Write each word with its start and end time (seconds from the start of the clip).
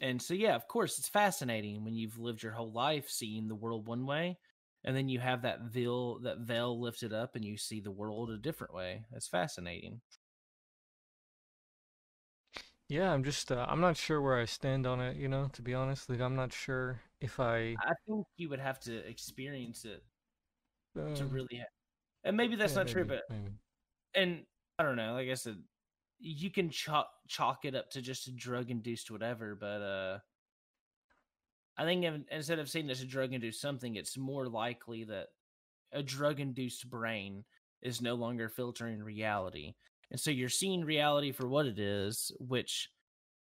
And 0.00 0.20
so 0.20 0.34
yeah, 0.34 0.54
of 0.54 0.68
course 0.68 0.98
it's 0.98 1.08
fascinating 1.08 1.84
when 1.84 1.94
you've 1.94 2.18
lived 2.18 2.42
your 2.42 2.52
whole 2.52 2.72
life 2.72 3.08
seeing 3.10 3.48
the 3.48 3.54
world 3.54 3.86
one 3.86 4.06
way 4.06 4.38
and 4.84 4.96
then 4.96 5.08
you 5.08 5.18
have 5.20 5.42
that 5.42 5.62
veil 5.62 6.18
that 6.20 6.38
veil 6.40 6.78
lifted 6.80 7.12
up 7.12 7.34
and 7.36 7.44
you 7.44 7.56
see 7.56 7.80
the 7.80 7.90
world 7.90 8.30
a 8.30 8.38
different 8.38 8.74
way. 8.74 9.04
That's 9.10 9.28
fascinating. 9.28 10.00
Yeah, 12.88 13.12
I'm 13.12 13.24
just 13.24 13.50
uh, 13.52 13.66
I'm 13.68 13.80
not 13.80 13.96
sure 13.96 14.20
where 14.20 14.38
I 14.38 14.44
stand 14.44 14.86
on 14.86 15.00
it, 15.00 15.16
you 15.16 15.28
know, 15.28 15.48
to 15.54 15.62
be 15.62 15.74
honest. 15.74 16.08
Like 16.08 16.20
I'm 16.20 16.36
not 16.36 16.52
sure 16.52 17.00
if 17.20 17.40
I 17.40 17.80
I 17.82 17.94
think 18.06 18.26
you 18.36 18.48
would 18.50 18.60
have 18.60 18.80
to 18.80 18.94
experience 19.08 19.84
it 19.86 20.04
to 21.14 21.24
uh, 21.24 21.26
really 21.26 21.58
ha- 21.58 21.64
and 22.24 22.36
maybe 22.36 22.56
that's 22.56 22.74
yeah, 22.74 22.76
not 22.76 22.88
true, 22.88 23.04
but 23.04 23.24
maybe. 23.28 23.52
and 24.14 24.46
I 24.78 24.84
don't 24.84 24.96
know, 24.96 25.14
like 25.14 25.28
I 25.30 25.34
said, 25.34 25.62
you 26.18 26.50
can 26.50 26.70
chalk 26.70 27.08
chalk 27.28 27.64
it 27.64 27.74
up 27.74 27.90
to 27.90 28.02
just 28.02 28.28
a 28.28 28.32
drug 28.32 28.70
induced 28.70 29.10
whatever, 29.10 29.54
but 29.54 29.82
uh 29.82 30.18
I 31.78 31.84
think 31.84 32.04
in- 32.04 32.26
instead 32.30 32.58
of 32.58 32.70
saying 32.70 32.88
it's 32.88 33.02
a 33.02 33.06
drug 33.06 33.32
induced 33.32 33.60
something, 33.60 33.96
it's 33.96 34.16
more 34.16 34.48
likely 34.48 35.04
that 35.04 35.28
a 35.92 36.02
drug 36.02 36.40
induced 36.40 36.88
brain 36.88 37.44
is 37.82 38.00
no 38.00 38.14
longer 38.14 38.48
filtering 38.48 39.02
reality. 39.02 39.74
And 40.10 40.18
so 40.18 40.30
you're 40.30 40.48
seeing 40.48 40.84
reality 40.84 41.32
for 41.32 41.48
what 41.48 41.66
it 41.66 41.78
is, 41.78 42.32
which 42.38 42.90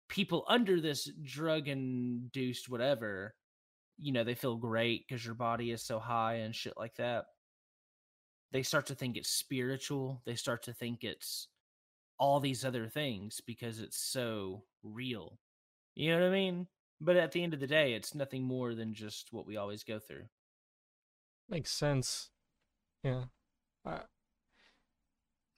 people 0.09 0.45
under 0.49 0.81
this 0.81 1.11
drug 1.23 1.69
induced 1.69 2.69
whatever, 2.69 3.35
you 3.99 4.13
know, 4.13 4.25
they 4.25 4.35
feel 4.35 4.57
great 4.57 5.07
because 5.07 5.25
your 5.25 5.35
body 5.35 5.71
is 5.71 5.83
so 5.83 5.99
high 5.99 6.35
and 6.35 6.55
shit 6.55 6.75
like 6.77 6.95
that. 6.97 7.27
They 8.53 8.63
start 8.63 8.87
to 8.87 8.95
think 8.95 9.17
it's 9.17 9.31
spiritual. 9.31 10.23
They 10.25 10.35
start 10.35 10.63
to 10.65 10.73
think 10.73 11.05
it's 11.05 11.49
all 12.19 12.41
these 12.41 12.65
other 12.65 12.89
things 12.89 13.41
because 13.47 13.81
it's 13.81 13.99
so 13.99 14.65
real. 14.83 15.39
You 15.95 16.11
know 16.11 16.21
what 16.21 16.29
I 16.29 16.33
mean? 16.33 16.67
But 17.01 17.17
at 17.17 17.33
the 17.33 17.43
end 17.43 17.55
of 17.55 17.61
the 17.61 17.67
day, 17.67 17.95
it's 17.95 18.15
nothing 18.15 18.43
more 18.43 18.75
than 18.75 18.95
just 18.95 19.33
what 19.33 19.47
we 19.47 19.57
always 19.57 19.85
go 19.85 19.99
through. 19.99 20.25
Makes 21.49 21.71
sense. 21.71 22.31
Yeah. 23.03 23.25
Uh, 23.87 24.01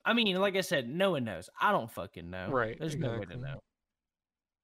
I 0.05 0.13
mean, 0.13 0.35
like 0.37 0.57
I 0.57 0.61
said, 0.61 0.89
no 0.89 1.13
one 1.13 1.25
knows. 1.25 1.49
I 1.61 1.73
don't 1.73 1.91
fucking 1.91 2.31
know. 2.31 2.49
Right, 2.51 2.77
There's 2.79 2.97
no 2.97 3.19
way 3.19 3.25
to 3.25 3.37
know. 3.37 3.61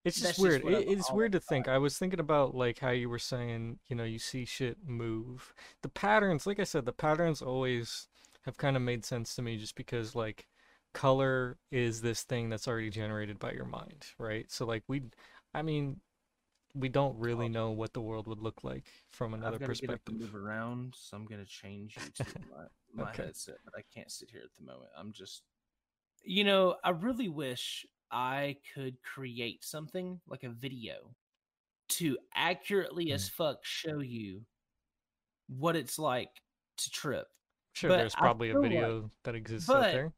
It's 0.04 0.16
just 0.20 0.28
just 0.28 0.40
weird. 0.40 0.62
what 0.62 0.72
It, 0.74 0.88
it's 0.88 1.10
weird 1.10 1.32
to 1.32 1.40
think. 1.40 1.66
I 1.66 1.78
was 1.78 1.98
thinking 1.98 2.20
about 2.20 2.54
like 2.54 2.78
how 2.78 2.90
you 2.90 3.08
were 3.08 3.18
saying, 3.18 3.80
you 3.88 3.96
know, 3.96 4.04
you 4.04 4.20
see 4.20 4.44
shit 4.44 4.78
move. 4.86 5.52
The 5.82 5.88
patterns, 5.88 6.46
like 6.46 6.60
I 6.60 6.64
said, 6.64 6.84
the 6.84 6.92
patterns 6.92 7.42
always 7.42 8.06
have 8.44 8.56
kind 8.56 8.76
of 8.76 8.82
made 8.82 9.04
sense 9.04 9.34
to 9.34 9.42
me 9.42 9.56
just 9.56 9.74
because 9.74 10.14
like 10.14 10.46
color 10.96 11.58
is 11.70 12.00
this 12.00 12.22
thing 12.22 12.48
that's 12.48 12.66
already 12.66 12.88
generated 12.90 13.38
by 13.38 13.52
your 13.52 13.66
mind, 13.66 14.06
right? 14.18 14.50
So 14.50 14.64
like 14.64 14.82
we 14.88 15.02
I 15.54 15.62
mean, 15.62 16.00
we 16.74 16.88
don't 16.88 17.16
really 17.18 17.46
Oh. 17.46 17.48
know 17.48 17.70
what 17.70 17.92
the 17.92 18.00
world 18.00 18.26
would 18.26 18.40
look 18.40 18.64
like 18.64 18.86
from 19.12 19.34
another 19.34 19.56
I've 19.56 19.60
got 19.60 19.68
get 19.80 19.90
up 19.90 20.00
and 20.08 20.18
perspective. 20.18 20.20
move 20.20 20.34
around, 20.34 20.94
so 20.98 21.16
I'm 21.16 21.26
gonna 21.26 21.44
change 21.44 21.96
you 21.96 22.24
to 22.24 22.24
my, 22.50 23.04
my 23.04 23.10
Okay. 23.10 23.24
headset, 23.24 23.58
but 23.64 23.74
I 23.76 23.82
can't 23.94 24.10
sit 24.10 24.30
here 24.30 24.42
at 24.42 24.54
the 24.56 24.62
moment. 24.64 24.90
I'm 24.96 25.12
just, 25.12 25.42
you 26.22 26.44
know, 26.44 26.76
I 26.82 26.90
really 26.90 27.28
wish 27.28 27.84
I 28.10 28.56
could 28.74 29.02
create 29.02 29.64
something 29.64 30.20
like 30.26 30.44
a 30.44 30.50
video 30.50 31.14
to 31.88 32.18
accurately 32.34 33.06
Hmm. 33.08 33.12
as 33.14 33.28
fuck 33.28 33.64
show 33.64 33.98
you 34.00 34.46
what 35.48 35.76
it's 35.76 35.98
like 35.98 36.42
to 36.78 36.90
trip. 36.90 37.28
Sure, 37.74 37.90
but 37.90 37.96
there's 37.98 38.14
probably 38.14 38.48
a 38.50 38.52
feel 38.54 38.62
like- 38.62 38.70
video 38.70 39.10
that 39.24 39.34
exists 39.34 39.68
out 39.70 39.82
there. 39.82 40.14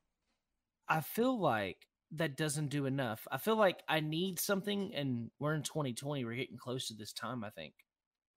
I 0.88 1.00
feel 1.00 1.38
like 1.38 1.86
that 2.12 2.36
doesn't 2.36 2.68
do 2.68 2.86
enough. 2.86 3.26
I 3.30 3.38
feel 3.38 3.56
like 3.56 3.82
I 3.88 4.00
need 4.00 4.38
something, 4.38 4.94
and 4.94 5.30
we're 5.38 5.54
in 5.54 5.62
2020. 5.62 6.24
We're 6.24 6.34
getting 6.36 6.56
close 6.56 6.88
to 6.88 6.94
this 6.94 7.12
time, 7.12 7.44
I 7.44 7.50
think, 7.50 7.74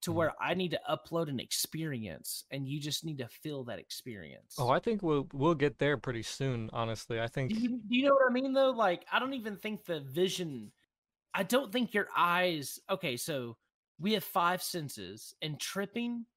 to 0.02 0.12
Mhm. 0.12 0.14
where 0.14 0.34
I 0.42 0.54
need 0.56 0.72
to 0.72 0.82
upload 0.90 1.30
an 1.30 1.40
experience, 1.40 2.46
and 2.52 2.68
you 2.68 2.80
just 2.80 3.06
need 3.06 3.20
to 3.20 3.30
feel 3.30 3.64
that 3.66 3.80
experience. 3.80 4.58
Oh, 4.58 4.70
I 4.70 4.80
think 4.80 5.02
we'll 5.02 5.28
we'll 5.34 5.56
get 5.56 5.80
there 5.80 5.98
pretty 5.98 6.24
soon, 6.24 6.70
honestly. 6.72 7.20
I 7.20 7.28
think 7.28 7.54
do, 7.54 7.56
you, 7.56 7.70
do 7.88 7.96
you 7.96 8.06
know 8.08 8.14
what 8.14 8.30
I 8.30 8.34
mean, 8.34 8.54
though? 8.54 8.72
Like, 8.72 9.06
I 9.12 9.20
don't 9.20 9.34
even 9.34 9.58
think 9.58 9.86
the 9.86 10.00
vision, 10.00 10.72
I 11.34 11.44
don't 11.44 11.72
think 11.72 11.94
your 11.94 12.10
eyes, 12.16 12.80
okay, 12.90 13.18
so 13.18 13.58
we 14.00 14.14
have 14.14 14.24
five 14.26 14.64
senses, 14.64 15.36
and 15.42 15.60
tripping, 15.60 16.28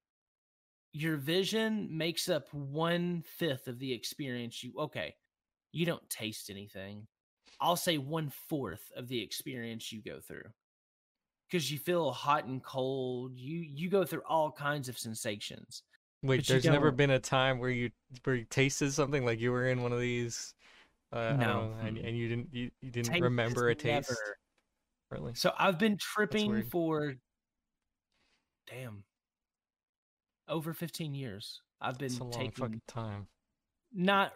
your 0.93 1.17
vision 1.17 1.97
makes 1.97 2.29
up 2.29 2.53
one 2.53 3.23
fifth 3.23 3.67
of 3.69 3.79
the 3.79 3.93
experience 3.93 4.63
you, 4.63 4.73
okay, 4.79 5.15
you 5.75 5.85
don't 5.85 6.09
taste 6.09 6.51
anything. 6.51 7.07
I'll 7.61 7.77
say 7.77 7.99
one 7.99 8.31
fourth 8.49 8.91
of 8.97 9.09
the 9.09 9.21
experience 9.21 9.91
you 9.93 10.01
go 10.03 10.21
through. 10.21 10.45
Because 11.51 11.71
you 11.71 11.79
feel 11.79 12.11
hot 12.11 12.45
and 12.47 12.63
cold, 12.63 13.33
you 13.37 13.61
you 13.61 13.89
go 13.91 14.05
through 14.05 14.23
all 14.29 14.51
kinds 14.51 14.89
of 14.89 14.99
sensations. 14.99 15.83
Wait, 16.23 16.47
there's 16.47 16.65
never 16.65 16.91
been 16.91 17.11
a 17.11 17.19
time 17.19 17.59
where 17.59 17.71
you 17.71 17.91
where 18.25 18.37
you 18.37 18.45
tasted 18.49 18.93
something 18.93 19.25
like 19.25 19.41
you 19.41 19.53
were 19.53 19.69
in 19.69 19.83
one 19.83 19.93
of 19.93 20.01
these, 20.01 20.55
uh, 21.13 21.35
No. 21.35 21.37
know, 21.39 21.75
and, 21.83 21.99
and 21.99 22.17
you 22.17 22.29
didn't 22.29 22.49
you, 22.53 22.71
you 22.81 22.91
didn't 22.91 23.11
Taste 23.13 23.23
remember 23.23 23.69
a 23.69 23.75
taste, 23.75 24.11
never- 24.11 24.37
really? 25.11 25.35
So 25.35 25.53
I've 25.59 25.79
been 25.79 25.99
tripping 25.99 26.63
for 26.65 27.15
damn 28.67 29.05
over 30.49 30.73
15 30.73 31.15
years. 31.15 31.61
I've 31.81 31.99
been 31.99 32.07
It's 32.07 32.19
a 32.19 32.25
long 32.25 32.33
taking 32.33 32.53
fucking 32.65 32.83
time. 32.89 33.27
not 33.93 34.33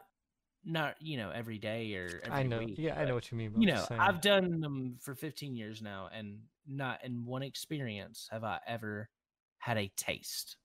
not 0.68 0.96
you 1.00 1.16
know 1.16 1.30
every 1.30 1.58
day 1.58 1.94
or 1.94 2.20
every 2.24 2.32
I 2.32 2.42
know, 2.42 2.58
week, 2.58 2.76
yeah, 2.78 2.98
I 2.98 3.04
know 3.04 3.14
what 3.14 3.30
you 3.32 3.38
mean. 3.38 3.60
You 3.60 3.68
know. 3.68 3.86
I've 3.90 4.20
done 4.20 4.60
them 4.60 4.96
for 5.00 5.14
15 5.14 5.56
years 5.56 5.82
now, 5.82 6.08
and 6.14 6.38
not 6.66 7.04
in 7.04 7.24
one 7.24 7.42
experience 7.42 8.28
have 8.30 8.44
I 8.44 8.58
ever 8.66 9.08
had 9.58 9.78
a 9.78 9.90
taste. 9.96 10.56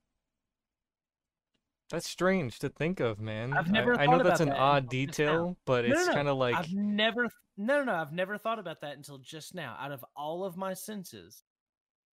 That's 1.89 2.09
strange 2.09 2.59
to 2.59 2.69
think 2.69 2.99
of, 2.99 3.19
man. 3.19 3.53
I've 3.53 3.71
never 3.71 3.93
I, 3.99 4.05
thought 4.05 4.17
know 4.17 4.23
that's 4.23 4.39
an 4.39 4.49
that 4.49 4.57
odd 4.57 4.83
until 4.83 5.05
just 5.05 5.19
now. 5.19 5.25
detail, 5.25 5.57
but 5.65 5.85
No, 5.85 5.89
no, 5.89 5.99
it's 5.99 6.07
no, 6.07 6.13
kind 6.13 6.27
of 6.27 6.37
like 6.37 6.55
I've 6.55 6.73
never 6.73 7.29
no 7.55 7.79
no 7.79 7.83
no 7.83 7.93
I've 7.93 8.11
never 8.13 8.37
thought 8.37 8.59
about 8.59 8.81
that 8.81 8.97
until 8.97 9.19
just 9.19 9.53
now. 9.55 9.77
Out 9.79 9.91
of 9.91 10.03
all 10.15 10.43
of 10.43 10.57
my 10.57 10.73
senses, 10.73 11.43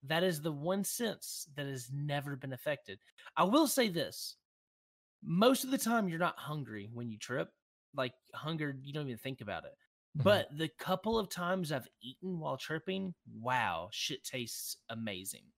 that 0.05 0.23
is 0.23 0.41
the 0.41 0.53
one 0.53 0.85
sense 0.85 1.49
that 1.57 1.67
has 1.67 1.91
never 1.93 2.37
been 2.37 2.53
affected. 2.53 2.99
I 3.37 3.45
will 3.45 3.67
say 3.67 3.89
this. 3.89 4.37
Most 5.23 5.65
of 5.65 5.71
the 5.71 5.79
time 5.79 6.09
you're 6.09 6.19
not 6.19 6.39
hungry 6.39 6.89
when 6.93 7.11
you 7.11 7.19
trip. 7.19 7.51
Like 7.95 8.15
hunger, 8.35 8.77
you 8.83 8.93
don't 8.93 9.07
even 9.09 9.19
think 9.19 9.41
about 9.41 9.65
it. 9.65 9.75
Mhm. 10.15 10.41
But 10.41 10.57
the 10.57 10.69
couple 10.69 11.19
of 11.19 11.29
times 11.29 11.73
I've 11.73 11.89
eaten 12.01 12.39
while 12.41 12.57
tripping, 12.57 13.15
wow, 13.33 13.89
shit 13.93 14.25
tastes 14.25 14.77
amazing. 14.89 15.53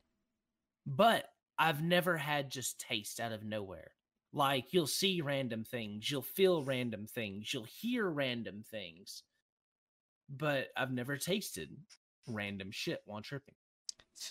But 0.87 1.28
I've 1.59 1.82
never 1.82 2.19
had 2.19 2.50
just 2.50 2.81
taste 2.81 3.21
out 3.21 3.32
of 3.32 3.44
nowhere. 3.44 3.97
Like 4.32 4.72
you'll 4.72 4.87
see 4.87 5.21
random 5.21 5.65
things, 5.65 6.10
you'll 6.10 6.22
feel 6.22 6.65
random 6.65 7.06
things, 7.06 7.53
you'll 7.53 7.65
hear 7.65 8.09
random 8.10 8.62
things. 8.62 9.25
But 10.28 10.71
I've 10.76 10.91
never 10.92 11.16
tasted 11.19 11.84
random 12.26 12.71
shit 12.71 13.03
while 13.04 13.21
just 13.21 13.50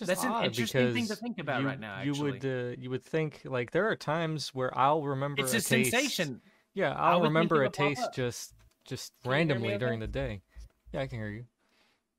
That's 0.04 0.24
an 0.24 0.36
interesting 0.40 0.90
thing 0.90 1.08
to 1.08 1.16
think 1.16 1.38
about 1.38 1.62
you, 1.62 1.64
right 1.64 1.78
now, 1.78 1.94
You 1.94 2.16
would 2.16 2.44
uh, 2.44 2.74
you 2.78 2.90
would 2.90 3.04
think 3.04 3.42
like 3.44 3.70
there 3.72 3.88
are 3.88 3.96
times 3.96 4.54
where 4.54 4.76
I'll 4.76 5.04
remember 5.04 5.34
It's 5.36 5.54
a 5.54 5.60
a 5.60 5.62
taste. 5.62 6.32
sensation. 6.32 6.42
Yeah, 6.74 6.92
I 6.92 7.10
I'll 7.12 7.20
would 7.20 7.26
remember 7.28 7.62
a 7.64 7.68
taste 7.70 8.00
up. 8.02 8.14
just 8.14 8.54
just 8.84 9.12
Can 9.22 9.30
you 9.30 9.36
hear 9.36 9.44
me 9.46 9.52
randomly 9.52 9.78
during 9.78 9.94
okay? 10.02 10.06
the 10.06 10.12
day. 10.12 10.42
Yeah, 10.92 11.00
I 11.02 11.06
can 11.06 11.18
hear 11.18 11.28
you. 11.28 11.44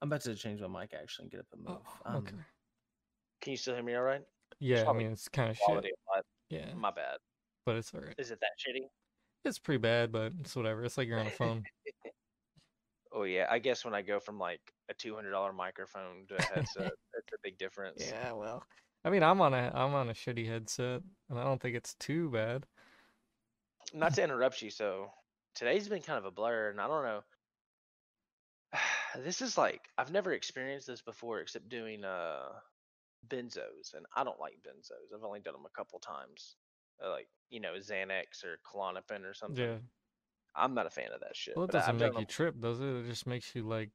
I'm 0.02 0.10
about 0.10 0.22
to 0.22 0.36
change 0.36 0.60
my 0.62 0.68
mic 0.82 0.94
actually 0.94 1.24
and 1.26 1.32
get 1.32 1.40
up 1.42 1.48
and 1.54 1.64
move. 1.64 1.78
Oh, 2.06 2.10
Um, 2.10 2.16
okay. 2.18 2.36
Can 3.42 3.52
you 3.52 3.58
still 3.58 3.74
hear 3.76 3.84
me 3.84 3.96
all 3.96 4.04
right? 4.04 4.22
Yeah, 4.60 4.90
I 4.90 4.94
mean 4.94 5.12
it's 5.12 5.28
kind 5.28 5.50
of 5.50 5.58
shit. 5.58 5.66
Quality 5.66 5.90
of. 6.16 6.24
Yeah, 6.50 6.74
My 6.76 6.92
bad. 6.92 7.18
but 7.66 7.76
it's 7.78 7.94
alright. 7.94 8.16
Is 8.18 8.32
it 8.32 8.40
that 8.42 8.52
shitty? 8.60 8.84
It's 9.46 9.60
pretty 9.60 9.80
bad, 9.80 10.12
but 10.12 10.32
it's 10.40 10.56
whatever. 10.56 10.84
It's 10.86 10.98
like 10.98 11.08
you're 11.08 11.20
on 11.20 11.28
a 11.28 11.32
phone. 11.32 11.64
Oh 13.16 13.24
yeah, 13.26 13.46
I 13.48 13.60
guess 13.60 13.86
when 13.86 13.94
I 13.94 14.02
go 14.02 14.20
from 14.20 14.40
like 14.40 14.60
a 14.90 14.94
two 14.96 15.14
hundred 15.14 15.32
dollar 15.32 15.54
microphone 15.54 16.26
to 16.30 16.36
a 16.36 16.42
headset, 16.42 16.66
that's 17.14 17.32
a 17.34 17.38
big 17.44 17.60
difference. 17.60 18.04
yeah, 18.10 18.32
well, 18.32 18.64
I 19.06 19.12
mean 19.12 19.22
I'm 19.22 19.40
on 19.40 19.54
a 19.54 19.72
I'm 19.74 19.94
on 19.94 20.10
a 20.10 20.14
shitty 20.14 20.48
headset, 20.48 21.04
and 21.30 21.38
I 21.38 21.44
don't 21.44 21.62
think 21.62 21.76
it's 21.76 21.94
too 21.96 22.32
bad. 22.32 22.66
Not 23.94 24.16
to 24.16 24.24
interrupt 24.24 24.62
you, 24.62 24.70
so 24.72 25.12
today's 25.56 25.88
been 25.88 26.02
kind 26.02 26.18
of 26.18 26.26
a 26.26 26.32
blur, 26.32 26.70
and 26.70 26.82
I 26.82 26.88
don't 26.88 27.04
know. 27.04 27.22
This 29.24 29.44
is 29.44 29.60
like 29.60 29.82
I've 29.96 30.12
never 30.12 30.34
experienced 30.34 30.88
this 30.88 31.04
before, 31.04 31.40
except 31.40 31.70
doing 31.70 32.04
uh 32.04 32.50
benzos, 33.28 33.94
and 33.94 34.08
I 34.16 34.24
don't 34.24 34.40
like 34.40 34.56
benzos. 34.68 35.16
I've 35.16 35.24
only 35.24 35.40
done 35.40 35.54
them 35.54 35.68
a 35.68 35.78
couple 35.78 36.00
times, 36.00 36.56
uh, 37.06 37.12
like 37.12 37.28
you 37.52 37.60
know 37.60 37.74
Xanax 37.74 38.44
or 38.44 38.58
Klonopin 38.66 39.24
or 39.24 39.36
something. 39.36 39.64
Yeah. 39.64 39.76
I'm 40.56 40.74
not 40.74 40.88
a 40.88 40.90
fan 40.90 41.10
of 41.14 41.20
that 41.20 41.36
shit. 41.36 41.56
Well, 41.56 41.66
it 41.66 41.72
doesn't 41.72 41.98
make 41.98 42.14
you 42.14 42.20
them- 42.20 42.26
trip, 42.26 42.60
does 42.60 42.80
it? 42.82 42.88
It 42.88 43.06
just 43.08 43.28
makes 43.28 43.54
you 43.54 43.62
like 43.64 43.92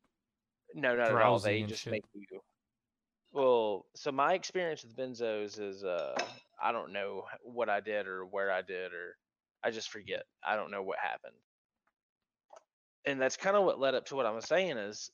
No, 0.72 0.94
not 0.94 1.08
at 1.10 1.16
all. 1.22 1.40
They 1.40 1.62
just 1.64 1.82
shit. 1.82 1.92
make 1.94 2.04
you. 2.14 2.40
Well, 3.32 3.86
so 3.96 4.12
my 4.12 4.34
experience 4.34 4.84
with 4.84 4.96
benzos 4.96 5.58
is 5.58 5.82
uh 5.82 6.14
I 6.62 6.70
don't 6.70 6.92
know 6.92 7.24
what 7.42 7.68
I 7.68 7.80
did 7.80 8.06
or 8.06 8.24
where 8.24 8.52
I 8.52 8.62
did 8.62 8.92
or 8.92 9.16
I 9.64 9.70
just 9.70 9.90
forget. 9.90 10.24
I 10.46 10.56
don't 10.56 10.70
know 10.70 10.82
what 10.82 10.98
happened. 10.98 11.34
And 13.06 13.20
that's 13.20 13.36
kind 13.36 13.56
of 13.56 13.64
what 13.64 13.80
led 13.80 13.94
up 13.94 14.06
to 14.06 14.16
what 14.16 14.26
I 14.26 14.30
was 14.30 14.46
saying 14.46 14.76
is 14.76 15.10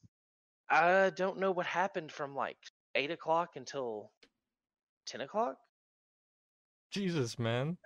I 0.69 1.11
don't 1.11 1.39
know 1.39 1.51
what 1.51 1.67
happened 1.67 2.11
from 2.11 2.35
like 2.35 2.57
eight 2.95 3.11
o'clock 3.11 3.57
until 3.57 4.11
ten 5.07 5.21
o'clock. 5.21 5.57
Jesus, 6.91 7.39
man. 7.39 7.77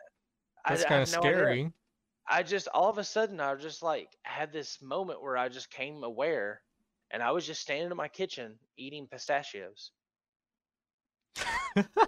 That's 0.69 0.85
kind 0.85 1.03
of 1.03 1.11
have 1.11 1.23
no 1.23 1.29
idea. 1.29 1.39
scary. 1.39 1.73
I 2.31 2.43
just 2.43 2.69
all 2.69 2.91
of 2.91 2.99
a 2.99 3.05
sudden 3.05 3.41
I 3.41 3.55
just 3.55 3.83
like 3.83 4.09
had 4.23 4.53
this 4.53 4.79
moment 4.83 5.23
where 5.23 5.37
I 5.37 5.49
just 5.49 5.71
came 5.71 6.05
aware, 6.05 6.61
and 7.11 7.23
I 7.23 7.31
was 7.31 7.47
just 7.47 7.61
standing 7.61 7.91
in 7.91 7.97
my 7.97 8.09
kitchen 8.09 8.59
eating 8.77 9.07
pistachios. 9.11 9.93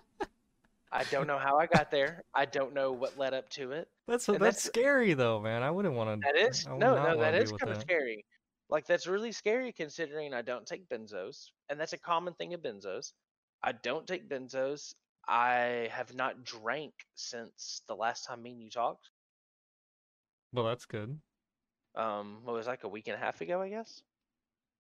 I 0.93 1.05
don't 1.05 1.27
know 1.27 1.39
how 1.39 1.57
I 1.59 1.67
got 1.67 1.91
there. 1.91 2.25
I 2.35 2.47
don't 2.47 2.75
know 2.75 2.91
what 2.93 3.17
led 3.19 3.33
up 3.33 3.49
to 3.51 3.73
it. 3.73 3.89
That's 4.09 4.29
And 4.29 4.39
that's 4.41 4.65
that's- 4.65 4.65
scary 4.65 5.15
though, 5.15 5.41
man. 5.41 5.63
I 5.63 5.71
wouldn't 5.71 5.95
want 5.95 6.21
to. 6.21 6.27
That 6.27 6.37
is 6.37 6.67
no, 6.67 6.77
no, 6.79 7.19
that 7.21 7.35
is 7.35 7.53
kind 7.53 7.73
of 7.73 7.81
scary. 7.81 8.25
Like 8.69 8.87
that's 8.87 9.07
really 9.07 9.31
scary 9.33 9.73
considering 9.73 10.35
I 10.35 10.43
don't 10.43 10.67
take 10.67 10.89
benzos, 10.89 11.51
and 11.69 11.79
that's 11.79 11.93
a 11.93 11.99
common 11.99 12.35
thing 12.35 12.55
of 12.55 12.61
benzos. 12.61 13.13
I 13.63 13.73
don't 13.73 14.07
take 14.07 14.29
benzos. 14.29 14.95
I 15.29 15.89
have 15.93 16.15
not 16.15 16.45
drank 16.45 16.93
since 17.15 17.83
the 17.87 17.95
last 17.95 18.27
time 18.27 18.43
me 18.43 18.51
and 18.53 18.63
you 18.63 18.71
talked. 18.71 19.11
Well, 20.53 20.65
that's 20.65 20.87
good. 20.87 21.21
Um, 21.95 22.39
what 22.43 22.55
was 22.55 22.67
like 22.67 22.83
a 22.83 22.89
week 22.89 23.07
and 23.07 23.17
a 23.17 23.19
half 23.21 23.41
ago, 23.41 23.61
I 23.61 23.69
guess. 23.69 24.03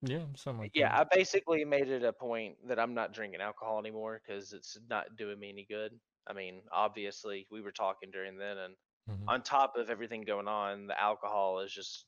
Yeah, 0.03 0.27
something 0.37 0.59
like 0.61 0.75
Yeah, 0.75 0.89
that. 0.91 1.01
I 1.01 1.05
basically 1.05 1.65
made 1.65 1.89
it 1.89 2.05
a 2.05 2.13
point 2.13 2.59
that 2.69 2.79
I'm 2.79 2.95
not 2.95 3.13
drinking 3.13 3.41
alcohol 3.41 3.79
anymore 3.79 4.21
because 4.25 4.53
it's 4.53 4.77
not 4.89 5.17
doing 5.17 5.39
me 5.39 5.49
any 5.51 5.65
good. 5.65 5.99
I 6.27 6.33
mean, 6.33 6.63
obviously, 6.71 7.47
we 7.51 7.61
were 7.63 7.73
talking 7.73 8.11
during 8.11 8.37
then, 8.39 8.59
and 8.59 8.77
Mhm. 9.07 9.33
on 9.33 9.43
top 9.43 9.77
of 9.77 9.91
everything 9.91 10.23
going 10.23 10.49
on, 10.49 10.87
the 10.87 11.01
alcohol 11.01 11.61
is 11.61 11.73
just 11.73 12.07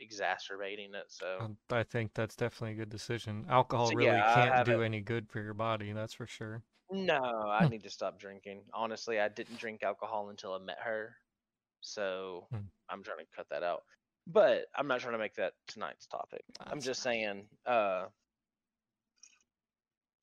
exacerbating 0.00 0.94
it. 0.94 1.12
So, 1.12 1.40
Um, 1.40 1.58
I 1.70 1.82
think 1.82 2.14
that's 2.14 2.36
definitely 2.36 2.72
a 2.74 2.76
good 2.76 2.88
decision. 2.90 3.44
Alcohol 3.48 3.90
So, 3.90 3.92
really 3.92 4.22
yeah, 4.22 4.22
can't 4.22 4.62
do 4.62 4.80
it. 4.80 4.82
any 4.82 5.00
good 5.00 5.28
for 5.28 5.40
your 5.42 5.54
body, 5.54 5.92
that's 5.92 6.14
for 6.14 6.26
sure. 6.26 6.62
no, 6.90 7.20
I 7.48 7.66
need 7.66 7.82
to 7.84 7.90
stop 7.90 8.18
drinking. 8.18 8.64
Honestly, 8.72 9.20
I 9.20 9.28
didn't 9.28 9.56
drink 9.56 9.82
alcohol 9.82 10.30
until 10.30 10.54
I 10.54 10.58
met 10.58 10.80
her. 10.80 11.16
So, 11.80 12.50
Hmm. 12.50 12.70
I'm 12.88 13.02
trying 13.02 13.18
to 13.20 13.26
cut 13.36 13.48
that 13.50 13.62
out. 13.64 13.84
But 14.26 14.66
I'm 14.76 14.86
not 14.86 15.00
trying 15.00 15.14
to 15.14 15.18
make 15.18 15.34
that 15.34 15.54
tonight's 15.66 16.06
topic. 16.06 16.42
I'm 16.60 16.80
just 16.80 17.02
saying, 17.02 17.46
uh, 17.66 18.04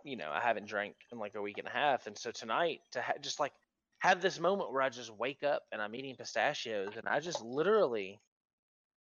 you 0.03 0.15
know, 0.15 0.29
I 0.31 0.39
haven't 0.39 0.67
drank 0.67 0.95
in 1.11 1.19
like 1.19 1.35
a 1.35 1.41
week 1.41 1.57
and 1.57 1.67
a 1.67 1.71
half, 1.71 2.07
and 2.07 2.17
so 2.17 2.31
tonight 2.31 2.79
to 2.91 3.01
ha- 3.01 3.13
just 3.21 3.39
like 3.39 3.51
have 3.99 4.21
this 4.21 4.39
moment 4.39 4.71
where 4.71 4.81
I 4.81 4.89
just 4.89 5.11
wake 5.17 5.43
up 5.43 5.63
and 5.71 5.81
I'm 5.81 5.95
eating 5.95 6.15
pistachios, 6.15 6.95
and 6.95 7.07
I 7.07 7.19
just 7.19 7.41
literally 7.43 8.19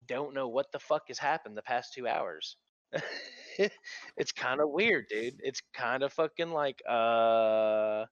don't 0.07 0.33
know 0.33 0.47
what 0.47 0.71
the 0.71 0.79
fuck 0.79 1.03
has 1.09 1.19
happened 1.19 1.57
the 1.57 1.61
past 1.61 1.93
two 1.93 2.07
hours. 2.07 2.57
it's 4.17 4.31
kind 4.31 4.61
of 4.61 4.69
weird, 4.69 5.05
dude. 5.09 5.35
It's 5.39 5.61
kind 5.73 6.03
of 6.03 6.13
fucking 6.13 6.51
like 6.51 6.81
uh. 6.89 8.05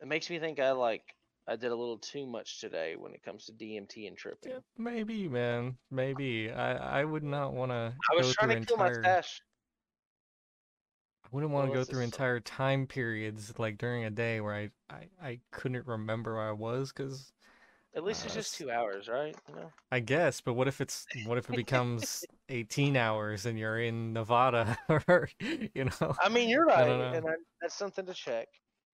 It 0.00 0.08
makes 0.08 0.30
me 0.30 0.38
think 0.38 0.58
I 0.58 0.72
like 0.72 1.04
I 1.50 1.56
did 1.56 1.72
a 1.72 1.76
little 1.76 1.98
too 1.98 2.26
much 2.26 2.60
today 2.60 2.94
when 2.94 3.12
it 3.12 3.24
comes 3.24 3.46
to 3.46 3.52
DMT 3.52 4.06
and 4.06 4.16
tripping. 4.16 4.52
Yeah, 4.52 4.60
maybe, 4.78 5.28
man. 5.28 5.76
Maybe. 5.90 6.48
I 6.48 7.00
I 7.00 7.04
would 7.04 7.24
not 7.24 7.54
want 7.54 7.72
to 7.72 7.92
I 8.08 8.14
was 8.16 8.32
trying 8.32 8.50
to 8.50 8.64
kill 8.64 8.76
my 8.76 8.92
stash. 8.92 9.40
I 11.24 11.28
wouldn't 11.32 11.52
want 11.52 11.72
to 11.72 11.76
go 11.76 11.84
through 11.84 12.02
entire 12.02 12.38
time 12.38 12.86
periods 12.86 13.58
like 13.58 13.78
during 13.78 14.04
a 14.04 14.10
day 14.10 14.40
where 14.40 14.54
I 14.54 14.70
I, 14.88 15.08
I 15.20 15.40
couldn't 15.50 15.88
remember 15.88 16.36
where 16.36 16.48
I 16.48 16.52
was 16.52 16.92
cuz 16.92 17.32
At 17.96 18.04
least 18.04 18.22
Uh, 18.22 18.26
it's 18.26 18.34
just 18.34 18.54
two 18.54 18.70
hours, 18.70 19.08
right? 19.08 19.36
You 19.48 19.54
know? 19.56 19.72
I 19.90 19.98
guess, 19.98 20.40
but 20.40 20.54
what 20.54 20.68
if 20.68 20.80
it's 20.80 21.08
what 21.26 21.36
if 21.36 21.50
it 21.50 21.56
becomes 21.56 22.24
18 22.48 22.96
hours 22.96 23.44
and 23.44 23.58
you're 23.58 23.80
in 23.80 24.12
Nevada 24.12 24.78
or 25.08 25.28
you 25.40 25.86
know? 25.86 26.14
I 26.22 26.28
mean, 26.28 26.48
you're 26.48 26.66
right, 26.66 26.88
and 27.16 27.26
I, 27.26 27.32
that's 27.60 27.74
something 27.74 28.06
to 28.06 28.14
check. 28.14 28.46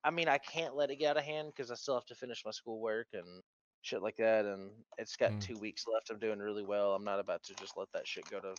I 0.06 0.10
mean, 0.10 0.28
I 0.28 0.38
can't 0.38 0.76
let 0.76 0.90
it 0.90 0.96
get 0.96 1.10
out 1.10 1.16
of 1.16 1.24
hand 1.24 1.48
because 1.48 1.72
I 1.72 1.74
still 1.74 1.94
have 1.94 2.06
to 2.06 2.14
finish 2.14 2.44
my 2.44 2.52
schoolwork 2.52 3.08
and 3.12 3.42
shit 3.82 4.02
like 4.02 4.16
that, 4.18 4.44
and 4.44 4.70
it's 4.98 5.16
got 5.16 5.32
Mm. 5.32 5.40
two 5.40 5.58
weeks 5.58 5.84
left. 5.92 6.10
I'm 6.10 6.20
doing 6.20 6.38
really 6.38 6.62
well. 6.62 6.94
I'm 6.94 7.02
not 7.02 7.18
about 7.18 7.42
to 7.44 7.54
just 7.56 7.76
let 7.76 7.90
that 7.92 8.06
shit 8.06 8.24
go 8.30 8.38
to 8.40 8.54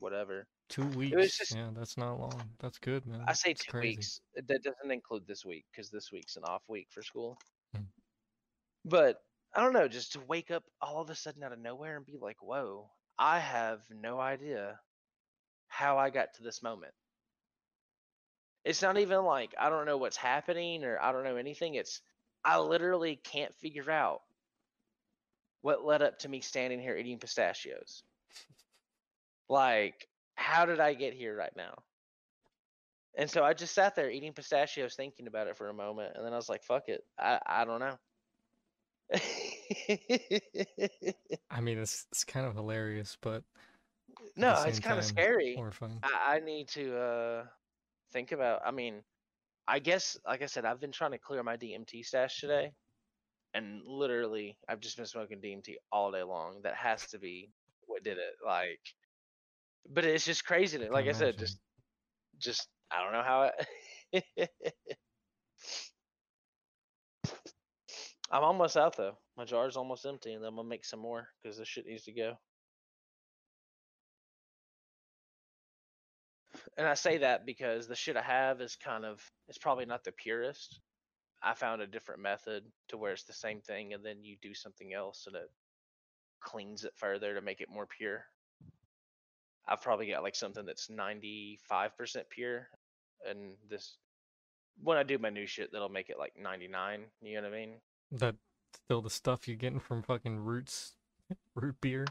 whatever. 0.00 0.48
2 0.68 0.84
weeks. 0.98 1.38
just- 1.38 1.54
yeah, 1.54 1.70
that's 1.72 1.96
not 1.96 2.18
long. 2.18 2.50
That's 2.58 2.78
good, 2.78 3.06
man. 3.06 3.22
I 3.28 3.32
say 3.32 3.50
That's 3.50 3.64
two 3.64 3.70
crazy. 3.70 3.96
weeks. 3.98 4.20
uh, 4.36 4.42
That 4.48 4.64
doesn't 4.64 4.90
include 4.90 5.24
this 5.28 5.44
week 5.44 5.66
because 5.70 5.88
this 5.88 6.10
week's 6.10 6.34
an 6.36 6.42
off 6.42 6.68
week 6.68 6.90
for 6.90 7.02
school. 7.04 7.38
Mm. 7.76 7.86
But 8.84 9.22
I 9.54 9.62
don't 9.62 9.72
know, 9.72 9.86
just 9.86 10.12
to 10.14 10.20
wake 10.22 10.50
up 10.50 10.64
all 10.80 11.00
of 11.00 11.10
a 11.10 11.14
sudden 11.14 11.44
out 11.44 11.52
of 11.52 11.60
nowhere 11.60 11.96
and 11.96 12.04
be 12.04 12.18
like, 12.18 12.42
"Whoa, 12.42 12.90
I 13.18 13.38
have 13.38 13.88
no 13.90 14.18
idea 14.18 14.80
how 15.68 15.96
I 15.96 16.10
got 16.10 16.34
to 16.34 16.42
this 16.42 16.60
moment." 16.60 16.94
It's 18.66 18.82
not 18.82 18.98
even 18.98 19.24
like 19.24 19.54
I 19.56 19.70
don't 19.70 19.86
know 19.86 19.96
what's 19.96 20.16
happening 20.16 20.84
or 20.84 20.98
I 21.00 21.12
don't 21.12 21.22
know 21.22 21.36
anything. 21.36 21.76
It's 21.76 22.00
I 22.44 22.58
literally 22.58 23.14
can't 23.14 23.54
figure 23.54 23.88
out 23.88 24.22
what 25.62 25.84
led 25.84 26.02
up 26.02 26.18
to 26.18 26.28
me 26.28 26.40
standing 26.40 26.80
here 26.80 26.96
eating 26.96 27.20
pistachios. 27.20 28.02
Like, 29.48 30.08
how 30.34 30.66
did 30.66 30.80
I 30.80 30.94
get 30.94 31.14
here 31.14 31.36
right 31.36 31.54
now? 31.56 31.74
And 33.16 33.30
so 33.30 33.44
I 33.44 33.54
just 33.54 33.72
sat 33.72 33.94
there 33.94 34.10
eating 34.10 34.32
pistachios, 34.32 34.96
thinking 34.96 35.28
about 35.28 35.46
it 35.46 35.56
for 35.56 35.68
a 35.68 35.74
moment, 35.74 36.16
and 36.16 36.26
then 36.26 36.32
I 36.32 36.36
was 36.36 36.48
like, 36.48 36.64
"Fuck 36.64 36.88
it, 36.88 37.04
I 37.16 37.38
I 37.46 37.64
don't 37.64 37.80
know." 37.80 37.96
I 41.50 41.60
mean, 41.60 41.78
it's 41.78 42.04
it's 42.10 42.24
kind 42.24 42.46
of 42.46 42.54
hilarious, 42.54 43.16
but 43.20 43.44
no, 44.36 44.60
it's 44.66 44.80
kind 44.80 44.98
of 44.98 45.04
scary. 45.04 45.54
horrifying. 45.54 46.00
I, 46.02 46.36
I 46.36 46.40
need 46.40 46.68
to 46.70 46.98
uh 46.98 47.44
think 48.16 48.32
about. 48.32 48.62
I 48.64 48.70
mean, 48.70 49.02
I 49.68 49.78
guess, 49.78 50.16
like 50.26 50.40
I 50.42 50.46
said, 50.46 50.64
I've 50.64 50.80
been 50.80 50.92
trying 50.92 51.10
to 51.10 51.18
clear 51.18 51.42
my 51.42 51.56
DMT 51.58 52.02
stash 52.02 52.40
today, 52.40 52.72
and 53.52 53.82
literally, 53.86 54.56
I've 54.68 54.80
just 54.80 54.96
been 54.96 55.04
smoking 55.04 55.40
DMT 55.40 55.74
all 55.92 56.10
day 56.10 56.22
long. 56.22 56.60
That 56.62 56.76
has 56.76 57.06
to 57.08 57.18
be 57.18 57.50
what 57.86 58.02
did 58.02 58.16
it. 58.16 58.36
Like, 58.44 58.80
but 59.92 60.06
it's 60.06 60.24
just 60.24 60.46
crazy. 60.46 60.78
To, 60.78 60.90
like 60.90 61.06
I 61.08 61.12
said, 61.12 61.36
just, 61.36 61.58
just 62.38 62.68
I 62.90 63.02
don't 63.02 63.12
know 63.12 63.22
how 63.22 63.50
it. 64.14 64.26
I'm 68.30 68.42
almost 68.42 68.78
out 68.78 68.96
though. 68.96 69.18
My 69.36 69.44
jar's 69.44 69.76
almost 69.76 70.06
empty, 70.06 70.32
and 70.32 70.42
then 70.42 70.48
I'm 70.48 70.56
gonna 70.56 70.68
make 70.68 70.86
some 70.86 71.00
more 71.00 71.28
because 71.42 71.58
this 71.58 71.68
shit 71.68 71.86
needs 71.86 72.04
to 72.04 72.12
go. 72.12 72.32
And 76.76 76.86
I 76.86 76.94
say 76.94 77.18
that 77.18 77.46
because 77.46 77.86
the 77.86 77.94
shit 77.94 78.16
I 78.16 78.22
have 78.22 78.60
is 78.60 78.76
kind 78.76 79.04
of 79.04 79.20
it's 79.48 79.58
probably 79.58 79.86
not 79.86 80.04
the 80.04 80.12
purest. 80.12 80.80
I 81.42 81.54
found 81.54 81.80
a 81.80 81.86
different 81.86 82.22
method 82.22 82.64
to 82.88 82.98
where 82.98 83.12
it's 83.12 83.24
the 83.24 83.32
same 83.32 83.60
thing 83.60 83.94
and 83.94 84.04
then 84.04 84.24
you 84.24 84.36
do 84.42 84.54
something 84.54 84.92
else 84.92 85.24
and 85.26 85.36
it 85.36 85.50
cleans 86.40 86.84
it 86.84 86.92
further 86.96 87.34
to 87.34 87.40
make 87.40 87.60
it 87.60 87.70
more 87.70 87.86
pure. 87.86 88.24
I've 89.68 89.82
probably 89.82 90.08
got 90.08 90.22
like 90.22 90.36
something 90.36 90.64
that's 90.64 90.88
95% 90.88 91.58
pure 92.30 92.68
and 93.28 93.54
this 93.68 93.96
when 94.82 94.98
I 94.98 95.02
do 95.02 95.18
my 95.18 95.30
new 95.30 95.46
shit 95.46 95.72
that'll 95.72 95.88
make 95.88 96.10
it 96.10 96.18
like 96.18 96.34
99, 96.40 97.04
you 97.22 97.36
know 97.36 97.42
what 97.42 97.54
I 97.54 97.56
mean? 97.56 97.70
That 98.12 98.36
still 98.74 99.00
the 99.00 99.10
stuff 99.10 99.48
you're 99.48 99.56
getting 99.56 99.80
from 99.80 100.02
fucking 100.02 100.38
roots, 100.38 100.92
root 101.54 101.76
beer. 101.80 102.06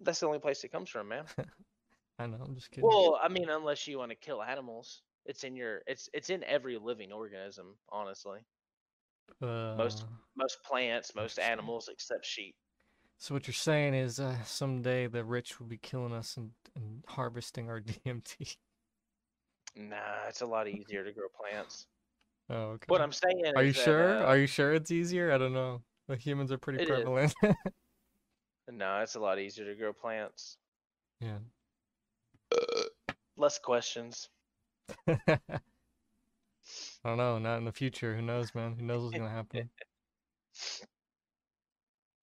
That's 0.00 0.20
the 0.20 0.26
only 0.26 0.38
place 0.38 0.62
it 0.64 0.72
comes 0.72 0.90
from, 0.90 1.08
man. 1.08 1.24
I 2.18 2.26
know, 2.26 2.38
I'm 2.42 2.54
just 2.54 2.70
kidding. 2.70 2.88
Well, 2.88 3.18
I 3.22 3.28
mean 3.28 3.48
unless 3.50 3.86
you 3.86 3.98
want 3.98 4.10
to 4.10 4.16
kill 4.16 4.42
animals. 4.42 5.02
It's 5.26 5.44
in 5.44 5.56
your 5.56 5.82
it's 5.86 6.08
it's 6.14 6.30
in 6.30 6.44
every 6.44 6.78
living 6.78 7.12
organism, 7.12 7.76
honestly. 7.90 8.40
most- 9.40 10.02
Uh, 10.04 10.06
most 10.36 10.62
plants, 10.64 11.14
most 11.14 11.38
animals 11.38 11.88
except 11.88 12.24
sheep. 12.24 12.54
so 13.18 13.34
what 13.34 13.46
you're 13.46 13.54
saying 13.54 13.94
is, 13.94 14.20
uh, 14.20 14.42
someday 14.44 15.06
the 15.08 15.24
rich 15.24 15.58
will 15.58 15.66
be 15.66 15.78
killing 15.78 16.12
us 16.12 16.36
and, 16.36 16.52
and 16.74 17.02
harvesting 17.08 17.68
our 17.70 17.80
DMT. 18.04 18.56
Nah, 19.74 20.28
it's 20.28 20.40
a 20.42 20.46
lot 20.46 20.68
easier 20.68 21.04
to 21.04 21.12
grow 21.12 21.28
plants. 21.38 21.86
Oh, 22.48 22.72
okay. 22.76 22.84
What 22.88 23.00
I'm 23.00 23.12
saying 23.12 23.42
Are 23.56 23.62
you 23.64 23.72
that, 23.72 23.84
sure? 23.84 24.22
uh, 24.22 24.26
Are 24.26 24.38
you 24.38 24.46
sure 24.46 24.72
it's 24.74 24.90
easier? 24.90 25.32
I 25.32 25.38
don't 25.38 25.52
know. 25.52 25.82
The 26.08 26.16
humans 26.16 26.52
are 26.52 26.58
pretty 26.58 26.86
prevalent. 26.86 27.34
no, 28.70 29.00
it's 29.00 29.16
a 29.16 29.20
lot 29.20 29.38
easier 29.40 29.64
to 29.66 29.74
grow 29.74 29.92
plants. 29.92 30.58
yeah. 31.20 31.38
Less 33.36 33.58
questions. 33.58 34.28
I 35.08 35.18
don't 37.04 37.18
know. 37.18 37.38
Not 37.38 37.58
in 37.58 37.64
the 37.64 37.72
future. 37.72 38.14
Who 38.14 38.22
knows, 38.22 38.54
man? 38.54 38.76
Who 38.78 38.84
knows 38.84 39.04
what's 39.04 39.16
gonna 39.16 39.30
happen? 39.30 39.70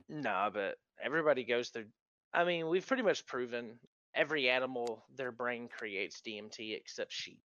Nah, 0.10 0.50
but 0.50 0.76
everybody 1.04 1.44
goes 1.44 1.70
through. 1.70 1.86
I 2.34 2.44
mean, 2.44 2.68
we've 2.68 2.86
pretty 2.86 3.04
much 3.04 3.26
proven 3.26 3.80
every 4.14 4.50
animal, 4.50 5.06
their 5.16 5.32
brain 5.32 5.68
creates 5.68 6.22
DMT 6.22 6.76
except 6.76 7.12
sheep. 7.12 7.42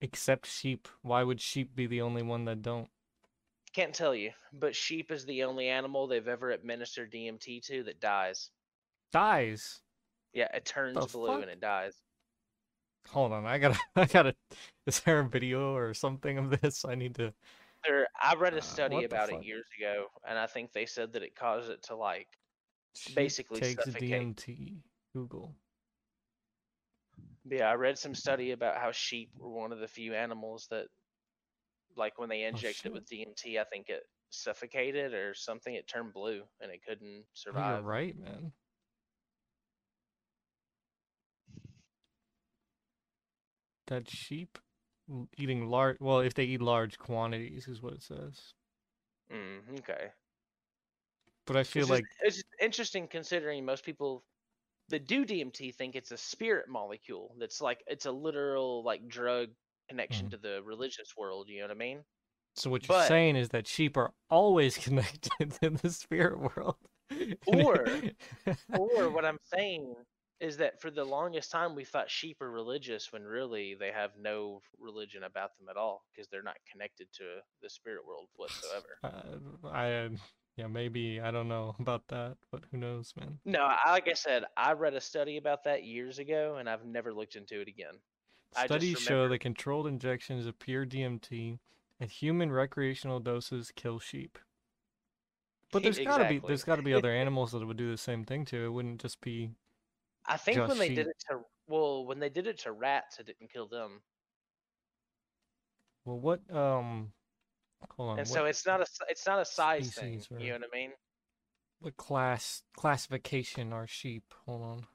Except 0.00 0.46
sheep. 0.46 0.88
Why 1.02 1.22
would 1.22 1.40
sheep 1.40 1.74
be 1.74 1.86
the 1.86 2.02
only 2.02 2.22
one 2.22 2.44
that 2.46 2.62
don't? 2.62 2.88
Can't 3.72 3.94
tell 3.94 4.14
you, 4.14 4.30
but 4.52 4.76
sheep 4.76 5.10
is 5.10 5.24
the 5.24 5.44
only 5.44 5.68
animal 5.68 6.06
they've 6.06 6.28
ever 6.28 6.50
administered 6.50 7.12
DMT 7.12 7.64
to 7.66 7.82
that 7.84 8.00
dies. 8.00 8.50
Dies. 9.12 9.80
Yeah, 10.34 10.48
it 10.52 10.64
turns 10.64 10.94
The 10.98 11.06
blue 11.06 11.28
fuck? 11.28 11.42
and 11.42 11.50
it 11.50 11.60
dies. 11.60 11.94
Hold 13.08 13.32
on, 13.32 13.46
I 13.46 13.58
gotta, 13.58 13.78
I 13.96 14.06
gotta. 14.06 14.34
Is 14.86 15.00
there 15.00 15.20
a 15.20 15.28
video 15.28 15.74
or 15.74 15.94
something 15.94 16.36
of 16.38 16.60
this? 16.60 16.84
I 16.84 16.94
need 16.94 17.14
to. 17.16 17.32
There, 17.86 18.08
I 18.20 18.34
read 18.34 18.54
Uh, 18.54 18.58
a 18.58 18.62
study 18.62 18.94
what 18.96 19.10
the 19.10 19.16
about 19.16 19.30
it 19.32 19.44
years 19.44 19.66
ago, 19.78 20.06
and 20.28 20.38
I 20.38 20.46
think 20.46 20.72
they 20.72 20.86
said 20.86 21.12
that 21.12 21.22
it 21.22 21.34
caused 21.36 21.70
it 21.70 21.82
to 21.84 21.96
like 21.96 22.28
Sheep 22.96 23.14
Basically 23.16 23.60
takes 23.60 23.84
suffocate. 23.84 24.10
DMT. 24.36 24.76
Google. 25.14 25.54
Yeah, 27.48 27.68
I 27.70 27.74
read 27.74 27.98
some 27.98 28.14
study 28.14 28.52
about 28.52 28.76
how 28.78 28.90
sheep 28.90 29.30
were 29.36 29.50
one 29.50 29.70
of 29.72 29.78
the 29.80 29.86
few 29.88 30.14
animals 30.14 30.66
that, 30.70 30.86
like, 31.96 32.18
when 32.18 32.28
they 32.30 32.44
injected 32.44 32.86
it 32.86 32.92
with 32.94 33.06
DMT, 33.08 33.60
I 33.60 33.64
think 33.64 33.90
it 33.90 34.04
suffocated 34.30 35.12
or 35.12 35.34
something. 35.34 35.74
It 35.74 35.86
turned 35.86 36.12
blue 36.14 36.42
and 36.60 36.72
it 36.72 36.80
couldn't 36.88 37.24
survive. 37.34 37.80
you're 37.80 37.88
right, 37.88 38.16
man. 38.18 38.52
That 43.88 44.08
sheep 44.08 44.58
eating 45.36 45.66
large. 45.68 45.98
Well, 46.00 46.20
if 46.20 46.34
they 46.34 46.44
eat 46.44 46.62
large 46.62 46.98
quantities, 46.98 47.68
is 47.68 47.82
what 47.82 47.92
it 47.92 48.02
says. 48.02 48.54
Mm, 49.32 49.78
okay. 49.80 50.08
But 51.46 51.56
I 51.56 51.62
feel 51.64 51.82
It's 51.82 51.88
just, 51.88 51.90
like 51.90 52.04
it's 52.22 52.36
just 52.36 52.46
interesting 52.60 53.06
considering 53.08 53.64
most 53.64 53.84
people 53.84 54.24
that 54.88 55.06
do 55.06 55.24
DMT 55.26 55.74
think 55.74 55.94
it's 55.94 56.10
a 56.10 56.16
spirit 56.16 56.68
molecule. 56.68 57.34
That's 57.38 57.60
like 57.60 57.82
it's 57.86 58.06
a 58.06 58.12
literal 58.12 58.82
like 58.82 59.06
drug 59.08 59.48
connection 59.88 60.26
Mhm. 60.28 60.30
to 60.30 60.36
the 60.38 60.62
religious 60.64 61.14
world. 61.16 61.48
You 61.48 61.60
know 61.60 61.64
what 61.66 61.70
I 61.72 61.78
mean? 61.78 62.04
so. 62.56 62.70
What 62.70 62.86
you're 62.88 62.96
but- 62.96 63.08
saying 63.08 63.36
is 63.36 63.48
that 63.50 63.66
sheep 63.66 63.96
are 63.98 64.12
always 64.30 64.78
connected 64.78 65.50
to 65.60 65.70
the 65.70 65.90
spirit 65.90 66.38
world. 66.38 66.76
Or- 67.46 67.86
or 68.78 69.10
what 69.10 69.24
I'm 69.26 69.38
saying 69.52 69.94
is 70.40 70.56
that 70.56 70.80
for 70.80 70.90
the 70.90 71.04
longest 71.04 71.50
time 71.50 71.74
we 71.74 71.84
thought 71.84 72.10
sheep 72.10 72.40
are 72.42 72.50
religious 72.50 73.12
when 73.12 73.22
really 73.22 73.74
they 73.78 73.90
have 73.92 74.10
no 74.20 74.60
religion 74.78 75.24
about 75.24 75.56
them 75.58 75.68
at 75.70 75.76
all 75.76 76.04
because 76.10 76.28
they're 76.28 76.42
not 76.42 76.56
connected 76.70 77.06
to 77.12 77.24
the 77.62 77.70
spirit 77.70 78.04
world 78.06 78.28
whatsoever. 78.36 78.98
Uh, 79.02 79.68
I 79.68 80.10
yeah 80.56 80.66
maybe 80.66 81.20
I 81.20 81.30
don't 81.30 81.48
know 81.48 81.74
about 81.80 82.06
that, 82.08 82.36
but 82.50 82.64
who 82.70 82.78
knows, 82.78 83.14
man. 83.18 83.38
No, 83.44 83.62
I, 83.62 83.90
like 83.92 84.08
I 84.08 84.14
said, 84.14 84.44
I 84.56 84.72
read 84.72 84.94
a 84.94 85.00
study 85.00 85.36
about 85.36 85.64
that 85.64 85.84
years 85.84 86.18
ago 86.18 86.56
and 86.58 86.68
I've 86.68 86.84
never 86.84 87.12
looked 87.12 87.36
into 87.36 87.60
it 87.60 87.68
again. 87.68 87.94
Studies 88.56 89.00
show 89.00 89.28
that 89.28 89.38
controlled 89.40 89.86
injections 89.86 90.46
of 90.46 90.58
pure 90.58 90.86
DMT 90.86 91.58
at 92.00 92.10
human 92.10 92.52
recreational 92.52 93.18
doses 93.18 93.72
kill 93.74 93.98
sheep. 93.98 94.38
But 95.72 95.82
there's 95.82 95.98
gotta 95.98 96.28
be 96.28 96.40
there's 96.46 96.62
gotta 96.62 96.82
be 96.82 96.94
other 96.94 97.10
animals 97.10 97.52
that 97.52 97.66
would 97.66 97.76
do 97.76 97.90
the 97.90 97.98
same 97.98 98.24
thing 98.24 98.44
too. 98.44 98.64
It 98.64 98.68
wouldn't 98.68 99.00
just 99.00 99.20
be 99.20 99.50
I 100.26 100.36
think 100.36 100.56
just 100.56 100.68
when 100.68 100.78
they 100.78 100.94
did 100.94 101.06
it 101.06 101.16
to 101.30 101.40
well, 101.66 102.06
when 102.06 102.18
they 102.18 102.28
did 102.30 102.46
it 102.46 102.58
to 102.60 102.72
rats, 102.72 103.18
it 103.18 103.26
didn't 103.26 103.52
kill 103.52 103.68
them. 103.68 104.00
well 106.04 106.18
what 106.18 106.40
um 106.54 107.12
hold 107.96 108.10
on 108.10 108.18
and 108.18 108.28
so 108.28 108.44
it's 108.44 108.66
not 108.66 108.80
a 108.80 108.86
it's 109.08 109.26
not 109.26 109.40
a 109.40 109.44
size 109.44 109.94
thing. 109.94 110.22
You 110.38 110.48
know 110.48 110.54
what 110.54 110.68
I 110.72 110.76
mean? 110.76 110.90
what 111.80 111.96
class 111.98 112.62
classification 112.76 113.72
are 113.72 113.86
sheep? 113.86 114.24
Hold 114.46 114.62
on. 114.62 114.86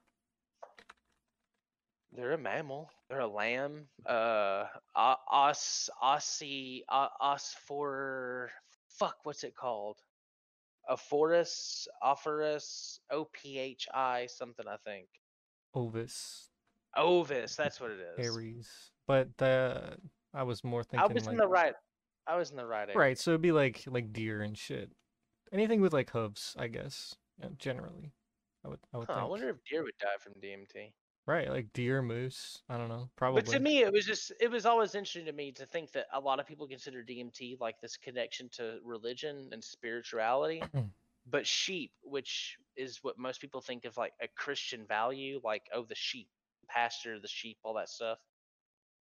They're 2.12 2.34
a 2.34 2.38
mammal. 2.38 2.90
They're 3.08 3.20
a 3.20 3.28
lamb. 3.28 3.86
Uh, 4.06 4.66
os, 4.96 5.90
ossi, 6.02 6.82
o- 6.90 7.10
osphor. 7.22 8.48
Fuck, 8.88 9.18
what's 9.24 9.44
it 9.44 9.56
called? 9.56 10.00
Ophorus, 10.90 11.88
ophorus, 12.02 13.00
O 13.12 13.26
P 13.26 13.60
H 13.60 13.88
I, 13.94 14.26
something 14.28 14.66
I 14.68 14.78
think. 14.84 15.08
Ovis, 15.76 16.50
Ovis, 16.98 17.56
that's 17.56 17.80
what 17.80 17.92
it 17.92 18.00
is. 18.18 18.36
Aries. 18.36 18.92
But 19.08 19.30
the 19.38 19.98
I 20.34 20.44
was 20.44 20.64
more 20.64 20.84
thinking. 20.84 21.10
I 21.10 21.14
was 21.14 21.26
like 21.26 21.34
in 21.34 21.38
the 21.38 21.48
right. 21.48 21.74
I 22.28 22.36
was 22.36 22.52
in 22.52 22.58
the 22.58 22.66
right. 22.66 22.90
area. 22.90 22.98
Right, 22.98 23.18
so 23.18 23.32
it'd 23.32 23.42
be 23.42 23.52
like 23.52 23.84
like 23.88 24.12
deer 24.12 24.42
and 24.42 24.58
shit. 24.58 24.92
Anything 25.52 25.82
with 25.82 25.94
like 25.94 26.10
hooves, 26.10 26.56
I 26.58 26.68
guess. 26.68 27.16
Yeah, 27.40 27.50
generally. 27.58 28.14
I 28.66 28.70
would 28.70 28.80
I 28.94 28.98
would 28.98 29.08
Huh, 29.10 29.22
I 29.22 29.26
wonder 29.26 29.50
if 29.50 29.58
deer 29.70 29.84
would 29.84 29.98
die 30.00 30.08
from 30.20 30.34
DMT. 30.42 30.94
Right, 31.30 31.48
like 31.48 31.72
deer, 31.74 32.02
moose. 32.02 32.64
I 32.70 32.78
don't 32.78 32.90
know. 32.90 33.08
Probably. 33.16 33.44
But 33.44 33.52
to 33.52 33.60
me, 33.60 33.84
it 33.84 33.94
was 33.94 34.04
just 34.04 34.32
it 34.42 34.50
was 34.50 34.66
always 34.66 34.96
interesting 34.96 35.26
to 35.26 35.32
me 35.32 35.52
to 35.52 35.66
think 35.68 35.92
that 35.92 36.08
a 36.12 36.20
lot 36.20 36.40
of 36.40 36.48
people 36.48 36.68
consider 36.68 37.04
DMT 37.04 37.60
like 37.60 37.80
this 37.80 37.98
connection 37.98 38.50
to 38.54 38.80
religion 38.84 39.48
and 39.52 39.64
spirituality. 39.64 40.64
but 41.30 41.46
sheep, 41.46 41.92
which 42.02 42.58
is 42.76 43.04
what 43.04 43.20
most 43.20 43.42
people 43.42 43.62
think 43.62 43.86
of 43.86 43.96
like 43.96 44.14
a 44.24 44.28
Christian 44.36 44.88
value, 44.88 45.40
like 45.44 45.70
oh 45.72 45.84
the 45.84 45.94
sheep, 45.94 46.30
pastor, 46.68 47.20
the 47.20 47.28
sheep, 47.28 47.60
all 47.62 47.76
that 47.76 47.90
stuff, 47.90 48.18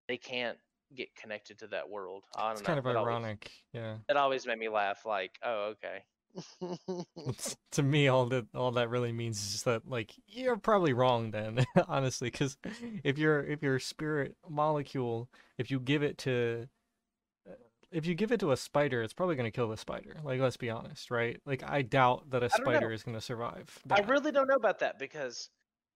they 0.06 0.18
can't 0.18 0.58
get 0.94 1.08
connected 1.16 1.58
to 1.60 1.68
that 1.68 1.88
world. 1.88 2.24
I 2.36 2.42
don't 2.42 2.52
it's 2.52 2.60
know. 2.60 2.66
kind 2.66 2.78
of 2.78 2.84
that 2.84 2.96
always- 2.96 3.12
ironic. 3.12 3.50
Yeah. 3.72 3.96
That 4.08 4.18
always 4.18 4.46
made 4.46 4.58
me 4.58 4.68
laugh. 4.68 5.06
Like, 5.06 5.38
oh 5.42 5.72
okay. 5.72 6.04
To 7.72 7.82
me, 7.82 8.08
all 8.08 8.26
that 8.26 8.46
all 8.54 8.72
that 8.72 8.90
really 8.90 9.12
means 9.12 9.38
is 9.40 9.52
just 9.52 9.64
that 9.64 9.88
like 9.88 10.12
you're 10.26 10.56
probably 10.56 10.92
wrong 10.92 11.30
then, 11.30 11.64
honestly, 11.88 12.30
because 12.30 12.56
if 13.04 13.18
you're 13.18 13.42
if 13.42 13.62
your 13.62 13.78
spirit 13.78 14.36
molecule, 14.48 15.28
if 15.58 15.70
you 15.70 15.78
give 15.78 16.02
it 16.02 16.18
to 16.18 16.68
uh, 17.48 17.54
if 17.92 18.06
you 18.06 18.14
give 18.14 18.32
it 18.32 18.40
to 18.40 18.52
a 18.52 18.56
spider, 18.56 19.02
it's 19.02 19.12
probably 19.12 19.36
gonna 19.36 19.50
kill 19.50 19.68
the 19.68 19.76
spider. 19.76 20.16
Like, 20.24 20.40
let's 20.40 20.56
be 20.56 20.70
honest, 20.70 21.10
right? 21.10 21.40
Like, 21.46 21.62
I 21.64 21.82
doubt 21.82 22.30
that 22.30 22.42
a 22.42 22.48
don't 22.48 22.64
know. 22.64 22.72
spider 22.72 22.92
is 22.92 23.02
gonna 23.02 23.20
survive. 23.20 23.78
I 23.90 24.00
really 24.00 24.32
don't 24.32 24.48
know 24.48 24.56
about 24.56 24.80
that 24.80 24.98
because 24.98 25.48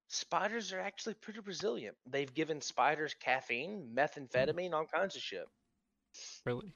spiders 0.09 0.73
are 0.73 0.81
actually 0.81 1.15
pretty 1.15 1.41
resilient. 1.41 1.97
They've 2.07 2.33
given 2.33 2.61
spiders 2.61 3.15
caffeine, 3.19 3.91
methamphetamine, 3.95 4.73
all 4.73 4.87
kinds 4.87 5.17
of 5.17 5.23
shit. 5.23 5.47
really. 6.45 6.75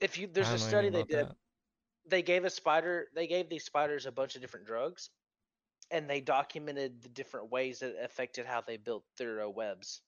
If 0.00 0.16
you 0.18 0.26
there's 0.26 0.50
a 0.50 0.58
study 0.58 0.88
they 0.88 1.02
did, 1.02 1.26
that. 1.28 1.36
They 2.10 2.22
gave 2.22 2.44
a 2.44 2.50
spider 2.50 3.06
they 3.14 3.26
gave 3.26 3.48
these 3.48 3.64
spiders 3.64 4.06
a 4.06 4.12
bunch 4.12 4.34
of 4.34 4.42
different 4.42 4.66
drugs 4.66 5.10
and 5.90 6.08
they 6.08 6.20
documented 6.20 7.02
the 7.02 7.08
different 7.08 7.50
ways 7.50 7.80
that 7.80 7.90
it 7.90 8.04
affected 8.04 8.46
how 8.46 8.60
they 8.60 8.76
built 8.76 9.04
their 9.18 9.42
uh, 9.42 9.48
webs. 9.48 10.02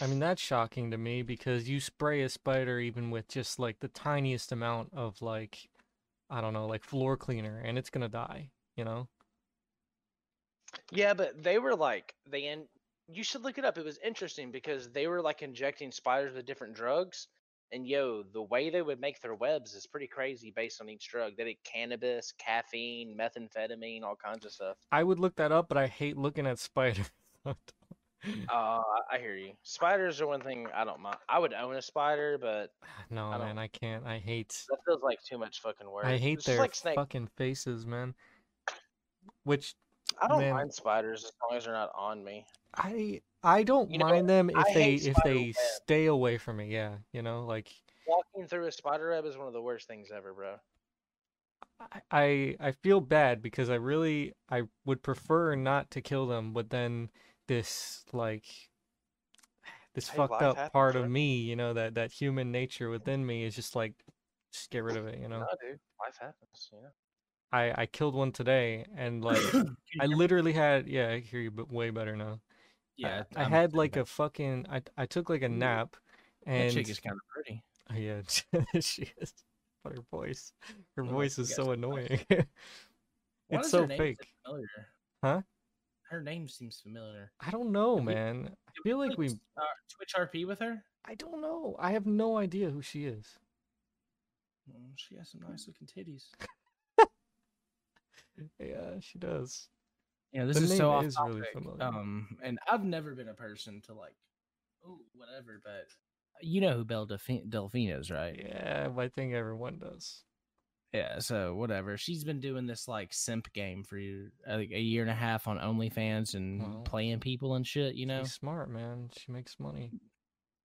I 0.00 0.06
mean, 0.06 0.18
that's 0.18 0.42
shocking 0.42 0.90
to 0.90 0.98
me 0.98 1.22
because 1.22 1.68
you 1.68 1.80
spray 1.80 2.22
a 2.22 2.28
spider 2.28 2.78
even 2.78 3.10
with 3.10 3.28
just 3.28 3.58
like 3.58 3.80
the 3.80 3.88
tiniest 3.88 4.52
amount 4.52 4.90
of 4.92 5.20
like, 5.20 5.68
I 6.30 6.40
don't 6.40 6.52
know, 6.52 6.66
like 6.66 6.84
floor 6.84 7.16
cleaner, 7.16 7.60
and 7.64 7.78
it's 7.78 7.90
gonna 7.90 8.08
die. 8.08 8.50
You 8.76 8.84
know? 8.84 9.08
Yeah, 10.90 11.14
but 11.14 11.42
they 11.42 11.58
were 11.58 11.74
like 11.74 12.14
they 12.26 12.46
in 12.48 12.64
you 13.08 13.22
should 13.22 13.42
look 13.42 13.58
it 13.58 13.64
up. 13.64 13.76
It 13.76 13.84
was 13.84 13.98
interesting 14.04 14.50
because 14.50 14.90
they 14.90 15.06
were 15.06 15.20
like 15.20 15.42
injecting 15.42 15.92
spiders 15.92 16.34
with 16.34 16.46
different 16.46 16.74
drugs. 16.74 17.28
And 17.72 17.86
yo, 17.88 18.22
the 18.22 18.42
way 18.42 18.68
they 18.68 18.82
would 18.82 19.00
make 19.00 19.20
their 19.20 19.34
webs 19.34 19.72
is 19.74 19.86
pretty 19.86 20.06
crazy 20.06 20.52
based 20.54 20.80
on 20.82 20.90
each 20.90 21.08
drug. 21.08 21.32
They 21.38 21.44
did 21.44 21.56
cannabis, 21.64 22.32
caffeine, 22.38 23.16
methamphetamine, 23.18 24.02
all 24.02 24.16
kinds 24.22 24.44
of 24.44 24.52
stuff. 24.52 24.76
I 24.92 25.02
would 25.02 25.18
look 25.18 25.34
that 25.36 25.52
up, 25.52 25.68
but 25.68 25.78
I 25.78 25.86
hate 25.86 26.18
looking 26.18 26.46
at 26.46 26.58
spiders. 26.58 27.10
Uh, 28.48 28.80
I 29.10 29.18
hear 29.18 29.34
you. 29.34 29.52
Spiders 29.62 30.20
are 30.20 30.28
one 30.28 30.40
thing 30.40 30.68
I 30.72 30.84
don't 30.84 31.00
mind. 31.00 31.16
I 31.28 31.40
would 31.40 31.52
own 31.52 31.74
a 31.74 31.82
spider, 31.82 32.38
but 32.40 32.70
no, 33.10 33.26
I 33.26 33.38
man, 33.38 33.58
I 33.58 33.66
can't. 33.66 34.06
I 34.06 34.18
hate. 34.18 34.64
that 34.70 34.78
feels 34.86 35.02
like 35.02 35.18
too 35.24 35.38
much 35.38 35.60
fucking 35.60 35.90
work. 35.90 36.04
I 36.04 36.18
hate 36.18 36.38
It's 36.38 36.46
their 36.46 36.58
like 36.58 36.74
fucking 36.74 37.28
faces, 37.36 37.84
man. 37.84 38.14
Which 39.44 39.74
I 40.20 40.28
don't 40.28 40.40
man. 40.40 40.54
mind 40.54 40.72
spiders 40.72 41.24
as 41.24 41.32
long 41.42 41.56
as 41.56 41.64
they're 41.64 41.74
not 41.74 41.90
on 41.96 42.22
me. 42.22 42.46
I 42.76 43.22
I 43.44 43.62
don't 43.64 43.90
You 43.90 43.98
know, 43.98 44.04
mind 44.04 44.28
them 44.28 44.50
if 44.50 44.58
I 44.58 44.72
they 44.72 44.94
if 44.96 45.22
they 45.22 45.52
web. 45.52 45.52
stay 45.52 46.06
away 46.06 46.38
from 46.38 46.56
me. 46.58 46.72
Yeah, 46.72 46.98
you 47.12 47.22
know, 47.22 47.44
like 47.44 47.72
Walking 48.06 48.46
through 48.46 48.68
a 48.68 48.70
spider 48.72 49.10
web 49.10 49.24
is 49.24 49.36
one 49.36 49.48
of 49.48 49.52
the 49.52 49.60
worst 49.60 49.88
things 49.88 50.12
ever, 50.12 50.32
bro. 50.32 50.60
I- 52.10 52.56
I 52.60 52.72
feel 52.72 53.00
bad 53.00 53.42
because 53.42 53.68
I 53.70 53.74
really 53.74 54.34
I 54.48 54.62
would 54.84 55.02
prefer 55.02 55.54
not 55.56 55.90
to 55.92 56.00
kill 56.02 56.26
them, 56.26 56.52
but 56.52 56.70
then 56.70 57.10
this 57.48 58.04
like 58.12 58.70
this 59.94 60.08
Hey, 60.08 60.16
fucked 60.16 60.42
up 60.42 60.56
happens, 60.56 60.72
part 60.72 60.96
of 60.96 61.08
me, 61.08 61.36
you 61.42 61.56
know, 61.56 61.74
that 61.74 61.94
that 61.94 62.12
human 62.12 62.50
nature 62.52 62.88
within 62.90 63.26
me 63.26 63.44
is 63.44 63.54
just 63.54 63.74
like 63.76 64.04
just 64.52 64.70
get 64.70 64.80
rid 64.80 64.96
of 64.96 65.06
it, 65.06 65.18
you 65.18 65.28
know. 65.28 65.40
No, 65.40 65.56
dude, 65.60 65.80
life 66.00 66.16
happens. 66.20 66.70
Know. 66.72 66.90
I 67.52 67.82
I 67.82 67.86
killed 67.86 68.14
one 68.14 68.32
today 68.32 68.86
and 68.94 69.22
like 69.24 69.46
I 70.00 70.06
literally 70.06 70.52
had 70.52 70.88
yeah, 70.88 71.10
I 71.10 71.20
hear 71.20 71.40
you 71.40 71.50
but 71.50 71.70
way 71.70 71.90
better 71.90 72.16
now. 72.16 72.40
I- 72.98 73.08
Yeah, 73.08 73.22
I, 73.36 73.42
I'm 73.44 73.50
had 73.50 73.74
like 73.74 73.96
a 73.96 74.04
fucking 74.04 74.66
I 74.70 74.82
I 74.96 75.06
took 75.06 75.28
like 75.30 75.42
a 75.42 75.48
nap 75.48 75.96
that 76.44 76.50
and 76.52 76.72
chick 76.72 76.88
is 76.88 77.00
kind 77.00 77.14
of 77.16 77.22
pretty. 77.32 77.62
Oh, 77.90 77.94
yeah, 77.96 78.22
she 78.80 79.10
is. 79.20 79.32
But 79.84 79.94
her 79.96 80.02
voice, 80.10 80.52
her 80.96 81.02
Oh, 81.04 81.08
voice 81.08 81.38
is 81.38 81.54
so 81.54 81.72
annoying. 81.72 82.20
It's 83.50 83.70
so 83.70 83.86
fake. 83.98 84.20
Huh? 85.22 85.42
Her 86.08 86.22
name 86.22 86.46
seems 86.48 86.78
familiar. 86.80 87.32
I 87.40 87.50
don't 87.50 87.72
know, 87.72 87.96
Did 87.96 88.06
we- 88.06 88.14
man. 88.14 88.50
I 88.68 88.72
feel 88.82 88.98
like 88.98 89.16
we. 89.18 89.28
uh, 89.28 89.62
Twitch 89.88 90.12
RP 90.16 90.46
with 90.46 90.60
her. 90.60 90.84
I 91.04 91.14
don't 91.16 91.40
know. 91.40 91.74
I 91.78 91.92
have 91.92 92.06
no 92.06 92.36
idea 92.38 92.70
who 92.70 92.80
she 92.82 93.06
is. 93.06 93.38
Mm, 94.70 94.92
she 94.96 95.16
has 95.16 95.30
some 95.30 95.40
nice 95.48 95.66
looking 95.66 95.88
titties. 95.88 96.26
Yeah, 98.58 98.98
she 99.00 99.18
does. 99.18 99.68
Yeah, 100.32 100.46
this 100.46 100.58
The 100.58 100.64
is 100.64 100.76
so 100.76 100.90
off 100.90 101.04
is 101.04 101.16
really 101.26 101.40
topic, 101.40 101.52
familiar. 101.52 101.82
Um, 101.82 102.38
and 102.42 102.58
I've 102.70 102.84
never 102.84 103.14
been 103.14 103.28
a 103.28 103.34
person 103.34 103.82
to 103.86 103.94
like, 103.94 104.14
oh, 104.86 104.98
whatever. 105.14 105.60
But 105.62 105.86
you 106.40 106.60
know 106.60 106.72
who 106.78 106.84
Belle 106.84 107.06
Delphi- 107.06 107.44
Delphine 107.48 107.90
is, 107.90 108.10
right? 108.10 108.40
Yeah, 108.42 108.88
I 108.96 109.08
think 109.08 109.34
everyone 109.34 109.78
does. 109.78 110.24
Yeah, 110.92 111.20
so 111.20 111.54
whatever. 111.54 111.96
She's 111.96 112.22
been 112.24 112.40
doing 112.40 112.66
this 112.66 112.86
like 112.86 113.12
simp 113.14 113.50
game 113.54 113.82
for 113.82 113.98
uh, 113.98 114.56
like 114.56 114.70
a 114.72 114.80
year 114.80 115.02
and 115.02 115.10
a 115.10 115.14
half 115.14 115.48
on 115.48 115.58
OnlyFans 115.58 116.34
and 116.34 116.60
Well, 116.60 116.82
playing 116.84 117.20
people 117.20 117.54
and 117.54 117.66
shit. 117.66 117.94
You 117.94 118.04
know, 118.06 118.22
She's 118.22 118.34
smart, 118.34 118.70
man. 118.70 119.08
She 119.16 119.32
makes 119.32 119.58
money. 119.58 119.90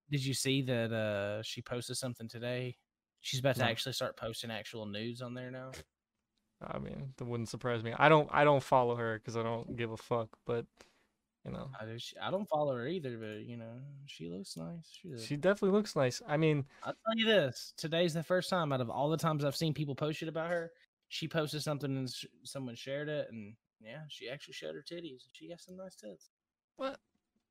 did 0.10 0.26
you 0.26 0.34
see 0.34 0.62
that 0.64 0.92
uh 0.92 1.42
she 1.44 1.62
posted 1.62 1.96
something 1.98 2.28
today? 2.28 2.76
She's 3.22 3.40
about 3.40 3.56
to 3.58 3.64
actually 3.66 3.94
start 3.94 4.16
posting 4.18 4.52
actual 4.52 4.86
nudes 4.86 5.22
on 5.22 5.34
there 5.34 5.50
now. 5.52 5.72
I 6.62 6.80
mean, 6.80 7.14
that 7.18 7.26
wouldn't 7.26 7.50
surprise 7.50 7.84
me. 7.84 7.94
I 7.98 8.10
don't 8.10 8.28
I 8.32 8.44
don't 8.44 8.64
follow 8.64 8.96
her 8.96 9.20
because 9.20 9.38
I 9.38 9.44
don't 9.44 9.76
give 9.76 9.92
a 9.92 9.98
fuck. 9.98 10.30
But 10.46 10.66
you 11.46 11.52
know, 11.52 11.70
I, 11.80 11.86
do, 11.86 11.98
I 12.22 12.30
don't 12.32 12.50
follow 12.50 12.76
her 12.76 12.88
either, 12.88 13.18
but 13.18 13.46
you 13.46 13.56
know, 13.58 13.80
she 14.06 14.28
looks 14.30 14.58
nice. 14.58 14.90
She's 14.92 15.14
a- 15.14 15.26
she 15.26 15.36
definitely 15.38 15.78
looks 15.78 15.96
nice. 15.96 16.22
I 16.28 16.36
mean, 16.38 16.66
I'll 16.84 16.94
tell 17.06 17.16
you 17.16 17.26
this: 17.26 17.74
today's 17.78 18.14
the 18.14 18.24
first 18.24 18.50
time 18.50 18.72
out 18.74 18.82
of 18.82 18.90
all 18.90 19.10
the 19.10 19.18
times 19.18 19.46
I've 19.46 19.56
seen 19.56 19.74
people 19.74 19.96
post 19.96 20.20
shit 20.20 20.30
about 20.30 20.50
her. 20.50 20.72
She 21.10 21.28
posted 21.28 21.62
something 21.64 21.96
and 21.96 22.10
sh- 22.10 22.26
someone 22.44 22.76
shared 22.76 23.08
it, 23.08 23.28
and 23.32 23.54
yeah, 23.80 24.02
she 24.10 24.28
actually 24.30 24.56
showed 24.56 24.76
her 24.76 24.84
titties. 24.84 25.22
She 25.32 25.48
got 25.48 25.62
some 25.62 25.78
nice 25.78 25.96
tits. 25.96 26.30
what? 26.76 27.00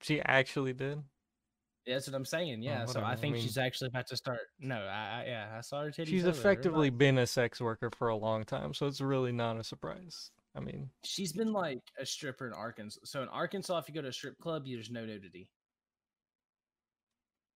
She 0.02 0.20
actually 0.20 0.74
did. 0.74 1.02
That's 1.86 2.08
what 2.08 2.16
I'm 2.16 2.24
saying. 2.24 2.60
Oh, 2.60 2.64
yeah, 2.64 2.84
so 2.84 3.00
I 3.00 3.12
I 3.12 3.16
think 3.16 3.34
mean- 3.34 3.42
she's 3.42 3.58
actually 3.58 3.88
about 3.88 4.08
to 4.08 4.16
start. 4.16 4.40
No, 4.58 4.76
I, 4.76 4.78
I 4.78 5.24
yeah, 5.26 5.54
I 5.56 5.60
saw 5.60 5.82
her 5.82 5.90
titties. 5.90 6.08
She's 6.08 6.24
over 6.24 6.36
effectively 6.36 6.90
been 6.90 7.18
a 7.18 7.26
sex 7.26 7.60
worker 7.60 7.90
for 7.96 8.08
a 8.08 8.16
long 8.16 8.44
time, 8.44 8.74
so 8.74 8.86
it's 8.86 9.00
really 9.00 9.32
not 9.32 9.56
a 9.58 9.64
surprise. 9.64 10.30
I 10.56 10.60
mean, 10.60 10.88
She's 11.04 11.32
been 11.32 11.52
like 11.52 11.80
a 12.00 12.06
stripper 12.06 12.46
in 12.46 12.54
Arkansas. 12.54 13.00
So 13.04 13.22
in 13.22 13.28
Arkansas, 13.28 13.78
if 13.78 13.88
you 13.88 13.94
go 13.94 14.00
to 14.00 14.08
a 14.08 14.12
strip 14.12 14.38
club, 14.38 14.64
there's 14.66 14.90
no 14.90 15.04
nudity. 15.04 15.50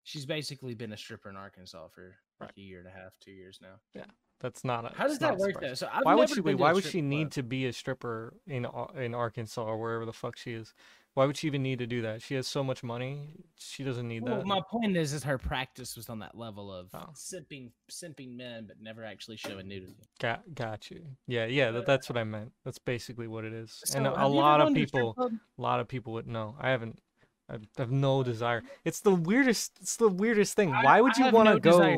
She's 0.05 0.27
basically 0.27 0.75
been 0.75 0.93
a 0.93 0.97
stripper 0.97 1.31
in 1.31 1.37
Arkansas 1.37 1.89
for 1.89 2.17
like 2.41 2.51
a 2.57 2.61
year 2.61 2.79
and 2.79 2.89
a 2.89 2.91
half, 2.91 3.19
two 3.21 3.31
years 3.33 3.59
now. 3.63 3.81
Yeah, 3.95 4.05
that's 4.41 4.65
not 4.65 4.85
a. 4.85 4.97
How 4.97 5.07
does 5.07 5.19
that 5.19 5.37
work 5.39 5.61
though? 5.61 5.75
So 5.75 5.89
I've 5.93 6.05
why 6.05 6.15
would 6.15 6.31
she 6.31 6.41
wait? 6.41 6.59
Why 6.59 6.73
would 6.73 6.85
she 6.85 7.01
need 7.01 7.25
club. 7.25 7.33
to 7.33 7.43
be 7.43 7.67
a 7.67 7.73
stripper 7.73 8.35
in 8.47 8.67
in 8.97 9.15
Arkansas 9.15 9.63
or 9.63 9.79
wherever 9.79 10.05
the 10.05 10.13
fuck 10.13 10.37
she 10.37 10.53
is? 10.53 10.75
Why 11.15 11.27
would 11.27 11.37
she 11.37 11.49
even 11.49 11.63
need 11.63 11.81
to 11.81 11.87
do 11.87 12.03
that? 12.03 12.23
She 12.23 12.35
has 12.37 12.47
so 12.47 12.63
much 12.63 12.83
money. 12.85 13.35
She 13.59 13.83
doesn't 13.83 14.07
need 14.07 14.23
Well, 14.23 14.37
that. 14.39 14.47
my 14.47 14.61
point 14.71 14.97
is, 14.97 15.13
is 15.13 15.25
her 15.25 15.39
practice 15.39 15.97
was 15.97 16.09
on 16.09 16.21
that 16.21 16.37
level 16.37 16.73
of 16.73 16.89
Oh. 16.95 17.09
simping, 17.15 17.73
simping 17.91 18.37
men, 18.37 18.67
but 18.69 18.77
never 18.81 19.05
actually 19.05 19.37
showing 19.37 19.67
nudity. 19.67 19.97
Got 20.21 20.55
got 20.55 20.91
you. 20.91 21.03
Yeah, 21.27 21.47
yeah. 21.47 21.73
That, 21.73 21.85
that's 21.87 22.09
what 22.09 22.17
I 22.17 22.23
meant. 22.25 22.53
That's 22.65 22.79
basically 22.79 23.27
what 23.27 23.45
it 23.45 23.53
is. 23.53 23.83
and 23.95 24.05
So, 24.07 24.13
a, 24.13 24.15
a 24.15 24.25
ever 24.25 24.29
lot 24.29 24.61
of 24.61 24.67
gone 24.69 24.75
to 24.75 24.83
a 24.83 24.87
strip 24.87 25.03
people, 25.03 25.31
a 25.59 25.61
lot 25.63 25.81
of 25.81 25.89
people 25.89 26.13
would 26.13 26.29
know. 26.29 26.55
I 26.61 26.71
haven't. 26.71 27.01
I 27.49 27.57
have 27.79 27.91
no 27.91 28.23
desire. 28.23 28.63
It's 28.85 29.01
the 29.01 29.13
weirdest. 29.15 29.73
It's 29.81 29.97
the 29.97 30.09
weirdest 30.09 30.55
thing. 30.55 30.73
I- 30.73 30.85
Why 30.85 31.01
would 31.01 31.17
you 31.17 31.29
want 31.31 31.49
to 31.49 31.55
no 31.55 31.59
go? 31.59 31.97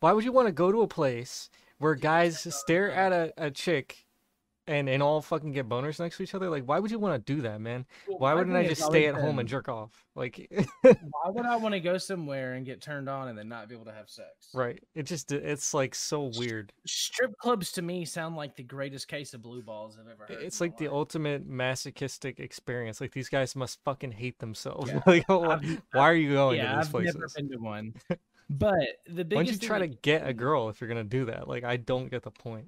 Why 0.00 0.12
would 0.12 0.24
you 0.24 0.32
want 0.32 0.48
to 0.48 0.52
go 0.52 0.72
to 0.72 0.80
a 0.80 0.88
place 0.88 1.50
where 1.78 1.94
guys 1.94 2.40
stare 2.56 2.90
at 2.90 3.12
a, 3.12 3.32
a 3.36 3.50
chick 3.50 4.06
and 4.66 4.88
and 4.88 5.02
all 5.02 5.20
fucking 5.20 5.52
get 5.52 5.68
boners 5.68 6.00
next 6.00 6.16
to 6.16 6.22
each 6.22 6.34
other? 6.34 6.48
Like, 6.48 6.64
why 6.64 6.78
would 6.78 6.90
you 6.90 6.98
want 6.98 7.14
to 7.26 7.34
do 7.34 7.42
that, 7.42 7.60
man? 7.60 7.84
Well, 8.08 8.18
Why 8.18 8.34
wouldn't 8.34 8.56
I 8.56 8.66
just 8.66 8.82
stay 8.82 9.06
at 9.06 9.14
home 9.14 9.38
and 9.38 9.48
jerk 9.48 9.68
off? 9.68 9.90
Like, 10.14 10.50
Why 10.82 10.94
would 11.26 11.46
I 11.46 11.56
want 11.56 11.74
to 11.74 11.80
go 11.80 11.98
somewhere 11.98 12.54
and 12.54 12.64
get 12.64 12.80
turned 12.80 13.08
on 13.08 13.28
and 13.28 13.38
then 13.38 13.48
not 13.48 13.68
be 13.68 13.74
able 13.74 13.84
to 13.86 13.92
have 13.92 14.08
sex? 14.08 14.28
right? 14.54 14.82
It 14.94 15.04
just 15.04 15.32
it's 15.32 15.74
like 15.74 15.94
so 15.94 16.30
weird. 16.36 16.72
Strip 16.86 17.36
clubs 17.38 17.72
to 17.72 17.82
me 17.82 18.04
sound 18.04 18.36
like 18.36 18.56
the 18.56 18.62
greatest 18.62 19.08
case 19.08 19.34
of 19.34 19.42
blue 19.42 19.62
balls 19.62 19.98
I've 20.00 20.10
ever 20.10 20.26
heard. 20.26 20.42
It's 20.42 20.60
like 20.60 20.76
the 20.76 20.88
ultimate 20.88 21.46
masochistic 21.46 22.40
experience. 22.40 23.00
Like 23.00 23.12
these 23.12 23.28
guys 23.28 23.54
must 23.54 23.82
fucking 23.84 24.12
hate 24.12 24.38
themselves. 24.38 24.90
Yeah. 24.90 25.00
like, 25.06 25.24
oh, 25.28 25.60
why 25.92 26.02
are 26.02 26.14
you 26.14 26.32
going 26.32 26.58
yeah, 26.58 26.72
to 26.72 26.76
these 26.76 26.86
I've 26.86 26.90
places? 26.90 27.14
never 27.14 27.28
been 27.36 27.50
to 27.50 27.58
one. 27.58 27.94
But 28.50 28.74
the 29.06 29.24
biggest 29.24 29.36
Why 29.36 29.42
don't 29.44 29.62
you 29.62 29.68
try 29.68 29.78
to 29.78 29.86
get 29.86 30.26
a 30.26 30.34
girl 30.34 30.68
if 30.68 30.80
you're 30.80 30.88
gonna 30.88 31.02
do 31.02 31.24
that? 31.24 31.48
Like, 31.48 31.64
I 31.64 31.76
don't 31.78 32.10
get 32.10 32.22
the 32.22 32.30
point. 32.30 32.66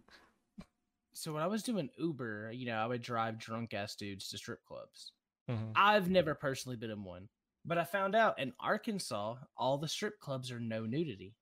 So 1.17 1.33
when 1.33 1.43
I 1.43 1.47
was 1.47 1.63
doing 1.63 1.89
Uber, 1.97 2.53
you 2.53 2.67
know, 2.67 2.77
I 2.77 2.87
would 2.87 3.01
drive 3.01 3.39
drunk 3.39 3.73
ass 3.73 3.97
dudes 3.97 4.29
to 4.29 4.37
strip 4.39 4.63
clubs. 4.67 5.13
Mhm. 5.49 5.73
I've 5.75 6.11
never 6.11 6.35
personally 6.35 6.77
been 6.77 6.91
in 6.91 7.05
one, 7.05 7.31
but 7.65 7.79
I 7.79 7.85
found 7.85 8.15
out 8.15 8.39
in 8.39 8.53
Arkansas, 8.61 9.37
all 9.57 9.79
the 9.79 9.89
strip 9.89 10.21
clubs 10.21 10.53
are 10.53 10.61
no 10.61 10.85
nudity. 10.85 11.35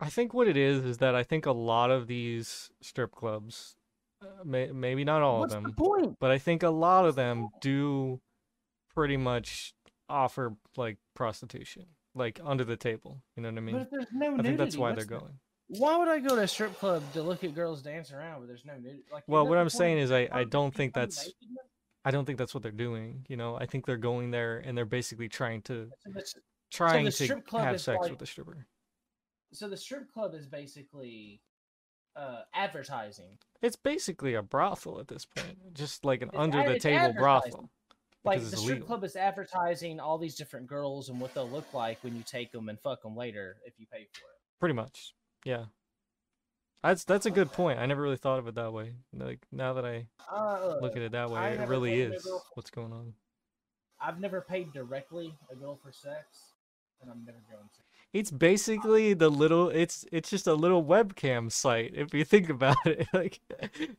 I 0.00 0.10
think 0.10 0.34
what 0.34 0.48
it 0.48 0.56
is 0.56 0.84
is 0.84 0.98
that 0.98 1.14
I 1.14 1.22
think 1.22 1.46
a 1.46 1.52
lot 1.52 1.92
of 1.92 2.08
these 2.08 2.72
strip 2.80 3.12
clubs, 3.12 3.76
uh, 4.20 4.42
may, 4.44 4.72
maybe 4.72 5.04
not 5.04 5.22
all 5.22 5.40
What's 5.40 5.54
of 5.54 5.62
the 5.62 5.68
them, 5.68 5.76
point? 5.76 6.18
but 6.18 6.32
I 6.32 6.38
think 6.38 6.64
a 6.64 6.70
lot 6.70 7.04
of 7.06 7.14
them 7.14 7.50
do 7.60 8.20
pretty 8.88 9.16
much 9.16 9.72
offer 10.08 10.56
like 10.76 10.98
prostitution, 11.14 11.94
like 12.12 12.40
under 12.42 12.64
the 12.64 12.76
table. 12.76 13.22
You 13.36 13.44
know 13.44 13.50
what 13.50 13.58
I 13.58 13.60
mean? 13.60 13.76
but 13.76 13.82
if 13.82 13.90
there's 13.90 14.12
no 14.12 14.26
I 14.26 14.30
nudity, 14.30 14.48
think 14.48 14.58
that's 14.58 14.76
why 14.76 14.92
they're 14.92 15.04
the- 15.04 15.18
going. 15.20 15.38
Why 15.68 15.96
would 15.96 16.08
I 16.08 16.20
go 16.20 16.36
to 16.36 16.42
a 16.42 16.48
strip 16.48 16.78
club 16.78 17.02
to 17.14 17.22
look 17.22 17.42
at 17.42 17.54
girls 17.54 17.82
dance 17.82 18.12
around 18.12 18.40
but 18.40 18.48
there's 18.48 18.64
no 18.64 18.74
nudity? 18.76 19.04
Like, 19.12 19.24
Well, 19.26 19.46
what 19.46 19.58
I'm 19.58 19.68
saying 19.70 19.98
is 19.98 20.12
I, 20.12 20.28
I 20.30 20.44
don't 20.44 20.74
think 20.74 20.94
that's? 20.94 21.32
I 22.04 22.10
don't 22.10 22.26
think 22.26 22.38
that's 22.38 22.52
what 22.52 22.62
they're 22.62 22.70
doing. 22.72 23.24
You 23.28 23.36
know, 23.36 23.56
I 23.56 23.64
think 23.66 23.86
they're 23.86 23.96
going 23.96 24.30
there 24.30 24.58
and 24.58 24.76
they're 24.76 24.84
basically 24.84 25.28
trying 25.28 25.62
to 25.62 25.90
So 26.06 26.20
trying 26.70 27.06
to 27.06 27.10
strip 27.10 27.46
club 27.46 27.64
have 27.64 27.80
sex 27.80 28.02
like- 28.02 28.10
with 28.10 28.18
the 28.18 28.26
stripper. 28.26 28.66
so 29.52 29.68
the 29.68 29.76
strip 29.76 30.12
club 30.12 30.34
is 30.34 30.46
basically 30.46 31.40
uh, 32.16 32.42
advertising. 32.52 33.38
It's 33.62 33.76
basically 33.76 34.34
a 34.34 34.42
brothel 34.42 35.00
at 35.00 35.08
this 35.08 35.24
point, 35.24 35.56
just 35.74 36.04
like 36.04 36.20
an 36.22 36.28
It's 36.28 36.38
under 36.38 36.62
the 36.70 36.78
table 36.78 37.12
brothel. 37.14 37.70
Like 38.24 38.40
the 38.40 38.46
strip 38.56 38.62
illegal. 38.64 38.86
club 38.86 39.04
is 39.04 39.16
advertising 39.16 40.00
all 40.00 40.16
these 40.18 40.34
different 40.34 40.66
girls 40.66 41.08
and 41.08 41.20
what 41.20 41.34
they'll 41.34 41.48
look 41.48 41.72
like 41.74 41.98
when 42.02 42.14
you 42.16 42.22
take 42.22 42.52
them 42.52 42.68
and 42.68 42.78
fuck 42.80 43.02
them 43.02 43.16
later 43.16 43.56
if 43.66 43.74
you 43.78 43.86
pay 43.90 44.06
for 44.12 44.20
it. 44.20 44.38
Pretty 44.60 44.74
much, 44.74 45.12
yeah. 45.44 45.66
That's 46.82 47.04
that's 47.04 47.24
a 47.24 47.30
good 47.30 47.50
point. 47.50 47.78
I 47.78 47.86
never 47.86 48.02
really 48.02 48.18
thought 48.18 48.38
of 48.38 48.46
it 48.46 48.56
that 48.56 48.72
way. 48.72 48.92
Like 49.14 49.40
now 49.50 49.72
that 49.74 49.86
I 49.86 50.06
Uh, 50.30 50.76
look 50.82 50.96
at 50.96 51.02
it 51.02 51.12
that 51.12 51.30
way, 51.30 51.54
it 51.54 51.68
really 51.68 52.00
is 52.00 52.26
what's 52.54 52.70
going 52.70 52.92
on. 52.92 53.14
I've 54.00 54.20
never 54.20 54.42
paid 54.42 54.72
directly 54.72 55.34
a 55.50 55.54
girl 55.54 55.76
for 55.82 55.92
sex, 55.92 56.52
and 57.00 57.10
I'm 57.10 57.24
never 57.24 57.38
going 57.50 57.64
to. 57.64 57.80
It's 58.12 58.30
basically 58.30 59.14
the 59.14 59.30
little. 59.30 59.70
It's 59.70 60.04
it's 60.12 60.28
just 60.28 60.46
a 60.46 60.54
little 60.54 60.84
webcam 60.84 61.50
site 61.50 61.92
if 61.94 62.12
you 62.12 62.24
think 62.24 62.50
about 62.50 62.76
it. 62.86 63.08
Like 63.14 63.40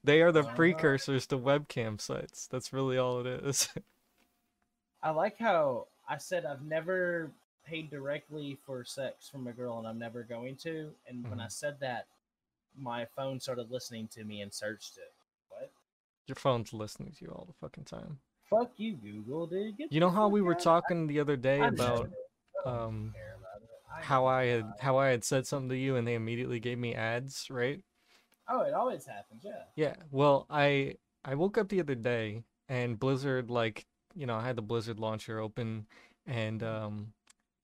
they 0.04 0.22
are 0.22 0.32
the 0.32 0.44
precursors 0.44 1.26
to 1.28 1.38
webcam 1.40 2.00
sites. 2.00 2.48
That's 2.48 2.72
really 2.72 2.98
all 2.98 3.20
it 3.22 3.28
is. 3.28 3.70
I 5.04 5.10
like 5.12 5.38
how 5.38 5.88
I 6.08 6.18
said 6.18 6.46
I've 6.46 6.64
never 6.64 7.32
paid 7.66 7.90
directly 7.90 8.58
for 8.66 8.84
sex 8.84 9.30
from 9.30 9.48
a 9.48 9.54
girl, 9.54 9.78
and 9.80 9.88
I'm 9.88 10.00
never 10.00 10.24
going 10.24 10.56
to. 10.58 10.92
And 11.08 11.28
when 11.30 11.40
I 11.40 11.46
Mhm. 11.46 11.52
said 11.52 11.80
that, 11.80 12.08
my 12.78 13.06
phone 13.06 13.40
started 13.40 13.72
listening 13.72 14.08
to 14.10 14.24
me 14.24 14.42
and 14.42 14.54
searched 14.54 14.98
it. 14.98 15.14
What? 15.50 15.72
Your 16.28 16.36
phone's 16.36 16.74
listening 16.74 17.12
to 17.14 17.26
you 17.26 17.32
all 17.32 17.46
the 17.46 17.54
fucking 17.54 17.86
time. 17.86 18.20
Fuck 18.50 18.72
you, 18.78 18.94
Google, 18.96 19.48
dude. 19.48 19.78
Get 19.78 19.92
You 19.92 20.00
know 20.00 20.10
how 20.10 20.28
we 20.30 20.42
were 20.42 20.56
talking 20.56 21.08
the 21.08 21.20
other 21.20 21.36
day 21.38 21.66
about 21.66 22.10
know. 22.10 22.16
I 22.66 22.70
don't 22.70 22.78
um 22.78 23.14
care 23.14 23.36
about 23.40 23.62
it. 23.64 23.70
I 23.92 24.02
how 24.04 24.26
I 24.26 24.46
had 24.46 24.66
how 24.80 24.98
I 24.98 25.10
had 25.10 25.24
said 25.24 25.48
something 25.48 25.70
to 25.70 25.78
you 25.78 25.96
and 25.96 26.08
they 26.08 26.16
immediately 26.16 26.60
gave 26.60 26.78
me 26.78 26.94
ads, 26.96 27.50
right? 27.50 27.82
Oh, 28.48 28.62
it 28.62 28.74
always 28.74 29.06
happens. 29.06 29.44
Yeah. 29.44 29.64
Yeah. 29.76 29.96
Well, 30.12 30.46
I 30.50 30.96
I 31.24 31.36
woke 31.36 31.58
up 31.58 31.70
the 31.70 31.80
other 31.80 31.96
day 31.96 32.44
and 32.70 33.00
Blizzard 33.00 33.50
like, 33.50 33.86
you 34.16 34.26
know, 34.26 34.36
I 34.36 34.46
had 34.46 34.56
the 34.56 34.62
Blizzard 34.62 35.00
launcher 35.00 35.40
open 35.40 35.88
and 36.26 36.62
um 36.64 37.14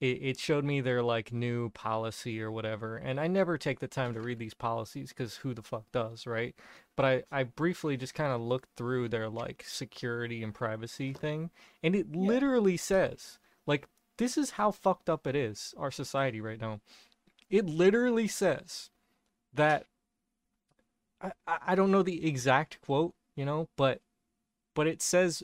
it, 0.02 0.20
it 0.22 0.40
showed 0.40 0.66
me 0.66 0.82
their 0.82 1.04
like 1.04 1.34
new 1.34 1.70
policy 1.72 2.42
or 2.44 2.52
whatever. 2.52 2.98
And 2.98 3.20
I 3.22 3.28
never 3.28 3.58
take 3.60 3.82
the 3.82 3.88
time 3.90 4.16
to 4.16 4.22
read 4.22 4.40
these 4.40 4.56
policies 4.56 5.14
cuz 5.14 5.38
who 5.38 5.56
the 5.56 5.64
fuck 5.64 5.86
does, 5.94 6.28
right? 6.28 6.56
But 6.98 7.06
I 7.08 7.24
I 7.42 7.44
briefly 7.46 7.98
just 7.98 8.16
kind 8.16 8.34
of 8.34 8.42
looked 8.42 8.70
through 8.78 9.10
their 9.10 9.30
like 9.30 9.64
security 9.68 10.44
and 10.44 10.54
privacy 10.56 11.14
thing 11.14 11.52
and 11.84 11.96
it 11.96 12.16
Yeah. 12.20 12.32
literally 12.32 12.78
says 12.78 13.40
like 13.68 13.88
this 14.18 14.38
is 14.38 14.52
how 14.52 14.72
fucked 14.72 15.10
up 15.10 15.28
it 15.28 15.36
is 15.38 15.74
our 15.78 15.92
society 15.92 16.42
right 16.42 16.62
now. 16.62 16.82
It 17.50 17.68
literally 17.68 18.28
says 18.28 18.90
that 19.54 19.88
I 21.22 21.32
I 21.48 21.76
don't 21.76 21.92
know 21.92 22.04
the 22.04 22.26
exact 22.28 22.82
quote, 22.82 23.14
you 23.36 23.46
know, 23.46 23.70
but 23.78 24.02
but 24.76 24.88
it 24.88 25.02
says 25.02 25.44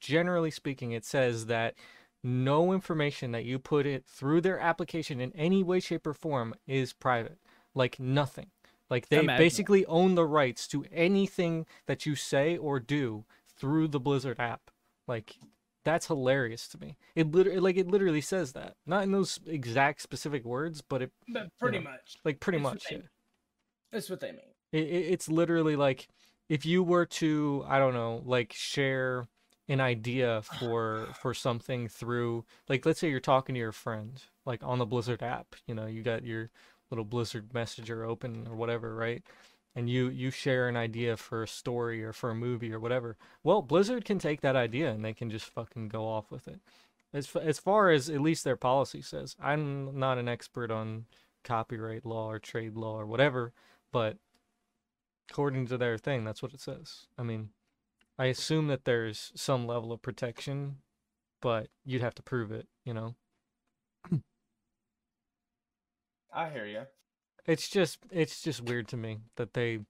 generally 0.00 0.50
speaking 0.50 0.92
it 0.92 1.04
says 1.04 1.46
that 1.46 1.74
no 2.22 2.72
information 2.72 3.32
that 3.32 3.44
you 3.44 3.58
put 3.58 3.86
it 3.86 4.04
through 4.06 4.40
their 4.40 4.58
application 4.58 5.20
in 5.20 5.32
any 5.34 5.62
way 5.62 5.80
shape 5.80 6.06
or 6.06 6.14
form 6.14 6.54
is 6.66 6.92
private. 6.92 7.38
Like 7.74 7.98
nothing. 8.00 8.48
Like 8.90 9.08
they 9.08 9.20
Imagine. 9.20 9.42
basically 9.42 9.86
own 9.86 10.16
the 10.16 10.26
rights 10.26 10.66
to 10.68 10.84
anything 10.92 11.66
that 11.86 12.04
you 12.06 12.16
say 12.16 12.56
or 12.56 12.80
do 12.80 13.24
through 13.56 13.88
the 13.88 14.00
Blizzard 14.00 14.38
app. 14.40 14.70
Like 15.06 15.36
that's 15.84 16.08
hilarious 16.08 16.68
to 16.68 16.78
me. 16.78 16.96
It 17.14 17.30
literally 17.30 17.60
like 17.60 17.76
it 17.76 17.86
literally 17.86 18.20
says 18.20 18.52
that. 18.52 18.74
Not 18.86 19.04
in 19.04 19.12
those 19.12 19.38
exact 19.46 20.02
specific 20.02 20.44
words, 20.44 20.82
but 20.82 21.02
it 21.02 21.12
But 21.28 21.56
pretty 21.58 21.78
know, 21.78 21.84
much. 21.84 22.16
like 22.24 22.40
pretty 22.40 22.58
much 22.58 22.84
they 22.90 22.96
yeah. 22.96 23.02
That's 23.92 24.10
what 24.10 24.20
they 24.20 24.32
mean. 24.32 24.40
It, 24.72 24.82
it, 24.82 25.12
it's 25.12 25.28
literally 25.28 25.76
like 25.76 26.08
if 26.48 26.66
you 26.66 26.82
were 26.82 27.06
to 27.06 27.64
I 27.68 27.78
don't 27.78 27.94
know 27.94 28.22
like 28.24 28.52
share 28.52 29.28
an 29.70 29.80
idea 29.80 30.42
for 30.42 31.08
for 31.20 31.32
something 31.32 31.88
through 31.88 32.44
like 32.68 32.84
let's 32.84 33.00
say 33.00 33.08
you're 33.08 33.20
talking 33.20 33.54
to 33.54 33.58
your 33.58 33.72
friend 33.72 34.22
like 34.44 34.62
on 34.64 34.78
the 34.78 34.86
Blizzard 34.86 35.22
app, 35.22 35.54
you 35.66 35.74
know, 35.74 35.86
you 35.86 36.02
got 36.02 36.24
your 36.24 36.50
little 36.90 37.04
Blizzard 37.04 37.54
messenger 37.54 38.04
open 38.04 38.46
or 38.50 38.56
whatever, 38.56 38.94
right? 38.94 39.22
And 39.76 39.88
you 39.88 40.08
you 40.08 40.30
share 40.30 40.68
an 40.68 40.76
idea 40.76 41.16
for 41.16 41.42
a 41.44 41.48
story 41.48 42.02
or 42.02 42.12
for 42.12 42.30
a 42.30 42.34
movie 42.34 42.72
or 42.72 42.80
whatever. 42.80 43.16
Well, 43.44 43.62
Blizzard 43.62 44.04
can 44.04 44.18
take 44.18 44.40
that 44.40 44.56
idea 44.56 44.90
and 44.90 45.04
they 45.04 45.14
can 45.14 45.30
just 45.30 45.46
fucking 45.46 45.88
go 45.88 46.06
off 46.06 46.30
with 46.30 46.48
it. 46.48 46.60
As 47.12 47.34
as 47.36 47.58
far 47.58 47.90
as 47.90 48.10
at 48.10 48.20
least 48.20 48.44
their 48.44 48.56
policy 48.56 49.02
says. 49.02 49.36
I'm 49.40 49.98
not 49.98 50.18
an 50.18 50.28
expert 50.28 50.70
on 50.70 51.06
copyright 51.44 52.04
law 52.04 52.30
or 52.30 52.38
trade 52.38 52.76
law 52.76 53.00
or 53.00 53.06
whatever, 53.06 53.52
but 53.92 54.18
according 55.30 55.66
to 55.68 55.78
their 55.78 55.96
thing, 55.96 56.24
that's 56.24 56.42
what 56.42 56.52
it 56.52 56.60
says. 56.60 57.06
I 57.16 57.22
mean, 57.22 57.50
I 58.20 58.26
assume 58.26 58.66
that 58.66 58.84
there's 58.84 59.32
some 59.34 59.66
level 59.66 59.92
of 59.92 60.02
protection, 60.02 60.76
but 61.40 61.68
you'd 61.86 62.02
have 62.02 62.14
to 62.16 62.22
prove 62.22 62.52
it, 62.52 62.68
you 62.84 62.92
know. 62.92 63.14
I 66.30 66.50
hear 66.50 66.66
you. 66.66 66.82
It's 67.46 67.66
just 67.70 68.00
it's 68.10 68.42
just 68.42 68.60
weird 68.60 68.88
to 68.88 68.98
me 68.98 69.20
that 69.36 69.54
they 69.54 69.80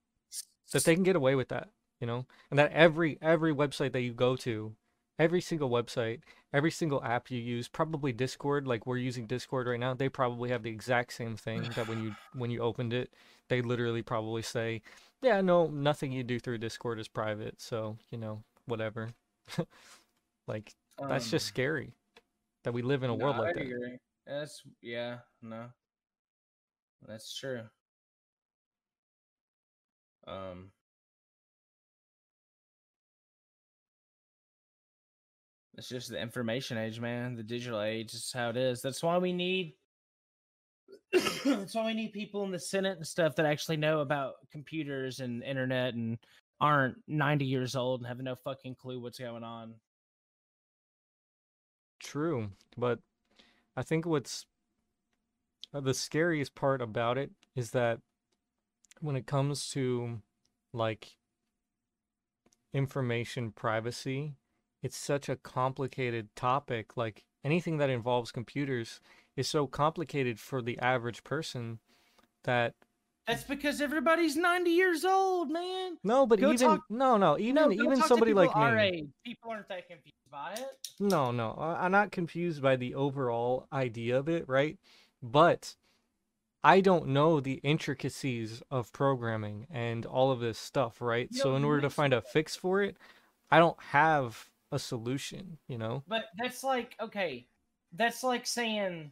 that 0.73 0.85
they 0.85 0.95
can 0.95 1.03
get 1.03 1.16
away 1.16 1.35
with 1.35 1.49
that, 1.49 1.71
you 2.01 2.07
know? 2.07 2.25
And 2.51 2.59
that 2.61 2.71
every 2.71 3.19
every 3.21 3.53
website 3.53 3.90
that 3.95 4.03
you 4.03 4.12
go 4.12 4.37
to, 4.37 4.77
every 5.19 5.40
single 5.40 5.69
website, 5.69 6.21
every 6.53 6.71
single 6.71 7.03
app 7.03 7.33
you 7.33 7.40
use, 7.40 7.66
probably 7.66 8.12
Discord, 8.12 8.64
like 8.64 8.87
we're 8.87 8.97
using 8.99 9.27
Discord 9.27 9.66
right 9.66 9.81
now, 9.81 9.93
they 9.93 10.09
probably 10.09 10.51
have 10.51 10.62
the 10.62 10.71
exact 10.71 11.14
same 11.14 11.37
thing 11.37 11.69
that 11.75 11.88
when 11.88 12.01
you 12.01 12.14
when 12.35 12.53
you 12.53 12.61
opened 12.61 12.93
it, 12.93 13.12
they 13.49 13.61
literally 13.61 14.03
probably 14.03 14.43
say, 14.43 14.83
"Yeah, 15.22 15.40
no, 15.40 15.66
nothing 15.68 16.12
you 16.12 16.22
do 16.24 16.38
through 16.40 16.59
Discord 16.59 16.98
is 16.98 17.09
private." 17.09 17.61
So, 17.61 17.98
you 18.11 18.18
know, 18.18 18.42
whatever. 18.66 19.11
like 20.46 20.74
that's 21.09 21.30
just 21.30 21.46
Um, 21.46 21.48
scary 21.48 21.92
that 22.64 22.72
we 22.72 22.83
live 22.83 23.02
in 23.02 23.11
a 23.11 23.14
no, 23.14 23.24
world 23.24 23.37
I 23.37 23.38
like 23.38 23.54
that. 23.54 23.62
agree. 23.62 23.98
That's 24.26 24.62
yeah, 24.83 25.18
no. 25.42 25.72
That's 27.06 27.35
true. 27.37 27.68
Um 30.26 30.72
It's 35.76 35.88
just 35.88 36.11
the 36.11 36.20
information 36.20 36.76
age, 36.78 37.00
man. 37.00 37.37
The 37.37 37.42
digital 37.42 37.80
age 37.80 38.12
is 38.12 38.33
how 38.33 38.50
it 38.50 38.56
is. 38.56 38.83
That's 38.83 39.02
why 39.02 39.18
we 39.18 39.33
need 39.33 39.74
why 41.12 41.87
we 41.87 41.94
need 41.94 42.12
people 42.12 42.44
in 42.44 42.51
the 42.51 42.59
Senate 42.59 42.96
and 42.96 43.07
stuff 43.07 43.35
that 43.37 43.46
actually 43.46 43.77
know 43.77 44.01
about 44.01 44.35
computers 44.51 45.20
and 45.20 45.42
internet 45.42 45.94
and 45.94 46.18
aren't 46.61 46.96
90 47.09 47.44
years 47.44 47.75
old 47.75 48.01
and 48.01 48.07
have 48.07 48.18
no 48.18 48.35
fucking 48.35 48.75
clue 48.75 49.01
what's 49.01 49.18
going 49.18 49.42
on. 49.42 49.75
True, 51.99 52.51
but 52.77 53.01
I 53.77 53.83
think 53.83 54.07
what's 54.07 54.46
uh, 55.73 55.81
the 55.81 55.94
scariest 55.94 56.55
part 56.55 56.83
about 56.83 57.18
it 57.18 57.31
is 57.55 57.70
that 57.73 58.01
when 59.01 59.16
it 59.16 59.27
comes 59.27 59.70
to 59.70 60.20
like 60.73 61.16
information 62.73 63.53
privacy, 63.53 64.35
it's 64.83 64.96
such 64.96 65.29
a 65.29 65.37
complicated 65.37 66.29
topic. 66.37 66.96
Like 66.96 67.25
anything 67.44 67.79
that 67.79 67.90
involves 67.90 68.33
computers 68.33 69.01
is 69.40 69.48
so 69.48 69.66
complicated 69.66 70.38
for 70.38 70.62
the 70.62 70.79
average 70.79 71.24
person 71.24 71.81
that 72.44 72.74
That's 73.26 73.42
because 73.42 73.81
everybody's 73.81 74.37
90 74.37 74.70
years 74.70 75.05
old, 75.05 75.50
man. 75.50 75.96
no, 76.05 76.26
but 76.26 76.38
Go 76.38 76.53
even 76.53 76.68
talk- 76.68 76.85
no, 76.88 77.16
no, 77.16 77.38
even 77.38 77.55
No, 77.55 77.72
even 77.72 77.96
somebody 78.03 78.35
like 78.35 78.55
me. 78.57 78.79
age. 78.79 79.09
People 79.24 79.50
aren't 79.50 79.68
that 79.68 79.88
confused 79.88 80.14
by 80.31 80.53
it. 80.53 80.79
No, 81.00 81.31
no, 81.33 81.55
I'm 81.59 81.90
not 81.90 82.12
confused 82.12 82.62
by 82.62 82.76
the 82.76 82.94
overall 82.94 83.66
idea 83.72 84.18
of 84.18 84.29
it, 84.29 84.46
right? 84.48 84.79
But 85.22 85.74
I 86.62 86.81
don't 86.83 87.09
know 87.09 87.40
the 87.40 87.55
intricacies 87.62 88.62
of 88.70 88.92
programming 88.92 89.66
and 89.70 90.05
all 90.05 90.31
of 90.31 90.40
this 90.40 90.59
stuff, 90.59 91.00
right? 91.00 91.29
Yo, 91.33 91.42
So 91.42 91.57
in 91.57 91.64
order 91.64 91.81
to 91.81 91.90
find 91.90 92.12
a 92.12 92.20
fix 92.20 92.55
for 92.55 92.83
it, 92.83 92.96
I 93.50 93.59
don't 93.59 93.81
have 93.83 94.50
a 94.70 94.79
solution, 94.79 95.59
you 95.66 95.79
know? 95.79 96.03
But 96.07 96.26
that's 96.37 96.62
like 96.62 96.96
okay, 97.00 97.46
that's 97.92 98.22
like 98.22 98.46
saying 98.46 99.11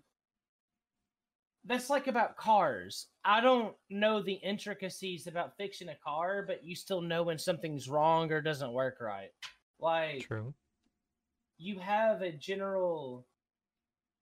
that's 1.68 1.90
like 1.90 2.06
about 2.06 2.36
cars. 2.36 3.08
I 3.24 3.42
don't 3.42 3.74
know 3.90 4.22
the 4.22 4.32
intricacies 4.32 5.26
about 5.26 5.56
fixing 5.58 5.90
a 5.90 5.96
car, 6.02 6.42
but 6.46 6.64
you 6.64 6.74
still 6.74 7.02
know 7.02 7.22
when 7.22 7.38
something's 7.38 7.88
wrong 7.88 8.32
or 8.32 8.40
doesn't 8.40 8.72
work 8.72 8.96
right. 9.00 9.30
Like 9.78 10.26
True. 10.26 10.54
you 11.58 11.78
have 11.78 12.22
a 12.22 12.32
general 12.32 13.26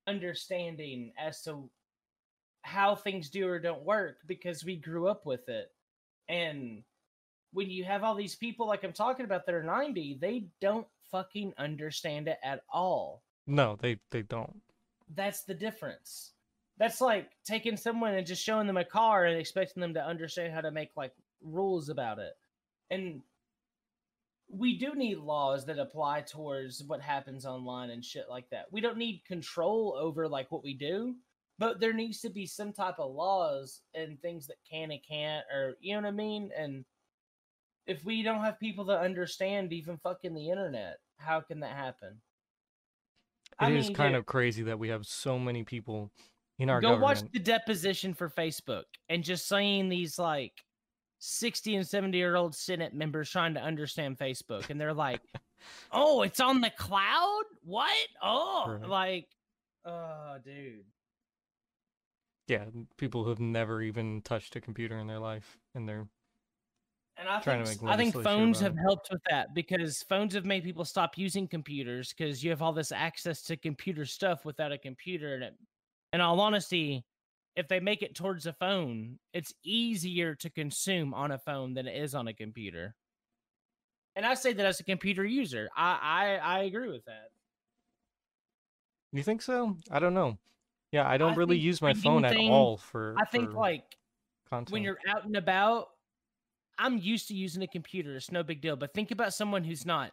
understanding 0.09 1.13
as 1.17 1.43
to 1.45 1.71
how 2.63 2.97
things 2.97 3.31
do 3.31 3.49
or 3.49 3.61
don't 3.61 3.85
work 3.85 4.17
because 4.27 4.65
we 4.65 4.77
grew 4.77 5.07
up 5.07 5.25
with 5.25 5.49
it. 5.49 5.71
And 6.29 6.83
when 7.53 7.71
you 7.71 7.85
have 7.85 8.03
all 8.03 8.17
these 8.17 8.35
people 8.35 8.67
like 8.67 8.83
I'm 8.83 8.93
talking 8.93 9.25
about 9.25 9.47
that 9.47 9.55
are 9.55 9.63
90, 9.63 10.19
they 10.21 10.47
don't 10.61 10.87
fucking 11.13 11.55
understand 11.59 12.27
it 12.27 12.39
at 12.43 12.63
all. 12.73 13.23
No, 13.47 13.77
they 13.81 13.99
they 14.11 14.23
don't. 14.23 14.61
That's 15.15 15.45
the 15.45 15.55
difference. 15.55 16.33
That's 16.79 17.01
like 17.01 17.31
taking 17.45 17.77
someone 17.77 18.15
and 18.15 18.27
just 18.27 18.45
showing 18.45 18.67
them 18.67 18.77
a 18.77 18.85
car 18.85 19.25
and 19.25 19.39
expecting 19.39 19.81
them 19.81 19.95
to 19.95 20.05
understand 20.05 20.53
how 20.53 20.61
to 20.61 20.71
make 20.71 20.91
like 20.97 21.13
rules 21.43 21.89
about 21.89 22.19
it. 22.19 22.33
And 22.91 23.23
we 24.49 24.79
do 24.79 24.95
need 24.95 25.19
laws 25.19 25.65
that 25.67 25.79
apply 25.79 26.21
towards 26.23 26.85
what 26.85 27.01
happens 27.01 27.47
online 27.47 27.91
and 27.91 28.05
shit 28.05 28.27
like 28.29 28.49
that. 28.51 28.67
We 28.71 28.81
don't 28.81 28.99
need 28.99 29.23
control 29.27 29.97
over 29.99 30.29
like 30.29 30.53
what 30.53 30.63
we 30.63 30.75
do, 30.75 31.15
but 31.59 31.81
there 31.81 31.93
needs 31.93 32.21
to 32.21 32.31
be 32.31 32.47
some 32.47 32.73
type 32.73 32.97
of 32.99 33.13
laws 33.13 33.81
and 33.95 34.21
things 34.21 34.47
that 34.47 34.57
can 34.71 34.91
and 34.91 35.01
can't 35.07 35.45
or 35.53 35.77
you 35.81 35.95
know 35.95 36.03
what 36.03 36.09
I 36.09 36.13
mean? 36.13 36.51
And 36.57 36.85
if 37.87 38.05
we 38.05 38.23
don't 38.23 38.43
have 38.43 38.61
people 38.61 38.85
that 38.87 39.01
understand 39.01 39.73
even 39.73 39.99
fucking 39.99 40.35
the 40.35 40.51
internet, 40.51 40.99
how 41.19 41.41
can 41.41 41.61
that 41.61 41.77
happen? 41.77 42.21
It 43.61 43.73
is 43.73 43.91
kind 43.91 44.13
dude, 44.13 44.19
of 44.19 44.27
crazy 44.27 44.63
that 44.65 44.79
we 44.79 44.89
have 44.89 45.07
so 45.07 45.39
many 45.39 45.65
people 45.65 46.11
in 46.59 46.71
our 46.71 46.81
go 46.81 46.97
watch 46.97 47.21
the 47.33 47.39
deposition 47.39 48.15
for 48.15 48.31
Facebook 48.31 48.85
and 49.09 49.23
just 49.23 49.49
seeing 49.49 49.89
these 49.89 50.19
like 50.19 50.53
60 51.19 51.77
and 51.77 51.87
70 51.87 52.17
year 52.17 52.37
old 52.37 52.55
Senate 52.55 52.95
members 52.95 53.31
trying 53.31 53.55
to 53.55 53.61
understand 53.61 54.19
Facebook. 54.19 54.71
And 54.71 54.81
they're 54.81 54.95
like, 54.95 55.21
oh, 55.93 56.23
it's 56.23 56.41
on 56.41 56.61
the 56.61 56.71
cloud? 56.71 57.43
What? 57.63 58.07
Oh, 58.23 58.65
Right. 58.81 58.89
like, 58.89 59.29
oh, 59.85 60.37
dude. 60.45 60.85
Yeah, 62.49 62.65
people 62.97 63.25
who've 63.25 63.41
never 63.41 63.83
even 63.83 64.23
touched 64.23 64.55
a 64.57 64.61
computer 64.61 64.99
in 64.99 65.07
their 65.09 65.19
life 65.19 65.59
and 65.75 65.89
they're 65.89 66.07
And 67.17 67.29
I 67.29 67.41
Trying 67.41 67.65
think 67.65 67.81
to 67.81 67.85
make 67.87 67.95
I 67.95 67.97
think 67.97 68.15
phones 68.23 68.61
have 68.61 68.75
it. 68.77 68.81
helped 68.83 69.09
with 69.11 69.23
that 69.31 69.53
because 69.55 70.03
phones 70.05 70.33
have 70.35 70.45
made 70.45 70.63
people 70.63 70.85
stop 70.85 71.19
using 71.19 71.49
computers 71.49 72.15
because 72.17 72.45
you 72.45 72.51
have 72.51 72.63
all 72.63 72.73
this 72.73 72.93
access 72.93 73.43
to 73.43 73.57
computer 73.57 74.05
stuff 74.05 74.45
without 74.45 74.71
a 74.71 74.79
computer. 74.79 75.35
And 75.35 75.43
it, 75.45 75.55
in 76.13 76.21
all 76.21 76.41
honesty, 76.41 77.05
if 77.57 77.69
they 77.69 77.81
make 77.81 78.03
it 78.03 78.15
towards 78.15 78.47
a 78.47 78.53
phone, 78.53 79.19
it's 79.33 79.53
easier 79.65 80.35
to 80.37 80.51
consume 80.51 81.15
on 81.15 81.33
a 81.33 81.39
phone 81.39 81.75
than 81.75 81.87
it 81.87 81.97
is 81.97 82.15
on 82.15 82.29
a 82.29 82.35
computer. 82.35 82.95
And 84.15 84.25
I 84.25 84.35
say 84.35 84.53
that 84.53 84.67
as 84.67 84.81
a 84.81 84.85
computer 84.85 85.25
user. 85.25 85.69
I 85.77 85.99
I, 86.43 86.59
I 86.59 86.59
agree 86.65 86.91
with 86.91 87.05
that. 87.07 87.31
You 89.13 89.23
think 89.23 89.43
so? 89.43 89.77
I 89.91 89.99
don't 89.99 90.15
know. 90.15 90.39
Yeah, 90.93 91.09
I 91.09 91.17
don't 91.17 91.37
really 91.37 91.59
use 91.59 91.83
my 91.83 91.95
phone 91.95 92.25
at 92.25 92.37
all 92.37 92.77
for 92.77 93.15
I 93.19 93.25
think 93.25 93.51
for 93.51 93.57
like 93.57 93.97
content. 94.49 94.73
when 94.73 94.83
you're 94.83 94.99
out 95.09 95.25
and 95.25 95.37
about, 95.37 95.89
I'm 96.79 96.99
used 96.99 97.29
to 97.29 97.35
using 97.35 97.63
a 97.63 97.67
computer. 97.67 98.17
It's 98.17 98.31
no 98.31 98.43
big 98.43 98.61
deal. 98.61 98.77
But 98.77 98.95
think 98.95 99.11
about 99.11 99.35
someone 99.35 99.65
who's 99.65 99.85
not. 99.85 100.13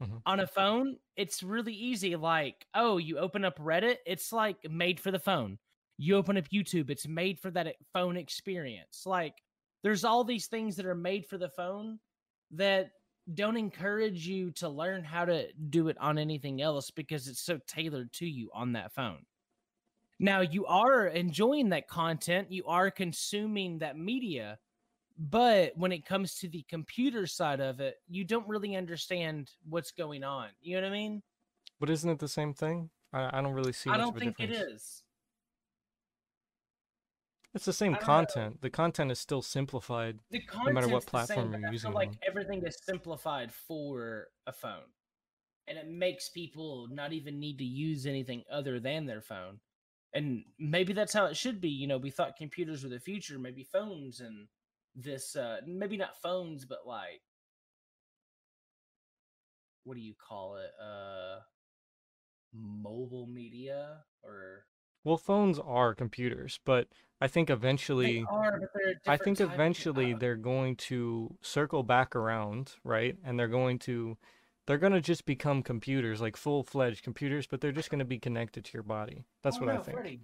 Mhm. 0.00 0.22
On 0.26 0.40
a 0.40 0.46
phone, 0.46 0.98
it's 1.16 1.42
really 1.42 1.74
easy. 1.74 2.14
Like, 2.16 2.66
oh, 2.74 2.98
you 2.98 3.18
open 3.18 3.44
up 3.44 3.58
Reddit, 3.58 3.98
it's 4.06 4.32
like 4.32 4.70
made 4.70 5.00
for 5.00 5.10
the 5.10 5.18
phone. 5.18 5.58
You 5.98 6.16
open 6.16 6.36
up 6.36 6.48
YouTube, 6.48 6.90
it's 6.90 7.06
made 7.08 7.38
for 7.40 7.50
that 7.52 7.76
phone 7.92 8.16
experience. 8.16 9.06
Like, 9.06 9.42
there's 9.82 10.04
all 10.04 10.24
these 10.24 10.46
things 10.46 10.76
that 10.76 10.86
are 10.86 10.94
made 10.94 11.26
for 11.26 11.38
the 11.38 11.48
phone 11.50 12.00
that 12.52 12.92
don't 13.34 13.56
encourage 13.56 14.26
you 14.26 14.50
to 14.52 14.68
learn 14.68 15.04
how 15.04 15.24
to 15.24 15.52
do 15.54 15.88
it 15.88 15.96
on 15.98 16.18
anything 16.18 16.60
else 16.60 16.90
because 16.90 17.28
it's 17.28 17.40
so 17.40 17.58
tailored 17.66 18.12
to 18.14 18.26
you 18.26 18.50
on 18.52 18.72
that 18.72 18.92
phone. 18.92 19.24
Now, 20.18 20.40
you 20.40 20.66
are 20.66 21.06
enjoying 21.06 21.70
that 21.70 21.88
content, 21.88 22.52
you 22.52 22.66
are 22.66 22.90
consuming 22.90 23.78
that 23.78 23.96
media, 23.96 24.58
but 25.20 25.76
when 25.76 25.92
it 25.92 26.06
comes 26.06 26.36
to 26.36 26.48
the 26.48 26.64
computer 26.68 27.26
side 27.26 27.60
of 27.60 27.78
it, 27.78 27.96
you 28.08 28.24
don't 28.24 28.48
really 28.48 28.74
understand 28.74 29.50
what's 29.68 29.90
going 29.90 30.24
on. 30.24 30.48
You 30.62 30.76
know 30.76 30.82
what 30.82 30.88
I 30.88 30.92
mean? 30.92 31.22
But 31.78 31.90
isn't 31.90 32.08
it 32.08 32.18
the 32.18 32.28
same 32.28 32.54
thing? 32.54 32.88
I, 33.12 33.38
I 33.38 33.42
don't 33.42 33.52
really 33.52 33.74
see 33.74 33.90
it. 33.90 33.92
I 33.92 33.98
don't 33.98 34.18
think 34.18 34.40
it 34.40 34.46
difference. 34.46 34.72
is. 34.72 35.02
It's 37.52 37.64
the 37.66 37.72
same 37.74 37.92
don't 37.92 38.00
know. 38.00 38.06
content. 38.06 38.62
The 38.62 38.70
content 38.70 39.10
is 39.10 39.18
still 39.18 39.42
simplified. 39.42 40.20
The 40.30 40.40
matter 40.72 40.88
what 40.88 41.04
platform 41.04 41.52
same, 41.52 41.60
you're 41.60 41.72
using 41.72 41.92
like 41.92 42.12
everything 42.26 42.62
is 42.64 42.78
simplified 42.82 43.52
for 43.52 44.28
a 44.46 44.52
phone, 44.52 44.88
and 45.68 45.76
it 45.76 45.88
makes 45.88 46.30
people 46.30 46.88
not 46.90 47.12
even 47.12 47.38
need 47.38 47.58
to 47.58 47.64
use 47.64 48.06
anything 48.06 48.44
other 48.50 48.80
than 48.80 49.04
their 49.04 49.20
phone. 49.20 49.60
And 50.14 50.44
maybe 50.58 50.94
that's 50.94 51.12
how 51.12 51.26
it 51.26 51.36
should 51.36 51.60
be. 51.60 51.68
You 51.68 51.88
know, 51.88 51.98
we 51.98 52.10
thought 52.10 52.36
computers 52.36 52.82
were 52.82 52.90
the 52.90 52.98
future. 53.00 53.38
Maybe 53.38 53.64
phones 53.64 54.20
and 54.20 54.46
this, 54.94 55.36
uh 55.36 55.60
maybe 55.66 55.96
not 55.96 56.20
phones, 56.22 56.64
but 56.64 56.86
like, 56.86 57.20
what 59.84 59.94
do 59.94 60.00
you 60.00 60.14
call 60.14 60.56
it? 60.56 60.70
Uh, 60.82 61.40
mobile 62.52 63.26
media 63.26 63.98
or 64.22 64.64
Well, 65.04 65.16
phones 65.16 65.58
are 65.58 65.94
computers, 65.94 66.58
but 66.64 66.88
I 67.20 67.28
think 67.28 67.50
eventually 67.50 68.24
are, 68.28 68.60
but 68.60 68.70
they're 68.74 68.92
a 68.92 69.12
I 69.12 69.16
think 69.16 69.40
eventually 69.40 70.14
uh, 70.14 70.18
they're 70.18 70.36
going 70.36 70.76
to 70.76 71.36
circle 71.42 71.82
back 71.82 72.14
around, 72.16 72.74
right? 72.84 73.16
And 73.24 73.38
they're 73.38 73.48
going 73.48 73.78
to 73.80 74.16
they're 74.66 74.78
going 74.78 74.92
to 74.92 75.00
just 75.00 75.24
become 75.24 75.62
computers, 75.62 76.20
like 76.20 76.36
full-fledged 76.36 77.02
computers, 77.02 77.46
but 77.46 77.60
they're 77.60 77.72
just 77.72 77.90
going 77.90 77.98
to 77.98 78.04
be 78.04 78.18
connected 78.18 78.64
to 78.64 78.70
your 78.74 78.82
body. 78.82 79.24
That's 79.42 79.56
Oh, 79.56 79.66
what 79.66 79.70
I 79.74 79.78
think. 79.78 79.98
Freddie, 79.98 80.20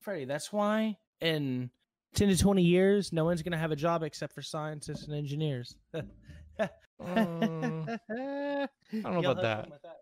Freddie, 0.00 0.24
that's 0.24 0.52
why 0.52 0.98
in 1.20 1.70
10 2.16 2.28
to 2.28 2.36
20 2.36 2.62
years, 2.62 3.12
no 3.12 3.24
one's 3.24 3.42
going 3.42 3.52
to 3.52 3.58
have 3.58 3.70
a 3.70 3.76
job 3.76 4.02
except 4.02 4.32
for 4.32 4.42
scientists 4.42 5.04
and 5.06 5.14
engineers. 5.14 5.76
Mm, 6.98 7.98
I 8.10 8.68
don't 9.02 9.12
know 9.12 9.20
Y'all 9.20 9.32
about 9.32 9.44
have 9.44 9.68
that. 9.82 9.96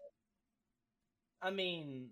I 1.42 1.50
mean, 1.50 2.10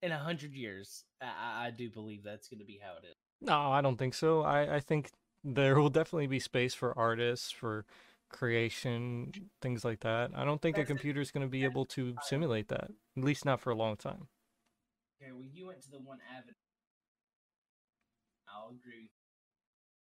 in 0.00 0.10
a 0.10 0.18
hundred 0.18 0.54
years, 0.54 1.04
I- 1.20 1.66
I, 1.66 1.70
do 1.70 1.90
believe 1.90 2.22
that's 2.24 2.48
going 2.48 2.60
to 2.60 2.64
be 2.64 2.80
how 2.82 2.92
it 2.92 3.04
is. 3.06 3.14
No, 3.42 3.70
I 3.70 3.82
don't 3.82 3.98
think 3.98 4.14
so. 4.14 4.40
I, 4.40 4.76
I 4.76 4.80
think 4.80 5.10
there 5.44 5.78
will 5.78 5.90
definitely 5.90 6.28
be 6.28 6.40
space 6.40 6.72
for 6.72 6.96
artists, 6.98 7.50
for 7.50 7.84
creation, 8.30 9.50
things 9.60 9.84
like 9.84 10.00
that. 10.00 10.30
I 10.34 10.46
don't 10.46 10.62
think 10.62 10.78
a 10.78 10.80
That's 10.80 10.90
it. 10.90 10.94
computer 10.94 11.20
is 11.20 11.30
going 11.30 11.46
to 11.46 11.50
be 11.50 11.64
able 11.64 11.84
to 11.86 12.16
simulate 12.22 12.68
that, 12.68 12.90
at 13.18 13.22
least 13.22 13.44
not 13.44 13.60
for 13.60 13.70
a 13.70 13.76
long 13.76 13.96
time. 13.96 14.28
Okay, 15.22 15.32
well, 15.32 15.44
you 15.52 15.66
went 15.66 15.82
to 15.82 15.90
the 15.90 15.98
one 15.98 16.20
avenue. 16.34 16.54
I'll 18.56 18.70
agree. 18.70 19.10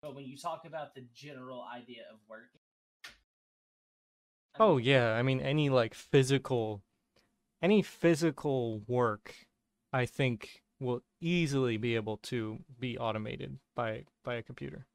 But 0.02 0.16
when 0.16 0.26
you 0.26 0.38
talk 0.38 0.66
about 0.66 0.96
the 0.96 1.06
general 1.16 1.64
idea 1.64 2.04
of 2.12 2.20
working, 2.30 2.60
I 4.56 4.58
Oh 4.60 4.78
yeah, 4.78 5.14
I 5.14 5.24
mean 5.24 5.40
any 5.40 5.70
like 5.70 5.94
physical 5.94 6.82
any 7.62 7.82
physical 7.82 8.82
work 8.88 9.36
I 9.94 10.06
think 10.06 10.64
will 10.80 11.02
easily 11.22 11.78
be 11.78 11.96
able 11.96 12.18
to 12.18 12.60
be 12.80 12.98
automated 12.98 13.60
by 13.76 14.04
by 14.24 14.36
a 14.36 14.44
computer. 14.44 14.86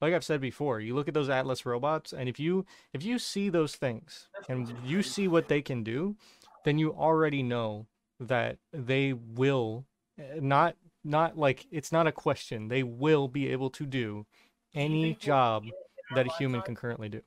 Like 0.00 0.14
I've 0.14 0.24
said 0.24 0.40
before, 0.40 0.80
you 0.80 0.94
look 0.94 1.08
at 1.08 1.14
those 1.14 1.28
Atlas 1.28 1.66
robots 1.66 2.12
and 2.12 2.28
if 2.28 2.40
you 2.40 2.66
if 2.92 3.04
you 3.04 3.18
see 3.18 3.48
those 3.48 3.76
things 3.76 4.28
and 4.48 4.72
you 4.84 5.02
see 5.02 5.28
what 5.28 5.48
they 5.48 5.62
can 5.62 5.84
do, 5.84 6.16
then 6.64 6.78
you 6.78 6.92
already 6.92 7.42
know 7.42 7.86
that 8.20 8.58
they 8.72 9.12
will 9.12 9.86
eh, 10.18 10.40
not 10.40 10.76
not 11.04 11.36
like 11.36 11.66
it's 11.70 11.92
not 11.92 12.06
a 12.06 12.12
question. 12.12 12.68
They 12.68 12.82
will 12.82 13.28
be 13.28 13.48
able 13.48 13.70
to 13.70 13.86
do 13.86 14.26
any 14.74 15.14
job 15.14 15.64
it 15.64 15.68
in 15.68 16.18
our 16.18 16.24
that 16.24 16.32
a 16.32 16.36
human 16.36 16.62
can 16.62 16.74
currently 16.74 17.08
do. 17.08 17.22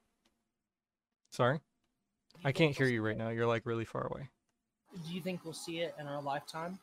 Sorry? 1.31 1.59
I 2.43 2.51
can't 2.51 2.75
hear 2.75 2.87
you 2.87 3.01
right 3.01 3.17
now. 3.17 3.29
You're 3.29 3.47
like 3.47 3.65
really 3.65 3.85
far 3.85 4.07
away. 4.07 4.29
Do 5.07 5.13
you 5.13 5.21
think 5.21 5.43
we'll 5.43 5.53
see 5.53 5.79
it 5.79 5.95
in 5.99 6.07
our 6.07 6.21
lifetime? 6.21 6.79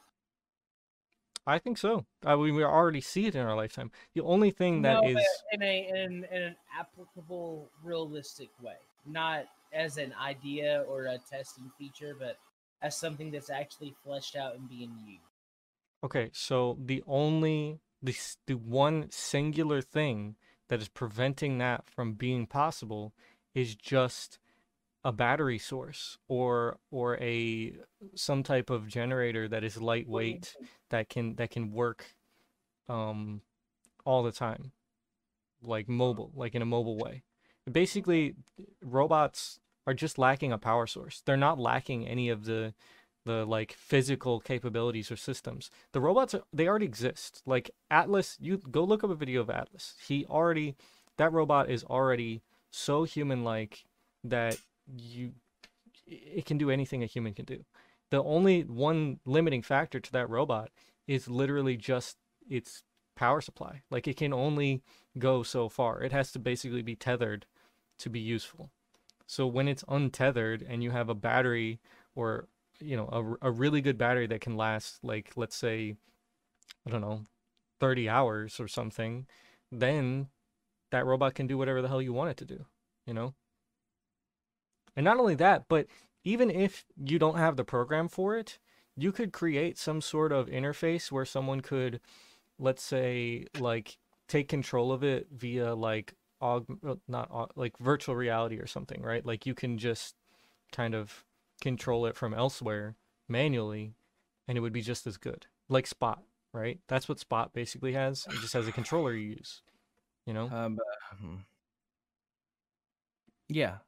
I 1.47 1.59
think 1.59 1.79
so. 1.79 2.05
I 2.25 2.37
mean, 2.37 2.55
we 2.55 2.63
already 2.63 3.01
see 3.01 3.27
it 3.27 3.35
in 3.35 3.41
our 3.41 3.57
lifetime. 3.57 3.91
The 4.15 4.21
only 4.21 4.51
thing 4.51 4.83
that 4.83 5.03
no, 5.03 5.09
is 5.09 5.27
in 5.53 5.63
a 5.63 5.89
in, 5.89 6.27
in 6.31 6.43
an 6.43 6.57
applicable, 6.79 7.71
realistic 7.83 8.51
way, 8.63 8.77
not 9.07 9.47
as 9.73 9.97
an 9.97 10.15
idea 10.23 10.85
or 10.89 11.07
a 11.07 11.19
testing 11.19 11.71
feature, 11.79 12.15
but 12.19 12.37
as 12.83 12.97
something 12.97 13.31
that's 13.31 13.51
actually 13.51 13.95
fleshed 14.05 14.37
out 14.37 14.57
and 14.57 14.69
being 14.69 14.93
used. 15.07 15.23
Okay. 16.05 16.31
So 16.33 16.79
the 16.85 17.03
only 17.07 17.81
the 18.03 18.17
the 18.47 18.55
one 18.55 19.09
singular 19.11 19.81
thing 19.81 20.37
that 20.69 20.81
is 20.81 20.89
preventing 20.89 21.59
that 21.59 21.89
from 21.89 22.13
being 22.13 22.47
possible 22.47 23.15
is 23.55 23.75
just 23.75 24.39
a 25.05 25.13
battery 25.13 25.59
source 25.59 26.19
or 26.29 26.79
or 26.91 27.17
a 27.19 27.73
some 28.15 28.43
type 28.43 28.71
of 28.71 28.89
generator 28.89 29.49
that 29.49 29.65
is 29.65 29.81
lightweight 29.81 30.55
that 30.91 31.09
can 31.09 31.35
that 31.37 31.51
can 31.51 31.71
work 31.73 32.15
um 32.89 33.41
all 34.05 34.23
the 34.23 34.33
time 34.33 34.73
like 35.63 35.89
mobile 35.89 36.33
like 36.35 36.55
in 36.55 36.63
a 36.63 36.67
mobile 36.67 36.97
way 36.97 37.23
basically 37.71 38.35
robots 38.83 39.61
are 39.87 39.95
just 39.95 40.19
lacking 40.19 40.53
a 40.53 40.59
power 40.59 40.87
source 40.87 41.23
they're 41.25 41.37
not 41.37 41.59
lacking 41.59 42.07
any 42.07 42.29
of 42.29 42.45
the 42.45 42.75
the 43.29 43.45
like 43.45 43.73
physical 43.73 44.41
capabilities 44.41 45.11
or 45.11 45.17
systems 45.17 45.71
the 45.93 46.01
robots 46.01 46.35
they 46.53 46.67
already 46.67 46.87
exist 46.87 47.43
like 47.47 47.71
atlas 47.91 48.37
you 48.41 48.59
go 48.71 48.83
look 48.83 49.05
up 49.05 49.11
a 49.11 49.15
video 49.15 49.41
of 49.41 49.51
atlas 49.51 49.95
he 50.07 50.25
already 50.27 50.75
that 51.17 51.33
robot 51.33 51.71
is 51.71 51.85
already 51.85 52.43
so 52.71 53.05
human 53.05 53.45
like 53.45 53.85
that 54.25 54.59
you 54.97 55.33
it 56.07 56.45
can 56.47 56.59
do 56.59 56.71
anything 56.71 57.03
a 57.03 57.07
human 57.07 57.35
can 57.35 57.45
do 57.45 57.65
the 58.11 58.23
only 58.23 58.63
one 58.63 59.21
limiting 59.25 59.63
factor 59.63 60.01
to 60.01 60.13
that 60.13 60.31
robot 60.31 60.71
is 61.07 61.29
literally 61.29 61.77
just 61.77 62.17
its 62.49 62.83
power 63.19 63.41
supply. 63.41 63.83
Like 63.91 64.07
it 64.07 64.17
can 64.17 64.33
only 64.33 64.83
go 65.19 65.43
so 65.43 65.69
far. 65.69 66.03
It 66.03 66.13
has 66.13 66.31
to 66.33 66.39
basically 66.39 66.83
be 66.83 66.95
tethered 66.95 67.47
to 67.99 68.09
be 68.09 68.21
useful. 68.21 68.71
So 69.27 69.47
when 69.47 69.69
it's 69.69 69.85
untethered 69.89 70.65
and 70.67 70.83
you 70.83 70.93
have 70.93 71.09
a 71.09 71.15
battery 71.15 71.81
or 72.15 72.49
you 72.81 72.97
know 72.97 73.39
a, 73.43 73.49
a 73.49 73.51
really 73.51 73.81
good 73.81 73.99
battery 73.99 74.27
that 74.27 74.41
can 74.41 74.57
last 74.57 74.99
like 75.03 75.33
let's 75.37 75.57
say 75.57 75.97
I 76.87 76.91
don't 76.91 77.01
know 77.01 77.25
30 77.81 78.09
hours 78.09 78.61
or 78.61 78.69
something, 78.69 79.27
then 79.71 80.29
that 80.91 81.07
robot 81.07 81.35
can 81.35 81.47
do 81.47 81.59
whatever 81.59 81.83
the 81.83 81.89
hell 81.89 82.03
you 82.03 82.13
want 82.13 82.31
it 82.31 82.37
to 82.39 82.45
do, 82.45 82.65
you 83.07 83.15
know? 83.15 83.35
And 84.97 85.05
not 85.05 85.19
only 85.19 85.35
that, 85.37 85.67
but 85.69 85.87
even 86.25 86.51
if 86.51 86.85
you 86.97 87.19
don't 87.19 87.39
have 87.39 87.57
the 87.57 87.65
program 87.65 88.09
for 88.09 88.37
it, 88.37 88.59
you 88.97 89.13
could 89.13 89.33
create 89.33 89.79
some 89.79 90.01
sort 90.01 90.33
of 90.33 90.49
interface 90.49 91.13
where 91.13 91.25
someone 91.25 91.61
could, 91.61 92.01
let's 92.59 92.83
say, 92.83 93.47
like 93.61 93.99
take 94.27 94.49
control 94.49 94.91
of 94.91 95.05
it 95.05 95.29
via 95.31 95.75
like 95.75 96.15
aug 96.43 96.67
uh, 96.87 96.97
not 97.07 97.31
aug- 97.31 97.51
like 97.55 97.79
virtual 97.79 98.17
reality 98.17 98.57
or 98.57 98.67
something, 98.67 99.01
right? 99.03 99.25
Like 99.25 99.47
you 99.47 99.55
can 99.55 99.79
just 99.79 100.17
kind 100.73 100.95
of 100.95 101.25
control 101.61 102.07
it 102.07 102.17
from 102.17 102.35
elsewhere 102.35 102.97
manually, 103.29 103.95
and 104.47 104.57
it 104.57 104.61
would 104.61 104.73
be 104.73 104.83
just 104.83 105.07
as 105.07 105.17
good, 105.17 105.47
like 105.69 105.87
Spot, 105.87 106.23
right? 106.53 106.81
That's 106.89 107.09
what 107.09 107.19
Spot 107.19 107.53
basically 107.53 107.93
has. 107.93 108.27
It 108.29 108.41
just 108.41 108.55
has 108.55 108.69
a 108.69 108.73
controller 108.73 109.13
you 109.13 109.31
use, 109.31 109.63
you 110.27 110.33
know. 110.33 110.49
Um, 110.51 110.79
hmm. 111.21 111.37
yeah, 113.49 113.79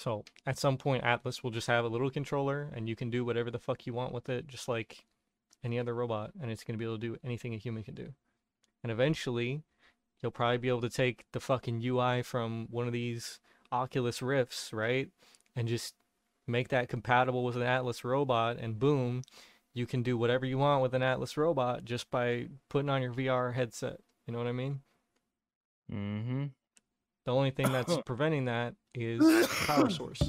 So 0.00 0.24
at 0.46 0.58
some 0.58 0.78
point, 0.78 1.04
Atlas 1.04 1.44
will 1.44 1.50
just 1.50 1.66
have 1.66 1.84
a 1.84 1.88
little 1.88 2.08
controller, 2.08 2.70
and 2.74 2.88
you 2.88 2.96
can 2.96 3.10
do 3.10 3.22
whatever 3.22 3.50
the 3.50 3.58
fuck 3.58 3.86
you 3.86 3.92
want 3.92 4.14
with 4.14 4.30
it, 4.30 4.46
just 4.46 4.66
like 4.66 5.04
any 5.62 5.78
other 5.78 5.94
robot, 5.94 6.30
and 6.40 6.50
it's 6.50 6.64
gonna 6.64 6.78
be 6.78 6.86
able 6.86 6.98
to 6.98 7.06
do 7.06 7.18
anything 7.22 7.52
a 7.52 7.58
human 7.58 7.82
can 7.82 7.94
do. 7.94 8.14
And 8.82 8.90
eventually, 8.90 9.62
you'll 10.22 10.32
probably 10.32 10.56
be 10.56 10.68
able 10.68 10.80
to 10.80 10.88
take 10.88 11.26
the 11.32 11.40
fucking 11.40 11.82
UI 11.84 12.22
from 12.22 12.66
one 12.70 12.86
of 12.86 12.94
these 12.94 13.40
Oculus 13.72 14.22
Rifts, 14.22 14.72
right, 14.72 15.08
and 15.54 15.68
just 15.68 15.94
make 16.46 16.68
that 16.68 16.88
compatible 16.88 17.44
with 17.44 17.56
an 17.56 17.62
Atlas 17.62 18.04
robot, 18.04 18.58
and 18.58 18.78
boom, 18.78 19.22
you 19.72 19.86
can 19.86 20.02
do 20.02 20.18
whatever 20.18 20.44
you 20.44 20.58
want 20.58 20.82
with 20.82 20.94
an 20.94 21.02
Atlas 21.02 21.36
robot 21.36 21.84
just 21.84 22.10
by 22.10 22.46
putting 22.68 22.90
on 22.90 23.02
your 23.02 23.12
VR 23.12 23.54
headset. 23.54 24.00
You 24.26 24.32
know 24.32 24.38
what 24.38 24.48
I 24.48 24.52
mean? 24.52 24.80
mm-hmm. 25.92 26.46
The 27.24 27.32
only 27.32 27.50
thing 27.50 27.70
that's 27.70 27.96
preventing 28.06 28.46
that 28.46 28.74
is 28.94 29.46
power 29.66 29.90
source. 29.90 30.22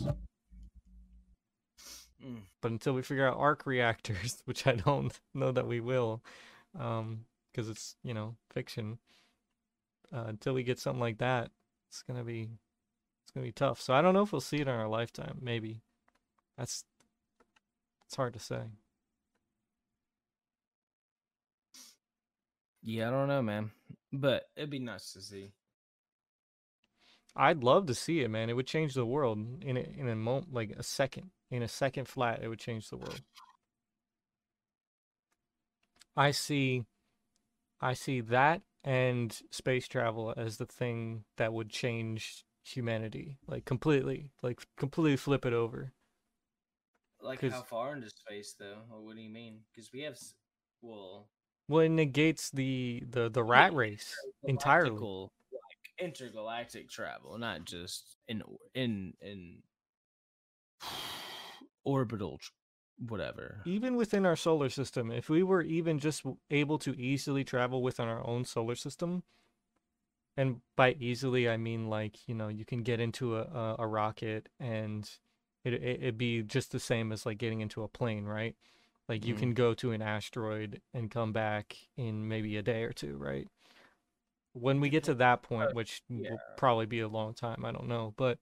Mm. 2.23 2.41
But 2.61 2.71
until 2.71 2.93
we 2.93 3.01
figure 3.01 3.27
out 3.27 3.37
arc 3.37 3.65
reactors, 3.65 4.41
which 4.45 4.67
I 4.67 4.73
don't 4.73 5.17
know 5.33 5.51
that 5.51 5.67
we 5.67 5.79
will, 5.79 6.21
um, 6.79 7.25
because 7.51 7.69
it's 7.69 7.95
you 8.03 8.13
know 8.13 8.35
fiction. 8.51 8.99
Uh, 10.13 10.25
until 10.27 10.53
we 10.53 10.63
get 10.63 10.77
something 10.77 10.99
like 10.99 11.19
that, 11.19 11.51
it's 11.89 12.03
gonna 12.03 12.23
be 12.23 12.49
it's 13.31 13.35
gonna 13.35 13.47
be 13.47 13.53
tough. 13.53 13.79
So 13.79 13.93
I 13.93 14.01
don't 14.01 14.13
know 14.13 14.23
if 14.23 14.33
we'll 14.33 14.41
see 14.41 14.57
it 14.57 14.67
in 14.67 14.67
our 14.67 14.89
lifetime. 14.89 15.37
Maybe 15.41 15.79
that's 16.57 16.83
it's 18.05 18.15
hard 18.17 18.33
to 18.33 18.39
say. 18.39 18.59
Yeah, 22.83 23.07
I 23.07 23.11
don't 23.11 23.29
know, 23.29 23.41
man, 23.41 23.71
but 24.11 24.49
it'd 24.57 24.69
be 24.69 24.79
nice 24.79 25.13
to 25.13 25.21
see. 25.21 25.53
I'd 27.33 27.63
love 27.63 27.85
to 27.85 27.95
see 27.95 28.19
it, 28.19 28.29
man. 28.29 28.49
It 28.49 28.55
would 28.57 28.67
change 28.67 28.95
the 28.95 29.05
world 29.05 29.37
in 29.63 29.77
a, 29.77 29.79
in 29.79 30.09
a 30.09 30.15
moment, 30.15 30.53
like 30.53 30.71
a 30.71 30.83
second, 30.83 31.29
in 31.49 31.63
a 31.63 31.69
second 31.69 32.09
flat. 32.09 32.41
It 32.43 32.49
would 32.49 32.59
change 32.59 32.89
the 32.89 32.97
world. 32.97 33.21
I 36.17 36.31
see 36.31 36.83
I 37.79 37.93
see 37.93 38.19
that 38.19 38.61
and 38.83 39.39
space 39.51 39.87
travel 39.87 40.33
as 40.35 40.57
the 40.57 40.65
thing 40.65 41.23
that 41.37 41.53
would 41.53 41.69
change 41.69 42.43
humanity 42.63 43.37
like 43.47 43.65
completely 43.65 44.31
like 44.43 44.61
completely 44.77 45.17
flip 45.17 45.45
it 45.45 45.53
over 45.53 45.93
Like 47.21 47.41
how 47.41 47.61
far 47.61 47.95
into 47.95 48.09
space 48.09 48.55
though? 48.57 48.79
Or 48.91 49.01
what 49.01 49.15
do 49.15 49.21
you 49.21 49.29
mean? 49.29 49.59
Because 49.73 49.91
we 49.93 50.01
have, 50.01 50.17
well, 50.81 51.27
well 51.67 51.81
it 51.81 51.89
negates 51.89 52.49
the 52.49 53.03
the 53.09 53.29
the 53.29 53.43
rat 53.43 53.73
race 53.73 54.15
entirely 54.43 54.89
like 54.99 55.29
intergalactic 55.99 56.89
travel, 56.89 57.37
not 57.37 57.65
just 57.65 58.17
in 58.27 58.41
in 58.73 59.13
in 59.21 59.61
orbital, 61.83 62.39
whatever. 63.07 63.61
even 63.65 63.95
within 63.95 64.25
our 64.25 64.35
solar 64.35 64.69
system 64.69 65.11
if 65.11 65.29
we 65.29 65.43
were 65.43 65.61
even 65.61 65.99
just 65.99 66.23
able 66.49 66.77
to 66.79 66.97
easily 66.99 67.43
travel 67.43 67.81
within 67.81 68.07
our 68.07 68.25
own 68.25 68.45
solar 68.45 68.75
system 68.75 69.23
and 70.37 70.61
by 70.75 70.95
easily 70.99 71.49
i 71.49 71.57
mean 71.57 71.89
like 71.89 72.27
you 72.27 72.33
know 72.35 72.47
you 72.47 72.65
can 72.65 72.83
get 72.83 72.99
into 72.99 73.35
a, 73.37 73.41
a, 73.41 73.75
a 73.79 73.87
rocket 73.87 74.49
and 74.59 75.09
it, 75.63 75.73
it, 75.73 75.83
it'd 76.01 76.17
be 76.17 76.41
just 76.41 76.71
the 76.71 76.79
same 76.79 77.11
as 77.11 77.25
like 77.25 77.37
getting 77.37 77.61
into 77.61 77.83
a 77.83 77.87
plane 77.87 78.25
right 78.25 78.55
like 79.09 79.25
you 79.25 79.33
Mhm. 79.33 79.39
can 79.39 79.53
go 79.53 79.73
to 79.73 79.91
an 79.91 80.01
asteroid 80.01 80.81
and 80.93 81.11
come 81.11 81.33
back 81.33 81.75
in 81.97 82.27
maybe 82.27 82.55
a 82.57 82.61
day 82.61 82.83
or 82.83 82.93
two 82.93 83.17
right 83.17 83.47
when 84.53 84.79
we 84.81 84.89
get 84.89 85.03
to 85.05 85.13
that 85.13 85.41
point 85.41 85.73
which 85.73 86.01
yeah. 86.09 86.29
will 86.31 86.41
probably 86.57 86.85
be 86.85 86.99
a 86.99 87.07
long 87.07 87.33
time 87.33 87.63
i 87.65 87.71
don't 87.71 87.87
know 87.87 88.13
but 88.17 88.37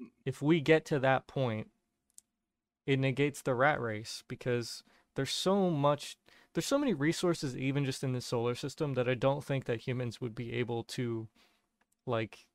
Mm. 0.00 0.06
if 0.24 0.40
we 0.40 0.60
get 0.60 0.86
to 0.86 0.98
that 1.00 1.26
point 1.26 1.68
it 2.86 2.98
negates 2.98 3.42
the 3.42 3.54
rat 3.54 3.80
race 3.80 4.22
because 4.28 4.82
there's 5.14 5.30
so 5.30 5.70
much 5.70 6.16
there's 6.54 6.66
so 6.66 6.78
many 6.78 6.94
resources 6.94 7.56
even 7.56 7.84
just 7.84 8.04
in 8.04 8.12
the 8.12 8.20
solar 8.20 8.54
system 8.54 8.94
that 8.94 9.08
I 9.08 9.14
don't 9.14 9.44
think 9.44 9.64
that 9.66 9.80
humans 9.86 10.20
would 10.20 10.34
be 10.34 10.52
able 10.54 10.84
to 10.84 11.28
like 12.06 12.46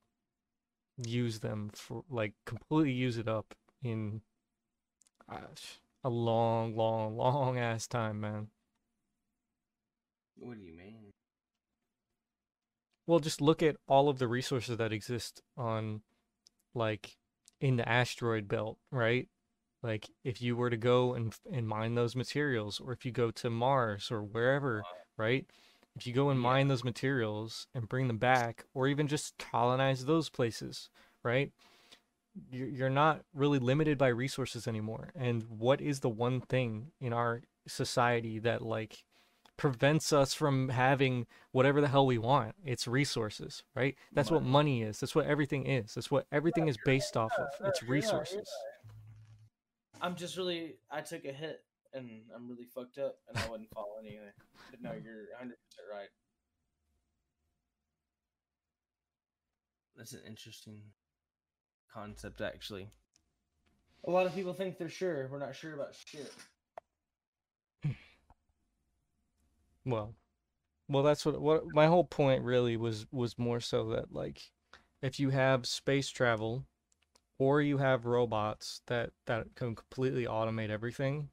use 0.98 1.40
them 1.40 1.70
for 1.74 2.04
like 2.10 2.34
completely 2.46 2.92
use 2.94 3.18
it 3.18 3.28
up 3.28 3.54
in 3.84 4.22
gosh, 5.30 5.80
a 6.04 6.10
long 6.10 6.76
long 6.76 7.16
long 7.18 7.58
ass 7.60 7.88
time 7.88 8.20
man 8.20 8.50
What 10.38 10.58
do 10.58 10.64
you 10.64 10.74
mean? 10.74 11.12
well 13.08 13.20
just 13.20 13.42
look 13.42 13.64
at 13.64 13.78
all 13.88 14.10
of 14.10 14.20
the 14.20 14.28
resources 14.28 14.78
that 14.78 14.92
exist 14.94 15.42
on 15.58 16.02
like 16.76 17.18
in 17.60 17.78
the 17.78 17.88
asteroid 17.88 18.48
belt 18.48 18.78
right 18.92 19.30
like 19.88 20.10
if 20.24 20.42
you 20.42 20.56
were 20.58 20.70
to 20.70 20.78
go 20.78 21.16
and 21.16 21.36
and 21.52 21.68
mine 21.68 21.96
those 21.96 22.16
materials 22.16 22.80
or 22.80 22.94
if 22.94 23.06
you 23.06 23.12
go 23.12 23.32
to 23.32 23.50
Mars 23.50 24.12
or 24.12 24.24
wherever 24.24 24.84
right? 25.18 25.46
If 25.96 26.06
you 26.08 26.14
go 26.14 26.30
and 26.30 26.40
Yeah. 26.40 26.50
mine 26.50 26.68
those 26.70 26.84
materials 26.84 27.68
and 27.76 27.90
bring 27.90 28.08
them 28.08 28.20
back 28.20 28.66
or 28.76 28.88
even 28.88 29.08
just 29.08 29.38
colonize 29.40 30.06
those 30.06 30.30
places 30.30 30.90
right? 31.24 31.52
You're, 32.52 32.68
you're 32.68 32.90
not 32.90 33.22
really 33.34 33.60
limited 33.60 33.98
by 33.98 34.10
resources 34.10 34.68
anymore. 34.68 35.10
And 35.16 35.44
what 35.50 35.82
is 35.82 36.02
the 36.02 36.10
one 36.10 36.42
thing 36.42 36.92
in 37.02 37.14
our 37.14 37.42
society 37.68 38.40
that 38.40 38.62
like 38.62 39.04
prevents 39.58 40.14
us 40.14 40.34
from 40.36 40.70
having 40.70 41.26
whatever 41.52 41.82
the 41.82 41.88
hell 41.88 42.06
we 42.06 42.20
want? 42.20 42.56
It's 42.66 42.88
resources 42.88 43.64
right? 43.76 43.96
That's 44.14 44.30
what 44.32 44.44
Money. 44.44 44.82
money 44.82 44.84
is. 44.84 45.00
That's 45.00 45.16
what 45.16 45.26
everything 45.26 45.66
is. 45.66 45.96
That's 45.96 46.12
what 46.12 46.28
everything 46.32 46.68
is 46.68 46.78
based 46.78 47.18
off 47.18 47.34
of. 47.40 47.48
It's 47.68 47.82
right, 47.82 47.92
resources 47.92 48.50
I'm 50.02 50.16
just 50.16 50.38
really, 50.38 50.76
I 50.92 51.02
took 51.02 51.26
a 51.26 51.32
hit 51.32 51.62
and 51.94 52.22
I'm 52.36 52.48
really 52.48 52.66
fucked 52.66 52.98
up 52.98 53.18
and 53.28 53.38
I 53.38 53.50
wouldn't 53.50 53.70
following 53.74 54.08
anything. 54.08 54.32
But 54.72 54.82
no, 54.82 54.92
you're 55.04 55.26
100% 55.42 55.50
right. 55.92 56.10
That's 59.96 60.14
an 60.14 60.22
interesting 60.28 60.82
concept, 61.92 62.42
actually. 62.42 62.88
A 64.06 64.12
lot 64.12 64.28
of 64.28 64.36
people 64.36 64.54
think 64.54 64.78
they're 64.78 64.90
sure. 64.90 65.28
We're 65.32 65.40
not 65.40 65.56
sure 65.56 65.74
about 65.74 65.96
shit. 66.06 66.32
Well, 69.86 70.16
well, 70.90 71.02
that's 71.02 71.26
what 71.26 71.40
what 71.40 71.64
my 71.74 71.88
whole 71.88 72.04
point 72.04 72.44
really 72.44 72.76
was 72.76 73.06
was 73.10 73.40
more 73.40 73.62
so 73.62 73.92
that 73.92 74.14
like, 74.14 74.42
if 75.02 75.18
you 75.18 75.30
have 75.30 75.66
space 75.66 76.10
travel, 76.10 76.66
or 77.40 77.62
you 77.62 77.78
have 77.78 78.06
robots 78.06 78.82
that 78.88 79.12
that 79.26 79.56
can 79.56 79.76
completely 79.76 80.26
automate 80.26 80.70
everything, 80.70 81.30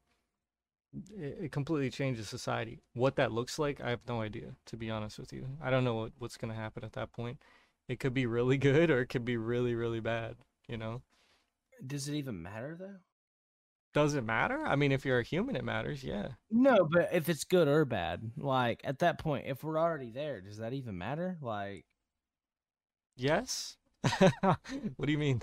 it, 1.15 1.37
it 1.45 1.51
completely 1.51 1.89
changes 1.89 2.29
society. 2.29 2.79
What 2.93 3.15
that 3.17 3.31
looks 3.31 3.59
like, 3.59 3.81
I 3.81 3.89
have 3.89 4.01
no 4.07 4.21
idea. 4.21 4.55
To 4.67 4.77
be 4.77 4.89
honest 4.89 5.19
with 5.19 5.33
you, 5.33 5.47
I 5.61 5.69
don't 5.69 5.83
know 5.83 5.95
what, 5.95 6.11
what's 6.19 6.37
gonna 6.37 6.53
happen 6.55 6.83
at 6.83 6.93
that 6.93 7.11
point. 7.11 7.41
It 7.87 7.99
could 7.99 8.13
be 8.13 8.25
really 8.25 8.57
good 8.69 8.89
or 8.89 9.01
it 9.01 9.07
could 9.07 9.25
be 9.25 9.37
really 9.37 9.75
really 9.75 9.99
bad. 9.99 10.35
You 10.67 10.77
know, 10.77 11.01
Does 11.85 12.09
it 12.09 12.15
even 12.15 12.41
matter, 12.41 12.75
though? 12.75 12.99
does 13.93 14.13
it 14.13 14.23
matter? 14.23 14.63
I 14.65 14.75
mean, 14.75 14.91
if 14.91 15.05
you're 15.05 15.19
a 15.19 15.23
human, 15.23 15.55
it 15.55 15.63
matters. 15.63 16.03
Yeah. 16.03 16.33
No, 16.49 16.85
but 16.85 17.09
if 17.13 17.27
it's 17.29 17.43
good 17.43 17.67
or 17.67 17.85
bad, 17.85 18.31
like 18.37 18.81
at 18.83 18.99
that 18.99 19.19
point, 19.19 19.45
if 19.47 19.63
we're 19.63 19.79
already 19.79 20.11
there, 20.11 20.41
does 20.41 20.57
that 20.57 20.73
even 20.73 20.97
matter? 20.97 21.37
Like, 21.41 21.85
Yes. 23.15 23.77
what 24.19 25.05
do 25.05 25.11
you 25.11 25.17
mean? 25.17 25.41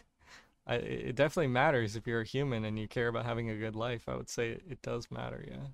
I, 0.67 0.77
it 0.77 1.09
it 1.09 1.17
definitely 1.17 1.49
matters 1.49 1.97
if 1.97 2.07
you're 2.07 2.21
a 2.21 2.27
human 2.27 2.65
and 2.65 2.79
you 2.79 2.89
care 2.89 3.09
about 3.09 3.25
having 3.27 3.51
a 3.51 3.57
good 3.57 3.77
life. 3.77 4.09
I 4.09 4.17
would 4.17 4.29
say 4.31 4.51
it, 4.51 4.63
it 4.69 4.83
does 4.83 5.11
matter, 5.11 5.45
yeah, 5.49 5.69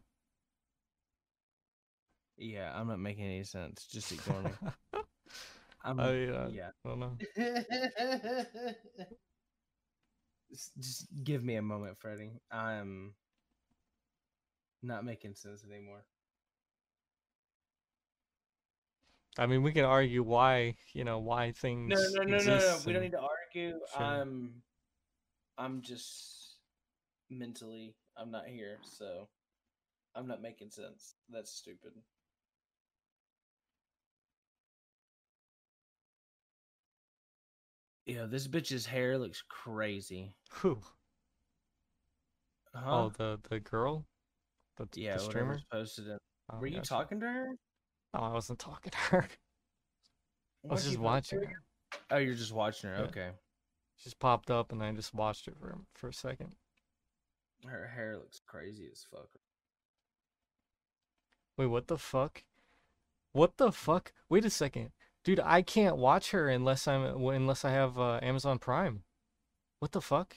Yeah, 2.37 2.72
I'm 2.74 2.87
not 2.88 3.01
making 3.01 3.24
any 3.24 3.44
sense. 3.44 3.87
Just 3.90 4.12
ignore 4.12 4.42
me. 4.42 4.51
I'm, 5.85 6.01
I 6.01 6.12
mean, 6.12 6.31
uh, 6.33 6.51
yeah. 6.53 6.70
I 6.85 6.88
don't 6.88 7.01
know. 7.01 7.18
Just 10.81 11.07
give 11.24 11.44
me 11.44 11.57
a 11.57 11.62
moment, 11.62 11.98
Freddie. 11.98 12.40
I'm 12.51 13.14
not 14.83 15.05
making 15.05 15.35
sense 15.35 15.64
anymore. 15.64 16.05
I 19.38 19.46
mean, 19.46 19.62
we 19.62 19.72
can 19.72 19.85
argue 19.85 20.22
why, 20.22 20.77
you 20.92 21.05
know, 21.05 21.18
why 21.18 21.53
things 21.53 21.90
No, 21.90 22.24
no, 22.24 22.37
no, 22.37 22.44
no, 22.44 22.59
no. 22.59 22.79
We 22.85 22.92
don't 22.92 23.03
need 23.03 23.12
to 23.12 23.20
argue. 23.20 23.79
I'm, 23.96 24.62
I'm 25.59 25.83
just 25.83 26.59
mentally, 27.31 27.94
I'm 28.16 28.31
not 28.31 28.47
here, 28.47 28.79
so 28.85 29.29
I'm 30.14 30.29
not 30.29 30.40
making 30.40 30.71
sense. 30.71 31.16
That's 31.29 31.51
stupid. 31.51 31.92
Yeah, 38.07 38.25
this 38.25 38.47
bitch's 38.47 38.87
hair 38.87 39.18
looks 39.18 39.42
crazy. 39.49 40.35
Who? 40.53 40.79
Huh? 42.75 42.90
Oh, 42.90 43.12
the 43.18 43.38
the 43.51 43.61
girl, 43.61 44.07
the, 44.77 44.88
the 44.94 45.18
streamer. 45.18 45.59
posted 45.71 46.07
it. 46.07 46.18
Oh, 46.51 46.59
Were 46.59 46.68
you 46.68 46.77
gotcha. 46.77 46.88
talking 46.88 47.21
to 47.21 47.27
her? 47.27 47.49
No, 48.14 48.21
I 48.21 48.33
wasn't 48.33 48.61
talking 48.61 48.90
to 48.92 48.99
her. 48.99 49.29
I 50.71 50.73
was 50.73 50.85
you 50.85 50.92
just 50.92 51.01
watching 51.03 51.40
her? 51.40 51.47
her. 51.47 51.53
Oh, 52.11 52.16
you're 52.18 52.35
just 52.35 52.53
watching 52.53 52.90
her. 52.90 52.97
Yeah. 52.97 53.03
Okay. 53.05 53.31
She 53.98 54.04
just 54.04 54.20
popped 54.20 54.50
up 54.50 54.70
and 54.70 54.82
I 54.82 54.92
just 54.92 55.12
watched 55.12 55.48
it 55.48 55.56
for 55.61 55.76
for 55.94 56.08
a 56.08 56.14
second. 56.14 56.52
Her 57.66 57.88
hair 57.88 58.16
looks 58.16 58.40
crazy 58.46 58.88
as 58.90 59.04
fuck. 59.11 59.28
Wait, 61.56 61.66
what 61.66 61.88
the 61.88 61.98
fuck? 61.98 62.44
What 63.32 63.56
the 63.56 63.72
fuck? 63.72 64.12
Wait 64.28 64.44
a 64.44 64.50
second, 64.50 64.92
dude. 65.24 65.40
I 65.40 65.62
can't 65.62 65.96
watch 65.96 66.30
her 66.30 66.48
unless 66.48 66.87
I'm 66.87 67.02
unless 67.02 67.64
I 67.64 67.70
have 67.70 67.98
uh, 67.98 68.20
Amazon 68.22 68.58
Prime. 68.61 69.02
What 69.80 69.90
the 69.90 70.00
fuck? 70.00 70.37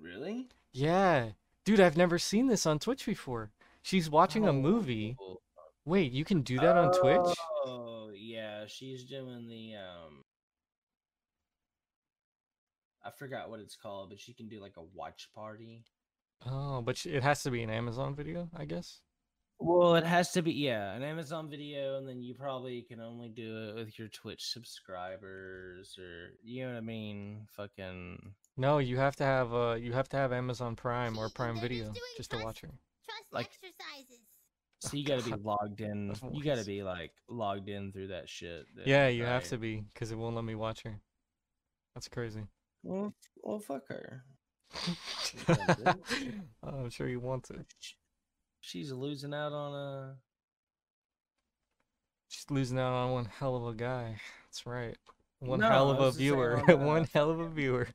Really? 0.00 0.48
Yeah, 0.72 1.30
dude. 1.64 1.80
I've 1.80 1.96
never 1.96 2.18
seen 2.18 2.46
this 2.46 2.64
on 2.64 2.78
Twitch 2.78 3.04
before. 3.04 3.50
She's 3.82 4.08
watching 4.08 4.48
a 4.48 4.52
movie. 4.52 5.16
Oh. 5.20 5.40
Wait, 5.84 6.12
you 6.12 6.24
can 6.24 6.40
do 6.42 6.58
that 6.58 6.76
on 6.76 6.92
Twitch? 6.92 7.36
Oh, 7.66 8.10
yeah. 8.14 8.64
She's 8.66 9.04
doing 9.04 9.48
the 9.48 9.74
um. 9.76 10.24
I 13.04 13.10
forgot 13.10 13.48
what 13.50 13.60
it's 13.60 13.76
called, 13.76 14.10
but 14.10 14.18
she 14.20 14.32
can 14.34 14.48
do 14.48 14.60
like 14.60 14.76
a 14.76 14.82
watch 14.94 15.28
party. 15.34 15.84
Oh, 16.46 16.80
but 16.82 17.04
it 17.06 17.22
has 17.22 17.42
to 17.42 17.50
be 17.50 17.62
an 17.62 17.70
Amazon 17.70 18.14
video, 18.14 18.48
I 18.56 18.64
guess. 18.64 19.00
Well, 19.62 19.94
it 19.96 20.04
has 20.06 20.32
to 20.32 20.42
be 20.42 20.52
yeah, 20.52 20.92
an 20.94 21.02
Amazon 21.02 21.50
video, 21.50 21.98
and 21.98 22.08
then 22.08 22.22
you 22.22 22.34
probably 22.34 22.80
can 22.82 22.98
only 23.00 23.28
do 23.28 23.68
it 23.68 23.74
with 23.74 23.98
your 23.98 24.08
Twitch 24.08 24.50
subscribers, 24.52 25.96
or 25.98 26.30
you 26.42 26.62
know 26.64 26.72
what 26.72 26.78
I 26.78 26.80
mean? 26.80 27.46
Fucking 27.56 28.32
No, 28.56 28.78
you 28.78 28.96
have 28.96 29.16
to 29.16 29.24
have 29.24 29.52
uh 29.52 29.76
you 29.78 29.92
have 29.92 30.08
to 30.10 30.16
have 30.16 30.32
Amazon 30.32 30.76
Prime 30.76 31.18
or 31.18 31.28
Prime 31.28 31.56
Linda's 31.56 31.62
Video 31.62 31.84
doing 31.84 31.96
just 32.16 32.30
to 32.30 32.36
trust- 32.36 32.44
watch 32.46 32.60
her. 32.62 32.68
Trust 33.04 33.24
Like- 33.32 33.50
exercises. 33.62 34.20
so 34.80 34.96
you 34.96 35.04
got 35.04 35.20
to 35.20 35.30
be 35.36 35.42
logged 35.44 35.80
in. 35.82 36.14
You 36.32 36.42
got 36.42 36.56
to 36.56 36.64
be 36.64 36.82
like 36.82 37.12
logged 37.28 37.68
in 37.68 37.92
through 37.92 38.08
that 38.08 38.30
shit. 38.30 38.64
that- 38.76 38.86
Yeah, 38.86 39.08
you 39.08 39.24
have 39.24 39.44
to 39.48 39.58
be 39.58 39.82
because 39.92 40.10
it 40.10 40.16
won't 40.16 40.36
let 40.36 40.44
me 40.44 40.54
watch 40.54 40.82
her. 40.84 40.98
That's 41.94 42.08
crazy. 42.08 42.44
Well, 42.82 43.14
well, 43.42 43.58
fuck 43.60 43.86
her. 43.88 44.24
I'm 46.62 46.90
sure 46.90 47.08
you 47.08 47.20
want 47.20 47.44
to. 47.44 47.64
She's 48.60 48.92
losing 48.92 49.34
out 49.34 49.52
on 49.52 49.74
a. 49.74 50.16
She's 52.28 52.46
losing 52.50 52.78
out 52.78 52.92
on 52.92 53.10
one 53.12 53.24
hell 53.26 53.56
of 53.56 53.66
a 53.66 53.74
guy. 53.74 54.20
That's 54.46 54.66
right. 54.66 54.96
One 55.40 55.60
No, 55.60 55.68
hell 55.68 55.90
of 55.90 55.98
a 56.00 56.02
was 56.02 56.16
just 56.16 56.18
saying 56.18 56.32
viewer. 56.34 56.62
on, 56.68 56.70
uh, 56.70 56.76
one 56.76 57.08
hell 57.12 57.30
of 57.30 57.40
a 57.40 57.48
viewer. 57.48 57.88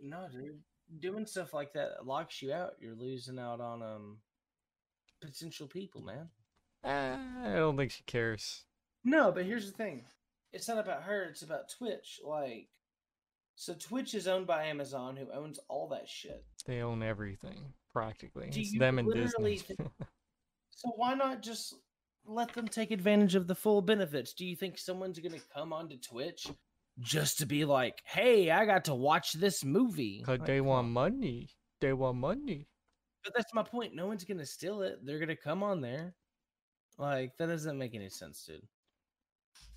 No, 0.00 0.28
dude. 0.30 0.60
Doing 1.00 1.26
stuff 1.26 1.52
like 1.52 1.72
that 1.72 2.06
locks 2.06 2.40
you 2.42 2.52
out. 2.52 2.74
You're 2.80 2.94
losing 2.94 3.38
out 3.38 3.60
on 3.60 3.82
um 3.82 4.18
potential 5.20 5.66
people, 5.66 6.02
man. 6.02 6.28
Eh, 6.84 7.16
I 7.44 7.54
don't 7.56 7.76
think 7.76 7.90
she 7.90 8.02
cares. 8.04 8.64
No, 9.04 9.32
but 9.32 9.44
here's 9.46 9.66
the 9.70 9.76
thing. 9.76 10.04
It's 10.52 10.68
not 10.68 10.78
about 10.78 11.02
her, 11.04 11.24
it's 11.24 11.42
about 11.42 11.68
Twitch. 11.68 12.20
Like 12.24 12.68
so 13.56 13.74
Twitch 13.74 14.14
is 14.14 14.28
owned 14.28 14.46
by 14.46 14.66
Amazon 14.66 15.16
who 15.16 15.26
owns 15.32 15.58
all 15.68 15.88
that 15.88 16.08
shit. 16.08 16.44
They 16.66 16.82
own 16.82 17.02
everything 17.02 17.72
practically. 17.92 18.50
Do 18.50 18.60
it's 18.60 18.72
you 18.72 18.78
them 18.78 18.98
and 18.98 19.08
literally 19.08 19.56
Disney. 19.56 19.76
think- 19.76 19.90
So 20.70 20.90
why 20.96 21.14
not 21.14 21.42
just 21.42 21.74
let 22.26 22.52
them 22.52 22.68
take 22.68 22.90
advantage 22.90 23.34
of 23.34 23.46
the 23.46 23.54
full 23.54 23.80
benefits? 23.80 24.34
Do 24.34 24.44
you 24.44 24.54
think 24.54 24.76
someone's 24.78 25.18
gonna 25.18 25.38
come 25.54 25.72
onto 25.72 25.96
Twitch 25.98 26.46
just 27.00 27.38
to 27.38 27.46
be 27.46 27.64
like, 27.64 28.02
"Hey, 28.04 28.50
I 28.50 28.66
got 28.66 28.84
to 28.86 28.94
watch 28.94 29.32
this 29.32 29.64
movie"? 29.64 30.20
Cause 30.20 30.38
Like, 30.40 30.46
they 30.46 30.60
want 30.60 30.88
money. 30.88 31.48
They 31.80 31.94
want 31.94 32.18
money. 32.18 32.68
But 33.24 33.32
that's 33.34 33.54
my 33.54 33.62
point. 33.62 33.94
No 33.94 34.06
one's 34.06 34.24
gonna 34.24 34.44
steal 34.46 34.82
it. 34.82 34.98
They're 35.02 35.18
gonna 35.18 35.34
come 35.34 35.62
on 35.62 35.80
there. 35.80 36.14
Like 36.98 37.36
that 37.38 37.46
doesn't 37.46 37.78
make 37.78 37.94
any 37.94 38.10
sense, 38.10 38.44
dude. 38.44 38.66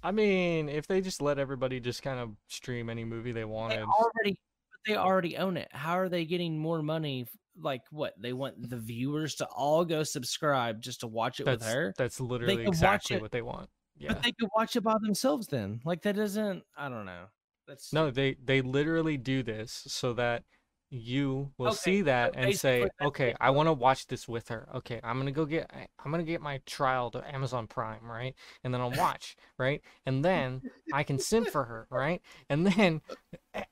I 0.02 0.12
mean, 0.12 0.70
if 0.70 0.88
they 0.88 1.02
just 1.02 1.22
let 1.22 1.40
everybody 1.40 1.80
just 1.80 2.02
kind 2.02 2.20
of 2.20 2.30
stream 2.48 2.90
any 2.90 3.04
movie 3.04 3.32
they 3.32 3.42
They 3.42 3.46
wanted, 3.46 3.84
already, 3.84 4.40
they 4.88 4.96
already 4.96 5.38
own 5.38 5.58
it. 5.58 5.68
How 5.72 6.00
are 6.00 6.10
they 6.10 6.26
getting 6.26 6.58
more 6.58 6.82
money? 6.82 7.28
Like 7.62 7.82
what? 7.92 8.14
They 8.18 8.32
want 8.34 8.70
the 8.70 8.78
viewers 8.78 9.36
to 9.36 9.46
all 9.48 9.84
go 9.84 10.04
subscribe 10.04 10.82
just 10.82 11.02
to 11.02 11.08
watch 11.08 11.40
it 11.40 11.46
that's 11.46 11.66
with 11.66 11.74
her. 11.74 11.94
that's 11.98 12.22
literally 12.22 12.66
exactly 12.66 13.18
it, 13.18 13.22
what 13.22 13.32
they 13.32 13.42
want. 13.42 13.70
Yeah. 13.98 14.14
But 14.14 14.24
they 14.24 14.32
could 14.32 14.50
watch 14.56 14.76
it 14.78 14.82
by 14.82 14.96
themselves 15.02 15.48
then. 15.48 15.82
Like 15.84 16.04
that 16.04 16.16
doesn't. 16.16 16.64
I 16.78 16.88
don't 16.88 17.06
know. 17.06 17.26
That's 17.68 17.92
No, 17.92 18.10
they 18.10 18.38
they 18.44 18.62
literally 18.62 19.18
do 19.18 19.44
this 19.44 19.84
so 19.88 20.14
that 20.14 20.44
you 20.92 21.52
will 21.58 21.68
Okay, 21.68 21.76
see 21.76 22.02
that 22.04 22.34
and 22.36 22.56
say, 22.56 22.90
okay. 23.02 23.36
I 23.40 23.52
want 23.52 23.68
to 23.68 23.74
watch 23.74 24.08
this 24.08 24.28
with 24.28 24.48
her. 24.50 24.68
Okay, 24.76 25.00
I'm 25.04 25.18
gonna 25.20 25.32
go 25.32 25.46
get 25.46 25.70
I'm 26.04 26.12
gonna 26.12 26.24
get 26.24 26.42
my 26.42 26.62
trial 26.66 27.12
to 27.12 27.36
Amazon 27.36 27.68
Prime, 27.68 28.10
right? 28.10 28.34
And 28.64 28.74
then 28.74 28.82
I'll 28.82 28.92
watch, 28.98 29.36
right? 29.58 29.82
And 30.06 30.26
then 30.26 30.62
I 30.92 31.04
can 31.04 31.20
sim 31.20 31.46
for 31.46 31.66
her, 31.66 31.88
right? 31.92 32.22
And 32.50 32.66
then 32.66 33.02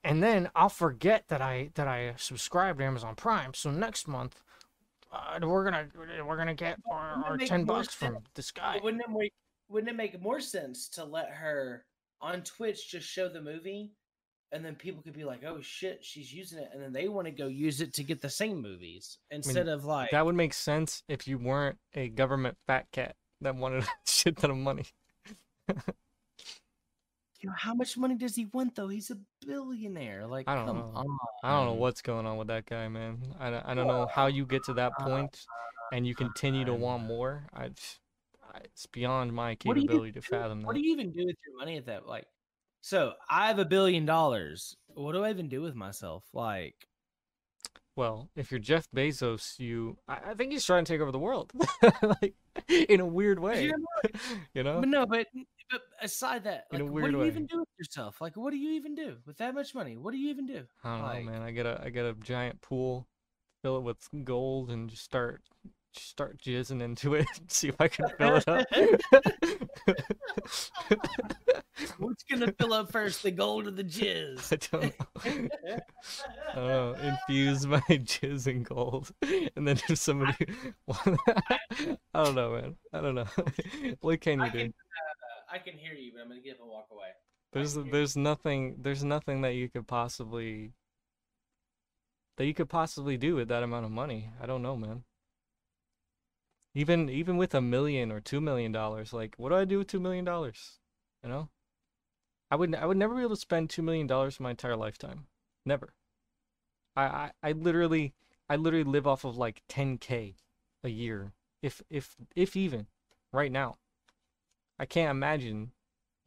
and 0.04 0.22
then 0.22 0.50
I'll 0.56 0.70
forget 0.70 1.28
that 1.30 1.42
I 1.42 1.72
that 1.76 1.88
I 1.88 2.14
subscribed 2.18 2.80
to 2.80 2.86
Amazon 2.86 3.16
Prime. 3.16 3.54
So 3.56 3.72
next 3.72 4.08
month, 4.08 4.44
uh, 5.12 5.40
we're 5.42 5.64
gonna 5.64 5.88
we're 6.24 6.38
gonna 6.38 6.54
get 6.54 6.78
our, 6.92 7.24
our 7.26 7.38
ten 7.38 7.66
bucks 7.66 7.94
from 7.94 8.14
sense- 8.14 8.26
this 8.36 8.52
guy. 8.52 8.80
Wouldn't 8.84 9.02
it 9.02 9.10
make 9.10 9.34
wouldn't 9.70 9.90
it 9.90 9.96
make 9.96 10.22
more 10.22 10.40
sense 10.40 10.88
to 10.90 11.04
let 11.04 11.30
her 11.32 11.84
on 12.22 12.42
Twitch 12.44 12.90
just 12.90 13.08
show 13.08 13.28
the 13.28 13.42
movie, 13.42 13.92
and 14.52 14.64
then 14.64 14.76
people 14.76 15.02
could 15.02 15.14
be 15.14 15.24
like, 15.26 15.44
"Oh 15.46 15.60
shit, 15.62 16.04
she's 16.06 16.34
using 16.34 16.60
it," 16.60 16.70
and 16.74 16.82
then 16.82 16.94
they 16.94 17.08
want 17.08 17.26
to 17.26 17.32
go 17.32 17.48
use 17.48 17.82
it 17.82 17.94
to 17.96 18.04
get 18.04 18.22
the 18.22 18.30
same 18.30 18.62
movies 18.62 19.18
instead 19.32 19.68
of 19.68 19.86
like 19.86 20.12
That 20.12 20.26
would 20.26 20.36
make 20.36 20.54
sense 20.54 21.04
if 21.08 21.28
you 21.28 21.38
weren't 21.38 21.78
a 21.94 22.10
government 22.10 22.58
fat 22.68 22.88
cat 22.92 23.16
that 23.42 23.56
wanted 23.56 23.84
a 23.84 23.88
shit 24.06 24.38
ton 24.38 24.52
of 24.52 24.58
money. 24.58 24.86
You 27.40 27.50
know, 27.50 27.56
how 27.56 27.76
much 27.76 27.96
money 27.98 28.16
does 28.16 28.36
he 28.36 28.46
want 28.52 28.74
though? 28.76 28.88
He's 28.88 29.12
a 29.12 29.18
billionaire. 29.46 30.26
Like, 30.26 30.50
I 30.50 30.56
don't 30.56 30.66
know. 30.66 30.92
on. 30.96 31.06
I 31.44 31.52
don't 31.52 31.66
know 31.68 31.74
what's 31.74 32.02
going 32.02 32.26
on 32.26 32.38
with 32.38 32.48
that 32.48 32.66
guy, 32.66 32.88
man. 32.88 33.20
I, 33.40 33.52
don't- 33.52 33.66
I 33.66 33.74
don't 33.76 33.86
know 33.86 34.08
how 34.12 34.26
you 34.26 34.44
get 34.46 34.64
to 34.66 34.74
that 34.74 34.94
point 34.98 35.46
and 35.94 36.08
you 36.08 36.16
continue 36.16 36.66
to 36.66 36.74
want 36.74 37.04
more. 37.04 37.46
I, 37.54 37.66
I 37.66 38.60
it's 38.64 38.88
beyond 38.88 39.34
my 39.34 39.50
What 39.64 39.76
capability 39.78 40.14
to 40.14 40.22
fathom 40.22 40.64
What 40.64 40.74
that. 40.74 40.82
do 40.82 40.88
you 40.88 40.94
even 40.94 41.12
do 41.12 41.26
with 41.28 41.36
your 41.46 41.58
money 41.60 41.78
at 41.78 41.86
that? 41.86 42.08
Like, 42.08 42.26
so 42.82 43.14
I 43.30 43.48
have 43.48 43.60
a 43.60 43.66
billion 43.66 44.06
dollars. 44.06 44.76
What 44.94 45.14
do 45.14 45.24
I 45.24 45.30
even 45.30 45.50
do 45.50 45.62
with 45.62 45.76
myself? 45.76 46.24
Like, 46.34 46.76
Well, 47.96 48.30
if 48.36 48.52
you're 48.52 48.60
Jeff 48.60 48.88
Bezos, 48.96 49.60
you 49.60 49.98
I, 50.08 50.18
I 50.30 50.34
think 50.34 50.52
he's 50.52 50.66
trying 50.66 50.86
to 50.86 50.92
take 50.94 51.02
over 51.02 51.12
the 51.12 51.20
world, 51.20 51.52
like 52.02 52.34
in 52.68 53.00
a 53.00 53.06
weird 53.06 53.40
way. 53.40 53.66
you 53.66 53.74
You 54.54 54.64
know? 54.64 54.80
but 54.80 54.90
no, 54.90 55.06
but, 55.06 55.28
but 55.70 55.82
aside 56.02 56.44
that, 56.46 56.66
In 56.72 56.82
a 56.82 56.84
like, 56.86 56.94
what 56.94 57.04
do 57.06 57.12
you 57.12 57.18
way. 57.20 57.28
even 57.28 57.46
do 57.46 57.60
with 57.60 57.68
yourself? 57.78 58.22
Like, 58.22 58.36
what 58.38 58.52
do 58.52 58.58
you 58.58 58.72
even 58.72 58.96
do 58.96 59.18
with 59.26 59.38
that 59.38 59.54
much 59.54 59.76
money? 59.76 59.98
What 59.98 60.12
do 60.12 60.18
you 60.18 60.30
even 60.30 60.46
do? 60.46 60.64
I 60.84 60.96
don't 60.98 61.02
like- 61.04 61.26
know, 61.26 61.32
man. 61.32 61.42
I 61.42 61.52
get 61.52 61.66
a 61.66 61.82
I 61.84 61.90
get 61.90 62.06
a 62.06 62.14
giant 62.14 62.62
pool, 62.62 63.08
fill 63.62 63.78
it 63.78 63.82
with 63.84 64.08
gold, 64.24 64.70
and 64.72 64.90
just 64.90 65.04
start 65.04 65.42
start 65.94 66.38
jizzing 66.38 66.82
into 66.82 67.16
it. 67.16 67.28
See 67.48 67.70
if 67.70 67.80
I 67.80 67.88
can 67.88 68.10
fill 68.18 68.36
it 68.38 68.48
up. 68.48 68.66
What's 72.00 72.24
gonna 72.24 72.52
fill 72.54 72.74
up 72.74 72.92
first, 72.92 73.22
the 73.24 73.32
gold 73.32 73.68
or 73.68 73.72
the 73.72 73.84
I 73.84 73.86
jizz? 73.86 75.20
I 76.52 76.56
don't 76.56 76.68
know. 76.68 76.94
Infuse 76.94 77.66
my 77.68 77.80
jizz 77.82 78.48
in 78.48 78.64
gold, 78.64 79.12
and 79.56 79.68
then 79.68 79.80
if 79.90 79.98
somebody, 79.98 80.48
I 80.90 82.24
don't 82.24 82.36
know, 82.36 82.52
man. 82.54 82.76
I 82.94 83.02
don't 83.02 83.16
know. 83.16 83.26
what 84.02 84.22
can 84.22 84.40
you 84.40 84.46
I 84.46 84.50
do? 84.50 84.60
can, 84.60 84.68
uh, 84.68 85.54
I 85.54 85.58
can 85.60 85.74
hear 85.74 85.94
you, 85.94 86.12
but 86.14 86.22
I'm 86.22 86.30
gonna 86.30 86.42
give 86.42 86.58
and 86.60 86.70
walk 86.70 86.88
away. 86.92 87.10
There's 87.54 87.76
you. 87.76 87.88
there's 87.92 88.18
nothing 88.18 88.78
there's 88.82 89.04
nothing 89.04 89.42
that 89.42 89.56
you 89.56 89.70
could 89.70 89.88
possibly 89.88 90.72
that 92.38 92.46
you 92.46 92.54
could 92.54 92.70
possibly 92.70 93.18
do 93.18 93.36
with 93.36 93.48
that 93.50 93.64
amount 93.64 93.86
of 93.86 93.92
money. 93.92 94.30
I 94.42 94.46
don't 94.46 94.62
know, 94.62 94.76
man. 94.76 95.04
Even 96.78 97.10
even 97.10 97.38
with 97.38 97.56
a 97.56 97.62
million 97.62 98.12
or 98.12 98.20
two 98.20 98.40
million 98.40 98.72
dollars, 98.72 99.12
like 99.12 99.34
what 99.38 99.50
do 99.50 99.56
I 99.56 99.66
do 99.66 99.80
with 99.80 99.88
two 99.88 100.00
million 100.00 100.24
dollars? 100.24 100.78
You 101.24 101.30
know? 101.30 101.50
I 102.52 102.56
would 102.56 102.76
I 102.76 102.86
would 102.86 102.98
never 102.98 103.16
be 103.16 103.22
able 103.22 103.32
to 103.32 103.42
spend 103.42 103.72
two 103.72 103.82
million 103.82 104.06
dollars 104.06 104.40
my 104.40 104.52
entire 104.52 104.76
lifetime. 104.76 105.26
Never. 105.66 105.96
I, 106.96 107.02
I 107.04 107.32
I 107.42 107.52
literally 107.54 108.14
I 108.48 108.58
literally 108.58 108.84
live 108.84 109.08
off 109.08 109.26
of 109.26 109.36
like 109.38 109.64
10k 109.68 110.36
a 110.84 110.90
year, 110.90 111.34
if 111.64 111.82
if 111.90 112.16
if 112.36 112.56
even 112.56 112.86
right 113.34 113.52
now. 113.52 113.78
I 114.78 114.86
can't 114.86 115.10
imagine 115.10 115.72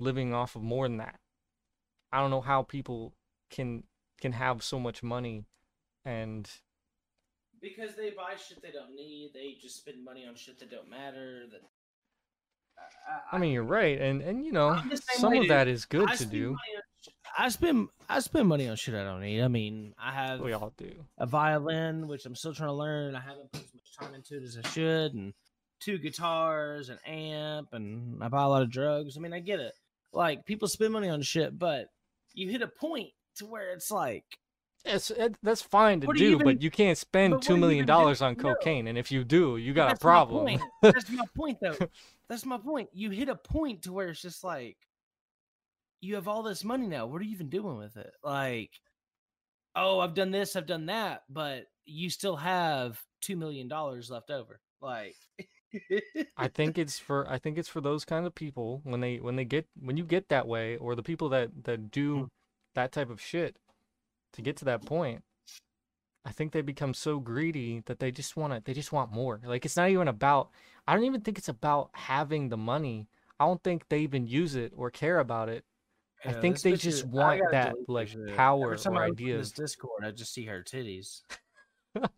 living 0.01 0.35
off 0.35 0.57
of 0.57 0.63
more 0.63 0.89
than 0.89 0.97
that. 0.97 1.21
I 2.13 2.19
don't 2.19 2.31
know 2.33 2.41
how 2.41 2.65
people 2.65 3.15
can 3.51 3.85
can 4.21 4.33
have 4.33 4.65
so 4.65 4.81
much 4.81 5.01
money 5.01 5.45
and 6.05 6.51
Because 7.61 7.95
they 7.95 8.11
buy 8.11 8.35
shit 8.37 8.63
they 8.63 8.71
don't 8.71 8.95
need. 8.95 9.31
They 9.35 9.57
just 9.61 9.77
spend 9.77 10.03
money 10.05 10.25
on 10.27 10.35
shit 10.35 10.59
that 10.61 10.71
don't 10.71 10.89
matter. 10.89 11.43
That 11.51 11.61
I 13.31 13.39
mean 13.39 13.53
you're 13.53 13.63
right 13.65 14.01
and 14.01 14.23
and 14.23 14.45
you 14.45 14.53
know 14.53 14.69
I'm 14.71 14.89
the 14.89 14.97
same 14.97 15.19
some 15.21 15.31
way, 15.33 15.39
of 15.39 15.43
dude. 15.45 15.51
that 15.51 15.69
is 15.69 15.85
good 15.85 16.09
I 16.09 16.17
to 16.17 16.25
do. 16.27 16.47
money 16.49 16.77
on 16.77 16.83
shit- 17.03 17.15
I 17.39 17.49
spend 17.51 17.89
I 18.09 18.21
spend 18.21 18.49
money 18.49 18.69
on 18.69 18.77
shit 18.77 18.95
I 18.95 19.05
don't 19.05 19.21
need. 19.21 19.43
I 19.43 19.49
mean, 19.49 19.95
I 20.03 20.13
have 20.13 20.41
We 20.41 20.53
all 20.53 20.73
do. 20.77 20.91
a 21.19 21.27
violin, 21.27 22.09
which 22.09 22.25
I'm 22.27 22.35
still 22.35 22.55
trying 22.55 22.69
to 22.71 22.75
learn. 22.75 23.15
I 23.15 23.21
haven't 23.21 23.53
put 23.53 23.63
as 23.63 23.75
much 23.75 23.97
time 24.01 24.15
into 24.15 24.37
it 24.37 24.43
as 24.43 24.59
I 24.63 24.67
should, 24.69 25.15
and 25.15 25.33
two 25.81 25.99
guitars, 25.99 26.89
an 26.89 26.99
amp, 27.07 27.69
and 27.73 28.23
I 28.23 28.29
buy 28.29 28.43
a 28.43 28.49
lot 28.49 28.63
of 28.63 28.71
drugs. 28.71 29.17
I 29.17 29.21
mean, 29.21 29.33
I 29.33 29.41
get 29.41 29.61
it. 29.61 29.73
Like 30.13 30.45
people 30.45 30.67
spend 30.69 30.93
money 30.93 31.09
on 31.09 31.23
shit, 31.23 31.57
but 31.59 31.87
you 32.35 32.49
hit 32.51 32.63
a 32.63 32.67
point 32.69 33.11
to 33.37 33.47
where 33.47 33.73
it's 33.73 33.91
like, 33.91 34.25
It's 34.85 35.11
it, 35.11 35.37
that's 35.43 35.63
fine 35.63 36.01
to 36.01 36.07
What 36.07 36.17
do 36.17 36.25
do, 36.25 36.39
but 36.39 36.63
you 36.63 36.71
can't 36.71 36.97
spend 36.97 37.43
two 37.43 37.57
million 37.57 37.85
even 37.85 37.87
do? 37.87 37.93
dollars 37.93 38.23
on 38.23 38.37
No. 38.37 38.55
cocaine, 38.55 38.87
and 38.87 38.97
if 38.97 39.13
you 39.13 39.25
do, 39.25 39.57
you 39.57 39.75
got 39.75 39.87
a 39.87 39.91
that's 39.91 40.05
my 40.05 40.11
problem. 40.11 40.47
point. 40.47 40.61
That's 40.83 41.11
my 41.11 41.25
point, 41.37 41.59
though. 41.61 41.77
That's 42.29 42.47
my 42.47 42.59
point. 42.59 42.89
You 42.93 43.11
hit 43.11 43.29
a 43.29 43.35
point 43.37 43.83
to 43.83 43.93
where 43.93 44.09
it's 44.09 44.23
just 44.23 44.43
like, 44.43 44.77
you 46.01 46.15
have 46.15 46.29
all 46.29 46.43
this 46.43 46.65
money 46.65 46.87
now. 46.87 47.07
What 47.07 47.21
are 47.21 47.25
you 47.25 47.33
even 47.33 47.49
doing 47.49 47.77
with 47.77 47.97
it? 47.97 48.13
Like, 48.25 48.71
oh, 49.77 50.01
I've 50.01 50.15
done 50.15 50.31
this, 50.31 50.57
I've 50.57 50.67
done 50.67 50.87
that, 50.87 51.23
but 51.29 51.67
you 51.85 52.11
still 52.11 52.37
have 52.37 53.01
two 53.21 53.37
million 53.37 53.69
dollars 53.69 54.11
left 54.11 54.31
over. 54.31 54.61
Like, 54.81 55.15
I 56.37 56.49
think 56.49 56.79
it's 56.79 56.99
for 56.99 57.29
I 57.31 57.39
think 57.39 57.59
it's 57.59 57.69
for 57.69 57.81
those 57.81 58.05
kind 58.05 58.27
of 58.27 58.35
people 58.35 58.81
when 58.85 59.01
they 59.01 59.19
when 59.19 59.37
they 59.37 59.45
get 59.45 59.67
when 59.79 59.97
you 59.97 60.05
get 60.05 60.29
that 60.29 60.49
way 60.49 60.77
or 60.77 60.95
the 60.95 61.03
people 61.03 61.29
that 61.31 61.51
that 61.65 61.91
do 61.91 62.17
Mm. 62.17 62.29
that 62.75 62.93
type 62.93 63.11
of 63.11 63.21
shit 63.21 63.57
to 64.33 64.43
get 64.43 64.57
to 64.59 64.65
that 64.67 64.85
point. 64.85 65.23
I 66.25 66.33
think 66.33 66.53
they 66.53 66.61
become 66.61 66.93
so 66.93 67.19
greedy 67.19 67.83
that 67.87 67.99
they 67.99 68.11
just 68.11 68.37
want 68.37 68.53
to 68.53 68.63
they 68.65 68.75
just 68.75 68.93
want 68.93 69.13
more. 69.13 69.41
Like 69.45 69.65
it's 69.65 69.77
not 69.77 69.89
even 69.89 70.09
about 70.09 70.51
I 70.87 70.95
don't 70.95 71.05
even 71.05 71.23
think 71.23 71.39
it's 71.39 71.49
about 71.49 71.91
having 71.93 72.49
the 72.49 72.57
money. 72.57 73.09
I 73.39 73.47
don't 73.47 73.63
think 73.63 73.89
they 73.89 74.01
even 74.01 74.27
use 74.27 74.55
it 74.55 74.73
or 74.77 74.91
care 74.91 75.19
about 75.19 75.49
it. 75.49 75.65
I 76.25 76.33
think 76.33 76.61
they 76.61 76.73
just 76.73 77.05
is- 77.05 77.07
want 77.07 77.41
that 77.53 77.75
like 77.89 78.09
shit. 78.09 78.37
power 78.37 78.75
Every 78.75 78.79
time 78.79 78.93
or 78.95 79.03
I 79.03 79.07
open 79.07 79.13
idea. 79.15 79.39
This 79.39 79.53
Discord, 79.53 80.05
I 80.05 80.11
just 80.11 80.35
see 80.35 80.45
her 80.45 80.63
titties. 80.63 81.23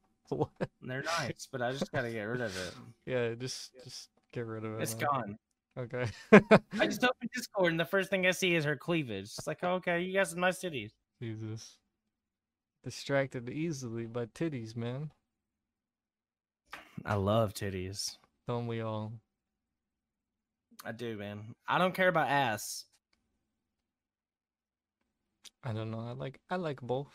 They're 0.83 1.03
nice, 1.03 1.47
but 1.51 1.63
I 1.63 1.73
just 1.73 1.93
gotta 1.93 2.11
get 2.11 2.23
rid 2.23 2.41
of 2.41 2.57
it. 2.57 2.75
Yeah, 3.07 3.35
just 3.35 3.71
just 3.85 4.09
get 4.33 4.47
rid 4.47 4.65
of 4.65 4.75
it. 4.75 4.83
It's 4.83 4.97
man. 4.97 5.05
gone. 5.11 5.39
Okay. 5.79 6.07
I 6.33 6.87
just 6.87 7.05
opened 7.05 7.31
Discord, 7.35 7.71
and 7.73 7.81
the 7.81 7.85
first 7.85 8.11
thing 8.11 8.27
I 8.27 8.31
see 8.33 8.55
is 8.55 8.65
her 8.65 8.77
cleavage. 8.77 9.25
It's 9.25 9.47
like, 9.47 9.59
oh, 9.63 9.75
okay, 9.75 10.01
you 10.03 10.13
got 10.13 10.29
some 10.29 10.41
nice 10.41 10.59
titties. 10.59 10.91
Jesus. 11.21 11.77
Distracted 12.85 13.49
easily 13.49 14.07
by 14.07 14.27
titties, 14.27 14.77
man. 14.77 15.11
I 17.05 17.15
love 17.15 17.55
titties. 17.55 18.17
Don't 18.49 18.67
we 18.67 18.81
all? 18.81 19.13
I 20.85 20.93
do, 20.93 21.17
man. 21.17 21.55
I 21.69 21.79
don't 21.79 21.95
care 21.95 22.09
about 22.09 22.29
ass. 22.29 22.85
I 25.65 25.73
don't 25.73 25.93
know. 25.93 26.01
I 26.01 26.13
like 26.13 26.41
I 26.51 26.57
like 26.57 26.81
both. 26.81 27.13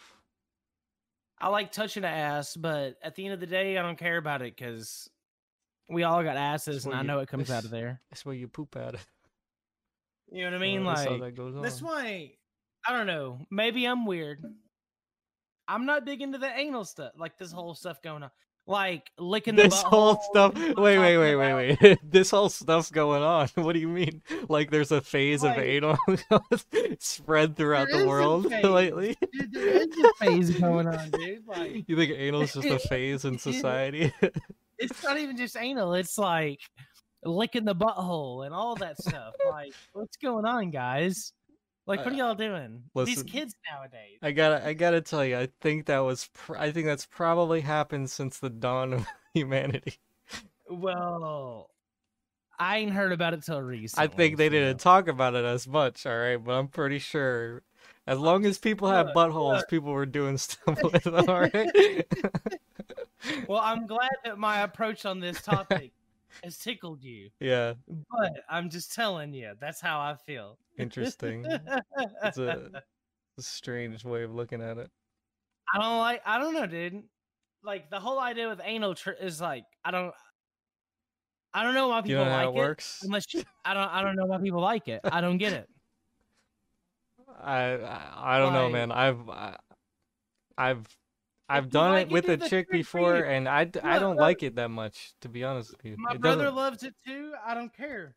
I 1.39 1.49
like 1.49 1.71
touching 1.71 2.01
the 2.03 2.07
ass, 2.07 2.55
but 2.55 2.95
at 3.03 3.15
the 3.15 3.25
end 3.25 3.33
of 3.33 3.39
the 3.39 3.45
day, 3.45 3.77
I 3.77 3.81
don't 3.81 3.99
care 3.99 4.17
about 4.17 4.41
it 4.41 4.55
because 4.55 5.09
we 5.89 6.03
all 6.03 6.23
got 6.23 6.37
asses, 6.37 6.85
and 6.85 6.95
I 6.95 7.01
you- 7.01 7.07
know 7.07 7.19
it 7.19 7.27
comes 7.27 7.51
out 7.51 7.65
of 7.65 7.71
there. 7.71 8.01
That's 8.09 8.25
where 8.25 8.35
you 8.35 8.47
poop 8.47 8.75
at. 8.75 8.95
You 10.29 10.43
know 10.43 10.51
what 10.51 10.55
I 10.57 10.59
mean? 10.59 10.83
how 10.83 11.15
like 11.15 11.37
that's 11.61 11.81
why 11.81 12.33
I 12.85 12.91
don't 12.91 13.07
know. 13.07 13.39
Maybe 13.49 13.85
I'm 13.85 14.05
weird. 14.05 14.43
I'm 15.67 15.85
not 15.85 16.05
big 16.05 16.21
into 16.21 16.37
the 16.37 16.49
anal 16.57 16.85
stuff, 16.85 17.11
like 17.17 17.37
this 17.37 17.51
whole 17.51 17.75
stuff 17.75 18.01
going 18.01 18.23
on, 18.23 18.31
like 18.65 19.11
licking 19.17 19.55
the 19.55 19.63
This 19.63 19.81
whole 19.81 20.19
stuff. 20.31 20.57
you 20.57 20.69
know 20.69 20.73
what 20.75 20.77
I'm 20.77 20.83
Wait, 20.83 21.17
wait, 21.17 21.35
wait, 21.35 21.35
wait, 21.35 21.77
wait. 21.81 21.99
this 22.09 22.31
whole 22.31 22.49
stuff's 22.49 22.91
going 22.91 23.23
on. 23.23 23.47
What 23.55 23.73
do 23.73 23.79
you 23.79 23.87
mean? 23.87 24.21
Like 24.49 24.71
there's 24.71 24.91
a 24.91 25.01
phase 25.01 25.43
of 25.43 25.57
anal 25.57 25.97
spread 26.99 27.55
throughout 27.55 27.87
the 27.91 28.05
world 28.07 28.45
lately? 28.63 29.15
Dude, 29.31 29.51
there 29.53 29.67
is 29.67 29.87
a 29.97 30.25
phase 30.25 30.59
going 30.59 30.87
on, 30.87 31.09
dude. 31.11 31.47
Like 31.47 31.85
You 31.87 31.95
think 31.95 32.17
anal's 32.17 32.53
just 32.53 32.67
a 32.67 32.79
phase 32.79 33.25
in 33.25 33.37
society? 33.39 34.13
it's 34.77 35.03
not 35.03 35.17
even 35.17 35.37
just 35.37 35.57
anal. 35.57 35.93
It's 35.93 36.17
like 36.17 36.59
licking 37.23 37.65
the 37.65 37.75
butthole 37.75 38.45
and 38.45 38.53
all 38.53 38.75
that 38.75 39.01
stuff. 39.01 39.33
Like, 39.49 39.73
what's 39.93 40.17
going 40.17 40.45
on, 40.45 40.71
guys? 40.71 41.33
Like, 41.87 42.03
what 42.03 42.13
are 42.13 42.17
y'all 42.17 42.35
doing? 42.35 42.83
These 43.05 43.23
kids 43.23 43.55
nowadays. 43.71 44.17
I 44.21 44.31
gotta, 44.31 44.65
I 44.67 44.73
gotta 44.73 44.99
tell 44.99 45.23
you, 45.23 45.37
I 45.37 45.47
think 45.61 45.85
that 45.85 45.99
was, 45.99 46.29
pr- 46.33 46.57
I 46.57 46.71
think 46.71 46.85
that's 46.85 47.05
probably 47.05 47.61
happened 47.61 48.09
since 48.09 48.39
the 48.39 48.49
dawn 48.49 48.93
of 48.93 49.07
humanity. 49.33 49.95
Well, 50.69 51.69
I 52.59 52.79
ain't 52.79 52.91
heard 52.91 53.13
about 53.13 53.33
it 53.33 53.43
till 53.43 53.61
recently. 53.61 54.03
I 54.03 54.07
think 54.07 54.35
they 54.35 54.47
so- 54.47 54.51
didn't 54.51 54.79
talk 54.81 55.07
about 55.07 55.33
it 55.35 55.45
as 55.45 55.65
much, 55.65 56.05
all 56.05 56.17
right, 56.17 56.35
but 56.37 56.51
I'm 56.53 56.67
pretty 56.67 56.99
sure. 56.99 57.63
As 58.05 58.19
long 58.19 58.45
as 58.45 58.57
people 58.57 58.89
have 58.89 59.07
buttholes, 59.07 59.67
people 59.69 59.91
were 59.91 60.05
doing 60.05 60.37
stuff 60.37 60.81
with 60.83 61.03
them, 61.03 61.29
all 61.29 61.41
right? 61.41 62.05
Well, 63.47 63.59
I'm 63.59 63.87
glad 63.87 64.11
that 64.23 64.37
my 64.37 64.61
approach 64.61 65.05
on 65.05 65.19
this 65.19 65.41
topic 65.41 65.91
has 66.43 66.57
tickled 66.57 67.03
you, 67.03 67.29
yeah, 67.39 67.73
but 67.87 68.31
I'm 68.49 68.69
just 68.69 68.93
telling 68.93 69.33
you 69.33 69.53
that's 69.59 69.81
how 69.81 69.99
I 69.99 70.15
feel. 70.15 70.57
interesting. 70.77 71.45
It's 72.23 72.37
a, 72.37 72.69
a 73.37 73.41
strange 73.41 74.03
way 74.05 74.23
of 74.23 74.33
looking 74.33 74.61
at 74.61 74.77
it. 74.77 74.89
I 75.73 75.79
don't 75.79 75.99
like. 75.99 76.21
I 76.25 76.39
don't 76.39 76.53
know, 76.53 76.65
dude. 76.65 77.03
Like 77.63 77.89
the 77.89 77.99
whole 77.99 78.19
idea 78.19 78.47
with 78.47 78.61
anal 78.63 78.95
tr- 78.95 79.11
is 79.11 79.41
like 79.41 79.65
I 79.83 79.91
don't. 79.91 80.13
I 81.53 81.63
don't 81.63 81.73
know 81.73 81.87
why 81.87 82.01
people 82.01 82.11
You 82.11 82.25
know 82.25 82.31
how 82.31 82.45
like 82.45 82.55
it 82.55 82.57
works? 82.57 82.99
Unless 83.03 83.33
you, 83.33 83.43
I 83.65 83.73
don't. 83.73 83.89
I 83.89 84.01
don't 84.01 84.15
know 84.15 84.25
why 84.25 84.37
people 84.37 84.61
like 84.61 84.87
it. 84.87 85.01
I 85.03 85.21
don't 85.21 85.37
get 85.37 85.53
it. 85.53 85.67
I, 87.39 87.73
I, 87.73 88.35
I 88.35 88.37
don't 88.39 88.53
know, 88.53 88.69
man. 88.69 88.91
I've, 88.91 89.29
I, 89.29 89.57
I've, 90.57 90.87
I've 91.49 91.69
done 91.69 91.91
like 91.91 92.07
it 92.07 92.09
it, 92.09 92.13
with 92.13 92.29
a 92.29 92.49
chick 92.49 92.69
before, 92.69 93.15
and 93.15 93.47
I, 93.47 93.61
I 93.83 93.99
don't 93.99 94.15
look. 94.15 94.21
like 94.21 94.43
it 94.43 94.55
that 94.55 94.69
much, 94.69 95.13
to 95.21 95.29
be 95.29 95.43
honest 95.43 95.71
with 95.71 95.85
you. 95.85 95.95
My 95.97 96.13
It 96.13 96.21
brother 96.21 96.43
doesn't- 96.43 96.55
loves 96.55 96.83
it 96.83 96.95
too. 97.05 97.33
I 97.45 97.53
don't 97.53 97.73
care. 97.73 98.15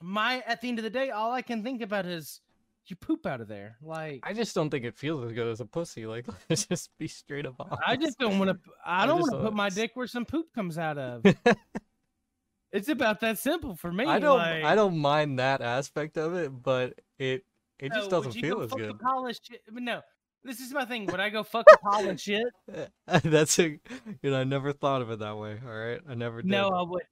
My 0.00 0.42
at 0.46 0.60
the 0.60 0.68
end 0.68 0.78
of 0.78 0.82
the 0.84 0.90
day, 0.90 1.10
all 1.10 1.32
I 1.32 1.42
can 1.42 1.62
think 1.62 1.82
about 1.82 2.06
is 2.06 2.40
you 2.86 2.96
poop 2.96 3.26
out 3.26 3.40
of 3.40 3.48
there. 3.48 3.76
Like 3.82 4.20
I 4.22 4.32
just 4.32 4.54
don't 4.54 4.70
think 4.70 4.84
it 4.84 4.96
feels 4.96 5.24
as 5.24 5.32
good 5.32 5.46
as 5.48 5.60
a 5.60 5.66
pussy. 5.66 6.06
Like, 6.06 6.26
let's 6.50 6.66
just 6.66 6.90
be 6.98 7.08
straight 7.08 7.46
up 7.46 7.56
honest. 7.58 7.82
I 7.86 7.96
just 7.96 8.18
don't 8.18 8.38
want 8.38 8.50
to. 8.50 8.70
I 8.84 9.06
don't 9.06 9.20
want 9.20 9.32
to 9.32 9.38
put 9.38 9.54
my 9.54 9.68
dick 9.70 9.92
where 9.94 10.06
some 10.06 10.24
poop 10.24 10.52
comes 10.54 10.78
out 10.78 10.98
of. 10.98 11.24
it's 12.72 12.88
about 12.88 13.20
that 13.20 13.38
simple 13.38 13.74
for 13.76 13.92
me. 13.92 14.04
I 14.04 14.18
don't, 14.18 14.38
like, 14.38 14.64
I 14.64 14.74
don't 14.74 14.98
mind 14.98 15.38
that 15.38 15.60
aspect 15.60 16.16
of 16.16 16.34
it, 16.34 16.50
but 16.50 16.94
it, 17.18 17.44
it 17.78 17.92
just 17.92 18.10
no, 18.10 18.22
doesn't 18.22 18.40
feel 18.40 18.60
as 18.60 18.70
good. 18.70 18.90
A 18.90 18.94
polished 18.94 19.46
shit? 19.48 19.62
But 19.70 19.82
no, 19.82 20.02
this 20.48 20.60
is 20.60 20.72
my 20.72 20.84
thing. 20.84 21.06
Would 21.06 21.20
I 21.20 21.28
go 21.30 21.42
fuck 21.42 21.66
a 21.72 21.78
pile 21.78 22.08
of 22.08 22.20
shit? 22.20 22.46
That's 23.06 23.58
a, 23.58 23.78
you 24.22 24.30
know, 24.30 24.40
I 24.40 24.44
never 24.44 24.72
thought 24.72 25.02
of 25.02 25.10
it 25.10 25.20
that 25.20 25.36
way. 25.36 25.58
All 25.64 25.72
right, 25.72 26.00
I 26.08 26.14
never 26.14 26.42
did. 26.42 26.50
No, 26.50 26.68
I 26.70 26.82
would. 26.82 27.02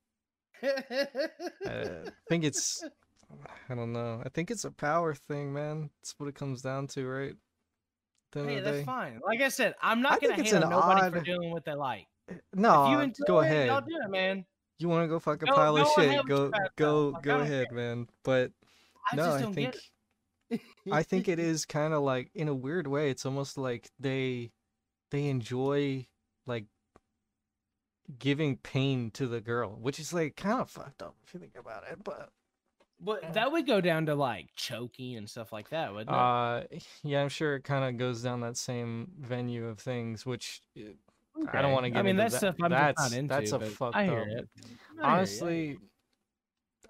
I 1.66 2.10
think 2.28 2.44
it's 2.44 2.82
I 3.68 3.74
don't 3.74 3.92
know. 3.92 4.22
I 4.24 4.28
think 4.28 4.50
it's 4.50 4.64
a 4.64 4.70
power 4.70 5.14
thing, 5.14 5.52
man. 5.52 5.90
That's 6.00 6.14
what 6.18 6.28
it 6.28 6.34
comes 6.34 6.62
down 6.62 6.86
to, 6.88 7.06
right? 7.06 7.30
At 7.30 7.36
the 8.32 8.40
end 8.40 8.50
hey, 8.50 8.60
that's 8.60 8.78
day. 8.78 8.84
fine. 8.84 9.20
Like 9.24 9.40
I 9.40 9.48
said, 9.48 9.74
I'm 9.82 10.00
not 10.00 10.14
I 10.14 10.18
gonna 10.28 10.42
hate 10.42 10.54
on 10.54 10.70
nobody 10.70 11.18
for 11.18 11.24
doing 11.24 11.50
what 11.50 11.64
they 11.64 11.74
like. 11.74 12.06
Eh, 12.30 12.34
no, 12.54 12.90
you 12.90 13.00
enjoy 13.00 13.24
go 13.26 13.40
it, 13.40 13.46
ahead. 13.46 13.66
y'all 13.68 13.80
do 13.80 13.96
it, 14.04 14.10
man. 14.10 14.44
You 14.78 14.88
want 14.88 15.04
to 15.04 15.08
go 15.08 15.18
fuck 15.18 15.42
a 15.42 15.46
Go- 15.46 15.54
pile 15.54 15.76
of 15.76 15.84
go 15.84 16.02
ahead 16.02 16.16
shit? 16.16 16.26
Go, 16.26 16.50
go, 16.76 17.12
self. 17.12 17.14
Like, 17.14 17.22
I 17.22 17.28
go 17.28 17.40
ahead, 17.40 17.66
man. 17.72 18.08
But 18.22 18.52
I 19.12 19.16
no, 19.16 19.24
just 19.24 19.44
I 19.44 19.52
think. 19.52 19.76
I 20.92 21.02
think 21.02 21.28
it 21.28 21.38
is 21.38 21.64
kind 21.64 21.92
of 21.94 22.02
like 22.02 22.30
in 22.34 22.48
a 22.48 22.54
weird 22.54 22.86
way. 22.86 23.10
It's 23.10 23.26
almost 23.26 23.58
like 23.58 23.90
they 23.98 24.50
they 25.10 25.26
enjoy 25.26 26.06
like 26.46 26.66
giving 28.18 28.56
pain 28.56 29.10
to 29.12 29.26
the 29.26 29.40
girl, 29.40 29.78
which 29.80 29.98
is 29.98 30.12
like 30.12 30.36
kind 30.36 30.60
of 30.60 30.70
fucked 30.70 31.02
up 31.02 31.16
if 31.26 31.34
you 31.34 31.40
think 31.40 31.56
about 31.58 31.84
it. 31.90 31.98
But 32.04 32.30
But 33.00 33.34
that 33.34 33.52
would 33.52 33.66
go 33.66 33.80
down 33.80 34.06
to 34.06 34.14
like 34.14 34.48
choking 34.56 35.16
and 35.16 35.28
stuff 35.28 35.52
like 35.52 35.70
that, 35.70 35.92
wouldn't 35.92 36.10
it? 36.10 36.14
uh, 36.14 36.62
yeah, 37.02 37.20
I'm 37.22 37.28
sure 37.28 37.56
it 37.56 37.64
kind 37.64 37.84
of 37.84 37.98
goes 37.98 38.22
down 38.22 38.40
that 38.40 38.56
same 38.56 39.10
venue 39.18 39.66
of 39.66 39.78
things, 39.78 40.24
which 40.24 40.60
uh, 40.78 40.92
I 41.52 41.62
don't 41.62 41.72
want 41.72 41.84
to 41.84 41.90
get 41.90 41.98
I 41.98 42.02
mean, 42.02 42.18
into 42.18 42.22
that 42.30 42.32
stuff 42.32 42.54
I'm 42.62 42.70
that's 42.70 43.00
not 43.00 43.12
into. 43.12 43.28
that's 43.28 43.52
a 43.52 43.60
fucked 43.60 43.96
I 43.96 44.04
hear 44.04 44.20
up. 44.20 44.26
it. 44.28 44.48
I 45.02 45.08
hear 45.08 45.16
Honestly, 45.16 45.78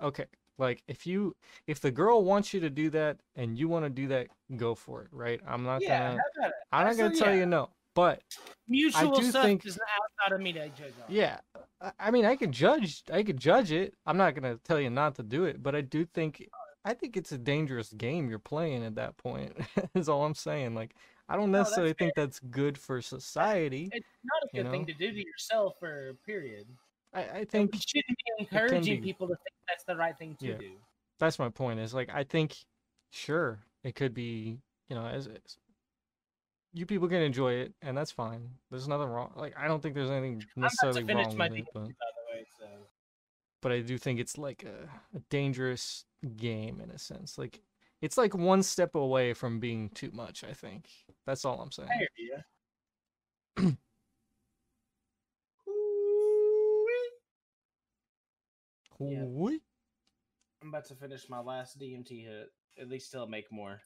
okay. 0.03 0.27
Like 0.59 0.83
if 0.89 1.07
you 1.07 1.37
if 1.67 1.81
the 1.81 1.91
girl 1.91 2.25
wants 2.25 2.55
you 2.55 2.61
to 2.61 2.71
do 2.71 2.91
that 2.91 3.19
and 3.37 3.59
you 3.59 3.69
want 3.69 3.85
to 3.85 3.91
do 3.91 4.09
that, 4.09 4.29
go 4.57 4.75
for 4.75 5.03
it, 5.03 5.09
right? 5.13 5.41
I'm 5.47 5.65
not 5.65 5.83
yeah, 5.83 5.99
gonna 6.11 6.21
not 6.39 6.53
I'm 6.73 6.87
not 6.87 6.97
gonna 6.97 7.15
tell 7.17 7.33
yeah. 7.35 7.41
you 7.41 7.47
no. 7.47 7.71
But 7.95 8.23
mutual 8.69 9.17
do 9.17 9.23
stuff 9.31 9.45
think- 9.45 9.65
is 9.67 9.79
outside 9.79 10.35
of 10.35 10.41
me 10.41 10.53
to 10.53 10.69
judge 10.69 10.93
on. 11.03 11.07
yeah, 11.09 11.39
I- 11.81 11.93
I 11.99 12.11
mean 12.11 12.25
I 12.25 12.37
can 12.37 12.53
judge 12.53 13.03
I 13.13 13.23
could 13.23 13.39
judge 13.39 13.73
it. 13.73 13.95
I'm 14.07 14.17
not 14.17 14.35
gonna 14.35 14.57
tell 14.65 14.81
you 14.81 14.91
not 14.91 15.15
to 15.17 15.23
do 15.23 15.45
it, 15.45 15.63
but 15.63 15.75
I 15.75 15.81
do 15.83 16.05
think 16.05 16.49
I 16.85 16.95
think 16.95 17.17
it's 17.17 17.33
a 17.33 17.39
dangerous 17.39 17.93
game 17.93 18.29
you're 18.31 18.39
playing 18.39 18.85
at 18.85 18.95
that 18.95 19.17
point. 19.17 19.57
is 19.95 20.09
all 20.09 20.25
I'm 20.25 20.35
saying. 20.35 20.75
Like 20.75 20.95
I 21.29 21.37
don't 21.37 21.51
No, 21.51 21.59
that's 21.59 21.71
necessarily 21.71 21.93
think 21.95 22.15
that's 22.15 22.39
good 22.39 22.79
for 22.79 23.03
society. 23.03 23.91
It's 23.93 24.07
not 24.23 24.43
a 24.45 24.57
You 24.57 24.63
good 24.63 24.71
thing 24.73 24.87
to 24.87 24.95
do 24.95 25.11
to 25.13 25.19
yourself, 25.27 25.83
or 25.83 26.17
period. 26.25 26.67
I, 27.17 27.39
I 27.39 27.45
think 27.45 27.73
we 27.73 27.79
shouldn't 27.79 28.19
be 28.19 28.45
encouraging 28.45 29.03
people 29.03 29.27
to 29.29 29.35
think 29.35 29.57
that's 29.67 29.85
the 29.85 29.97
right 29.97 30.17
thing 30.17 30.37
to 30.41 30.47
Yeah. 30.47 30.59
do. 30.59 30.73
that's 31.19 31.39
my 31.39 31.49
point 31.49 31.81
is 31.81 31.95
like 31.95 32.11
i 32.13 32.23
think 32.25 32.55
sure 33.11 33.61
it 33.83 33.95
could 33.95 34.13
be 34.13 34.61
you 34.89 34.95
know 34.97 35.07
as, 35.07 35.27
as 35.27 35.59
you 36.75 36.85
people 36.85 37.09
can 37.09 37.23
enjoy 37.23 37.55
it 37.55 37.73
and 37.81 37.97
that's 37.97 38.11
fine 38.11 38.51
there's 38.71 38.87
nothing 38.87 39.09
wrong 39.09 39.33
like 39.37 39.55
i 39.59 39.67
don't 39.67 39.83
think 39.83 39.95
there's 39.95 40.11
anything 40.11 40.45
necessarily 40.57 41.03
wrong 41.05 41.37
with 41.37 41.53
it 41.53 41.67
but, 41.73 41.83
way. 41.83 42.45
So 42.59 42.67
but 43.63 43.73
i 43.73 43.81
do 43.81 43.97
think 43.97 44.21
it's 44.21 44.37
like 44.37 44.65
a, 44.65 44.89
a 45.17 45.21
dangerous 45.31 46.05
game 46.37 46.81
in 46.81 46.91
a 46.91 46.99
sense 46.99 47.39
like 47.39 47.63
it's 48.03 48.19
like 48.19 48.35
one 48.35 48.63
step 48.63 48.95
away 48.95 49.33
from 49.33 49.59
being 49.59 49.89
too 49.91 50.11
much 50.13 50.45
i 50.45 50.53
think 50.53 50.89
that's 51.25 51.47
all 51.47 51.61
i'm 51.61 51.73
saying 51.73 51.89
I. 58.99 59.13
Yeah. 59.13 59.25
I'm 60.63 60.69
about 60.69 60.87
to 60.87 60.95
finish 60.95 61.29
my 61.29 61.41
last 61.41 61.79
DMT 61.79 62.25
hit. 62.25 62.49
At 62.81 62.89
least 62.89 63.09
still 63.09 63.27
make 63.27 63.51
more. 63.51 63.81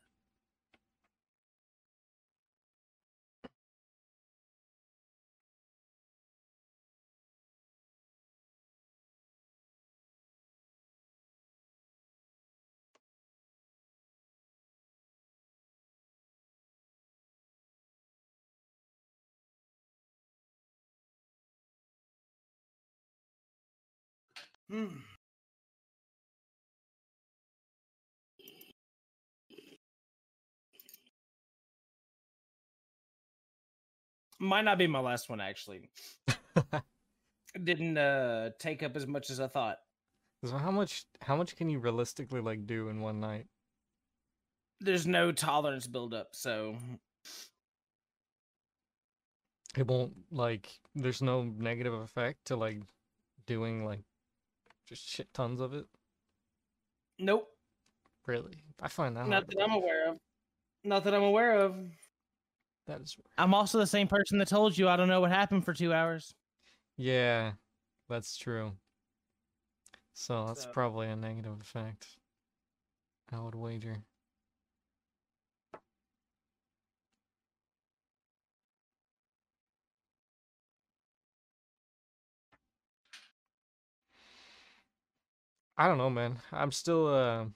Hmm. 24.70 24.86
Might 34.38 34.64
not 34.64 34.78
be 34.78 34.86
my 34.86 35.00
last 35.00 35.28
one 35.28 35.40
actually. 35.40 35.90
Didn't 37.64 37.98
uh 37.98 38.50
take 38.58 38.82
up 38.82 38.96
as 38.96 39.06
much 39.06 39.28
as 39.30 39.40
I 39.40 39.48
thought. 39.48 39.78
so 40.44 40.56
how 40.56 40.70
much 40.70 41.04
how 41.20 41.36
much 41.36 41.56
can 41.56 41.68
you 41.68 41.78
realistically 41.78 42.40
like 42.40 42.66
do 42.66 42.88
in 42.88 43.00
one 43.00 43.20
night 43.20 43.46
There's 44.80 45.06
no 45.06 45.32
tolerance 45.32 45.86
buildup, 45.86 46.34
so 46.34 46.76
it 49.76 49.86
won't 49.86 50.14
like 50.30 50.80
there's 50.94 51.22
no 51.22 51.42
negative 51.42 51.92
effect 51.94 52.46
to 52.46 52.56
like 52.56 52.80
doing 53.46 53.84
like 53.84 54.02
just 54.90 55.08
shit 55.08 55.32
tons 55.32 55.60
of 55.60 55.72
it 55.72 55.86
Nope. 57.18 57.48
Really? 58.26 58.54
I 58.82 58.88
find 58.88 59.16
that 59.16 59.26
Not 59.26 59.44
hard 59.44 59.46
that 59.48 59.62
I'm 59.62 59.68
believe. 59.70 59.82
aware 59.84 60.08
of. 60.10 60.18
Not 60.84 61.04
that 61.04 61.14
I'm 61.14 61.22
aware 61.22 61.56
of. 61.58 61.76
That 62.86 63.00
is 63.02 63.16
I'm 63.38 63.52
also 63.54 63.78
the 63.78 63.86
same 63.86 64.08
person 64.08 64.38
that 64.38 64.48
told 64.48 64.76
you 64.76 64.88
I 64.88 64.96
don't 64.96 65.08
know 65.08 65.20
what 65.20 65.30
happened 65.30 65.64
for 65.64 65.72
two 65.74 65.92
hours. 65.92 66.34
Yeah, 66.96 67.52
that's 68.08 68.36
true. 68.36 68.72
So 70.14 70.46
that's 70.46 70.62
So- 70.64 70.72
probably 70.72 71.06
a 71.08 71.16
negative 71.16 71.60
effect. 71.60 72.06
I 73.32 73.40
would 73.40 73.54
wager. 73.54 73.96
I 85.80 85.88
don't 85.88 85.98
know, 85.98 86.10
man. 86.10 86.38
I'm 86.52 86.70
still 86.72 87.08
uh 87.08 87.46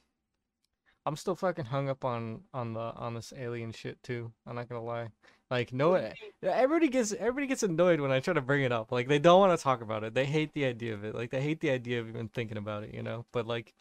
I'm 1.06 1.16
still 1.16 1.34
fucking 1.36 1.66
hung 1.66 1.88
up 1.88 2.04
on 2.04 2.44
on 2.54 2.72
the 2.74 2.80
on 2.80 3.14
this 3.14 3.32
alien 3.36 3.72
shit 3.72 4.02
too. 4.02 4.32
I'm 4.46 4.56
not 4.56 4.68
gonna 4.68 4.82
lie. 4.82 5.10
Like 5.50 5.72
no 5.72 5.90
What 5.90 6.00
do 6.00 6.02
one 6.02 6.08
you 6.08 6.14
mean? 6.20 6.32
yeah, 6.42 6.52
everybody 6.52 6.88
gets 6.88 7.12
everybody 7.12 7.46
gets 7.46 7.62
annoyed 7.62 8.00
when 8.00 8.10
I 8.12 8.20
try 8.20 8.34
to 8.34 8.40
bring 8.42 8.62
it 8.64 8.72
up. 8.72 8.90
Like 8.92 9.08
they 9.08 9.18
don't 9.18 9.40
want 9.40 9.56
to 9.58 9.62
talk 9.62 9.82
about 9.82 10.04
it. 10.04 10.14
They 10.14 10.24
hate 10.26 10.52
the 10.54 10.64
idea 10.66 10.94
of 10.94 11.04
it. 11.04 11.14
Like 11.14 11.30
they 11.30 11.42
hate 11.42 11.60
the 11.60 11.70
idea 11.70 12.00
of 12.00 12.08
even 12.08 12.28
thinking 12.28 12.56
about 12.58 12.84
it, 12.84 12.94
you 12.94 13.02
know? 13.02 13.26
But 13.32 13.46
like 13.46 13.74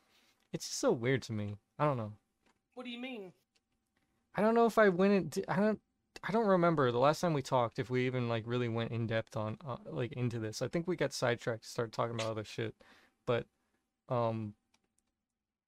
it's 0.54 0.68
just 0.68 0.80
so 0.80 0.92
weird 0.94 1.24
to 1.24 1.34
me. 1.34 1.58
I 1.80 1.86
don't 1.86 1.98
know. 1.98 2.14
What 2.76 2.84
do 2.86 2.92
you 2.92 3.00
mean? 3.00 3.34
I 4.36 4.42
don't 4.42 4.56
know 4.56 4.66
if 4.66 4.78
I 4.78 4.90
went 4.90 5.14
into 5.14 5.52
I 5.52 5.58
don't 5.58 5.80
I 6.24 6.32
don't 6.32 6.48
remember 6.48 6.92
the 6.92 7.00
last 7.00 7.22
time 7.22 7.34
we 7.34 7.42
talked 7.42 7.80
if 7.80 7.90
we 7.90 8.06
even 8.06 8.30
like 8.30 8.44
really 8.46 8.70
went 8.70 8.92
in 8.92 9.08
depth 9.08 9.36
on 9.36 9.58
uh, 9.66 9.78
like 9.86 10.14
into 10.14 10.40
this. 10.40 10.62
I 10.62 10.68
think 10.68 10.88
we 10.88 10.96
got 10.96 11.14
sidetracked 11.14 11.64
to 11.64 11.70
start 11.70 11.92
talking 11.92 12.16
about 12.16 12.28
other 12.32 12.44
shit. 12.44 12.76
But 13.26 13.48
um 14.10 14.54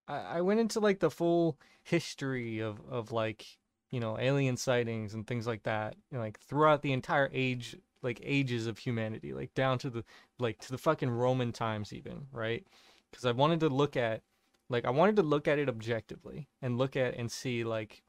I 0.08 0.38
I 0.38 0.42
went 0.42 0.60
into 0.60 0.80
like 0.80 1.00
the 1.00 1.12
full 1.12 1.60
history 1.84 2.60
of 2.60 2.80
of 2.90 3.12
like, 3.12 3.46
you 3.92 4.00
know, 4.00 4.18
alien 4.20 4.58
sightings 4.58 5.14
and 5.14 5.26
things 5.26 5.48
like 5.48 5.64
that, 5.64 5.96
know, 6.12 6.20
like 6.20 6.40
throughout 6.40 6.82
the 6.82 6.94
entire 6.94 7.30
age 7.34 7.76
like 8.02 8.20
ages 8.24 8.68
of 8.68 8.78
humanity, 8.78 9.34
like 9.34 9.54
down 9.56 9.80
to 9.80 9.90
the 9.90 10.04
like 10.40 10.60
to 10.60 10.72
the 10.72 10.78
fucking 10.78 11.10
Roman 11.10 11.52
times 11.52 11.94
even, 11.94 12.28
right? 12.32 12.66
Cuz 13.12 13.26
I 13.26 13.32
wanted 13.32 13.60
to 13.62 13.70
look 13.70 13.96
at 13.98 14.24
like 14.70 14.86
I 14.86 14.90
wanted 14.92 15.16
to 15.18 15.24
look 15.24 15.48
at 15.48 15.60
it 15.60 15.70
objectively 15.70 16.50
and 16.62 16.78
look 16.78 16.96
at 16.96 17.16
and 17.16 17.32
see 17.32 17.64
like 17.64 18.04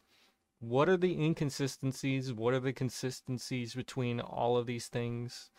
what 0.61 0.89
are 0.89 0.97
the 0.97 1.23
inconsistencies? 1.23 2.33
What 2.33 2.55
are 2.55 2.61
the 2.61 2.73
consistencies 2.73 3.75
between 3.75 4.21
all 4.21 4.57
of 4.57 4.67
these 4.67 4.89
things? 4.89 5.51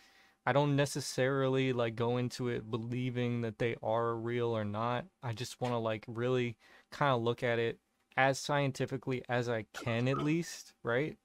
I 0.48 0.52
don't 0.52 0.76
necessarily 0.76 1.74
like 1.74 1.94
go 1.94 2.16
into 2.16 2.48
it 2.48 2.70
believing 2.70 3.42
that 3.42 3.58
they 3.58 3.76
are 3.82 4.14
real 4.14 4.56
or 4.56 4.64
not. 4.64 5.04
I 5.22 5.34
just 5.34 5.60
want 5.60 5.74
to 5.74 5.78
like 5.78 6.06
really 6.08 6.56
kind 6.90 7.12
of 7.12 7.20
look 7.20 7.42
at 7.42 7.58
it 7.58 7.78
as 8.16 8.38
scientifically 8.38 9.22
as 9.28 9.50
I 9.50 9.66
can 9.74 10.08
at 10.08 10.16
least, 10.16 10.72
right? 10.82 11.18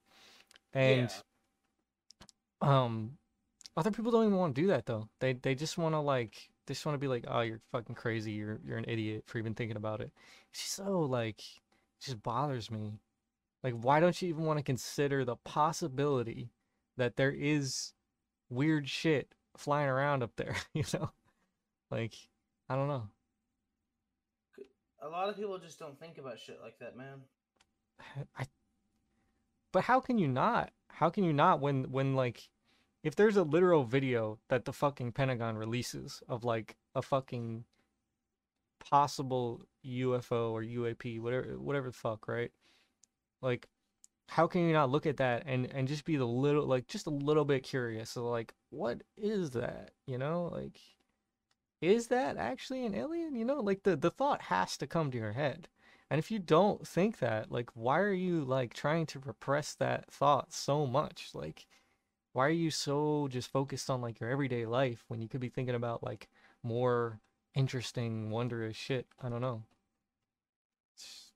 And 0.74 1.10
um 2.60 3.16
other 3.78 3.90
people 3.90 4.12
don't 4.12 4.26
even 4.26 4.36
want 4.36 4.54
to 4.54 4.60
do 4.60 4.66
that 4.66 4.84
though. 4.84 5.08
They 5.20 5.32
they 5.32 5.54
just 5.54 5.78
want 5.78 5.94
to 5.94 6.00
like 6.00 6.50
they 6.66 6.74
just 6.74 6.84
want 6.84 6.96
to 6.96 7.00
be 7.00 7.08
like, 7.08 7.24
"Oh, 7.26 7.40
you're 7.40 7.62
fucking 7.72 7.94
crazy. 7.94 8.32
You're 8.32 8.60
you're 8.62 8.76
an 8.76 8.84
idiot 8.86 9.24
for 9.24 9.38
even 9.38 9.54
thinking 9.54 9.78
about 9.78 10.02
it." 10.02 10.10
It's 10.50 10.60
just 10.60 10.74
so 10.74 11.00
like 11.00 11.40
it 11.40 12.02
just 12.02 12.22
bothers 12.22 12.70
me. 12.70 13.00
Like 13.62 13.72
why 13.72 14.00
don't 14.00 14.20
you 14.20 14.28
even 14.28 14.44
want 14.44 14.58
to 14.58 14.62
consider 14.62 15.24
the 15.24 15.36
possibility 15.36 16.50
that 16.98 17.16
there 17.16 17.32
is 17.32 17.94
weird 18.54 18.88
shit 18.88 19.34
flying 19.56 19.88
around 19.88 20.22
up 20.22 20.36
there, 20.36 20.56
you 20.74 20.84
know? 20.92 21.10
Like 21.90 22.14
I 22.68 22.76
don't 22.76 22.88
know. 22.88 23.08
A 25.02 25.08
lot 25.08 25.28
of 25.28 25.36
people 25.36 25.58
just 25.58 25.78
don't 25.78 25.98
think 25.98 26.18
about 26.18 26.38
shit 26.38 26.58
like 26.62 26.78
that, 26.78 26.96
man. 26.96 27.20
I 28.38 28.46
But 29.72 29.84
how 29.84 30.00
can 30.00 30.18
you 30.18 30.28
not? 30.28 30.70
How 30.88 31.10
can 31.10 31.24
you 31.24 31.32
not 31.32 31.60
when 31.60 31.90
when 31.90 32.14
like 32.14 32.48
if 33.02 33.14
there's 33.14 33.36
a 33.36 33.42
literal 33.42 33.84
video 33.84 34.38
that 34.48 34.64
the 34.64 34.72
fucking 34.72 35.12
Pentagon 35.12 35.58
releases 35.58 36.22
of 36.26 36.42
like 36.42 36.76
a 36.94 37.02
fucking 37.02 37.64
possible 38.78 39.66
UFO 39.84 40.52
or 40.52 40.62
UAP, 40.62 41.20
whatever 41.20 41.58
whatever 41.58 41.88
the 41.88 41.92
fuck, 41.92 42.26
right? 42.28 42.50
Like 43.42 43.68
how 44.28 44.46
can 44.46 44.62
you 44.66 44.72
not 44.72 44.90
look 44.90 45.06
at 45.06 45.18
that 45.18 45.44
and 45.46 45.66
and 45.72 45.88
just 45.88 46.04
be 46.04 46.16
the 46.16 46.26
little 46.26 46.66
like 46.66 46.86
just 46.86 47.06
a 47.06 47.10
little 47.10 47.44
bit 47.44 47.62
curious 47.62 48.10
so 48.10 48.28
like 48.28 48.54
what 48.70 49.02
is 49.16 49.50
that 49.50 49.92
you 50.06 50.18
know 50.18 50.48
like 50.52 50.80
is 51.80 52.08
that 52.08 52.36
actually 52.36 52.86
an 52.86 52.94
alien? 52.94 53.34
You 53.34 53.44
know 53.44 53.60
like 53.60 53.82
the 53.82 53.96
the 53.96 54.10
thought 54.10 54.42
has 54.42 54.76
to 54.78 54.86
come 54.86 55.10
to 55.10 55.18
your 55.18 55.32
head 55.32 55.68
and 56.10 56.18
if 56.18 56.30
you 56.30 56.38
don't 56.38 56.86
think 56.86 57.18
that 57.18 57.50
like 57.52 57.70
why 57.74 58.00
are 58.00 58.12
you 58.12 58.44
like 58.44 58.72
trying 58.74 59.06
to 59.06 59.18
repress 59.20 59.74
that 59.74 60.10
thought 60.10 60.52
so 60.52 60.86
much? 60.86 61.30
Like 61.34 61.66
why 62.32 62.46
are 62.46 62.50
you 62.50 62.70
so 62.70 63.28
just 63.28 63.50
focused 63.50 63.90
on 63.90 64.00
like 64.00 64.20
your 64.20 64.30
everyday 64.30 64.66
life 64.66 65.04
when 65.08 65.20
you 65.20 65.28
could 65.28 65.40
be 65.40 65.48
thinking 65.48 65.74
about 65.74 66.02
like 66.02 66.28
more 66.62 67.20
interesting 67.54 68.30
wondrous 68.30 68.76
shit? 68.76 69.06
I 69.22 69.28
don't 69.28 69.40
know 69.42 69.64
it's, 70.94 71.32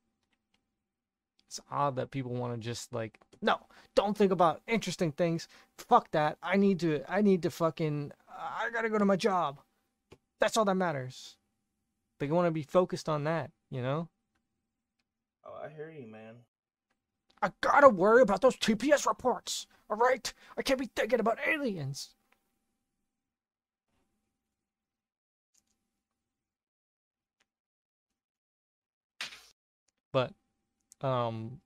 it's 1.49 1.61
odd 1.71 1.97
that 1.97 2.11
people 2.11 2.33
want 2.33 2.55
to 2.55 2.61
just 2.61 2.93
like 2.93 3.19
no 3.41 3.59
don't 3.95 4.17
think 4.17 4.31
about 4.31 4.61
interesting 4.69 5.11
things 5.13 5.49
fuck 5.79 6.11
that 6.11 6.37
i 6.43 6.57
need 6.57 6.79
to 6.79 7.03
i 7.09 7.21
need 7.23 7.43
to 7.43 7.51
fucking 7.51 8.13
i 8.29 8.69
gotta 8.73 8.91
go 8.91 8.99
to 8.99 9.05
my 9.05 9.17
job 9.17 9.59
that's 10.41 10.57
all 10.57 10.65
that 10.65 10.75
matters 10.75 11.37
they 12.21 12.27
want 12.29 12.47
to 12.47 12.51
be 12.51 12.63
focused 12.63 13.09
on 13.09 13.25
that 13.25 13.51
you 13.71 13.83
know 13.83 14.09
Oh, 15.49 15.65
I 15.65 15.69
hear 15.71 15.91
you, 15.91 16.07
man. 16.07 16.35
I 17.41 17.51
gotta 17.61 17.89
worry 17.89 18.23
about 18.23 18.41
those 18.41 18.57
TPS 18.57 19.07
reports. 19.07 19.67
All 19.89 19.97
right, 19.97 20.33
I 20.57 20.63
can't 20.63 20.79
be 20.79 20.91
thinking 20.95 21.21
about 21.21 21.39
aliens. 21.47 22.11
But, 30.13 30.33
um, 31.03 31.61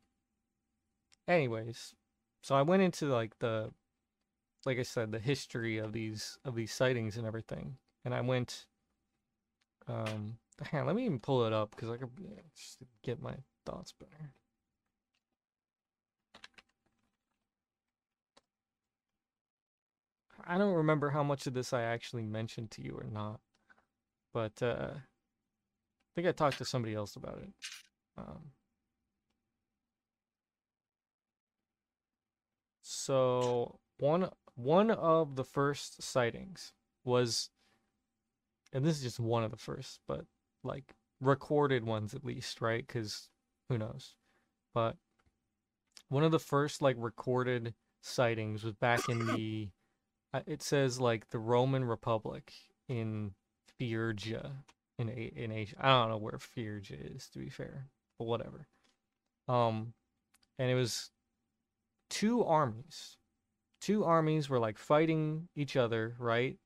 anyways, 1.29 1.95
so 2.43 2.55
I 2.55 2.63
went 2.63 2.83
into 2.83 3.07
like 3.07 3.39
the, 3.39 3.71
like 4.65 4.79
I 4.79 4.83
said, 4.83 5.13
the 5.13 5.19
history 5.19 5.79
of 5.79 5.93
these 5.93 6.39
of 6.45 6.55
these 6.55 6.73
sightings 6.73 7.17
and 7.17 7.27
everything, 7.27 7.77
and 8.05 8.15
I 8.15 8.21
went, 8.21 8.67
um, 9.89 10.39
let 10.73 10.95
me 10.95 11.05
even 11.07 11.21
pull 11.21 11.45
it 11.47 11.53
up 11.53 11.71
because 11.71 11.91
I 11.91 11.97
could 11.97 12.11
just 12.57 12.79
get 13.03 13.23
my 13.23 13.35
thoughts 13.67 13.93
better. 13.93 14.35
I 20.45 20.59
don't 20.59 20.75
remember 20.75 21.11
how 21.11 21.23
much 21.23 21.47
of 21.47 21.55
this 21.55 21.73
I 21.73 21.83
actually 21.83 22.25
mentioned 22.25 22.71
to 22.73 22.83
you 22.83 22.97
or 22.97 23.05
not, 23.05 23.41
but 24.33 24.61
uh, 24.63 24.91
I 24.95 25.01
think 26.15 26.27
I 26.27 26.33
talked 26.33 26.59
to 26.59 26.65
somebody 26.65 26.95
else 26.95 27.17
about 27.17 27.39
it. 27.39 27.53
Um, 28.19 28.51
so 33.03 33.81
one 33.99 34.31
one 34.55 34.91
of 34.91 35.35
the 35.35 35.45
first 35.45 36.03
sightings 36.03 36.73
was, 37.05 37.51
and 38.73 38.85
this 38.85 38.97
is 38.99 39.03
just 39.03 39.21
one 39.21 39.43
of 39.43 39.51
the 39.51 39.57
first, 39.57 40.01
but 40.07 40.25
like 40.63 40.95
recorded 41.21 41.85
ones 41.85 42.15
at 42.15 42.25
least, 42.25 42.61
right? 42.61 42.87
Because 42.87 43.29
who 43.69 43.77
knows? 43.77 44.15
But 44.73 44.97
one 46.09 46.23
of 46.23 46.31
the 46.31 46.39
first 46.39 46.81
like 46.81 46.97
recorded 46.99 47.75
sightings 48.03 48.63
was 48.63 48.75
back 48.75 49.09
in 49.09 49.27
the 49.27 49.71
uh, 50.33 50.41
it 50.47 50.63
says 50.63 51.01
like 51.01 51.29
the 51.31 51.39
Roman 51.39 51.85
Republic 51.85 52.53
in 52.89 53.33
Phrygia 53.79 54.53
in 54.99 55.09
in 55.09 55.51
Asia. 55.51 55.77
I 55.81 55.89
don't 55.89 56.11
know 56.11 56.19
where 56.19 56.39
Phrygia 56.39 56.99
is 56.99 57.29
to 57.31 57.41
be 57.41 57.49
fair, 57.49 57.89
but 58.19 58.27
whatever. 58.27 58.69
Um, 59.49 59.95
and 60.59 60.71
it 60.71 60.75
was 60.75 61.11
two 62.13 62.45
armies. 62.45 63.17
Two 63.81 64.05
armies 64.05 64.49
were 64.49 64.61
like 64.61 64.79
fighting 64.79 65.49
each 65.57 65.77
other, 65.77 66.15
right? 66.19 66.59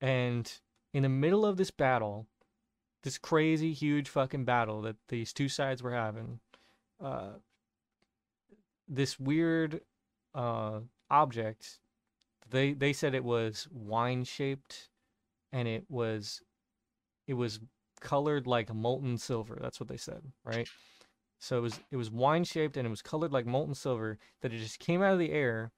And 0.00 0.50
in 0.94 1.02
the 1.02 1.08
middle 1.10 1.44
of 1.44 1.56
this 1.58 1.70
battle, 1.70 2.26
this 3.02 3.18
crazy 3.18 3.74
huge 3.74 4.08
fucking 4.08 4.44
battle 4.44 4.80
that 4.82 4.96
these 5.08 5.34
two 5.34 5.48
sides 5.48 5.82
were 5.82 5.92
having, 5.92 6.38
uh, 7.02 7.32
this 8.88 9.18
weird 9.18 9.80
uh 10.34 10.80
object 11.10 11.78
they 12.50 12.72
they 12.72 12.92
said 12.92 13.14
it 13.14 13.24
was 13.24 13.68
wine 13.72 14.24
shaped 14.24 14.88
and 15.52 15.68
it 15.68 15.84
was 15.88 16.42
it 17.26 17.34
was 17.34 17.60
colored 18.00 18.46
like 18.46 18.74
molten 18.74 19.16
silver 19.16 19.58
that's 19.60 19.80
what 19.80 19.88
they 19.88 19.96
said 19.96 20.20
right 20.44 20.68
so 21.38 21.58
it 21.58 21.62
was 21.62 21.80
it 21.90 21.96
was 21.96 22.10
wine 22.10 22.44
shaped 22.44 22.76
and 22.76 22.86
it 22.86 22.90
was 22.90 23.02
colored 23.02 23.32
like 23.32 23.46
molten 23.46 23.74
silver 23.74 24.18
that 24.42 24.52
it 24.52 24.58
just 24.58 24.78
came 24.78 25.02
out 25.02 25.12
of 25.12 25.18
the 25.18 25.32
air 25.32 25.72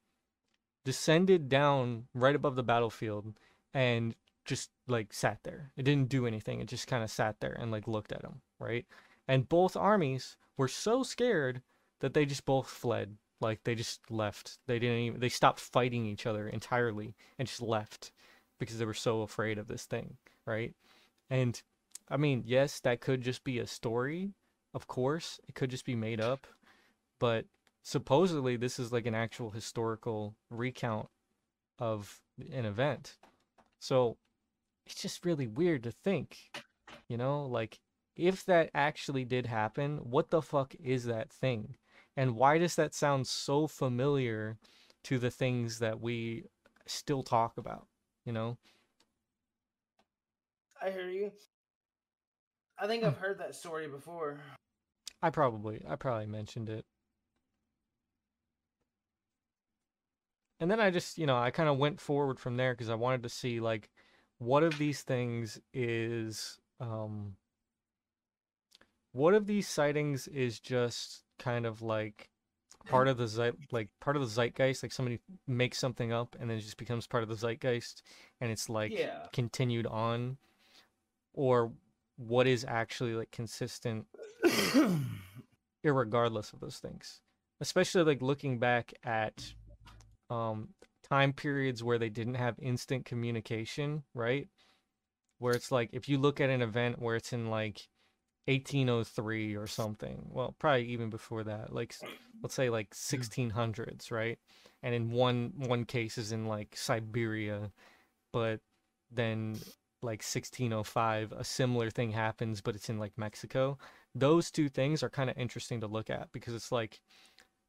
descended 0.85 1.49
down 1.49 2.05
right 2.15 2.37
above 2.37 2.57
the 2.57 2.63
battlefield 2.63 3.35
and 3.75 4.15
just 4.45 4.71
like 4.87 5.13
sat 5.13 5.39
there 5.45 5.73
it 5.77 5.83
didn't 5.85 6.09
do 6.09 6.27
anything 6.27 6.61
it 6.61 6.69
just 6.69 6.87
kind 6.87 7.03
of 7.03 7.11
sat 7.11 7.41
there 7.41 7.53
and 7.53 7.71
like 7.73 7.89
looked 7.89 8.13
at 8.13 8.23
him 8.23 8.41
right 8.61 8.87
And 9.29 9.49
both 9.49 9.77
armies 9.77 10.37
were 10.57 10.69
so 10.69 11.03
scared 11.03 11.63
that 12.01 12.15
they 12.15 12.27
just 12.27 12.45
both 12.45 12.69
fled. 12.69 13.17
Like 13.41 13.65
they 13.65 13.75
just 13.75 14.11
left. 14.11 14.59
They 14.67 14.79
didn't 14.79 14.99
even 14.99 15.21
they 15.21 15.29
stopped 15.29 15.61
fighting 15.61 16.07
each 16.07 16.27
other 16.27 16.49
entirely 16.49 17.15
and 17.39 17.49
just 17.49 17.63
left 17.63 18.13
because 18.59 18.79
they 18.79 18.87
were 18.87 18.95
so 18.95 19.23
afraid 19.23 19.59
of 19.59 19.69
this 19.69 19.85
thing, 19.85 20.17
right? 20.47 20.75
And 21.31 21.61
I 22.09 22.17
mean, 22.17 22.45
yes, 22.47 22.81
that 22.81 23.01
could 23.01 23.21
just 23.23 23.45
be 23.45 23.59
a 23.59 23.67
story, 23.67 24.33
of 24.77 24.87
course. 24.87 25.41
It 25.49 25.55
could 25.55 25.71
just 25.71 25.87
be 25.87 25.97
made 25.97 26.21
up, 26.21 26.47
but 27.19 27.47
supposedly 27.83 28.57
this 28.57 28.79
is 28.79 28.93
like 28.93 29.07
an 29.07 29.15
actual 29.15 29.51
historical 29.51 30.37
recount 30.51 31.09
of 31.79 32.21
an 32.53 32.67
event. 32.67 33.17
So 33.81 34.19
it's 34.85 35.01
just 35.01 35.25
really 35.25 35.47
weird 35.47 35.83
to 35.85 35.91
think, 35.91 36.37
you 37.09 37.17
know, 37.17 37.47
like 37.47 37.81
if 38.17 38.45
that 38.45 38.71
actually 38.75 39.25
did 39.25 39.47
happen, 39.47 39.97
what 39.99 40.29
the 40.29 40.43
fuck 40.43 40.75
is 40.75 41.07
that 41.07 41.33
thing? 41.33 41.77
And 42.15 42.37
why 42.37 42.59
does 42.59 42.77
that 42.77 42.95
sound 42.95 43.27
so 43.27 43.67
familiar 43.67 44.59
to 45.05 45.19
the 45.19 45.31
things 45.31 45.79
that 45.79 46.01
we 46.01 46.45
still 46.87 47.23
talk 47.23 47.57
about, 47.57 47.87
you 48.27 48.33
know? 48.33 48.59
I 50.83 50.91
hear 50.91 51.09
you. 51.09 51.33
I 52.79 52.87
think 52.87 53.03
hmm. 53.03 53.09
I've 53.09 53.19
heard 53.19 53.39
that 53.39 53.55
story 53.55 53.89
before. 53.89 54.39
I 55.23 55.31
probably 55.31 55.83
I 55.89 55.97
probably 55.97 56.27
mentioned 56.27 56.69
it. 56.69 56.85
And 60.59 60.71
then 60.71 60.81
I 60.81 60.91
just, 60.91 61.19
you 61.19 61.27
know, 61.27 61.37
I 61.37 61.51
kind 61.51 61.69
of 61.69 61.77
went 61.79 62.01
forward 62.01 62.39
from 62.41 62.57
there 62.57 62.73
because 62.73 62.89
I 62.89 62.95
wanted 62.95 63.23
to 63.25 63.29
see 63.29 63.61
like 63.61 63.91
what 64.39 64.63
of 64.63 64.79
these 64.79 65.03
things 65.03 65.61
is 65.73 66.59
um 66.81 67.37
what 69.13 69.33
of 69.35 69.47
these 69.47 69.67
sightings 69.67 70.29
is 70.29 70.61
just 70.61 71.23
kind 71.39 71.65
of 71.65 71.81
like 71.81 72.29
part 72.87 73.09
of 73.09 73.17
the 73.17 73.27
zeit 73.27 73.55
like 73.73 73.89
part 74.01 74.15
of 74.15 74.23
the 74.23 74.29
zeitgeist 74.29 74.83
like 74.83 74.93
somebody 74.93 75.19
makes 75.47 75.79
something 75.79 76.13
up 76.13 76.37
and 76.39 76.51
then 76.51 76.59
it 76.59 76.61
just 76.61 76.77
becomes 76.77 77.07
part 77.07 77.23
of 77.23 77.29
the 77.29 77.35
zeitgeist 77.35 78.03
and 78.41 78.51
it's 78.51 78.69
like 78.69 78.93
Yeah. 78.93 79.27
continued 79.33 79.87
on 79.87 80.37
or 81.33 81.73
what 82.17 82.47
is 82.47 82.65
actually 82.69 83.15
like 83.15 83.31
consistent 83.31 84.07
irregardless 85.85 86.53
of 86.53 86.61
those 86.61 86.79
things 86.79 87.21
especially 87.61 88.03
like 88.03 88.23
looking 88.23 88.59
back 88.59 88.93
at 89.05 89.55
um 90.31 90.69
time 91.09 91.33
periods 91.33 91.83
where 91.83 91.99
they 91.99 92.09
didn't 92.09 92.35
have 92.35 92.57
instant 92.61 93.05
communication 93.05 94.03
right? 94.15 94.49
Where 95.39 95.55
it's 95.55 95.71
like 95.71 95.91
if 95.93 96.09
you 96.09 96.19
look 96.19 96.41
at 96.41 96.51
an 96.51 96.63
event 96.63 97.01
where 97.01 97.17
it's 97.17 97.33
in 97.33 97.51
like 97.51 97.89
1803 98.47 99.57
or 99.57 99.67
something 99.67 100.29
well 100.31 100.55
probably 100.59 100.87
even 100.87 101.11
before 101.11 101.45
that 101.45 101.73
like 101.73 101.95
let's 102.43 102.55
say 102.55 102.71
like 102.71 102.91
1600s 102.91 104.11
right? 104.11 104.39
And 104.83 104.95
in 104.95 105.11
one 105.11 105.53
one 105.57 105.85
case 105.85 106.19
is 106.19 106.33
in 106.33 106.47
like 106.47 106.77
siberia 106.77 107.71
but 108.33 108.61
then 109.11 109.57
like 110.03 110.23
1605 110.23 111.33
a 111.33 111.45
similar 111.45 111.91
thing 111.91 112.13
happens 112.13 112.61
but 112.61 112.75
it's 112.75 112.89
in 112.89 112.99
like 112.99 113.13
mexico 113.17 113.79
those 114.19 114.51
two 114.51 114.69
things 114.69 115.03
are 115.03 115.11
kind 115.11 115.29
of 115.29 115.37
interesting 115.37 115.81
to 115.81 115.87
look 115.87 116.09
at 116.11 116.33
because 116.33 116.55
it's 116.55 116.73
like 116.73 117.01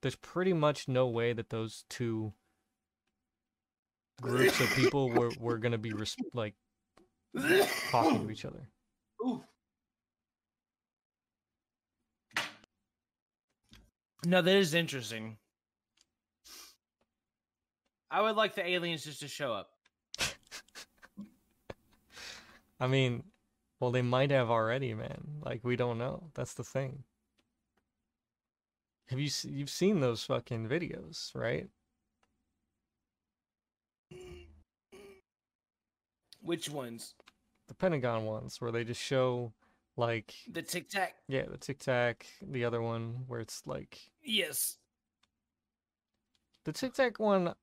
there's 0.02 0.16
pretty 0.16 0.54
much 0.54 0.88
no 0.88 1.08
way 1.08 1.34
that 1.34 1.50
those 1.50 1.84
two 1.90 2.34
groups 4.22 4.60
of 4.60 4.70
people 4.70 5.10
were, 5.14 5.32
were 5.40 5.58
going 5.58 5.74
to 5.74 5.78
be 5.78 5.92
res- 5.92 6.16
like 6.34 6.54
talking 7.92 8.26
to 8.26 8.32
each 8.32 8.46
other 8.46 8.70
Ooh. 9.26 9.44
No, 14.26 14.42
that 14.42 14.56
is 14.56 14.74
interesting. 14.74 15.38
I 18.10 18.22
would 18.22 18.36
like 18.36 18.56
the 18.56 18.68
aliens 18.68 19.04
just 19.04 19.20
to 19.22 19.28
show 19.28 19.54
up. 19.54 19.70
i 22.80 22.88
mean 22.88 23.24
well 23.80 23.92
they 23.92 24.02
might 24.02 24.32
have 24.32 24.50
already 24.50 24.94
man 24.94 25.24
like 25.44 25.64
we 25.64 25.76
don't 25.76 25.98
know 25.98 26.30
that's 26.34 26.54
the 26.54 26.64
thing 26.64 27.04
have 29.10 29.20
you 29.20 29.30
you've 29.44 29.70
seen 29.70 30.00
those 30.00 30.24
fucking 30.24 30.68
videos 30.68 31.34
right 31.36 31.70
Which 36.42 36.70
ones? 36.70 37.14
the 37.68 37.74
pentagon 37.74 38.26
ones 38.26 38.62
where 38.62 38.72
they 38.72 38.86
just 38.86 39.02
show 39.02 39.52
like 39.98 40.34
The 40.50 40.62
Tic 40.62 40.88
Tac? 40.90 41.16
yeah 41.28 41.44
the 41.50 41.58
tic 41.58 41.80
tac 41.80 42.26
the 42.42 42.64
other 42.64 42.82
one 42.82 43.24
where 43.28 43.42
it's 43.42 43.64
like 43.66 44.00
Yes. 44.24 44.78
The 46.64 46.72
Tic 46.74 46.94
Tac 46.94 47.18
one, 47.20 47.54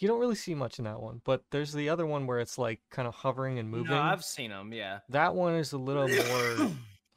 you 0.00 0.08
don't 0.08 0.20
really 0.20 0.34
see 0.34 0.54
much 0.54 0.78
in 0.78 0.86
that 0.86 1.00
one, 1.00 1.20
but 1.24 1.44
there's 1.50 1.72
the 1.72 1.88
other 1.90 2.06
one 2.06 2.26
where 2.26 2.40
it's 2.40 2.56
like 2.58 2.80
kind 2.90 3.06
of 3.06 3.14
hovering 3.14 3.58
and 3.58 3.70
moving. 3.70 3.92
No, 3.92 4.00
I've 4.00 4.24
seen 4.24 4.50
them. 4.50 4.72
Yeah. 4.72 5.00
That 5.10 5.34
one 5.34 5.54
is 5.54 5.72
a 5.72 5.78
little 5.78 6.08
more, 6.08 6.66
a 6.66 6.70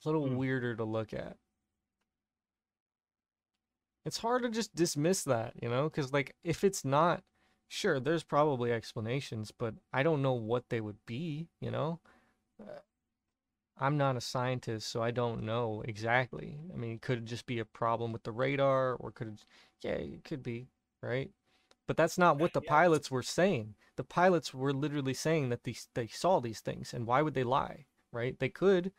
little 0.06 0.28
Hmm. 0.28 0.36
weirder 0.36 0.76
to 0.76 0.84
look 0.84 1.14
at. 1.14 1.38
It's 4.06 4.18
hard 4.18 4.44
to 4.44 4.50
just 4.50 4.76
dismiss 4.76 5.24
that, 5.24 5.54
you 5.62 5.70
know, 5.70 5.86
because 5.86 6.12
like 6.12 6.36
if 6.44 6.64
it's 6.66 6.84
not, 6.84 7.24
sure, 7.70 8.00
there's 8.02 8.24
probably 8.24 8.72
explanations, 8.74 9.52
but 9.58 9.76
I 9.94 10.04
don't 10.04 10.22
know 10.22 10.34
what 10.34 10.66
they 10.70 10.82
would 10.82 10.98
be, 11.06 11.48
you 11.62 11.72
know. 11.72 12.02
Uh, 12.62 12.80
I'm 13.78 13.98
not 13.98 14.18
a 14.18 14.22
scientist, 14.22 14.90
so 14.90 15.02
I 15.02 15.12
don't 15.12 15.44
know 15.44 15.84
exactly. 15.88 16.60
I 16.74 16.78
mean, 16.78 16.92
it 16.92 17.02
could 17.02 17.26
just 17.26 17.46
be 17.46 17.60
a 17.60 17.66
problem 17.66 18.12
with 18.12 18.24
the 18.24 18.32
radar, 18.32 18.96
or 18.96 19.12
could, 19.12 19.30
it, 19.30 19.46
yeah, 19.82 19.92
it 19.94 20.24
could 20.26 20.44
be, 20.44 20.68
right? 21.02 21.32
But 21.88 21.98
that's 21.98 22.18
not 22.18 22.38
what 22.38 22.54
the 22.54 22.62
pilots 22.62 23.12
were 23.12 23.24
saying. 23.24 23.76
The 23.96 24.04
pilots 24.04 24.54
were 24.54 24.74
literally 24.74 25.14
saying 25.14 25.50
that 25.50 25.64
these 25.64 25.88
they 25.94 26.08
saw 26.08 26.40
these 26.40 26.62
things, 26.62 26.94
and 26.94 27.06
why 27.06 27.22
would 27.22 27.34
they 27.34 27.44
lie, 27.44 27.86
right? 28.12 28.40
They 28.40 28.50
could, 28.50 28.92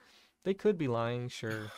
they 0.45 0.55
could 0.55 0.79
be 0.79 0.87
lying, 0.87 1.29
sure, 1.29 1.73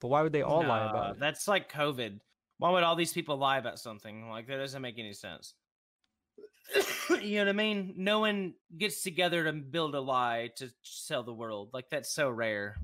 but 0.00 0.08
why 0.08 0.22
would 0.22 0.32
they 0.32 0.42
all 0.42 0.64
lie 0.64 0.88
about 0.88 1.12
it? 1.12 1.20
That's 1.20 1.46
like 1.46 1.72
COVID. 1.72 2.20
Why 2.58 2.70
would 2.70 2.82
all 2.82 2.96
these 2.96 3.12
people 3.12 3.36
lie 3.36 3.58
about 3.58 3.78
something? 3.78 4.28
Like 4.28 4.46
that 4.48 4.58
doesn't 4.58 4.82
make 4.82 4.98
any 4.98 5.12
sense. 5.14 5.54
you 7.22 7.38
know 7.38 7.44
what 7.44 7.48
I 7.48 7.52
mean? 7.52 7.94
No 7.96 8.20
one 8.20 8.54
gets 8.76 9.02
together 9.02 9.44
to 9.44 9.52
build 9.52 9.94
a 9.94 10.00
lie 10.00 10.50
to 10.56 10.70
sell 10.82 11.22
the 11.22 11.32
world. 11.32 11.70
Like 11.72 11.88
that's 11.90 12.10
so 12.10 12.28
rare. 12.28 12.76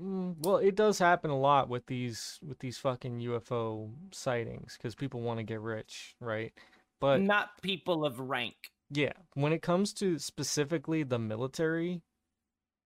Mm, 0.00 0.36
well, 0.40 0.56
it 0.56 0.76
does 0.76 0.98
happen 0.98 1.30
a 1.30 1.38
lot 1.38 1.68
with 1.68 1.86
these 1.86 2.38
with 2.46 2.58
these 2.58 2.78
fucking 2.78 3.20
UFO 3.20 3.90
sightings 4.12 4.76
because 4.76 4.94
people 4.94 5.20
want 5.20 5.38
to 5.38 5.44
get 5.44 5.60
rich, 5.60 6.14
right? 6.20 6.52
But 7.00 7.20
Not 7.20 7.60
people 7.62 8.04
of 8.04 8.18
rank. 8.20 8.54
yeah, 8.90 9.12
when 9.34 9.52
it 9.52 9.62
comes 9.62 9.92
to 9.94 10.18
specifically 10.18 11.02
the 11.02 11.18
military 11.18 12.02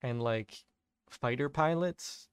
and 0.02 0.22
like 0.22 0.64
fighter 1.08 1.48
pilots, 1.48 2.28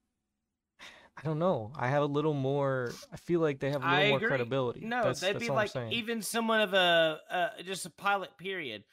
I 0.79 1.21
don't 1.23 1.39
know. 1.39 1.71
I 1.75 1.88
have 1.89 2.01
a 2.01 2.07
little 2.07 2.34
more. 2.34 2.91
I 3.11 3.17
feel 3.17 3.39
like 3.39 3.59
they 3.59 3.69
have 3.69 3.84
a 3.84 3.88
little 3.88 4.09
more 4.09 4.19
credibility. 4.19 4.82
No, 4.82 5.03
that's, 5.03 5.19
they'd 5.19 5.34
that's 5.34 5.45
be 5.45 5.51
like 5.51 5.71
even 5.91 6.21
someone 6.23 6.61
of 6.61 6.73
a 6.73 7.19
uh, 7.29 7.49
just 7.63 7.86
a 7.86 7.91
pilot. 7.91 8.36
Period. 8.38 8.84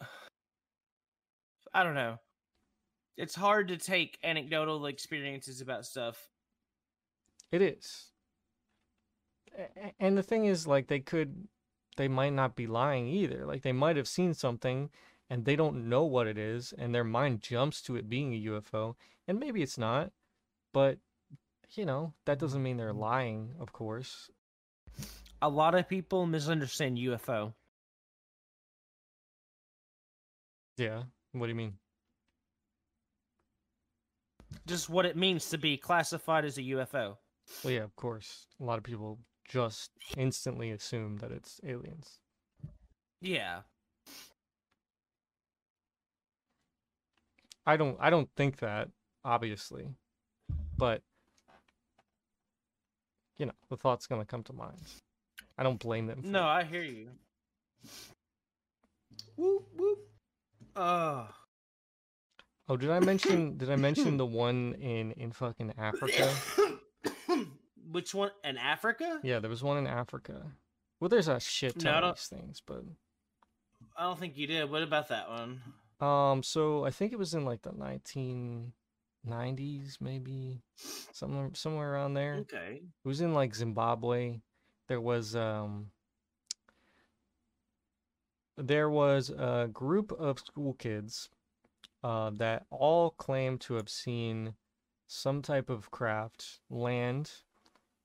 I 1.74 1.82
don't 1.82 1.94
know. 1.94 2.18
It's 3.16 3.34
hard 3.34 3.68
to 3.68 3.76
take 3.76 4.18
anecdotal 4.24 4.86
experiences 4.86 5.60
about 5.60 5.86
stuff. 5.86 6.28
It 7.52 7.62
is. 7.62 8.06
And 10.00 10.18
the 10.18 10.22
thing 10.22 10.46
is, 10.46 10.66
like, 10.66 10.88
they 10.88 10.98
could, 10.98 11.46
they 11.96 12.08
might 12.08 12.32
not 12.32 12.56
be 12.56 12.66
lying 12.66 13.06
either. 13.06 13.46
Like, 13.46 13.62
they 13.62 13.72
might 13.72 13.96
have 13.96 14.08
seen 14.08 14.34
something 14.34 14.90
and 15.30 15.44
they 15.44 15.56
don't 15.56 15.88
know 15.88 16.04
what 16.04 16.26
it 16.26 16.36
is, 16.36 16.74
and 16.76 16.94
their 16.94 17.04
mind 17.04 17.40
jumps 17.40 17.80
to 17.82 17.96
it 17.96 18.10
being 18.10 18.34
a 18.34 18.44
UFO. 18.50 18.94
And 19.26 19.40
maybe 19.40 19.62
it's 19.62 19.78
not, 19.78 20.10
but, 20.72 20.98
you 21.70 21.86
know, 21.86 22.12
that 22.26 22.38
doesn't 22.38 22.62
mean 22.62 22.76
they're 22.76 22.92
lying, 22.92 23.54
of 23.58 23.72
course. 23.72 24.30
A 25.40 25.48
lot 25.48 25.74
of 25.74 25.88
people 25.88 26.26
misunderstand 26.26 26.98
UFO. 26.98 27.54
Yeah. 30.76 31.04
What 31.32 31.46
do 31.46 31.50
you 31.50 31.56
mean? 31.56 31.74
Just 34.66 34.88
what 34.88 35.06
it 35.06 35.16
means 35.16 35.48
to 35.50 35.58
be 35.58 35.76
classified 35.76 36.44
as 36.44 36.58
a 36.58 36.62
UFO. 36.62 37.16
Well, 37.62 37.72
yeah, 37.72 37.82
of 37.82 37.94
course. 37.96 38.46
A 38.60 38.64
lot 38.64 38.78
of 38.78 38.84
people 38.84 39.18
just 39.48 39.90
instantly 40.16 40.70
assume 40.70 41.18
that 41.18 41.30
it's 41.30 41.60
aliens. 41.64 42.18
Yeah. 43.20 43.60
I 47.66 47.76
don't 47.76 47.96
I 48.00 48.10
don't 48.10 48.28
think 48.36 48.58
that, 48.58 48.88
obviously. 49.24 49.88
But 50.76 51.02
you 53.38 53.46
know, 53.46 53.52
the 53.68 53.76
thought's 53.76 54.06
gonna 54.06 54.24
come 54.24 54.42
to 54.44 54.52
mind. 54.52 54.78
I 55.56 55.62
don't 55.62 55.78
blame 55.78 56.06
them 56.06 56.22
for 56.22 56.28
No, 56.28 56.42
it. 56.42 56.46
I 56.46 56.64
hear 56.64 56.82
you. 56.82 57.08
Whoop 59.36 59.66
whoop. 59.76 59.98
Oh. 60.76 61.28
Oh, 62.68 62.76
did 62.76 62.90
I 62.90 63.00
mention? 63.00 63.56
did 63.58 63.70
I 63.70 63.76
mention 63.76 64.16
the 64.16 64.26
one 64.26 64.74
in 64.80 65.12
in 65.12 65.32
fucking 65.32 65.74
Africa? 65.78 66.32
Which 67.90 68.14
one? 68.14 68.30
In 68.42 68.56
Africa? 68.56 69.20
Yeah, 69.22 69.38
there 69.38 69.50
was 69.50 69.62
one 69.62 69.78
in 69.78 69.86
Africa. 69.86 70.42
Well, 70.98 71.08
there's 71.08 71.28
a 71.28 71.38
shit 71.38 71.78
ton 71.78 72.00
don't- 72.00 72.10
of 72.10 72.16
these 72.16 72.26
things, 72.26 72.62
but 72.64 72.82
I 73.96 74.04
don't 74.04 74.18
think 74.18 74.36
you 74.36 74.46
did. 74.46 74.70
What 74.70 74.82
about 74.82 75.08
that 75.08 75.28
one? 75.28 75.60
um, 76.00 76.42
so 76.42 76.84
I 76.84 76.90
think 76.90 77.12
it 77.12 77.18
was 77.18 77.34
in 77.34 77.44
like 77.44 77.62
the 77.62 77.70
1990s, 77.70 80.00
maybe 80.00 80.62
somewhere 81.12 81.50
somewhere 81.54 81.92
around 81.92 82.14
there. 82.14 82.36
Okay. 82.40 82.80
It 82.82 83.08
was 83.08 83.20
in 83.20 83.34
like 83.34 83.54
Zimbabwe. 83.54 84.40
There 84.88 85.00
was 85.00 85.36
um 85.36 85.90
there 88.56 88.88
was 88.88 89.30
a 89.30 89.68
group 89.72 90.12
of 90.12 90.38
school 90.38 90.74
kids 90.74 91.28
uh, 92.04 92.30
that 92.30 92.66
all 92.70 93.10
claim 93.10 93.58
to 93.58 93.74
have 93.74 93.88
seen 93.88 94.54
some 95.08 95.42
type 95.42 95.70
of 95.70 95.90
craft 95.90 96.60
land 96.70 97.32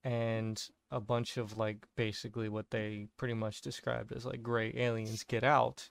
and 0.03 0.69
a 0.91 1.01
bunch 1.01 1.37
of 1.37 1.57
like 1.57 1.85
basically 1.97 2.49
what 2.49 2.71
they 2.71 3.07
pretty 3.17 3.33
much 3.33 3.61
described 3.61 4.11
as 4.13 4.25
like 4.25 4.41
gray 4.41 4.73
aliens 4.75 5.23
get 5.23 5.43
out 5.43 5.89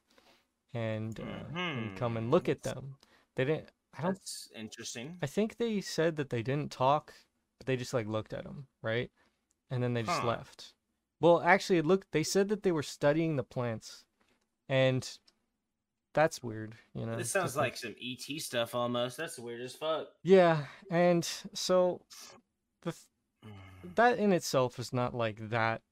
and, 0.74 1.20
uh, 1.20 1.52
and 1.76 1.94
come 1.96 2.16
and 2.16 2.30
look 2.30 2.48
at 2.48 2.62
them. 2.62 2.96
They 3.36 3.44
didn't. 3.44 3.70
I 3.96 4.02
don't 4.02 4.14
That's 4.14 4.50
interesting. 4.56 5.18
I 5.22 5.26
think 5.26 5.58
they 5.58 5.80
said 5.80 6.16
that 6.16 6.30
they 6.30 6.42
didn't 6.42 6.72
talk, 6.72 7.12
but 7.58 7.66
they 7.66 7.76
just 7.76 7.94
like 7.94 8.06
looked 8.06 8.32
at 8.32 8.44
them, 8.44 8.68
right? 8.82 9.10
And 9.70 9.82
then 9.82 9.94
they 9.94 10.02
just 10.02 10.22
Huh. 10.22 10.28
left. 10.28 10.72
Well, 11.20 11.40
actually, 11.42 11.78
it 11.78 11.86
looked. 11.86 12.12
They 12.12 12.22
said 12.22 12.48
that 12.48 12.62
they 12.62 12.72
were 12.72 12.82
studying 12.82 13.36
the 13.36 13.44
plants, 13.44 14.04
and 14.68 15.18
that's 16.14 16.42
weird, 16.42 16.74
you 16.94 17.06
know. 17.06 17.16
This 17.16 17.30
sounds 17.30 17.56
like 17.56 17.76
some 17.76 17.94
ET 18.02 18.40
stuff 18.40 18.74
almost. 18.74 19.16
That's 19.16 19.38
weird 19.38 19.60
as 19.60 19.74
fuck. 19.74 20.08
Yeah, 20.22 20.64
and 20.90 21.28
so 21.54 22.02
the 22.82 22.92
th- 22.92 23.54
that 23.94 24.18
in 24.18 24.32
itself 24.32 24.78
is 24.78 24.92
not 24.92 25.14
like 25.14 25.50
that 25.50 25.82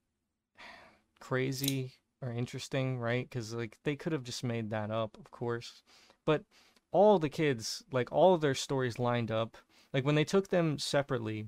crazy 1.20 1.92
or 2.22 2.30
interesting, 2.30 2.98
right? 2.98 3.28
Because 3.28 3.54
like 3.54 3.76
they 3.84 3.96
could 3.96 4.12
have 4.12 4.24
just 4.24 4.44
made 4.44 4.70
that 4.70 4.90
up, 4.90 5.16
of 5.18 5.30
course. 5.30 5.82
But 6.24 6.44
all 6.92 7.18
the 7.18 7.28
kids, 7.28 7.84
like 7.92 8.10
all 8.10 8.34
of 8.34 8.40
their 8.40 8.54
stories 8.54 8.98
lined 8.98 9.30
up. 9.30 9.56
Like 9.92 10.04
when 10.04 10.14
they 10.14 10.24
took 10.24 10.48
them 10.48 10.78
separately, 10.78 11.46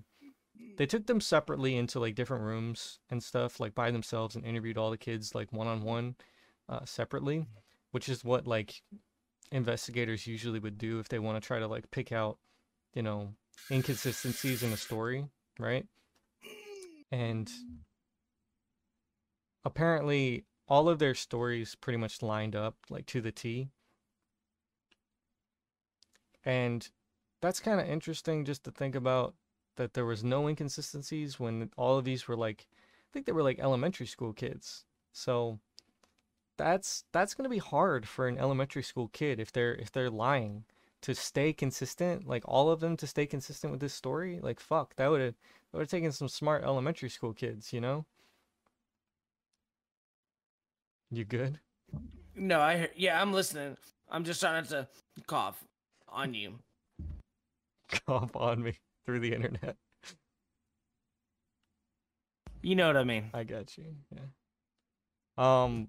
they 0.77 0.87
took 0.87 1.07
them 1.07 1.21
separately 1.21 1.77
into 1.77 2.01
like 2.01 2.15
different 2.15 2.45
rooms 2.45 3.01
and 3.11 3.23
stuff, 3.23 3.61
like 3.61 3.75
by 3.75 3.91
themselves, 3.91 4.37
and 4.37 4.45
interviewed 4.45 4.79
all 4.79 4.91
the 4.91 4.99
kids 4.99 5.35
like 5.35 5.53
one 5.53 5.67
on 5.67 5.83
one, 5.83 6.17
uh, 6.69 6.85
separately, 6.85 7.47
which 7.91 8.09
is 8.09 8.25
what 8.25 8.47
like 8.47 8.83
investigators 9.51 10.27
usually 10.27 10.59
would 10.59 10.79
do 10.79 10.99
if 10.99 11.09
they 11.09 11.19
want 11.19 11.41
to 11.41 11.47
try 11.47 11.59
to 11.59 11.67
like 11.67 11.91
pick 11.91 12.13
out, 12.13 12.39
you 12.95 13.03
know, 13.03 13.35
inconsistencies 13.71 14.63
in 14.63 14.73
a 14.73 14.77
story, 14.77 15.27
right? 15.59 15.87
And 17.11 17.51
apparently 19.65 20.45
all 20.69 20.89
of 20.89 20.99
their 20.99 21.15
stories 21.15 21.75
pretty 21.75 21.97
much 21.97 22.23
lined 22.23 22.55
up 22.55 22.77
like 22.91 23.07
to 23.07 23.21
the 23.21 23.33
T. 23.33 23.69
And 26.45 26.89
that's 27.41 27.61
kind 27.61 27.81
of 27.81 27.89
interesting 27.89 28.45
just 28.45 28.65
to 28.65 28.71
think 28.71 28.95
about 28.95 29.35
that 29.77 29.95
there 29.95 30.05
was 30.05 30.25
no 30.25 30.49
inconsistencies 30.49 31.39
when 31.39 31.71
all 31.77 31.97
of 31.97 32.05
these 32.05 32.27
were 32.29 32.37
like 32.37 32.67
I 32.71 33.09
think 33.13 33.25
they 33.25 33.33
were 33.33 33.43
like 33.43 33.59
elementary 33.59 34.07
school 34.07 34.35
kids. 34.35 34.85
So 35.13 35.59
that's 36.59 37.05
that's 37.13 37.35
going 37.35 37.45
to 37.45 37.51
be 37.51 37.59
hard 37.59 38.07
for 38.07 38.29
an 38.29 38.39
elementary 38.39 38.83
school 38.83 39.09
kid 39.09 39.41
if 39.41 39.51
they're 39.53 39.75
if 39.75 39.91
they're 39.91 40.11
lying 40.11 40.65
to 41.01 41.15
stay 41.15 41.53
consistent, 41.53 42.27
like 42.27 42.43
all 42.47 42.71
of 42.71 42.81
them 42.81 42.97
to 42.97 43.07
stay 43.07 43.25
consistent 43.27 43.71
with 43.71 43.81
this 43.81 43.95
story. 43.95 44.41
Like 44.43 44.61
fuck, 44.61 44.95
that 44.97 45.11
would 45.11 45.21
have 45.21 45.35
that 45.35 45.79
would 45.79 45.83
have 45.83 45.91
taken 45.91 46.13
some 46.13 46.29
smart 46.29 46.65
elementary 46.65 47.09
school 47.09 47.33
kids, 47.33 47.73
you 47.73 47.81
know? 47.81 48.05
You 51.11 51.25
good? 51.25 51.59
No, 52.35 52.61
I 52.61 52.77
hear, 52.77 52.91
yeah, 52.95 53.21
I'm 53.21 53.33
listening. 53.33 53.77
I'm 54.11 54.25
just 54.25 54.41
trying 54.41 54.55
not 54.55 54.69
to 54.71 54.89
cough 55.27 55.65
on 56.09 56.35
you. 56.35 56.59
Cough 58.07 58.37
on 58.37 58.63
me 58.63 58.75
through 59.07 59.21
the 59.21 59.33
internet. 59.35 59.77
You 62.63 62.75
know 62.75 62.87
what 62.87 62.97
I 62.97 63.05
mean? 63.05 63.31
I 63.33 63.45
got 63.45 63.77
you. 63.79 63.85
Yeah. 64.15 64.25
Um. 65.39 65.89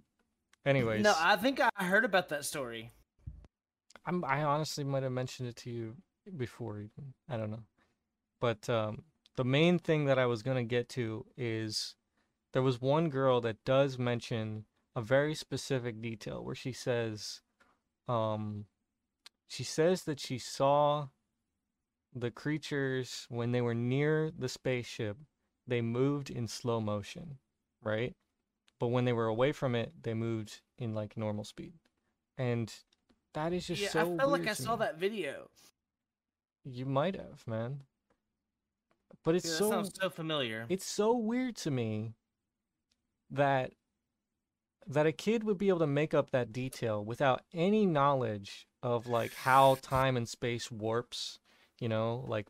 Anyways, 0.65 1.03
No, 1.03 1.13
I 1.17 1.35
think 1.35 1.59
I 1.59 1.83
heard 1.83 2.05
about 2.05 2.29
that 2.29 2.45
story. 2.45 2.91
I'm, 4.05 4.23
I 4.25 4.43
honestly 4.43 4.83
might 4.83 5.03
have 5.03 5.11
mentioned 5.11 5.49
it 5.49 5.55
to 5.57 5.69
you 5.69 5.95
before. 6.35 6.79
Even 6.79 7.13
I 7.29 7.37
don't 7.37 7.51
know, 7.51 7.63
but 8.39 8.69
um, 8.69 9.03
the 9.35 9.45
main 9.45 9.79
thing 9.79 10.05
that 10.05 10.19
I 10.19 10.25
was 10.25 10.43
gonna 10.43 10.63
get 10.63 10.89
to 10.89 11.25
is 11.37 11.95
there 12.53 12.61
was 12.61 12.81
one 12.81 13.09
girl 13.09 13.41
that 13.41 13.63
does 13.65 13.97
mention 13.97 14.65
a 14.95 15.01
very 15.01 15.35
specific 15.35 16.01
detail 16.01 16.43
where 16.43 16.55
she 16.55 16.71
says, 16.73 17.41
um, 18.07 18.65
she 19.47 19.63
says 19.63 20.03
that 20.03 20.19
she 20.19 20.37
saw 20.37 21.07
the 22.13 22.31
creatures 22.31 23.25
when 23.29 23.51
they 23.51 23.61
were 23.61 23.75
near 23.75 24.31
the 24.37 24.49
spaceship. 24.49 25.17
They 25.67 25.81
moved 25.81 26.29
in 26.29 26.47
slow 26.47 26.81
motion, 26.81 27.37
right? 27.83 28.15
But 28.79 28.87
when 28.87 29.05
they 29.05 29.13
were 29.13 29.27
away 29.27 29.51
from 29.51 29.75
it, 29.75 29.91
they 30.03 30.13
moved 30.13 30.61
in 30.77 30.95
like 30.95 31.17
normal 31.17 31.43
speed, 31.43 31.73
and 32.37 32.73
that 33.33 33.53
is 33.53 33.67
just 33.67 33.91
so 33.91 33.99
yeah, 33.99 34.05
so. 34.05 34.13
I 34.13 34.17
felt 34.17 34.31
like 34.31 34.47
I 34.47 34.53
saw 34.53 34.75
me. 34.75 34.85
that 34.85 34.97
video. 34.97 35.49
You 36.63 36.85
might 36.85 37.15
have, 37.15 37.45
man. 37.47 37.81
But 39.23 39.35
it's 39.35 39.49
so 39.49 39.69
sounds 39.69 39.91
so 39.99 40.09
familiar. 40.09 40.65
it's 40.69 40.85
so 40.85 41.15
weird 41.15 41.55
to 41.57 41.71
me 41.71 42.13
that 43.29 43.73
that 44.87 45.05
a 45.05 45.11
kid 45.11 45.43
would 45.43 45.57
be 45.57 45.69
able 45.69 45.79
to 45.79 45.87
make 45.87 46.13
up 46.13 46.31
that 46.31 46.51
detail 46.51 47.03
without 47.03 47.43
any 47.53 47.85
knowledge 47.85 48.67
of 48.81 49.07
like 49.07 49.33
how 49.33 49.77
time 49.81 50.17
and 50.17 50.27
space 50.27 50.71
warps, 50.71 51.39
you 51.79 51.89
know, 51.89 52.23
like 52.27 52.47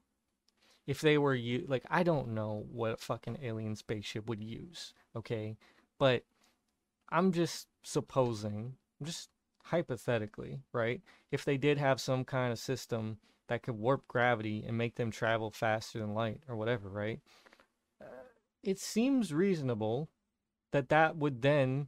if 0.88 1.01
they 1.01 1.17
were 1.17 1.36
you 1.36 1.65
like 1.67 1.84
I 1.89 2.03
don't 2.03 2.30
know 2.30 2.65
what 2.71 2.93
a 2.93 2.97
fucking 2.97 3.39
alien 3.43 3.75
spaceship 3.75 4.27
would 4.27 4.41
use, 4.41 4.93
okay? 5.15 5.57
But 6.00 6.24
I'm 7.10 7.32
just 7.32 7.68
supposing, 7.84 8.74
just 9.04 9.30
hypothetically, 9.66 10.62
right? 10.74 11.02
If 11.32 11.45
they 11.45 11.58
did 11.58 11.78
have 11.78 12.02
some 12.02 12.26
kind 12.26 12.52
of 12.52 12.58
system 12.58 13.18
that 13.47 13.62
could 13.62 13.78
warp 13.78 14.08
gravity 14.08 14.64
and 14.66 14.78
make 14.78 14.95
them 14.95 15.12
travel 15.12 15.52
faster 15.52 16.00
than 16.00 16.16
light 16.16 16.41
or 16.47 16.56
whatever, 16.56 16.89
right? 16.89 17.20
Uh, 18.02 18.06
it 18.64 18.80
seems 18.80 19.34
reasonable 19.34 20.10
that 20.72 20.89
that 20.89 21.18
would 21.18 21.41
then 21.41 21.88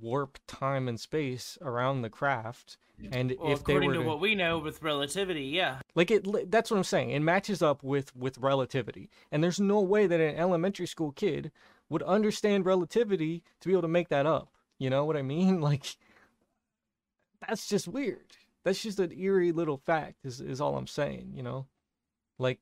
warp 0.00 0.38
time 0.46 0.88
and 0.88 0.98
space 1.00 1.56
around 1.62 2.02
the 2.02 2.10
craft 2.10 2.76
and 3.12 3.34
well, 3.38 3.52
if 3.52 3.64
they 3.64 3.74
according 3.74 3.88
were 3.88 3.94
to 3.94 4.00
to, 4.00 4.06
what 4.06 4.20
we 4.20 4.34
know 4.34 4.58
with 4.58 4.82
relativity, 4.82 5.44
yeah. 5.44 5.80
like 5.94 6.10
it 6.10 6.50
that's 6.50 6.70
what 6.70 6.76
i'm 6.76 6.84
saying 6.84 7.10
it 7.10 7.20
matches 7.20 7.62
up 7.62 7.82
with 7.82 8.14
with 8.16 8.38
relativity 8.38 9.10
and 9.30 9.44
there's 9.44 9.60
no 9.60 9.80
way 9.80 10.06
that 10.06 10.18
an 10.18 10.34
elementary 10.36 10.86
school 10.86 11.12
kid 11.12 11.52
would 11.88 12.02
understand 12.02 12.66
relativity 12.66 13.42
to 13.60 13.68
be 13.68 13.72
able 13.72 13.82
to 13.82 13.88
make 13.88 14.08
that 14.08 14.26
up 14.26 14.50
you 14.78 14.90
know 14.90 15.04
what 15.04 15.16
i 15.16 15.22
mean? 15.22 15.60
Like 15.66 15.96
that's 17.46 17.68
just 17.68 17.86
weird. 17.86 18.36
That's 18.64 18.82
just 18.82 18.98
an 18.98 19.12
eerie 19.12 19.52
little 19.52 19.76
fact 19.76 20.24
is, 20.24 20.40
is 20.40 20.60
all 20.60 20.76
i'm 20.76 20.86
saying 20.86 21.32
you 21.34 21.42
know? 21.42 21.66
Like 22.38 22.60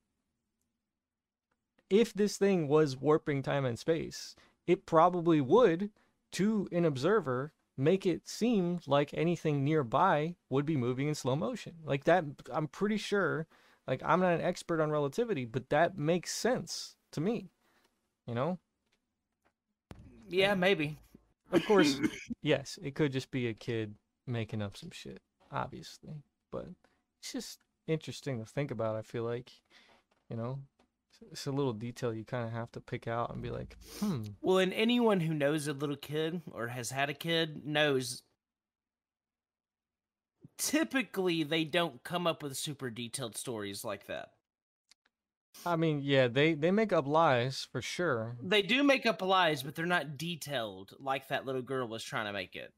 if 1.91 2.12
this 2.14 2.37
thing 2.37 2.68
was 2.68 2.97
warping 2.97 3.43
time 3.43 3.64
and 3.64 3.79
space 3.79 4.35
it 4.66 4.87
probably 4.87 5.41
would 5.41 5.91
to 6.33 6.68
an 6.72 6.85
observer 6.85 7.53
make 7.77 8.07
it 8.07 8.29
seem 8.29 8.79
like 8.87 9.11
anything 9.14 9.64
nearby 9.64 10.37
would 10.49 10.64
be 10.64 10.77
moving 10.77 11.09
in 11.09 11.14
slow 11.14 11.37
motion. 11.37 11.75
Like 11.85 12.05
that 12.05 12.25
i'm 12.53 12.68
pretty 12.68 12.97
sure 12.97 13.47
like 13.87 14.03
i'm 14.05 14.20
not 14.20 14.35
an 14.35 14.41
expert 14.41 14.81
on 14.81 14.91
relativity 14.91 15.45
but 15.45 15.70
that 15.70 15.99
makes 15.99 16.33
sense 16.33 16.97
to 17.12 17.20
me 17.20 17.51
you 18.27 18.35
know 18.35 18.59
Yeah, 20.35 20.55
maybe. 20.55 20.99
of 21.53 21.64
course 21.66 22.01
yes 22.43 22.78
it 22.82 22.95
could 22.95 23.12
just 23.12 23.30
be 23.30 23.49
a 23.49 23.55
kid 23.55 23.95
making 24.26 24.62
up 24.62 24.76
some 24.76 24.91
shit 24.91 25.20
obviously 25.53 26.22
but 26.51 26.66
it's 27.20 27.32
just 27.32 27.59
interesting 27.87 28.39
to 28.39 28.45
think 28.47 28.70
about 28.70 28.97
i 28.97 29.03
feel 29.03 29.24
like 29.24 29.53
you 30.30 30.37
know 30.37 30.59
It's- 31.30 31.47
a 31.47 31.51
little 31.53 31.72
detail 31.74 32.12
you 32.14 32.24
kind 32.24 32.45
of 32.47 32.53
have 32.53 32.72
to 32.72 32.80
pick 32.80 33.07
out 33.07 33.32
and 33.32 33.43
be 33.43 33.51
like 33.51 33.76
hmm 34.01 34.22
Well, 34.43 34.59
and 34.59 34.72
anyone 34.72 35.20
who 35.20 35.35
knows 35.35 35.68
a 35.68 35.72
little 35.72 35.97
kid 35.97 36.41
or 36.51 36.68
has 36.68 36.91
had 36.91 37.09
a 37.11 37.14
kid 37.14 37.64
knows 37.66 38.22
typically 40.59 41.43
they 41.43 41.64
don't 41.64 42.03
come 42.05 42.26
up 42.26 42.43
with 42.43 42.57
super 42.57 42.91
detailed 42.91 43.37
stories 43.37 43.85
like 43.85 44.07
that. 44.07 44.30
I 45.66 45.76
mean 45.76 46.00
yeah 46.02 46.26
they 46.28 46.55
they 46.55 46.70
make 46.70 46.92
up 46.92 47.07
lies 47.07 47.66
for 47.72 47.80
sure 47.80 48.36
They 48.42 48.62
do 48.62 48.82
make 48.82 49.07
up 49.07 49.22
lies, 49.22 49.62
but 49.62 49.74
they're 49.74 49.86
not 49.86 50.16
detailed 50.18 50.92
like 50.98 51.28
that 51.28 51.46
little 51.46 51.62
girl 51.62 51.86
was 51.88 52.02
trying 52.05 52.26
to 52.26 52.32
make 52.32 52.55
it. 52.57 52.72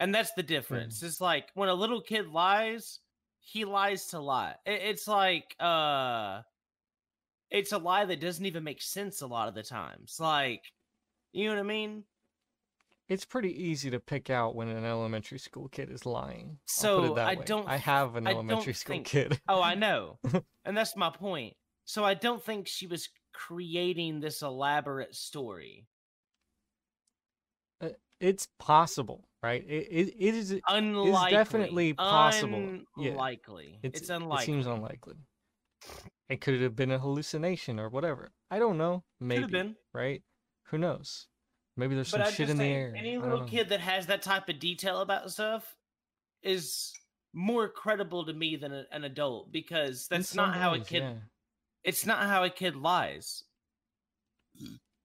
And 0.00 0.12
that's 0.14 0.32
the 0.32 0.42
difference. 0.42 1.02
It's 1.02 1.20
like 1.20 1.50
when 1.54 1.68
a 1.68 1.74
little 1.74 2.00
kid 2.00 2.26
lies, 2.28 2.98
he 3.38 3.64
lies 3.64 4.06
to 4.08 4.18
lie. 4.20 4.54
It's 4.66 5.06
like 5.06 5.54
uh 5.60 6.40
it's 7.50 7.70
a 7.72 7.78
lie 7.78 8.04
that 8.06 8.20
doesn't 8.20 8.46
even 8.46 8.64
make 8.64 8.82
sense 8.82 9.20
a 9.20 9.26
lot 9.26 9.46
of 9.48 9.54
the 9.54 9.62
times. 9.62 10.16
Like, 10.18 10.62
you 11.32 11.44
know 11.46 11.54
what 11.54 11.60
I 11.60 11.64
mean? 11.64 12.04
It's 13.08 13.24
pretty 13.26 13.52
easy 13.64 13.90
to 13.90 14.00
pick 14.00 14.30
out 14.30 14.54
when 14.54 14.68
an 14.68 14.84
elementary 14.86 15.38
school 15.38 15.68
kid 15.68 15.90
is 15.90 16.06
lying. 16.06 16.58
So, 16.64 17.16
I 17.18 17.34
way. 17.34 17.42
don't 17.44 17.68
I 17.68 17.76
have 17.76 18.16
an 18.16 18.26
I 18.26 18.30
elementary 18.30 18.72
school 18.72 18.94
think- 18.96 19.06
kid. 19.06 19.40
Oh, 19.48 19.60
I 19.60 19.74
know. 19.84 20.18
and 20.64 20.76
that's 20.76 20.96
my 20.96 21.10
point. 21.10 21.54
So 21.84 22.04
I 22.04 22.14
don't 22.14 22.42
think 22.42 22.68
she 22.68 22.86
was 22.86 23.08
creating 23.32 24.20
this 24.20 24.42
elaborate 24.42 25.14
story. 25.14 25.86
Uh, 27.80 27.90
it's 28.20 28.48
possible, 28.58 29.28
right? 29.42 29.64
It 29.66 29.88
it, 29.90 30.14
it 30.18 30.34
is. 30.34 30.60
Unlikely. 30.68 31.30
definitely 31.30 31.92
possible. 31.94 32.80
Yeah. 32.96 33.10
Unlikely. 33.10 33.78
It's, 33.82 34.00
It's, 34.02 34.10
unlikely. 34.10 34.44
It 34.44 34.46
seems 34.46 34.66
unlikely. 34.66 35.14
It 36.28 36.40
could 36.40 36.60
have 36.62 36.76
been 36.76 36.92
a 36.92 36.98
hallucination 36.98 37.78
or 37.80 37.88
whatever. 37.88 38.32
I 38.50 38.58
don't 38.58 38.78
know. 38.78 39.04
Maybe. 39.20 39.42
Could 39.42 39.54
have 39.54 39.66
been. 39.66 39.76
Right? 39.92 40.22
Who 40.68 40.78
knows? 40.78 41.26
Maybe 41.76 41.94
there's 41.94 42.10
But 42.10 42.26
some 42.26 42.34
shit 42.34 42.50
in 42.50 42.58
the 42.58 42.64
air. 42.64 42.94
any 42.96 43.18
little 43.18 43.44
kid 43.46 43.70
that 43.70 43.80
has 43.80 44.06
that 44.06 44.22
type 44.22 44.48
of 44.48 44.58
detail 44.58 45.00
about 45.00 45.30
stuff 45.30 45.74
is 46.42 46.92
more 47.32 47.68
credible 47.68 48.26
to 48.26 48.32
me 48.32 48.56
than 48.56 48.72
a, 48.72 48.84
an 48.92 49.04
adult 49.04 49.50
because 49.50 50.06
that's 50.08 50.34
not 50.34 50.54
how 50.54 50.74
a 50.74 50.80
kid. 50.80 51.02
Yeah. 51.02 51.14
It's 51.84 52.06
not 52.06 52.26
how 52.26 52.44
a 52.44 52.50
kid 52.50 52.76
lies. 52.76 53.44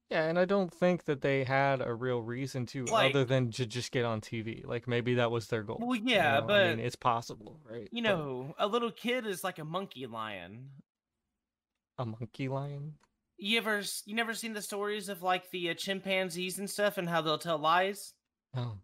Yeah, 0.09 0.23
and 0.23 0.39
I 0.39 0.45
don't 0.45 0.73
think 0.73 1.03
that 1.05 1.21
they 1.21 1.43
had 1.43 1.81
a 1.81 1.93
real 1.93 2.21
reason 2.21 2.65
to 2.67 2.85
Like- 2.85 3.11
other 3.13 3.25
than 3.25 3.51
to 3.51 3.65
just 3.65 3.91
get 3.91 4.05
on 4.05 4.21
TV. 4.21 4.63
Like 4.65 4.87
maybe 4.87 5.15
that 5.15 5.31
was 5.31 5.47
their 5.47 5.63
goal. 5.63 5.79
Well, 5.81 5.95
you 5.95 6.03
yeah, 6.11 6.39
know? 6.39 6.53
I 6.53 6.67
mean, 6.69 6.77
but, 6.77 6.85
it's 6.85 6.95
possible, 6.95 7.59
right? 7.65 7.89
You 7.91 8.01
But 8.03 8.09
know, 8.09 8.55
a 8.57 8.67
little 8.67 8.91
kid 8.91 9.25
is 9.25 9.43
like 9.43 9.59
a 9.59 9.65
monkey 9.65 10.05
lion. 10.07 10.69
a 11.97 12.05
monkey 12.05 12.47
lion. 12.47 12.93
You 13.37 13.57
ever 13.57 13.81
you 14.05 14.15
never 14.15 14.33
seen 14.33 14.53
the 14.53 14.61
stories 14.61 15.09
of 15.09 15.21
like 15.23 15.49
the 15.51 15.69
uh, 15.71 15.73
chimpanzees 15.73 16.57
and 16.59 16.69
stuff 16.69 16.97
and 16.97 17.09
how 17.09 17.21
they'll 17.21 17.37
tell 17.37 17.57
lies? 17.57 18.13
Oh, 18.55 18.79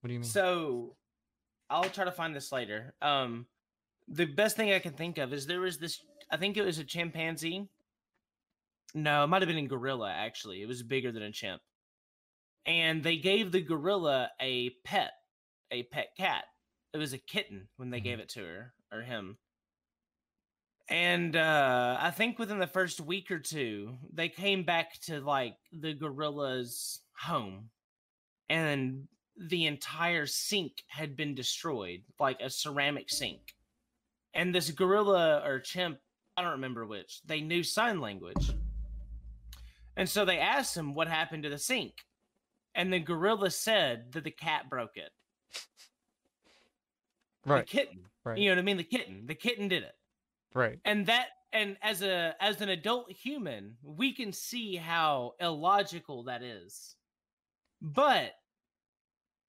what 0.00 0.08
do 0.08 0.12
you 0.12 0.20
mean? 0.20 0.28
So 0.28 0.96
I'll 1.70 1.88
try 1.90 2.04
to 2.04 2.12
find 2.12 2.34
this 2.36 2.52
later. 2.52 2.94
Um 3.00 3.46
the 4.08 4.24
best 4.26 4.56
thing 4.56 4.70
I 4.72 4.78
can 4.80 4.92
think 4.92 5.18
of 5.18 5.32
is 5.32 5.46
there 5.46 5.60
was 5.60 5.78
this 5.78 6.00
I 6.30 6.36
think 6.36 6.56
it 6.56 6.62
was 6.64 6.78
a 6.78 6.84
chimpanzee. 6.84 7.68
No, 8.94 9.24
it 9.24 9.26
might 9.28 9.42
have 9.42 9.48
been 9.48 9.64
a 9.64 9.68
gorilla 9.68 10.10
actually. 10.10 10.62
It 10.62 10.66
was 10.68 10.82
bigger 10.82 11.12
than 11.12 11.22
a 11.22 11.32
chimp. 11.32 11.62
And 12.64 13.02
they 13.02 13.16
gave 13.16 13.52
the 13.52 13.60
gorilla 13.60 14.30
a 14.40 14.70
pet, 14.84 15.12
a 15.70 15.84
pet 15.84 16.08
cat. 16.16 16.44
It 16.92 16.98
was 16.98 17.12
a 17.12 17.18
kitten 17.18 17.68
when 17.76 17.90
they 17.90 18.00
Mhm. 18.00 18.04
gave 18.04 18.20
it 18.20 18.28
to 18.30 18.40
her 18.44 18.74
or 18.90 19.02
him. 19.02 19.38
And 20.88 21.34
uh 21.36 21.98
I 22.00 22.10
think 22.10 22.38
within 22.38 22.58
the 22.58 22.66
first 22.66 23.00
week 23.00 23.30
or 23.30 23.40
two, 23.40 23.98
they 24.12 24.28
came 24.28 24.64
back 24.64 25.00
to 25.02 25.20
like 25.20 25.58
the 25.72 25.94
gorilla's 25.94 27.00
home. 27.12 27.70
And 28.48 29.08
the 29.36 29.66
entire 29.66 30.26
sink 30.26 30.84
had 30.88 31.16
been 31.16 31.34
destroyed, 31.34 32.04
like 32.18 32.40
a 32.40 32.50
ceramic 32.50 33.10
sink. 33.10 33.56
And 34.34 34.54
this 34.54 34.70
gorilla 34.70 35.42
or 35.44 35.60
chimp, 35.60 36.00
I 36.36 36.42
don't 36.42 36.52
remember 36.52 36.86
which, 36.86 37.20
they 37.24 37.40
knew 37.40 37.62
sign 37.62 38.00
language. 38.00 38.50
And 39.96 40.08
so 40.08 40.24
they 40.24 40.38
asked 40.38 40.76
him 40.76 40.94
what 40.94 41.08
happened 41.08 41.44
to 41.44 41.48
the 41.48 41.58
sink. 41.58 41.94
And 42.74 42.92
the 42.92 42.98
gorilla 42.98 43.50
said 43.50 44.12
that 44.12 44.24
the 44.24 44.30
cat 44.30 44.68
broke 44.68 44.96
it. 44.96 45.10
right, 47.46 47.66
The 47.66 47.70
kitten. 47.70 48.00
right, 48.24 48.36
You 48.38 48.48
know 48.50 48.56
what 48.56 48.58
I 48.60 48.64
mean? 48.64 48.76
The 48.76 48.84
kitten. 48.84 49.22
The 49.26 49.34
kitten 49.34 49.68
did 49.68 49.82
it. 49.82 49.94
right. 50.54 50.78
and 50.84 51.06
that 51.06 51.28
and 51.52 51.76
as 51.80 52.02
a 52.02 52.34
as 52.40 52.60
an 52.60 52.68
adult 52.68 53.10
human 53.10 53.76
we 53.82 54.12
can 54.12 54.32
see 54.32 54.74
how 54.76 55.32
illogical 55.40 56.24
that 56.24 56.42
is 56.42 56.96
but 57.80 58.32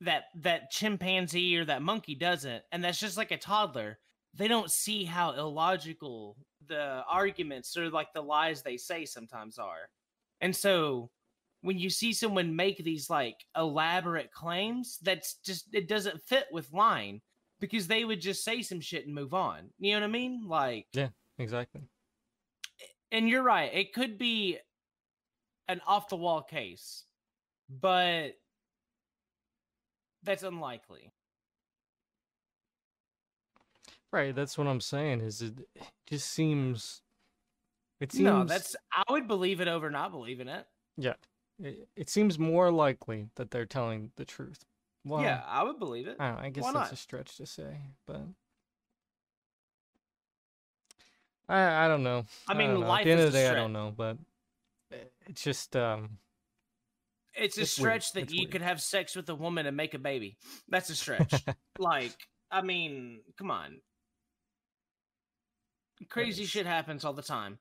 that 0.02 0.26
that 0.36 0.70
chimpanzee 0.70 1.58
or 1.58 1.66
that 1.66 1.82
monkey 1.82 2.14
doesn't 2.14 2.62
and 2.72 2.84
that's 2.84 3.00
just 3.00 3.18
like 3.18 3.32
a 3.32 3.38
toddler 3.38 3.98
they 4.36 4.48
don't 4.48 4.70
see 4.72 5.04
how 5.06 5.32
illogical 5.34 6.38
the 6.68 7.04
arguments 7.10 7.76
or 7.78 7.90
like 7.90 8.14
the 8.14 8.22
lies 8.22 8.62
they 8.62 8.78
say 8.78 9.06
sometimes 9.06 9.58
are. 9.58 9.90
And 10.42 10.56
so 10.56 11.10
when 11.62 11.78
you 11.80 11.90
see 11.90 12.14
someone 12.14 12.56
make 12.56 12.84
these 12.84 13.10
like 13.10 13.38
elaborate 13.56 14.32
claims 14.32 15.00
that's 15.02 15.36
just 15.44 15.66
it 15.74 15.88
doesn't 15.88 16.22
fit 16.22 16.46
with 16.52 16.72
line 16.72 17.22
because 17.60 17.88
they 17.88 18.06
would 18.06 18.22
just 18.22 18.44
say 18.44 18.62
some 18.62 18.80
shit 18.80 19.06
and 19.06 19.16
move 19.16 19.34
on. 19.34 19.70
You 19.80 19.94
know 19.94 20.02
what 20.02 20.06
i 20.06 20.12
mean? 20.12 20.48
Like 20.48 20.86
Yeah, 20.94 21.10
Exactly. 21.40 21.82
and 23.12 23.28
you're 23.28 23.44
right 23.44 23.72
it 23.74 23.94
could 23.94 24.18
be 24.18 24.60
an 25.68 25.82
off 25.88 26.10
the 26.10 26.16
wall 26.16 26.42
case 26.44 27.04
but 27.70 28.34
that's 30.24 30.44
unlikely 30.44 31.12
Right. 34.12 34.34
That's 34.36 34.58
what 34.58 34.68
I'm 34.68 34.82
saying. 34.82 35.22
Is 35.22 35.42
it 35.42 35.60
it 35.76 35.84
just 36.08 36.30
seems. 36.32 37.02
It 38.00 38.12
seems. 38.12 38.24
no 38.26 38.44
that's 38.44 38.76
i 38.96 39.04
would 39.12 39.28
believe 39.28 39.60
it 39.60 39.68
over 39.68 39.90
not 39.90 40.12
believing 40.12 40.48
it 40.48 40.68
Yeah. 40.98 41.14
It, 41.60 41.88
it 41.96 42.10
seems 42.12 42.38
more 42.38 42.72
likely 42.72 43.30
that 43.38 43.50
they're 43.50 43.66
telling 43.66 44.12
the 44.18 44.24
truth. 44.26 44.64
Well, 45.04 45.24
yeah 45.24 45.42
i 45.48 45.64
would 45.64 45.80
believe 45.80 46.08
it 46.08 46.18
I, 46.20 46.28
don't 46.28 46.36
know, 46.38 46.42
I 46.44 46.50
guess 46.50 46.64
Why 46.64 46.74
that's 46.74 46.92
not? 46.92 46.94
a 46.94 46.96
stretch 46.96 47.38
to 47.38 47.46
say, 47.48 47.76
but 48.06 48.22
I 51.50 51.86
I 51.86 51.88
don't 51.88 52.04
know. 52.04 52.26
I 52.48 52.54
mean, 52.54 52.72
don't 52.72 52.82
know. 52.82 52.88
life 52.88 53.00
At 53.02 53.06
the 53.06 53.12
end 53.12 53.20
is 53.22 53.26
of 53.28 53.32
the 53.34 53.40
day, 53.40 53.50
I 53.50 53.54
don't 53.56 53.74
know, 53.74 53.94
but 53.96 54.18
it's 55.28 55.42
just 55.42 55.76
um 55.76 56.18
it's 57.34 57.58
a 57.58 57.62
it's 57.62 57.80
weird. 57.80 58.04
stretch 58.04 58.12
that 58.14 58.24
It's 58.24 58.34
you 58.34 58.42
weird. 58.42 58.52
could 58.52 58.62
have 58.62 58.82
sex 58.82 59.16
with 59.16 59.30
a 59.30 59.36
woman 59.36 59.66
and 59.66 59.76
make 59.78 59.94
a 59.94 60.00
baby 60.00 60.38
that's 60.70 60.90
a 60.90 60.96
stretch 61.04 61.34
like 61.80 62.14
i 62.52 62.62
mean 62.62 63.22
come 63.38 63.52
on 63.52 63.82
crazy 66.10 66.46
shit 66.46 66.66
happens 66.66 67.04
all 67.06 67.14
the 67.14 67.22
time 67.22 67.60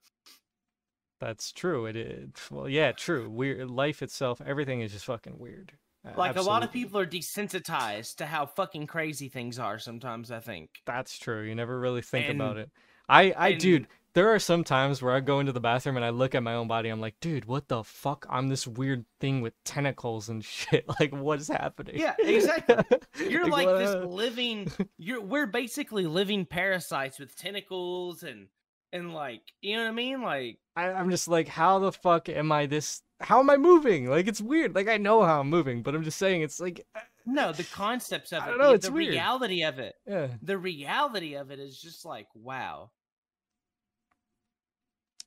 that's 1.19 1.51
true. 1.51 1.87
It 1.87 1.97
is 1.97 2.29
well, 2.51 2.69
yeah, 2.69 2.93
true. 2.93 3.31
Weird 3.31 3.71
life 3.71 4.03
itself, 4.03 4.41
everything 4.45 4.83
is 4.83 4.93
just 4.93 5.07
fucking 5.07 5.39
weird. 5.39 5.73
Like 6.15 6.37
a 6.37 6.43
lot 6.43 6.63
of 6.63 6.71
people 6.71 7.01
are 7.01 7.07
desensitized 7.07 8.17
to 8.17 8.27
how 8.27 8.47
fucking 8.47 8.87
crazy 8.87 9.29
things 9.29 9.59
are 9.59 9.79
sometimes 9.79 10.31
i 10.31 10.39
think 10.39 10.71
That's 10.85 11.19
true. 11.19 11.43
You 11.43 11.55
never 11.55 11.81
really 11.81 12.03
think 12.03 12.29
And- 12.29 12.41
about 12.41 12.59
it. 12.59 12.71
I, 13.09 13.31
I, 13.33 13.49
and- 13.49 13.61
dude, 13.61 13.87
there 14.17 14.33
are 14.35 14.39
some 14.39 14.65
times 14.65 15.03
where 15.03 15.13
I 15.13 15.21
go 15.21 15.41
into 15.41 15.53
the 15.53 15.61
bathroom 15.61 15.97
and 15.97 16.05
I 16.05 16.09
look 16.09 16.35
at 16.35 16.43
my 16.43 16.55
own 16.55 16.69
body. 16.69 16.89
I'm 16.89 17.03
like, 17.03 17.17
dude, 17.21 17.45
what 17.45 17.69
the 17.69 17.85
fuck? 17.85 18.25
I'm 18.31 18.49
this 18.49 18.67
weird 18.67 19.05
thing 19.21 19.43
with 19.43 19.53
tentacles 19.63 20.31
and 20.31 20.43
shit. 20.43 20.87
Like, 20.99 21.15
what 21.15 21.39
is 21.39 21.49
happening? 21.49 21.99
Yeah, 21.99 22.15
exactly. 22.19 22.83
You're 23.29 23.47
like 23.47 23.67
what- 23.67 23.79
this 23.79 23.95
living. 24.07 24.73
You're 24.97 25.21
we're 25.21 25.47
basically 25.47 26.07
living 26.07 26.47
parasites 26.47 27.19
with 27.19 27.37
tentacles 27.37 28.23
and 28.23 28.47
and 28.91 29.13
like 29.13 29.43
you 29.61 29.77
know 29.77 29.83
what 29.83 29.91
I 29.91 29.93
mean. 29.93 30.23
Like 30.23 30.61
I, 30.75 30.93
I'm 30.93 31.11
just 31.11 31.29
like, 31.29 31.47
how 31.47 31.79
the 31.79 31.93
fuck 31.93 32.31
am 32.31 32.51
I 32.51 32.65
this? 32.65 33.03
How 33.21 33.41
am 33.41 33.51
I 33.51 33.59
moving? 33.59 34.09
Like, 34.09 34.29
it's 34.29 34.41
weird. 34.41 34.75
Like, 34.75 34.89
I 34.89 34.97
know 34.97 35.25
how 35.25 35.41
I'm 35.41 35.51
moving, 35.51 35.83
but 35.83 35.95
I'm 35.95 36.05
just 36.05 36.19
saying, 36.19 36.43
it's 36.43 36.61
like, 36.61 36.87
uh, 36.95 37.01
no, 37.27 37.53
the 37.53 37.65
concepts 37.65 38.33
of 38.33 38.43
I 38.43 38.53
it, 38.53 38.59
know, 38.59 38.73
the, 38.77 38.89
the 38.89 38.93
reality 38.93 39.63
of 39.63 39.79
it, 39.79 39.95
yeah, 40.07 40.29
the 40.41 40.57
reality 40.57 41.35
of 41.35 41.51
it 41.51 41.59
is 41.59 41.79
just 41.79 42.07
like 42.07 42.29
wow. 42.35 42.91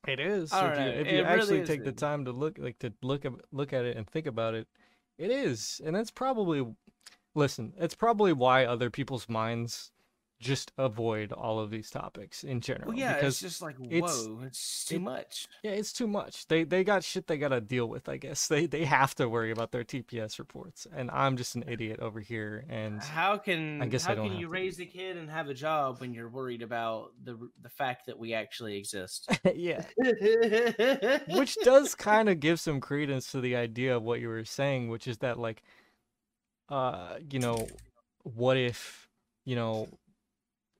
It 0.06 0.20
is. 0.20 0.52
I 0.52 0.68
If 0.70 0.74
don't 0.76 0.84
you, 0.84 0.90
if 0.92 1.06
it 1.06 1.10
you 1.12 1.22
really 1.22 1.24
actually 1.26 1.60
is 1.60 1.68
take 1.68 1.84
the 1.84 1.92
time 1.92 2.24
to 2.24 2.32
look, 2.32 2.58
like, 2.58 2.78
to 2.80 2.92
look 3.02 3.24
at 3.24 3.32
look 3.52 3.72
at 3.72 3.84
it 3.84 3.96
and 3.96 4.08
think 4.08 4.26
about 4.26 4.54
it, 4.54 4.66
it 5.18 5.30
is, 5.30 5.80
and 5.84 5.94
that's 5.94 6.10
probably, 6.10 6.66
listen, 7.34 7.72
it's 7.78 7.94
probably 7.94 8.32
why 8.32 8.64
other 8.64 8.90
people's 8.90 9.28
minds 9.28 9.92
just 10.40 10.72
avoid 10.78 11.32
all 11.32 11.60
of 11.60 11.70
these 11.70 11.90
topics 11.90 12.44
in 12.44 12.60
general. 12.60 12.88
Well, 12.88 12.98
yeah, 12.98 13.14
because 13.14 13.34
it's 13.34 13.40
just 13.42 13.62
like 13.62 13.76
whoa, 13.76 14.40
it's 14.42 14.86
too 14.86 14.96
it- 14.96 15.00
much. 15.00 15.46
Yeah, 15.62 15.72
it's 15.72 15.92
too 15.92 16.06
much. 16.06 16.46
They 16.48 16.64
they 16.64 16.82
got 16.82 17.04
shit 17.04 17.26
they 17.26 17.36
gotta 17.36 17.60
deal 17.60 17.86
with. 17.86 18.08
I 18.08 18.16
guess 18.16 18.48
they 18.48 18.66
they 18.66 18.86
have 18.86 19.14
to 19.16 19.28
worry 19.28 19.50
about 19.50 19.70
their 19.70 19.84
TPS 19.84 20.38
reports, 20.38 20.86
and 20.94 21.10
I'm 21.10 21.36
just 21.36 21.56
an 21.56 21.64
idiot 21.68 22.00
over 22.00 22.20
here. 22.20 22.64
And 22.70 23.02
How 23.02 23.36
can 23.36 23.82
I 23.82 23.86
guess 23.86 24.06
how 24.06 24.12
I 24.12 24.14
don't 24.16 24.30
can 24.30 24.38
you 24.38 24.48
raise 24.48 24.80
a 24.80 24.86
kid 24.86 25.18
and 25.18 25.30
have 25.30 25.48
a 25.48 25.54
job 25.54 26.00
when 26.00 26.14
you're 26.14 26.30
worried 26.30 26.62
about 26.62 27.12
the 27.22 27.36
the 27.60 27.68
fact 27.68 28.06
that 28.06 28.18
we 28.18 28.32
actually 28.32 28.78
exist? 28.78 29.30
yeah, 29.54 29.84
which 31.28 31.56
does 31.64 31.94
kind 31.94 32.30
of 32.30 32.40
give 32.40 32.58
some 32.58 32.80
credence 32.80 33.30
to 33.32 33.42
the 33.42 33.56
idea 33.56 33.96
of 33.96 34.02
what 34.02 34.20
you 34.20 34.28
were 34.28 34.44
saying, 34.46 34.88
which 34.88 35.06
is 35.06 35.18
that 35.18 35.38
like, 35.38 35.62
uh, 36.70 37.16
you 37.30 37.40
know, 37.40 37.68
what 38.22 38.56
if 38.56 39.06
you 39.44 39.56
know, 39.56 39.88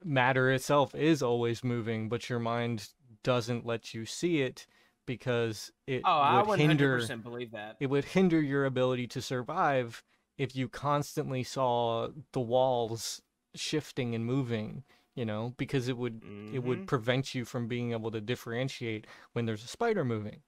matter 0.05 0.51
itself 0.51 0.95
is 0.95 1.23
always 1.23 1.63
moving, 1.65 2.09
but 2.09 2.29
your 2.29 2.39
mind 2.39 2.89
doesn't 3.23 3.67
let 3.67 3.93
you 3.95 4.05
see 4.07 4.41
it 4.43 4.67
because 5.07 5.73
it 5.87 6.03
Oh, 6.05 6.11
I 6.21 6.43
would 6.43 6.59
hinder 6.59 7.07
believe 7.23 7.51
that. 7.53 7.77
it 7.81 7.87
would 7.89 8.05
hinder 8.05 8.41
your 8.41 8.65
ability 8.65 9.07
to 9.09 9.23
survive 9.23 10.03
if 10.39 10.55
you 10.57 10.69
constantly 10.69 11.43
saw 11.43 12.09
the 12.33 12.41
walls 12.41 13.21
shifting 13.55 14.15
and 14.15 14.25
moving. 14.25 14.85
you 15.17 15.25
know, 15.25 15.53
because 15.59 15.89
it 15.89 15.97
would 15.99 16.23
it 16.53 16.61
would 16.61 16.83
Mhm. 16.83 16.87
prevent 16.87 17.35
you 17.35 17.45
from 17.45 17.67
being 17.67 17.91
able 17.93 18.11
to 18.13 18.21
differentiate 18.21 19.07
when 19.33 19.45
there's 19.45 19.65
a 19.65 19.69
spider 19.69 20.05
moving. 20.05 20.41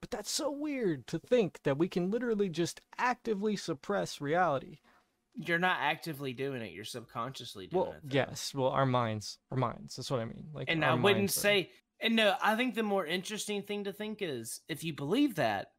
But 0.00 0.10
that's 0.10 0.30
so 0.30 0.50
weird 0.50 1.06
to 1.06 1.18
think 1.20 1.62
that 1.62 1.78
we 1.78 1.88
can 1.88 2.10
literally 2.10 2.48
just 2.48 2.80
actively 2.98 3.56
suppress 3.56 4.20
reality. 4.20 4.80
You're 5.40 5.58
not 5.58 5.78
actively 5.80 6.32
doing 6.32 6.62
it. 6.62 6.72
You're 6.72 6.84
subconsciously 6.84 7.68
doing 7.68 7.82
Well, 7.84 7.92
it. 7.92 8.00
though. 8.02 8.14
yes, 8.14 8.52
well, 8.54 8.68
our 8.70 8.86
minds, 8.86 9.38
our 9.52 9.56
minds. 9.56 9.94
That's 9.96 10.10
what 10.10 10.20
I 10.20 10.24
mean. 10.24 10.48
Like, 10.52 10.68
and 10.68 10.84
I 10.84 10.94
wouldn't 10.94 11.30
are- 11.30 11.32
say. 11.32 11.70
And 12.00 12.14
no, 12.16 12.34
I 12.42 12.54
think 12.56 12.74
the 12.74 12.82
more 12.82 13.04
interesting 13.06 13.62
thing 13.62 13.84
to 13.84 13.92
think 13.92 14.18
is 14.20 14.60
if 14.68 14.82
you 14.84 14.92
believe 14.94 15.36
that, 15.36 15.72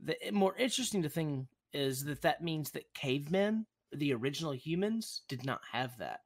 the 0.00 0.16
more 0.32 0.54
interesting 0.56 1.02
to 1.02 1.08
think 1.08 1.48
is 1.72 2.04
that 2.04 2.22
that 2.22 2.42
means 2.42 2.70
that 2.72 2.92
cavemen, 2.94 3.66
the 3.92 4.12
original 4.14 4.52
humans, 4.52 5.22
did 5.28 5.44
not 5.44 5.60
have 5.72 5.96
that 5.98 6.20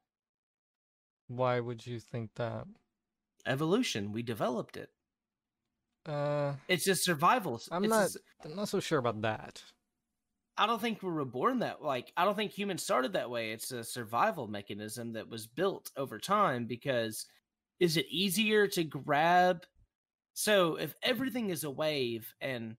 Why 1.27 1.59
would 1.61 1.85
you 1.87 1.99
think 1.99 2.35
that? 2.35 2.65
evolution. 3.45 4.11
We 4.11 4.21
developed 4.21 4.75
it. 4.77 4.89
Uh, 6.05 6.55
It's 6.67 6.83
just 6.85 7.03
survival. 7.05 7.61
I'm 7.71 7.83
it's 7.85 7.91
not. 7.91 8.09
I'm 8.43 8.55
not 8.55 8.69
so 8.69 8.79
sure 8.79 8.99
about 8.99 9.21
that. 9.21 9.63
I 10.57 10.67
don't 10.67 10.81
think 10.81 11.01
we 11.01 11.09
were 11.09 11.25
born 11.25 11.59
that 11.59 11.81
like 11.81 12.11
I 12.17 12.25
don't 12.25 12.35
think 12.35 12.51
humans 12.51 12.83
started 12.83 13.13
that 13.13 13.29
way. 13.29 13.51
It's 13.51 13.71
a 13.71 13.83
survival 13.83 14.47
mechanism 14.47 15.13
that 15.13 15.29
was 15.29 15.47
built 15.47 15.91
over 15.97 16.19
time 16.19 16.65
because 16.65 17.25
is 17.79 17.97
it 17.97 18.05
easier 18.09 18.67
to 18.67 18.83
grab 18.83 19.65
so 20.33 20.75
if 20.77 20.95
everything 21.03 21.49
is 21.49 21.63
a 21.63 21.71
wave 21.71 22.33
and 22.41 22.77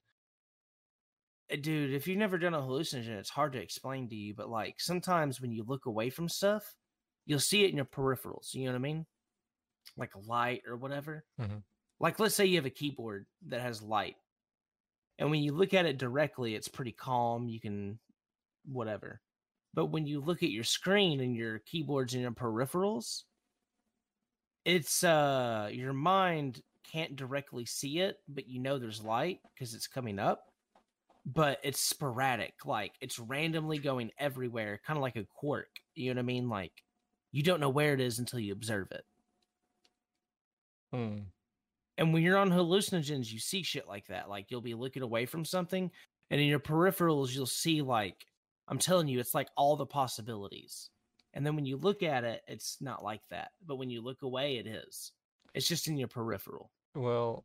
uh, 1.52 1.56
dude, 1.60 1.92
if 1.92 2.06
you've 2.06 2.18
never 2.18 2.38
done 2.38 2.54
a 2.54 2.60
hallucinogen, 2.60 3.18
it's 3.18 3.30
hard 3.30 3.52
to 3.52 3.60
explain 3.60 4.08
to 4.08 4.14
you, 4.14 4.34
but 4.34 4.48
like 4.48 4.80
sometimes 4.80 5.40
when 5.40 5.52
you 5.52 5.64
look 5.64 5.86
away 5.86 6.10
from 6.10 6.28
stuff, 6.28 6.74
you'll 7.26 7.40
see 7.40 7.64
it 7.64 7.70
in 7.70 7.76
your 7.76 7.84
peripherals, 7.84 8.54
you 8.54 8.64
know 8.64 8.72
what 8.72 8.76
I 8.76 8.80
mean? 8.80 9.06
Like 9.96 10.12
light 10.26 10.62
or 10.66 10.76
whatever. 10.76 11.24
Mhm. 11.40 11.62
Like 12.00 12.18
let's 12.18 12.34
say 12.34 12.46
you 12.46 12.56
have 12.56 12.66
a 12.66 12.70
keyboard 12.70 13.26
that 13.46 13.60
has 13.60 13.82
light 13.82 14.16
and 15.22 15.30
when 15.30 15.42
you 15.42 15.52
look 15.52 15.72
at 15.72 15.86
it 15.86 15.96
directly 15.96 16.54
it's 16.54 16.68
pretty 16.68 16.92
calm 16.92 17.48
you 17.48 17.60
can 17.60 17.98
whatever. 18.66 19.20
But 19.74 19.86
when 19.86 20.06
you 20.06 20.20
look 20.20 20.42
at 20.42 20.50
your 20.50 20.64
screen 20.64 21.20
and 21.20 21.34
your 21.34 21.60
keyboards 21.60 22.12
and 22.12 22.22
your 22.22 22.32
peripherals 22.32 23.22
it's 24.64 25.02
uh 25.02 25.68
your 25.72 25.92
mind 25.92 26.60
can't 26.92 27.16
directly 27.16 27.64
see 27.64 27.98
it 28.00 28.16
but 28.28 28.46
you 28.46 28.60
know 28.60 28.78
there's 28.78 29.02
light 29.02 29.40
because 29.54 29.74
it's 29.74 29.86
coming 29.86 30.18
up 30.18 30.44
but 31.24 31.58
it's 31.62 31.80
sporadic 31.80 32.54
like 32.64 32.92
it's 33.00 33.18
randomly 33.18 33.78
going 33.78 34.10
everywhere 34.18 34.80
kind 34.86 34.96
of 34.96 35.02
like 35.02 35.16
a 35.16 35.26
quark 35.34 35.68
you 35.94 36.12
know 36.12 36.18
what 36.18 36.22
i 36.22 36.26
mean? 36.26 36.48
Like 36.48 36.72
you 37.32 37.42
don't 37.42 37.60
know 37.60 37.70
where 37.70 37.94
it 37.94 38.00
is 38.00 38.18
until 38.18 38.38
you 38.38 38.52
observe 38.52 38.88
it. 38.92 39.04
Hmm. 40.92 41.18
And 41.98 42.12
when 42.12 42.22
you're 42.22 42.38
on 42.38 42.50
hallucinogens, 42.50 43.30
you 43.32 43.38
see 43.38 43.62
shit 43.62 43.86
like 43.88 44.06
that. 44.08 44.28
Like 44.28 44.50
you'll 44.50 44.60
be 44.60 44.74
looking 44.74 45.02
away 45.02 45.26
from 45.26 45.44
something, 45.44 45.90
and 46.30 46.40
in 46.40 46.46
your 46.46 46.60
peripherals, 46.60 47.34
you'll 47.34 47.46
see 47.46 47.82
like 47.82 48.26
I'm 48.68 48.78
telling 48.78 49.08
you, 49.08 49.20
it's 49.20 49.34
like 49.34 49.48
all 49.56 49.76
the 49.76 49.86
possibilities. 49.86 50.88
And 51.34 51.44
then 51.46 51.56
when 51.56 51.64
you 51.66 51.76
look 51.76 52.02
at 52.02 52.24
it, 52.24 52.42
it's 52.46 52.76
not 52.80 53.02
like 53.02 53.22
that. 53.30 53.50
But 53.66 53.76
when 53.76 53.90
you 53.90 54.02
look 54.02 54.22
away, 54.22 54.56
it 54.56 54.66
is. 54.66 55.12
It's 55.54 55.68
just 55.68 55.88
in 55.88 55.96
your 55.96 56.08
peripheral. 56.08 56.70
Well, 56.94 57.44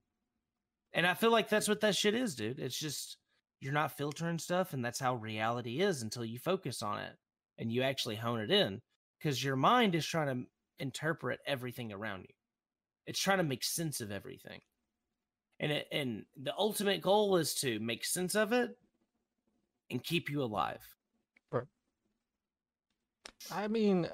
And 0.93 1.05
I 1.07 1.13
feel 1.13 1.31
like 1.31 1.49
that's 1.49 1.67
what 1.67 1.81
that 1.81 1.95
shit 1.95 2.13
is, 2.15 2.35
dude. 2.35 2.59
It's 2.59 2.77
just 2.77 3.17
you're 3.61 3.73
not 3.73 3.97
filtering 3.97 4.39
stuff, 4.39 4.73
and 4.73 4.83
that's 4.85 4.99
how 4.99 5.15
reality 5.15 5.79
is 5.81 6.01
until 6.03 6.25
you 6.25 6.39
focus 6.39 6.81
on 6.83 6.99
it 6.99 7.15
and 7.57 7.71
you 7.71 7.81
actually 7.81 8.15
hone 8.15 8.39
it 8.39 8.51
in. 8.51 8.81
Because 9.19 9.43
your 9.43 9.55
mind 9.55 9.95
is 9.95 10.05
trying 10.05 10.27
to 10.43 10.49
interpret 10.79 11.39
everything 11.47 11.91
around 11.91 12.21
you. 12.29 12.35
It's 13.07 13.19
trying 13.19 13.39
to 13.39 13.43
make 13.43 13.63
sense 13.63 14.01
of 14.01 14.11
everything. 14.11 14.61
And 15.59 15.71
it 15.71 15.87
and 15.91 16.25
the 16.35 16.53
ultimate 16.55 17.01
goal 17.01 17.37
is 17.37 17.55
to 17.55 17.79
make 17.79 18.05
sense 18.05 18.35
of 18.35 18.53
it 18.53 18.77
and 19.89 20.03
keep 20.03 20.29
you 20.29 20.43
alive. 20.43 20.95
I 23.51 23.67
mean, 23.67 24.09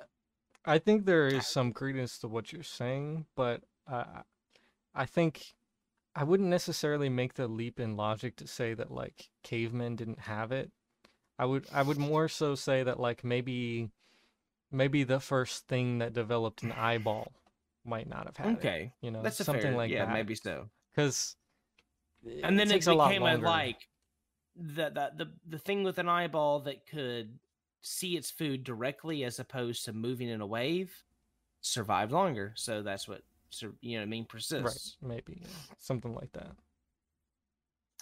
I 0.65 0.79
think 0.79 1.05
there 1.05 1.27
is 1.27 1.47
some 1.47 1.73
credence 1.73 2.17
to 2.19 2.27
what 2.27 2.51
you're 2.51 2.63
saying, 2.63 3.25
but 3.35 3.61
uh, 3.89 4.21
I 4.93 5.05
think 5.05 5.53
I 6.15 6.23
wouldn't 6.23 6.49
necessarily 6.49 7.09
make 7.09 7.33
the 7.33 7.47
leap 7.47 7.79
in 7.79 7.97
logic 7.97 8.35
to 8.37 8.47
say 8.47 8.73
that 8.73 8.91
like 8.91 9.29
cavemen 9.43 9.95
didn't 9.95 10.19
have 10.19 10.51
it. 10.51 10.71
I 11.39 11.45
would 11.45 11.65
I 11.73 11.81
would 11.81 11.97
more 11.97 12.27
so 12.27 12.55
say 12.55 12.83
that 12.83 12.99
like 12.99 13.23
maybe 13.23 13.89
maybe 14.71 15.03
the 15.03 15.19
first 15.19 15.67
thing 15.67 15.97
that 15.99 16.13
developed 16.13 16.63
an 16.63 16.71
eyeball 16.71 17.31
might 17.86 18.07
not 18.09 18.25
have 18.25 18.38
had 18.38 18.47
it. 18.47 18.57
Okay. 18.59 18.93
You 19.01 19.11
know, 19.11 19.21
That's 19.21 19.39
a 19.39 19.43
something 19.43 19.61
fair, 19.63 19.75
like 19.75 19.91
yeah, 19.91 20.05
that. 20.05 20.13
maybe 20.13 20.36
so. 20.36 20.69
because 20.93 21.36
and 22.43 22.57
then 22.57 22.67
it, 22.67 22.71
takes 22.73 22.88
a 22.88 22.95
became 22.95 23.21
a, 23.21 23.25
longer. 23.25 23.45
like 23.47 23.88
the, 24.55 24.89
the 24.89 25.11
the 25.25 25.31
the 25.49 25.59
thing 25.59 25.84
with 25.84 25.97
an 25.97 26.07
eyeball 26.07 26.61
that 26.61 26.86
could 26.88 27.38
see 27.81 28.15
its 28.15 28.31
food 28.31 28.63
directly 28.63 29.23
as 29.23 29.39
opposed 29.39 29.84
to 29.86 29.93
moving 29.93 30.29
in 30.29 30.41
a 30.41 30.45
wave 30.45 31.03
survived 31.61 32.11
longer 32.11 32.53
so 32.55 32.81
that's 32.81 33.07
what 33.07 33.23
sur- 33.49 33.73
you 33.81 33.93
know 33.93 33.99
what 33.99 34.03
i 34.03 34.09
mean 34.09 34.25
persists 34.25 34.95
right, 35.01 35.09
maybe 35.15 35.39
yeah, 35.41 35.47
something 35.79 36.13
like 36.13 36.31
that. 36.34 36.51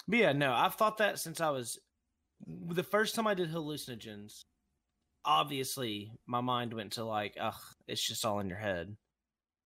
but 0.08 0.20
yeah 0.20 0.32
no 0.34 0.52
i've 0.54 0.76
thought 0.76 0.98
that 0.98 1.20
since 1.20 1.42
i 1.42 1.50
was 1.50 1.80
the 2.70 2.84
first 2.84 3.16
time 3.16 3.26
i 3.28 3.34
did 3.34 3.50
hallucinogens 3.52 4.44
obviously 5.26 6.12
my 6.28 6.42
mind 6.42 6.74
went 6.74 6.92
to 6.92 7.04
like 7.04 7.36
ugh 7.40 7.54
it's 7.88 8.06
just 8.06 8.26
all 8.26 8.40
in 8.40 8.50
your 8.50 8.58
head 8.58 8.96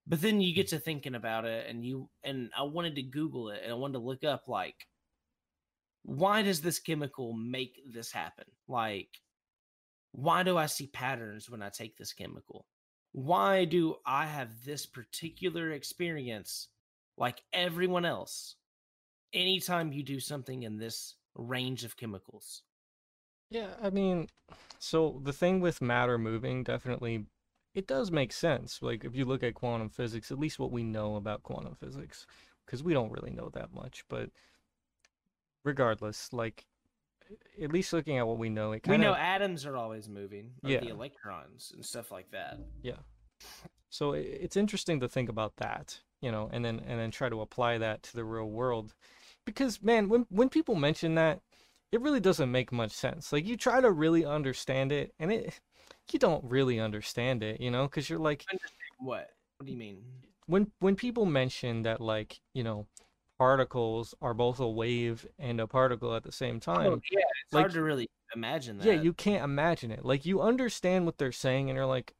but 0.06 0.20
then 0.20 0.40
you 0.40 0.54
get 0.54 0.68
to 0.68 0.78
thinking 0.78 1.14
about 1.14 1.44
it 1.44 1.66
and 1.68 1.84
you 1.84 2.08
and 2.24 2.50
i 2.56 2.62
wanted 2.62 2.94
to 2.94 3.02
google 3.02 3.50
it 3.50 3.60
and 3.62 3.72
i 3.72 3.74
wanted 3.74 3.94
to 3.94 3.98
look 3.98 4.24
up 4.24 4.44
like 4.48 4.86
why 6.06 6.40
does 6.40 6.60
this 6.60 6.78
chemical 6.78 7.32
make 7.32 7.80
this 7.92 8.12
happen? 8.12 8.44
Like 8.68 9.08
why 10.12 10.42
do 10.44 10.56
i 10.56 10.64
see 10.64 10.86
patterns 10.86 11.50
when 11.50 11.60
i 11.60 11.68
take 11.68 11.98
this 11.98 12.12
chemical? 12.12 12.66
Why 13.12 13.64
do 13.64 13.96
i 14.06 14.24
have 14.24 14.64
this 14.64 14.86
particular 14.86 15.72
experience 15.72 16.68
like 17.18 17.42
everyone 17.52 18.04
else 18.04 18.54
anytime 19.32 19.92
you 19.92 20.02
do 20.02 20.20
something 20.20 20.62
in 20.62 20.78
this 20.78 21.14
range 21.34 21.84
of 21.84 21.96
chemicals? 21.96 22.62
Yeah, 23.50 23.70
I 23.82 23.90
mean, 23.90 24.28
so 24.78 25.20
the 25.22 25.32
thing 25.32 25.60
with 25.60 25.82
matter 25.82 26.18
moving 26.18 26.62
definitely 26.62 27.26
it 27.76 27.86
does 27.86 28.10
make 28.10 28.32
sense. 28.32 28.80
Like 28.82 29.04
if 29.04 29.14
you 29.14 29.26
look 29.26 29.42
at 29.42 29.54
quantum 29.54 29.90
physics, 29.90 30.32
at 30.32 30.38
least 30.38 30.58
what 30.58 30.72
we 30.72 30.82
know 30.82 31.16
about 31.16 31.42
quantum 31.42 31.74
physics, 31.74 32.26
because 32.64 32.82
we 32.82 32.94
don't 32.94 33.12
really 33.12 33.30
know 33.30 33.50
that 33.50 33.72
much, 33.72 34.02
but 34.08 34.30
regardless, 35.62 36.32
like 36.32 36.66
at 37.62 37.70
least 37.70 37.92
looking 37.92 38.16
at 38.16 38.26
what 38.26 38.38
we 38.38 38.48
know, 38.48 38.72
it 38.72 38.82
kinda... 38.82 38.98
we 38.98 39.04
know 39.04 39.14
atoms 39.14 39.66
are 39.66 39.76
always 39.76 40.08
moving 40.08 40.52
Yeah. 40.62 40.80
the 40.80 40.88
electrons 40.88 41.72
and 41.74 41.84
stuff 41.84 42.10
like 42.10 42.30
that 42.30 42.58
yeah. 42.82 42.98
So 43.90 44.12
it's 44.12 44.56
interesting 44.56 45.00
to 45.00 45.08
think 45.08 45.28
about 45.28 45.56
that, 45.56 46.00
you 46.20 46.32
know, 46.32 46.48
and 46.52 46.64
then 46.64 46.80
and 46.80 46.98
then 46.98 47.10
try 47.10 47.28
to 47.28 47.42
apply 47.42 47.78
that 47.78 48.02
to 48.04 48.16
the 48.16 48.24
real 48.24 48.48
world, 48.48 48.94
because 49.44 49.82
man, 49.82 50.08
when 50.08 50.26
when 50.30 50.48
people 50.48 50.74
mention 50.76 51.14
that, 51.16 51.40
it 51.92 52.00
really 52.00 52.20
doesn't 52.20 52.50
make 52.50 52.72
much 52.72 52.92
sense. 52.92 53.32
Like 53.32 53.46
you 53.46 53.56
try 53.56 53.82
to 53.82 53.90
really 53.90 54.24
understand 54.24 54.92
it, 54.92 55.14
and 55.18 55.30
it 55.30 55.60
you 56.12 56.18
don't 56.18 56.44
really 56.44 56.80
understand 56.80 57.42
it, 57.42 57.60
you 57.60 57.70
know, 57.70 57.84
because 57.84 58.08
you're 58.08 58.18
like 58.18 58.44
what 58.98 59.30
what 59.58 59.66
do 59.66 59.72
you 59.72 59.78
mean 59.78 60.02
when 60.46 60.70
when 60.80 60.96
people 60.96 61.26
mention 61.26 61.82
that 61.82 62.00
like 62.00 62.40
you 62.54 62.62
know 62.64 62.86
particles 63.38 64.14
are 64.22 64.32
both 64.32 64.60
a 64.60 64.68
wave 64.68 65.26
and 65.38 65.60
a 65.60 65.66
particle 65.66 66.14
at 66.14 66.22
the 66.22 66.32
same 66.32 66.56
oh, 66.56 66.58
time. 66.58 66.92
oh, 66.92 67.00
yeah 67.10 67.20
it's 67.44 67.52
like- 67.52 67.62
hard 67.62 67.72
to 67.72 67.82
really 67.82 68.08
imagine 68.34 68.78
that 68.78 68.86
Yeah, 68.86 69.00
you 69.00 69.12
can't 69.12 69.44
imagine 69.44 69.90
it. 69.90 70.04
Like 70.04 70.26
you 70.26 70.40
understand 70.40 71.06
what 71.06 71.18
they're 71.18 71.32
saying 71.32 71.70
and 71.70 71.76
you're 71.76 71.86
like, 71.86 72.14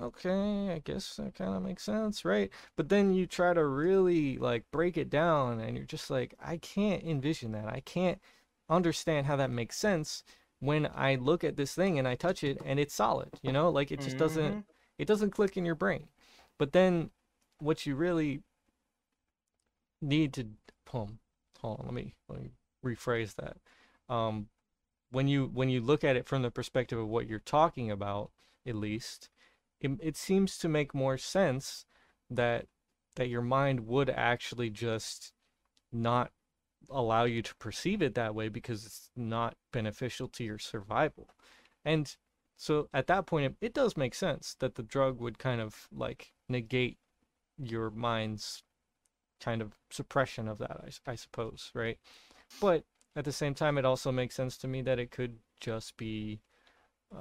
okay, 0.00 0.70
I 0.72 0.80
guess 0.84 1.16
that 1.16 1.34
kind 1.34 1.54
of 1.54 1.62
makes 1.62 1.82
sense, 1.84 2.24
right? 2.24 2.50
But 2.76 2.88
then 2.88 3.14
you 3.14 3.26
try 3.26 3.54
to 3.54 3.64
really 3.64 4.38
like 4.38 4.64
break 4.70 4.96
it 4.96 5.10
down 5.10 5.60
and 5.60 5.76
you're 5.76 5.86
just 5.86 6.10
like, 6.10 6.34
I 6.40 6.56
can't 6.56 7.02
envision 7.04 7.52
that. 7.52 7.66
I 7.66 7.80
can't 7.80 8.20
understand 8.68 9.26
how 9.26 9.36
that 9.36 9.50
makes 9.50 9.76
sense 9.76 10.24
when 10.62 10.88
I 10.94 11.16
look 11.16 11.44
at 11.44 11.56
this 11.58 11.74
thing 11.74 11.98
and 11.98 12.08
I 12.08 12.16
touch 12.16 12.44
it 12.44 12.60
and 12.64 12.80
it's 12.80 12.94
solid, 12.94 13.32
you 13.42 13.52
know? 13.52 13.70
Like 13.70 13.92
it 13.92 14.00
just 14.00 14.18
doesn't 14.18 14.58
Mhm. 14.58 14.64
it 14.98 15.06
doesn't 15.08 15.32
click 15.32 15.58
in 15.58 15.66
your 15.66 15.76
brain. 15.76 16.08
But 16.58 16.72
then 16.72 17.10
what 17.60 17.86
you 17.86 17.96
really 17.96 18.42
need 20.00 20.32
to 20.34 20.48
hold, 20.88 21.16
hold 21.60 21.80
on, 21.80 21.86
let 21.86 21.94
me 21.94 22.14
let 22.28 22.40
me 22.40 22.50
rephrase 22.84 23.34
that. 23.36 23.56
Um 24.12 24.48
when 25.10 25.28
you 25.28 25.46
when 25.54 25.70
you 25.70 25.80
look 25.80 26.04
at 26.04 26.16
it 26.16 26.26
from 26.26 26.42
the 26.42 26.50
perspective 26.50 26.98
of 26.98 27.08
what 27.08 27.28
you're 27.28 27.38
talking 27.40 27.90
about, 27.90 28.32
at 28.66 28.76
least, 28.76 29.30
it, 29.80 29.92
it 30.00 30.16
seems 30.16 30.58
to 30.58 30.68
make 30.68 30.94
more 30.94 31.18
sense 31.18 31.86
that 32.30 32.66
that 33.16 33.28
your 33.28 33.42
mind 33.42 33.86
would 33.88 34.10
actually 34.10 34.70
just 34.70 35.32
not 35.92 36.32
allow 36.90 37.24
you 37.24 37.42
to 37.42 37.54
perceive 37.56 38.02
it 38.02 38.14
that 38.14 38.34
way 38.34 38.48
because 38.48 38.84
it's 38.86 39.10
not 39.16 39.56
beneficial 39.72 40.28
to 40.28 40.44
your 40.44 40.58
survival. 40.58 41.28
And 41.84 42.14
So 42.56 42.88
at 42.94 43.08
that 43.08 43.26
point, 43.26 43.46
it, 43.46 43.66
it 43.66 43.74
does 43.74 43.96
make 43.96 44.14
sense 44.14 44.54
that 44.60 44.76
the 44.76 44.84
drug 44.84 45.20
would 45.20 45.38
kind 45.38 45.60
of 45.60 45.88
like 45.90 46.32
negate 46.48 46.98
your 47.58 47.90
mind's 47.90 48.62
kind 49.40 49.60
of 49.60 49.72
suppression 49.90 50.46
of 50.46 50.58
that, 50.58 50.70
I, 50.70 51.10
I 51.10 51.14
suppose, 51.16 51.72
right? 51.74 51.98
But 52.60 52.84
at 53.16 53.24
the 53.24 53.32
same 53.32 53.54
time, 53.54 53.78
it 53.78 53.84
also 53.84 54.12
makes 54.12 54.36
sense 54.36 54.56
to 54.58 54.68
me 54.68 54.82
that 54.82 55.00
it 55.00 55.10
could 55.10 55.38
just 55.60 55.96
be 55.96 56.40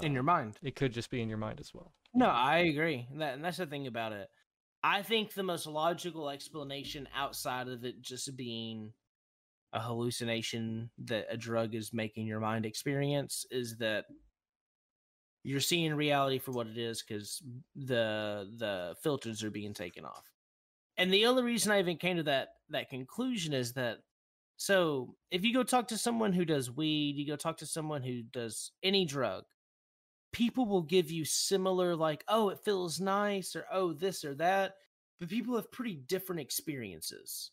in 0.02 0.12
uh, 0.12 0.14
your 0.14 0.24
mind. 0.24 0.60
It 0.62 0.76
could 0.76 0.94
just 0.94 1.10
be 1.10 1.22
in 1.22 1.30
your 1.30 1.40
mind 1.40 1.60
as 1.60 1.74
well. 1.74 1.92
No, 2.14 2.28
I 2.28 2.58
agree. 2.60 3.08
That, 3.16 3.34
and 3.34 3.44
that's 3.44 3.58
the 3.58 3.66
thing 3.66 3.88
about 3.88 4.14
it. 4.14 4.30
I 4.84 5.02
think 5.02 5.34
the 5.34 5.44
most 5.44 5.66
logical 5.66 6.30
explanation 6.30 7.08
outside 7.16 7.68
of 7.68 7.84
it 7.84 8.02
just 8.02 8.36
being 8.36 8.94
a 9.74 9.80
hallucination 9.80 10.90
that 11.06 11.28
a 11.30 11.38
drug 11.38 11.76
is 11.76 11.94
making 11.94 12.28
your 12.28 12.40
mind 12.40 12.66
experience 12.66 13.46
is 13.52 13.78
that 13.78 14.06
you're 15.44 15.60
seeing 15.60 15.94
reality 15.94 16.38
for 16.38 16.52
what 16.52 16.68
it 16.68 16.78
is 16.78 17.02
because 17.02 17.42
the 17.76 18.50
the 18.58 18.96
filters 19.02 19.44
are 19.44 19.50
being 19.52 19.74
taken 19.74 20.06
off. 20.06 20.30
And 20.98 21.12
the 21.12 21.26
only 21.26 21.44
reason 21.44 21.72
I 21.72 21.80
even 21.80 21.98
came 21.98 22.18
to 22.18 22.24
that 22.24 22.50
that 22.70 22.90
conclusion 22.90 23.54
is 23.54 23.74
that 23.74 24.00
so 24.58 25.16
if 25.32 25.44
you 25.44 25.54
go 25.54 25.64
talk 25.64 25.88
to 25.88 25.98
someone 25.98 26.34
who 26.34 26.46
does 26.46 26.70
weed, 26.70 27.16
you 27.16 27.26
go 27.26 27.36
talk 27.36 27.58
to 27.58 27.66
someone 27.66 28.04
who 28.04 28.22
does 28.22 28.72
any 28.84 29.06
drug, 29.06 29.46
people 30.32 30.66
will 30.66 30.84
give 30.84 31.12
you 31.12 31.26
similar 31.26 31.96
like 31.96 32.24
oh 32.28 32.50
it 32.50 32.60
feels 32.64 33.00
nice 33.00 33.56
or 33.56 33.66
oh 33.72 33.94
this 33.94 34.24
or 34.24 34.34
that 34.36 34.76
but 35.20 35.30
people 35.30 35.56
have 35.56 35.72
pretty 35.72 35.96
different 35.96 36.42
experiences 36.42 37.52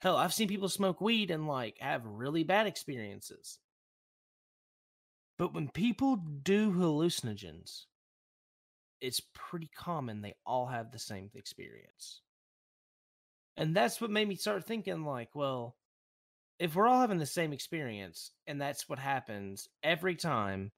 hell 0.00 0.16
i've 0.16 0.34
seen 0.34 0.48
people 0.48 0.68
smoke 0.68 1.00
weed 1.00 1.30
and 1.30 1.46
like 1.46 1.76
have 1.80 2.04
really 2.04 2.44
bad 2.44 2.66
experiences. 2.66 3.58
But 5.38 5.54
when 5.54 5.68
people 5.68 6.16
do 6.16 6.72
hallucinogens 6.72 7.84
it's 9.00 9.22
pretty 9.34 9.70
common 9.76 10.20
they 10.20 10.34
all 10.44 10.66
have 10.66 10.90
the 10.90 10.98
same 10.98 11.30
experience. 11.34 12.22
And 13.56 13.74
that's 13.74 14.00
what 14.00 14.10
made 14.10 14.28
me 14.28 14.36
start 14.36 14.64
thinking 14.64 15.04
like 15.04 15.30
well 15.34 15.76
if 16.58 16.74
we're 16.74 16.88
all 16.88 17.00
having 17.00 17.18
the 17.18 17.26
same 17.26 17.52
experience 17.52 18.32
and 18.46 18.60
that's 18.60 18.88
what 18.88 18.98
happens 18.98 19.68
every 19.82 20.16
time 20.16 20.72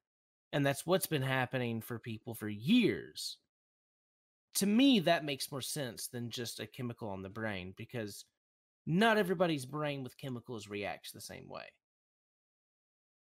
and 0.53 0.65
that's 0.65 0.87
what's 0.87 1.07
been 1.07 1.23
happening 1.23 1.81
for 1.81 1.99
people 1.99 2.35
for 2.35 2.49
years 2.49 3.39
to 4.55 4.67
me 4.67 5.01
that 5.01 5.25
makes 5.25 5.51
more 5.53 5.63
sense 5.63 6.09
than 6.09 6.31
just 6.31 6.61
a 6.61 6.67
chemical 6.67 7.09
on 7.09 7.23
the 7.23 7.29
brain 7.29 7.73
because 7.77 8.25
not 8.87 9.19
everybody's 9.19 9.67
brain 9.67 10.03
with 10.03 10.17
chemicals 10.17 10.69
reacts 10.69 11.13
the 11.13 11.21
same 11.21 11.49
way. 11.49 11.65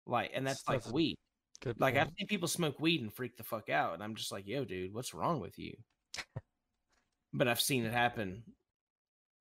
Like 0.05 0.31
and 0.33 0.45
that's 0.45 0.67
like 0.67 0.85
weed. 0.91 1.15
Good. 1.61 1.79
like 1.79 1.95
i've 1.95 2.09
seen 2.17 2.27
people 2.27 2.49
smoke 2.49 2.77
weed 2.81 3.01
and 3.01 3.13
freak 3.13 3.37
the 3.37 3.43
fuck 3.43 3.69
out 3.69 3.93
and 3.93 4.03
i'm 4.03 4.15
just 4.15 4.33
like 4.33 4.45
yo 4.45 4.65
dude 4.65 4.93
what's 4.93 5.13
wrong 5.13 5.39
with 5.39 5.57
you? 5.57 5.73
But 7.31 7.47
i've 7.47 7.61
seen 7.61 7.85
it 7.85 7.93
happen. 7.93 8.43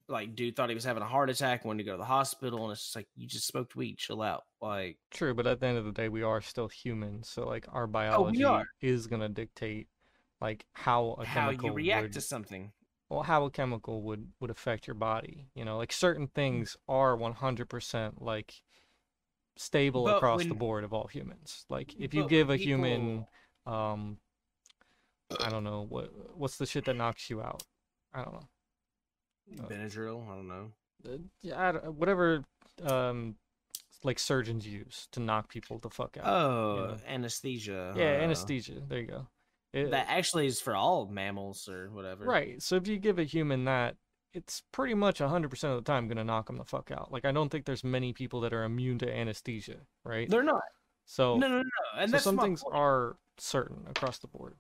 Like 0.09 0.37
dude 0.37 0.55
thought 0.55 0.69
he 0.69 0.75
was 0.75 0.85
having 0.85 1.03
a 1.03 1.07
heart 1.07 1.31
attack 1.31 1.65
wanted 1.65 1.79
to 1.79 1.85
go 1.85 1.93
to 1.93 1.99
the 1.99 2.05
hospital 2.05 2.63
and 2.65 2.73
it's 2.73 2.83
just 2.83 2.97
like 2.97 3.09
you 3.17 3.27
just 3.27 3.47
smoked 3.49 3.75
weed 3.75 3.99
chill 3.99 4.23
out. 4.23 4.43
Like 4.61 4.99
True, 5.11 5.35
but 5.35 5.47
at 5.49 5.59
the 5.61 5.67
end 5.67 5.79
of 5.79 5.85
the 5.85 5.93
day, 5.93 6.09
we 6.09 6.23
are 6.23 6.41
still 6.41 6.69
humans, 6.69 7.29
so 7.29 7.45
like 7.47 7.67
our 7.73 7.85
Oh, 7.85 7.89
biology 7.89 8.45
are. 8.45 8.67
is 8.81 9.07
gonna 9.09 9.29
dictate 9.29 9.89
like 10.41 10.65
how 10.75 11.17
a 11.19 11.25
how 11.25 11.47
chemical 11.47 11.71
you 11.71 11.75
react 11.75 12.03
would, 12.03 12.13
to 12.13 12.21
something 12.21 12.73
well, 13.13 13.23
how 13.23 13.45
a 13.45 13.51
chemical 13.51 14.03
would 14.03 14.33
would 14.41 14.51
affect 14.51 14.87
your 14.87 14.95
body. 14.95 15.49
You 15.55 15.65
know, 15.65 15.77
like 15.77 15.93
certain 15.93 16.27
Mm. 16.29 16.33
things 16.35 16.77
are 16.89 17.17
100% 17.17 18.23
like 18.23 18.63
stable 19.57 20.05
But 20.05 20.17
across 20.17 20.45
the 20.45 20.55
board 20.55 20.83
of 20.85 20.93
all 20.95 21.07
humans. 21.07 21.67
Like 21.69 21.95
if 21.99 22.15
you 22.15 22.27
give 22.27 22.49
when 22.49 22.59
a 22.59 22.63
human 22.63 23.27
um 23.67 24.19
I 25.41 25.49
don't 25.51 25.65
know, 25.65 25.87
what 25.89 26.11
what's 26.37 26.57
the 26.59 26.67
shit 26.67 26.85
that 26.87 26.97
knocks 26.97 27.29
you 27.31 27.41
out? 27.43 27.63
I 28.13 28.23
don't 28.25 28.35
know. 28.35 28.49
Uh, 29.65 29.69
Benadryl, 29.69 30.25
I 30.31 30.35
don't 30.37 30.49
know. 30.49 30.73
Uh, 31.07 31.19
yeah, 31.43 31.69
I 31.69 31.73
don't- 31.73 31.95
whatever 31.95 32.45
um 32.83 33.37
like 34.05 34.19
surgeons 34.19 34.67
use 34.67 35.07
to 35.13 35.21
knock 35.21 35.49
people 35.49 35.79
the 35.79 35.91
fuck 35.91 36.17
out. 36.17 36.27
Oh, 36.27 36.77
know. 36.89 36.97
anesthesia. 37.07 37.93
yeah, 37.97 38.03
uh, 38.05 38.23
anesthesia. 38.25 38.81
There 38.89 38.99
you 38.99 39.07
go. 39.07 39.27
It- 39.73 39.91
That 39.91 40.07
actually 40.09 40.47
is 40.47 40.61
for 40.61 40.75
all 40.77 41.07
mammals 41.07 41.69
or 41.69 41.91
whatever. 41.91 42.25
Right. 42.25 42.61
So 42.63 42.77
if 42.77 42.87
you 42.87 42.99
give 42.99 43.19
a 43.19 43.25
human 43.25 43.65
that, 43.65 43.97
it's 44.35 44.63
pretty 44.73 44.95
much 44.95 45.21
100% 45.21 45.65
of 45.65 45.77
the 45.85 45.91
time 45.93 46.09
going 46.09 46.17
to 46.17 46.25
knock 46.25 46.47
them 46.47 46.57
the 46.57 46.65
fuck 46.65 46.91
out. 46.91 47.13
Like, 47.13 47.25
I 47.25 47.33
don't 47.33 47.51
think 47.51 47.65
there's 47.67 47.85
many 47.85 48.13
people 48.13 48.41
that 48.43 48.53
are 48.55 48.65
immune 48.65 48.99
to 48.99 49.11
anesthesia, 49.15 49.77
right? 50.05 50.29
They're 50.29 50.43
not. 50.43 50.63
so, 51.05 51.37
No, 51.37 51.49
no, 51.49 51.59
no. 51.59 51.63
And 51.97 52.09
so 52.11 52.13
that's 52.13 52.25
some 52.25 52.39
things 52.39 52.63
point. 52.63 52.75
are 52.75 53.17
certain 53.39 53.87
across 53.89 54.19
the 54.19 54.29
board. 54.29 54.55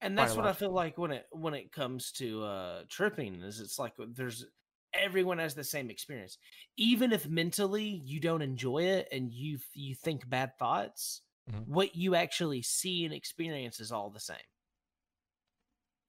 and 0.00 0.16
that's 0.16 0.34
what 0.36 0.46
I 0.46 0.52
feel 0.52 0.72
like 0.72 0.96
when 0.98 1.10
it 1.10 1.26
when 1.30 1.54
it 1.54 1.70
comes 1.72 2.10
to 2.12 2.42
uh 2.44 2.82
tripping 2.88 3.42
is 3.42 3.60
it's 3.60 3.78
like 3.78 3.92
there's 4.14 4.46
everyone 4.94 5.38
has 5.38 5.54
the 5.54 5.62
same 5.64 5.90
experience. 5.90 6.38
Even 6.76 7.12
if 7.12 7.28
mentally 7.28 8.00
you 8.04 8.18
don't 8.20 8.42
enjoy 8.42 8.82
it 8.84 9.08
and 9.12 9.30
you 9.32 9.58
you 9.74 9.94
think 9.94 10.28
bad 10.28 10.56
thoughts, 10.58 11.22
Mhm. 11.50 11.66
what 11.66 11.94
you 11.94 12.14
actually 12.14 12.62
see 12.62 13.04
and 13.04 13.14
experience 13.14 13.80
is 13.80 13.92
all 13.92 14.10
the 14.10 14.20
same. 14.20 14.36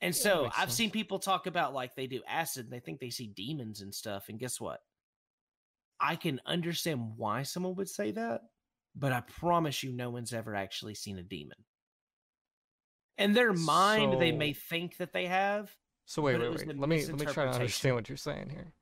And 0.02 0.16
Yeah, 0.16 0.22
so 0.22 0.46
I've 0.46 0.70
sense. 0.70 0.76
seen 0.76 0.92
people 0.92 1.20
talk 1.20 1.46
about 1.46 1.74
like 1.74 1.96
they 1.96 2.08
do 2.08 2.22
acid 2.28 2.66
and 2.66 2.74
they 2.74 2.80
think 2.80 3.00
they 3.00 3.12
see 3.12 3.28
demons 3.28 3.82
and 3.82 3.94
stuff. 3.94 4.30
And 4.30 4.40
guess 4.40 4.60
what? 4.60 4.80
I 6.00 6.16
can 6.16 6.42
understand 6.46 7.18
why 7.18 7.44
someone 7.44 7.76
would 7.76 7.90
say 7.90 8.12
that, 8.12 8.42
but 8.96 9.12
I 9.12 9.22
promise 9.22 9.84
you, 9.84 9.92
no 9.92 10.10
one's 10.10 10.34
ever 10.34 10.56
actually 10.56 10.96
seen 10.96 11.20
a 11.20 11.24
demon. 11.24 11.58
In 13.18 13.34
their 13.34 13.54
mind, 13.54 14.20
they 14.20 14.32
may 14.32 14.54
think 14.54 14.98
that 14.98 15.14
they 15.14 15.28
have. 15.28 15.76
So 16.06 16.24
wait, 16.24 16.40
wait, 16.40 16.50
wait. 16.50 16.68
Let 16.80 16.90
me 16.90 17.06
let 17.06 17.20
me 17.20 17.26
try 17.26 17.46
to 17.46 17.52
understand 17.52 17.96
what 17.96 18.10
you're 18.10 18.18
saying 18.18 18.50
here. 18.50 18.74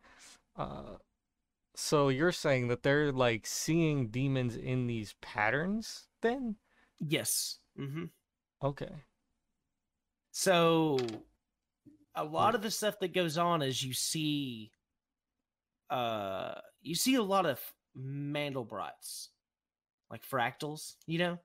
Uh, 0.56 0.98
so 1.76 2.10
you're 2.10 2.32
saying 2.32 2.68
that 2.70 2.84
they're 2.84 3.12
like 3.12 3.46
seeing 3.46 4.08
demons 4.08 4.56
in 4.56 4.88
these 4.88 5.16
patterns 5.22 6.09
then? 6.22 6.58
Yes. 7.00 7.60
hmm 7.76 8.06
Okay. 8.62 9.04
So 10.32 10.98
a 12.16 12.24
lot 12.24 12.56
of 12.56 12.62
the 12.62 12.72
stuff 12.72 13.00
that 13.00 13.10
goes 13.14 13.38
on 13.38 13.62
is 13.62 13.84
you 13.84 13.94
see 13.94 14.74
uh 15.90 16.62
you 16.82 16.96
see 16.96 17.16
a 17.16 17.24
lot 17.24 17.46
of 17.46 17.74
Mandelbrots, 17.98 19.30
like 20.10 20.24
fractals, 20.24 20.98
you 21.08 21.20
know? 21.20 21.40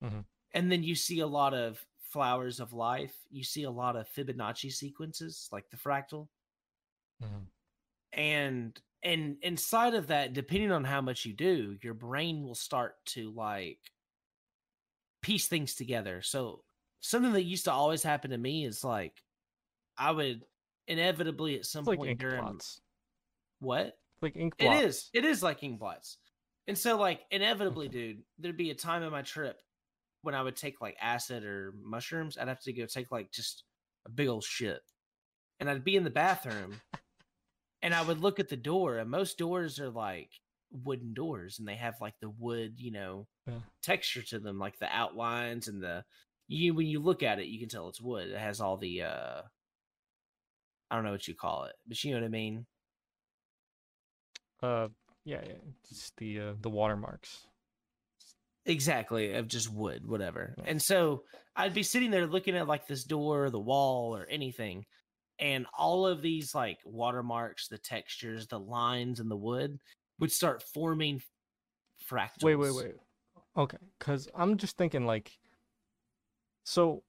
Mhm. 0.00 0.22
And 0.52 0.70
then 0.70 0.82
you 0.84 0.94
see 0.94 1.18
a 1.20 1.26
lot 1.26 1.54
of 1.54 1.86
flowers 1.98 2.60
of 2.60 2.72
life. 2.72 3.26
You 3.30 3.42
see 3.44 3.62
a 3.64 3.70
lot 3.70 3.96
of 3.96 4.08
Fibonacci 4.08 4.72
sequences, 4.72 5.48
like 5.52 5.70
the 5.70 5.76
fractal. 5.76 6.28
Mhm. 7.20 7.50
And 8.12 8.80
and 9.02 9.38
inside 9.42 9.94
of 9.94 10.08
that, 10.08 10.32
depending 10.34 10.70
on 10.72 10.84
how 10.84 11.00
much 11.00 11.24
you 11.24 11.32
do, 11.32 11.78
your 11.82 11.94
brain 11.94 12.42
will 12.42 12.54
start 12.54 13.04
to 13.06 13.30
like 13.32 13.90
piece 15.22 15.48
things 15.48 15.74
together. 15.74 16.22
So 16.22 16.62
something 17.00 17.32
that 17.32 17.42
used 17.44 17.64
to 17.64 17.72
always 17.72 18.02
happen 18.02 18.30
to 18.30 18.38
me 18.38 18.64
is 18.64 18.84
like 18.84 19.22
I 19.96 20.10
would 20.10 20.44
inevitably 20.86 21.56
at 21.58 21.66
some 21.66 21.80
It's 21.80 21.88
like 21.88 21.98
point 21.98 22.10
ink 22.10 22.20
during 22.20 22.60
what 23.60 23.98
Like 24.22 24.36
ink 24.36 24.54
it 24.58 24.64
blots. 24.64 24.82
is. 24.82 25.10
It 25.12 25.24
is 25.24 25.42
like 25.42 25.62
ink 25.62 25.78
blots. 25.78 26.18
And 26.68 26.76
so, 26.78 26.96
like, 26.96 27.22
inevitably, 27.30 27.88
dude, 27.90 28.22
there'd 28.38 28.56
be 28.56 28.70
a 28.70 28.74
time 28.74 29.02
in 29.02 29.10
my 29.10 29.22
trip 29.22 29.60
when 30.22 30.34
I 30.34 30.42
would 30.42 30.56
take 30.56 30.80
like 30.80 30.96
acid 31.00 31.44
or 31.44 31.74
mushrooms. 31.82 32.36
I'd 32.38 32.48
have 32.48 32.60
to 32.62 32.72
go 32.72 32.86
take 32.86 33.10
like 33.10 33.30
just 33.32 33.64
a 34.06 34.10
big 34.10 34.28
old 34.28 34.44
shit. 34.44 34.80
And 35.58 35.68
I'd 35.68 35.84
be 35.84 35.96
in 35.96 36.04
the 36.04 36.10
bathroom 36.10 36.80
and 37.82 37.94
I 37.94 38.02
would 38.02 38.20
look 38.20 38.38
at 38.40 38.48
the 38.48 38.56
door, 38.56 38.98
and 38.98 39.10
most 39.10 39.38
doors 39.38 39.80
are 39.80 39.90
like 39.90 40.30
wooden 40.70 41.14
doors 41.14 41.58
and 41.58 41.66
they 41.68 41.76
have 41.76 42.00
like 42.00 42.14
the 42.20 42.30
wood, 42.30 42.74
you 42.80 42.90
know, 42.90 43.26
Yeah. 43.46 43.60
texture 43.82 44.22
to 44.22 44.38
them, 44.38 44.58
like 44.58 44.78
the 44.78 44.88
outlines 44.94 45.68
and 45.68 45.82
the 45.82 46.04
you 46.48 46.74
when 46.74 46.86
you 46.86 47.00
look 47.00 47.22
at 47.22 47.38
it, 47.38 47.46
you 47.46 47.58
can 47.60 47.68
tell 47.68 47.88
it's 47.88 48.00
wood. 48.00 48.28
It 48.30 48.38
has 48.38 48.60
all 48.60 48.76
the 48.76 49.02
uh 49.02 49.42
I 50.90 50.94
don't 50.96 51.04
know 51.04 51.12
what 51.12 51.28
you 51.28 51.34
call 51.34 51.64
it, 51.64 51.76
but 51.86 52.02
you 52.02 52.12
know 52.12 52.20
what 52.20 52.26
I 52.26 52.28
mean? 52.28 52.66
Uh, 54.62 54.88
yeah, 55.24 55.40
yeah. 55.46 55.54
Just 55.88 56.16
the 56.16 56.40
uh, 56.40 56.52
the 56.60 56.70
watermarks. 56.70 57.46
Exactly, 58.66 59.32
of 59.32 59.48
just 59.48 59.72
wood, 59.72 60.06
whatever. 60.06 60.54
Yeah. 60.58 60.64
And 60.66 60.82
so 60.82 61.24
I'd 61.56 61.74
be 61.74 61.82
sitting 61.82 62.10
there 62.10 62.26
looking 62.26 62.56
at 62.56 62.68
like 62.68 62.86
this 62.86 63.04
door, 63.04 63.48
the 63.50 63.58
wall, 63.58 64.14
or 64.14 64.26
anything, 64.26 64.84
and 65.38 65.66
all 65.76 66.06
of 66.06 66.20
these 66.22 66.54
like 66.54 66.78
watermarks, 66.84 67.68
the 67.68 67.78
textures, 67.78 68.46
the 68.46 68.60
lines, 68.60 69.18
and 69.18 69.30
the 69.30 69.36
wood 69.36 69.78
would 70.20 70.32
start 70.32 70.62
forming 70.62 71.22
fractals. 72.08 72.42
Wait, 72.44 72.56
wait, 72.56 72.74
wait. 72.74 72.94
Okay, 73.56 73.78
because 73.98 74.28
I'm 74.34 74.56
just 74.56 74.76
thinking 74.76 75.06
like, 75.06 75.38
so, 76.64 77.02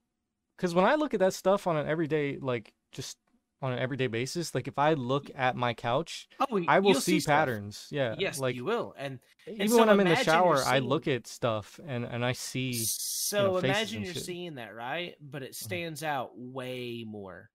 because 0.58 0.74
when 0.74 0.86
I 0.86 0.96
look 0.96 1.14
at 1.14 1.20
that 1.20 1.34
stuff 1.34 1.68
on 1.68 1.78
an 1.78 1.88
everyday, 1.88 2.38
like 2.38 2.74
just 2.92 3.18
on 3.62 3.74
an 3.74 3.80
everyday 3.80 4.08
basis. 4.08 4.56
Like 4.56 4.68
if 4.68 4.78
I 4.80 4.94
look 4.94 5.30
at 5.36 5.56
my 5.56 5.74
couch, 5.74 6.28
Oh, 6.40 6.68
I 6.68 6.80
will 6.80 6.94
you'll 6.94 7.02
see, 7.02 7.22
patterns. 7.22 7.88
Yeah, 7.92 8.16
Yes, 8.20 8.40
like 8.40 8.56
you 8.56 8.66
will. 8.66 8.96
And 8.98 9.20
even 9.48 9.70
so 9.70 9.80
when 9.80 9.90
I'm 9.90 10.00
in 10.00 10.08
the 10.08 10.16
imagine 10.16 10.26
shower, 10.26 10.64
I 10.64 10.80
look 10.80 11.08
at 11.08 11.28
stuff 11.28 11.80
and 11.86 12.06
and 12.06 12.26
I 12.26 12.32
see. 12.32 12.74
so 12.74 13.58
faces 13.58 13.64
imagine 13.66 13.98
and 13.98 14.06
you're 14.06 14.14
shit. 14.16 14.24
seeing 14.24 14.56
that, 14.56 14.74
right? 14.74 15.16
But 15.22 15.44
it 15.44 15.56
stands 15.56 16.04
out 16.04 16.32
way 16.36 17.06
more. 17.08 17.50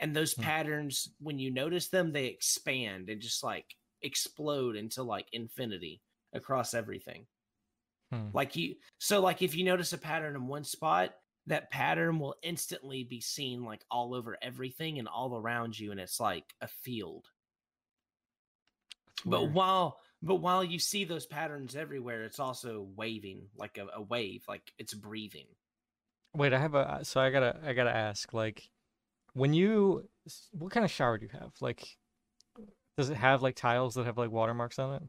And 0.00 0.14
those 0.14 0.34
Hmm. 0.34 0.42
patterns, 0.42 1.12
when 1.18 1.40
you 1.40 1.50
notice 1.50 1.88
them, 1.88 2.12
they 2.12 2.26
expand 2.26 3.08
and 3.10 3.20
just 3.20 3.42
like 3.42 3.66
explode 4.02 4.76
into 4.76 5.02
like 5.02 5.26
infinity 5.32 6.02
across 6.32 6.74
everything. 6.74 7.26
Hmm. 8.12 8.28
Like 8.32 8.56
you, 8.56 8.76
so 8.98 9.20
like 9.20 9.42
if 9.42 9.54
you 9.54 9.64
notice 9.64 9.92
a 9.92 9.98
pattern 9.98 10.34
in 10.34 10.46
one 10.46 10.64
spot, 10.64 11.14
that 11.46 11.70
pattern 11.70 12.18
will 12.18 12.36
instantly 12.42 13.04
be 13.04 13.20
seen 13.20 13.64
like 13.64 13.82
all 13.90 14.14
over 14.14 14.36
everything 14.42 14.98
and 14.98 15.08
all 15.08 15.36
around 15.36 15.78
you, 15.78 15.90
and 15.90 16.00
it's 16.00 16.20
like 16.20 16.44
a 16.60 16.68
field. 16.68 17.26
But 19.24 19.50
while 19.50 19.98
but 20.22 20.36
while 20.36 20.64
you 20.64 20.78
see 20.78 21.04
those 21.04 21.26
patterns 21.26 21.76
everywhere, 21.76 22.24
it's 22.24 22.40
also 22.40 22.88
waving 22.96 23.46
like 23.56 23.78
a, 23.78 23.86
a 23.94 24.02
wave, 24.02 24.44
like 24.48 24.72
it's 24.78 24.94
breathing. 24.94 25.46
Wait, 26.34 26.52
I 26.52 26.58
have 26.58 26.74
a 26.74 27.00
so 27.02 27.20
I 27.20 27.30
gotta 27.30 27.56
I 27.64 27.72
gotta 27.72 27.94
ask 27.94 28.32
like 28.32 28.68
when 29.32 29.54
you 29.54 30.08
what 30.52 30.72
kind 30.72 30.84
of 30.84 30.90
shower 30.90 31.18
do 31.18 31.26
you 31.26 31.38
have? 31.38 31.52
Like 31.60 31.86
does 32.98 33.10
it 33.10 33.16
have 33.16 33.42
like 33.42 33.54
tiles 33.54 33.94
that 33.94 34.06
have 34.06 34.18
like 34.18 34.30
watermarks 34.32 34.78
on 34.78 34.94
it? 34.96 35.02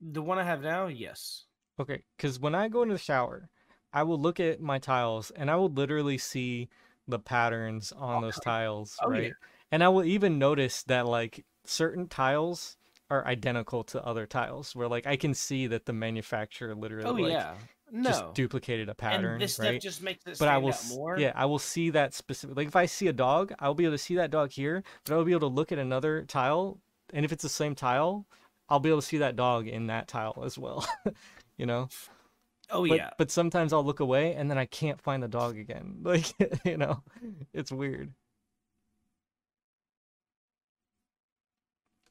The 0.00 0.22
one 0.22 0.40
I 0.40 0.42
have 0.42 0.60
now, 0.60 0.88
yes. 0.88 1.46
Okay, 1.80 2.02
because 2.16 2.40
when 2.40 2.54
I 2.54 2.68
go 2.68 2.82
into 2.82 2.94
the 2.94 2.98
shower, 2.98 3.48
I 3.92 4.02
will 4.02 4.18
look 4.20 4.40
at 4.40 4.60
my 4.60 4.78
tiles 4.78 5.30
and 5.30 5.50
I 5.50 5.56
will 5.56 5.70
literally 5.70 6.18
see 6.18 6.68
the 7.06 7.18
patterns 7.18 7.92
on 7.92 8.16
Oh, 8.16 8.20
those 8.20 8.38
tiles, 8.40 8.98
oh, 9.04 9.10
right? 9.10 9.22
yeah. 9.28 9.32
And 9.70 9.84
I 9.84 9.88
will 9.88 10.04
even 10.04 10.38
notice 10.38 10.82
that 10.84 11.06
like 11.06 11.44
certain 11.64 12.08
tiles 12.08 12.76
are 13.10 13.24
identical 13.26 13.84
to 13.84 14.04
other 14.04 14.26
tiles, 14.26 14.74
where 14.74 14.88
like 14.88 15.06
I 15.06 15.16
can 15.16 15.34
see 15.34 15.66
that 15.68 15.86
the 15.86 15.92
manufacturer 15.92 16.74
oh, 16.74 16.78
literally 16.80 17.12
Oh 17.12 17.16
like 17.16 17.30
yeah. 17.32 17.54
Just 18.02 18.34
duplicated 18.34 18.88
a 18.88 18.94
pattern, 18.94 19.32
and 19.32 19.42
this 19.42 19.54
stuff 19.54 19.66
right? 19.66 19.80
just 19.80 20.02
makes 20.02 20.26
it 20.26 20.38
but 20.38 20.48
I 20.48 20.58
will, 20.58 20.74
more. 20.88 21.18
yeah, 21.18 21.32
I 21.34 21.46
will 21.46 21.58
see 21.58 21.90
that 21.90 22.14
specific. 22.14 22.56
Like 22.56 22.68
if 22.68 22.76
I 22.76 22.86
see 22.86 23.08
a 23.08 23.12
dog, 23.12 23.52
I'll 23.58 23.74
be 23.74 23.84
able 23.84 23.94
to 23.94 23.98
see 23.98 24.16
that 24.16 24.30
dog 24.30 24.50
here, 24.50 24.82
but 25.04 25.14
I'll 25.14 25.24
be 25.24 25.32
able 25.32 25.48
to 25.48 25.54
look 25.54 25.72
at 25.72 25.78
another 25.78 26.24
tile, 26.24 26.78
and 27.12 27.24
if 27.24 27.32
it's 27.32 27.42
the 27.42 27.48
same 27.48 27.74
tile, 27.74 28.26
I'll 28.68 28.80
be 28.80 28.90
able 28.90 29.00
to 29.00 29.06
see 29.06 29.18
that 29.18 29.36
dog 29.36 29.66
in 29.66 29.86
that 29.86 30.08
tile 30.08 30.42
as 30.44 30.58
well. 30.58 30.86
you 31.56 31.66
know, 31.66 31.88
Oh 32.70 32.86
but 32.86 32.96
yeah. 32.96 33.10
but 33.16 33.30
sometimes 33.30 33.72
I'll 33.72 33.84
look 33.84 34.00
away 34.00 34.34
and 34.34 34.50
then 34.50 34.58
I 34.58 34.66
can't 34.66 35.00
find 35.00 35.22
the 35.22 35.28
dog 35.28 35.56
again. 35.58 35.98
Like 36.02 36.26
you 36.64 36.76
know, 36.76 37.02
it's 37.52 37.72
weird. 37.72 38.12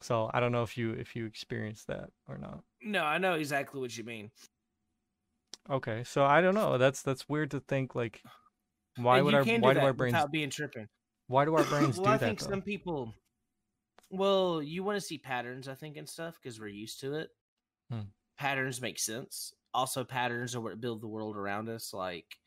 So 0.01 0.29
I 0.33 0.39
don't 0.39 0.51
know 0.51 0.63
if 0.63 0.77
you 0.77 0.91
if 0.93 1.15
you 1.15 1.25
experienced 1.25 1.87
that 1.87 2.09
or 2.27 2.37
not. 2.37 2.63
No, 2.81 3.03
I 3.03 3.17
know 3.17 3.33
exactly 3.33 3.79
what 3.79 3.95
you 3.97 4.03
mean. 4.03 4.31
Okay, 5.69 6.03
so 6.03 6.23
I 6.26 6.41
don't 6.41 6.56
know. 6.56 6.77
That's 6.77 7.02
that's 7.02 7.27
weird 7.30 7.52
to 7.52 7.60
think 7.60 7.95
like. 7.95 8.22
Why 8.95 9.19
And 9.19 9.26
would 9.26 9.34
our 9.34 9.44
why 9.45 9.73
do 9.73 9.80
do 9.80 9.84
our 9.84 9.94
brains 9.94 10.14
without 10.14 10.31
being 10.31 10.49
tripping? 10.49 10.88
why 11.27 11.45
do 11.45 11.56
our 11.56 11.64
brains 11.65 11.98
well, 11.98 12.06
do 12.06 12.14
I 12.14 12.18
that 12.18 12.19
think 12.19 12.39
though? 12.39 12.45
some 12.52 12.61
people. 12.61 13.14
Well, 14.10 14.61
you 14.61 14.84
want 14.84 14.98
to 14.98 15.02
see 15.02 15.18
patterns, 15.18 15.68
I 15.68 15.76
think, 15.76 15.98
and 15.98 16.07
stuff 16.10 16.35
because 16.41 16.60
we're 16.60 16.68
used 16.68 16.99
to 17.02 17.15
it. 17.15 17.30
Hmm. 17.89 18.11
Patterns 18.38 18.81
make 18.81 18.99
sense. 18.99 19.53
Also, 19.73 20.03
patterns 20.03 20.56
are 20.56 20.61
what 20.61 20.80
build 20.80 21.02
the 21.02 21.07
world 21.07 21.35
around 21.35 21.69
us. 21.69 21.94
Like, 21.94 22.38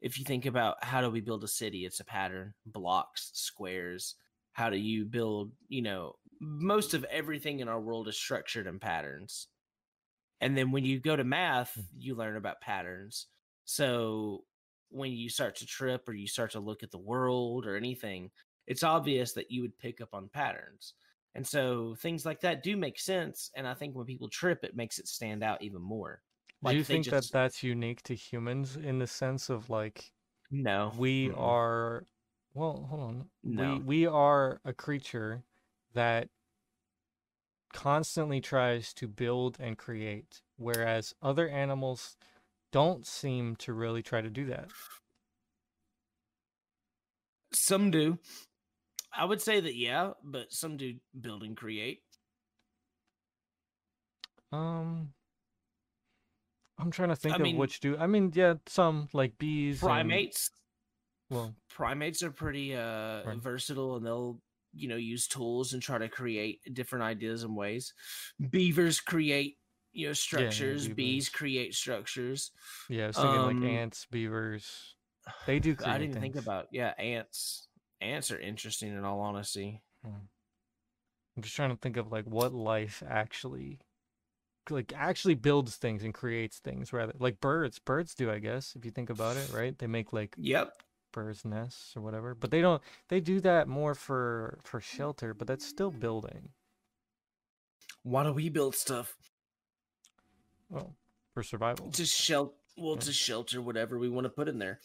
if 0.00 0.18
you 0.18 0.24
think 0.24 0.46
about 0.46 0.84
how 0.84 1.00
do 1.00 1.10
we 1.10 1.20
build 1.20 1.44
a 1.44 1.48
city, 1.48 1.84
it's 1.86 2.00
a 2.00 2.04
pattern: 2.04 2.54
blocks, 2.66 3.30
squares. 3.34 4.16
How 4.52 4.70
do 4.70 4.78
you 4.78 5.04
build? 5.06 5.52
You 5.68 5.82
know, 5.82 6.16
most 6.40 6.94
of 6.94 7.04
everything 7.04 7.60
in 7.60 7.68
our 7.68 7.80
world 7.80 8.08
is 8.08 8.16
structured 8.16 8.66
in 8.66 8.78
patterns. 8.80 9.48
And 10.40 10.56
then 10.56 10.70
when 10.70 10.84
you 10.84 11.00
go 11.00 11.16
to 11.16 11.24
math, 11.24 11.74
Hmm. 11.74 11.82
you 11.98 12.14
learn 12.14 12.36
about 12.36 12.60
patterns. 12.60 13.28
So 13.64 14.44
when 14.90 15.12
you 15.12 15.28
start 15.28 15.56
to 15.56 15.66
trip 15.66 16.08
or 16.08 16.14
you 16.14 16.26
start 16.28 16.52
to 16.52 16.60
look 16.60 16.82
at 16.82 16.90
the 16.90 16.98
world 16.98 17.66
or 17.66 17.76
anything, 17.76 18.30
it's 18.66 18.82
obvious 18.82 19.32
that 19.34 19.50
you 19.50 19.62
would 19.62 19.78
pick 19.78 20.00
up 20.00 20.10
on 20.14 20.28
patterns. 20.28 20.94
And 21.34 21.46
so 21.46 21.94
things 21.96 22.24
like 22.24 22.40
that 22.40 22.62
do 22.62 22.76
make 22.76 22.98
sense. 22.98 23.50
And 23.56 23.66
I 23.68 23.74
think 23.74 23.94
when 23.94 24.06
people 24.06 24.28
trip, 24.28 24.64
it 24.64 24.76
makes 24.76 24.98
it 24.98 25.08
stand 25.08 25.42
out 25.42 25.62
even 25.62 25.82
more. 25.82 26.22
Do 26.64 26.74
you 26.74 26.84
think 26.84 27.04
just- 27.04 27.32
that 27.32 27.38
that's 27.38 27.62
unique 27.62 28.02
to 28.02 28.14
humans 28.14 28.76
in 28.76 28.98
the 28.98 29.06
sense 29.06 29.50
of 29.50 29.70
like 29.70 30.12
No, 30.50 30.92
we 30.96 31.28
mm-mm. 31.28 31.38
are 31.38 32.06
well, 32.54 32.84
hold 32.84 33.00
on. 33.02 33.30
No. 33.42 33.76
We 33.76 33.80
we 33.80 34.06
are 34.06 34.60
a 34.64 34.72
creature 34.72 35.44
that 35.92 36.30
constantly 37.72 38.40
tries 38.40 38.92
to 38.94 39.06
build 39.08 39.56
and 39.60 39.76
create 39.76 40.40
whereas 40.56 41.14
other 41.22 41.48
animals 41.48 42.16
don't 42.72 43.06
seem 43.06 43.54
to 43.56 43.72
really 43.72 44.02
try 44.02 44.20
to 44.20 44.30
do 44.30 44.46
that. 44.46 44.68
Some 47.54 47.90
do. 47.90 48.18
I 49.12 49.24
would 49.24 49.40
say 49.40 49.60
that 49.60 49.74
yeah, 49.74 50.12
but 50.22 50.52
some 50.52 50.76
do 50.76 50.94
build 51.18 51.42
and 51.42 51.56
create. 51.56 52.00
Um 54.52 55.12
I'm 56.78 56.90
trying 56.90 57.08
to 57.08 57.16
think 57.16 57.34
I 57.34 57.36
of 57.36 57.42
mean- 57.42 57.56
which 57.56 57.80
do. 57.80 57.96
I 57.96 58.06
mean, 58.06 58.32
yeah, 58.34 58.54
some 58.66 59.08
like 59.12 59.38
bees 59.38 59.82
and- 59.82 59.88
Primates, 59.88 60.50
well, 61.30 61.54
primates 61.70 62.22
are 62.22 62.30
pretty 62.30 62.74
uh 62.74 63.24
Right. 63.24 63.38
versatile 63.38 63.96
and 63.96 64.04
they'll 64.06 64.40
you 64.76 64.88
know 64.88 64.96
use 64.96 65.26
tools 65.26 65.72
and 65.72 65.82
try 65.82 65.98
to 65.98 66.08
create 66.08 66.60
different 66.72 67.04
ideas 67.04 67.42
and 67.42 67.56
ways. 67.56 67.92
Beavers 68.50 69.00
create 69.00 69.58
you 69.92 70.08
know 70.08 70.12
structures. 70.12 70.88
Bees 70.88 71.28
create 71.28 71.74
structures. 71.74 72.52
yeah, 72.88 73.04
I 73.04 73.06
was 73.08 73.16
thinking 73.16 73.40
Um, 73.40 73.46
like 73.46 73.64
ants, 73.64 74.06
beavers. 74.10 74.94
They 75.46 75.58
do 75.58 75.74
create 75.76 75.94
I 75.94 75.98
didn't 75.98 76.10
even 76.10 76.22
think 76.22 76.36
about 76.36 76.66
yeah 76.72 76.92
ants. 76.98 77.68
Ants 78.00 78.30
are 78.30 78.38
interesting 78.38 78.92
in 78.92 79.04
all 79.04 79.20
honesty. 79.20 79.82
I'm 81.36 81.42
just 81.42 81.54
trying 81.56 81.70
to 81.70 81.76
think 81.76 81.96
of 81.96 82.10
like 82.10 82.24
what 82.24 82.52
life 82.52 83.02
actually 83.06 83.80
like 84.70 84.92
actually 84.94 85.34
builds 85.34 85.76
things 85.76 86.04
and 86.04 86.14
creates 86.14 86.58
things 86.58 86.92
rather 86.92 87.14
like 87.18 87.40
birds. 87.40 87.78
Birds 87.78 88.14
do, 88.14 88.30
I 88.30 88.38
guess, 88.40 88.76
if 88.76 88.84
you 88.84 88.90
think 88.90 89.10
about 89.10 89.36
it, 89.36 89.50
right? 89.50 89.76
They 89.78 89.86
make 89.86 90.12
like 90.12 90.36
Yep. 90.36 90.82
Birds 91.16 91.44
nests 91.46 91.96
or 91.96 92.02
whatever. 92.02 92.34
But 92.34 92.50
they 92.50 92.60
don't 92.60 92.82
they 93.08 93.20
do 93.20 93.40
that 93.40 93.66
more 93.68 93.94
for 93.94 94.58
for 94.64 94.80
shelter, 94.80 95.32
but 95.34 95.48
that's 95.48 95.66
still 95.66 95.90
building. 95.90 96.50
Why 98.02 98.22
do 98.22 98.32
we 98.32 98.48
build 98.50 98.74
stuff 98.76 99.16
Well, 100.68 100.94
for 101.32 101.42
survival. 101.42 101.90
to 101.92 102.04
shelter? 102.04 102.54
Well, 102.76 102.96
Yeah. 102.96 103.00
to 103.00 103.12
shelter 103.12 103.62
whatever 103.62 103.98
we 103.98 104.10
want 104.10 104.26
to 104.26 104.28
put 104.30 104.48
in 104.48 104.58
there. 104.58 104.80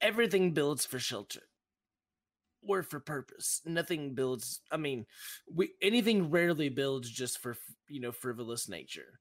Everything 0.00 0.52
builds 0.54 0.86
for 0.86 1.00
shelter 1.00 1.42
or 2.62 2.84
for 2.84 3.00
purpose. 3.00 3.60
Nothing 3.66 4.14
builds. 4.14 4.60
I 4.70 4.76
mean, 4.76 5.06
we 5.52 5.72
anything 5.82 6.30
rarely 6.30 6.68
builds 6.68 7.10
just 7.10 7.38
for 7.40 7.56
you 7.88 7.98
know 8.00 8.12
frivolous 8.12 8.68
nature. 8.68 9.18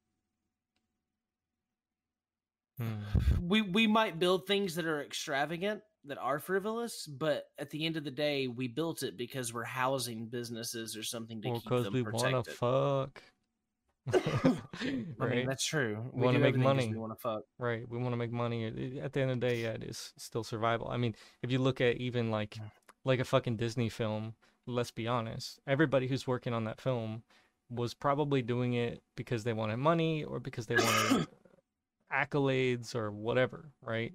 Hmm. 2.79 3.01
We 3.41 3.61
we 3.61 3.87
might 3.87 4.19
build 4.19 4.45
things 4.47 4.75
that 4.75 4.85
are 4.85 5.01
extravagant 5.03 5.81
that 6.05 6.17
are 6.19 6.39
frivolous, 6.39 7.05
but 7.07 7.45
at 7.57 7.69
the 7.69 7.85
end 7.85 7.97
of 7.97 8.03
the 8.03 8.11
day, 8.11 8.47
we 8.47 8.67
built 8.67 9.03
it 9.03 9.17
because 9.17 9.53
we're 9.53 9.63
housing 9.63 10.27
businesses 10.27 10.95
or 10.95 11.03
something 11.03 11.41
to 11.41 11.49
Or 11.49 11.55
keep 11.59 11.63
because 11.63 11.83
them 11.85 11.93
we 11.93 12.01
want 12.03 12.45
protected. 12.45 12.45
to 12.45 12.51
fuck. 12.51 13.23
I 14.13 14.85
mean, 14.85 15.07
right? 15.19 15.45
that's 15.45 15.65
true. 15.65 16.09
We 16.13 16.23
wanna 16.23 16.39
make 16.39 16.55
money. 16.55 16.87
We 16.89 16.97
want 16.97 17.11
to 17.13 17.19
fuck. 17.19 17.41
Right. 17.59 17.87
We 17.89 17.97
want 17.97 18.13
to 18.13 18.17
make 18.17 18.31
money. 18.31 18.99
At 19.01 19.11
the 19.13 19.21
end 19.21 19.31
of 19.31 19.39
the 19.39 19.47
day, 19.47 19.61
yeah, 19.63 19.71
it 19.71 19.83
is 19.83 20.13
still 20.17 20.43
survival. 20.43 20.87
I 20.89 20.97
mean, 20.97 21.15
if 21.41 21.51
you 21.51 21.59
look 21.59 21.81
at 21.81 21.97
even 21.97 22.31
like 22.31 22.55
Mm. 22.55 22.71
like 23.03 23.19
a 23.19 23.25
fucking 23.25 23.57
Disney 23.57 23.89
film, 23.89 24.35
let's 24.65 24.91
be 24.91 25.07
honest, 25.07 25.59
everybody 25.67 26.07
who's 26.07 26.27
working 26.27 26.53
on 26.53 26.63
that 26.65 26.79
film 26.79 27.23
was 27.69 27.93
probably 27.93 28.41
doing 28.41 28.73
it 28.73 29.01
because 29.17 29.43
they 29.43 29.53
wanted 29.53 29.77
money 29.77 30.23
or 30.23 30.39
because 30.39 30.67
they 30.67 30.75
wanted 30.75 31.27
accolades 32.13 32.95
or 32.95 33.11
whatever, 33.11 33.71
right? 33.81 34.13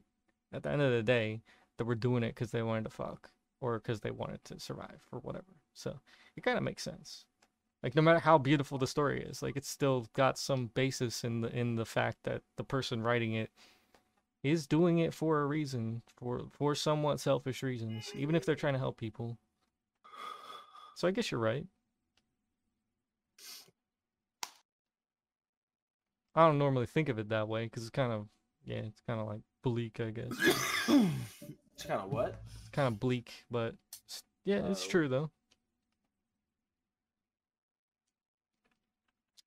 At 0.52 0.62
the 0.62 0.70
end 0.70 0.82
of 0.82 0.92
the 0.92 1.02
day, 1.02 1.42
they 1.78 1.84
were 1.84 1.94
doing 1.94 2.22
it 2.22 2.34
because 2.34 2.50
they 2.50 2.62
wanted 2.62 2.84
to 2.84 2.90
fuck 2.90 3.30
or 3.60 3.78
because 3.78 4.00
they 4.00 4.10
wanted 4.10 4.44
to 4.44 4.60
survive 4.60 5.00
or 5.12 5.20
whatever. 5.20 5.46
So 5.74 6.00
it 6.36 6.42
kind 6.42 6.58
of 6.58 6.64
makes 6.64 6.82
sense. 6.82 7.24
Like 7.82 7.96
no 7.96 8.02
matter 8.02 8.20
how 8.20 8.38
beautiful 8.38 8.78
the 8.78 8.86
story 8.86 9.22
is, 9.22 9.42
like 9.42 9.56
it's 9.56 9.68
still 9.68 10.06
got 10.12 10.38
some 10.38 10.70
basis 10.74 11.24
in 11.24 11.40
the 11.40 11.48
in 11.48 11.74
the 11.76 11.84
fact 11.84 12.18
that 12.24 12.42
the 12.56 12.64
person 12.64 13.02
writing 13.02 13.32
it 13.32 13.50
is 14.44 14.66
doing 14.66 14.98
it 14.98 15.14
for 15.14 15.40
a 15.40 15.46
reason, 15.46 16.02
for 16.16 16.42
for 16.50 16.74
somewhat 16.74 17.20
selfish 17.20 17.62
reasons, 17.62 18.12
even 18.16 18.34
if 18.34 18.44
they're 18.44 18.54
trying 18.54 18.74
to 18.74 18.78
help 18.78 18.98
people. 18.98 19.36
So 20.94 21.08
I 21.08 21.10
guess 21.10 21.30
you're 21.30 21.40
right. 21.40 21.66
I 26.34 26.46
don't 26.46 26.58
normally 26.58 26.86
think 26.86 27.08
of 27.08 27.18
it 27.18 27.28
that 27.28 27.48
way 27.48 27.64
because 27.64 27.82
it's 27.82 27.90
kind 27.90 28.12
of 28.12 28.26
yeah, 28.64 28.76
it's 28.78 29.00
kind 29.06 29.20
of 29.20 29.26
like 29.26 29.40
bleak, 29.62 30.00
I 30.00 30.10
guess. 30.10 30.30
it's 30.88 31.84
kind 31.86 32.00
of 32.00 32.10
what? 32.10 32.40
It's 32.60 32.68
kind 32.70 32.88
of 32.88 33.00
bleak, 33.00 33.44
but 33.50 33.74
yeah, 34.44 34.66
it's 34.70 34.84
Oh. 34.86 34.88
true 34.88 35.08
though. 35.08 35.30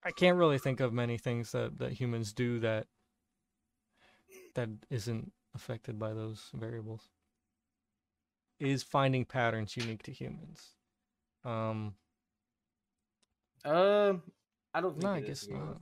I 0.03 0.11
can't 0.11 0.37
really 0.37 0.59
think 0.59 0.79
of 0.79 0.93
many 0.93 1.17
things 1.17 1.51
that 1.53 1.79
that 1.79 1.93
humans 1.93 2.31
do 2.33 2.59
that 2.59 2.87
that 4.53 4.69
isn't 4.89 5.31
affected 5.55 5.97
by 5.97 6.13
those 6.13 6.49
variables. 6.53 7.09
Is 8.59 8.83
finding 8.83 9.25
patterns 9.25 9.75
unique 9.75 10.03
to 10.03 10.11
humans? 10.11 10.75
Um, 11.43 11.95
Um, 13.65 14.21
I 14.73 14.81
don't 14.81 14.91
think. 14.91 15.03
No, 15.03 15.11
I 15.11 15.21
guess 15.21 15.47
not. 15.47 15.81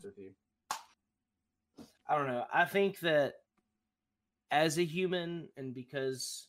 Honest 2.10 2.20
with 2.20 2.28
you. 2.30 2.34
I 2.34 2.34
don't 2.34 2.36
know. 2.36 2.46
I 2.54 2.66
think 2.66 3.00
that 3.00 3.34
as 4.52 4.78
a 4.78 4.86
human, 4.86 5.50
and 5.58 5.74
because 5.74 6.48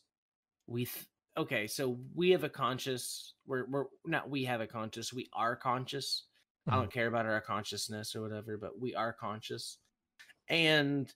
we, 0.67 0.85
th- 0.85 1.05
okay, 1.37 1.67
so 1.67 1.99
we 2.13 2.31
have 2.31 2.43
a 2.43 2.49
conscious. 2.49 3.33
We're 3.45 3.65
we're 3.67 3.85
not. 4.05 4.29
We 4.29 4.45
have 4.45 4.61
a 4.61 4.67
conscious. 4.67 5.13
We 5.13 5.27
are 5.33 5.55
conscious. 5.55 6.23
I 6.67 6.71
Mhm. 6.71 6.75
don't 6.75 6.91
care 6.91 7.07
about 7.07 7.25
our 7.25 7.41
consciousness 7.41 8.15
or 8.15 8.21
whatever, 8.21 8.57
but 8.57 8.79
we 8.79 8.95
are 8.95 9.13
conscious, 9.13 9.77
and 10.47 11.13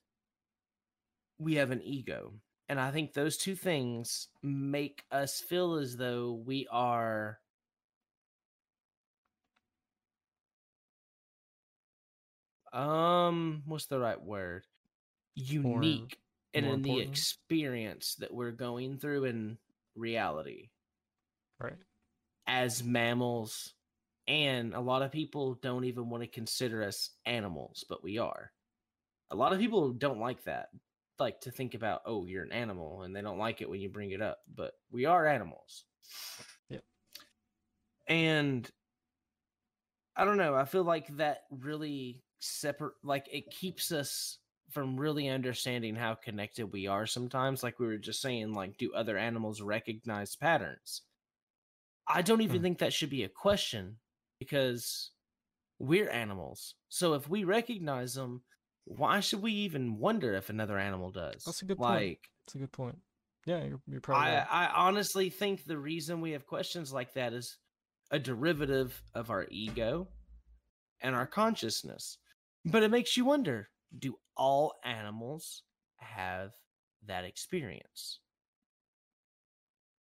we 1.38 1.54
have 1.54 1.70
an 1.70 1.82
ego. 1.82 2.34
And 2.68 2.78
I 2.80 2.92
think 2.92 3.12
those 3.12 3.36
two 3.36 3.56
things 3.56 4.28
make 4.42 5.04
us 5.10 5.40
feel 5.40 5.74
as 5.74 5.96
though 5.96 6.34
we 6.34 6.68
are 6.70 7.40
um 12.72 13.62
what's 13.66 13.86
the 13.86 13.98
right 13.98 14.20
word? 14.22 14.64
Unique 15.34 16.18
and 16.54 16.66
in 16.66 16.82
the 16.82 17.00
experience 17.00 18.16
that 18.16 18.32
we're 18.32 18.50
going 18.52 18.98
through 18.98 19.24
in 19.24 19.58
reality. 19.96 20.70
Right. 21.60 21.76
as 22.46 22.82
mammals 22.82 23.74
and 24.26 24.74
a 24.74 24.80
lot 24.80 25.02
of 25.02 25.12
people 25.12 25.54
don't 25.62 25.84
even 25.84 26.08
want 26.08 26.22
to 26.22 26.28
consider 26.28 26.82
us 26.82 27.10
animals 27.26 27.84
but 27.88 28.02
we 28.02 28.18
are. 28.18 28.50
A 29.30 29.36
lot 29.36 29.52
of 29.52 29.58
people 29.58 29.90
don't 29.92 30.20
like 30.20 30.42
that 30.44 30.68
like 31.18 31.40
to 31.42 31.50
think 31.50 31.74
about 31.74 32.00
oh 32.06 32.24
you're 32.24 32.42
an 32.44 32.52
animal 32.52 33.02
and 33.02 33.14
they 33.14 33.20
don't 33.20 33.38
like 33.38 33.60
it 33.60 33.68
when 33.68 33.80
you 33.80 33.90
bring 33.90 34.10
it 34.12 34.22
up 34.22 34.38
but 34.54 34.72
we 34.90 35.04
are 35.04 35.26
animals. 35.26 35.84
Yep. 36.70 36.82
and 38.08 38.70
i 40.16 40.24
don't 40.24 40.38
know 40.38 40.54
i 40.54 40.64
feel 40.64 40.82
like 40.82 41.14
that 41.18 41.42
really 41.50 42.22
separate 42.40 42.94
like 43.02 43.28
it 43.30 43.50
keeps 43.50 43.92
us 43.92 44.38
from 44.70 44.98
really 44.98 45.28
understanding 45.28 45.94
how 45.94 46.14
connected 46.14 46.66
we 46.72 46.86
are 46.86 47.06
sometimes 47.06 47.62
like 47.62 47.78
we 47.78 47.86
were 47.86 47.98
just 47.98 48.22
saying 48.22 48.52
like 48.54 48.76
do 48.78 48.92
other 48.94 49.18
animals 49.18 49.60
recognize 49.60 50.34
patterns 50.36 51.02
i 52.08 52.22
don't 52.22 52.40
even 52.40 52.56
Hmm. 52.58 52.62
think 52.62 52.78
that 52.78 52.92
should 52.92 53.10
be 53.10 53.24
a 53.24 53.28
question 53.28 53.96
because 54.38 55.10
we're 55.78 56.10
animals 56.10 56.74
so 56.88 57.14
if 57.14 57.28
we 57.28 57.44
recognize 57.44 58.14
them 58.14 58.42
why 58.86 59.20
should 59.20 59.42
we 59.42 59.52
even 59.52 59.98
wonder 59.98 60.34
if 60.34 60.48
another 60.50 60.78
animal 60.78 61.10
does 61.10 61.44
That's 61.44 61.62
a 61.62 61.66
good 61.66 61.78
point. 61.78 62.18
That's 62.46 62.54
a 62.54 62.58
good 62.58 62.72
point. 62.72 62.98
Yeah, 63.46 63.64
you're 63.64 63.80
you're 63.86 64.00
probably 64.00 64.30
I, 64.30 64.38
right. 64.38 64.46
I 64.50 64.66
honestly 64.74 65.30
think 65.30 65.64
the 65.64 65.78
reason 65.78 66.20
we 66.20 66.32
have 66.32 66.46
questions 66.46 66.92
like 66.92 67.12
that 67.14 67.32
is 67.32 67.58
a 68.10 68.18
derivative 68.18 69.00
of 69.14 69.30
our 69.30 69.46
ego 69.50 70.08
and 71.00 71.14
our 71.14 71.26
consciousness. 71.26 72.18
But 72.64 72.82
it 72.82 72.90
makes 72.90 73.16
you 73.16 73.24
wonder 73.24 73.70
do 73.96 74.16
all 74.36 74.74
animals 74.84 75.62
have 75.96 76.52
that 77.06 77.24
experience? 77.24 78.20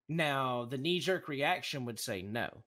Now, 0.08 0.66
the 0.66 0.78
knee 0.78 1.00
jerk 1.00 1.28
reaction 1.28 1.86
would 1.86 2.00
say 2.00 2.22
no. 2.22 2.64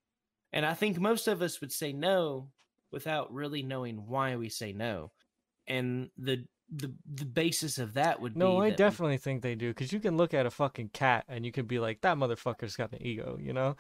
And 0.53 0.65
I 0.65 0.75
think 0.75 0.99
most 0.99 1.29
of 1.29 1.43
us 1.43 1.61
would 1.61 1.73
say 1.73 1.93
no 1.93 2.51
without 2.91 3.33
really 3.33 3.63
knowing 3.63 4.07
why 4.07 4.37
we 4.37 4.49
say 4.49 4.73
no. 4.73 5.13
And 5.67 6.11
the 6.17 6.47
the, 6.75 6.95
the 7.07 7.27
basis 7.27 7.77
of 7.79 7.95
that 7.95 8.21
would 8.21 8.35
No, 8.35 8.47
be 8.47 8.57
No, 8.57 8.63
I 8.63 8.71
definitely 8.71 9.19
think 9.19 9.43
they 9.43 9.55
do 9.55 9.69
because 9.71 9.93
you 9.93 10.01
can 10.01 10.17
look 10.17 10.33
at 10.33 10.47
a 10.47 10.51
fucking 10.51 10.91
cat 10.91 11.25
and 11.29 11.45
you 11.45 11.53
can 11.53 11.67
be 11.67 11.79
like, 11.79 12.01
that 12.01 12.17
motherfucker's 12.17 12.77
got 12.77 12.93
an 12.93 13.03
ego, 13.03 13.37
you 13.39 13.53
know? 13.53 13.77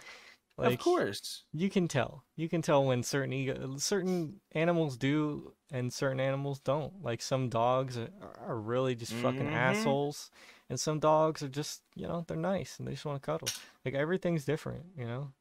Of 0.58 0.78
course. 0.78 1.44
You 1.54 1.68
can 1.68 1.86
tell. 1.88 2.24
You 2.36 2.48
can 2.48 2.62
tell 2.62 2.84
when 2.84 3.02
certain 3.02 3.32
ego, 3.32 3.76
certain 3.76 4.40
animals 4.52 4.96
do 4.96 5.54
and 5.70 5.92
certain 5.92 6.20
animals 6.20 6.60
don't. 6.60 7.02
Like 7.02 7.20
some 7.20 7.48
dogs 7.50 7.98
are, 7.98 8.10
are 8.38 8.58
really 8.58 8.94
just 8.94 9.12
fucking 9.12 9.48
Mhm. 9.48 9.54
assholes, 9.54 10.30
and 10.70 10.80
some 10.80 10.98
dogs 10.98 11.42
are 11.42 11.48
just, 11.48 11.82
you 11.94 12.06
know, 12.06 12.24
they're 12.26 12.36
nice 12.36 12.78
and 12.78 12.88
they 12.88 12.92
just 12.92 13.04
want 13.04 13.20
to 13.20 13.26
cuddle. 13.26 13.48
Like 13.84 13.94
everything's 13.94 14.44
different, 14.46 14.86
you 14.96 15.06
know. 15.06 15.32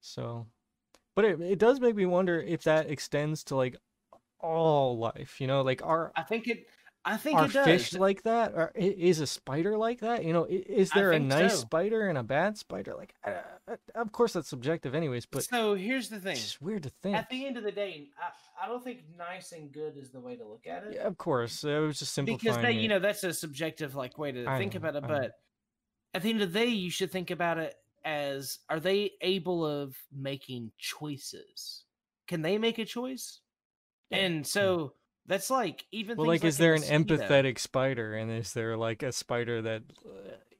So, 0.00 0.46
but 1.16 1.24
it 1.24 1.40
it 1.40 1.58
does 1.58 1.80
make 1.80 1.96
me 1.96 2.06
wonder 2.06 2.40
if 2.40 2.64
that 2.64 2.90
extends 2.90 3.44
to 3.44 3.56
like 3.56 3.76
all 4.40 4.98
life. 4.98 5.40
You 5.40 5.46
know, 5.48 5.62
like 5.62 5.84
our 5.84 6.14
I 6.16 6.22
think 6.22 6.48
it 6.48 6.66
I 7.04 7.16
think 7.16 7.38
are 7.38 7.46
it 7.46 7.52
does. 7.52 7.64
fish 7.64 7.94
like 7.94 8.22
that? 8.24 8.52
Or 8.54 8.72
is 8.74 9.20
a 9.20 9.26
spider 9.26 9.76
like 9.76 10.00
that? 10.00 10.24
You 10.24 10.32
know, 10.32 10.46
is 10.48 10.90
there 10.90 11.12
a 11.12 11.18
nice 11.18 11.54
so. 11.54 11.60
spider 11.60 12.08
and 12.08 12.18
a 12.18 12.22
bad 12.22 12.58
spider? 12.58 12.94
Like, 12.96 13.14
uh, 13.24 13.76
of 13.94 14.12
course 14.12 14.34
that's 14.34 14.48
subjective, 14.48 14.94
anyways. 14.94 15.24
But 15.24 15.44
so 15.44 15.74
here's 15.74 16.08
the 16.08 16.20
thing. 16.20 16.32
it's 16.32 16.60
weird 16.60 16.82
to 16.82 16.90
think. 17.02 17.16
At 17.16 17.30
the 17.30 17.46
end 17.46 17.56
of 17.56 17.64
the 17.64 17.72
day, 17.72 18.08
I, 18.20 18.64
I 18.64 18.68
don't 18.68 18.82
think 18.82 19.04
nice 19.16 19.52
and 19.52 19.72
good 19.72 19.96
is 19.96 20.10
the 20.10 20.20
way 20.20 20.36
to 20.36 20.44
look 20.44 20.66
at 20.66 20.84
it. 20.84 20.94
Yeah, 20.96 21.06
of 21.06 21.16
course. 21.16 21.64
it 21.64 21.78
was 21.78 21.98
just 21.98 22.12
simplifying 22.12 22.38
because 22.38 22.62
that, 22.62 22.74
you 22.74 22.88
know 22.88 22.98
that's 22.98 23.24
a 23.24 23.32
subjective 23.32 23.94
like 23.94 24.18
way 24.18 24.32
to 24.32 24.46
I 24.46 24.58
think 24.58 24.74
know, 24.74 24.78
about 24.78 24.96
it. 24.96 25.04
I 25.04 25.08
know. 25.08 25.18
But 25.20 25.32
at 26.14 26.22
the 26.22 26.30
end 26.30 26.42
of 26.42 26.52
the 26.52 26.58
day, 26.58 26.66
you 26.66 26.90
should 26.90 27.10
think 27.10 27.30
about 27.30 27.58
it 27.58 27.74
as: 28.04 28.58
Are 28.68 28.80
they 28.80 29.12
able 29.22 29.64
of 29.64 29.96
making 30.14 30.72
choices? 30.78 31.84
Can 32.26 32.42
they 32.42 32.58
make 32.58 32.78
a 32.78 32.84
choice? 32.84 33.40
Yeah. 34.10 34.18
And 34.18 34.46
so 34.46 34.92
that's 35.28 35.50
like 35.50 35.84
even 35.92 36.16
well, 36.16 36.26
things 36.28 36.42
like, 36.42 36.48
is 36.48 36.58
there 36.58 36.74
an 36.74 36.82
empathetic 36.82 37.58
spider, 37.60 38.14
and 38.16 38.30
is 38.32 38.52
there 38.54 38.76
like 38.76 39.02
a 39.04 39.12
spider 39.12 39.62
that, 39.62 39.82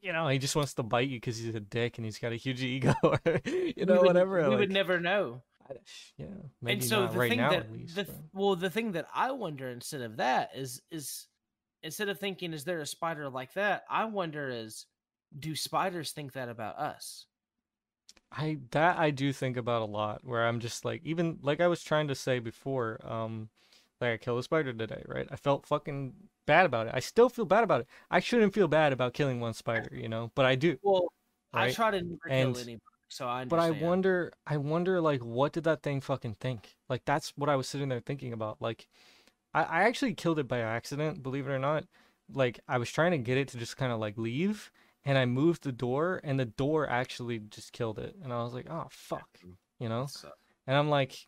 you 0.00 0.12
know, 0.12 0.28
he 0.28 0.38
just 0.38 0.54
wants 0.54 0.74
to 0.74 0.84
bite 0.84 1.08
you 1.08 1.16
because 1.16 1.38
he's 1.38 1.54
a 1.54 1.60
dick 1.60 1.98
and 1.98 2.04
he's 2.04 2.18
got 2.18 2.30
a 2.32 2.36
huge 2.36 2.62
ego, 2.62 2.94
or 3.02 3.18
you 3.44 3.72
We 3.76 3.84
know, 3.84 3.94
would- 3.96 4.06
whatever. 4.06 4.42
We 4.42 4.48
like, 4.50 4.58
would 4.60 4.70
never 4.70 5.00
know. 5.00 5.42
Yeah, 6.16 6.26
maybe 6.62 6.80
and 6.80 6.84
so 6.84 7.00
not 7.02 7.12
the 7.12 7.18
right 7.18 7.28
thing 7.30 7.38
now 7.40 7.50
that 7.50 7.58
at 7.60 7.72
least. 7.72 7.94
the, 7.96 8.04
but- 8.04 8.14
well 8.32 8.56
the 8.56 8.70
thing 8.70 8.92
that 8.92 9.06
i 9.14 9.30
wonder 9.32 9.68
instead 9.68 10.00
of 10.00 10.16
that 10.16 10.48
is 10.54 10.80
is 10.90 11.26
instead 11.82 12.08
of 12.08 12.18
thinking 12.18 12.54
is 12.54 12.64
there 12.64 12.80
a 12.80 12.86
spider 12.86 13.28
like 13.28 13.52
that 13.52 13.82
i 13.90 14.06
wonder 14.06 14.48
is 14.48 14.86
do 15.38 15.54
spiders 15.54 16.12
think 16.12 16.32
that 16.32 16.48
about 16.48 16.78
us 16.78 17.26
I 18.32 18.58
that 18.72 18.98
I 18.98 19.10
do 19.10 19.30
think 19.32 19.56
about 19.58 19.82
a 19.82 19.86
lot 19.86 20.20
where 20.24 20.46
I'm 20.46 20.60
just 20.60 20.84
like 20.86 21.02
even 21.04 21.38
like 21.42 21.60
I 21.60 21.66
was 21.66 21.82
trying 21.82 22.08
to 22.08 22.14
say 22.14 22.38
before, 22.38 22.98
um 23.06 23.48
like 24.00 24.10
I 24.12 24.16
killed 24.16 24.38
a 24.38 24.42
spider 24.42 24.72
today, 24.72 25.02
right? 25.06 25.26
I 25.30 25.36
felt 25.36 25.66
fucking 25.66 26.14
bad 26.46 26.66
about 26.66 26.86
it. 26.86 26.92
I 26.94 27.00
still 27.00 27.28
feel 27.28 27.44
bad 27.44 27.64
about 27.64 27.80
it. 27.82 27.88
I 28.10 28.20
shouldn't 28.20 28.54
feel 28.54 28.68
bad 28.68 28.92
about 28.92 29.12
killing 29.14 29.40
one 29.40 29.54
spider, 29.54 29.94
you 29.94 30.08
know, 30.08 30.30
but 30.34 30.46
I 30.46 30.54
do. 30.54 30.78
well 30.82 31.12
i 31.52 31.66
Right? 31.66 31.74
try 31.74 31.90
to 31.90 32.02
never 32.02 32.28
And- 32.28 32.54
kill 32.54 32.62
anybody 32.62 32.82
so 33.10 33.26
i 33.26 33.44
But 33.46 33.58
I 33.58 33.70
wonder 33.70 34.32
I 34.46 34.58
wonder 34.58 35.00
like 35.00 35.22
what 35.24 35.52
did 35.54 35.64
that 35.64 35.82
thing 35.82 36.00
fucking 36.02 36.34
think? 36.40 36.76
Like 36.90 37.04
that's 37.06 37.32
what 37.36 37.48
I 37.48 37.56
was 37.56 37.66
sitting 37.68 37.88
there 37.88 38.00
thinking 38.00 38.32
about. 38.34 38.60
Like 38.60 38.86
I, 39.54 39.62
I 39.62 39.82
actually 39.84 40.14
killed 40.14 40.38
it 40.38 40.46
by 40.46 40.58
accident, 40.60 41.22
believe 41.22 41.46
it 41.48 41.50
or 41.50 41.58
not. 41.58 41.84
Like 42.32 42.60
I 42.68 42.76
was 42.78 42.90
trying 42.90 43.12
to 43.12 43.18
get 43.18 43.38
it 43.38 43.48
to 43.48 43.58
just 43.58 43.78
kind 43.78 43.92
of 43.92 43.98
like 43.98 44.18
leave 44.18 44.70
and 45.06 45.16
I 45.16 45.24
moved 45.24 45.62
the 45.62 45.72
door 45.72 46.20
and 46.22 46.38
the 46.38 46.44
door 46.44 46.86
actually 46.88 47.38
just 47.38 47.72
killed 47.72 47.98
it. 47.98 48.14
And 48.22 48.30
I 48.32 48.42
was 48.42 48.52
like, 48.52 48.66
"Oh 48.70 48.88
fuck." 48.90 49.28
You 49.80 49.88
know? 49.88 50.06
And 50.66 50.76
I'm 50.76 50.90
like, 50.90 51.26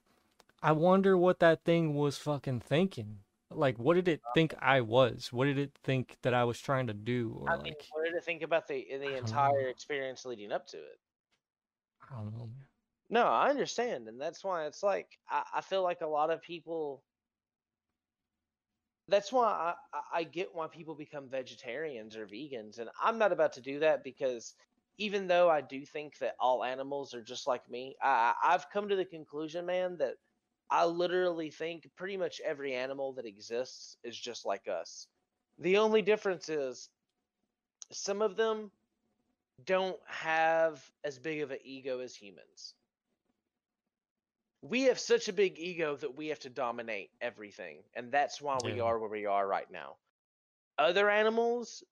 I 0.62 0.72
wonder 0.72 1.16
what 1.18 1.38
that 1.40 1.64
thing 1.64 1.94
was 1.94 2.16
fucking 2.18 2.60
thinking. 2.60 3.24
Like, 3.50 3.78
what 3.78 3.94
did 3.94 4.08
it 4.08 4.22
think 4.34 4.54
I 4.58 4.80
was? 4.80 5.32
What 5.32 5.46
did 5.46 5.58
it 5.58 5.74
think 5.82 6.18
that 6.22 6.34
I 6.34 6.44
was 6.44 6.60
trying 6.60 6.86
to 6.86 6.94
do? 6.94 7.32
Or 7.34 7.52
I 7.52 7.56
mean, 7.58 7.74
like, 7.74 7.86
what 7.90 8.04
did 8.04 8.14
it 8.14 8.24
think 8.24 8.40
about 8.42 8.66
the 8.66 8.86
the 8.98 9.14
entire 9.16 9.66
know. 9.66 9.68
experience 9.68 10.24
leading 10.24 10.52
up 10.52 10.66
to 10.68 10.78
it? 10.78 11.00
I 12.02 12.14
don't 12.14 12.32
know, 12.32 12.46
man. 12.46 12.68
No, 13.10 13.26
I 13.26 13.50
understand, 13.50 14.08
and 14.08 14.18
that's 14.18 14.42
why 14.42 14.64
it's 14.66 14.82
like 14.82 15.18
I, 15.28 15.44
I 15.56 15.60
feel 15.60 15.82
like 15.82 16.00
a 16.00 16.06
lot 16.06 16.30
of 16.30 16.40
people. 16.40 17.04
That's 19.08 19.30
why 19.32 19.74
I, 19.92 20.00
I- 20.20 20.24
get 20.24 20.54
why 20.54 20.68
people 20.68 20.94
become 20.94 21.28
vegetarians 21.28 22.16
or 22.16 22.26
vegans, 22.26 22.78
and 22.78 22.88
I'm 23.00 23.18
not 23.18 23.32
about 23.32 23.52
to 23.54 23.60
do 23.60 23.80
that 23.80 24.02
because 24.04 24.54
even 24.96 25.26
though 25.26 25.50
I 25.50 25.60
do 25.60 25.84
think 25.84 26.18
that 26.18 26.36
all 26.38 26.64
animals 26.64 27.12
are 27.14 27.22
just 27.22 27.46
like 27.46 27.68
me, 27.68 27.96
I- 28.00 28.34
I've 28.42 28.70
come 28.70 28.88
to 28.88 28.96
the 28.96 29.04
conclusion, 29.04 29.66
man, 29.66 29.98
that 29.98 30.16
I 30.70 30.84
literally 30.86 31.50
think 31.50 31.90
pretty 31.96 32.16
much 32.16 32.40
every 32.44 32.74
animal 32.74 33.14
that 33.14 33.26
exists 33.26 33.96
is 34.04 34.18
just 34.18 34.46
like 34.46 34.68
us. 34.68 35.06
The 35.58 35.78
only 35.78 36.02
difference 36.02 36.48
is 36.48 36.88
some 37.92 38.22
of 38.22 38.36
them 38.36 38.70
don't 39.64 39.98
have 40.06 40.82
as 41.04 41.18
big 41.18 41.40
of 41.42 41.50
an 41.50 41.58
ego 41.64 42.00
as 42.00 42.14
humans. 42.14 42.74
We 44.62 44.82
have 44.84 44.98
such 44.98 45.28
a 45.28 45.32
big 45.32 45.58
ego 45.58 45.96
that 45.96 46.16
we 46.16 46.28
have 46.28 46.40
to 46.40 46.50
dominate 46.50 47.10
everything, 47.20 47.82
and 47.94 48.12
that's 48.12 48.40
why 48.40 48.58
we 48.64 48.80
are 48.80 48.98
where 48.98 49.10
we 49.10 49.26
are 49.26 49.46
right 49.46 49.70
now. 49.70 49.96
other 50.78 51.10
animals, 51.10 51.82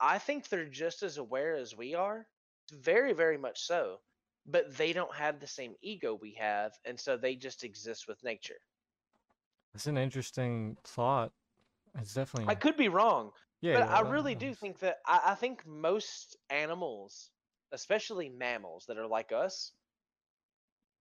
I 0.00 0.18
think 0.18 0.48
they're 0.48 0.66
just 0.66 1.02
as 1.02 1.18
aware 1.18 1.54
as 1.54 1.76
we 1.76 1.94
are. 1.94 2.26
Very, 2.72 3.12
very 3.12 3.38
much 3.38 3.60
so. 3.62 4.00
But 4.46 4.76
they 4.76 4.92
don't 4.94 5.14
have 5.14 5.40
the 5.40 5.46
same 5.46 5.74
ego 5.82 6.14
we 6.14 6.32
have, 6.34 6.78
and 6.84 6.98
so 6.98 7.16
they 7.18 7.36
just 7.36 7.64
exist 7.64 8.08
with 8.08 8.24
nature. 8.24 8.60
It's 9.74 9.86
an 9.86 9.98
interesting 9.98 10.76
thought. 10.84 11.32
It's 11.98 12.14
definitely 12.14 12.50
I 12.50 12.54
could 12.56 12.76
be 12.76 12.88
wrong, 12.88 13.32
yeah. 13.60 13.74
but 13.74 13.88
I 13.90 14.00
yeah, 14.00 14.10
really 14.10 14.34
do 14.34 14.54
think 14.54 14.78
that 14.80 14.98
I, 15.06 15.20
I 15.26 15.34
think 15.36 15.66
most 15.66 16.36
animals, 16.50 17.30
especially 17.72 18.28
mammals 18.28 18.86
that 18.86 18.98
are 18.98 19.06
like 19.06 19.32
us, 19.32 19.72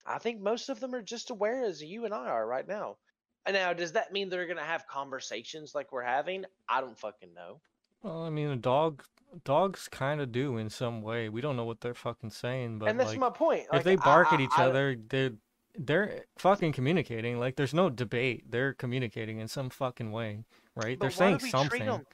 I 0.06 0.18
think 0.18 0.42
most 0.42 0.70
of 0.70 0.80
them 0.80 0.96
are 0.96 1.04
just 1.04 1.30
aware 1.30 1.64
as 1.64 1.84
you 1.84 2.06
and 2.06 2.14
I 2.14 2.28
are 2.28 2.48
right 2.48 2.68
now. 2.68 2.98
And 3.46 3.54
now, 3.54 3.74
does 3.74 3.92
that 3.92 4.12
mean 4.12 4.30
they're 4.30 4.48
gonna 4.48 4.64
have 4.64 4.88
conversations 4.88 5.76
like 5.76 5.92
we're 5.92 6.02
having? 6.02 6.46
I 6.68 6.82
don't 6.82 6.98
fucking 6.98 7.34
know. 7.36 7.62
Well, 8.02 8.24
I 8.24 8.30
mean, 8.30 8.48
a 8.50 8.56
dog, 8.56 9.04
dogs 9.44 9.88
kind 9.92 10.22
of 10.22 10.32
do 10.32 10.58
in 10.58 10.70
some 10.70 11.02
way. 11.02 11.30
We 11.30 11.42
don't 11.42 11.56
know 11.58 11.66
what 11.66 11.82
they're 11.82 11.94
fucking 11.94 12.30
saying, 12.32 12.80
but 12.80 12.90
and 12.90 13.00
that's 13.00 13.12
like, 13.12 13.20
my 13.20 13.30
point. 13.30 13.66
if 13.74 13.84
they 13.84 13.96
bark 13.96 14.32
I- 14.32 14.36
at 14.36 14.42
each 14.42 14.58
I- 14.58 14.66
other, 14.66 14.96
they're 15.10 15.32
they're 15.78 16.24
fucking 16.38 16.72
communicating. 16.72 17.38
Like, 17.38 17.58
there's 17.58 17.74
no 17.74 17.90
debate. 17.90 18.50
They're 18.50 18.74
communicating 18.74 19.40
in 19.40 19.50
some 19.50 19.70
fucking 19.70 20.10
way, 20.12 20.46
right? 20.76 20.98
They're 20.98 21.12
saying 21.12 21.40
something. 21.40 22.06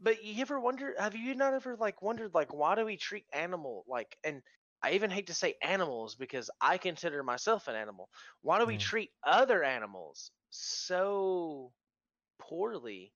But 0.00 0.22
you 0.24 0.40
ever 0.42 0.60
wonder? 0.60 0.94
Have 0.96 1.16
you 1.16 1.34
not 1.34 1.52
ever 1.54 1.74
like 1.76 2.00
wondered 2.00 2.32
like 2.32 2.54
why 2.54 2.76
do 2.76 2.84
we 2.84 2.96
treat 2.96 3.24
animal 3.32 3.84
like? 3.88 4.16
And 4.22 4.40
I 4.84 4.92
even 4.92 5.10
hate 5.10 5.26
to 5.26 5.34
say 5.34 5.56
animals 5.60 6.14
because 6.14 6.48
I 6.60 6.78
consider 6.78 7.24
myself 7.24 7.66
an 7.66 7.74
animal. 7.74 8.08
Why 8.42 8.60
do 8.60 8.66
we 8.66 8.76
Mm. 8.76 8.80
treat 8.80 9.10
other 9.24 9.64
animals 9.64 10.30
so 10.50 11.72
poorly? 12.38 13.12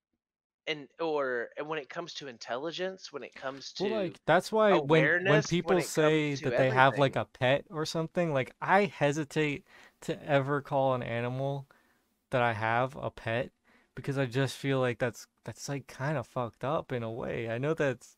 And 0.67 0.87
or 1.01 1.49
and 1.59 1.69
when 1.69 1.81
it 1.81 1.89
comes 1.89 2.15
to 2.15 2.29
intelligence, 2.29 3.13
when 3.13 3.25
it 3.25 3.35
comes 3.35 3.73
to 3.75 3.85
Well, 3.85 4.03
like 4.03 4.21
that's 4.27 4.53
why 4.53 4.79
when 4.79 5.05
when 5.05 5.25
when 5.27 5.43
people 5.43 5.79
it 5.79 5.87
say 5.87 6.37
that 6.37 6.57
they 6.57 6.71
have 6.71 6.99
like 6.99 7.17
a 7.17 7.25
pet 7.25 7.65
or 7.69 7.85
something, 7.85 8.33
like 8.33 8.55
I 8.63 8.85
hesitate 8.85 9.65
to 10.03 10.29
ever 10.29 10.61
call 10.61 10.95
an 10.95 11.03
animal 11.03 11.67
that 12.31 12.43
I 12.43 12.53
have 12.53 12.97
a 12.97 13.11
pet 13.11 13.51
because 13.95 14.19
I 14.19 14.27
just 14.27 14.57
feel 14.57 14.79
like 14.79 14.99
that's 14.99 15.27
that's 15.45 15.69
like 15.69 15.87
kind 15.87 16.17
of 16.17 16.27
fucked 16.27 16.65
up 16.65 16.93
in 16.93 17.03
a 17.03 17.11
way. 17.11 17.51
I 17.51 17.59
know 17.59 17.75
that's 17.75 18.17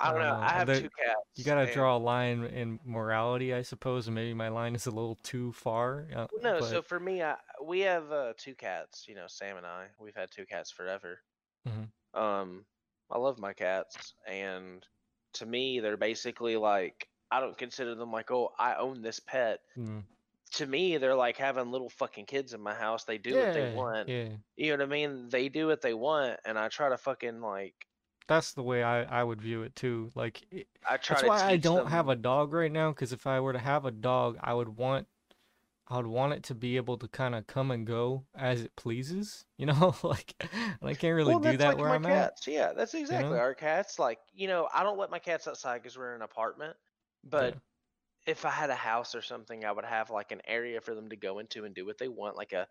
I 0.00 0.12
don't 0.12 0.22
know. 0.22 0.38
I 0.40 0.50
have 0.50 0.68
two 0.68 0.82
cats. 0.82 1.20
you 1.34 1.44
gotta 1.44 1.62
and- 1.62 1.72
draw 1.72 1.96
a 1.96 1.98
line 1.98 2.44
in 2.44 2.78
morality, 2.84 3.52
I 3.52 3.62
suppose, 3.62 4.06
and 4.06 4.14
maybe 4.14 4.34
my 4.34 4.48
line 4.48 4.74
is 4.74 4.86
a 4.86 4.90
little 4.90 5.18
too 5.22 5.52
far. 5.52 6.06
Uh, 6.14 6.26
no, 6.42 6.60
so 6.60 6.82
for 6.82 7.00
me, 7.00 7.22
I, 7.22 7.36
we 7.62 7.80
have 7.80 8.10
uh, 8.12 8.34
two 8.36 8.54
cats. 8.54 9.06
You 9.08 9.16
know, 9.16 9.26
Sam 9.26 9.56
and 9.56 9.66
I. 9.66 9.86
We've 9.98 10.14
had 10.14 10.30
two 10.30 10.46
cats 10.46 10.70
forever. 10.70 11.20
Mhm. 11.64 11.92
Um, 12.14 12.66
I 13.10 13.18
love 13.18 13.38
my 13.38 13.52
cats, 13.54 14.14
and 14.26 14.86
to 15.34 15.46
me, 15.46 15.80
they're 15.80 15.96
basically 15.96 16.56
like 16.56 17.08
I 17.30 17.40
don't 17.40 17.58
consider 17.58 17.94
them 17.94 18.10
like, 18.12 18.30
oh, 18.30 18.50
I 18.58 18.76
own 18.76 19.02
this 19.02 19.20
pet. 19.20 19.60
mm, 19.76 20.08
To 20.54 20.66
me, 20.66 20.98
they're 20.98 21.14
like 21.16 21.36
having 21.38 21.70
little 21.70 21.90
fucking 21.90 22.26
kids 22.26 22.54
in 22.54 22.60
my 22.62 22.74
house. 22.74 23.04
They 23.04 23.18
do 23.18 23.38
what 23.38 23.52
they 23.52 23.64
want. 23.64 24.10
yeah, 24.10 24.38
You 24.56 24.72
know 24.76 24.84
what 24.84 24.88
I 24.88 25.06
mean? 25.06 25.28
They 25.30 25.48
do 25.48 25.68
what 25.68 25.82
they 25.82 25.94
want, 25.94 26.40
and 26.44 26.58
I 26.58 26.68
try 26.68 26.88
to 26.90 26.98
fucking 26.98 27.40
like 27.40 27.86
that's 28.26 28.52
the 28.52 28.62
way 28.62 28.82
I 28.82 29.02
I 29.20 29.24
would 29.24 29.40
view 29.42 29.62
it 29.62 29.74
too. 29.76 30.10
Like. 30.14 30.46
I 30.88 30.96
try 30.96 31.22
That's 31.22 31.22
why 31.22 31.42
I 31.42 31.56
don't 31.56 31.86
have 31.88 32.08
a 32.10 32.16
dog 32.16 32.52
right 32.52 32.70
now. 32.70 32.90
Because 32.92 33.12
if 33.14 33.26
I 33.26 33.40
were 33.40 33.54
to 33.54 33.58
have 33.58 33.86
a 33.86 33.90
dog, 33.90 34.36
I 34.42 34.52
would 34.52 34.68
want, 34.68 35.08
I 35.90 35.96
would 35.96 36.06
want 36.06 36.34
it 36.34 36.42
to 36.44 36.54
be 36.54 36.76
able 36.76 36.98
to 36.98 37.08
kind 37.08 37.34
of 37.34 37.46
come 37.46 37.70
and 37.70 37.86
go 37.86 38.24
as 38.36 38.62
it 38.62 38.76
pleases. 38.76 39.46
You 39.56 39.66
know, 39.66 39.94
like 40.02 40.34
I 40.82 40.94
can't 40.94 41.14
really 41.16 41.34
well, 41.34 41.40
do 41.40 41.56
that 41.56 41.68
like 41.68 41.78
where 41.78 41.90
I'm 41.90 42.04
at. 42.06 42.32
cats. 42.32 42.46
Yeah, 42.46 42.72
that's 42.74 42.94
exactly 42.94 43.36
know? 43.36 43.42
our 43.42 43.54
cats. 43.54 43.98
Like 43.98 44.18
you 44.34 44.48
know, 44.48 44.68
I 44.72 44.82
don't 44.82 44.98
let 44.98 45.10
my 45.10 45.18
cats 45.18 45.48
outside 45.48 45.82
because 45.82 45.96
we're 45.96 46.10
in 46.10 46.16
an 46.16 46.22
apartment. 46.22 46.76
But 47.24 47.56
if 48.26 48.44
I 48.44 48.50
had 48.50 48.70
a 48.70 48.74
house 48.74 49.14
or 49.14 49.22
something, 49.22 49.64
I 49.64 49.72
would 49.72 49.84
have 49.84 50.10
like 50.10 50.32
an 50.32 50.42
area 50.46 50.80
for 50.80 50.94
them 50.94 51.08
to 51.08 51.16
go 51.16 51.38
into 51.38 51.64
and 51.64 51.74
do 51.74 51.86
what 51.86 51.98
they 51.98 52.08
want, 52.08 52.36
like 52.36 52.52
a, 52.52 52.66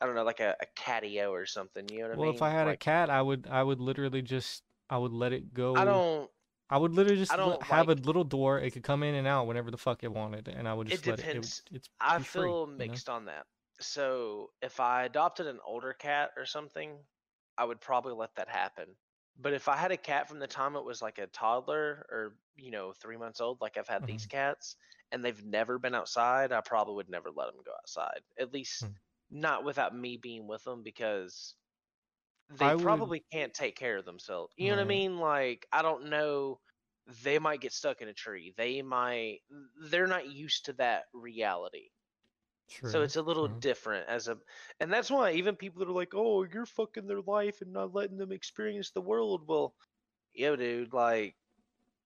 I 0.00 0.06
don't 0.06 0.14
know, 0.14 0.24
like 0.24 0.40
a, 0.40 0.54
a 0.60 0.66
catio 0.80 1.30
or 1.30 1.46
something. 1.46 1.86
You 1.90 1.98
know 1.98 2.08
what 2.10 2.18
Well, 2.18 2.28
I 2.28 2.32
mean? 2.32 2.40
Well, 2.40 2.48
if 2.48 2.54
I 2.54 2.58
had 2.58 2.68
a 2.68 2.76
cat, 2.76 3.10
I 3.10 3.20
would, 3.20 3.48
I 3.50 3.62
would 3.62 3.80
literally 3.80 4.22
just, 4.22 4.62
I 4.88 4.98
would 4.98 5.12
let 5.12 5.32
it 5.32 5.52
go. 5.52 5.74
I 5.74 5.84
don't. 5.84 6.30
I 6.70 6.78
would 6.78 6.92
literally 6.92 7.18
just 7.18 7.36
I 7.36 7.36
have 7.62 7.88
like- 7.88 7.90
a 7.90 7.94
little 7.94 8.24
door. 8.24 8.58
It 8.58 8.72
could 8.72 8.82
come 8.82 9.02
in 9.02 9.14
and 9.14 9.26
out 9.26 9.46
whenever 9.46 9.70
the 9.70 9.78
fuck 9.78 10.02
it 10.04 10.12
wanted, 10.12 10.48
and 10.48 10.68
I 10.68 10.74
would 10.74 10.86
It 10.88 10.88
just 10.88 11.06
let 11.06 11.20
it. 11.20 11.28
depends. 11.28 11.32
it 11.32 11.40
would, 11.40 11.52
it's 11.70 11.88
I 12.00 12.18
be 12.18 12.22
free, 12.24 12.56
feel 12.56 12.66
you 12.76 12.86
know? 12.86 13.00
mixed 13.00 13.08
on 13.08 13.24
that. 13.26 13.46
So 13.80 14.52
if 14.60 14.80
I 14.80 15.04
adopted 15.04 15.46
an 15.46 15.60
older 15.64 15.94
cat 15.94 16.32
or 16.36 16.44
something, 16.46 17.06
I 17.56 17.64
would 17.64 17.80
probably 17.80 18.12
let 18.12 18.34
that 18.36 18.48
happen. 18.48 18.96
But 19.36 19.54
if 19.54 19.68
I 19.68 19.76
had 19.76 19.92
a 19.92 19.96
cat 19.96 20.28
from 20.28 20.40
the 20.40 20.48
time 20.48 20.74
it 20.76 20.84
was 20.84 21.00
like 21.00 21.18
a 21.18 21.26
toddler 21.28 22.04
or 22.10 22.38
you 22.56 22.70
know 22.72 22.92
three 22.92 23.16
months 23.16 23.40
old, 23.40 23.60
like 23.60 23.76
I've 23.76 23.88
had 23.88 24.04
these 24.04 24.26
Mm-hmm. 24.26 24.26
cats, 24.26 24.76
and 25.12 25.24
they've 25.24 25.44
never 25.44 25.78
been 25.78 25.94
outside, 25.94 26.52
I 26.52 26.60
probably 26.60 26.94
would 26.96 27.08
never 27.08 27.30
let 27.30 27.46
them 27.46 27.62
go 27.64 27.72
outside. 27.74 28.22
At 28.38 28.52
least 28.52 28.88
Hmm. 28.88 28.98
not 29.30 29.64
without 29.64 29.94
me 29.96 30.16
being 30.16 30.46
with 30.48 30.64
them 30.64 30.82
because 30.82 31.56
they 32.50 32.72
would- 32.76 33.12
probably 33.12 33.24
can't 33.32 33.54
take 33.54 33.76
care 33.76 33.96
of 33.98 34.04
themselves. 34.04 34.52
You 34.56 34.70
know 34.70 34.76
what 34.76 34.82
I 34.82 34.86
mean? 34.86 35.18
Like 35.18 35.66
I 35.72 35.82
don't 35.82 36.06
know. 36.10 36.60
They 37.22 37.38
might 37.38 37.60
get 37.62 37.72
stuck 37.72 38.02
in 38.02 38.08
a 38.08 38.14
tree. 38.14 38.52
They 38.56 38.82
might. 38.82 39.40
They're 39.82 40.06
not 40.06 40.28
used 40.30 40.66
to 40.66 40.74
that 40.74 41.06
reality. 41.14 41.90
True, 42.68 42.80
So 42.82 43.02
it's 43.02 43.16
a 43.16 43.22
little 43.22 43.46
true. 43.46 43.60
different 43.60 44.08
as 44.08 44.26
a, 44.28 44.38
and 44.80 44.92
that's 44.92 45.10
why 45.10 45.32
even 45.32 45.56
people 45.56 45.78
that 45.80 45.88
are 45.88 45.92
like, 45.92 46.14
"Oh, 46.14 46.42
you're 46.42 46.66
fucking 46.66 47.06
their 47.06 47.22
life 47.22 47.60
and 47.60 47.72
not 47.72 47.94
letting 47.94 48.16
them 48.18 48.32
experience 48.32 48.90
the 48.90 49.00
world." 49.02 49.46
Well, 49.48 49.76
yo, 50.34 50.56
dude, 50.56 50.92
like, 50.94 51.36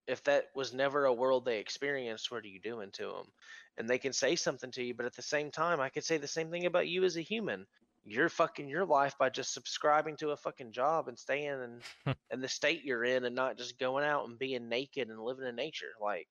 if 0.07 0.23
that 0.25 0.47
was 0.55 0.73
never 0.75 1.05
a 1.07 1.13
world 1.15 1.45
they 1.45 1.59
experienced, 1.61 2.31
what 2.31 2.45
are 2.45 2.49
you 2.49 2.61
doing 2.61 2.91
to 2.93 3.07
them? 3.09 3.33
And 3.77 3.89
they 3.89 3.99
can 3.99 4.13
say 4.13 4.37
something 4.37 4.71
to 4.73 4.83
you, 4.85 4.95
but 4.95 5.07
at 5.07 5.15
the 5.15 5.23
same 5.23 5.51
time, 5.51 5.81
I 5.81 5.91
could 5.91 6.05
say 6.05 6.19
the 6.19 6.29
same 6.29 6.51
thing 6.51 6.67
about 6.67 6.89
you 6.89 7.05
as 7.05 7.17
a 7.17 7.23
human. 7.23 7.67
You're 8.05 8.29
fucking 8.29 8.69
your 8.69 8.85
life 8.85 9.17
by 9.19 9.31
just 9.31 9.55
subscribing 9.55 10.17
to 10.17 10.31
a 10.31 10.37
fucking 10.37 10.73
job 10.73 11.09
and 11.09 11.19
staying 11.19 11.81
in, 12.07 12.15
in 12.31 12.41
the 12.41 12.49
state 12.49 12.85
you're 12.85 13.05
in 13.05 13.25
and 13.25 13.35
not 13.35 13.57
just 13.57 13.79
going 13.79 14.05
out 14.05 14.29
and 14.29 14.39
being 14.39 14.69
naked 14.69 15.09
and 15.09 15.21
living 15.21 15.47
in 15.47 15.55
nature. 15.55 15.93
Like, 16.01 16.27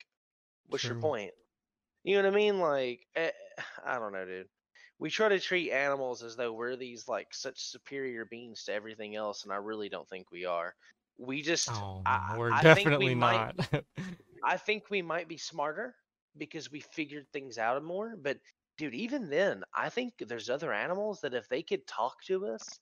what's 0.68 0.84
your 0.84 0.96
point? 1.02 1.32
You 2.04 2.16
know 2.18 2.24
what 2.24 2.34
I 2.34 2.36
mean? 2.36 2.60
Like, 2.60 3.00
eh, 3.16 3.32
I 3.86 4.00
don't 4.00 4.14
know, 4.14 4.26
dude. 4.26 4.48
We 5.00 5.10
try 5.10 5.30
to 5.30 5.40
treat 5.40 5.72
animals 5.72 6.22
as 6.22 6.36
though 6.36 6.54
we're 6.54 6.76
these 6.76 7.08
like 7.08 7.34
such 7.34 7.60
superior 7.60 8.26
beings 8.26 8.64
to 8.66 8.74
everything 8.74 9.16
else, 9.16 9.44
and 9.44 9.52
I 9.52 9.56
really 9.56 9.90
don't 9.90 10.08
think 10.08 10.32
we 10.32 10.46
are. 10.46 10.76
We 11.18 11.42
just, 11.42 11.70
oh, 11.72 12.02
I, 12.06 12.36
we're 12.38 12.52
I 12.52 12.62
think 12.62 12.78
we 12.78 12.84
definitely 12.84 13.16
might- 13.16 13.72
not. 13.72 13.84
I 14.44 14.58
think 14.58 14.90
we 14.90 15.02
might 15.02 15.28
be 15.28 15.38
smarter 15.38 15.96
because 16.38 16.72
we 16.72 16.80
figured 16.80 17.28
things 17.32 17.58
out 17.58 17.84
more. 17.84 18.16
But 18.22 18.38
dude, 18.82 18.96
even 18.96 19.30
then, 19.30 19.64
I 19.76 19.90
think 19.90 20.14
there's 20.18 20.50
other 20.50 20.74
animals 20.74 21.22
that 21.22 21.36
if 21.36 21.48
they 21.48 21.62
could 21.62 21.86
talk 21.86 22.24
to 22.24 22.48
us, 22.48 22.80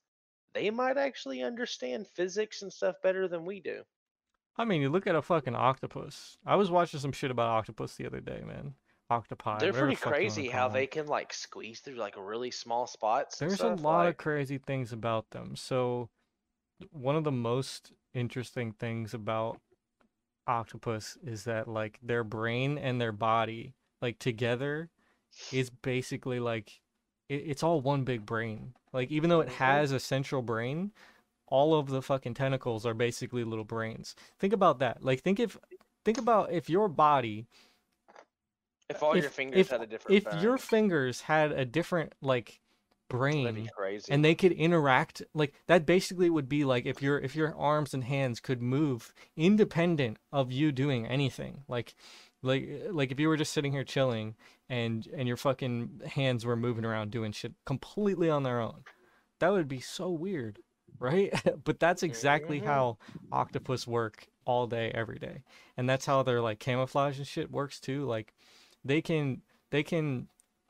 they 0.53 0.69
might 0.69 0.97
actually 0.97 1.43
understand 1.43 2.07
physics 2.15 2.61
and 2.61 2.71
stuff 2.71 2.95
better 3.03 3.27
than 3.27 3.43
we 3.43 3.59
do. 3.59 3.81
I 4.55 4.63
mean, 4.63 4.81
you 4.81 4.87
look 4.89 5.07
at 5.07 5.15
a 5.15 5.21
fucking 5.21 5.55
octopus. 5.55 6.37
I 6.45 6.55
was 6.55 6.71
watching 6.71 7.01
some 7.01 7.11
shit 7.11 7.31
about 7.31 7.49
octopus 7.49 7.97
the 7.97 8.05
other 8.05 8.21
day, 8.21 8.41
man. 8.47 8.75
Octopi. 9.11 9.59
They're 9.59 9.73
pretty 9.73 9.95
the 9.95 9.99
fuck 9.99 10.05
you 10.05 10.11
wanna 10.11 10.17
crazy 10.21 10.47
how 10.47 10.69
they 10.69 10.87
can 10.87 11.07
like 11.07 11.33
squeeze 11.33 11.81
through 11.81 11.95
like 11.95 12.15
really 12.17 12.51
small 12.51 12.87
spots. 12.87 13.37
There's 13.37 13.59
a 13.59 13.67
lot 13.67 14.05
like- 14.05 14.09
of 14.11 14.17
crazy 14.17 14.57
things 14.57 14.93
about 14.93 15.31
them. 15.31 15.57
So, 15.57 16.09
one 16.91 17.17
of 17.17 17.25
the 17.25 17.31
most 17.31 17.91
interesting 18.13 18.71
things 18.71 19.13
about 19.13 19.59
octopus 20.47 21.17
is 21.25 21.43
that 21.43 21.67
like 21.67 21.99
their 22.01 22.23
brain 22.23 22.77
and 22.77 23.01
their 23.01 23.11
body 23.11 23.73
like 24.01 24.17
together 24.17 24.89
is 25.51 25.69
basically 25.69 26.39
like 26.39 26.79
it, 27.27 27.43
it's 27.45 27.63
all 27.63 27.81
one 27.81 28.03
big 28.03 28.25
brain. 28.25 28.73
Like 28.93 29.11
even 29.11 29.29
though 29.29 29.41
it 29.41 29.49
Mhm. 29.49 29.53
has 29.53 29.91
a 29.91 29.99
central 29.99 30.41
brain, 30.41 30.91
all 31.47 31.73
of 31.75 31.87
the 31.87 32.01
fucking 32.01 32.33
tentacles 32.35 32.85
are 32.85 32.93
basically 32.93 33.43
little 33.43 33.65
brains. 33.65 34.15
Think 34.39 34.53
about 34.53 34.79
that. 34.79 35.03
Like 35.03 35.21
think 35.21 35.39
if 35.39 35.57
think 36.05 36.17
about 36.17 36.51
if 36.51 36.69
your 36.69 36.87
body 36.87 37.47
If 38.89 39.03
all 39.03 39.15
your 39.15 39.29
fingers 39.29 39.59
if- 39.59 39.69
had 39.69 39.81
a 39.81 39.87
different 39.87 40.25
if 40.27 40.41
your 40.41 40.57
fingers 40.57 41.21
had 41.21 41.51
a 41.51 41.65
different 41.65 42.13
like 42.21 42.59
brain 43.07 43.67
crazy. 43.75 44.11
and 44.11 44.23
they 44.23 44.35
could 44.35 44.51
interact 44.51 45.23
like 45.33 45.53
that 45.65 45.83
basically 45.85 46.29
would 46.29 46.47
be 46.47 46.63
like 46.63 46.85
if 46.85 47.01
your 47.01 47.19
if 47.19 47.35
your 47.35 47.55
arms 47.55 47.93
and 47.93 48.03
hands 48.03 48.39
could 48.39 48.61
move 48.61 49.13
independent 49.35 50.17
of 50.31 50.51
you 50.51 50.71
doing 50.71 51.07
anything 51.07 51.63
like 51.67 51.95
like 52.43 52.69
like 52.91 53.11
if 53.11 53.19
you 53.19 53.27
were 53.27 53.35
just 53.37 53.51
sitting 53.51 53.71
here 53.71 53.83
chilling 53.83 54.35
and 54.69 55.07
and 55.15 55.27
your 55.27 55.37
fucking 55.37 56.01
hands 56.05 56.45
were 56.45 56.55
moving 56.55 56.85
around 56.85 57.11
doing 57.11 57.31
shit 57.31 57.53
completely 57.65 58.29
on 58.29 58.43
their 58.43 58.59
own. 58.59 58.83
That 59.39 59.51
would 59.51 59.67
be 59.67 59.79
so 59.79 60.09
weird 60.09 60.59
right? 60.99 61.33
But 61.63 61.79
that's 61.79 62.03
exactly 62.03 62.59
Mhm. 62.61 62.65
how 62.65 62.97
octopus 63.31 63.87
work 63.87 64.27
all 64.45 64.67
day 64.67 64.91
every 64.93 65.17
day. 65.19 65.43
And 65.77 65.89
that's 65.89 66.05
how 66.05 66.23
their 66.23 66.41
like 66.41 66.59
camouflage 66.59 67.17
and 67.17 67.27
shit 67.27 67.51
works 67.51 67.79
too. 67.79 68.05
Like 68.05 68.33
they 68.83 69.01
can 69.01 69.41
they 69.71 69.83
can 69.83 70.27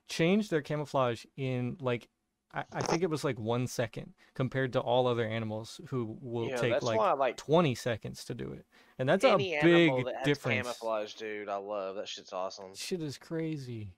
change 0.08 0.50
their 0.50 0.62
camouflage 0.62 1.26
in 1.38 1.78
like 1.80 2.10
I, 2.54 2.64
I 2.74 2.82
think 2.82 3.04
it 3.04 3.10
was 3.10 3.24
like 3.24 3.40
one 3.40 3.68
second 3.68 4.14
compared 4.34 4.74
to 4.74 4.80
all 4.80 5.08
other 5.08 5.26
animals 5.26 5.80
who 5.88 6.18
will 6.22 6.50
yeah, 6.50 6.56
take 6.58 6.72
that's 6.72 6.86
like 6.86 6.98
why 6.98 7.14
like 7.14 7.38
20 7.38 7.76
seconds 7.76 8.24
to 8.26 8.34
do 8.34 8.52
it. 8.52 8.66
And 8.98 9.08
that's 9.08 9.24
any 9.24 9.56
a 9.56 9.62
big 9.62 9.90
animal 9.90 10.06
that 10.06 10.16
has 10.18 10.26
difference. 10.26 10.64
camouflage, 10.64 11.14
dude. 11.14 11.50
I 11.50 11.58
love 11.58 11.96
that 11.96 12.08
shit's 12.08 12.34
awesome. 12.34 12.76
Shit 12.76 13.02
is 13.02 13.18
crazy. 13.18 13.94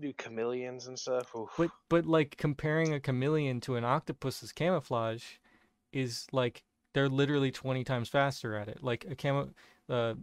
Do 0.00 0.12
chameleons 0.14 0.88
and 0.88 0.98
stuff. 0.98 1.34
Oof. 1.36 1.50
But 1.56 1.70
but 1.88 2.04
like 2.04 2.36
comparing 2.36 2.92
a 2.92 2.98
chameleon 2.98 3.60
to 3.62 3.76
an 3.76 3.84
octopus's 3.84 4.50
camouflage 4.50 5.24
is 5.92 6.26
like 6.32 6.64
they're 6.92 7.08
literally 7.08 7.52
20 7.52 7.84
times 7.84 8.08
faster 8.08 8.56
at 8.56 8.66
it. 8.68 8.82
Like 8.82 9.06
a 9.08 9.14
camo 9.14 9.50
uh, 9.88 10.14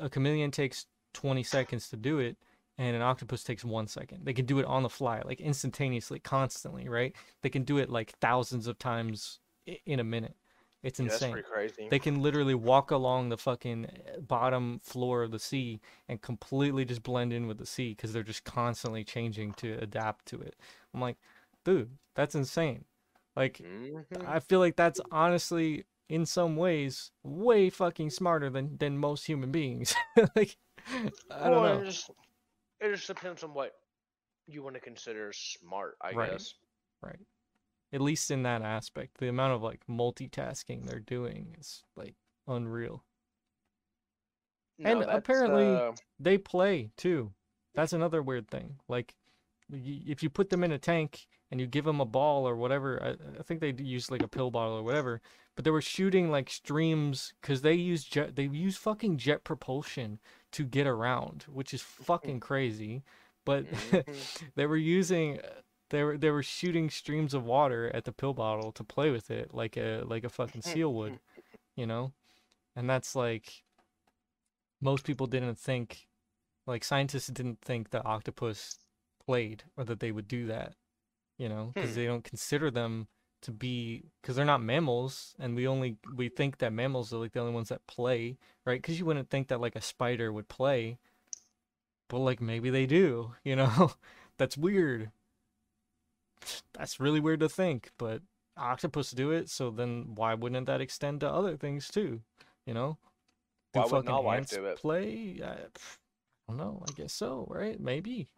a 0.00 0.10
chameleon 0.10 0.50
takes 0.50 0.86
20 1.14 1.44
seconds 1.44 1.88
to 1.90 1.96
do 1.96 2.18
it 2.18 2.36
and 2.78 2.96
an 2.96 3.02
octopus 3.02 3.44
takes 3.44 3.64
1 3.64 3.86
second. 3.86 4.24
They 4.24 4.32
can 4.32 4.46
do 4.46 4.58
it 4.58 4.66
on 4.66 4.82
the 4.82 4.88
fly, 4.88 5.22
like 5.24 5.40
instantaneously, 5.40 6.18
constantly, 6.20 6.88
right? 6.88 7.14
They 7.42 7.50
can 7.50 7.64
do 7.64 7.78
it 7.78 7.90
like 7.90 8.12
thousands 8.20 8.66
of 8.66 8.78
times 8.78 9.40
in 9.86 10.00
a 10.00 10.04
minute. 10.04 10.36
It's 10.82 10.98
Yeah, 10.98 11.06
that's 11.12 11.24
insane. 11.24 11.42
crazy. 11.42 11.88
They 11.90 11.98
can 11.98 12.22
literally 12.22 12.54
walk 12.54 12.90
along 12.90 13.28
the 13.28 13.36
fucking 13.36 13.86
uh, 13.86 14.20
bottom 14.20 14.80
floor 14.82 15.22
of 15.22 15.30
the 15.30 15.38
sea 15.38 15.80
and 16.08 16.20
completely 16.20 16.84
just 16.84 17.02
blend 17.02 17.32
in 17.32 17.46
with 17.46 17.58
the 17.58 17.66
sea 17.66 17.90
because 17.90 18.12
they're 18.12 18.22
just 18.22 18.44
constantly 18.44 19.04
changing 19.04 19.52
to 19.54 19.74
adapt 19.80 20.26
to 20.26 20.40
it. 20.40 20.56
I'm 20.94 21.00
like, 21.00 21.18
dude, 21.64 21.90
that's 22.14 22.34
insane. 22.34 22.84
Like, 23.36 23.62
Mhm. 23.62 24.26
I 24.26 24.40
feel 24.40 24.58
like 24.60 24.76
that's 24.76 25.00
honestly, 25.10 25.84
in 26.08 26.26
some 26.26 26.56
ways, 26.56 27.10
way 27.22 27.70
fucking 27.70 28.10
smarter 28.10 28.50
than 28.50 28.76
than 28.78 28.98
most 28.98 29.26
human 29.26 29.50
beings. 29.50 29.94
like, 30.36 30.56
I 31.30 31.48
don't 31.50 31.62
Well, 31.62 31.62
know. 31.62 31.82
Just, 31.82 32.10
it 32.82 32.94
just 32.94 33.06
depends 33.06 33.42
on 33.44 33.54
what 33.54 33.72
you 34.46 34.62
want 34.62 34.74
to 34.74 34.80
consider 34.80 35.32
smart, 35.32 35.96
I 36.02 36.10
Right. 36.12 36.30
guess. 36.32 36.54
Right. 37.02 37.18
At 37.92 38.00
least 38.00 38.30
in 38.30 38.42
that 38.44 38.62
aspect, 38.62 39.18
the 39.18 39.28
amount 39.28 39.52
of 39.54 39.62
like 39.62 39.86
multitasking 39.86 40.86
they're 40.86 40.98
doing 41.00 41.54
is 41.58 41.84
like 41.96 42.14
unreal. 42.46 43.04
And 44.78 45.00
No, 45.00 45.06
that's, 45.06 45.18
apparently- 45.18 45.64
uh, 45.76 45.92
they 46.18 46.38
play 46.38 46.90
too. 46.96 47.32
That's 47.74 47.92
another 47.92 48.22
weird 48.22 48.48
thing. 48.50 48.80
Like, 48.88 49.14
if 49.70 50.22
you 50.22 50.28
put 50.28 50.50
them 50.50 50.64
in 50.64 50.72
a 50.72 50.78
tank 50.78 51.26
and 51.50 51.60
you 51.60 51.66
give 51.66 51.84
them 51.84 52.00
a 52.00 52.04
ball 52.04 52.46
or 52.46 52.56
whatever, 52.56 53.02
I, 53.02 53.38
I 53.38 53.42
think 53.42 53.60
they 53.60 53.72
use 53.72 54.10
like 54.10 54.22
a 54.22 54.28
pill 54.28 54.50
bottle 54.50 54.76
or 54.76 54.82
whatever. 54.82 55.22
But 55.54 55.64
they 55.64 55.70
were 55.70 55.80
shooting 55.80 56.30
like 56.30 56.50
streams 56.50 57.32
because 57.40 57.62
they 57.62 57.74
use 57.74 58.04
jet. 58.04 58.36
They 58.36 58.44
use 58.44 58.76
fucking 58.76 59.18
jet 59.18 59.44
propulsion 59.44 60.18
to 60.52 60.64
get 60.64 60.86
around, 60.86 61.44
which 61.48 61.74
is 61.74 61.82
fucking 61.82 62.40
crazy. 62.40 63.02
But 63.44 63.70
mhm. 63.70 64.26
they 64.56 64.66
were 64.66 64.76
using. 64.76 65.40
They 65.90 66.04
were 66.04 66.16
they 66.18 66.30
were 66.30 66.42
shooting 66.42 66.90
streams 66.90 67.34
of 67.34 67.44
water 67.44 67.90
at 67.94 68.04
the 68.04 68.12
pill 68.12 68.34
bottle 68.34 68.72
to 68.72 68.84
play 68.84 69.10
with 69.10 69.30
it 69.30 69.52
like 69.54 69.76
a 69.76 70.02
like 70.06 70.24
a 70.24 70.30
fucking 70.30 70.62
seal 70.62 70.92
would, 70.94 71.20
you 71.76 71.86
know, 71.86 72.12
and 72.76 72.88
that's 72.90 73.14
like 73.16 73.64
most 74.80 75.04
people 75.04 75.26
didn't 75.26 75.58
think 75.58 76.06
like 76.66 76.84
scientists 76.84 77.28
didn't 77.28 77.60
think 77.60 77.90
the 77.90 78.04
octopus 78.04 78.78
played 79.24 79.64
or 79.76 79.84
that 79.84 80.00
they 80.00 80.12
would 80.12 80.28
do 80.28 80.46
that 80.46 80.74
you 81.38 81.48
know 81.48 81.72
because 81.74 81.90
Hmm. 81.90 81.96
they 81.96 82.06
don't 82.06 82.24
consider 82.24 82.70
them 82.70 83.08
to 83.42 83.50
be 83.52 84.04
because 84.20 84.36
they're 84.36 84.44
not 84.44 84.62
mammals 84.62 85.34
and 85.38 85.54
we 85.56 85.66
only 85.66 85.96
we 86.14 86.28
think 86.28 86.58
that 86.58 86.72
mammals 86.72 87.12
are 87.12 87.18
like 87.18 87.32
the 87.32 87.40
only 87.40 87.52
ones 87.52 87.68
that 87.68 87.86
play 87.86 88.38
right? 88.64 88.80
Because 88.80 88.98
you 88.98 89.04
wouldn't 89.06 89.30
think 89.30 89.48
that 89.48 89.60
like 89.60 89.76
a 89.76 89.80
spider 89.80 90.32
would 90.32 90.48
play 90.48 90.98
but 92.08 92.18
like 92.18 92.40
maybe 92.40 92.70
they 92.70 92.86
do 92.86 93.34
you 93.44 93.56
know? 93.56 93.92
That's 94.38 94.56
weird. 94.56 95.10
That's 96.74 97.00
really 97.00 97.20
weird 97.20 97.40
to 97.40 97.48
think 97.48 97.90
but 97.98 98.22
octopus 98.56 99.10
do 99.12 99.30
it 99.30 99.48
so 99.48 99.70
then 99.70 100.14
why 100.14 100.34
wouldn't 100.34 100.66
that 100.66 100.80
extend 100.80 101.20
to 101.20 101.30
other 101.30 101.56
things 101.56 101.88
too 101.88 102.20
you 102.66 102.74
know? 102.74 102.98
Do 103.72 103.80
Why 103.80 103.88
fucking 103.88 104.10
all 104.10 104.30
ants 104.32 104.52
do 104.52 104.64
it? 104.66 104.78
play? 104.78 105.40
I, 105.44 105.48
I 105.48 105.56
don't 106.48 106.58
know 106.58 106.82
i 106.86 106.92
guess 106.92 107.12
so 107.12 107.46
right? 107.48 107.80
Maybe. 107.80 108.28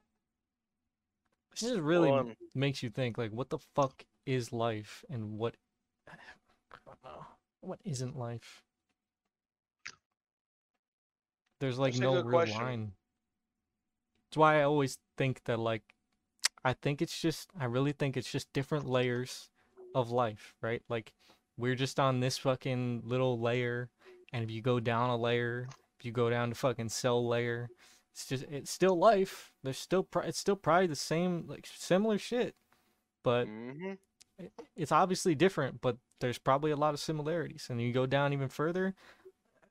It 1.52 1.56
just 1.56 1.76
really 1.76 2.10
Well, 2.10 2.20
um, 2.20 2.36
makes 2.54 2.82
you 2.82 2.90
think 2.90 3.18
like 3.18 3.32
what 3.32 3.50
the 3.50 3.58
fuck 3.74 4.04
is 4.26 4.52
life 4.52 5.04
and 5.10 5.38
what 5.38 5.54
I 6.08 6.12
don't 6.12 7.04
know, 7.04 7.26
what 7.60 7.80
isn't 7.84 8.16
life 8.18 8.62
there's 11.60 11.78
like 11.78 11.92
That's 11.92 12.00
no 12.00 12.14
real 12.16 12.22
question. 12.24 12.60
line 12.62 12.92
that's 14.28 14.36
why 14.36 14.60
i 14.60 14.62
always 14.62 14.98
think 15.16 15.42
that 15.44 15.58
like 15.58 15.82
i 16.64 16.72
think 16.72 17.00
it's 17.00 17.20
just 17.20 17.48
i 17.58 17.64
really 17.64 17.92
think 17.92 18.16
it's 18.16 18.30
just 18.30 18.52
different 18.52 18.86
layers 18.88 19.48
of 19.94 20.10
life 20.10 20.54
right 20.60 20.82
like 20.88 21.12
we're 21.56 21.74
just 21.76 22.00
on 22.00 22.20
this 22.20 22.36
fucking 22.38 23.02
little 23.04 23.38
layer 23.40 23.88
and 24.32 24.42
if 24.44 24.50
you 24.50 24.60
go 24.60 24.80
down 24.80 25.08
a 25.10 25.16
layer 25.16 25.68
if 25.98 26.04
you 26.04 26.12
go 26.12 26.28
down 26.28 26.48
to 26.50 26.54
fucking 26.54 26.88
cell 26.88 27.26
layer 27.26 27.68
it's 28.12 28.26
just 28.26 28.44
it's 28.50 28.70
still 28.70 28.98
life 28.98 29.52
there's 29.62 29.78
still 29.78 30.06
it's 30.24 30.38
still 30.38 30.56
probably 30.56 30.86
the 30.88 30.96
same 30.96 31.44
like 31.46 31.66
similar 31.76 32.18
shit 32.18 32.54
but 33.22 33.46
mhm. 33.46 33.96
It- 34.38 34.52
it's 34.76 34.92
obviously 34.92 35.34
different, 35.34 35.80
but 35.80 35.96
there's 36.20 36.38
probably 36.38 36.70
a 36.70 36.76
lot 36.76 36.94
of 36.94 37.00
similarities. 37.00 37.68
And 37.68 37.80
you 37.80 37.92
go 37.92 38.06
down 38.06 38.32
even 38.32 38.48
further, 38.48 38.94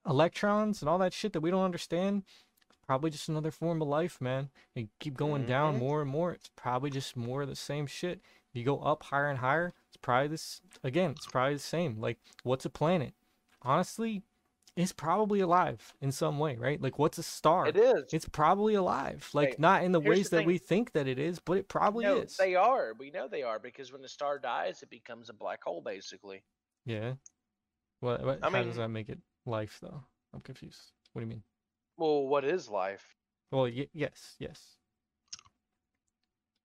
electrons 0.05 0.81
and 0.81 0.89
all 0.89 0.97
that 0.99 1.13
shit 1.13 1.33
that 1.33 1.41
we 1.41 1.51
don't 1.51 1.63
understand, 1.63 2.23
probably 2.85 3.09
just 3.09 3.29
another 3.29 3.51
form 3.51 3.81
of 3.81 3.87
life, 3.87 4.19
man. 4.19 4.49
And 4.75 4.85
you 4.85 4.89
keep 4.99 5.15
going 5.15 5.45
down 5.45 5.75
Mhm. 5.75 5.79
more 5.79 6.01
and 6.01 6.09
more, 6.09 6.33
it's 6.33 6.49
probably 6.55 6.89
just 6.89 7.15
more 7.15 7.43
of 7.43 7.49
the 7.49 7.55
same 7.55 7.87
shit. 7.87 8.19
If 8.49 8.55
you 8.57 8.63
go 8.63 8.79
up 8.79 9.03
higher 9.03 9.29
and 9.29 9.39
higher, 9.39 9.73
it's 9.87 9.97
probably 9.97 10.27
this 10.27 10.61
again, 10.83 11.11
it's 11.11 11.27
probably 11.27 11.53
the 11.53 11.59
same. 11.59 11.99
Like, 11.99 12.19
what's 12.43 12.65
a 12.65 12.69
planet? 12.69 13.13
Honestly, 13.61 14.23
it's 14.75 14.91
probably 14.91 15.39
alive 15.39 15.93
in 16.01 16.11
some 16.11 16.39
way, 16.39 16.55
right? 16.55 16.81
Like, 16.81 16.97
what's 16.97 17.17
a 17.19 17.23
star? 17.23 17.67
It 17.67 17.77
is. 17.77 18.05
It's 18.11 18.27
probably 18.27 18.73
alive. 18.73 19.29
Like, 19.33 19.59
not 19.59 19.83
in 19.83 19.91
the 19.91 20.01
here's 20.01 20.17
ways 20.17 20.29
the 20.29 20.37
that 20.37 20.45
we 20.45 20.57
think 20.57 20.93
that 20.93 21.07
it 21.07 21.19
is, 21.19 21.39
but 21.39 21.57
it 21.57 21.67
probably 21.67 22.05
no, 22.05 22.17
is. 22.17 22.37
they 22.37 22.55
are. 22.55 22.93
We 22.97 23.11
know 23.11 23.27
they 23.27 23.43
are 23.43 23.59
because 23.59 23.91
when 23.91 24.01
the 24.01 24.09
star 24.09 24.39
dies, 24.39 24.81
it 24.81 24.89
becomes 24.89 25.29
a 25.29 25.33
black 25.33 25.63
hole, 25.63 25.81
basically. 25.81 26.43
Yeah. 26.85 27.13
What? 27.99 28.23
what 28.25 28.39
I 28.43 28.49
how 28.49 28.63
does 28.63 28.77
that 28.77 28.89
make 28.89 29.09
it 29.09 29.19
life, 29.45 29.77
though? 29.81 30.03
I'm 30.33 30.41
confused. 30.41 30.91
What 31.11 31.21
do 31.21 31.27
you 31.27 31.29
mean? 31.29 31.43
Well, 31.97 32.25
what 32.27 32.43
is 32.43 32.67
life? 32.67 33.15
Well, 33.51 33.63
y- 33.63 33.89
yes, 33.93 34.35
yes. 34.39 34.77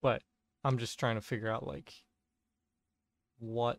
But 0.01 0.23
I'm 0.65 0.79
just 0.79 0.99
trying 0.99 1.17
to 1.17 1.21
figure 1.21 1.51
out 1.51 1.67
like 1.67 1.93
what, 3.39 3.79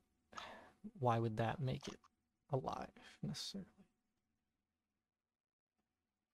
why 0.99 1.18
would 1.18 1.38
that 1.38 1.60
make 1.60 1.88
it 1.88 1.97
alive 2.53 2.88
necessarily? 3.23 3.78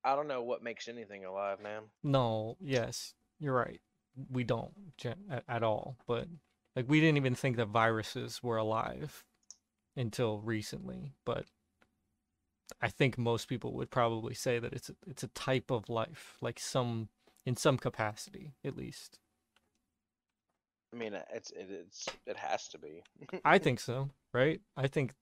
I 0.06 0.16
don't 0.16 0.28
know 0.28 0.44
what 0.44 0.64
makes 0.64 0.88
anything 0.88 1.26
alive, 1.26 1.60
man. 1.60 1.82
No, 2.04 2.58
yes, 2.62 3.16
you're 3.40 3.56
right. 3.56 3.82
We 4.30 4.44
don't 4.44 4.72
gen- 4.98 5.26
at, 5.32 5.44
at 5.50 5.64
all. 5.64 5.98
But 6.08 6.28
like, 6.76 6.86
we 6.88 7.02
didn't 7.02 7.18
even 7.18 7.34
think 7.34 7.58
that 7.58 7.70
viruses 7.70 8.44
were 8.44 8.58
alive 8.58 9.26
until 9.98 10.40
recently. 10.42 11.14
But 11.26 11.46
I 12.82 12.90
think 12.90 13.18
most 13.18 13.48
people 13.48 13.74
would 13.74 13.90
probably 13.90 14.36
say 14.36 14.60
that 14.60 14.74
it's 14.74 14.90
a, 14.90 14.96
it's 15.08 15.24
a 15.24 15.28
type 15.30 15.72
of 15.72 15.90
life, 15.90 16.38
like 16.40 16.60
some 16.60 17.10
in 17.44 17.56
some 17.56 17.78
capacity, 17.78 18.54
at 18.64 18.78
least. 18.78 19.20
I 20.94 20.98
mean, 20.98 21.16
uh, 21.16 21.24
it's 21.34 21.50
it, 21.50 21.68
it's 21.70 22.08
it 22.28 22.38
has 22.38 22.68
to 22.70 22.78
be. 22.78 23.02
I 23.44 23.58
think 23.60 23.80
so, 23.80 24.10
right? 24.34 24.62
I 24.78 24.86
think 24.86 25.14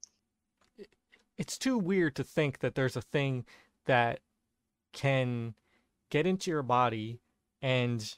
it's 1.38 1.58
too 1.58 1.78
weird 1.78 2.18
to 2.18 2.24
think 2.24 2.60
that 2.60 2.76
there's 2.76 2.98
a 2.98 3.02
thing 3.02 3.46
that 3.86 4.20
can 4.94 5.56
get 6.10 6.26
into 6.28 6.52
your 6.52 6.64
body 6.64 7.20
and 7.62 8.18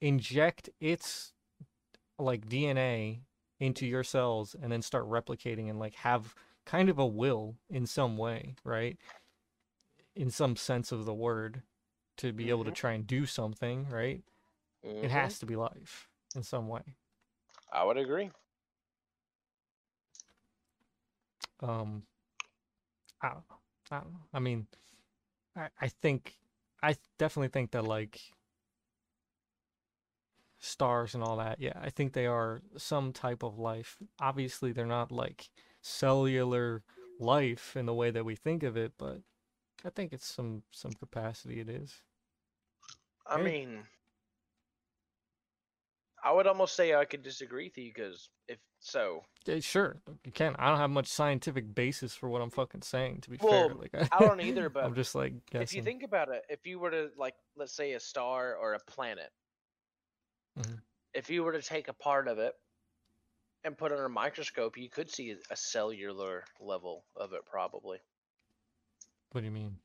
inject 0.00 0.70
its 0.80 1.32
like 2.18 2.48
DNA 2.48 3.22
into 3.60 3.86
your 3.86 4.04
cells 4.04 4.54
and 4.60 4.70
then 4.72 4.82
start 4.82 5.04
replicating 5.08 5.68
and 5.70 5.78
like 5.78 5.94
have 5.96 6.34
kind 6.66 6.88
of 6.88 6.98
a 6.98 7.06
will 7.06 7.56
in 7.70 7.86
some 7.86 8.16
way, 8.16 8.54
right? 8.64 8.98
In 10.16 10.30
some 10.30 10.56
sense 10.56 10.92
of 10.92 11.04
the 11.04 11.14
word 11.14 11.62
to 12.18 12.32
be 12.32 12.50
able 12.50 12.64
to 12.64 12.70
Mhm. 12.70 12.74
try 12.74 12.92
and 12.92 13.06
do 13.06 13.26
something, 13.26 13.88
right? 13.88 14.22
It 15.02 15.10
Mhm. 15.10 15.12
has 15.12 15.38
to 15.40 15.46
be 15.46 15.56
life 15.56 16.08
in 16.34 16.42
some 16.42 16.68
way. 16.68 16.82
I 17.72 17.84
would 17.84 17.96
agree. 17.98 18.30
um 21.62 22.02
I 23.22 23.28
don't 23.28 23.44
know. 23.50 23.56
I 23.90 24.00
don't 24.00 24.12
know. 24.12 24.20
I 24.32 24.38
mean 24.40 24.66
I 25.58 25.68
I 25.80 25.88
think 25.88 26.38
I 26.82 26.96
definitely 27.18 27.48
think 27.48 27.72
that 27.72 27.84
like 27.84 28.20
stars 30.58 31.14
and 31.14 31.22
all 31.22 31.36
that, 31.36 31.60
yeah, 31.60 31.78
I 31.80 31.90
think 31.90 32.12
they 32.12 32.26
are 32.26 32.62
some 32.76 33.12
type 33.12 33.42
of 33.42 33.58
life. 33.58 33.96
Obviously 34.20 34.72
they're 34.72 34.86
not 34.86 35.12
like 35.12 35.50
cellular 35.80 36.82
life 37.20 37.76
in 37.76 37.86
the 37.86 37.94
way 37.94 38.10
that 38.10 38.24
we 38.24 38.34
think 38.36 38.62
of 38.62 38.76
it, 38.76 38.92
but 38.98 39.20
I 39.84 39.90
think 39.90 40.12
it's 40.12 40.26
some 40.26 40.62
some 40.70 40.92
capacity 40.92 41.60
it 41.60 41.68
is. 41.68 42.02
I 43.26 43.36
mean, 43.42 43.84
I 46.24 46.32
would 46.32 46.46
almost 46.46 46.74
say 46.74 46.94
I 46.94 47.04
could 47.04 47.22
disagree 47.22 47.64
with 47.64 47.78
you 47.78 47.92
because 47.94 48.30
if 48.48 48.58
so, 48.80 49.24
Yeah, 49.46 49.60
sure, 49.60 49.96
you 50.24 50.32
can. 50.32 50.54
I 50.58 50.68
don't 50.68 50.78
have 50.78 50.90
much 50.90 51.06
scientific 51.06 51.74
basis 51.74 52.14
for 52.14 52.28
what 52.28 52.42
I'm 52.42 52.50
fucking 52.50 52.82
saying. 52.82 53.22
To 53.22 53.30
be 53.30 53.38
Well, 53.40 53.68
fair, 53.68 53.74
like 53.74 54.12
I 54.12 54.18
don't 54.20 54.40
either. 54.40 54.68
But 54.68 54.84
I'm 54.84 54.94
just 54.94 55.14
like 55.14 55.32
guessing. 55.50 55.62
if 55.62 55.74
you 55.74 55.82
think 55.82 56.02
about 56.02 56.28
it, 56.28 56.44
if 56.48 56.66
you 56.66 56.78
were 56.78 56.90
to 56.90 57.10
like, 57.16 57.34
let's 57.56 57.72
say 57.72 57.92
a 57.92 58.00
star 58.00 58.54
or 58.56 58.74
a 58.74 58.80
planet, 58.80 59.30
Mhm. 60.58 60.80
if 61.14 61.30
you 61.30 61.42
were 61.44 61.52
to 61.52 61.62
take 61.62 61.88
a 61.88 61.92
part 61.92 62.26
of 62.28 62.38
it 62.38 62.54
and 63.64 63.76
put 63.76 63.90
it 63.92 63.94
under 63.94 64.06
a 64.06 64.10
microscope, 64.10 64.76
you 64.76 64.88
could 64.88 65.10
see 65.10 65.36
a 65.50 65.56
cellular 65.56 66.44
level 66.60 67.04
of 67.16 67.32
it 67.32 67.44
probably. 67.46 67.98
what 69.32 69.40
do 69.42 69.44
you 69.46 69.52
mean? 69.52 69.78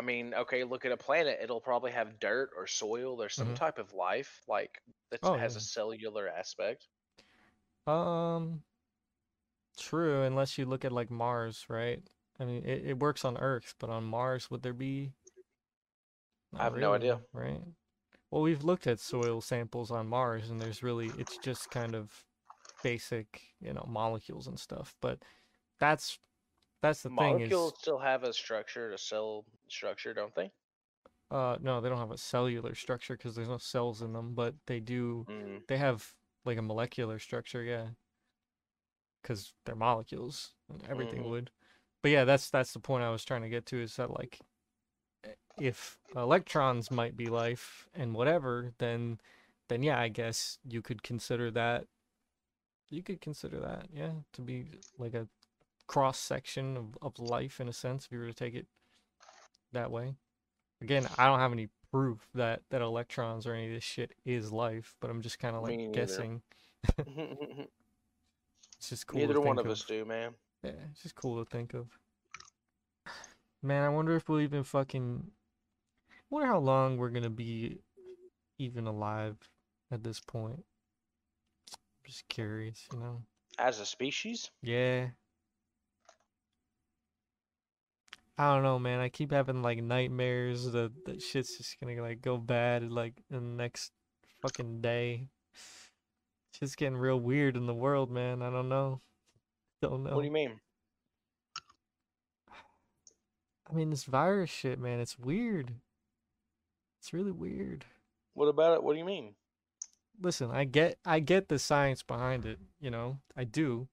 I 0.00 0.02
mean, 0.02 0.34
okay, 0.34 0.64
look 0.64 0.84
at 0.86 0.92
a 0.92 0.96
planet; 0.96 1.40
it'll 1.42 1.60
probably 1.60 1.92
have 1.92 2.18
dirt 2.18 2.50
or 2.56 2.66
soil 2.66 3.22
or 3.22 3.28
some 3.28 3.52
Mhm. 3.52 3.54
type 3.54 3.78
of 3.78 3.92
life, 3.92 4.42
like 4.48 4.82
that 5.10 5.22
Oh, 5.22 5.36
has 5.36 5.54
yeah. 5.54 5.56
a 5.56 5.60
cellular 5.60 6.28
aspect. 6.28 6.88
Um, 7.86 8.64
true. 9.78 10.22
Unless 10.22 10.58
you 10.58 10.64
look 10.66 10.84
at 10.84 10.92
like 10.92 11.10
Mars, 11.10 11.66
right? 11.68 12.08
I 12.38 12.44
mean, 12.44 12.64
it, 12.64 12.86
it 12.86 12.98
works 12.98 13.24
on 13.24 13.36
Earth, 13.38 13.74
but 13.78 13.90
on 13.90 14.04
Mars, 14.04 14.50
would 14.50 14.62
there 14.62 14.72
be? 14.72 15.12
I 16.54 16.62
have 16.62 16.76
no 16.76 16.94
idea. 16.94 17.24
Right. 17.32 17.62
Well, 18.30 18.42
we've 18.42 18.64
looked 18.64 18.86
at 18.86 19.00
soil 19.00 19.40
samples 19.42 19.90
on 19.92 20.08
Mars, 20.08 20.50
and 20.50 20.60
there's 20.60 20.82
really 20.82 21.10
it's 21.18 21.38
just 21.38 21.70
kind 21.70 21.94
of 21.94 22.26
basic, 22.82 23.54
you 23.60 23.72
know, 23.74 23.86
molecules 23.88 24.46
and 24.48 24.60
stuff. 24.60 24.96
But 25.00 25.24
that's 25.80 26.20
that's 26.80 27.02
the 27.02 27.10
thing 27.10 27.40
is, 27.40 27.50
Molecules 27.50 27.78
still 27.78 27.98
have 27.98 28.24
a 28.24 28.32
structure, 28.32 28.90
a 28.92 28.98
cell 28.98 29.44
structure, 29.68 30.14
don't 30.14 30.34
they? 30.34 30.50
uh, 31.30 31.56
no, 31.60 31.80
they 31.80 31.88
don't 31.88 31.98
have 31.98 32.10
a 32.10 32.18
cellular 32.18 32.74
structure 32.74 33.16
because 33.16 33.34
there's 33.36 33.48
no 33.48 33.58
cells 33.58 34.02
in 34.02 34.12
them, 34.12 34.34
but 34.34 34.54
they 34.66 34.80
do. 34.80 35.26
Mm. 35.28 35.62
They 35.68 35.76
have 35.78 36.14
like 36.44 36.58
a 36.58 36.62
molecular 36.62 37.18
structure, 37.18 37.62
yeah. 37.62 37.88
Because 39.22 39.54
they're 39.64 39.74
molecules, 39.76 40.54
and 40.68 40.82
everything 40.88 41.22
Mhm. 41.22 41.28
would. 41.28 41.50
But 42.02 42.10
yeah, 42.12 42.24
that's 42.24 42.50
that's 42.50 42.72
the 42.72 42.80
point 42.80 43.04
I 43.04 43.10
was 43.10 43.24
trying 43.24 43.42
to 43.42 43.48
get 43.50 43.66
to 43.66 43.80
is 43.82 43.96
that 43.96 44.10
like, 44.10 44.40
eh, 45.24 45.34
if 45.58 45.98
electrons 46.16 46.90
might 46.90 47.16
be 47.16 47.28
life 47.28 47.88
and 47.94 48.14
whatever, 48.14 48.72
then, 48.78 49.20
then 49.68 49.82
yeah, 49.82 49.98
I 50.00 50.08
guess 50.08 50.58
you 50.68 50.82
could 50.82 51.02
consider 51.02 51.50
that. 51.52 51.86
You 52.90 53.02
could 53.02 53.20
consider 53.20 53.60
that, 53.60 53.86
yeah, 53.92 54.12
to 54.32 54.42
be 54.42 54.66
like 54.98 55.14
a 55.14 55.28
cross 55.90 56.20
section 56.20 56.76
of, 56.76 56.96
of 57.02 57.18
life 57.18 57.60
in 57.60 57.68
a 57.68 57.72
sense, 57.72 58.04
if 58.06 58.12
you 58.12 58.20
were 58.20 58.28
to 58.28 58.32
take 58.32 58.54
it 58.54 58.66
that 59.72 59.90
way. 59.90 60.14
Again, 60.80 61.08
I 61.18 61.26
don't 61.26 61.40
have 61.40 61.50
any 61.50 61.68
proof 61.90 62.28
that 62.36 62.62
that 62.70 62.80
electrons 62.80 63.44
or 63.44 63.54
any 63.54 63.66
of 63.66 63.72
this 63.74 63.82
shit 63.82 64.12
is 64.24 64.52
life, 64.52 64.94
but 65.00 65.10
I'm 65.10 65.20
just 65.20 65.40
kind 65.40 65.56
of 65.56 65.62
like 65.62 65.92
guessing. 65.92 66.42
It's 68.78 68.88
just 68.88 69.06
cool. 69.06 69.20
Neither 69.20 69.38
one 69.38 69.56
think 69.56 69.66
of 69.66 69.72
us 69.72 69.84
do, 69.84 70.06
man. 70.06 70.32
Yeah, 70.62 70.70
it's 70.90 71.02
just 71.02 71.14
cool 71.14 71.44
to 71.44 71.50
think 71.50 71.74
of. 71.74 71.86
Man, 73.62 73.84
I 73.84 73.90
wonder 73.90 74.16
if 74.16 74.26
we'll 74.26 74.40
even 74.40 74.64
fucking. 74.64 75.30
wonder 76.30 76.46
how 76.46 76.60
long 76.60 76.96
we're 76.96 77.10
gonna 77.10 77.28
be 77.28 77.80
even 78.56 78.86
alive 78.86 79.36
at 79.90 80.02
this 80.02 80.18
point. 80.18 80.64
I'm 81.74 82.06
just 82.06 82.26
curious, 82.28 82.88
you 82.90 83.00
know. 83.00 83.20
As 83.58 83.80
a 83.80 83.84
species, 83.84 84.50
Yeah. 84.62 85.08
I 88.40 88.54
don't 88.54 88.62
know, 88.62 88.78
man. 88.78 89.00
I 89.00 89.10
keep 89.10 89.32
having 89.32 89.60
like 89.60 89.82
nightmares 89.82 90.72
that 90.72 91.04
that 91.04 91.20
shit's 91.20 91.58
just 91.58 91.78
gonna 91.78 92.00
like 92.00 92.22
go 92.22 92.38
bad 92.38 92.90
like 92.90 93.12
in 93.30 93.36
the 93.36 93.62
next 93.62 93.92
fucking 94.40 94.80
day. 94.80 95.28
It's 95.52 96.58
just 96.58 96.78
getting 96.78 96.96
real 96.96 97.20
weird 97.20 97.54
in 97.54 97.66
the 97.66 97.74
world, 97.74 98.10
man. 98.10 98.40
I 98.40 98.48
don't 98.48 98.70
know. 98.70 99.02
Don't 99.82 100.04
know. 100.04 100.14
what 100.14 100.22
do 100.22 100.26
you 100.26 100.32
mean? 100.32 100.58
I 103.70 103.74
mean, 103.74 103.90
this 103.90 104.04
virus 104.04 104.48
shit, 104.48 104.78
man, 104.78 105.00
it's 105.00 105.18
weird. 105.18 105.74
It's 106.98 107.12
really 107.12 107.32
weird. 107.32 107.84
What 108.32 108.46
about 108.46 108.72
it? 108.72 108.82
What 108.82 108.94
do 108.94 109.00
you 109.00 109.04
mean? 109.04 109.34
Listen, 110.18 110.50
I 110.50 110.64
get 110.64 110.96
I 111.04 111.20
get 111.20 111.48
the 111.50 111.58
science 111.58 112.02
behind 112.02 112.46
it, 112.46 112.58
you 112.80 112.90
know. 112.90 113.18
I 113.36 113.44
do. 113.44 113.88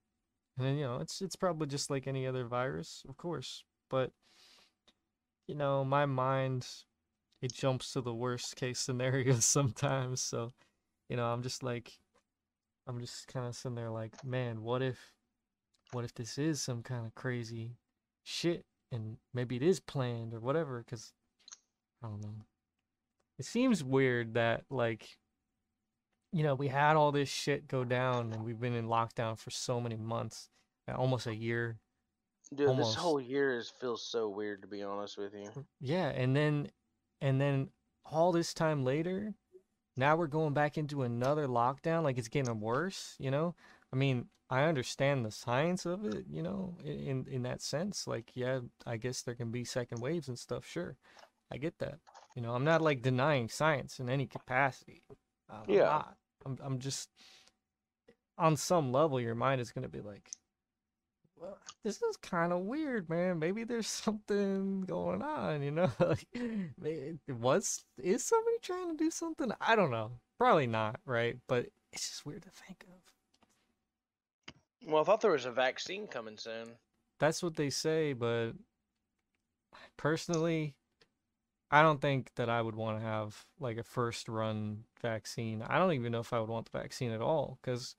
And 0.57 0.65
then 0.65 0.77
you 0.77 0.85
know, 0.85 0.99
it's 1.01 1.21
it's 1.21 1.35
probably 1.35 1.67
just 1.67 1.89
like 1.89 2.07
any 2.07 2.25
other 2.25 2.45
virus, 2.45 3.03
of 3.09 3.17
course. 3.17 3.65
But 3.89 4.13
you 5.47 5.55
know, 5.55 5.83
my 5.83 6.05
mind 6.05 6.67
it 7.41 7.53
jumps 7.53 7.93
to 7.93 8.01
the 8.01 8.13
worst 8.13 8.55
case 8.55 8.79
scenarios 8.79 9.45
sometimes. 9.45 10.21
So, 10.21 10.51
you 11.09 11.15
know, 11.17 11.25
I'm 11.25 11.43
just 11.43 11.63
like 11.63 11.91
I'm 12.87 12.99
just 12.99 13.27
kind 13.27 13.45
of 13.45 13.55
sitting 13.55 13.75
there 13.75 13.89
like, 13.89 14.23
man, 14.23 14.61
what 14.61 14.81
if 14.81 15.13
what 15.91 16.05
if 16.05 16.13
this 16.13 16.37
is 16.37 16.61
some 16.61 16.83
kind 16.83 17.05
of 17.05 17.15
crazy 17.15 17.77
shit 18.23 18.65
and 18.91 19.17
maybe 19.33 19.55
it 19.55 19.63
is 19.63 19.79
planned 19.79 20.33
or 20.33 20.39
whatever 20.39 20.83
cuz 20.87 21.13
I 22.03 22.07
don't 22.07 22.21
know. 22.21 22.45
It 23.39 23.45
seems 23.45 23.83
weird 23.83 24.33
that 24.33 24.65
like 24.69 25.17
you 26.33 26.43
know, 26.43 26.55
we 26.55 26.67
had 26.67 26.95
all 26.97 27.11
this 27.11 27.29
shit 27.29 27.67
go 27.67 27.83
down 27.85 28.33
and 28.33 28.43
we've 28.43 28.59
been 28.59 28.75
in 28.75 28.87
lockdown 28.87 29.37
for 29.39 29.49
so 29.49 29.79
many 29.79 29.95
months, 29.95 30.49
uh, 30.87 30.93
almost 30.93 31.25
a 31.25 31.35
year. 31.35 31.79
Dude, 32.55 32.69
Almost. 32.69 32.95
this 32.95 32.95
whole 32.95 33.19
year 33.19 33.57
is 33.57 33.69
feels 33.69 34.05
so 34.05 34.29
weird 34.29 34.61
to 34.61 34.67
be 34.67 34.81
honest 34.81 35.17
with 35.17 35.33
you. 35.33 35.65
Yeah, 35.81 36.07
and 36.09 36.35
then 36.35 36.69
and 37.21 37.41
then 37.41 37.69
all 38.05 38.31
this 38.31 38.53
time 38.53 38.83
later, 38.83 39.33
now 39.97 40.15
we're 40.15 40.27
going 40.27 40.53
back 40.53 40.77
into 40.77 41.03
another 41.03 41.47
lockdown 41.47 42.03
like 42.03 42.17
it's 42.17 42.29
getting 42.29 42.59
worse, 42.59 43.15
you 43.19 43.31
know? 43.31 43.55
I 43.91 43.95
mean, 43.95 44.27
I 44.49 44.63
understand 44.63 45.25
the 45.25 45.31
science 45.31 45.85
of 45.85 46.05
it, 46.05 46.25
you 46.29 46.41
know, 46.41 46.77
in 46.85 47.25
in 47.29 47.43
that 47.43 47.61
sense. 47.61 48.07
Like, 48.07 48.31
yeah, 48.33 48.59
I 48.85 48.97
guess 48.97 49.21
there 49.21 49.35
can 49.35 49.51
be 49.51 49.65
second 49.65 50.01
waves 50.01 50.27
and 50.29 50.39
stuff, 50.39 50.65
sure. 50.65 50.95
I 51.51 51.57
get 51.57 51.79
that. 51.79 51.99
You 52.35 52.41
know, 52.41 52.53
I'm 52.53 52.63
not 52.63 52.81
like 52.81 53.01
denying 53.01 53.49
science 53.49 53.99
in 53.99 54.09
any 54.09 54.25
capacity. 54.27 55.03
I'm 55.49 55.63
Yeah. 55.67 55.85
not. 55.85 56.17
I'm 56.45 56.57
I'm 56.61 56.79
just 56.79 57.09
on 58.37 58.55
some 58.55 58.91
level 58.91 59.19
your 59.19 59.35
mind 59.35 59.59
is 59.59 59.71
going 59.71 59.83
to 59.83 59.89
be 59.89 60.01
like 60.01 60.31
well, 61.39 61.57
this 61.83 62.01
is 62.01 62.17
kind 62.17 62.51
of 62.51 62.61
weird, 62.61 63.09
man. 63.09 63.39
Maybe 63.39 63.63
there's 63.63 63.87
something 63.87 64.81
going 64.81 65.21
on, 65.21 65.61
you 65.61 65.71
know? 65.71 65.91
like, 65.99 67.17
was 67.27 67.83
is 67.97 68.23
somebody 68.23 68.57
trying 68.61 68.95
to 68.95 69.03
do 69.03 69.11
something? 69.11 69.51
I 69.61 69.75
don't 69.75 69.91
know. 69.91 70.11
Probably 70.37 70.67
not, 70.67 70.99
right? 71.05 71.37
But 71.47 71.67
it's 71.91 72.09
just 72.09 72.25
weird 72.25 72.43
to 72.43 72.49
think 72.49 72.83
of. 72.87 72.97
Well, 74.91 75.01
I 75.01 75.05
thought 75.05 75.21
there 75.21 75.31
was 75.31 75.45
a 75.45 75.51
vaccine 75.51 76.07
coming 76.07 76.37
soon. 76.37 76.67
That's 77.19 77.41
what 77.41 77.55
they 77.55 77.69
say, 77.69 78.13
but 78.13 78.51
personally, 79.97 80.75
I 81.69 81.81
don't 81.81 81.99
think 81.99 82.31
that 82.35 82.49
I 82.49 82.61
would 82.61 82.75
want 82.75 82.99
to 82.99 83.03
have 83.03 83.45
like 83.59 83.77
a 83.77 83.83
first 83.83 84.29
run 84.29 84.83
vaccine. 85.01 85.61
I 85.67 85.77
don't 85.77 85.93
even 85.93 86.11
know 86.11 86.19
if 86.19 86.31
I 86.31 86.39
would 86.39 86.49
want 86.49 86.71
the 86.71 86.77
vaccine 86.77 87.11
at 87.11 87.21
all 87.21 87.57
because 87.61 87.95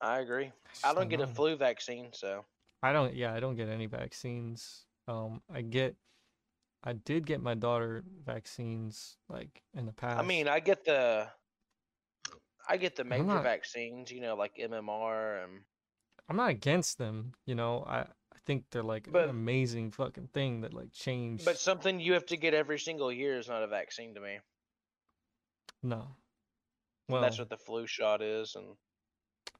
I 0.00 0.18
agree. 0.18 0.50
I 0.84 0.92
don't 0.92 1.08
get 1.08 1.20
a 1.20 1.26
flu 1.26 1.56
vaccine, 1.56 2.08
so 2.12 2.44
I 2.82 2.92
don't. 2.92 3.14
Yeah, 3.14 3.32
I 3.32 3.40
don't 3.40 3.54
get 3.56 3.68
any 3.68 3.86
vaccines. 3.86 4.84
Um, 5.08 5.40
I 5.52 5.62
get. 5.62 5.96
I 6.84 6.94
did 6.94 7.26
get 7.26 7.40
my 7.40 7.54
daughter 7.54 8.02
vaccines 8.26 9.16
like 9.28 9.62
in 9.74 9.86
the 9.86 9.92
past. 9.92 10.18
I 10.18 10.22
mean, 10.22 10.48
I 10.48 10.58
get 10.58 10.84
the 10.84 11.28
I 12.68 12.76
get 12.76 12.96
the 12.96 13.04
major 13.04 13.22
not- 13.24 13.44
vaccines, 13.44 14.10
you 14.10 14.20
know, 14.20 14.34
like 14.34 14.56
MMR 14.56 15.44
and 15.44 15.60
I'm 16.28 16.36
not 16.36 16.50
against 16.50 16.98
them. 16.98 17.34
You 17.46 17.54
know, 17.54 17.84
I 17.86 18.00
I 18.00 18.38
think 18.46 18.64
they're 18.72 18.82
like 18.82 19.08
But- 19.12 19.24
an 19.24 19.30
amazing 19.30 19.92
fucking 19.92 20.28
thing 20.34 20.62
that 20.62 20.74
like 20.74 20.92
changed. 20.92 21.44
but 21.44 21.56
something 21.58 22.00
you 22.00 22.14
have 22.14 22.26
to 22.26 22.36
get 22.36 22.52
every 22.54 22.80
single 22.80 23.12
year 23.12 23.38
is 23.38 23.48
not 23.48 23.62
a 23.62 23.68
vaccine 23.68 24.14
to 24.14 24.20
me. 24.20 24.40
no. 25.84 26.16
And 27.08 27.14
Well, 27.14 27.22
that's 27.22 27.38
what 27.38 27.48
the 27.50 27.56
flu 27.58 27.86
shot 27.86 28.22
is 28.22 28.54
and 28.56 28.76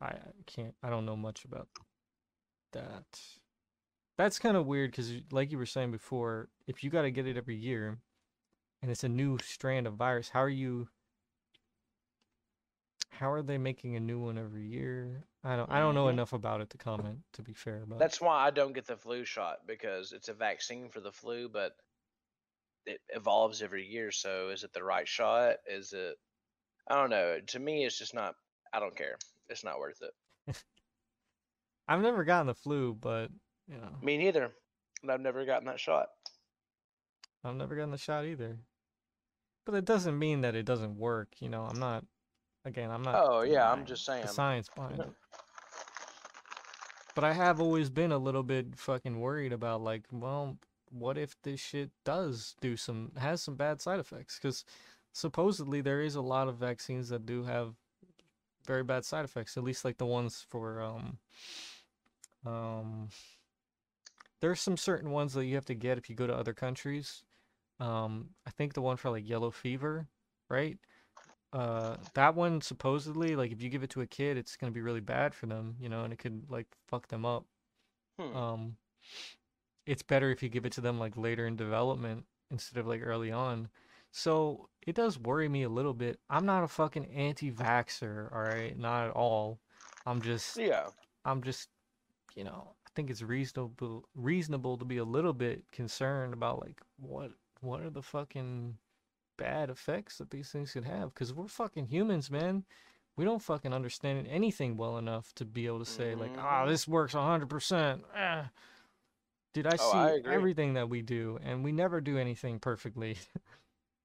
I 0.00 0.16
can't. 0.46 0.74
I 0.82 0.90
don't 0.90 1.06
know 1.06 1.16
much 1.16 1.44
about 1.44 1.68
that. 2.72 3.20
That's 4.18 4.38
kind 4.38 4.56
of 4.56 4.66
weird 4.66 4.90
because, 4.90 5.12
like 5.30 5.50
you 5.50 5.58
were 5.58 5.66
saying 5.66 5.90
before, 5.90 6.48
if 6.66 6.84
you 6.84 6.90
got 6.90 7.02
to 7.02 7.10
get 7.10 7.26
it 7.26 7.36
every 7.36 7.56
year, 7.56 7.98
and 8.82 8.90
it's 8.90 9.04
a 9.04 9.08
new 9.08 9.38
strand 9.38 9.86
of 9.86 9.94
virus, 9.94 10.28
how 10.28 10.42
are 10.42 10.48
you? 10.48 10.88
How 13.10 13.30
are 13.30 13.42
they 13.42 13.58
making 13.58 13.96
a 13.96 14.00
new 14.00 14.18
one 14.18 14.38
every 14.38 14.66
year? 14.66 15.24
I 15.44 15.56
don't. 15.56 15.70
I 15.70 15.78
don't 15.80 15.94
know 15.94 16.06
Mhm. 16.06 16.10
enough 16.10 16.32
about 16.32 16.60
it 16.60 16.70
to 16.70 16.78
comment. 16.78 17.20
To 17.34 17.42
be 17.42 17.52
fair, 17.52 17.84
but 17.86 17.98
that's 17.98 18.20
why 18.20 18.46
I 18.46 18.50
don't 18.50 18.72
get 18.72 18.86
the 18.86 18.96
flu 18.96 19.24
shot 19.24 19.66
because 19.66 20.12
it's 20.12 20.28
a 20.28 20.34
vaccine 20.34 20.88
for 20.90 21.00
the 21.00 21.12
flu, 21.12 21.48
but 21.48 21.76
it 22.86 23.00
evolves 23.10 23.62
every 23.62 23.86
year. 23.86 24.10
So 24.12 24.48
is 24.50 24.64
it 24.64 24.72
the 24.72 24.84
right 24.84 25.06
shot? 25.08 25.56
Is 25.66 25.92
it 25.92 26.16
I 26.88 26.94
don't 26.96 27.10
know. 27.10 27.40
To 27.40 27.58
me 27.58 27.84
it's 27.84 27.98
just 27.98 28.14
not 28.14 28.34
I 28.72 28.80
don't 28.80 28.96
care. 28.96 29.18
It's 29.48 29.64
not 29.64 29.78
worth 29.78 30.02
it. 30.02 30.14
I've 31.88 32.00
never 32.00 32.24
gotten 32.24 32.46
the 32.46 32.54
flu, 32.54 32.94
but 32.94 33.28
you 33.68 33.76
know, 33.76 33.90
Me 34.02 34.16
neither. 34.16 34.52
And 35.02 35.10
I've 35.10 35.20
never 35.20 35.44
gotten 35.44 35.66
that 35.66 35.80
shot. 35.80 36.08
I've 37.44 37.56
never 37.56 37.74
gotten 37.74 37.90
the 37.90 37.98
shot 37.98 38.24
either. 38.24 38.56
but 39.64 39.74
it 39.74 39.84
doesn't 39.84 40.18
mean 40.18 40.42
that 40.42 40.54
it 40.54 40.64
doesn't 40.64 40.96
work. 40.96 41.28
You 41.40 41.48
know, 41.48 41.62
I'm 41.62 41.78
not. 41.78 42.04
Again, 42.64 42.90
I'm 42.90 43.02
not. 43.02 43.16
Oh 43.18 43.42
yeah, 43.42 43.70
I'm 43.70 43.84
just 43.84 44.04
saying. 44.04 44.22
the 44.22 44.28
science 44.28 44.68
behind 44.74 45.00
it. 45.00 45.10
But 47.14 47.24
I 47.24 47.34
have 47.34 47.60
always 47.60 47.90
been 47.90 48.10
a 48.10 48.16
little 48.16 48.42
bit 48.42 48.74
fucking 48.74 49.20
worried 49.20 49.52
about 49.52 49.82
like, 49.82 50.04
well, 50.10 50.56
what 50.90 51.18
if 51.18 51.36
this 51.42 51.60
shit 51.60 51.90
does 52.04 52.56
do 52.62 52.74
some 52.76 53.12
has 53.18 53.42
some 53.42 53.54
bad 53.54 53.82
side 53.82 54.00
effects? 54.00 54.38
Because 54.40 54.64
supposedly 55.12 55.82
there 55.82 56.00
is 56.00 56.14
a 56.14 56.22
lot 56.22 56.48
of 56.48 56.56
vaccines 56.56 57.10
that 57.10 57.26
do 57.26 57.44
have 57.44 57.74
very 58.66 58.82
bad 58.82 59.04
side 59.04 59.26
effects. 59.26 59.58
At 59.58 59.64
least 59.64 59.84
like 59.84 59.98
the 59.98 60.06
ones 60.06 60.46
for 60.48 60.80
um 60.80 61.18
um. 62.46 63.08
There's 64.40 64.60
some 64.60 64.76
certain 64.76 65.10
ones 65.10 65.34
that 65.34 65.44
you 65.44 65.54
have 65.54 65.66
to 65.66 65.74
get 65.74 65.98
if 65.98 66.10
you 66.10 66.16
go 66.16 66.26
to 66.26 66.34
other 66.34 66.52
countries. 66.52 67.22
Um, 67.78 68.30
I 68.44 68.50
think 68.50 68.74
the 68.74 68.82
one 68.82 68.96
for 68.96 69.08
like 69.10 69.28
yellow 69.28 69.52
fever, 69.52 70.08
right? 70.50 70.78
uh 71.52 71.96
that 72.14 72.34
one 72.34 72.60
supposedly 72.60 73.36
like 73.36 73.52
if 73.52 73.60
you 73.60 73.68
give 73.68 73.82
it 73.82 73.90
to 73.90 74.00
a 74.00 74.06
kid 74.06 74.36
it's 74.36 74.56
going 74.56 74.72
to 74.72 74.74
be 74.74 74.80
really 74.80 75.00
bad 75.00 75.34
for 75.34 75.46
them 75.46 75.76
you 75.78 75.88
know 75.88 76.04
and 76.04 76.12
it 76.12 76.18
could 76.18 76.42
like 76.48 76.66
fuck 76.88 77.08
them 77.08 77.24
up 77.24 77.44
Hmm. 78.18 78.36
um 78.36 78.76
it's 79.86 80.02
better 80.02 80.30
if 80.30 80.42
you 80.42 80.48
give 80.50 80.66
it 80.66 80.72
to 80.72 80.80
them 80.80 80.98
like 80.98 81.16
later 81.16 81.46
in 81.46 81.56
development 81.56 82.24
instead 82.50 82.78
of 82.78 82.86
like 82.86 83.00
early 83.02 83.32
on 83.32 83.68
so 84.10 84.68
it 84.86 84.94
does 84.94 85.18
worry 85.18 85.48
me 85.48 85.62
a 85.62 85.68
little 85.68 85.94
bit 85.94 86.18
i'm 86.28 86.44
not 86.44 86.62
a 86.64 86.68
fucking 86.68 87.06
anti-vaxer, 87.06 88.30
all 88.32 88.42
right 88.42 88.78
not 88.78 89.08
at 89.08 89.12
all 89.14 89.60
i'm 90.06 90.20
just 90.20 90.56
yeah. 90.58 90.86
i'm 91.24 91.42
just 91.42 91.68
you 92.36 92.44
know 92.44 92.74
i 92.86 92.90
think 92.94 93.10
it's 93.10 93.22
reasonable 93.22 94.04
reasonable 94.14 94.76
to 94.76 94.84
be 94.84 94.98
a 94.98 95.04
little 95.04 95.32
bit 95.32 95.64
concerned 95.72 96.32
about 96.32 96.60
like 96.60 96.80
what 96.98 97.32
what 97.60 97.80
are 97.80 97.90
the 97.90 98.02
fucking 98.02 98.76
bad 99.38 99.70
effects 99.70 100.18
that 100.18 100.30
these 100.30 100.50
things 100.50 100.72
could 100.72 100.84
have 100.84 101.12
because 101.14 101.32
we're 101.32 101.48
fucking 101.48 101.86
humans 101.86 102.30
man 102.30 102.64
we 103.16 103.24
don't 103.24 103.42
fucking 103.42 103.72
understand 103.74 104.26
anything 104.30 104.76
well 104.76 104.98
enough 104.98 105.34
to 105.34 105.44
be 105.44 105.66
able 105.66 105.78
to 105.78 105.84
say 105.86 106.14
like 106.14 106.32
ah 106.38 106.64
Mhm. 106.64 106.68
this 106.68 106.86
works 106.88 107.14
100% 107.14 108.02
ah. 108.14 108.50
dude 109.54 109.66
i 109.66 109.76
Oh, 109.76 109.90
see 109.90 109.98
I 109.98 110.20
everything 110.32 110.74
that 110.74 110.88
we 110.88 111.02
do 111.02 111.38
and 111.42 111.64
we 111.64 111.72
never 111.72 112.00
do 112.00 112.18
anything 112.18 112.58
perfectly 112.58 113.16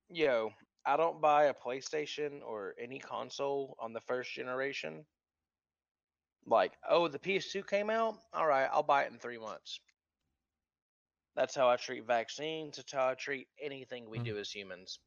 Yo, 0.09 0.53
I 0.85 0.95
don't 0.95 1.19
buy 1.21 1.45
a 1.45 1.53
PlayStation 1.53 2.41
or 2.45 2.73
any 2.79 2.99
console 2.99 3.75
on 3.79 3.91
the 3.93 3.99
first 4.01 4.31
generation. 4.33 5.05
Like, 6.47 6.73
oh, 6.89 7.07
the 7.07 7.19
PS2 7.19 7.67
came 7.67 7.89
out. 7.89 8.17
All 8.33 8.47
right, 8.47 8.69
I'll 8.71 8.83
buy 8.83 9.03
it 9.03 9.11
in 9.11 9.19
three 9.19 9.37
months. 9.37 9.79
That's 11.35 11.53
how 11.53 11.69
I 11.69 11.75
treat 11.75 12.05
vaccines. 12.07 12.77
That's 12.77 12.91
how 12.91 13.09
I 13.09 13.13
treat 13.13 13.47
anything 13.61 14.09
we 14.09 14.19
Mm. 14.19 14.25
do 14.25 14.37
as 14.39 14.51
humans. 14.51 14.99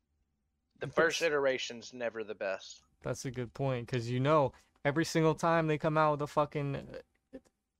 The 0.78 0.86
first 0.86 1.20
iteration's 1.22 1.92
never 1.92 2.22
the 2.24 2.34
best. 2.34 2.82
That's 3.02 3.24
a 3.24 3.30
good 3.30 3.52
point 3.54 3.86
because 3.86 4.10
you 4.10 4.20
know 4.20 4.52
every 4.84 5.04
single 5.04 5.34
time 5.34 5.66
they 5.66 5.78
come 5.78 5.98
out 5.98 6.12
with 6.12 6.22
a 6.22 6.26
fucking, 6.26 6.76
uh, 6.76 7.38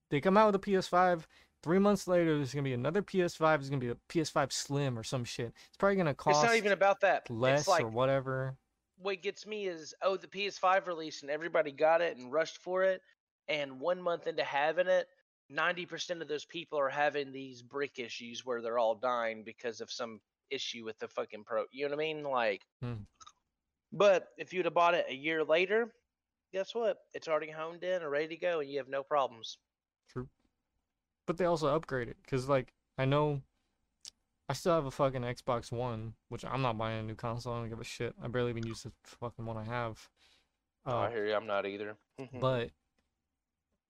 they 0.08 0.20
come 0.20 0.36
out 0.36 0.46
with 0.46 0.56
a 0.56 0.58
PS5. 0.58 1.26
Three 1.62 1.78
months 1.78 2.08
later, 2.08 2.36
there's 2.36 2.52
gonna 2.54 2.62
be 2.64 2.72
another 2.72 3.02
PS5. 3.02 3.60
There's 3.60 3.68
gonna 3.70 3.80
be 3.80 3.90
a 3.90 3.94
PS5 4.08 4.52
Slim 4.52 4.98
or 4.98 5.02
some 5.04 5.24
shit. 5.24 5.52
It's 5.68 5.76
probably 5.76 5.96
gonna 5.96 6.14
cost 6.14 6.42
it's 6.42 6.50
not 6.50 6.56
even 6.56 6.72
about 6.72 7.00
that. 7.02 7.28
less 7.30 7.60
it's 7.60 7.68
like 7.68 7.84
or 7.84 7.88
whatever. 7.88 8.56
what 8.96 9.22
gets 9.22 9.46
me 9.46 9.66
is 9.66 9.94
oh 10.02 10.16
the 10.16 10.26
PS5 10.26 10.86
release 10.86 11.22
and 11.22 11.30
everybody 11.30 11.70
got 11.72 12.00
it 12.00 12.16
and 12.16 12.32
rushed 12.32 12.58
for 12.58 12.82
it, 12.82 13.02
and 13.50 13.78
one 13.80 14.00
month 14.00 14.26
into 14.26 14.44
having 14.44 14.86
it, 14.86 15.06
ninety 15.50 15.84
percent 15.84 16.22
of 16.22 16.28
those 16.28 16.44
people 16.46 16.78
are 16.78 16.88
having 16.88 17.32
these 17.32 17.60
brick 17.62 17.98
issues 17.98 18.46
where 18.46 18.62
they're 18.62 18.78
all 18.78 18.94
dying 18.94 19.42
because 19.44 19.80
of 19.82 19.90
some 19.90 20.20
issue 20.50 20.84
with 20.84 20.98
the 20.98 21.08
fucking 21.08 21.44
pro. 21.44 21.64
You 21.70 21.84
know 21.88 21.96
what 21.96 22.02
I 22.02 22.06
mean? 22.14 22.22
Like, 22.22 22.62
Hmm. 22.80 23.02
but 23.92 24.28
if 24.38 24.52
you'd 24.52 24.64
have 24.64 24.74
bought 24.74 24.94
it 24.94 25.06
a 25.08 25.14
year 25.14 25.44
later, 25.44 25.92
guess 26.52 26.74
what? 26.74 26.98
It's 27.14 27.28
already 27.28 27.50
honed 27.50 27.82
in 27.84 28.02
and 28.02 28.10
ready 28.10 28.28
to 28.28 28.36
go, 28.36 28.60
and 28.60 28.70
you 28.70 28.78
have 28.78 28.88
no 28.88 29.02
problems. 29.02 29.58
True. 30.08 30.28
But 31.26 31.36
they 31.36 31.44
also 31.44 31.74
upgrade 31.74 32.08
it 32.08 32.16
because 32.22 32.48
like 32.48 32.72
I 32.98 33.04
know, 33.04 33.42
I 34.48 34.52
still 34.52 34.74
have 34.74 34.86
a 34.86 34.90
fucking 34.90 35.22
Xbox 35.22 35.70
One, 35.72 36.14
which 36.28 36.44
I'm 36.44 36.62
not 36.62 36.76
buying 36.78 37.00
a 37.00 37.02
new 37.04 37.14
console. 37.14 37.54
I 37.54 37.60
don't 37.60 37.68
give 37.68 37.80
a 37.80 37.84
shit. 37.84 38.14
I 38.22 38.28
barely 38.28 38.50
even 38.50 38.66
use 38.66 38.82
the 38.82 38.92
fucking 39.04 39.44
one 39.46 39.56
I 39.56 39.64
have. 39.64 40.08
Oh, 40.86 40.92
Uh, 40.92 41.00
I 41.02 41.10
hear 41.10 41.26
you. 41.26 41.34
I'm 41.34 41.46
not 41.46 41.66
either. 41.66 41.96
but 42.40 42.70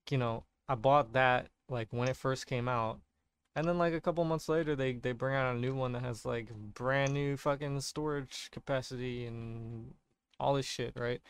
you 0.09 0.17
know 0.17 0.43
i 0.67 0.75
bought 0.75 1.13
that 1.13 1.47
like 1.69 1.87
when 1.91 2.07
it 2.07 2.15
first 2.15 2.47
came 2.47 2.67
out 2.67 2.99
and 3.55 3.67
then 3.67 3.77
like 3.77 3.93
a 3.93 4.01
couple 4.01 4.23
months 4.23 4.49
later 4.49 4.75
they 4.75 4.93
they 4.93 5.11
bring 5.11 5.35
out 5.35 5.55
a 5.55 5.59
new 5.59 5.75
one 5.75 5.91
that 5.91 6.01
has 6.01 6.25
like 6.25 6.49
brand 6.73 7.13
new 7.13 7.37
fucking 7.37 7.79
storage 7.81 8.49
capacity 8.51 9.25
and 9.25 9.93
all 10.39 10.55
this 10.55 10.65
shit 10.65 10.93
right? 10.95 11.21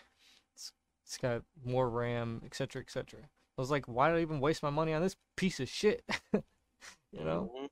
It's, 0.55 0.71
it's 1.05 1.17
got 1.17 1.43
more 1.65 1.89
ram 1.89 2.41
etc 2.45 2.81
etc 2.81 3.19
i 3.23 3.61
was 3.61 3.71
like 3.71 3.85
why 3.87 4.09
did 4.09 4.17
i 4.17 4.21
even 4.21 4.39
waste 4.39 4.63
my 4.63 4.69
money 4.69 4.93
on 4.93 5.01
this 5.01 5.15
piece 5.35 5.59
of 5.59 5.69
shit? 5.69 6.03
You 7.11 7.25
know? 7.25 7.51
Mm-hmm. 7.53 7.65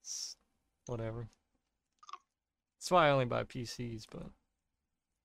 It's 0.00 0.36
whatever. 0.86 1.28
That's 2.78 2.90
why 2.90 3.08
i 3.08 3.10
only 3.10 3.26
buy 3.26 3.44
pcs 3.44 4.06
but 4.10 4.24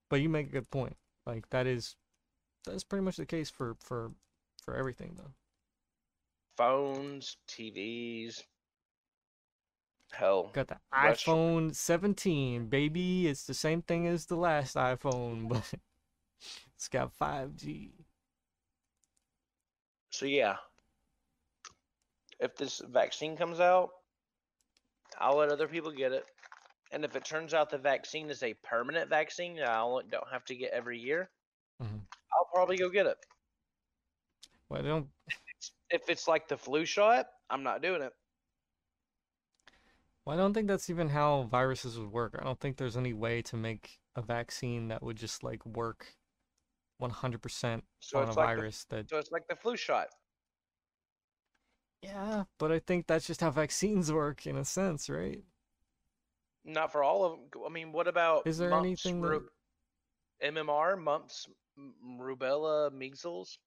but 0.10 0.22
you 0.22 0.30
make 0.30 0.48
a 0.48 0.52
good 0.52 0.70
point. 0.70 0.98
Like 1.26 1.50
that 1.50 1.68
is 1.68 1.96
that's 2.66 2.84
pretty 2.84 3.06
much 3.06 3.18
the 3.18 3.26
case 3.26 3.50
for 3.50 3.76
for 3.80 4.12
for 4.60 4.76
everything 4.76 5.16
though 5.18 5.32
phones, 6.58 7.38
TVs. 7.48 8.44
Hell, 10.12 10.52
got 10.54 10.68
the 10.68 10.78
iphone 10.94 11.74
17 11.74 12.68
baby 12.68 13.28
it's 13.28 13.46
the 13.46 13.54
same 13.54 13.82
thing 13.82 14.08
as 14.08 14.26
the 14.26 14.36
last 14.36 14.76
iphone 14.76 15.48
but 15.50 15.72
it's 16.76 16.88
got 16.88 17.14
5g 17.14 17.92
So 20.12 20.26
yeah, 20.26 20.58
if 22.40 22.56
this 22.56 22.82
vaccine 22.90 23.38
comes 23.38 23.60
out, 23.60 23.92
I'll 25.20 25.38
let 25.38 25.50
other 25.50 25.68
people 25.68 25.92
get 25.92 26.12
it. 26.12 26.26
And 26.92 27.06
if 27.06 27.16
it 27.16 27.24
turns 27.24 27.54
out 27.54 27.70
the 27.70 27.78
vaccine 27.78 28.30
is 28.30 28.42
a 28.42 28.54
permanent 28.56 29.10
vaccine 29.10 29.56
that 29.58 29.70
I 29.70 30.02
don't 30.10 30.28
have 30.32 30.46
to 30.46 30.56
get 30.56 30.72
every 30.72 31.00
year, 31.00 31.30
Mhm. 31.82 32.02
I'll 32.34 32.50
probably 32.54 32.78
go 32.78 32.90
get 32.90 33.06
it. 33.06 33.18
Well 34.70 34.80
i 34.80 34.84
don't 34.88 35.08
If 35.90 36.10
it's 36.10 36.28
like 36.28 36.48
the 36.48 36.58
flu 36.58 36.86
shot, 36.86 37.26
I'm 37.50 37.64
not 37.64 37.82
doing 37.82 38.02
it. 38.02 38.14
well, 40.26 40.36
i 40.36 40.40
don't 40.40 40.54
think 40.54 40.68
that's 40.68 40.90
even 40.90 41.10
how 41.10 41.44
viruses 41.44 41.98
would 41.98 42.12
work 42.12 42.36
i 42.40 42.44
don't 42.44 42.60
think 42.60 42.78
there's 42.78 42.98
any 42.98 43.14
way 43.14 43.42
to 43.44 43.56
make 43.56 44.00
a 44.16 44.22
vaccine 44.22 44.88
that 44.90 45.02
would 45.04 45.18
just 45.18 45.44
like 45.44 45.66
work 45.66 46.06
100% 47.02 47.82
So 48.02 48.20
on 48.20 48.24
a 48.24 48.28
like 48.28 48.36
the, 48.36 48.42
virus 48.42 48.86
that 48.90 49.10
so 49.10 49.18
it's 49.18 49.32
like 49.32 49.48
the 49.48 49.56
flu 49.56 49.78
shot. 49.78 50.08
yeah 52.02 52.44
but 52.58 52.72
i 52.72 52.80
think 52.80 53.08
that's 53.08 53.26
just 53.28 53.42
how 53.42 53.52
vaccines 53.52 54.12
work 54.22 54.46
in 54.46 54.58
a 54.58 54.66
sense 54.66 55.10
right 55.10 55.42
Not 56.66 56.92
for 56.92 57.04
all 57.04 57.24
of 57.26 57.32
them. 57.40 57.64
I 57.66 57.70
mean, 57.70 57.92
what 57.94 58.08
about 58.08 58.46
Is 58.46 58.58
there 58.58 58.70
mumps, 58.70 58.86
anything 59.06 59.22
that- 59.22 59.48
MMR, 60.44 60.98
mumps, 61.02 61.48
rubella, 62.20 62.92
measles? 62.92 63.58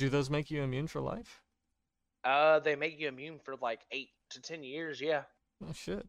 Do 0.00 0.08
those 0.08 0.30
make 0.30 0.50
you 0.50 0.62
immune 0.62 0.86
for 0.88 1.00
life 1.00 1.42
Uh, 2.24 2.58
they 2.60 2.74
make 2.76 2.98
you 2.98 3.08
immune 3.08 3.38
for 3.44 3.56
like 3.56 3.80
eight 3.92 4.10
to 4.30 4.40
ten 4.40 4.62
years. 4.62 5.00
Yeah, 5.00 5.22
oh 5.66 5.72
shit 5.72 6.06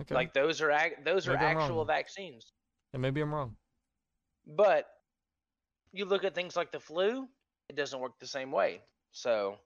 okay 0.00 0.14
like 0.14 0.32
those 0.34 0.60
are 0.60 0.70
ac- 0.70 0.96
those 1.04 1.26
are 1.28 1.36
I'm 1.36 1.56
actual 1.56 1.78
wrong. 1.78 1.86
vaccines. 1.86 2.52
and 2.92 3.00
maybe 3.02 3.20
i'm 3.20 3.32
wrong 3.34 3.56
But 4.46 4.86
you 5.92 6.04
look 6.04 6.24
at 6.24 6.34
things 6.34 6.56
like 6.56 6.70
the 6.72 6.80
flu, 6.80 7.28
it 7.68 7.76
doesn't 7.76 7.98
work 8.00 8.18
the 8.20 8.26
same 8.26 8.52
way. 8.52 8.82
So 9.12 9.56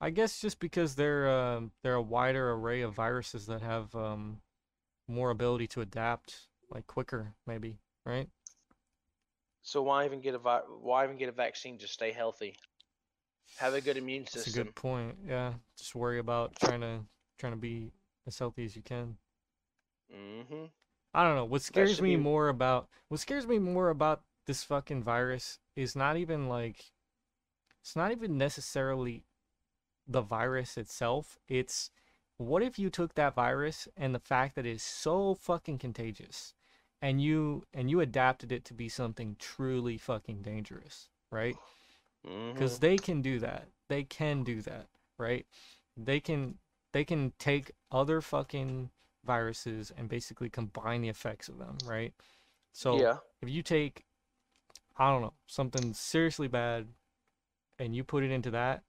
I 0.00 0.10
guess 0.10 0.40
just 0.40 0.58
because 0.60 0.94
they're 0.94 1.28
um 1.30 1.72
they're 1.82 1.94
a 1.94 2.02
wider 2.02 2.52
array 2.52 2.82
of 2.82 2.94
viruses 2.94 3.46
that 3.46 3.62
have 3.62 3.94
um 3.94 4.40
more 5.08 5.30
ability 5.30 5.66
to 5.68 5.80
adapt 5.80 6.48
like 6.70 6.86
quicker 6.86 7.34
maybe 7.46 7.78
right 8.06 8.28
so 9.62 9.82
why 9.82 10.04
even 10.04 10.20
get 10.20 10.34
a 10.34 10.38
vi- 10.38 10.66
why 10.80 11.04
even 11.04 11.16
get 11.16 11.28
a 11.28 11.32
vaccine 11.32 11.78
to 11.78 11.88
stay 11.88 12.12
healthy? 12.12 12.56
Have 13.58 13.74
a 13.74 13.80
good 13.80 13.96
immune 13.96 14.26
system. 14.26 14.40
that's 14.40 14.56
a 14.56 14.64
good 14.64 14.74
point 14.74 15.16
yeah. 15.26 15.54
Just 15.76 15.94
worry 15.94 16.18
about 16.18 16.56
trying 16.56 16.80
to 16.80 17.00
trying 17.38 17.52
to 17.52 17.58
be 17.58 17.92
as 18.26 18.38
healthy 18.38 18.64
as 18.64 18.76
you 18.76 18.82
can. 18.82 19.16
Mm-hmm. 20.14 20.64
I 21.14 21.24
don't 21.24 21.36
know. 21.36 21.44
What 21.44 21.62
scares 21.62 22.00
me 22.00 22.16
be- 22.16 22.22
more 22.22 22.48
about 22.48 22.88
what 23.08 23.20
scares 23.20 23.46
me 23.46 23.58
more 23.58 23.90
about 23.90 24.22
this 24.46 24.64
fucking 24.64 25.02
virus 25.02 25.58
is 25.76 25.94
not 25.94 26.16
even 26.16 26.48
like 26.48 26.92
it's 27.80 27.96
not 27.96 28.12
even 28.12 28.38
necessarily 28.38 29.24
the 30.06 30.22
virus 30.22 30.76
itself. 30.76 31.38
It's 31.48 31.90
what 32.38 32.62
if 32.62 32.78
you 32.78 32.90
took 32.90 33.14
that 33.14 33.34
virus 33.34 33.86
and 33.96 34.14
the 34.14 34.20
fact 34.20 34.56
that 34.56 34.66
it's 34.66 34.82
so 34.82 35.34
fucking 35.34 35.78
contagious 35.78 36.54
and 37.00 37.22
you 37.22 37.64
and 37.74 37.90
you 37.90 38.00
adapted 38.00 38.50
it 38.50 38.64
to 38.66 38.74
be 38.74 38.88
something 38.88 39.36
truly 39.38 39.98
fucking 39.98 40.42
dangerous 40.42 41.08
right 41.30 41.56
Mm-hmm. 42.26 42.52
because 42.52 42.78
they 42.78 42.96
can 42.96 43.20
do 43.20 43.40
that 43.40 43.66
they 43.88 44.04
can 44.04 44.44
do 44.44 44.62
that 44.62 44.86
right 45.18 45.44
they 45.96 46.20
can 46.20 46.58
they 46.92 47.04
can 47.04 47.32
take 47.38 47.72
other 47.90 48.20
fucking 48.20 48.90
viruses 49.24 49.92
and 49.96 50.08
basically 50.08 50.48
combine 50.48 51.02
the 51.02 51.08
effects 51.08 51.48
of 51.48 51.58
them, 51.58 51.78
right? 51.86 52.12
So 52.72 53.00
yeah. 53.00 53.18
if 53.40 53.48
you 53.48 53.62
take 53.62 54.04
I 54.96 55.10
don't 55.10 55.22
know, 55.22 55.32
something 55.46 55.94
seriously 55.94 56.48
bad 56.48 56.86
and 57.78 57.96
you 57.96 58.04
put 58.04 58.24
it 58.24 58.30
into 58.30 58.50
that, 58.50 58.82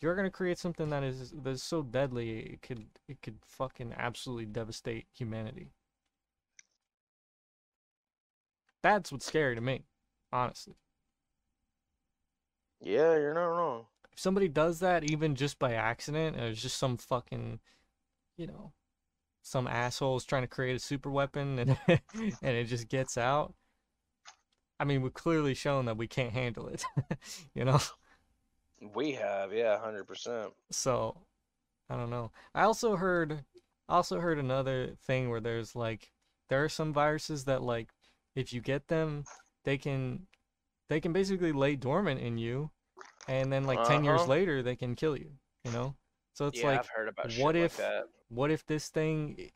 you're 0.00 0.14
gonna 0.14 0.30
create 0.30 0.58
something 0.58 0.90
that 0.90 1.02
is 1.02 1.32
that's 1.42 1.62
so 1.62 1.82
deadly 1.82 2.40
it 2.40 2.62
could 2.62 2.86
it 3.08 3.20
could 3.22 3.38
fucking 3.44 3.94
absolutely 3.96 4.46
devastate 4.46 5.06
humanity. 5.12 5.72
That's 8.82 9.12
what's 9.12 9.26
scary 9.26 9.54
to 9.54 9.60
me, 9.60 9.84
honestly. 10.32 10.74
Yeah, 12.80 13.16
you're 13.16 13.34
not 13.34 13.44
wrong. 13.46 13.86
If 14.12 14.18
somebody 14.18 14.48
does 14.48 14.80
that 14.80 15.04
even 15.04 15.34
just 15.34 15.58
by 15.58 15.74
accident, 15.74 16.36
and 16.36 16.46
it's 16.46 16.62
just 16.62 16.78
some 16.78 16.96
fucking, 16.96 17.60
you 18.36 18.46
know, 18.46 18.72
some 19.42 19.66
asshole's 19.66 20.24
trying 20.24 20.42
to 20.42 20.48
create 20.48 20.76
a 20.76 20.80
super 20.80 21.10
weapon 21.10 21.58
and 21.58 21.78
and 22.42 22.56
it 22.56 22.64
just 22.64 22.88
gets 22.88 23.18
out. 23.18 23.54
I 24.78 24.84
mean, 24.84 25.02
we've 25.02 25.12
clearly 25.12 25.54
shown 25.54 25.84
that 25.86 25.98
we 25.98 26.06
can't 26.06 26.32
handle 26.32 26.68
it, 26.68 26.84
you 27.54 27.64
know. 27.64 27.80
We 28.94 29.12
have, 29.12 29.52
yeah, 29.52 29.78
hundred 29.78 30.04
percent. 30.06 30.52
So, 30.70 31.16
I 31.90 31.96
don't 31.96 32.10
know. 32.10 32.30
I 32.54 32.62
also 32.62 32.96
heard, 32.96 33.44
I 33.88 33.96
also 33.96 34.20
heard 34.20 34.38
another 34.38 34.96
thing 35.06 35.28
where 35.28 35.40
there's 35.40 35.76
like, 35.76 36.12
there 36.48 36.64
are 36.64 36.68
some 36.68 36.92
viruses 36.92 37.44
that 37.44 37.62
like, 37.62 37.90
if 38.34 38.52
you 38.52 38.60
get 38.60 38.88
them, 38.88 39.24
they 39.64 39.76
can, 39.76 40.26
they 40.90 41.00
can 41.00 41.14
basically 41.14 41.52
lay 41.52 41.76
dormant 41.76 42.20
in 42.20 42.38
you, 42.38 42.72
and 43.28 43.52
then 43.52 43.64
like 43.64 43.82
ten 43.84 44.04
years 44.04 44.26
Uh-huh. 44.26 44.28
later 44.28 44.62
they 44.62 44.76
can 44.76 44.96
kill 44.96 45.16
you. 45.16 45.32
You 45.64 45.72
know. 45.72 45.96
So 46.34 46.48
it's 46.48 46.58
yeah, 46.58 46.68
like, 46.70 46.80
I've 46.80 46.88
heard 46.88 47.08
about 47.08 47.30
what 47.38 47.56
if- 47.56 47.78
like 47.78 48.06
what 48.30 48.50
if 48.52 48.66
this 48.66 48.88
thing, 48.90 49.50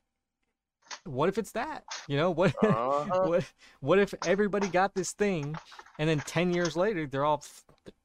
what 1.05 1.29
if 1.29 1.39
it's 1.39 1.53
that? 1.53 1.85
You 2.07 2.17
know 2.17 2.31
what? 2.33 2.55
Uh-huh. 2.63 3.07
what 3.21 3.53
what 3.81 3.99
if 3.99 4.15
everybody 4.23 4.69
got 4.69 4.95
this 4.95 5.13
thing 5.13 5.61
and 5.99 6.09
then 6.09 6.21
10 6.23 6.53
years 6.53 6.77
later 6.77 7.07
they're 7.07 7.25
all 7.25 7.43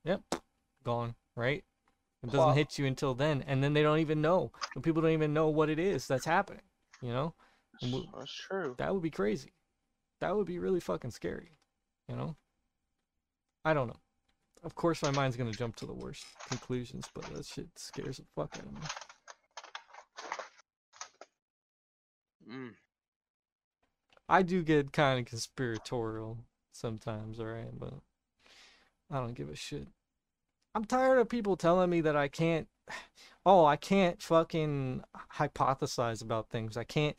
yep 0.04 0.22
gone 0.84 1.16
right 1.36 1.64
it 2.24 2.32
doesn't 2.32 2.54
hit 2.54 2.78
you 2.80 2.86
until 2.86 3.14
then 3.16 3.44
and 3.48 3.64
then 3.64 3.74
they 3.74 3.84
don't 3.84 4.00
even 4.00 4.22
know 4.22 4.52
people 4.84 5.02
don't 5.02 5.12
even 5.12 5.34
know 5.34 5.50
what 5.50 5.70
it 5.70 5.80
is 5.80 6.08
that's 6.08 6.26
happening 6.26 6.64
you 7.02 7.12
know 7.14 7.34
That's 8.14 8.34
true. 8.34 8.76
that 8.78 8.94
would 8.94 9.04
be 9.04 9.12
crazy 9.12 9.54
that 10.22 10.36
would 10.36 10.48
be 10.48 10.60
really 10.60 10.80
fucking 10.80 11.12
scary 11.12 11.58
you 12.10 12.16
know 12.16 12.36
i 13.66 13.74
don't 13.74 13.88
know 13.88 14.00
of 14.64 14.76
course 14.76 15.02
my 15.02 15.12
mind's 15.12 15.38
gonna 15.38 15.52
jump 15.52 15.76
to 15.76 15.86
the 15.86 15.94
worst 15.94 16.26
conclusions 16.48 17.08
but 17.14 17.24
that 17.34 17.46
shit 17.46 17.68
scares 17.76 18.18
the 18.18 18.24
fuck 18.36 18.56
out 18.56 18.66
of 18.66 18.74
me 18.74 18.82
Mm. 22.50 22.74
I 24.28 24.42
do 24.42 24.64
get 24.64 24.92
kind 24.92 25.20
of 25.20 25.26
conspiratorial 25.26 26.38
sometimes, 26.72 27.40
alright, 27.40 27.78
but 27.78 27.94
I 29.12 29.18
don't 29.18 29.36
give 29.36 29.50
a 29.50 29.56
shit. 29.56 29.88
I'm 30.76 30.86
tired 30.86 31.20
of 31.20 31.30
people 31.30 31.58
telling 31.58 31.90
me 31.90 32.02
that 32.02 32.16
I 32.16 32.28
can't. 32.28 32.68
Oh, 33.46 33.66
I 33.66 33.78
can't 33.78 34.22
fucking 34.22 35.04
hypothesize 35.36 36.22
about 36.22 36.50
things. 36.50 36.76
I 36.76 36.84
can't, 36.84 37.16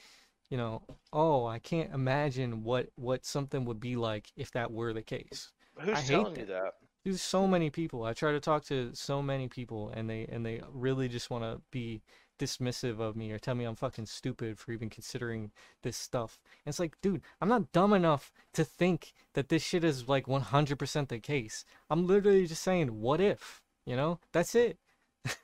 you 0.51 0.57
know. 0.59 0.83
Oh, 1.13 1.47
I 1.47 1.59
can't 1.59 1.93
imagine 1.95 2.63
what 2.63 2.91
what 2.95 3.25
something 3.25 3.65
would 3.65 3.81
be 3.81 3.97
like 3.97 4.31
if 4.37 4.53
that 4.53 4.71
were 4.71 4.93
the 4.93 5.03
case. 5.03 5.51
Who's 5.81 5.99
I 5.99 6.03
telling 6.03 6.37
you 6.37 6.47
that? 6.47 6.75
There's 7.05 7.23
so 7.23 7.47
many 7.47 7.71
people. 7.71 8.05
I 8.05 8.13
try 8.13 8.33
to 8.33 8.41
talk 8.41 8.65
to 8.67 8.91
so 8.95 9.23
many 9.23 9.49
people, 9.49 9.91
and 9.95 10.09
they 10.09 10.27
and 10.27 10.45
they 10.45 10.63
really 10.73 11.09
just 11.09 11.31
want 11.31 11.45
to 11.45 11.61
be 11.71 12.03
dismissive 12.41 13.01
of 13.01 13.17
me 13.17 13.31
or 13.31 13.39
tell 13.39 13.55
me 13.55 13.65
I'm 13.65 13.77
fucking 13.77 14.07
stupid 14.07 14.59
for 14.59 14.73
even 14.73 14.89
considering 14.89 15.53
this 15.83 15.97
stuff. 15.97 16.41
And 16.65 16.73
it's 16.73 16.81
like, 16.81 16.97
dude, 17.03 17.21
I'm 17.41 17.49
not 17.49 17.71
dumb 17.73 17.93
enough 17.93 18.33
to 18.55 18.65
think 18.65 19.13
that 19.35 19.51
this 19.51 19.63
shit 19.63 19.85
is 19.85 20.09
like 20.09 20.27
100% 20.27 21.09
the 21.09 21.19
case. 21.19 21.65
I'm 21.91 22.07
literally 22.07 22.47
just 22.47 22.63
saying, 22.63 23.01
what 23.01 23.21
if? 23.21 23.61
You 23.85 23.95
know, 23.95 24.21
that's 24.33 24.55
it. 24.55 24.79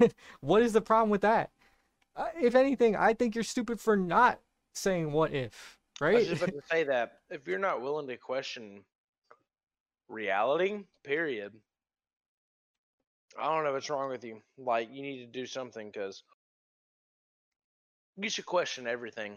what 0.41 0.63
is 0.63 0.73
the 0.73 0.81
problem 0.81 1.11
with 1.11 1.21
that? 1.21 1.51
Uh, 2.17 2.29
if 2.41 2.55
anything, 2.55 2.97
I 2.97 3.13
think 3.13 3.35
you're 3.35 3.45
stupid 3.45 3.79
for 3.79 3.95
not 3.95 4.41
saying 4.73 5.13
what 5.13 5.35
if, 5.35 5.79
I 6.01 6.05
was 6.05 6.15
right? 6.15 6.29
just 6.29 6.43
about 6.43 6.55
to 6.55 6.63
say 6.71 6.85
that 6.85 7.19
if 7.29 7.47
you're 7.47 7.59
not 7.59 7.83
willing 7.83 8.07
to 8.09 8.17
question 8.17 8.85
reality, 10.09 10.85
period. 11.05 11.53
I 13.39 13.45
don't 13.55 13.65
know 13.65 13.73
what's 13.73 13.91
wrong 13.91 14.11
with 14.11 14.25
you. 14.25 14.41
Like 14.59 14.89
you 14.91 15.03
need 15.03 15.21
to 15.21 15.27
do 15.27 15.47
something 15.47 15.91
because 15.93 16.23
you 18.17 18.31
should 18.31 18.47
question 18.47 18.87
everything. 18.87 19.37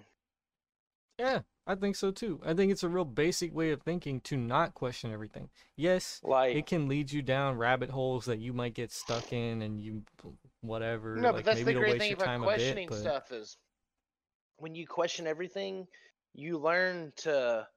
Yeah, 1.18 1.40
I 1.68 1.76
think 1.76 1.98
so 1.98 2.12
too. 2.12 2.40
I 2.46 2.54
think 2.54 2.72
it's 2.72 2.84
a 2.84 2.90
real 2.90 3.04
basic 3.04 3.54
way 3.54 3.72
of 3.72 3.82
thinking 3.82 4.22
to 4.22 4.38
not 4.38 4.74
question 4.74 5.12
everything. 5.12 5.50
Yes, 5.76 6.22
Like 6.24 6.56
it 6.56 6.66
can 6.66 6.88
lead 6.88 7.12
you 7.12 7.22
down 7.22 7.58
rabbit 7.58 7.90
holes 7.90 8.26
that 8.26 8.40
you 8.40 8.54
might 8.54 8.74
get 8.74 8.92
stuck 8.92 9.34
in 9.34 9.62
and 9.62 9.82
you 9.82 10.04
whatever. 10.62 11.18
no, 11.18 11.32
like 11.32 11.44
but 11.44 11.46
that's 11.46 11.64
the 11.64 11.74
great 11.74 12.00
thing 12.00 12.14
about 12.14 12.42
questioning 12.42 12.88
bit, 12.88 12.90
but 12.90 13.00
stuff 13.00 13.32
is 13.34 13.58
when 14.58 14.76
you 14.76 14.88
question 14.88 15.28
everything, 15.28 15.88
you 16.34 16.58
learn 16.58 17.12
to 17.18 17.68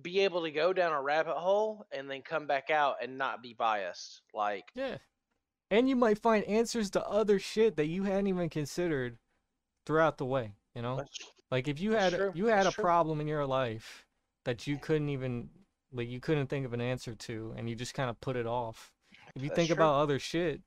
be 0.00 0.20
able 0.20 0.42
to 0.42 0.50
go 0.50 0.72
down 0.72 0.92
a 0.92 1.02
rabbit 1.02 1.36
hole 1.36 1.86
and 1.92 2.10
then 2.10 2.22
come 2.22 2.46
back 2.46 2.70
out 2.70 2.96
and 3.02 3.18
not 3.18 3.42
be 3.42 3.54
biased. 3.54 4.22
Like 4.34 4.70
yeah. 4.74 4.98
And 5.70 5.88
you 5.88 5.96
might 5.96 6.18
find 6.18 6.44
answers 6.44 6.90
to 6.90 7.06
other 7.06 7.38
shit 7.38 7.76
that 7.76 7.86
you 7.86 8.04
hadn't 8.04 8.26
even 8.26 8.50
considered 8.50 9.16
throughout 9.86 10.18
the 10.18 10.26
way, 10.26 10.52
you 10.74 10.82
know? 10.82 11.02
Like 11.50 11.68
if 11.68 11.80
you 11.80 11.92
had 11.92 12.14
true, 12.14 12.32
you 12.34 12.46
had 12.46 12.66
that's 12.66 12.68
a 12.68 12.72
true. 12.72 12.84
problem 12.84 13.20
in 13.20 13.26
your 13.26 13.46
life 13.46 14.06
that 14.44 14.66
you 14.66 14.78
couldn't 14.78 15.08
even 15.08 15.48
like 15.92 16.08
you 16.08 16.20
couldn't 16.20 16.48
think 16.48 16.66
of 16.66 16.72
an 16.72 16.80
answer 16.80 17.14
to 17.14 17.54
and 17.56 17.68
you 17.68 17.74
just 17.74 17.94
kind 17.94 18.10
of 18.10 18.20
put 18.20 18.36
it 18.36 18.46
off. 18.46 18.92
If 19.34 19.42
you 19.42 19.48
That's 19.48 19.56
think 19.56 19.68
true. 19.68 19.76
about 19.76 20.00
other 20.00 20.18
shit, 20.18 20.60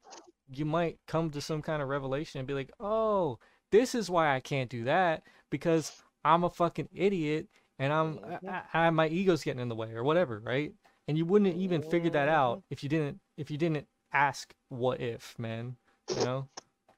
you 0.51 0.65
might 0.65 0.99
come 1.07 1.29
to 1.31 1.41
some 1.41 1.61
kind 1.61 1.81
of 1.81 1.89
revelation 1.89 2.39
and 2.39 2.47
be 2.47 2.53
like, 2.53 2.71
"Oh, 2.79 3.39
this 3.71 3.95
is 3.95 4.09
why 4.09 4.35
I 4.35 4.39
can't 4.39 4.69
do 4.69 4.83
that 4.85 5.23
because 5.49 6.03
I'm 6.23 6.43
a 6.43 6.49
fucking 6.49 6.89
idiot 6.93 7.47
and 7.79 7.91
I'm. 7.93 8.19
I, 8.47 8.61
I, 8.73 8.89
my 8.89 9.07
ego's 9.07 9.43
getting 9.43 9.61
in 9.61 9.69
the 9.69 9.75
way 9.75 9.91
or 9.93 10.03
whatever, 10.03 10.39
right?" 10.39 10.73
And 11.07 11.17
you 11.17 11.25
wouldn't 11.25 11.55
even 11.55 11.81
figure 11.83 12.09
that 12.11 12.27
out 12.29 12.63
if 12.69 12.83
you 12.83 12.89
didn't 12.89 13.19
if 13.37 13.51
you 13.51 13.57
didn't 13.57 13.87
ask 14.11 14.53
what 14.69 15.01
if, 15.01 15.37
man. 15.37 15.75
You 16.15 16.23
know? 16.23 16.47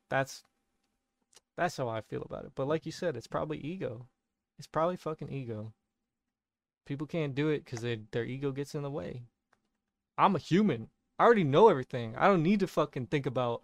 That's 0.09 0.43
that's 1.57 1.77
how 1.77 1.89
I 1.89 2.01
feel 2.01 2.21
about 2.21 2.45
it. 2.45 2.51
But 2.55 2.67
like 2.67 2.85
you 2.85 2.91
said, 2.91 3.17
it's 3.17 3.27
probably 3.27 3.57
ego. 3.57 4.07
It's 4.57 4.67
probably 4.67 4.95
fucking 4.95 5.31
ego. 5.31 5.73
People 6.85 7.07
can't 7.07 7.35
do 7.35 7.49
it 7.49 7.65
because 7.65 7.81
their 8.11 8.23
ego 8.23 8.51
gets 8.51 8.73
in 8.75 8.83
the 8.83 8.89
way. 8.89 9.23
I'm 10.17 10.35
a 10.35 10.39
human. 10.39 10.89
I 11.19 11.25
already 11.25 11.43
know 11.43 11.67
everything. 11.69 12.15
I 12.15 12.27
don't 12.27 12.43
need 12.43 12.59
to 12.61 12.67
fucking 12.67 13.07
think 13.07 13.25
about 13.25 13.63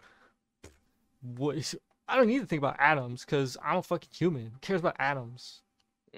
what 1.21 1.55
is. 1.55 1.75
I 2.07 2.17
don't 2.17 2.27
need 2.27 2.39
to 2.39 2.45
think 2.45 2.59
about 2.59 2.79
atoms 2.79 3.23
because 3.23 3.55
I'm 3.63 3.77
a 3.77 3.83
fucking 3.83 4.09
human. 4.13 4.51
Who 4.51 4.59
cares 4.59 4.81
about 4.81 4.97
atoms? 4.99 5.61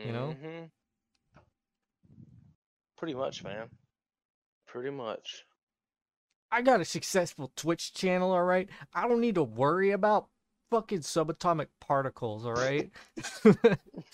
You 0.04 0.12
know? 0.14 0.36
Mhm. 0.42 0.70
Pretty 2.98 3.14
much, 3.14 3.44
man. 3.44 3.68
Pretty 4.68 4.90
much. 4.90 5.46
I 6.52 6.62
got 6.62 6.82
a 6.82 6.86
successful 6.86 7.52
Twitch 7.56 7.94
channel, 7.94 8.32
all 8.32 8.44
right? 8.44 8.70
I 8.94 9.08
don't 9.08 9.22
need 9.22 9.36
to 9.36 9.44
worry 9.44 9.92
about 9.92 10.28
fucking 10.72 11.00
subatomic 11.00 11.68
particles, 11.82 12.46
all 12.46 12.54
right? 12.54 12.90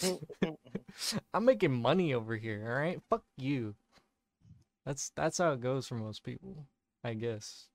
I'm 1.33 1.45
making 1.45 1.73
money 1.73 2.13
over 2.13 2.35
here, 2.35 2.63
all 2.67 2.79
right? 2.81 3.01
Fuck 3.09 3.23
you. 3.37 3.75
That's 4.85 5.11
that's 5.15 5.37
how 5.37 5.51
it 5.53 5.61
goes 5.61 5.87
for 5.87 5.95
most 5.95 6.23
people, 6.23 6.65
I 7.03 7.13
guess. 7.13 7.67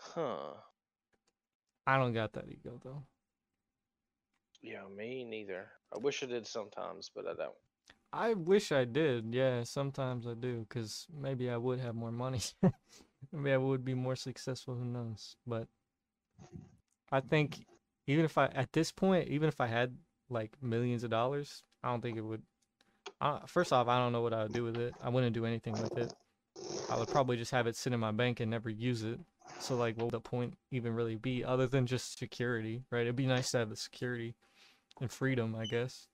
Huh. 0.00 0.54
I 1.86 1.98
don't 1.98 2.12
got 2.12 2.32
that 2.34 2.48
ego 2.48 2.80
though. 2.82 3.04
Yeah, 4.64 4.88
me 4.96 5.24
neither. 5.24 5.66
I 5.94 5.98
wish 5.98 6.22
I 6.22 6.26
did 6.26 6.46
sometimes, 6.46 7.10
but 7.14 7.26
I 7.26 7.34
don't. 7.34 7.54
I 8.12 8.32
wish 8.32 8.72
I 8.72 8.84
did. 8.84 9.34
Yeah, 9.34 9.64
sometimes 9.64 10.26
I 10.26 10.32
do 10.34 10.64
cuz 10.70 11.06
maybe 11.12 11.50
I 11.50 11.58
would 11.58 11.80
have 11.80 11.94
more 11.94 12.12
money. 12.12 12.40
maybe 13.32 13.52
I 13.52 13.58
would 13.58 13.84
be 13.84 13.94
more 13.94 14.16
successful, 14.16 14.74
who 14.74 14.84
knows? 14.84 15.36
But 15.46 15.68
I 17.12 17.20
think 17.20 17.66
even 18.06 18.24
if 18.24 18.38
I 18.38 18.46
at 18.46 18.72
this 18.72 18.90
point, 18.90 19.28
even 19.28 19.48
if 19.48 19.60
I 19.60 19.66
had 19.66 19.98
like 20.30 20.56
millions 20.62 21.04
of 21.04 21.10
dollars, 21.10 21.62
I 21.82 21.90
don't 21.90 22.00
think 22.00 22.16
it 22.16 22.22
would 22.22 22.42
first 23.46 23.72
off, 23.72 23.88
I 23.88 23.98
don't 23.98 24.12
know 24.12 24.22
what 24.22 24.32
I 24.32 24.44
would 24.44 24.52
do 24.52 24.64
with 24.64 24.78
it. 24.78 24.94
I 25.02 25.10
wouldn't 25.10 25.34
do 25.34 25.44
anything 25.44 25.74
with 25.78 25.96
it. 25.98 26.12
I 26.90 26.96
would 26.96 27.08
probably 27.10 27.36
just 27.36 27.50
have 27.50 27.66
it 27.66 27.76
sit 27.76 27.92
in 27.92 28.00
my 28.00 28.12
bank 28.12 28.40
and 28.40 28.50
never 28.50 28.70
use 28.70 29.02
it. 29.04 29.20
So 29.58 29.76
like 29.76 29.96
what 29.96 30.06
would 30.06 30.12
the 30.14 30.20
point 30.20 30.54
even 30.70 30.94
really 30.94 31.16
be 31.16 31.44
other 31.44 31.66
than 31.66 31.86
just 31.86 32.18
security, 32.18 32.82
right? 32.90 33.02
It'd 33.02 33.16
be 33.16 33.26
nice 33.26 33.50
to 33.50 33.58
have 33.58 33.70
the 33.70 33.76
security 33.76 34.34
and 35.00 35.10
freedom, 35.10 35.54
I 35.54 35.66
guess. 35.66 36.08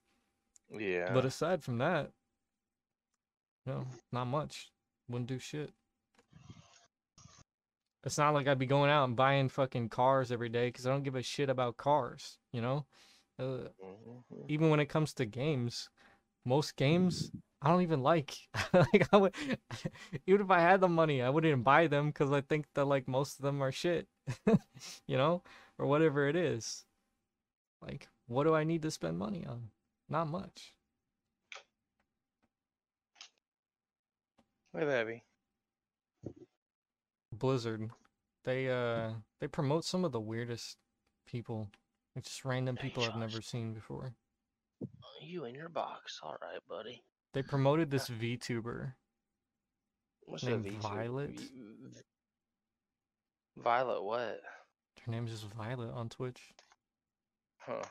Yeah. 0.77 1.13
But 1.13 1.25
aside 1.25 1.63
from 1.63 1.77
that, 1.79 2.11
no, 3.65 3.85
not 4.11 4.25
much. 4.25 4.71
Wouldn't 5.07 5.29
do 5.29 5.39
shit. 5.39 5.71
It's 8.03 8.17
not 8.17 8.33
like 8.33 8.47
I'd 8.47 8.57
be 8.57 8.65
going 8.65 8.89
out 8.89 9.05
and 9.05 9.15
buying 9.15 9.49
fucking 9.49 9.89
cars 9.89 10.31
every 10.31 10.49
day 10.49 10.67
because 10.69 10.87
I 10.87 10.89
don't 10.89 11.03
give 11.03 11.15
a 11.15 11.21
shit 11.21 11.49
about 11.49 11.77
cars, 11.77 12.39
you 12.51 12.61
know? 12.61 12.85
Uh, 13.37 13.69
Mhm. 13.81 14.45
even 14.47 14.69
when 14.69 14.79
it 14.79 14.87
comes 14.87 15.13
to 15.15 15.25
games, 15.25 15.89
most 16.45 16.75
games 16.75 17.31
I 17.61 17.69
don't 17.69 17.83
even 17.83 18.01
like. 18.01 18.35
like 18.73 19.07
I 19.13 19.17
would, 19.17 19.35
even 20.27 20.41
if 20.41 20.49
I 20.51 20.59
had 20.61 20.81
the 20.81 20.89
money, 20.89 21.21
I 21.21 21.29
wouldn't 21.29 21.63
buy 21.63 21.87
them 21.87 22.07
because 22.07 22.31
I 22.31 22.41
think 22.41 22.65
that 22.73 22.85
like 22.85 23.07
most 23.07 23.37
of 23.39 23.43
them 23.43 23.61
are 23.61 23.71
shit, 23.71 24.07
you 25.07 25.17
know, 25.17 25.43
or 25.77 25.85
whatever 25.85 26.27
it 26.27 26.35
is. 26.35 26.85
Like, 27.81 28.09
what 28.31 28.45
do 28.45 28.55
I 28.55 28.63
need 28.63 28.81
to 28.83 28.91
spend 28.91 29.17
money 29.17 29.45
on? 29.47 29.69
Not 30.09 30.27
much. 30.27 30.73
Hey, 34.73 34.85
baby. 34.85 35.23
Blizzard, 37.33 37.89
they 38.45 38.69
uh 38.69 39.11
they 39.39 39.47
promote 39.47 39.83
some 39.83 40.05
of 40.05 40.11
the 40.11 40.19
weirdest 40.19 40.77
people, 41.25 41.69
like 42.15 42.25
just 42.25 42.45
random 42.45 42.77
Hey, 42.77 42.89
people 42.89 43.03
I've 43.03 43.17
never 43.17 43.41
seen 43.41 43.73
before. 43.73 44.13
You 45.21 45.45
in 45.45 45.55
your 45.55 45.69
box. 45.69 46.19
All 46.23 46.37
right, 46.41 46.59
buddy. 46.69 47.03
They 47.33 47.41
promoted 47.41 47.89
this 47.89 48.09
VTuber. 48.21 48.93
What's 50.25 50.43
Named 50.43 50.65
V2? 50.65 50.77
Violet? 50.81 51.39
V- 51.39 51.49
Violet 53.57 54.03
what? 54.03 54.39
Her 55.05 55.11
name's 55.11 55.31
just 55.31 55.45
Violet 55.53 55.91
on 55.93 56.09
Twitch. 56.09 56.41
Huh. 57.57 57.81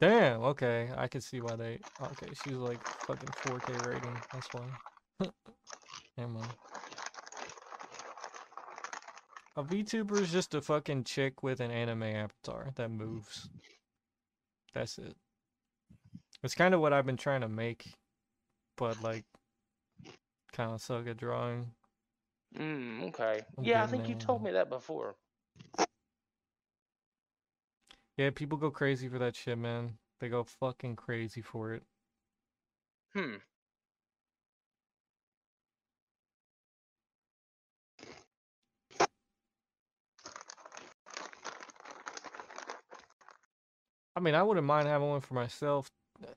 Damn, 0.00 0.42
okay. 0.42 0.90
I 0.96 1.08
can 1.08 1.20
see 1.20 1.40
why 1.40 1.56
they 1.56 1.78
okay, 2.02 2.32
she's 2.44 2.56
like 2.56 2.86
fucking 2.86 3.28
4K 3.28 3.86
rating, 3.88 4.16
that's 4.32 4.48
why. 4.52 4.64
Never. 6.18 6.40
A 9.56 9.62
VTuber 9.62 10.20
is 10.20 10.30
just 10.30 10.54
a 10.54 10.60
fucking 10.60 11.04
chick 11.04 11.42
with 11.42 11.60
an 11.60 11.70
anime 11.70 12.02
avatar 12.02 12.72
that 12.74 12.90
moves. 12.90 13.48
That's 14.74 14.98
it. 14.98 15.16
It's 16.42 16.54
kind 16.54 16.74
of 16.74 16.80
what 16.80 16.92
I've 16.92 17.06
been 17.06 17.16
trying 17.16 17.40
to 17.40 17.48
make, 17.48 17.94
but 18.76 19.02
like, 19.02 19.24
kind 20.52 20.72
of 20.72 20.82
suck 20.82 21.06
at 21.06 21.16
drawing. 21.16 21.70
Mm, 22.58 23.08
okay. 23.08 23.40
I'm 23.56 23.64
yeah, 23.64 23.82
I 23.82 23.86
think 23.86 24.08
you 24.08 24.14
told 24.14 24.42
me 24.42 24.50
that 24.52 24.68
before. 24.68 25.16
Yeah, 28.16 28.30
people 28.30 28.58
go 28.58 28.70
crazy 28.70 29.08
for 29.08 29.18
that 29.18 29.36
shit, 29.36 29.58
man. 29.58 29.98
They 30.20 30.28
go 30.28 30.44
fucking 30.44 30.96
crazy 30.96 31.42
for 31.42 31.74
it. 31.74 31.82
Hmm. 33.14 33.36
I 44.14 44.20
mean, 44.20 44.34
I 44.34 44.42
wouldn't 44.42 44.66
mind 44.66 44.88
having 44.88 45.08
one 45.08 45.20
for 45.20 45.34
myself. 45.34 45.90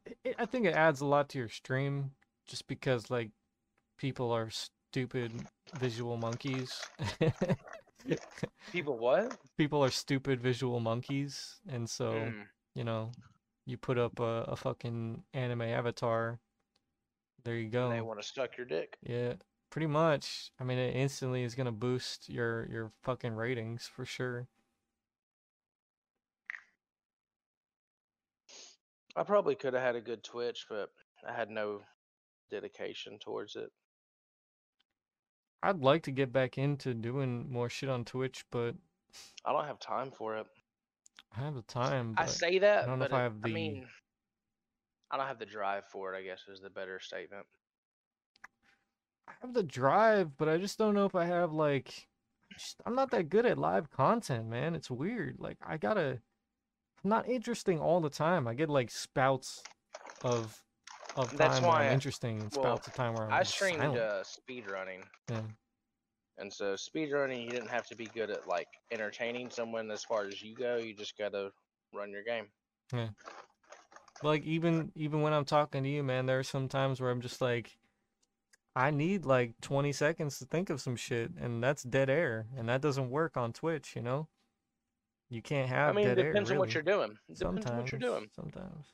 I- 0.07 0.15
I 0.25 0.35
I 0.39 0.45
think 0.45 0.65
it 0.65 0.73
adds 0.75 1.01
a 1.01 1.05
lot 1.05 1.29
to 1.29 1.39
your 1.39 1.49
stream 1.49 2.11
just 2.47 2.67
because 2.67 3.09
like 3.09 3.31
people 3.97 4.31
are 4.31 4.49
stupid 4.49 5.31
visual 5.75 6.17
monkeys. 6.17 6.81
People 8.71 8.97
what? 8.97 9.37
people 9.57 9.83
are 9.83 9.89
stupid 9.89 10.39
visual 10.39 10.79
monkeys, 10.79 11.55
and 11.67 11.89
so 11.89 12.11
Mm. 12.13 12.45
you 12.75 12.83
know, 12.83 13.11
you 13.65 13.77
put 13.77 13.97
up 13.97 14.19
a, 14.19 14.43
a 14.47 14.55
fucking 14.55 15.23
anime 15.33 15.63
avatar. 15.63 16.39
There 17.43 17.55
you 17.55 17.69
go. 17.69 17.89
and 17.89 17.97
They 17.97 18.01
want 18.01 18.21
to 18.21 18.27
suck 18.27 18.57
your 18.57 18.65
dick. 18.67 18.97
Yeah, 19.01 19.33
pretty 19.69 19.87
much. 19.87 20.51
I 20.59 20.63
mean, 20.63 20.77
it 20.77 20.95
instantly 20.95 21.43
is 21.43 21.55
gonna 21.55 21.71
boost 21.71 22.29
your 22.29 22.67
your 22.67 22.91
fucking 23.03 23.33
ratings 23.35 23.87
for 23.87 24.05
sure. 24.05 24.47
I 29.15 29.23
probably 29.23 29.55
could 29.55 29.73
have 29.73 29.83
had 29.83 29.95
a 29.95 30.01
good 30.01 30.23
Twitch, 30.23 30.65
but 30.69 30.89
I 31.27 31.33
had 31.33 31.49
no 31.49 31.81
dedication 32.51 33.19
towards 33.19 33.55
it. 33.55 33.71
I'd 35.61 35.79
like 35.81 36.03
to 36.03 36.11
get 36.11 36.31
back 36.31 36.57
into 36.57 36.93
doing 36.93 37.51
more 37.51 37.69
shit 37.69 37.89
on 37.89 38.05
Twitch, 38.05 38.45
but 38.51 38.75
I 39.45 39.51
don't 39.51 39.65
have 39.65 39.79
time 39.79 40.11
for 40.11 40.37
it. 40.37 40.47
I 41.35 41.41
have 41.41 41.55
the 41.55 41.61
time. 41.63 42.13
I 42.17 42.25
say 42.25 42.59
that, 42.59 42.83
I 42.83 42.87
don't 42.87 42.99
know 42.99 43.05
but 43.05 43.11
if 43.11 43.13
I 43.13 43.19
it- 43.19 43.23
have 43.23 43.35
I 43.43 43.47
the- 43.47 43.53
mean, 43.53 43.87
I 45.11 45.17
don't 45.17 45.27
have 45.27 45.39
the 45.39 45.45
drive 45.45 45.85
for 45.91 46.13
it. 46.13 46.17
I 46.17 46.21
guess 46.23 46.41
is 46.47 46.61
the 46.61 46.69
better 46.69 46.99
statement. 46.99 47.45
I 49.27 49.33
have 49.41 49.53
the 49.53 49.63
drive, 49.63 50.37
but 50.37 50.47
I 50.49 50.57
just 50.57 50.77
don't 50.77 50.93
know 50.95 51.05
if 51.05 51.15
I 51.15 51.25
have 51.25 51.51
like 51.51 52.07
just, 52.57 52.81
I'm 52.85 52.95
not 52.95 53.11
that 53.11 53.29
good 53.29 53.45
at 53.45 53.57
live 53.57 53.89
content, 53.91 54.47
man. 54.47 54.75
It's 54.75 54.89
weird. 54.89 55.37
Like 55.39 55.57
I 55.65 55.77
gotta 55.77 56.19
I'm 57.03 57.09
not 57.09 57.27
interesting 57.29 57.79
all 57.79 58.01
the 58.01 58.09
time. 58.09 58.47
I 58.47 58.53
get 58.53 58.69
like 58.69 58.89
spouts 58.91 59.63
of 60.23 60.61
of 61.19 61.37
That's 61.37 61.59
time 61.59 61.67
why 61.67 61.83
I'm 61.85 61.89
I- 61.89 61.93
interesting 61.93 62.39
and 62.41 62.51
well, 62.55 62.63
spouts 62.63 62.87
of 62.87 62.93
time 62.93 63.13
where 63.13 63.25
I'm 63.27 63.33
I 63.33 63.43
streamed 63.43 63.79
silent. 63.81 63.99
uh, 63.99 64.23
speed 64.23 64.69
running, 64.71 65.03
Yeah. 65.29 65.41
and 66.37 66.51
so 66.51 66.75
speed 66.75 67.11
running, 67.11 67.41
you 67.41 67.49
didn't 67.49 67.69
have 67.69 67.85
to 67.87 67.95
be 67.95 68.05
good 68.05 68.29
at 68.29 68.47
like 68.47 68.67
entertaining 68.91 69.49
someone 69.49 69.91
as 69.91 70.03
far 70.03 70.25
as 70.25 70.41
you 70.41 70.55
go. 70.55 70.77
You 70.77 70.93
just 70.93 71.17
gotta 71.17 71.51
run 71.93 72.11
your 72.11 72.23
game. 72.23 72.47
Yeah. 72.93 73.09
Like 74.23 74.43
even 74.45 74.91
even 74.95 75.21
when 75.21 75.33
I'm 75.33 75.45
talking 75.45 75.83
to 75.83 75.89
you, 75.89 76.03
man, 76.03 76.25
there 76.25 76.39
are 76.39 76.43
some 76.43 76.67
times 76.67 76.99
where 77.01 77.11
I'm 77.11 77.21
just 77.21 77.41
like 77.41 77.77
I 78.75 78.91
need 78.91 79.25
like 79.25 79.59
20 79.61 79.91
seconds 79.91 80.39
to 80.39 80.45
think 80.45 80.69
of 80.69 80.79
some 80.79 80.95
shit 80.95 81.31
and 81.39 81.61
that's 81.63 81.83
dead 81.83 82.09
air 82.09 82.47
and 82.57 82.69
that 82.69 82.81
doesn't 82.81 83.09
work 83.09 83.35
on 83.35 83.51
Twitch, 83.51 83.93
you 83.95 84.01
know? 84.01 84.27
You 85.29 85.41
can't 85.41 85.67
have 85.69 85.89
I 85.89 85.93
mean, 85.93 86.07
it 86.07 86.15
dead 86.15 86.19
air. 86.25 86.31
depends 86.33 86.51
on 86.51 86.57
what 86.59 86.73
you're 86.73 86.83
doing. 86.83 87.11
It 87.27 87.37
depends 87.37 87.41
on 87.43 87.61
sometimes 87.61 87.81
what 87.83 87.91
you're 87.91 87.99
doing. 87.99 88.29
sometimes 88.35 88.87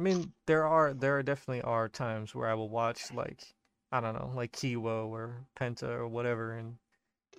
i 0.00 0.02
mean 0.02 0.32
there 0.46 0.66
are 0.66 0.94
there 0.94 1.18
are 1.18 1.22
definitely 1.22 1.60
are 1.62 1.88
times 1.88 2.34
where 2.34 2.48
i 2.48 2.54
will 2.54 2.70
watch 2.70 3.12
like 3.12 3.42
i 3.92 4.00
don't 4.00 4.14
know 4.14 4.32
like 4.34 4.50
kiwo 4.52 5.06
or 5.08 5.46
penta 5.54 5.88
or 5.88 6.08
whatever 6.08 6.52
and 6.52 6.76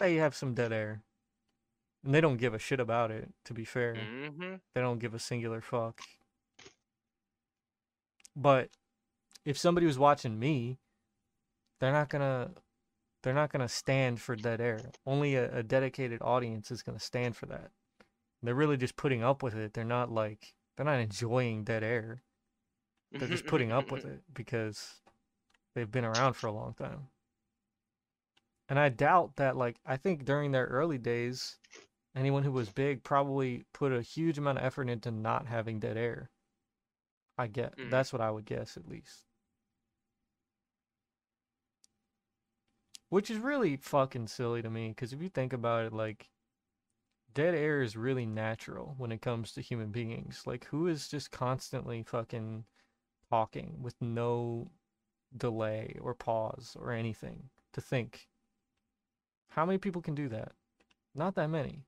they 0.01 0.15
have 0.15 0.35
some 0.35 0.53
dead 0.53 0.73
air. 0.73 1.03
And 2.03 2.15
they 2.15 2.21
don't 2.21 2.37
give 2.37 2.55
a 2.55 2.59
shit 2.59 2.79
about 2.79 3.11
it 3.11 3.29
to 3.45 3.53
be 3.53 3.63
fair. 3.63 3.95
Mm-hmm. 3.95 4.55
they 4.73 4.81
don't 4.81 4.99
give 4.99 5.13
a 5.13 5.19
singular 5.19 5.61
fuck. 5.61 6.01
But 8.35 8.69
if 9.45 9.57
somebody 9.57 9.85
was 9.85 9.99
watching 9.99 10.39
me 10.39 10.79
they're 11.79 11.91
not 11.91 12.09
gonna 12.09 12.51
they're 13.21 13.33
not 13.33 13.51
gonna 13.51 13.69
stand 13.69 14.19
for 14.19 14.35
dead 14.35 14.59
air. 14.59 14.81
Only 15.05 15.35
a, 15.35 15.57
a 15.57 15.63
dedicated 15.63 16.21
audience 16.21 16.71
is 16.71 16.81
gonna 16.81 16.99
stand 16.99 17.35
for 17.35 17.45
that. 17.47 17.69
They're 18.41 18.55
really 18.55 18.77
just 18.77 18.95
putting 18.95 19.23
up 19.23 19.43
with 19.43 19.55
it. 19.55 19.73
They're 19.73 19.83
not 19.83 20.11
like 20.11 20.53
they're 20.75 20.85
not 20.85 20.99
enjoying 20.99 21.63
dead 21.63 21.83
air 21.83 22.23
they're 23.17 23.27
just 23.29 23.45
putting 23.47 23.71
up 23.71 23.91
with 23.91 24.05
it 24.05 24.21
because 24.33 25.01
they've 25.75 25.91
been 25.91 26.05
around 26.05 26.33
for 26.33 26.47
a 26.47 26.51
long 26.53 26.73
time. 26.73 27.07
And 28.69 28.79
i 28.79 28.89
doubt 28.89 29.35
that 29.35 29.57
like 29.57 29.79
i 29.85 29.97
think 29.97 30.25
during 30.25 30.51
their 30.51 30.65
early 30.67 30.97
days 30.97 31.57
anyone 32.15 32.43
who 32.43 32.51
was 32.51 32.69
big 32.69 33.03
probably 33.03 33.65
put 33.73 33.91
a 33.91 34.01
huge 34.01 34.37
amount 34.37 34.57
of 34.59 34.63
effort 34.65 34.89
into 34.89 35.11
not 35.11 35.47
having 35.47 35.79
dead 35.79 35.97
air. 35.97 36.29
I 37.37 37.47
get 37.47 37.75
Mhm. 37.77 37.89
that's 37.89 38.13
what 38.13 38.21
i 38.21 38.31
would 38.31 38.45
guess 38.45 38.77
at 38.77 38.87
least. 38.87 39.25
Which 43.09 43.29
is 43.29 43.37
really 43.37 43.77
fucking 43.77 44.27
silly 44.27 44.61
to 44.63 44.69
me 44.69 44.89
because 44.89 45.13
if 45.13 45.21
you 45.21 45.29
think 45.29 45.53
about 45.53 45.85
it 45.85 45.93
like 45.93 46.29
dead 47.33 47.55
air 47.55 47.81
is 47.81 47.95
really 47.97 48.25
natural 48.25 48.95
when 48.97 49.11
it 49.11 49.21
comes 49.21 49.51
to 49.53 49.61
human 49.61 49.91
beings. 49.91 50.43
Like 50.45 50.65
who 50.65 50.87
is 50.87 51.07
just 51.07 51.31
constantly 51.31 52.03
fucking 52.03 52.65
talking 53.31 53.77
with 53.81 53.95
no 54.01 54.69
delay 55.35 55.97
or 56.01 56.13
pause 56.13 56.75
or 56.79 56.91
anything 56.91 57.49
to 57.73 57.81
think 57.81 58.27
how 59.49 59.65
many 59.65 59.77
people 59.77 60.01
can 60.01 60.15
do 60.15 60.27
that 60.29 60.53
not 61.15 61.35
that 61.35 61.49
many 61.49 61.85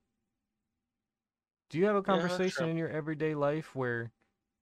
do 1.70 1.78
you 1.78 1.86
have 1.86 1.96
a 1.96 2.02
conversation 2.04 2.66
true. 2.66 2.72
in 2.72 2.78
your 2.78 2.90
everyday 2.90 3.36
life 3.36 3.76
where 3.76 4.12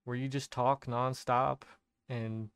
where 0.06 0.16
you 0.16 0.28
just 0.28 0.52
talk 0.52 0.86
nonstop 0.88 1.64
and 2.10 2.50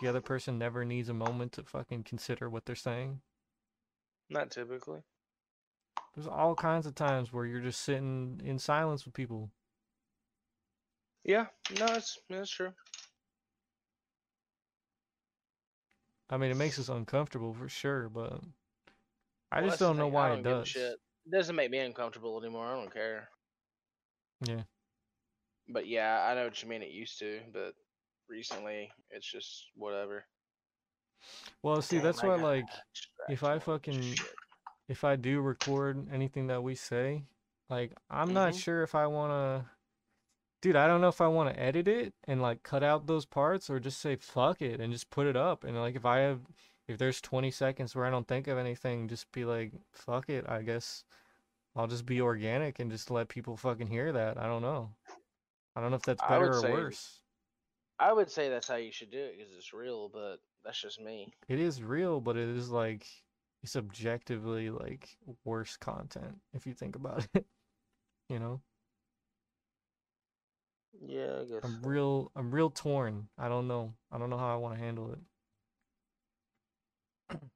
the 0.00 0.08
other 0.08 0.20
person 0.20 0.58
never 0.58 0.84
needs 0.84 1.08
a 1.08 1.14
moment 1.14 1.52
to 1.52 1.62
fucking 1.62 2.02
consider 2.04 2.50
what 2.50 2.64
they're 2.66 2.74
saying 2.76 3.20
Not 4.30 4.50
typically. 4.50 5.02
there's 6.14 6.26
all 6.28 6.54
kinds 6.54 6.86
of 6.86 6.94
times 6.94 7.32
where 7.32 7.46
you're 7.46 7.60
just 7.60 7.80
sitting 7.82 8.40
in 8.44 8.58
silence 8.58 9.04
with 9.04 9.14
people 9.14 9.50
Yeah, 11.24 11.46
no, 11.78 11.86
it's 11.86 12.18
that's 12.28 12.50
true. 12.50 12.72
I 16.30 16.36
mean 16.36 16.50
it 16.50 16.56
makes 16.56 16.78
us 16.78 16.88
uncomfortable 16.88 17.52
for 17.54 17.68
sure 17.68 18.08
but 18.08 18.40
i 19.52 19.60
Well, 19.60 19.70
just 19.70 19.80
don't 19.80 19.96
know 19.96 20.06
thing, 20.06 20.12
why 20.12 20.28
don't 20.28 20.40
it 20.40 20.44
does 20.44 20.68
Shit. 20.68 20.98
It 21.26 21.30
doesn't 21.32 21.56
make 21.56 21.70
me 21.70 21.78
uncomfortable 21.78 22.40
anymore. 22.42 22.66
I 22.66 22.74
don't 22.76 22.92
care. 22.92 23.28
Yeah. 24.46 24.62
But 25.68 25.86
yeah, 25.86 26.26
I 26.28 26.34
know 26.34 26.44
what 26.44 26.62
you 26.62 26.68
mean. 26.68 26.82
It 26.82 26.90
used 26.90 27.18
to, 27.20 27.40
but 27.52 27.74
recently 28.28 28.90
it's 29.10 29.30
just 29.30 29.66
whatever. 29.76 30.24
Well, 31.62 31.82
see, 31.82 31.96
Damn, 31.96 32.04
that's 32.04 32.22
I 32.22 32.26
why 32.26 32.36
like 32.36 32.64
if 33.28 33.44
I 33.44 33.58
fucking 33.58 34.00
shit. 34.00 34.26
if 34.88 35.04
I 35.04 35.16
do 35.16 35.40
record 35.40 36.08
anything 36.12 36.46
that 36.48 36.62
we 36.62 36.74
say, 36.74 37.22
like 37.68 37.92
I'm 38.10 38.32
not 38.32 38.54
Mhm. 38.54 38.58
sure 38.58 38.82
if 38.82 38.94
I 38.94 39.06
want 39.06 39.32
to 39.32 39.70
Dude, 40.62 40.76
I 40.76 40.86
don't 40.86 41.00
know 41.00 41.08
if 41.08 41.20
I 41.20 41.26
want 41.26 41.54
to 41.54 41.60
edit 41.60 41.88
it 41.88 42.12
and 42.24 42.42
like 42.42 42.62
cut 42.62 42.82
out 42.82 43.06
those 43.06 43.24
parts 43.24 43.70
or 43.70 43.80
just 43.80 44.00
say 44.00 44.16
fuck 44.16 44.60
it 44.60 44.80
and 44.80 44.92
just 44.92 45.10
put 45.10 45.26
it 45.26 45.36
up 45.36 45.64
and 45.64 45.78
like 45.78 45.96
if 45.96 46.04
I 46.04 46.18
have 46.18 46.40
if 46.86 46.98
there's 46.98 47.20
20 47.20 47.50
seconds 47.50 47.94
where 47.94 48.04
I 48.04 48.10
don't 48.10 48.26
think 48.26 48.48
of 48.48 48.58
anything, 48.58 49.08
just 49.08 49.30
be 49.32 49.44
like 49.44 49.72
fuck 49.92 50.28
it, 50.28 50.44
I 50.48 50.62
guess 50.62 51.04
I'll 51.76 51.86
just 51.86 52.04
be 52.04 52.20
organic 52.20 52.78
and 52.78 52.90
just 52.90 53.10
let 53.10 53.28
people 53.28 53.56
fucking 53.56 53.86
hear 53.86 54.12
that. 54.12 54.36
I 54.38 54.46
don't 54.46 54.62
know. 54.62 54.90
I 55.76 55.80
don't 55.80 55.90
know 55.90 55.96
if 55.96 56.02
that's 56.02 56.22
better 56.28 56.50
or 56.50 56.60
say- 56.60 56.72
worse. 56.72 57.20
I 57.98 58.12
would 58.14 58.30
say 58.30 58.48
that's 58.48 58.66
how 58.66 58.76
you 58.76 58.92
should 58.92 59.10
do 59.10 59.18
it 59.18 59.36
because 59.36 59.52
it's 59.54 59.74
real, 59.74 60.08
but 60.08 60.36
that's 60.64 60.80
just 60.80 61.00
me. 61.00 61.32
It 61.48 61.60
is 61.60 61.82
real, 61.82 62.20
but 62.20 62.36
it 62.36 62.48
is 62.48 62.70
like 62.70 63.06
it's 63.62 63.76
objectively 63.76 64.70
like 64.70 65.16
worse 65.44 65.76
content 65.76 66.38
if 66.54 66.66
you 66.66 66.72
think 66.72 66.96
about 66.96 67.26
it. 67.34 67.46
You 68.28 68.38
know? 68.38 68.60
Yeah, 70.98 71.40
I 71.40 71.44
guess. 71.44 71.64
I'm 71.64 71.82
so. 71.82 71.88
real 71.88 72.32
I'm 72.36 72.50
real 72.50 72.70
torn. 72.70 73.28
I 73.38 73.48
don't 73.48 73.68
know. 73.68 73.94
I 74.10 74.18
don't 74.18 74.30
know 74.30 74.38
how 74.38 74.52
I 74.52 74.56
want 74.56 74.74
to 74.74 74.80
handle 74.80 75.12
it. 75.12 75.18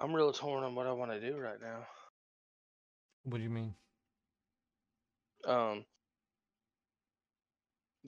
I'm 0.00 0.14
real 0.14 0.32
torn 0.32 0.64
on 0.64 0.74
what 0.74 0.86
I 0.86 0.92
want 0.92 1.12
to 1.12 1.20
do 1.20 1.36
right 1.36 1.60
now. 1.60 1.86
What 3.24 3.38
do 3.38 3.42
you 3.44 3.50
mean? 3.50 3.74
Um, 5.46 5.84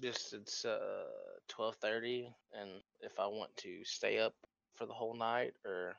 just 0.00 0.32
it's 0.32 0.64
uh 0.64 1.04
twelve 1.48 1.76
thirty, 1.76 2.28
and 2.58 2.70
if 3.00 3.18
I 3.18 3.26
want 3.26 3.56
to 3.58 3.84
stay 3.84 4.18
up 4.18 4.34
for 4.74 4.86
the 4.86 4.92
whole 4.92 5.14
night 5.14 5.52
or 5.64 5.94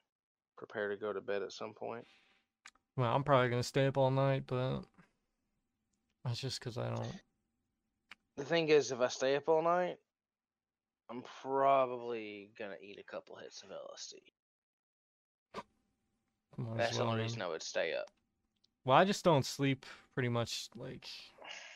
prepare 0.57 0.89
to 0.89 0.97
go 0.97 1.13
to 1.13 1.21
bed 1.21 1.43
at 1.43 1.51
some 1.51 1.73
point. 1.73 2.05
Well, 2.97 3.13
I'm 3.13 3.23
probably 3.23 3.49
gonna 3.49 3.63
stay 3.63 3.87
up 3.87 3.97
all 3.97 4.11
night, 4.11 4.43
but 4.47 4.81
that's 6.23 6.39
just 6.39 6.59
because 6.59 6.77
I 6.77 6.89
don't. 6.89 7.21
The 8.37 8.45
thing 8.45 8.69
is, 8.69 8.91
if 8.91 9.01
I 9.01 9.07
stay 9.09 9.35
up 9.35 9.49
all 9.49 9.61
night, 9.61 9.99
I'm 11.09 11.23
probably 11.41 12.51
gonna 12.57 12.77
eat 12.81 12.99
a 12.99 13.03
couple 13.03 13.35
hits 13.37 13.63
of 13.63 13.71
LSD. 13.71 14.33
might 16.57 16.77
That's 16.77 16.97
the 16.97 17.03
well, 17.03 17.09
only 17.09 17.17
man. 17.17 17.23
reason 17.23 17.41
I 17.41 17.47
would 17.47 17.63
stay 17.63 17.93
up. 17.93 18.07
Well, 18.85 18.97
I 18.97 19.05
just 19.05 19.23
don't 19.23 19.45
sleep 19.45 19.85
pretty 20.13 20.29
much 20.29 20.69
like 20.75 21.07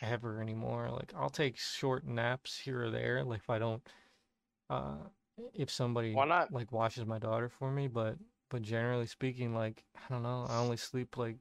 ever 0.01 0.41
anymore. 0.41 0.89
Like 0.91 1.13
I'll 1.15 1.29
take 1.29 1.57
short 1.57 2.05
naps 2.05 2.57
here 2.57 2.83
or 2.85 2.91
there, 2.91 3.23
like 3.23 3.39
if 3.39 3.49
I 3.49 3.59
don't, 3.59 3.87
uh, 4.69 4.97
if 5.53 5.69
somebody 5.71 6.13
Why 6.13 6.25
not? 6.25 6.51
like 6.51 6.71
watches 6.71 7.05
my 7.05 7.19
daughter 7.19 7.49
for 7.49 7.71
me. 7.71 7.87
But 7.87 8.17
but 8.49 8.61
generally 8.61 9.05
speaking, 9.07 9.53
like 9.55 9.83
I 9.95 10.13
don't 10.13 10.23
know, 10.23 10.45
I 10.49 10.57
only 10.57 10.77
sleep 10.77 11.17
like 11.17 11.37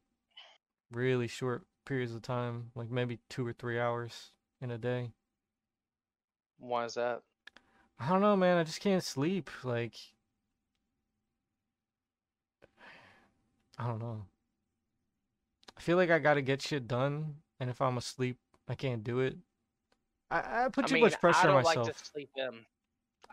really 0.93 1.26
short 1.28 1.64
periods 1.85 2.14
of 2.14 2.22
time, 2.22 2.70
like 2.74 2.90
maybe 2.90 3.18
two 3.28 3.47
or 3.47 3.52
three 3.52 3.78
hours 3.78 4.30
in 4.60 4.70
a 4.70 4.78
day. 4.78 5.12
Why 6.59 6.85
is 6.85 6.94
that? 6.94 7.22
I 7.98 8.09
don't 8.09 8.20
know, 8.20 8.36
man. 8.36 8.59
I 8.59 8.64
just 8.64 8.80
can't 8.80 9.02
sleep. 9.02 9.51
Like 9.64 9.94
I 13.78 13.86
don't 13.86 14.01
know. 14.01 14.24
I 15.76 15.80
feel 15.80 15.97
like 15.97 16.10
I 16.10 16.18
gotta 16.18 16.43
get 16.43 16.62
shit 16.62 16.89
done, 16.89 17.36
and 17.60 17.70
if 17.70 17.80
I'm 17.80 17.97
asleep, 17.97 18.39
I 18.68 18.74
can't 18.74 19.05
do 19.05 19.20
it. 19.20 19.36
I, 20.30 20.64
I 20.64 20.68
put 20.68 20.85
I 20.85 20.89
too 20.89 20.94
mean, 20.94 21.05
much 21.05 21.20
pressure 21.20 21.39
I 21.39 21.47
don't 21.47 21.56
on 21.56 21.62
myself. 21.62 21.86
like 21.89 21.97
to 21.97 22.05
sleep 22.05 22.30
in. 22.36 22.66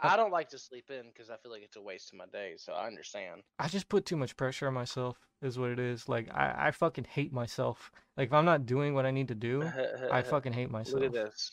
I- 0.02 0.14
I 0.14 0.18
don't 0.18 0.32
like 0.32 0.50
to 0.50 0.58
sleep 0.60 0.90
in 0.90 1.08
because 1.08 1.30
I 1.30 1.38
feel 1.38 1.52
like 1.52 1.64
it's 1.64 1.78
a 1.78 1.82
waste 1.82 2.12
of 2.12 2.18
my 2.18 2.26
day. 2.26 2.56
So 2.58 2.74
I 2.74 2.86
understand. 2.88 3.44
I 3.60 3.68
just 3.68 3.88
put 3.90 4.06
too 4.06 4.18
much 4.18 4.36
pressure 4.36 4.68
on 4.68 4.74
myself, 4.74 5.18
is 5.42 5.58
what 5.58 5.70
it 5.72 5.80
is. 5.80 6.10
Like 6.10 6.30
I, 6.34 6.68
I 6.68 6.72
fucking 6.72 7.06
hate 7.06 7.32
myself. 7.32 7.92
Like 8.18 8.28
if 8.28 8.34
I'm 8.34 8.46
not 8.46 8.66
doing 8.66 8.94
what 8.94 9.06
I 9.06 9.12
need 9.12 9.30
to 9.30 9.36
do, 9.36 9.64
I 10.12 10.22
fucking 10.24 10.54
hate 10.54 10.70
myself. 10.70 10.96
Look 11.02 11.06
at 11.06 11.14
this. 11.14 11.52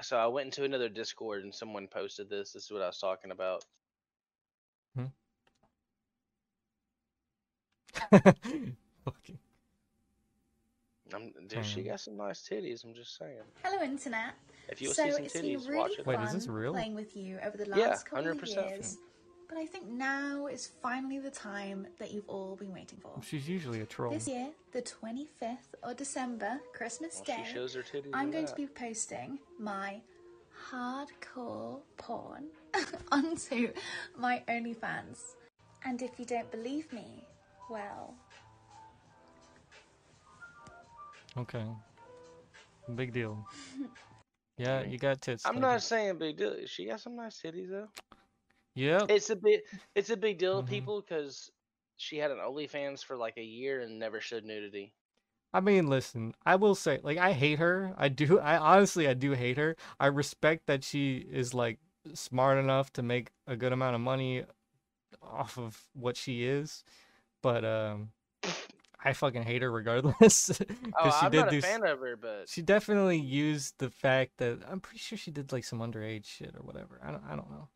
So 0.00 0.16
I 0.16 0.26
went 0.26 0.46
into 0.46 0.64
another 0.64 0.88
Discord 0.88 1.44
and 1.44 1.54
someone 1.54 1.86
posted 1.86 2.28
this. 2.30 2.52
This 2.52 2.64
is 2.64 2.70
what 2.70 2.82
I 2.82 2.86
was 2.86 2.98
talking 2.98 3.30
about. 3.30 3.64
Hmm. 4.96 5.04
fucking. 9.04 9.38
I'm, 11.14 11.32
dude, 11.46 11.64
she 11.66 11.82
got 11.82 12.00
some 12.00 12.16
nice 12.16 12.40
titties. 12.48 12.84
I'm 12.84 12.94
just 12.94 13.16
saying. 13.18 13.42
Hello, 13.62 13.82
Internet. 13.82 14.32
If 14.68 14.80
you 14.80 14.88
so 14.92 15.04
see 15.04 15.10
some 15.12 15.24
it's 15.24 15.34
titties, 15.34 15.60
been 15.62 15.66
really 15.68 15.78
watch 15.78 15.98
it. 15.98 16.06
Wait, 16.06 16.16
fun 16.16 16.26
is 16.26 16.32
this 16.32 16.48
real? 16.48 16.72
playing 16.72 16.94
with 16.94 17.16
you 17.16 17.38
over 17.44 17.56
the 17.56 17.66
Yeah, 17.68 17.88
last 17.88 18.06
couple 18.06 18.30
of 18.30 18.38
100%. 18.38 18.56
years. 18.56 18.98
But 19.48 19.58
I 19.58 19.66
think 19.66 19.86
now 19.86 20.46
is 20.46 20.70
finally 20.80 21.18
the 21.18 21.30
time 21.30 21.86
that 21.98 22.10
you've 22.10 22.28
all 22.28 22.56
been 22.56 22.72
waiting 22.72 22.98
for. 22.98 23.20
She's 23.22 23.46
usually 23.48 23.80
a 23.82 23.86
troll. 23.86 24.10
This 24.12 24.26
year, 24.26 24.48
the 24.72 24.80
25th 24.80 25.74
of 25.82 25.96
December, 25.96 26.58
Christmas 26.72 27.16
Well, 27.16 27.36
Day, 27.36 27.44
she 27.46 27.52
shows 27.52 27.74
her 27.74 27.82
titties. 27.82 28.10
I'm 28.14 28.28
in 28.28 28.32
going 28.32 28.46
to 28.46 28.54
be 28.54 28.66
posting 28.66 29.38
my 29.58 30.00
hardcore 30.70 31.80
porn 31.98 32.44
onto 33.12 33.72
my 34.16 34.42
OnlyFans. 34.48 35.34
And 35.84 36.00
if 36.00 36.18
you 36.18 36.24
don't 36.24 36.50
believe 36.50 36.90
me, 36.92 37.24
well, 37.68 38.14
Okay. 41.36 41.64
Big 42.94 43.12
deal. 43.12 43.46
Yeah, 44.62 44.82
you 44.82 44.98
got 44.98 45.20
tits. 45.20 45.44
I'm 45.44 45.60
not 45.60 45.82
saying 45.82 46.18
big 46.18 46.36
deal. 46.36 46.66
She 46.66 46.86
got 46.86 47.00
some 47.00 47.16
nice 47.16 47.40
titties 47.40 47.70
though. 47.70 47.88
Yeah. 48.74 49.06
It's 49.08 49.30
a 49.30 49.36
big, 49.36 49.60
it's 49.94 50.10
a 50.10 50.16
big 50.16 50.38
deal 50.38 50.62
Mhm. 50.62 50.68
people 50.68 51.00
because 51.00 51.50
she 51.96 52.18
had 52.18 52.30
an 52.30 52.38
OnlyFans 52.38 53.04
for 53.04 53.16
like 53.16 53.36
a 53.36 53.42
year 53.42 53.80
and 53.80 53.98
never 53.98 54.20
showed 54.20 54.44
nudity. 54.44 54.94
I 55.52 55.60
mean, 55.60 55.86
listen, 55.88 56.34
I 56.46 56.56
will 56.56 56.74
say, 56.74 57.00
like, 57.02 57.18
I 57.18 57.32
hate 57.32 57.58
her. 57.58 57.94
I 57.98 58.08
do. 58.08 58.38
I 58.40 58.56
honestly, 58.56 59.06
I 59.08 59.14
do 59.14 59.32
hate 59.32 59.58
her. 59.58 59.76
I 60.00 60.06
respect 60.06 60.66
that 60.66 60.84
she 60.84 61.16
is 61.18 61.52
like 61.54 61.78
smart 62.14 62.58
enough 62.58 62.92
to 62.94 63.02
make 63.02 63.30
a 63.46 63.56
good 63.56 63.72
amount 63.72 63.94
of 63.94 64.00
money 64.00 64.44
off 65.22 65.58
of 65.58 65.88
what 65.94 66.16
she 66.16 66.44
is, 66.44 66.84
but 67.42 67.64
um, 67.64 68.12
I 69.04 69.12
fucking 69.12 69.42
hate 69.42 69.62
her 69.62 69.70
regardless. 69.70 70.50
Oh, 70.98 71.10
she 71.10 71.26
I'm 71.26 71.30
did 71.32 71.40
not 71.40 71.52
a 71.54 71.56
s- 71.56 71.64
fan 71.64 71.84
of 71.86 71.98
her, 72.00 72.16
but 72.16 72.48
She 72.48 72.62
definitely 72.62 73.18
used 73.18 73.74
the 73.78 73.90
fact 73.90 74.32
that 74.38 74.58
I'm 74.70 74.80
pretty 74.80 74.98
sure 74.98 75.16
she 75.18 75.30
did 75.30 75.52
like 75.52 75.64
some 75.64 75.80
underage 75.80 76.26
shit 76.26 76.54
or 76.56 76.62
whatever. 76.62 77.00
I 77.04 77.10
don't. 77.10 77.22
I 77.28 77.36
don't 77.36 77.50
know. 77.50 77.68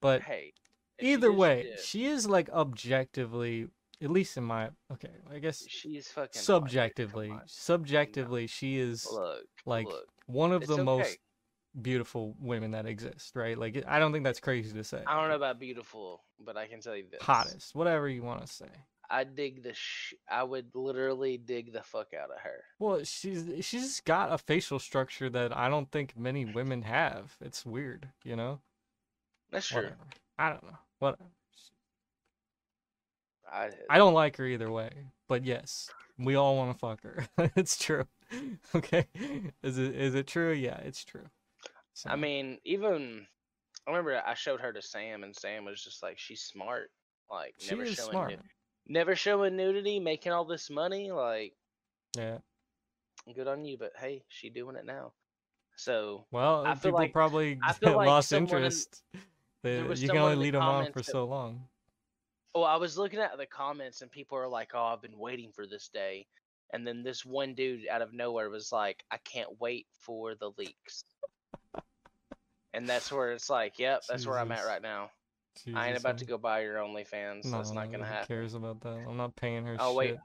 But 0.00 0.22
hey, 0.22 0.52
she 1.00 1.12
either 1.12 1.30
she 1.30 1.36
way, 1.36 1.62
did. 1.62 1.80
she 1.80 2.06
is 2.06 2.26
like 2.28 2.48
objectively, 2.50 3.68
at 4.02 4.10
least 4.10 4.36
in 4.36 4.44
my 4.44 4.70
okay, 4.92 5.10
I 5.32 5.38
guess 5.38 5.64
she's 5.68 6.08
fucking 6.08 6.32
hot, 6.32 6.34
dude, 6.34 6.42
come 6.50 6.62
subjectively, 6.62 7.32
subjectively, 7.46 8.46
she 8.46 8.78
is 8.78 9.06
Look, 9.10 9.44
like 9.66 9.86
look, 9.86 10.06
one 10.26 10.52
of 10.52 10.62
it's 10.62 10.68
the 10.68 10.74
okay. 10.78 10.82
most 10.84 11.18
beautiful 11.80 12.34
women 12.40 12.70
that 12.72 12.86
exist, 12.86 13.34
right? 13.34 13.58
Like 13.58 13.82
I 13.86 13.98
don't 13.98 14.12
think 14.12 14.24
that's 14.24 14.40
crazy 14.40 14.72
to 14.74 14.84
say. 14.84 15.02
I 15.06 15.20
don't 15.20 15.28
know 15.28 15.36
about 15.36 15.58
beautiful, 15.58 16.22
but 16.44 16.56
I 16.56 16.66
can 16.66 16.80
tell 16.80 16.96
you 16.96 17.04
this: 17.10 17.22
Hottest, 17.22 17.74
whatever 17.74 18.08
you 18.08 18.22
want 18.22 18.40
to 18.46 18.52
say. 18.52 18.66
I 19.10 19.24
dig 19.24 19.62
the. 19.62 19.74
Sh- 19.74 20.14
I 20.30 20.42
would 20.42 20.74
literally 20.74 21.36
dig 21.36 21.72
the 21.72 21.82
fuck 21.82 22.08
out 22.14 22.30
of 22.30 22.40
her. 22.40 22.64
Well, 22.78 23.04
she's 23.04 23.46
she's 23.60 24.00
got 24.00 24.32
a 24.32 24.38
facial 24.38 24.78
structure 24.78 25.30
that 25.30 25.56
I 25.56 25.68
don't 25.68 25.90
think 25.90 26.16
many 26.16 26.44
women 26.44 26.82
have. 26.82 27.36
It's 27.40 27.64
weird, 27.64 28.08
you 28.24 28.36
know. 28.36 28.60
That's 29.50 29.66
true. 29.68 29.82
Whatever. 29.82 29.96
I 30.38 30.48
don't 30.50 30.64
know. 30.64 30.78
What 30.98 31.18
I, 33.54 33.70
I 33.88 33.98
don't 33.98 34.14
like 34.14 34.36
her 34.38 34.46
either 34.46 34.70
way, 34.70 34.90
but 35.28 35.44
yes, 35.44 35.90
we 36.18 36.34
all 36.34 36.56
want 36.56 36.72
to 36.72 36.78
fuck 36.78 37.02
her. 37.02 37.26
it's 37.56 37.76
true. 37.76 38.06
Okay, 38.74 39.06
is 39.62 39.78
it 39.78 39.94
is 39.94 40.16
it 40.16 40.26
true? 40.26 40.52
Yeah, 40.52 40.78
it's 40.78 41.04
true. 41.04 41.26
I 42.06 42.16
mean, 42.16 42.58
even 42.64 43.26
I 43.86 43.90
remember 43.90 44.20
I 44.26 44.34
showed 44.34 44.60
her 44.60 44.72
to 44.72 44.82
Sam, 44.82 45.22
and 45.22 45.36
Sam 45.36 45.64
was 45.66 45.80
just 45.84 46.02
like, 46.02 46.18
"She's 46.18 46.40
smart, 46.40 46.90
like 47.30 47.54
she 47.58 47.76
never 47.76 47.86
showing, 47.86 48.10
smart. 48.10 48.38
Never 48.86 49.14
showing 49.16 49.56
nudity, 49.56 50.00
making 50.00 50.32
all 50.32 50.44
this 50.44 50.70
money. 50.70 51.10
Like, 51.10 51.54
Yeah. 52.16 52.38
good 53.34 53.48
on 53.48 53.64
you, 53.64 53.76
but 53.78 53.92
hey, 53.96 54.24
she 54.28 54.50
doing 54.50 54.76
it 54.76 54.84
now. 54.84 55.12
So 55.76 56.26
Well, 56.30 56.64
I 56.66 56.70
uh, 56.70 56.74
feel 56.76 56.90
people 56.92 56.98
like- 57.00 57.12
probably 57.12 57.58
I 57.62 57.72
feel 57.72 57.96
like 57.96 58.06
lost 58.06 58.28
someone 58.28 58.48
interest. 58.56 59.02
They, 59.62 59.78
you 59.80 60.08
can 60.08 60.18
only 60.18 60.36
lead 60.36 60.52
them 60.54 60.62
on 60.62 60.92
for 60.92 61.00
that- 61.00 61.06
so 61.10 61.24
long. 61.24 61.66
Well, 62.54 62.64
I 62.64 62.76
was 62.76 62.98
looking 62.98 63.18
at 63.18 63.36
the 63.38 63.46
comments 63.46 64.02
and 64.02 64.10
people 64.10 64.36
are 64.36 64.46
like, 64.46 64.72
"Oh, 64.74 64.84
I've 64.84 65.00
been 65.00 65.18
waiting 65.18 65.50
for 65.52 65.66
this 65.66 65.88
day," 65.88 66.26
and 66.74 66.86
then 66.86 67.02
this 67.02 67.24
one 67.24 67.54
dude 67.54 67.88
out 67.88 68.02
of 68.02 68.12
nowhere 68.12 68.50
was 68.50 68.70
like, 68.72 69.02
"I 69.10 69.16
can't 69.16 69.58
wait 69.58 69.86
for 70.00 70.34
the 70.34 70.50
leaks," 70.58 71.04
and 72.74 72.86
that's 72.86 73.10
where 73.10 73.32
it's 73.32 73.48
like, 73.48 73.78
"Yep, 73.78 74.02
that's 74.08 74.26
where 74.26 74.38
I'm 74.38 74.52
at 74.52 74.66
right 74.66 74.82
now. 74.82 75.10
I 75.74 75.86
ain't 75.86 75.88
Jesus, 75.94 76.00
about 76.02 76.18
to 76.18 76.24
go 76.24 76.38
buy 76.38 76.62
your 76.62 76.76
OnlyFans. 76.76 77.44
No, 77.46 77.58
that's 77.58 77.70
not 77.72 77.90
gonna 77.90 78.04
who 78.04 78.12
happen. 78.12 78.26
cares 78.28 78.54
about 78.54 78.80
that? 78.80 79.04
I'm 79.08 79.16
not 79.16 79.36
paying 79.36 79.64
her 79.66 79.76
Oh, 79.78 79.90
shit. 79.90 79.96
wait. 79.96 80.16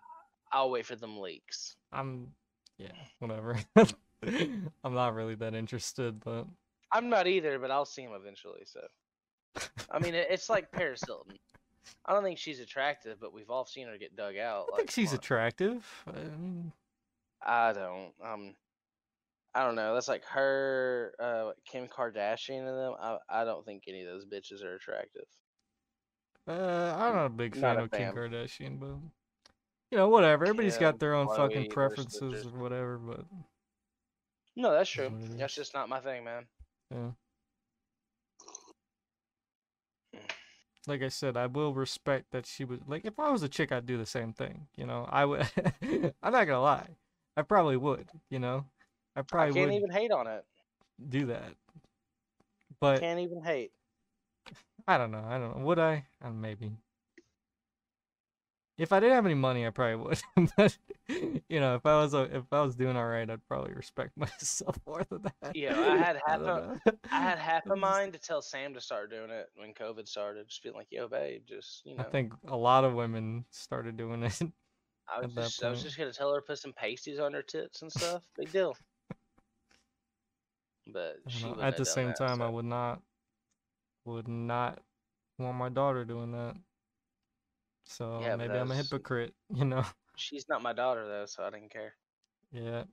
I'll 0.52 0.70
wait 0.72 0.86
for 0.86 0.96
them 0.96 1.20
leaks." 1.20 1.76
I'm, 1.92 2.28
yeah, 2.78 2.92
whatever. 3.20 3.58
I'm 4.26 4.94
not 4.94 5.14
really 5.16 5.36
that 5.36 5.54
interested, 5.56 6.20
but 6.20 6.46
I'm 6.92 7.10
not 7.10 7.28
either, 7.28 7.60
but 7.60 7.72
I'll 7.72 7.86
see 7.86 8.02
him 8.04 8.12
eventually. 8.14 8.64
So, 8.66 8.82
I 9.92 10.00
mean, 10.00 10.14
it's 10.16 10.50
like 10.50 10.72
Paris 10.72 11.02
Hilton. 11.06 11.38
I 12.06 12.14
don't 12.14 12.24
think 12.24 12.38
she's 12.38 12.60
attractive, 12.60 13.20
but 13.20 13.34
we've 13.34 13.50
all 13.50 13.66
seen 13.66 13.88
her 13.88 13.98
get 13.98 14.16
dug 14.16 14.38
out. 14.38 14.68
I 14.70 14.72
like, 14.72 14.78
think 14.78 14.92
she's 14.92 15.12
on. 15.12 15.16
attractive. 15.20 15.86
I 16.08 16.12
mean, 16.38 16.72
I 17.42 17.74
don't. 17.74 18.12
Um, 18.24 18.56
I 19.56 19.64
don't 19.64 19.76
know. 19.76 19.94
That's 19.94 20.08
like 20.08 20.24
her, 20.26 21.14
uh, 21.20 21.52
Kim 21.70 21.88
Kardashian, 21.88 22.60
and 22.60 22.78
them. 22.78 22.94
I, 23.00 23.18
I 23.30 23.46
don't 23.46 23.66
think 23.66 23.84
any 23.88 24.02
of 24.04 24.08
those 24.08 24.26
bitches 24.26 24.64
are 24.64 24.76
attractive. 24.76 25.26
uh, 26.48 26.96
I'm 26.98 27.16
not 27.16 27.26
a 27.26 27.30
big 27.30 27.56
fan 27.56 27.78
a 27.78 27.84
of 27.84 27.92
Kim. 27.92 28.14
Kardashian, 28.14 28.80
but 28.80 28.96
you 29.92 29.98
know, 29.98 30.10
whatever. 30.10 30.46
Everybody's 30.46 30.76
Kim, 30.76 30.82
got 30.82 31.00
their 31.00 31.16
own 31.16 31.28
fucking 31.28 31.72
preferences 31.72 32.46
or 32.46 32.60
whatever. 32.60 32.98
But 32.98 33.26
No, 34.56 34.72
that's 34.72 34.90
true. 34.90 35.12
That's 35.38 35.56
just 35.56 35.74
not 35.74 35.90
my 35.90 36.00
thing, 36.00 36.24
man. 36.24 36.46
yeah, 36.92 37.12
like 40.90 41.04
I 41.04 41.08
said, 41.08 41.38
I 41.38 41.46
will 41.46 41.74
respect 41.74 42.32
that 42.32 42.46
she 42.46 42.66
was 42.66 42.80
like. 42.88 43.06
If 43.06 43.20
I 43.20 43.30
was 43.32 43.44
a 43.44 43.50
chick, 43.50 43.72
I'd 43.72 43.86
do 43.86 43.98
the 43.98 44.06
same 44.06 44.34
thing. 44.34 44.68
You 44.76 44.86
know, 44.86 45.08
I 45.10 45.26
would. 45.26 45.48
I'm 46.24 46.34
not 46.34 46.46
gonna 46.46 46.62
lie. 46.62 46.88
I 47.38 47.44
probably 47.44 47.78
would. 47.78 48.10
You 48.30 48.40
know, 48.40 48.66
I 49.20 49.22
probably 49.24 49.52
I 49.62 49.66
can't 49.66 49.74
even 49.76 49.92
hate 49.92 50.12
on 50.12 50.28
it. 50.28 50.46
do 51.10 51.26
that. 51.28 51.54
But 52.80 53.02
Can't 53.02 53.20
even 53.20 53.44
hate. 53.44 53.72
I 54.88 54.98
don't 54.98 55.12
know. 55.12 55.26
I 55.28 55.38
don't 55.38 55.58
know. 55.58 55.66
Would 55.66 55.80
I? 55.80 56.06
Uh, 56.24 56.30
maybe. 56.30 56.72
If 58.78 58.94
I 58.94 59.02
didn't 59.02 59.16
have 59.16 59.26
any 59.26 59.36
money, 59.36 59.68
I 59.68 59.72
probably 59.72 59.98
would. 59.98 60.22
but 60.58 60.78
you 61.50 61.60
know, 61.60 61.76
if 61.76 61.86
I 61.86 62.02
was 62.02 62.14
a, 62.14 62.22
if 62.34 62.46
I 62.54 62.62
was 62.62 62.78
doing 62.78 62.96
all 62.96 63.08
right, 63.08 63.30
I'd 63.30 63.46
probably 63.46 63.74
respect 63.74 64.12
myself 64.18 64.78
more 64.88 65.04
than 65.10 65.24
that. 65.42 65.54
Yeah, 65.54 65.78
I 65.78 65.98
had 65.98 66.18
half 66.26 66.40
don't 66.40 66.80
a- 66.86 67.08
had 67.10 67.38
half 67.38 67.66
a 67.70 67.76
mind 67.76 68.14
to 68.14 68.20
tell 68.20 68.42
Sam 68.42 68.74
to 68.76 68.82
start 68.82 69.12
doing 69.12 69.32
it 69.32 69.48
when 69.58 69.74
COVID 69.74 70.08
started. 70.08 70.48
Just 70.48 70.64
being 70.64 70.76
like, 70.76 70.88
"Yo, 70.92 71.10
babe, 71.10 71.42
just 71.46 71.86
you 71.86 71.96
know." 71.96 72.04
I 72.04 72.10
think 72.10 72.32
a 72.48 72.56
lot 72.56 72.86
of 72.86 72.94
women 72.94 73.44
started 73.52 73.98
doing 73.98 74.24
it. 74.24 74.42
I 75.14 75.26
was 75.26 75.34
just, 75.34 75.64
I 75.64 75.70
was 75.70 75.84
just 75.84 75.98
gonna 75.98 76.14
tell 76.14 76.34
her 76.34 76.40
to 76.40 76.46
put 76.46 76.60
some 76.60 76.72
pasties 76.72 77.20
on 77.20 77.34
her 77.34 77.42
tits 77.42 77.82
and 77.82 77.92
stuff. 77.92 78.24
Big 78.38 78.52
deal. 78.54 78.78
But. 80.94 81.18
At 81.62 81.78
the 81.78 81.86
same 81.86 82.14
time, 82.14 82.42
I 82.42 82.50
would 82.50 82.66
not, 82.66 83.02
would 84.06 84.28
not 84.28 84.80
want 85.38 85.58
my 85.58 85.70
daughter 85.70 86.06
doing 86.06 86.32
that. 86.32 86.56
So 87.86 88.20
Yeah, 88.22 88.36
maybe 88.36 88.54
I'm 88.54 88.72
a 88.72 88.76
hypocrite. 88.76 89.34
You 89.56 89.66
know. 89.66 89.84
She's 90.16 90.48
not 90.50 90.62
my 90.62 90.74
daughter 90.74 91.08
though, 91.08 91.26
so 91.26 91.44
I 91.44 91.50
didn't 91.50 91.72
care. 91.72 91.94
Yeah. 92.52 92.84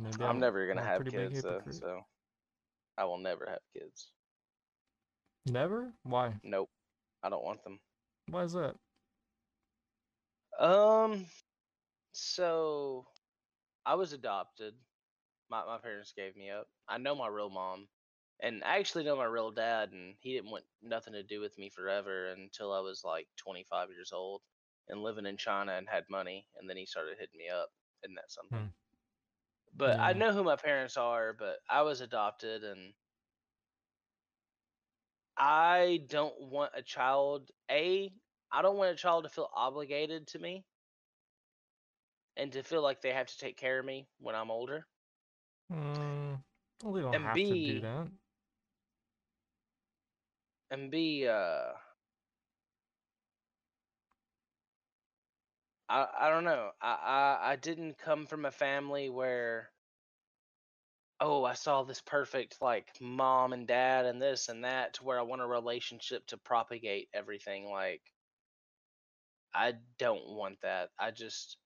Maybe 0.00 0.24
I'm 0.24 0.38
never 0.38 0.66
gonna 0.66 0.80
I'm 0.80 0.86
have 0.86 1.04
kids 1.06 1.42
though, 1.42 1.60
so 1.70 2.00
I 2.96 3.04
will 3.04 3.18
never 3.18 3.46
have 3.48 3.60
kids. 3.72 4.10
Never. 5.46 5.92
Why? 6.02 6.34
Nope, 6.42 6.70
I 7.22 7.28
don't 7.28 7.44
want 7.44 7.62
them. 7.64 7.78
Why 8.28 8.42
is 8.42 8.52
that? 8.52 8.74
Um, 10.58 11.26
so 12.12 13.06
I 13.86 13.94
was 13.94 14.12
adopted. 14.12 14.74
My 15.50 15.64
my 15.64 15.78
parents 15.78 16.12
gave 16.12 16.36
me 16.36 16.50
up. 16.50 16.68
I 16.88 16.98
know 16.98 17.14
my 17.14 17.28
real 17.28 17.50
mom, 17.50 17.88
and 18.40 18.62
I 18.64 18.78
actually 18.78 19.04
know 19.04 19.16
my 19.16 19.24
real 19.24 19.50
dad, 19.50 19.92
and 19.92 20.16
he 20.20 20.34
didn't 20.34 20.50
want 20.50 20.64
nothing 20.82 21.14
to 21.14 21.22
do 21.22 21.40
with 21.40 21.56
me 21.58 21.70
forever 21.70 22.28
until 22.32 22.72
I 22.72 22.80
was 22.80 23.04
like 23.04 23.28
25 23.36 23.90
years 23.90 24.12
old 24.12 24.42
and 24.88 25.02
living 25.02 25.26
in 25.26 25.36
China 25.36 25.72
and 25.72 25.88
had 25.88 26.04
money, 26.10 26.46
and 26.58 26.68
then 26.68 26.76
he 26.76 26.86
started 26.86 27.18
hitting 27.18 27.38
me 27.38 27.48
up. 27.48 27.70
Isn't 28.04 28.14
that 28.16 28.30
something? 28.30 28.58
Hmm. 28.58 28.66
But 29.74 29.98
I 30.00 30.12
know 30.12 30.32
who 30.32 30.42
my 30.44 30.56
parents 30.56 30.96
are, 30.96 31.32
but 31.32 31.58
I 31.70 31.82
was 31.82 32.00
adopted, 32.00 32.64
and 32.64 32.94
I 35.38 36.04
don't 36.08 36.38
want 36.38 36.72
a 36.74 36.82
child. 36.82 37.50
A, 37.70 38.12
I 38.52 38.62
don't 38.62 38.76
want 38.76 38.90
a 38.90 38.96
child 38.96 39.24
to 39.24 39.30
feel 39.30 39.48
obligated 39.54 40.26
to 40.28 40.38
me 40.38 40.66
and 42.36 42.52
to 42.52 42.62
feel 42.62 42.82
like 42.82 43.00
they 43.02 43.12
have 43.12 43.26
to 43.26 43.38
take 43.38 43.56
care 43.56 43.78
of 43.78 43.84
me 43.84 44.08
when 44.18 44.34
I'm 44.34 44.50
older. 44.50 44.86
Mm, 45.72 46.42
well, 46.82 46.92
they 46.94 47.00
don't 47.02 47.20
And 47.20 47.24
have 47.24 47.42
to 47.44 47.56
do 47.56 47.80
that. 47.80 48.10
And 50.70 50.90
B, 50.90 51.26
uh, 51.26 51.72
I 55.88 56.08
I 56.18 56.28
don't 56.30 56.44
know. 56.44 56.72
I, 56.80 56.92
I 56.94 57.52
I 57.52 57.56
didn't 57.56 57.98
come 57.98 58.26
from 58.26 58.46
a 58.46 58.50
family 58.50 59.10
where 59.10 59.70
oh, 61.20 61.44
I 61.44 61.54
saw 61.54 61.82
this 61.84 62.00
perfect 62.00 62.60
like 62.60 63.00
mom 63.00 63.52
and 63.52 63.66
dad 63.66 64.04
and 64.06 64.20
this 64.20 64.48
and 64.48 64.64
that 64.64 64.94
to 64.94 65.04
where 65.04 65.18
I 65.18 65.22
want 65.22 65.42
a 65.42 65.46
relationship 65.46 66.26
to 66.28 66.36
propagate 66.36 67.08
everything 67.14 67.70
like 67.70 68.02
I 69.54 69.72
don't 69.98 70.26
want 70.28 70.60
that. 70.62 70.90
I 70.98 71.10
just 71.10 71.56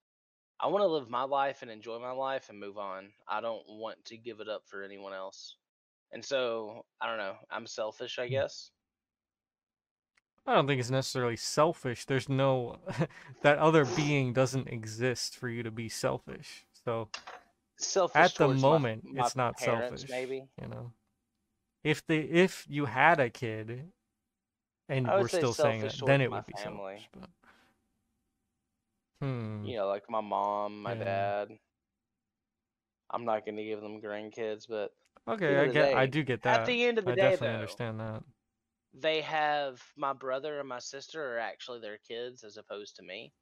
I 0.63 0.69
want 0.69 0.83
to 0.83 0.87
live 0.87 1.11
my 1.11 1.25
life 1.25 1.63
and 1.63 1.71
enjoy 1.71 1.99
my 1.99 2.13
life 2.13 2.49
and 2.49 2.59
move 2.59 2.79
on. 2.79 3.09
I 3.29 3.41
don't 3.41 3.65
want 3.69 4.03
to 4.07 4.17
give 4.17 4.41
it 4.41 4.49
up 4.49 4.63
for 4.67 4.85
anyone 4.85 5.13
else. 5.13 5.57
And 6.13 6.25
so, 6.25 6.85
I 7.01 7.09
don't 7.09 7.19
know. 7.19 7.35
I'm 7.51 7.67
selfish, 7.67 8.19
I 8.19 8.29
mm. 8.29 8.31
guess. 8.31 8.71
I 10.47 10.55
don't 10.55 10.67
think 10.67 10.81
it's 10.81 10.91
necessarily 10.91 11.37
selfish. 11.37 12.05
There's 12.05 12.29
no 12.29 12.79
that 13.43 13.59
other 13.59 13.85
being 13.85 14.33
doesn't 14.33 14.69
exist 14.69 15.37
for 15.37 15.49
you 15.49 15.63
to 15.65 15.71
be 15.71 15.89
selfish. 15.89 16.65
So 16.85 17.09
Selfish 17.79 18.17
at 18.21 18.35
the 18.35 18.47
towards 18.47 18.63
my- 18.63 18.69
moment, 18.69 19.05
my 19.05 19.25
it's 19.25 19.37
not 19.37 19.57
parents, 19.59 20.03
selfish. 20.03 20.11
Maybe 20.11 20.45
you 20.61 20.69
know, 20.69 20.93
if 21.85 22.07
the 22.07 22.17
if 22.17 22.67
you 22.69 22.87
had 22.87 23.21
a 23.21 23.31
kid, 23.31 23.91
and 24.89 25.07
we're 25.07 25.29
say 25.29 25.39
still 25.39 25.55
saying 25.55 25.83
that, 25.83 26.01
then 26.05 26.21
it 26.21 26.31
would 26.31 26.47
be 26.47 26.55
family. 26.55 26.79
selfish. 26.79 27.09
But... 27.13 27.31
Hmm. 29.23 29.65
you 29.65 29.77
know, 29.77 29.87
like 29.87 30.03
my 30.11 30.21
mom, 30.21 30.83
my 30.83 30.95
Yeah. 30.95 31.05
dad. 31.05 31.59
I'm 33.11 33.25
not 33.25 33.45
going 33.45 33.57
to 33.57 33.65
give 33.65 33.81
them 33.81 34.01
grandkids, 34.01 34.67
but 34.69 34.93
Okay, 35.29 35.57
I 35.59 35.69
get. 35.69 35.95
I 35.95 36.07
do 36.07 36.25
get 36.25 36.43
that. 36.43 36.61
at 36.61 36.67
the 36.67 36.85
end 36.85 36.99
of 36.99 37.05
the 37.05 37.13
I 37.13 37.15
day, 37.15 37.21
definitely 37.31 37.47
though, 37.49 37.55
understand 37.55 38.01
that. 38.01 38.25
they 38.95 39.21
have 39.21 39.81
my 39.97 40.13
brother 40.13 40.59
and 40.59 40.69
my 40.69 40.81
sister 40.81 41.35
are 41.35 41.39
actually 41.39 41.79
their 41.81 41.99
kids 41.99 42.43
as 42.43 42.57
opposed 42.57 42.97
to 42.97 43.03
me. 43.03 43.33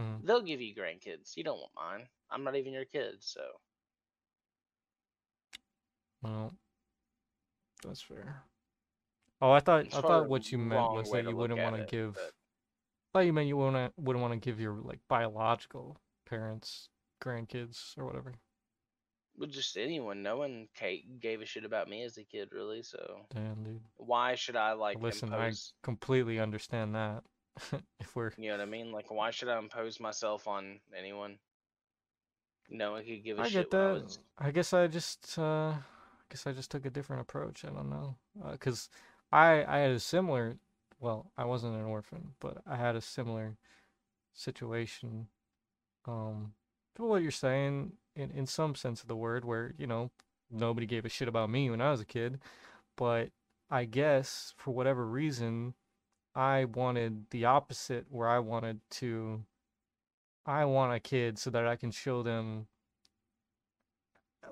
Mhm. 0.00 0.24
They'll 0.24 0.42
give 0.42 0.60
you 0.60 0.74
grandkids. 0.74 1.36
You 1.36 1.44
don't 1.44 1.58
want 1.60 1.72
mine. 1.76 2.08
I'm 2.30 2.42
not 2.42 2.56
even 2.56 2.72
your 2.72 2.84
kid, 2.86 3.22
so 3.22 3.60
Well, 6.22 6.52
that's 7.84 8.02
fair. 8.02 8.42
Oh, 9.40 9.52
I 9.52 9.60
thought 9.60 9.84
It's 9.86 9.94
I 9.94 10.00
thought 10.00 10.28
what 10.28 10.50
you 10.50 10.58
meant 10.58 10.90
was 10.92 11.10
that 11.12 11.24
you 11.24 11.36
wouldn't 11.36 11.60
want 11.60 11.76
to 11.76 11.84
give. 11.84 12.14
but- 12.14 12.34
thought 13.12 13.20
you 13.26 13.32
meant 13.32 13.48
you 13.48 13.56
wouldn't 13.56 13.92
wouldn't 13.96 14.22
want 14.22 14.32
to 14.34 14.38
give 14.40 14.60
your 14.60 14.74
like 14.74 15.00
biological 15.08 15.98
parents 16.26 16.88
grandkids 17.22 17.96
or 17.98 18.04
whatever. 18.04 18.34
with 19.38 19.50
just 19.52 19.76
anyone, 19.78 20.22
no 20.22 20.36
one 20.36 20.68
gave 21.20 21.40
a 21.40 21.46
shit 21.46 21.64
about 21.64 21.88
me 21.88 22.02
as 22.02 22.18
a 22.18 22.24
kid, 22.24 22.50
really. 22.52 22.82
So 22.82 23.20
Damn, 23.34 23.62
dude. 23.64 23.80
why 23.96 24.34
should 24.34 24.56
I 24.56 24.72
like 24.72 25.00
Listen, 25.02 25.28
impose? 25.30 25.72
I 25.82 25.84
completely 25.86 26.38
understand 26.38 26.94
that. 26.94 27.22
if 28.00 28.14
we're 28.16 28.32
You 28.38 28.48
know 28.48 28.56
what 28.56 28.62
I 28.62 28.66
mean? 28.66 28.90
Like, 28.90 29.10
why 29.10 29.30
should 29.30 29.48
I 29.48 29.58
impose 29.58 30.00
myself 30.00 30.48
on 30.48 30.80
anyone? 30.96 31.38
No 32.70 32.92
one 32.92 33.04
could 33.04 33.24
give 33.24 33.38
a 33.38 33.42
I 33.42 33.44
shit 33.44 33.58
I 33.58 33.62
get 33.62 33.70
when 33.70 33.80
I 33.82 33.88
that. 33.88 33.92
was. 33.92 34.18
I 34.38 34.50
guess 34.50 34.72
I 34.72 34.86
just 34.86 35.38
uh 35.38 35.72
I 35.72 36.24
guess 36.30 36.46
I 36.46 36.52
just 36.52 36.70
took 36.70 36.84
a 36.86 36.90
different 36.90 37.22
approach. 37.22 37.64
I 37.64 37.70
don't 37.70 37.90
know. 37.90 38.16
Uh 38.44 38.56
'cause 38.56 38.88
I 39.32 39.64
I 39.66 39.78
had 39.78 39.92
a 39.92 40.00
similar 40.00 40.58
well, 41.00 41.30
I 41.36 41.44
wasn't 41.44 41.76
an 41.76 41.84
orphan, 41.84 42.34
but 42.40 42.58
I 42.66 42.76
had 42.76 42.96
a 42.96 43.00
similar 43.00 43.56
situation 44.32 45.28
um 46.06 46.52
to 46.94 47.02
what 47.02 47.22
you're 47.22 47.30
saying 47.30 47.92
in 48.16 48.30
in 48.30 48.46
some 48.46 48.74
sense 48.74 49.02
of 49.02 49.08
the 49.08 49.16
word 49.16 49.44
where, 49.44 49.74
you 49.78 49.86
know, 49.86 50.10
nobody 50.50 50.86
gave 50.86 51.04
a 51.04 51.08
shit 51.08 51.28
about 51.28 51.50
me 51.50 51.70
when 51.70 51.80
I 51.80 51.90
was 51.90 52.00
a 52.00 52.04
kid, 52.06 52.40
but 52.96 53.30
I 53.70 53.84
guess 53.84 54.54
for 54.56 54.72
whatever 54.72 55.06
reason 55.06 55.74
I 56.34 56.64
wanted 56.66 57.30
the 57.30 57.44
opposite 57.46 58.06
where 58.10 58.28
I 58.28 58.38
wanted 58.38 58.80
to 58.92 59.44
I 60.46 60.64
want 60.64 60.94
a 60.94 61.00
kid 61.00 61.38
so 61.38 61.50
that 61.50 61.66
I 61.66 61.76
can 61.76 61.90
show 61.90 62.22
them 62.22 62.68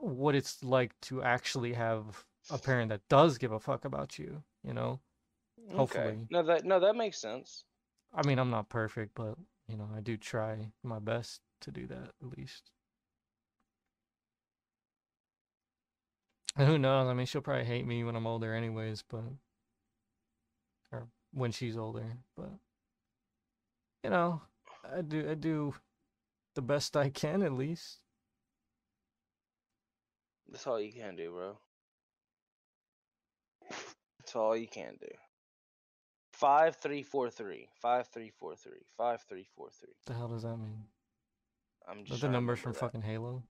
what 0.00 0.34
it's 0.34 0.62
like 0.62 0.92
to 1.02 1.22
actually 1.22 1.72
have 1.72 2.24
a 2.50 2.58
parent 2.58 2.90
that 2.90 3.08
does 3.08 3.38
give 3.38 3.52
a 3.52 3.60
fuck 3.60 3.84
about 3.84 4.18
you, 4.18 4.42
you 4.62 4.74
know? 4.74 5.00
Okay. 5.72 5.76
hopefully. 5.78 6.28
No, 6.30 6.42
that 6.44 6.64
no, 6.64 6.80
that 6.80 6.96
makes 6.96 7.20
sense. 7.20 7.64
I 8.14 8.26
mean, 8.26 8.38
I'm 8.38 8.50
not 8.50 8.68
perfect, 8.68 9.14
but 9.14 9.36
you 9.68 9.76
know, 9.76 9.88
I 9.96 10.00
do 10.00 10.16
try 10.16 10.72
my 10.82 10.98
best 10.98 11.40
to 11.62 11.70
do 11.70 11.86
that 11.86 12.10
at 12.22 12.38
least. 12.38 12.70
And 16.56 16.66
who 16.68 16.78
knows? 16.78 17.08
I 17.08 17.14
mean, 17.14 17.26
she'll 17.26 17.42
probably 17.42 17.64
hate 17.64 17.86
me 17.86 18.04
when 18.04 18.16
I'm 18.16 18.26
older 18.26 18.54
anyways, 18.54 19.02
but 19.02 19.24
or 20.92 21.08
when 21.32 21.52
she's 21.52 21.76
older, 21.76 22.18
but 22.36 22.50
you 24.02 24.10
know, 24.10 24.42
I 24.96 25.02
do 25.02 25.28
I 25.30 25.34
do 25.34 25.74
the 26.54 26.62
best 26.62 26.96
I 26.96 27.10
can 27.10 27.42
at 27.42 27.52
least. 27.52 27.98
That's 30.48 30.66
all 30.66 30.80
you 30.80 30.92
can 30.92 31.14
do, 31.16 31.30
bro. 31.30 31.58
That's 34.18 34.36
all 34.36 34.56
you 34.56 34.66
can 34.68 34.96
do. 35.00 35.08
Five 36.38 36.76
three 36.76 37.02
four 37.02 37.30
three. 37.30 37.68
Five 37.80 38.08
three 38.08 38.30
four 38.30 38.54
three. 38.56 38.84
Five 38.96 39.22
three 39.22 39.44
four 39.56 39.70
three. 39.70 39.96
The 40.06 40.14
hell 40.14 40.28
does 40.28 40.42
that 40.42 40.56
mean? 40.56 40.84
I'm 41.88 42.04
Are 42.10 42.16
just 42.16 42.20
the 42.20 42.28
trying 42.28 42.42
to 42.42 42.42
numbers 42.42 42.58
from 42.60 42.72
that. 42.72 42.74
fucking 42.74 43.02
Halo? 43.02 43.42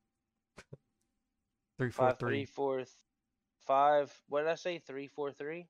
Three 1.78 1.90
four 1.90 2.10
Five 2.10 2.18
three 2.18 2.44
three. 2.44 2.44
four 2.44 2.78
th- 2.78 2.88
five. 3.66 4.12
What 4.28 4.42
did 4.42 4.50
I 4.50 4.54
say? 4.56 4.78
Three 4.78 5.06
four 5.08 5.32
three. 5.32 5.68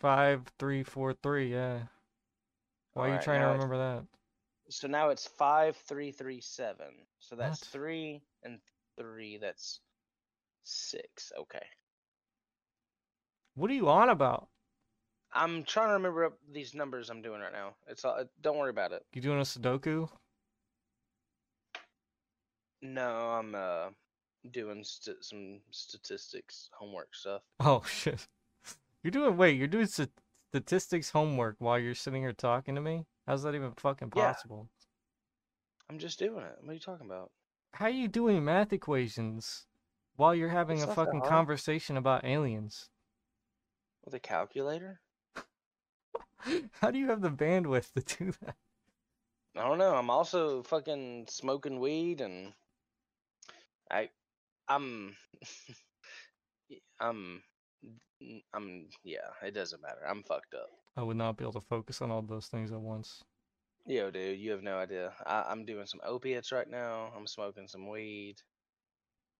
Five 0.00 0.46
three 0.58 0.82
four 0.82 1.12
three. 1.12 1.52
Yeah. 1.52 1.82
Why 2.94 3.06
are 3.06 3.12
you 3.12 3.18
Alright, 3.18 3.22
trying 3.22 3.40
to 3.42 3.46
remember 3.46 3.76
that? 3.78 4.04
So 4.70 4.88
now 4.88 5.10
it's 5.10 5.26
five 5.26 5.76
three 5.76 6.12
three 6.12 6.40
seven. 6.40 7.06
So 7.20 7.36
that's 7.36 7.60
What? 7.60 7.68
three 7.72 8.22
and 8.42 8.60
three. 8.96 9.36
That's 9.38 9.80
six. 10.64 11.32
Okay. 11.38 11.66
What 13.54 13.70
are 13.70 13.74
you 13.74 13.88
on 13.88 14.08
about? 14.08 14.48
I'm 15.32 15.64
trying 15.64 15.88
to 15.88 15.92
remember 15.94 16.24
up 16.24 16.38
these 16.52 16.74
numbers 16.74 17.10
I'm 17.10 17.22
doing 17.22 17.40
right 17.40 17.52
now. 17.52 17.74
It's 17.86 18.04
all. 18.04 18.24
Don't 18.40 18.56
worry 18.58 18.70
about 18.70 18.92
it. 18.92 19.04
You 19.12 19.20
doing 19.20 19.38
a 19.38 19.42
Sudoku? 19.42 20.08
No, 22.80 23.30
I'm 23.30 23.54
uh 23.54 23.90
doing 24.50 24.84
st- 24.84 25.24
some 25.24 25.60
statistics 25.70 26.70
homework 26.72 27.14
stuff. 27.14 27.42
Oh 27.60 27.82
shit. 27.86 28.26
You're 29.02 29.10
doing 29.10 29.36
wait, 29.36 29.56
you're 29.58 29.68
doing 29.68 29.86
st- 29.86 30.10
statistics 30.50 31.10
homework 31.10 31.56
while 31.58 31.78
you're 31.78 31.94
sitting 31.94 32.22
here 32.22 32.32
talking 32.32 32.74
to 32.74 32.80
me? 32.80 33.04
How's 33.26 33.42
that 33.42 33.54
even 33.54 33.72
fucking 33.76 34.12
Yeah. 34.14 34.32
possible? 34.32 34.68
I'm 35.90 35.98
just 35.98 36.18
doing 36.18 36.44
it. 36.44 36.56
What 36.60 36.70
are 36.70 36.74
you 36.74 36.80
talking 36.80 37.06
about? 37.06 37.30
How 37.74 37.86
are 37.86 37.90
you 37.90 38.08
doing 38.08 38.44
math 38.44 38.72
equations 38.72 39.66
while 40.16 40.34
you're 40.34 40.48
having 40.48 40.78
It's 40.78 40.90
a 40.90 40.94
fucking 40.94 41.22
conversation 41.22 41.96
about 41.96 42.24
aliens? 42.24 42.88
With 44.04 44.14
a 44.14 44.20
calculator? 44.20 45.00
How 46.80 46.90
do 46.90 46.98
you 46.98 47.08
have 47.08 47.20
the 47.20 47.30
bandwidth 47.30 47.92
to 47.94 48.16
do 48.16 48.32
that? 48.42 48.56
I 49.56 49.66
don't 49.66 49.78
know. 49.78 49.94
I'm 49.94 50.10
also 50.10 50.62
fucking 50.62 51.26
smoking 51.28 51.80
weed 51.80 52.20
and 52.20 52.54
I 53.90 54.10
I'm 54.68 55.16
I'm 57.00 57.42
I'm 58.52 58.88
yeah, 59.04 59.28
it 59.42 59.52
doesn't 59.54 59.82
matter. 59.82 60.00
I'm 60.06 60.22
fucked 60.22 60.54
up. 60.54 60.70
I 60.96 61.02
would 61.02 61.16
not 61.16 61.36
be 61.36 61.44
able 61.44 61.52
to 61.54 61.60
focus 61.60 62.02
on 62.02 62.10
all 62.10 62.22
those 62.22 62.46
things 62.48 62.72
at 62.72 62.80
once. 62.80 63.22
Yo, 63.86 64.10
dude, 64.10 64.38
you 64.38 64.50
have 64.50 64.62
no 64.62 64.76
idea. 64.78 65.12
I, 65.26 65.44
I'm 65.48 65.64
doing 65.64 65.86
some 65.86 66.00
opiates 66.04 66.52
right 66.52 66.68
now. 66.68 67.10
I'm 67.16 67.26
smoking 67.26 67.68
some 67.68 67.88
weed. 67.88 68.36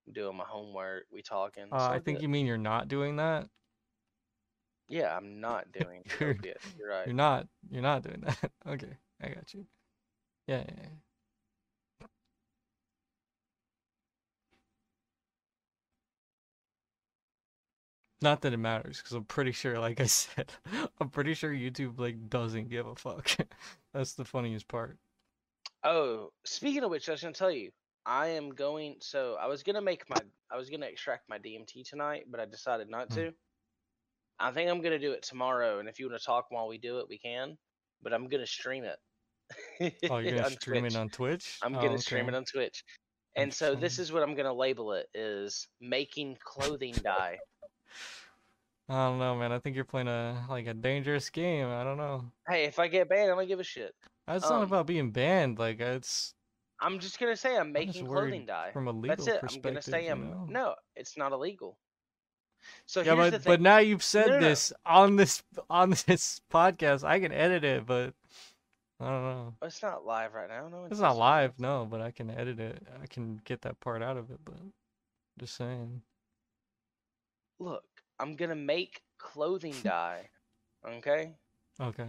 I'm 0.07 0.13
doing 0.15 0.37
my 0.37 0.45
homework. 0.45 1.05
We 1.13 1.23
talking. 1.23 1.65
Uh, 1.71 1.77
It's 1.77 1.85
I 1.85 1.99
think 1.99 2.19
good. 2.19 2.23
you 2.23 2.29
mean 2.29 2.47
you're 2.47 2.57
not 2.57 2.89
doing 2.89 3.17
that. 3.17 3.49
Yeah, 4.89 5.15
I'm 5.17 5.41
not 5.41 5.73
doing 5.73 6.05
You're-. 6.21 6.39
You're 6.79 6.89
right. 6.89 7.07
You're 7.07 7.15
not. 7.15 7.49
You're 7.71 7.83
not 7.83 8.03
doing 8.03 8.21
that. 8.23 8.51
okay, 8.67 8.97
I 9.23 9.29
got 9.29 9.55
you. 9.55 9.67
Yeah, 10.47 10.65
yeah, 10.69 10.75
yeah. 10.83 10.89
Not 18.21 18.43
that 18.43 18.53
it 18.53 18.59
matters, 18.59 18.99
because 18.99 19.13
I'm 19.13 19.25
pretty 19.25 19.53
sure, 19.53 19.79
like 19.79 20.01
I 20.01 20.07
said, 20.07 20.53
I'm 21.01 21.11
pretty 21.11 21.35
sure 21.35 21.53
YouTube 21.53 21.99
like 21.99 22.29
doesn't 22.29 22.69
give 22.69 22.87
a 22.87 22.95
fuck. 22.97 23.31
That's 23.93 24.15
the 24.15 24.25
funniest 24.25 24.69
part. 24.69 24.99
Oh, 25.85 26.33
speaking 26.45 26.83
of 26.85 26.91
which, 26.91 27.09
I 27.09 27.13
was 27.13 27.21
gonna 27.23 27.33
tell 27.33 27.51
you, 27.51 27.71
I 28.07 28.29
am 28.29 28.51
going. 28.51 28.97
So 29.01 29.37
I 29.41 29.47
was 29.47 29.63
gonna 29.63 29.81
make 29.81 30.09
my, 30.09 30.23
I 30.51 30.57
was 30.57 30.71
gonna 30.71 30.87
extract 30.87 31.29
my 31.29 31.39
DMT 31.39 31.83
tonight, 31.85 32.27
but 32.31 32.41
I 32.41 32.47
decided 32.47 32.89
not 32.89 33.11
Hmm. 33.11 33.15
to. 33.15 33.33
I 34.41 34.53
think 34.53 34.71
I'm 34.71 34.81
gonna 34.81 34.99
do 34.99 35.13
it 35.13 35.23
tomorrow, 35.23 35.81
and 35.81 35.89
if 35.89 35.99
you 35.99 36.09
want 36.09 36.21
to 36.21 36.25
talk 36.25 36.47
while 36.51 36.69
we 36.69 36.79
do 36.79 36.99
it, 37.01 37.09
we 37.09 37.19
can. 37.19 37.59
But 38.03 38.13
I'm 38.13 38.29
gonna 38.29 38.47
stream 38.47 38.85
it. 38.85 38.99
Oh, 40.11 40.19
you're 40.19 40.31
gonna 40.37 40.45
on 40.45 40.51
stream 40.53 40.83
Twitch. 40.83 40.95
it 40.95 40.99
on 40.99 41.09
Twitch? 41.09 41.59
I'm 41.63 41.75
Oh, 41.75 41.81
gonna 41.83 41.99
stream 41.99 42.29
it 42.29 42.35
on 42.35 42.45
Twitch. 42.45 42.85
And 43.37 43.53
so 43.53 43.75
this 43.75 43.99
is 43.99 44.13
what 44.13 44.23
I'm 44.23 44.35
gonna 44.35 44.53
label 44.53 44.93
it: 44.93 45.07
is 45.15 45.69
making 45.81 46.39
clothing 46.43 46.95
dye. 46.95 47.39
I 48.91 49.07
don't 49.07 49.19
know, 49.19 49.37
man. 49.37 49.53
I 49.53 49.59
think 49.59 49.77
you're 49.77 49.85
playing 49.85 50.09
a 50.09 50.47
like 50.49 50.67
a 50.67 50.75
dangerous 50.75 51.29
game. 51.29 51.67
I 51.69 51.85
don't 51.85 51.99
know. 51.99 52.33
Hey, 52.49 52.65
if 52.65 52.79
I 52.79 52.89
get 52.89 53.09
banned, 53.09 53.31
I 53.31 53.35
don't 53.35 53.47
give 53.47 53.61
a 53.61 53.65
shit. 53.65 53.95
Not 54.27 54.45
Um, 54.51 54.63
about 54.63 54.87
being 54.87 55.11
banned. 55.11 55.59
Like 55.59 55.81
it's 55.81 56.35
I'm 56.81 56.99
just 56.99 57.19
gonna 57.19 57.37
say 57.37 57.57
I'm 57.57 57.63
I'm 57.69 57.73
making 57.73 58.07
clothing 58.07 58.47
dye. 58.47 58.71
from 58.73 58.89
a 58.89 58.93
legal 58.93 59.25
That's 59.25 59.45
it. 59.45 59.55
I'm 59.55 59.61
gonna 59.61 59.83
say 59.83 60.09
I'm 60.09 60.31
know? 60.31 60.47
no, 60.49 60.75
it's 60.97 61.17
not 61.17 61.33
illegal. 61.33 61.79
So 62.87 63.03
yeah, 63.03 63.15
but 63.15 63.45
but 63.45 63.61
now 63.61 63.79
you've 63.79 64.03
said 64.03 64.29
no, 64.29 64.35
no. 64.35 64.41
this 64.41 64.73
on 64.87 65.17
this 65.17 65.43
on 65.69 65.91
this 65.91 66.41
podcast. 66.53 67.05
I 67.05 67.21
can 67.21 67.33
edit 67.33 67.65
it, 67.65 67.87
but 67.87 68.15
I 69.01 69.05
don't 69.07 69.23
know. 69.23 69.55
it's 69.63 69.83
not 69.83 70.05
live 70.07 70.35
right 70.35 70.49
now. 70.49 70.69
No, 70.69 70.81
one's 70.81 70.93
It's 70.93 71.01
not 71.01 71.17
live, 71.17 71.59
no, 71.59 71.87
but 71.89 72.01
I 72.01 72.11
can 72.11 72.31
edit 72.31 72.59
it. 72.59 72.87
I 73.03 73.07
can 73.07 73.41
get 73.45 73.63
that 73.63 73.79
part 73.81 74.03
out 74.03 74.17
of 74.17 74.31
it. 74.31 74.41
But 74.45 74.57
just 75.39 75.57
saying. 75.57 76.03
Look, 77.59 77.85
I'm 78.19 78.37
gonna 78.37 78.55
make 78.55 79.03
clothing 79.19 79.75
dye. 79.83 80.29
Okay, 80.87 81.33
Okay. 81.81 82.07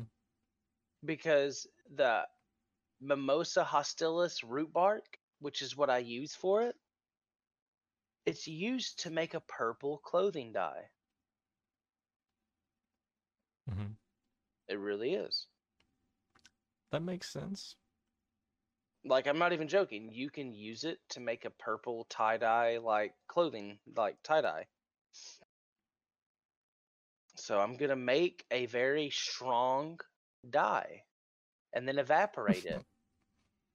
because 1.04 1.66
the 1.96 2.24
Mimosa 3.02 3.64
hostilis 3.64 4.44
root 4.48 4.72
bark, 4.72 5.18
which 5.40 5.62
is 5.62 5.76
what 5.76 5.90
I 5.90 5.98
use 6.00 6.36
for 6.36 6.62
it, 6.62 6.76
it's 8.26 8.48
used 8.48 9.00
to 9.00 9.10
make 9.10 9.34
a 9.34 9.42
purple 9.42 9.98
clothing 10.00 10.54
dye. 10.54 10.92
hmm 13.70 13.92
It 14.70 14.76
really 14.80 15.16
is. 15.16 15.48
That 16.92 17.02
makes 17.02 17.30
sense. 17.32 17.78
Like 19.04 19.28
I'm 19.28 19.38
not 19.38 19.52
even 19.52 19.68
joking. 19.68 20.10
You 20.10 20.30
can 20.30 20.54
use 20.54 20.86
it 20.86 21.02
to 21.10 21.20
make 21.20 21.44
a 21.44 21.50
purple 21.50 22.06
tie 22.06 22.38
dye 22.38 22.78
like 22.78 23.18
clothing, 23.28 23.82
like 23.86 24.24
tie 24.24 24.40
dye. 24.40 24.68
So 27.38 27.60
I'm 27.60 27.76
gonna 27.76 27.96
make 27.96 28.46
a 28.52 28.68
very 28.68 29.10
strong 29.10 30.00
dye, 30.48 31.06
and 31.74 31.88
then 31.88 32.00
evaporate 32.00 32.66
it, 32.66 32.86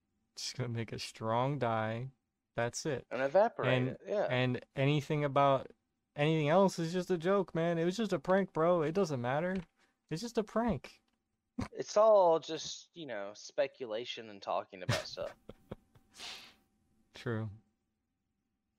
Just 0.37 0.57
gonna 0.57 0.69
make 0.69 0.93
a 0.93 0.99
strong 0.99 1.59
dye. 1.59 2.11
That's 2.57 2.87
it. 2.87 3.07
and 3.11 3.21
evaporate 3.23 3.73
And- 3.77 3.89
it. 3.89 4.01
Yeah. 4.07 4.27
And 4.31 4.61
anything 4.77 5.25
about 5.25 5.69
anything 6.17 6.49
else 6.49 6.79
is 6.79 6.93
just 6.93 7.11
a 7.11 7.19
joke, 7.19 7.55
man. 7.55 7.79
It 7.79 7.85
was 7.85 7.97
just 7.97 8.13
a 8.13 8.19
prank, 8.19 8.53
bro. 8.53 8.83
It 8.83 8.93
doesn't 8.93 9.21
matter. 9.21 9.57
It's 10.11 10.23
just 10.23 10.39
a 10.39 10.45
prank. 10.45 11.01
It's 11.73 11.97
all 11.97 12.39
just, 12.39 12.89
you 12.95 13.07
know, 13.07 13.31
speculation 13.35 14.31
and 14.31 14.41
talking 14.43 14.83
about 14.83 15.07
stuff. 15.07 15.31
True. 17.15 17.49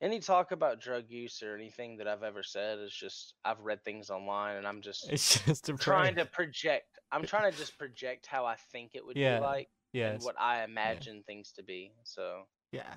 Any 0.01 0.19
talk 0.19 0.51
about 0.51 0.81
drug 0.81 1.05
use 1.09 1.41
or 1.41 1.55
anything 1.55 1.97
that 1.97 2.07
I've 2.07 2.23
ever 2.23 2.43
said 2.43 2.79
is 2.79 2.93
just 2.93 3.33
I've 3.45 3.61
read 3.61 3.83
things 3.83 4.09
online 4.09 4.57
and 4.57 4.67
I'm 4.67 4.81
just 4.81 5.09
It's 5.11 5.43
just 5.45 5.69
a 5.69 5.73
trying 5.73 6.15
to 6.15 6.25
project. 6.25 6.99
I'm 7.11 7.25
trying 7.25 7.51
to 7.51 7.57
just 7.57 7.77
project 7.77 8.25
how 8.27 8.45
I 8.45 8.55
think 8.71 8.91
it 8.93 9.05
would 9.05 9.15
Yeah, 9.15 9.37
be 9.39 9.43
like 9.43 9.69
Yeah. 9.93 10.11
and 10.11 10.21
what 10.23 10.35
I 10.39 10.63
imagine 10.63 11.23
things 11.25 11.53
to 11.53 11.63
be. 11.63 11.93
So 12.03 12.43
Yeah. 12.71 12.93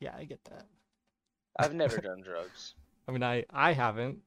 Yeah, 0.00 0.14
I 0.16 0.24
get 0.24 0.44
that. 0.44 0.66
I've 1.58 1.74
never 1.74 1.96
done 2.00 2.22
drugs. 2.22 2.74
I 3.06 3.12
mean, 3.12 3.22
I 3.22 3.44
I 3.50 3.72
haven't. 3.72 4.18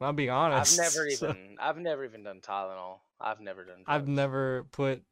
I'm 0.00 0.16
being 0.16 0.30
honest. 0.30 0.78
I've 0.78 0.84
never 0.84 1.10
so 1.10 1.28
even 1.30 1.56
I've 1.60 1.78
never 1.78 2.04
even 2.04 2.22
done 2.22 2.40
Tylenol. 2.40 2.98
I've 3.20 3.40
never 3.40 3.64
done 3.64 3.76
drugs. 3.76 3.88
I've 3.88 4.08
never 4.08 4.64
put 4.72 5.02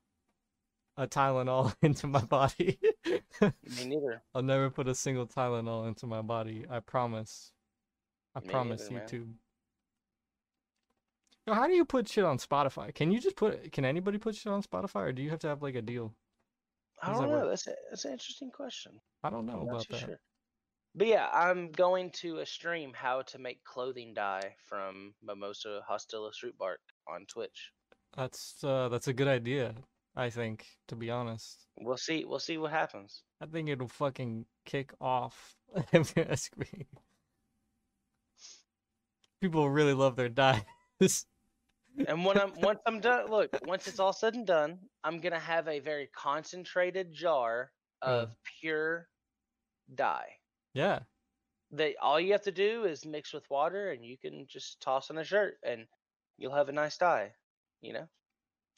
a 0.97 1.07
Tylenol 1.07 1.75
into 1.83 2.07
my 2.07 2.21
body. 2.21 2.79
Me 3.41 3.85
neither. 3.85 4.23
I'll 4.35 4.43
never 4.43 4.71
put 4.71 4.89
a 4.89 4.95
single 4.95 5.27
Tylenol 5.27 5.89
into 5.89 6.07
my 6.07 6.23
body. 6.23 6.67
I 6.71 6.81
promise. 6.81 7.53
I 8.35 8.41
Me 8.41 8.49
promise 8.49 8.91
neither, 8.91 8.95
man. 8.95 9.09
YouTube. 9.09 9.33
Yo, 11.47 11.55
how 11.55 11.67
do 11.67 11.75
you 11.75 11.85
put 11.85 12.09
shit 12.09 12.25
on 12.25 12.39
Spotify? 12.39 12.95
Can 12.95 13.11
you 13.11 13.21
just 13.21 13.37
put? 13.37 13.73
Can 13.73 13.85
anybody 13.85 14.19
put 14.19 14.35
shit 14.35 14.53
on 14.53 14.63
Spotify, 14.63 15.03
or 15.09 15.13
do 15.13 15.23
you 15.23 15.31
have 15.31 15.41
to 15.41 15.49
have 15.49 15.63
like 15.63 15.75
a 15.75 15.83
deal? 15.83 16.15
I 17.05 17.13
don't 17.13 17.31
know. 17.31 17.39
work? 17.39 17.49
That's 17.51 17.67
a, 17.67 17.75
that's 17.91 18.05
an 18.05 18.13
interesting 18.13 18.51
question. 18.51 18.93
I 19.23 19.31
don't 19.31 19.47
know 19.47 19.67
about 19.69 19.89
that. 19.89 20.01
sure. 20.01 20.21
But 20.95 21.09
yeah, 21.09 21.29
I'm 21.33 21.73
going 21.73 22.11
to 22.21 22.39
a 22.39 22.47
stream 22.47 22.93
how 22.95 23.23
to 23.23 23.39
make 23.39 23.65
clothing 23.65 24.15
dye 24.15 24.55
from 24.69 25.15
Mimosa 25.23 25.81
hostilis 25.91 26.43
root 26.43 26.57
bark 26.57 26.81
on 27.09 27.27
Twitch. 27.27 27.73
That's 28.17 28.63
uh, 28.63 28.89
that's 28.89 29.09
a 29.09 29.13
good 29.13 29.29
idea. 29.29 29.75
I 30.17 30.31
think, 30.31 30.67
to 30.87 30.95
be 30.95 31.11
honest, 31.11 31.67
We'll 31.79 31.97
see. 31.97 32.25
We'll 32.25 32.39
see 32.39 32.59
what 32.59 32.71
happens. 32.71 33.23
I 33.41 33.47
think 33.47 33.69
it'll 33.69 33.89
fucking 33.89 34.47
kick 34.65 34.93
off. 35.01 35.57
if 35.93 36.15
you 36.17 36.25
ask 36.29 36.57
me. 36.57 36.87
People 39.41 39.69
really 39.69 39.93
love 39.93 40.17
their 40.17 40.29
dyes. 40.29 40.63
And 42.07 42.25
when 42.25 42.39
I'm 42.39 42.53
once 42.61 42.81
I'm 42.87 43.01
done, 43.01 43.31
look, 43.31 43.51
once 43.67 43.87
it's 43.87 43.99
all 44.01 44.13
said 44.13 44.35
and 44.35 44.47
done, 44.47 44.79
I'm 45.05 45.21
gonna 45.21 45.39
have 45.39 45.69
a 45.69 45.79
very 45.81 46.09
concentrated 46.09 47.13
jar 47.13 47.73
Mm. 48.05 48.09
of 48.09 48.37
pure 48.61 49.09
dye. 49.95 50.39
yeah, 50.75 51.05
They 51.71 51.97
all 51.97 52.21
you 52.21 52.33
have 52.33 52.43
to 52.43 52.53
do 52.53 52.85
is 52.85 53.05
mix 53.07 53.33
with 53.33 53.49
water, 53.51 53.91
and 53.93 54.05
you 54.05 54.17
can 54.19 54.47
just 54.47 54.81
toss 54.81 55.11
in 55.11 55.19
a 55.19 55.25
shirt, 55.25 55.59
and 55.63 55.87
you'll 56.37 56.55
have 56.55 56.69
a 56.69 56.73
nice 56.73 56.97
dye. 56.99 57.35
You 57.81 57.93
know, 57.95 58.09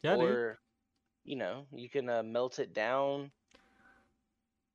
Yeah, 0.03 0.17
dude. 0.17 0.21
or 0.21 0.61
you 1.25 1.37
know, 1.37 1.67
you 1.73 1.89
can 1.91 2.09
uh, 2.09 2.23
melt 2.23 2.59
it 2.59 2.73
down 2.73 3.33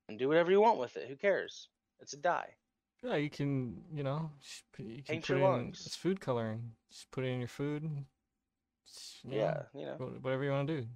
and 0.08 0.20
do 0.20 0.28
whatever 0.28 0.52
you 0.52 0.62
want 0.62 0.80
with 0.80 0.98
it. 0.98 1.08
Who 1.08 1.16
cares? 1.16 1.70
It's 2.00 2.14
a 2.14 2.18
dye. 2.18 2.56
Yeah, 3.04 3.16
you 3.16 3.30
can, 3.30 3.84
you 3.94 4.04
know, 4.04 4.32
you 4.78 5.02
can 5.04 5.04
Paint 5.06 5.22
put 5.22 5.30
your 5.30 5.38
it 5.38 5.42
in. 5.42 5.48
lungs. 5.52 5.86
It's 5.86 5.96
food 5.96 6.20
coloring. 6.20 6.76
Just 6.92 7.10
put 7.12 7.24
it 7.24 7.30
in 7.30 7.40
your 7.40 7.48
food. 7.48 8.06
And 9.24 9.34
s- 9.34 9.38
know, 9.38 9.38
Yeah, 9.38 9.64
you 9.74 9.86
know. 9.86 9.96
whatever 10.22 10.44
you 10.44 10.52
want 10.52 10.68
to 10.68 10.82
do. 10.82 10.88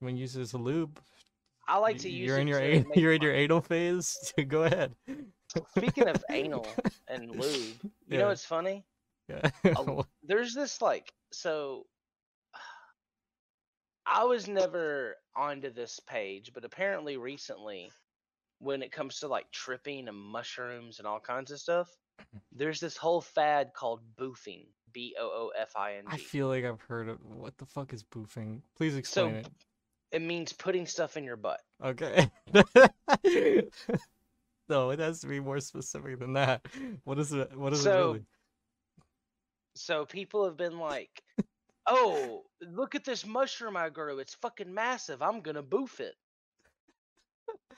You 0.00 0.04
want 0.06 0.16
to 0.16 0.20
use 0.20 0.36
it 0.36 0.42
as 0.42 0.52
a 0.52 0.58
lube? 0.58 1.00
I 1.66 1.76
like 1.78 1.98
to 1.98 2.08
use. 2.08 2.26
You're 2.26 2.38
it 2.38 2.42
in 2.42 2.48
your 2.48 2.60
make 2.60 2.96
you're 2.96 3.12
in 3.12 3.22
your 3.22 3.34
anal 3.34 3.60
phase. 3.60 4.32
Go 4.48 4.64
ahead. 4.64 4.94
Speaking 5.76 6.08
of 6.08 6.24
anal 6.30 6.66
and 7.08 7.30
lube, 7.30 7.42
you 7.82 7.90
Yeah. 8.08 8.18
know 8.18 8.28
what's 8.28 8.44
funny? 8.44 8.84
Yeah. 9.28 9.50
a- 9.64 10.04
there's 10.22 10.54
this 10.54 10.80
like 10.80 11.12
so 11.32 11.86
I 14.06 14.24
was 14.24 14.48
never 14.48 15.16
onto 15.36 15.70
this 15.70 16.00
page, 16.00 16.52
but 16.54 16.64
apparently 16.64 17.16
recently 17.18 17.90
when 18.58 18.82
it 18.82 18.90
comes 18.90 19.20
to 19.20 19.28
like 19.28 19.50
tripping 19.52 20.08
and 20.08 20.16
mushrooms 20.16 20.98
and 20.98 21.06
all 21.06 21.20
kinds 21.20 21.50
of 21.50 21.60
stuff, 21.60 21.88
mm-hmm. 22.20 22.38
there's 22.52 22.80
this 22.80 22.96
whole 22.96 23.20
fad 23.20 23.72
called 23.74 24.00
boofing. 24.16 24.66
B 24.92 25.14
O 25.18 25.24
O 25.24 25.52
F 25.58 25.72
I 25.76 25.94
N 25.94 26.04
I 26.06 26.16
G. 26.16 26.22
feel 26.24 26.48
like 26.48 26.64
I've 26.64 26.80
heard 26.82 27.08
of 27.08 27.18
what 27.24 27.56
the 27.58 27.66
fuck 27.66 27.92
is 27.92 28.02
boofing. 28.02 28.60
Please 28.76 28.96
So 29.04 29.26
explain 29.26 29.34
it. 29.36 29.48
it 30.12 30.22
means 30.22 30.52
putting 30.52 30.86
stuff 30.86 31.16
in 31.16 31.24
your 31.24 31.36
butt. 31.36 31.60
Okay. 31.84 32.30
no, 34.68 34.90
it 34.90 34.98
has 34.98 35.20
to 35.20 35.26
be 35.26 35.40
more 35.40 35.60
specific 35.60 36.18
than 36.18 36.32
that. 36.34 36.66
What 37.04 37.18
is 37.18 37.32
it? 37.32 37.56
What 37.56 37.72
is 37.72 37.84
it 37.84 37.90
So, 37.90 38.12
really? 38.12 38.24
So 39.74 40.04
people 40.06 40.44
have 40.44 40.56
been 40.56 40.78
like, 40.78 41.22
"Oh, 41.86 42.44
look 42.60 42.94
at 42.94 43.04
this 43.04 43.24
mushroom 43.24 43.76
I 43.76 43.90
grew. 43.90 44.18
It's 44.18 44.34
fucking 44.34 44.72
massive. 44.72 45.22
I'm 45.22 45.40
to 45.42 45.62
boof 45.62 46.00
it." 46.00 46.14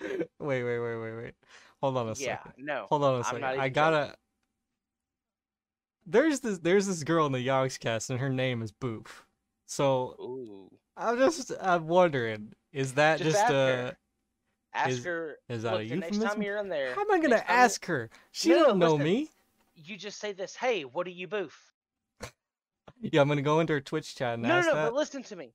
Wait, 0.40 0.64
wait, 0.64 0.78
wait, 0.78 0.96
wait, 0.96 1.16
wait. 1.16 1.34
Hold 1.82 1.96
on 1.98 2.08
a 2.08 2.14
Yeah, 2.14 2.38
second. 2.38 2.54
no. 2.56 2.86
Hold 2.88 3.04
on 3.04 3.20
a 3.20 3.24
second. 3.24 3.44
I 3.44 3.68
gotta. 3.68 4.14
There's 6.10 6.40
this. 6.40 6.58
There's 6.58 6.86
this 6.86 7.04
girl 7.04 7.26
in 7.26 7.32
the 7.32 7.46
Yogscast, 7.46 8.10
and 8.10 8.18
her 8.20 8.28
name 8.28 8.62
is 8.62 8.72
Boof. 8.72 9.24
So 9.66 10.16
Ooh. 10.20 10.70
I'm 10.96 11.18
just. 11.18 11.52
I'm 11.60 11.86
wondering. 11.86 12.52
Is 12.72 12.94
that 12.94 13.18
Just 13.18 13.30
just, 13.32 13.42
ask 13.44 13.50
uh? 13.50 13.54
her. 13.54 13.96
Ask 14.74 14.90
is- 14.90 15.04
her. 15.04 15.36
is 15.48 15.62
that 15.62 15.72
look, 15.72 15.82
a 15.82 15.88
the 15.88 15.96
next 15.96 16.08
time 16.16 16.20
euphemism? 16.22 16.42
you're 16.42 16.56
in 16.58 16.68
there, 16.68 16.94
How 16.94 17.00
am 17.02 17.10
I 17.10 17.16
gonna 17.16 17.28
next 17.30 17.46
time 17.48 17.56
ask 17.58 17.86
her? 17.86 18.10
She 18.32 18.50
No, 18.50 18.56
no, 18.56 18.64
don't 18.66 18.78
know 18.78 18.92
listen. 18.92 19.04
me. 19.04 19.28
You 19.74 19.96
just 19.96 20.20
say 20.20 20.32
this. 20.32 20.54
Hey, 20.54 20.82
what 20.84 21.04
do 21.06 21.12
you 21.12 21.26
boof? 21.28 21.72
Yeah, 23.02 23.22
I'm 23.22 23.28
gonna 23.28 23.40
go 23.42 23.60
into 23.60 23.72
her 23.72 23.80
Twitch 23.80 24.14
chat 24.14 24.34
and 24.34 24.42
No, 24.42 24.48
no, 24.50 24.54
ask 24.56 24.68
no. 24.68 24.74
that. 24.74 24.84
But 24.90 24.94
listen 24.94 25.22
to 25.24 25.36
me. 25.36 25.52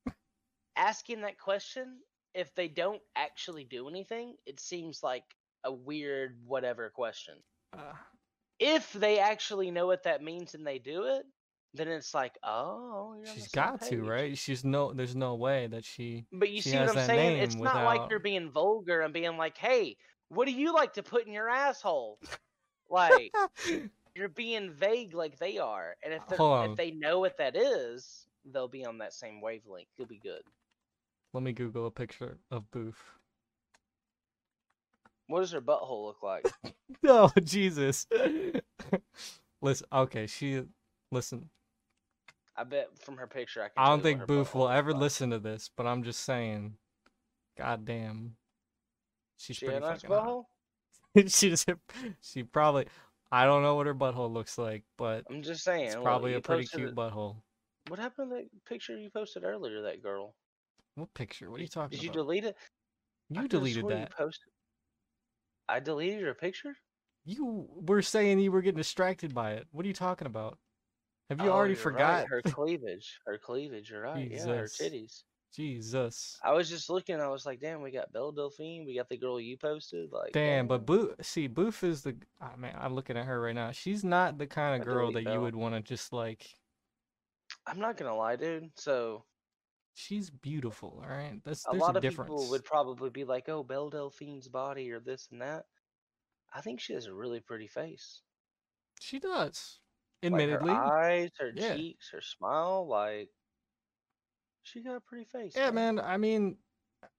Asking 0.78 1.22
that 1.22 1.38
question, 1.38 2.00
if 2.34 2.54
they 2.56 2.68
don't 2.68 3.02
actually 3.16 3.64
do 3.66 3.88
anything, 3.88 4.36
it 4.48 4.60
seems 4.60 5.04
like 5.04 5.24
a 5.64 5.72
weird 5.72 6.38
whatever 6.46 6.90
question. 6.90 7.36
Uh, 7.72 7.94
If 8.60 8.94
they 8.94 9.20
actually 9.20 9.72
know 9.72 9.86
what 9.88 10.04
that 10.04 10.24
means 10.24 10.54
and 10.56 10.66
they 10.66 10.80
do 10.80 11.04
it, 11.04 11.26
then 11.74 11.88
it's 11.90 12.14
like, 12.14 12.38
oh, 12.44 13.16
she's 13.34 13.50
got 13.50 13.82
to, 13.82 14.02
right? 14.04 14.38
She's 14.38 14.64
no. 14.64 14.94
There's 14.94 15.16
no 15.16 15.36
way 15.36 15.68
that 15.68 15.84
she. 15.84 16.26
But 16.32 16.50
you 16.50 16.62
She 16.62 16.70
see 16.70 16.78
what 16.78 16.98
I'm 16.98 17.06
saying? 17.06 17.40
It's 17.40 17.56
name 17.56 17.64
not 17.66 17.84
like 17.84 18.10
you're 18.10 18.20
being 18.20 18.50
vulgar 18.52 19.02
and 19.02 19.14
being 19.14 19.36
like, 19.38 19.58
hey, 19.58 19.98
what 20.30 20.46
do 20.46 20.54
you 20.54 20.74
like 20.74 20.94
to 20.94 21.04
put 21.04 21.28
in 21.28 21.34
your 21.34 21.50
asshole? 21.50 22.20
Like, 22.88 23.34
you're 24.16 24.30
being 24.30 24.72
vague 24.72 25.16
like 25.16 25.40
they 25.40 25.58
are. 25.58 25.96
And 26.04 26.14
if, 26.14 26.26
they're- 26.28 26.38
Hold 26.38 26.54
on. 26.60 26.70
if 26.70 26.78
they 26.78 26.92
know 26.92 27.20
what 27.20 27.38
that 27.40 27.56
is, 27.56 28.28
they'll 28.54 28.68
be 28.68 28.86
on 28.86 29.00
that 29.00 29.12
same 29.12 29.42
wavelength. 29.42 29.88
You'll 29.98 30.08
be 30.08 30.20
good. 30.20 30.44
Let 31.34 31.42
me 31.42 31.52
Google 31.52 31.88
a 31.88 31.92
picture 31.92 32.38
of 32.52 32.70
Boof. 32.70 32.96
What 35.28 35.40
does 35.42 35.52
her 35.52 35.62
butthole 35.62 36.06
look 36.06 36.22
like? 36.24 36.46
No, 37.02 37.32
oh, 37.36 37.40
Jesus. 37.42 38.06
listen, 39.62 39.88
okay, 39.92 40.28
she. 40.28 40.64
Listen, 41.12 41.50
I 42.58 42.64
bet 42.64 42.90
from 43.00 43.18
her 43.18 43.28
picture 43.28 43.62
I 43.62 43.66
can. 43.70 43.74
I 43.78 43.90
don't 43.90 44.02
think 44.02 44.26
Boof 44.28 44.54
will 44.56 44.70
ever 44.70 44.92
like. 44.92 45.02
listen 45.02 45.30
to 45.32 45.40
this, 45.40 45.70
but 45.76 45.86
I'm 45.88 46.04
just 46.04 46.22
saying. 46.22 46.74
Goddamn. 47.58 48.36
She's 49.38 49.56
She 49.58 49.66
pretty 49.66 49.80
nice 49.82 50.04
butthole? 50.04 50.44
she 51.28 51.50
just. 51.50 51.70
She 52.22 52.44
probably. 52.44 52.88
I 53.32 53.46
don't 53.46 53.64
know 53.64 53.76
what 53.76 53.88
her 53.88 53.96
butthole 53.96 54.32
looks 54.32 54.58
like, 54.58 54.84
but 54.98 55.24
I'm 55.30 55.42
just 55.42 55.64
saying. 55.64 55.86
it's 55.88 55.96
probably 55.96 56.32
you 56.32 56.38
a 56.38 56.42
pretty 56.42 56.66
cute 56.66 56.90
it- 56.90 56.96
butthole. 56.96 57.38
What 57.88 58.00
happened 58.00 58.32
to 58.32 58.38
that 58.38 58.66
picture 58.66 58.98
you 58.98 59.10
posted 59.12 59.44
earlier? 59.44 59.84
That 59.84 60.02
girl. 60.02 60.34
What 60.96 61.14
picture? 61.14 61.52
What 61.52 61.60
are 61.60 61.64
you 61.64 61.68
talking 61.70 61.98
about? 61.98 62.02
Did 62.02 62.04
you 62.04 62.12
delete 62.12 62.46
it? 62.46 62.56
You 63.30 63.42
could've 63.42 63.50
deleted 63.52 63.82
swore 63.82 63.92
you 63.92 63.98
that. 63.98 64.12
posted. 64.18 64.52
I 65.68 65.80
deleted 65.80 66.20
your 66.20 66.34
picture. 66.34 66.76
You 67.26 67.68
were 67.88 68.02
saying 68.02 68.40
you 68.40 68.52
were 68.52 68.62
getting 68.62 68.78
distracted 68.78 69.34
by 69.34 69.54
it. 69.54 69.68
What 69.72 69.86
are 69.86 69.88
you 69.88 69.94
talking 69.94 70.28
about? 70.28 70.60
Have 71.30 71.42
you 71.42 71.50
Oh, 71.50 71.54
already 71.54 71.76
forgot? 71.76 72.20
right, 72.20 72.28
her 72.28 72.42
cleavage? 72.44 73.20
Her 73.26 73.40
cleavage. 73.40 73.90
You're 73.90 74.04
right. 74.04 74.30
Yeah, 74.30 74.46
her 74.46 74.66
titties. 74.66 75.24
Jesus. 75.56 76.38
I 76.44 76.52
was 76.52 76.70
just 76.70 76.90
looking. 76.90 77.20
I 77.20 77.30
was 77.30 77.46
like, 77.46 77.62
damn, 77.62 77.82
we 77.82 77.90
got 77.90 78.12
Belle 78.12 78.32
Delphine. 78.32 78.86
We 78.86 78.96
got 78.96 79.10
the 79.10 79.18
girl 79.18 79.40
you 79.40 79.58
posted. 79.58 80.12
Like, 80.12 80.34
Damn, 80.34 80.68
but 80.68 80.86
Boof, 80.86 81.16
see, 81.22 81.48
Boof 81.48 81.84
is 81.84 82.04
the. 82.04 82.16
Oh, 82.42 82.52
man, 82.58 82.76
I'm 82.78 82.94
looking 82.94 83.18
at 83.18 83.26
her 83.26 83.42
right 83.42 83.56
now. 83.56 83.72
She's 83.72 84.04
not 84.04 84.38
the 84.38 84.48
kind 84.48 84.76
I 84.76 84.78
of 84.80 84.86
girl 84.86 85.10
delete 85.10 85.26
that 85.26 85.34
you 85.34 85.42
would 85.42 85.56
want 85.56 85.74
to 85.76 85.82
just 85.82 86.14
like. 86.14 86.46
I'm 87.66 87.80
not 87.80 87.98
gonna 87.98 88.16
lie, 88.16 88.36
dude. 88.36 88.70
So 88.76 89.24
She's 89.96 90.30
beautiful, 90.30 91.00
all 91.02 91.10
right. 91.10 91.42
That's 91.44 91.66
a 91.66 91.72
lot 91.74 91.96
a 91.96 91.98
of 91.98 92.02
difference. 92.02 92.30
people 92.30 92.50
would 92.50 92.66
probably 92.66 93.10
be 93.10 93.24
like, 93.24 93.48
oh, 93.50 93.64
Belle 93.64 93.90
Delphine's 93.90 94.48
body 94.50 94.92
or 94.92 95.00
this 95.00 95.30
and 95.32 95.42
that. 95.42 95.66
I 96.54 96.62
think 96.62 96.80
she 96.82 96.94
has 96.94 97.06
a 97.08 97.14
really 97.14 97.40
pretty 97.40 97.68
face. 97.68 98.22
She 99.00 99.20
does, 99.20 99.80
Like 100.30 100.48
admittedly. 100.48 100.74
her 100.74 100.94
eyes, 101.00 101.32
her 101.40 101.52
Yeah. 101.56 101.76
cheeks, 101.76 102.10
her 102.12 102.22
smile, 102.22 102.88
like 102.88 103.32
she 104.64 104.82
got 104.82 104.96
a 104.96 105.02
pretty 105.02 105.26
face. 105.26 105.56
Yeah, 105.56 105.72
man. 105.72 106.00
I 106.00 106.18
mean, 106.18 106.58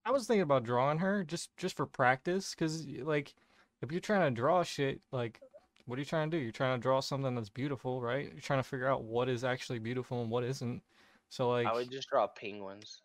I 0.05 0.11
was 0.11 0.27
thinking 0.27 0.43
about 0.43 0.65
drawing 0.65 0.99
her 0.99 1.25
just 1.25 1.57
just 1.57 1.77
for 1.77 1.87
practice, 1.87 2.55
cause 2.55 2.87
like, 2.87 3.35
if 3.83 3.93
you're 3.93 4.01
trying 4.01 4.35
to 4.35 4.39
draw 4.39 4.63
shit, 4.63 5.03
like, 5.13 5.43
what 5.87 5.97
are 5.99 6.03
you 6.03 6.07
trying 6.07 6.31
to 6.31 6.37
do? 6.37 6.43
You're 6.43 6.53
trying 6.53 6.79
to 6.79 6.83
draw 6.83 7.01
something 7.01 7.35
that's 7.35 7.51
beautiful, 7.51 8.03
right? 8.03 8.31
You're 8.33 8.41
trying 8.41 8.59
to 8.61 8.69
figure 8.69 8.89
out 8.89 9.05
what 9.05 9.29
is 9.29 9.45
actually 9.45 9.79
beautiful 9.79 10.21
and 10.23 10.31
what 10.31 10.45
isn't. 10.45 10.83
So 11.29 11.51
like, 11.51 11.67
I 11.67 11.75
would 11.75 11.91
just 11.91 12.09
draw 12.09 12.27
penguins. 12.27 13.03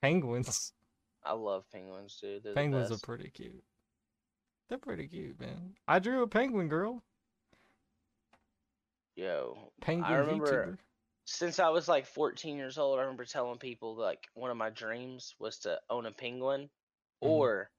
penguins. 0.00 0.72
I 1.24 1.32
love 1.32 1.64
penguins, 1.72 2.18
dude. 2.20 2.42
They're 2.44 2.54
Penguins 2.54 2.90
are 2.90 2.98
pretty 2.98 3.30
cute. 3.30 3.64
They're 4.68 4.78
pretty 4.78 5.08
cute, 5.08 5.40
man. 5.40 5.74
I 5.88 5.98
drew 5.98 6.22
a 6.22 6.26
penguin 6.28 6.68
girl. 6.68 7.02
Yo, 9.16 9.72
Penguin 9.80 10.10
I 10.10 10.16
remember 10.16 10.66
VTuber. 10.66 10.78
since 11.24 11.58
I 11.58 11.68
was 11.68 11.88
like 11.88 12.04
14 12.06 12.56
years 12.56 12.78
old, 12.78 12.98
I 12.98 13.02
remember 13.02 13.24
telling 13.24 13.58
people 13.58 13.94
like 13.96 14.26
one 14.34 14.50
of 14.50 14.56
my 14.56 14.70
dreams 14.70 15.34
was 15.38 15.58
to 15.60 15.80
own 15.88 16.06
a 16.06 16.12
penguin 16.12 16.62
Mhm. 17.22 17.28
or 17.28 17.70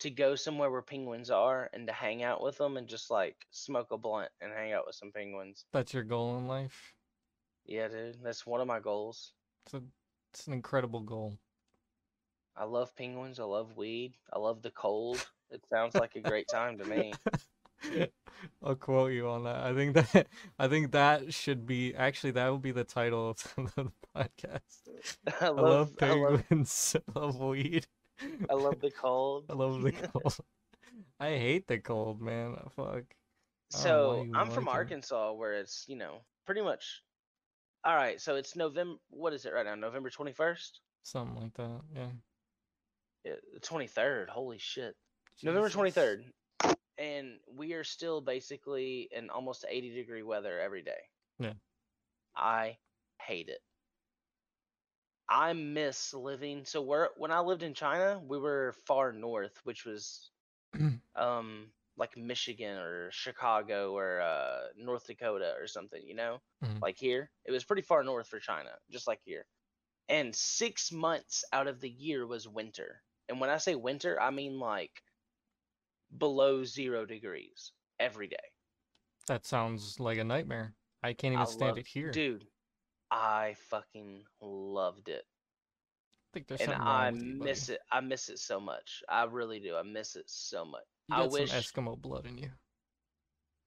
to 0.00 0.10
go 0.10 0.34
somewhere 0.34 0.70
where 0.70 0.82
penguins 0.82 1.30
are 1.30 1.70
and 1.72 1.86
to 1.86 1.92
hang 1.92 2.22
out 2.24 2.42
with 2.42 2.58
them 2.58 2.76
and 2.76 2.88
just 2.88 3.10
like 3.10 3.46
smoke 3.50 3.92
a 3.92 3.98
blunt 3.98 4.32
and 4.40 4.52
hang 4.52 4.72
out 4.72 4.86
with 4.86 4.96
some 4.96 5.12
penguins. 5.12 5.64
That's 5.72 5.94
your 5.94 6.04
goal 6.04 6.36
in 6.38 6.48
life. 6.48 6.94
Yeah, 7.64 7.88
dude, 7.88 8.22
that's 8.22 8.46
one 8.46 8.60
of 8.60 8.66
my 8.68 8.78
goals. 8.78 9.32
It's 9.64 9.74
a, 9.74 9.82
it's 10.32 10.46
an 10.46 10.52
incredible 10.52 11.00
goal. 11.00 11.38
I 12.56 12.64
love 12.64 12.96
penguins. 12.96 13.38
I 13.38 13.44
love 13.44 13.76
weed. 13.76 14.16
I 14.32 14.38
love 14.38 14.62
the 14.62 14.70
cold. 14.70 15.28
It 15.50 15.66
sounds 15.66 15.96
like 15.96 16.16
a 16.16 16.20
great 16.20 16.48
time 16.48 16.78
to 16.78 16.84
me. 16.84 17.20
I'll 18.62 18.74
quote 18.76 19.12
you 19.12 19.28
on 19.28 19.44
that. 19.44 19.56
I 19.56 19.74
think 19.74 19.94
that 19.94 20.26
I 20.58 20.68
think 20.68 20.92
that 20.92 21.32
should 21.34 21.66
be 21.66 21.94
actually 21.94 22.32
that 22.32 22.50
would 22.50 22.62
be 22.62 22.72
the 22.72 22.84
title 22.84 23.30
of 23.30 23.36
the 23.76 23.92
podcast. 24.16 24.82
I 25.40 25.48
I 25.56 25.60
love, 25.62 25.62
love 25.62 25.96
I 26.00 26.12
love, 26.12 26.44
penguins. 26.50 26.96
I 27.14 27.18
love 27.18 27.40
weed. 27.40 27.86
I 28.48 28.54
love 28.54 28.80
the 28.80 28.90
cold. 28.90 29.50
I 29.50 29.54
love 29.54 29.82
the 29.82 29.92
cold. 29.92 30.36
I 31.20 31.30
hate 31.30 31.68
the 31.68 31.78
cold, 31.78 32.20
man. 32.20 32.56
Fuck. 32.70 33.04
I 33.74 33.78
don't 33.78 33.92
know 33.92 34.02
why 34.02 34.16
So 34.16 34.28
I'm 34.32 34.50
from 34.50 34.68
it. 34.68 34.68
Arkansas, 34.68 35.32
where 35.32 35.54
it's 35.54 35.84
you 35.88 35.96
know 35.96 36.24
pretty 36.46 36.60
much. 36.62 37.02
All 37.84 37.96
right, 37.96 38.20
so 38.20 38.36
it's 38.36 38.54
November. 38.54 38.98
What 39.10 39.32
is 39.32 39.44
it 39.44 39.52
right 39.52 39.66
now? 39.66 39.74
November 39.74 40.08
21st. 40.08 40.70
Something 41.02 41.42
like 41.42 41.54
that. 41.54 41.80
Yeah. 41.94 42.06
Yeah, 43.24 43.32
the 43.54 43.60
23rd. 43.60 44.28
Holy 44.28 44.58
shit. 44.58 44.94
November 45.42 45.68
23rd. 45.68 46.24
And 46.98 47.38
we 47.56 47.72
are 47.72 47.82
still 47.82 48.20
basically 48.20 49.08
in 49.10 49.30
almost 49.30 49.64
80 49.68 49.94
degree 49.94 50.22
weather 50.22 50.60
every 50.60 50.82
day. 50.82 51.00
Yeah. 51.40 51.54
I 52.36 52.76
hate 53.20 53.48
it. 53.48 53.60
I 55.28 55.52
miss 55.52 56.14
living. 56.14 56.64
So 56.64 56.82
where 56.82 57.10
when 57.16 57.32
I 57.32 57.40
lived 57.40 57.62
in 57.62 57.74
China, 57.74 58.20
we 58.24 58.38
were 58.38 58.74
far 58.86 59.12
north, 59.12 59.58
which 59.64 59.84
was 59.84 60.30
um 61.16 61.66
like 61.96 62.16
Michigan 62.16 62.78
or 62.78 63.10
Chicago 63.10 63.92
or 63.96 64.20
uh, 64.20 64.68
North 64.76 65.06
Dakota 65.06 65.54
or 65.58 65.66
something, 65.66 66.02
you 66.06 66.14
know, 66.14 66.40
Mhm. 66.64 66.80
like 66.80 66.96
here. 66.96 67.30
It 67.44 67.52
was 67.52 67.64
pretty 67.64 67.82
far 67.82 68.02
north 68.02 68.28
for 68.28 68.40
China, 68.40 68.70
just 68.90 69.06
like 69.06 69.20
here. 69.24 69.46
And 70.08 70.34
six 70.34 70.90
months 70.92 71.44
out 71.52 71.68
of 71.68 71.80
the 71.80 71.90
year 71.90 72.26
was 72.26 72.48
winter. 72.48 73.02
And 73.28 73.40
when 73.40 73.50
I 73.50 73.58
say 73.58 73.74
winter, 73.74 74.20
I 74.20 74.30
mean 74.30 74.58
like 74.58 75.02
below 76.18 76.64
zero 76.64 77.06
degrees 77.06 77.72
every 77.98 78.28
day. 78.28 78.36
That 79.26 79.46
sounds 79.46 80.00
like 80.00 80.18
a 80.18 80.24
nightmare. 80.24 80.74
I 81.02 81.12
can't 81.14 81.32
even 81.32 81.42
I 81.42 81.46
stand 81.46 81.60
love- 81.70 81.78
it 81.78 81.86
here. 81.86 82.10
Dude, 82.10 82.46
I 83.10 83.54
fucking 83.70 84.24
loved 84.40 85.08
it. 85.08 85.24
I 86.32 86.38
think 86.38 86.48
there's 86.48 86.60
and 86.60 86.72
something 86.72 86.86
I 86.86 87.10
wrong 87.10 87.12
with 87.12 87.24
you, 87.24 87.34
buddy. 87.34 87.60
miss 87.60 87.68
it. 87.68 87.80
I 87.90 88.00
miss 88.00 88.28
it 88.28 88.38
so 88.38 88.60
much. 88.60 89.02
I 89.08 89.24
really 89.24 89.60
do. 89.60 89.76
I 89.76 89.82
miss 89.82 90.16
it 90.16 90.30
so 90.30 90.64
much. 90.64 90.84
You 91.08 91.16
I 91.16 91.16
got 91.16 91.30
wish 91.30 91.50
some 91.50 91.50
Eskimo 91.50 92.00
blood 92.00 92.26
in 92.26 92.38
you. 92.38 92.52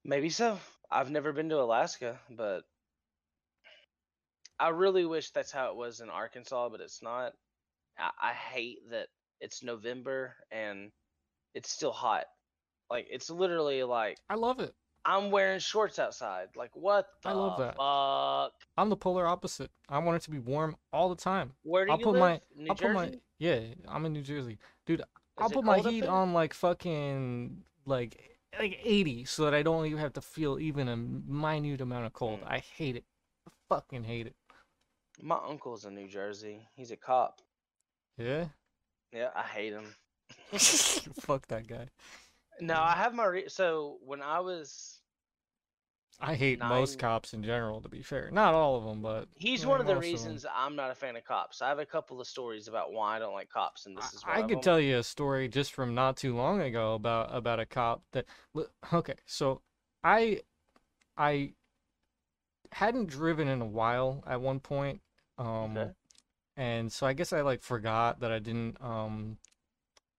maybe 0.05 0.29
so. 0.29 0.59
I've 0.89 1.11
never 1.11 1.33
been 1.33 1.49
to 1.49 1.59
Alaska, 1.61 2.19
but 2.29 2.63
I 4.59 4.69
really 4.69 5.05
wish 5.05 5.31
that's 5.31 5.51
how 5.51 5.69
it 5.71 5.75
was 5.75 5.99
in 6.01 6.09
Arkansas, 6.09 6.69
but 6.69 6.81
it's 6.81 7.01
not. 7.01 7.33
I, 7.97 8.11
I 8.21 8.33
hate 8.33 8.89
that 8.91 9.09
it's 9.39 9.63
November 9.63 10.35
and 10.51 10.91
it's 11.53 11.69
still 11.69 11.91
hot. 11.93 12.25
Like 12.89 13.07
it's 13.09 13.29
literally 13.29 13.83
like 13.83 14.19
I 14.29 14.35
love 14.35 14.59
it. 14.59 14.75
I'm 15.05 15.29
wearing 15.31 15.59
shorts 15.59 15.99
outside. 15.99 16.49
Like 16.55 16.71
what 16.75 17.07
the 17.23 17.29
I 17.29 17.33
love 17.33 17.57
that. 17.59 17.75
fuck? 17.75 18.53
I'm 18.77 18.89
the 18.89 18.97
polar 18.97 19.27
opposite. 19.27 19.71
I 19.89 19.99
want 19.99 20.17
it 20.17 20.21
to 20.23 20.31
be 20.31 20.39
warm 20.39 20.75
all 20.91 21.09
the 21.09 21.15
time. 21.15 21.53
Where 21.63 21.85
do 21.85 21.91
I'll 21.91 21.99
you 21.99 22.05
put 22.05 22.13
live? 22.13 22.19
my 22.19 22.41
New 22.55 22.69
I'll 22.69 22.75
Jersey? 22.75 22.93
put 22.93 23.13
my 23.13 23.19
yeah, 23.37 23.59
I'm 23.87 24.05
in 24.05 24.13
New 24.13 24.21
Jersey. 24.21 24.57
Dude, 24.85 25.01
I'll 25.37 25.49
put 25.49 25.63
my 25.63 25.79
heat 25.79 26.05
on 26.05 26.33
like 26.33 26.53
fucking 26.53 27.63
like 27.85 28.39
like 28.57 28.79
80 28.83 29.25
so 29.25 29.43
that 29.45 29.53
I 29.53 29.61
don't 29.63 29.85
even 29.85 29.99
have 29.99 30.13
to 30.13 30.21
feel 30.21 30.59
even 30.59 30.87
a 30.87 30.95
minute 30.95 31.81
amount 31.81 32.05
of 32.05 32.13
cold. 32.13 32.41
Mm. 32.41 32.47
I 32.47 32.57
hate 32.59 32.95
it. 32.95 33.03
I 33.47 33.51
fucking 33.69 34.03
hate 34.05 34.27
it. 34.27 34.35
My 35.21 35.37
uncle's 35.47 35.85
in 35.85 35.95
New 35.95 36.07
Jersey. 36.07 36.67
He's 36.75 36.91
a 36.91 36.95
cop. 36.97 37.41
Yeah? 38.17 38.45
Yeah, 39.11 39.29
I 39.35 39.43
hate 39.43 39.73
him. 39.73 39.95
Fuck 41.19 41.47
that 41.47 41.67
guy. 41.67 41.89
No, 42.61 42.75
I 42.75 42.95
have 42.95 43.13
my 43.13 43.25
re- 43.25 43.49
so 43.49 43.97
when 44.01 44.21
I 44.21 44.39
was 44.39 45.01
I 46.19 46.35
hate 46.35 46.61
most 46.61 46.97
cops 46.97 47.33
in 47.33 47.43
general 47.43 47.81
to 47.81 47.89
be 47.89 48.01
fair. 48.01 48.29
Not 48.31 48.53
all 48.53 48.77
of 48.77 48.85
them, 48.85 49.01
but 49.01 49.27
he's 49.35 49.65
one 49.65 49.81
of 49.81 49.87
the 49.87 49.93
most 49.93 50.05
of 50.07 50.13
reasons 50.13 50.45
I'm 50.53 50.75
not 50.75 50.91
a 50.91 50.95
fan 50.95 51.15
of 51.15 51.25
cops. 51.25 51.61
I 51.61 51.69
have 51.69 51.79
a 51.79 51.85
couple 51.85 52.21
of 52.21 52.27
stories 52.27 52.67
about 52.67 52.93
why 52.93 53.15
I 53.17 53.19
don't 53.19 53.33
like 53.33 53.49
cops, 53.49 53.85
and 53.85 53.97
this 53.97 54.13
is 54.13 54.25
one 54.25 54.37
I, 54.37 54.39
I 54.39 54.43
could 54.43 54.61
tell 54.61 54.79
you 54.79 54.97
a 54.97 55.03
story 55.03 55.47
just 55.47 55.73
from 55.73 55.93
not 55.93 56.17
too 56.17 56.35
long 56.35 56.61
ago 56.61 56.93
about 56.95 57.35
about 57.35 57.59
a 57.59 57.65
cop 57.65 58.03
that 58.13 58.25
okay, 58.93 59.15
so 59.25 59.61
I 60.03 60.41
I 61.17 61.53
hadn't 62.71 63.07
driven 63.09 63.47
in 63.47 63.61
a 63.61 63.65
while 63.65 64.23
at 64.27 64.41
one 64.41 64.59
point. 64.59 65.01
Um 65.37 65.77
Okay. 65.77 65.91
and 66.57 66.91
so 66.91 67.05
I 67.07 67.13
guess 67.13 67.33
I 67.33 67.41
like 67.41 67.61
forgot 67.61 68.19
that 68.21 68.31
I 68.31 68.39
didn't 68.39 68.77
um 68.81 69.37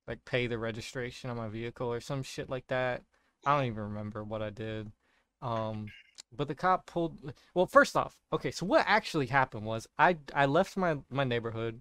like 0.06 0.24
pay 0.24 0.46
the 0.46 0.58
registration 0.58 1.30
on 1.30 1.36
my 1.36 1.48
vehicle 1.48 1.92
or 1.92 2.00
some 2.00 2.22
shit 2.22 2.48
like 2.48 2.66
that. 2.68 3.02
I 3.44 3.56
don't 3.56 3.66
even 3.66 3.82
remember 3.82 4.24
what 4.24 4.42
I 4.42 4.50
did. 4.50 4.90
Um 5.42 5.86
but 6.32 6.48
the 6.48 6.54
cop 6.54 6.86
pulled 6.86 7.32
well 7.54 7.66
first 7.66 7.96
off, 7.96 8.16
okay, 8.32 8.50
so 8.50 8.66
what 8.66 8.84
actually 8.86 9.26
happened 9.26 9.64
was 9.64 9.86
I 9.98 10.16
I 10.34 10.46
left 10.46 10.76
my 10.76 10.98
my 11.10 11.24
neighborhood 11.24 11.80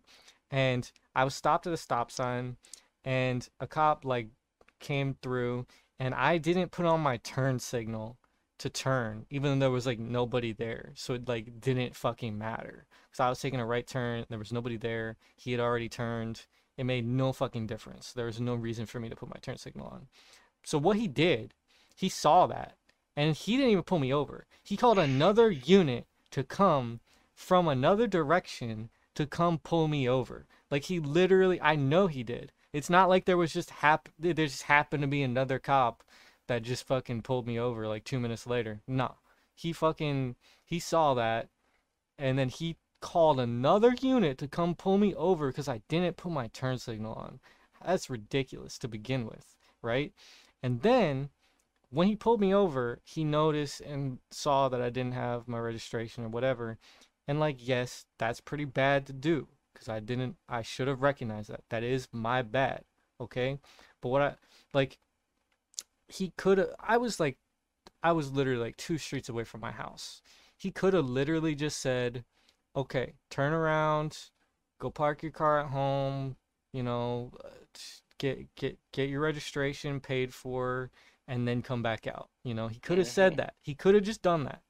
and 0.52 0.89
I 1.15 1.23
was 1.23 1.35
stopped 1.35 1.68
at 1.68 1.73
a 1.73 1.77
stop 1.77 2.11
sign 2.11 2.57
and 3.03 3.47
a 3.60 3.68
cop 3.68 4.06
like 4.06 4.30
came 4.80 5.15
through 5.22 5.65
and 5.99 6.14
I 6.14 6.38
didn't 6.38 6.72
put 6.72 6.85
on 6.85 7.02
my 7.02 7.18
turn 7.18 7.60
signal 7.60 8.18
to 8.57 8.69
turn 8.69 9.26
even 9.30 9.60
though 9.60 9.65
there 9.65 9.72
was 9.72 9.85
like 9.85 9.99
nobody 9.99 10.53
there 10.53 10.93
so 10.95 11.14
it 11.14 11.27
like 11.27 11.60
didn't 11.60 11.95
fucking 11.95 12.38
matter 12.38 12.85
so 13.11 13.23
I 13.23 13.30
was 13.30 13.39
taking 13.39 13.60
a 13.60 13.65
right 13.65 13.85
turn 13.85 14.26
there 14.30 14.39
was 14.39 14.53
nobody 14.53 14.77
there 14.77 15.18
he 15.35 15.52
had 15.52 15.60
already 15.60 15.89
turned 15.89 16.45
it 16.77 16.84
made 16.84 17.06
no 17.06 17.31
fucking 17.31 17.68
difference 17.68 18.11
there 18.11 18.26
was 18.26 18.39
no 18.39 18.56
reason 18.56 18.85
for 18.85 18.99
me 18.99 19.10
to 19.10 19.15
put 19.15 19.30
my 19.30 19.39
turn 19.41 19.57
signal 19.57 19.88
on 19.88 20.07
so 20.64 20.77
what 20.77 20.97
he 20.97 21.07
did 21.07 21.53
he 21.95 22.10
saw 22.10 22.45
that 22.47 22.76
and 23.15 23.35
he 23.35 23.56
didn't 23.56 23.72
even 23.72 23.84
pull 23.84 23.99
me 23.99 24.14
over 24.14 24.45
he 24.64 24.77
called 24.77 24.99
another 24.99 25.49
unit 25.52 26.06
to 26.31 26.43
come 26.43 26.99
from 27.34 27.68
another 27.68 28.07
direction 28.07 28.89
to 29.15 29.26
come 29.26 29.57
pull 29.57 29.88
me 29.88 30.07
over. 30.07 30.45
Like 30.69 30.85
he 30.85 30.99
literally, 30.99 31.59
I 31.61 31.75
know 31.75 32.08
he 32.08 32.24
did. 32.24 32.51
It's 32.74 32.90
not 32.90 33.09
like 33.09 33.25
there 33.25 33.38
was 33.38 33.53
just 33.53 33.69
hap 33.69 34.09
there 34.19 34.33
just 34.33 34.64
happened 34.64 35.01
to 35.01 35.08
be 35.08 35.24
another 35.24 35.59
cop 35.59 36.03
that 36.48 36.64
just 36.64 36.85
fucking 36.85 37.22
pulled 37.22 37.48
me 37.48 37.58
over 37.58 37.88
like 37.88 38.03
two 38.03 38.19
minutes 38.19 38.45
later. 38.45 38.82
No, 38.88 39.16
he 39.53 39.72
fucking 39.72 40.35
he 40.66 40.80
saw 40.80 41.14
that, 41.14 41.48
and 42.19 42.38
then 42.38 42.49
he 42.49 42.75
called 43.01 43.40
another 43.40 43.95
unit 44.01 44.38
to 44.40 44.48
come 44.48 44.75
pull 44.75 44.98
me 44.98 45.14
over 45.15 45.48
because 45.48 45.67
I 45.67 45.82
didn't 45.90 46.17
put 46.17 46.32
my 46.32 46.48
turn 46.48 46.77
signal 46.77 47.14
on. 47.14 47.40
That's 47.85 48.09
ridiculous 48.09 48.77
to 48.80 48.88
begin 48.88 49.25
with, 49.25 49.56
right? 49.82 50.14
And 50.64 50.82
then 50.82 51.30
when 51.90 52.07
he 52.07 52.15
pulled 52.15 52.41
me 52.41 52.53
over, 52.53 52.99
he 53.03 53.24
noticed 53.24 53.82
and 53.82 54.19
saw 54.32 54.69
that 54.69 54.82
I 54.82 54.90
didn't 54.90 55.14
have 55.14 55.48
my 55.48 55.59
registration 55.59 56.25
or 56.25 56.30
whatever. 56.30 56.77
And 57.27 57.40
like, 57.40 57.57
yes, 57.59 58.06
that's 58.17 58.41
pretty 58.41 58.65
bad 58.65 59.06
to 59.07 59.14
do 59.14 59.48
because 59.74 59.90
I 59.90 59.99
didn't, 59.99 60.38
I 60.49 60.61
should 60.61 60.88
have 60.88 61.01
recognized 61.01 61.49
that. 61.49 61.64
That 61.69 61.83
is 61.83 62.07
my 62.11 62.41
bad. 62.41 62.83
Okay. 63.22 63.59
But 64.01 64.09
what 64.09 64.22
I, 64.22 64.35
like, 64.74 64.98
he 66.07 66.33
could 66.38 66.57
have, 66.57 66.69
I 66.80 66.98
was 66.98 67.19
like, 67.19 67.38
I 68.03 68.11
was 68.11 68.32
literally 68.32 68.59
like 68.59 68.77
two 68.77 68.98
streets 68.98 69.30
away 69.30 69.43
from 69.43 69.61
my 69.61 69.72
house. 69.72 70.22
He 70.57 70.72
could 70.72 70.93
have 70.93 71.09
literally 71.09 71.56
just 71.56 71.80
said, 71.80 72.24
okay, 72.75 73.13
turn 73.29 73.53
around, 73.53 74.17
go 74.79 74.89
park 74.89 75.23
your 75.23 75.31
car 75.31 75.59
at 75.59 75.67
home, 75.67 76.35
you 76.73 76.83
know, 76.83 77.31
uh, 77.43 77.49
get, 78.17 78.53
get, 78.55 78.77
get 78.91 79.09
your 79.09 79.21
registration 79.21 79.99
paid 79.99 80.33
for, 80.33 80.91
and 81.27 81.47
then 81.47 81.61
come 81.61 81.81
back 81.81 82.07
out. 82.07 82.29
You 82.43 82.53
know, 82.53 82.67
he 82.67 82.79
could 82.79 82.97
have 82.97 83.07
said 83.07 83.33
Mhm. 83.33 83.37
that. 83.37 83.55
He 83.61 83.75
could 83.75 83.95
have 83.95 84.03
just 84.03 84.21
done 84.21 84.43
that. 84.45 84.61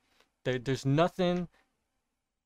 There, 0.43 0.59
there's 0.59 0.85
nothing 0.85 1.47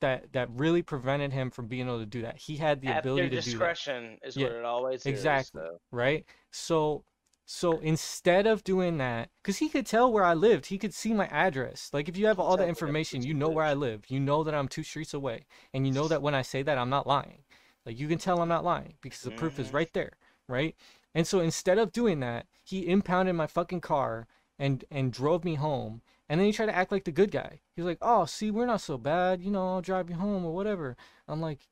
that 0.02 0.32
that 0.32 0.50
really 0.52 0.82
prevented 0.82 1.34
him 1.34 1.52
from 1.52 1.68
being 1.68 1.88
able 1.88 2.00
to 2.00 2.06
do 2.06 2.22
that. 2.22 2.38
He 2.38 2.56
had 2.56 2.80
the 2.82 2.88
At 2.90 3.00
ability 3.02 3.30
to 3.32 3.36
do 3.36 3.36
that, 3.36 3.46
discretion 3.46 4.18
is 4.24 4.38
Yeah, 4.38 4.48
what 4.48 4.54
it 4.54 4.66
always 4.66 5.06
exactly. 5.06 5.62
is. 5.62 5.68
so- 5.68 5.82
right? 5.92 6.26
So 6.52 7.04
so 7.52 7.80
instead 7.80 8.46
of 8.46 8.64
doing 8.64 8.98
that, 9.00 9.30
because 9.42 9.58
he 9.58 9.70
could 9.70 9.88
tell 9.88 10.12
where 10.12 10.24
I 10.24 10.36
lived, 10.36 10.68
he 10.68 10.78
could 10.78 10.94
see 10.94 11.14
my 11.16 11.26
address. 11.28 11.90
Like 11.92 12.08
if 12.08 12.16
you 12.16 12.28
have 12.28 12.40
all 12.40 12.58
the 12.58 12.68
information, 12.68 13.24
you 13.24 13.34
know 13.34 13.50
where 13.50 13.66
I 13.66 13.74
live. 13.74 14.06
You 14.08 14.20
know 14.20 14.44
that 14.44 14.54
I'm 14.54 14.68
two 14.68 14.84
streets 14.84 15.16
away, 15.16 15.48
and 15.74 15.88
you 15.88 15.92
know 15.92 16.08
that 16.08 16.22
when 16.22 16.36
I 16.36 16.44
say 16.44 16.62
that, 16.62 16.78
I'm 16.78 16.92
not 16.92 17.08
lying. 17.08 17.44
Like 17.86 18.00
you 18.00 18.08
can 18.08 18.20
tell 18.20 18.40
I'm 18.40 18.50
not 18.50 18.64
lying 18.64 18.96
because 19.02 19.22
the 19.22 19.32
proof 19.32 19.58
is 19.58 19.70
Mhm. 19.70 19.74
right 19.74 19.94
there, 19.94 20.12
right? 20.48 20.76
And 21.16 21.26
so 21.26 21.40
instead 21.40 21.80
of 21.80 21.92
doing 21.92 22.20
that, 22.20 22.46
he 22.64 22.88
impounded 22.88 23.36
my 23.36 23.48
fucking 23.48 23.82
car 23.82 24.28
and 24.60 24.86
and 24.92 25.12
drove 25.12 25.44
me 25.44 25.56
home. 25.56 26.04
And 26.30 26.40
then 26.40 26.46
he 26.46 26.54
tried 26.54 26.68
to 26.68 26.76
act 26.76 26.92
like 26.92 27.06
the 27.06 27.12
good 27.12 27.32
guy. 27.32 27.62
He's 27.76 27.86
like, 27.86 27.98
"Oh, 28.02 28.26
see, 28.26 28.52
we're 28.52 28.68
not 28.68 28.82
so 28.82 28.98
bad. 29.00 29.42
You 29.42 29.50
know, 29.50 29.68
I'll 29.74 29.82
drive 29.82 30.10
you 30.12 30.18
home 30.18 30.46
or 30.46 30.54
whatever." 30.54 30.96
I'm 31.28 31.42
like, 31.42 31.68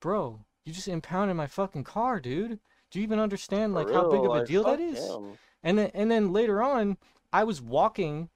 "Bro, 0.00 0.46
you 0.64 0.72
just 0.72 0.88
impounded 0.88 1.36
my 1.36 1.46
fucking 1.46 1.84
car, 1.84 2.20
dude. 2.20 2.60
Do 2.90 2.98
you 2.98 3.04
even 3.04 3.18
understand 3.18 3.74
like 3.74 3.90
how 3.90 4.10
big 4.10 4.20
of 4.20 4.26
a 4.26 4.28
like, 4.28 4.46
deal 4.46 4.64
that 4.64 4.78
fuck 4.78 4.80
him. 4.80 5.38
And 5.62 5.78
then 5.78 5.90
and 5.94 6.10
then 6.10 6.32
later 6.32 6.62
on, 6.62 6.96
I 7.32 7.44
was 7.44 7.60
walking, 7.60 8.30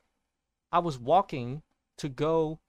I 0.70 0.78
was 0.78 0.98
walking 0.98 1.62
to 1.98 2.08
go 2.08 2.60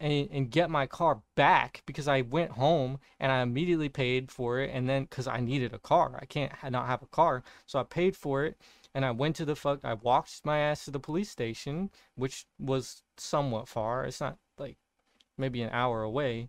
and 0.00 0.28
and 0.30 0.50
get 0.50 0.70
my 0.70 0.86
car 0.86 1.22
back 1.34 1.82
because 1.86 2.08
I 2.08 2.22
went 2.22 2.52
home 2.52 2.98
and 3.18 3.32
I 3.32 3.42
immediately 3.42 3.88
paid 3.88 4.30
for 4.30 4.60
it 4.60 4.70
and 4.72 4.88
then 4.88 5.04
because 5.04 5.26
I 5.26 5.40
needed 5.40 5.74
a 5.74 5.78
car, 5.78 6.18
I 6.20 6.24
can't 6.26 6.52
not 6.70 6.86
have 6.86 7.02
a 7.02 7.06
car, 7.06 7.42
so 7.66 7.78
I 7.78 7.82
paid 7.82 8.16
for 8.16 8.44
it 8.44 8.56
and 8.94 9.04
I 9.04 9.10
went 9.10 9.36
to 9.36 9.44
the 9.44 9.54
fuck, 9.54 9.84
I 9.84 9.94
walked 9.94 10.44
my 10.44 10.58
ass 10.58 10.84
to 10.84 10.90
the 10.90 11.00
police 11.00 11.30
station, 11.30 11.90
which 12.16 12.46
was 12.58 13.02
somewhat 13.16 13.68
far. 13.68 14.04
It's 14.04 14.20
not 14.20 14.38
like 14.58 14.76
maybe 15.36 15.62
an 15.62 15.70
hour 15.72 16.02
away. 16.02 16.48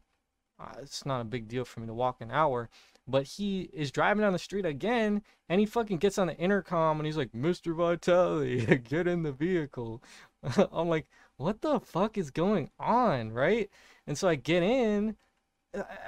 Uh, 0.60 0.74
it's 0.82 1.06
not 1.06 1.22
a 1.22 1.26
big 1.26 1.48
deal 1.48 1.64
for 1.64 1.80
me 1.80 1.88
to 1.88 1.94
walk 1.94 2.22
an 2.22 2.32
hour. 2.32 2.70
But 3.10 3.24
he 3.24 3.70
is 3.74 3.92
driving 3.92 4.22
down 4.22 4.34
the 4.34 4.40
street 4.40 4.66
again, 4.66 5.24
and 5.48 5.60
he 5.60 5.66
fucking 5.66 5.98
gets 5.98 6.18
on 6.18 6.28
the 6.28 6.38
intercom 6.38 7.00
and 7.00 7.06
he's 7.06 7.18
like, 7.18 7.32
"Mr. 7.32 7.76
Vitale, 7.76 8.78
get 8.90 9.08
in 9.08 9.24
the 9.24 9.32
vehicle." 9.32 10.02
I'm 10.72 10.88
like, 10.90 11.08
"What 11.38 11.62
the 11.62 11.80
fuck 11.80 12.18
is 12.18 12.32
going 12.32 12.70
on?" 12.80 13.32
Right? 13.32 13.70
And 14.08 14.18
so 14.18 14.28
I 14.28 14.36
get 14.36 14.64
in. 14.64 15.16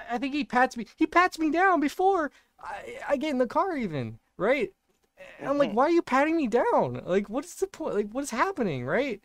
I- 0.10 0.18
think 0.18 0.34
he 0.34 0.44
pats 0.44 0.78
me. 0.78 0.86
He 0.96 1.08
pats 1.08 1.40
me 1.40 1.52
down 1.52 1.80
before 1.80 2.32
I, 2.60 3.00
I 3.10 3.18
get 3.18 3.32
in 3.32 3.38
the 3.40 3.48
car, 3.48 3.76
even. 3.78 4.20
Right? 4.38 4.72
And 5.40 5.50
I'm 5.50 5.58
like. 5.58 5.72
"Why 5.72 5.86
are 5.86 5.92
you 5.92 6.02
patting 6.02 6.38
me 6.38 6.48
down? 6.48 7.02
Like, 7.06 7.30
what 7.30 7.46
is 7.46 7.56
the 7.56 7.68
point? 7.68 7.96
Like, 7.96 8.10
what 8.12 8.24
is 8.24 8.32
happening?" 8.32 8.86
Right? 8.86 9.22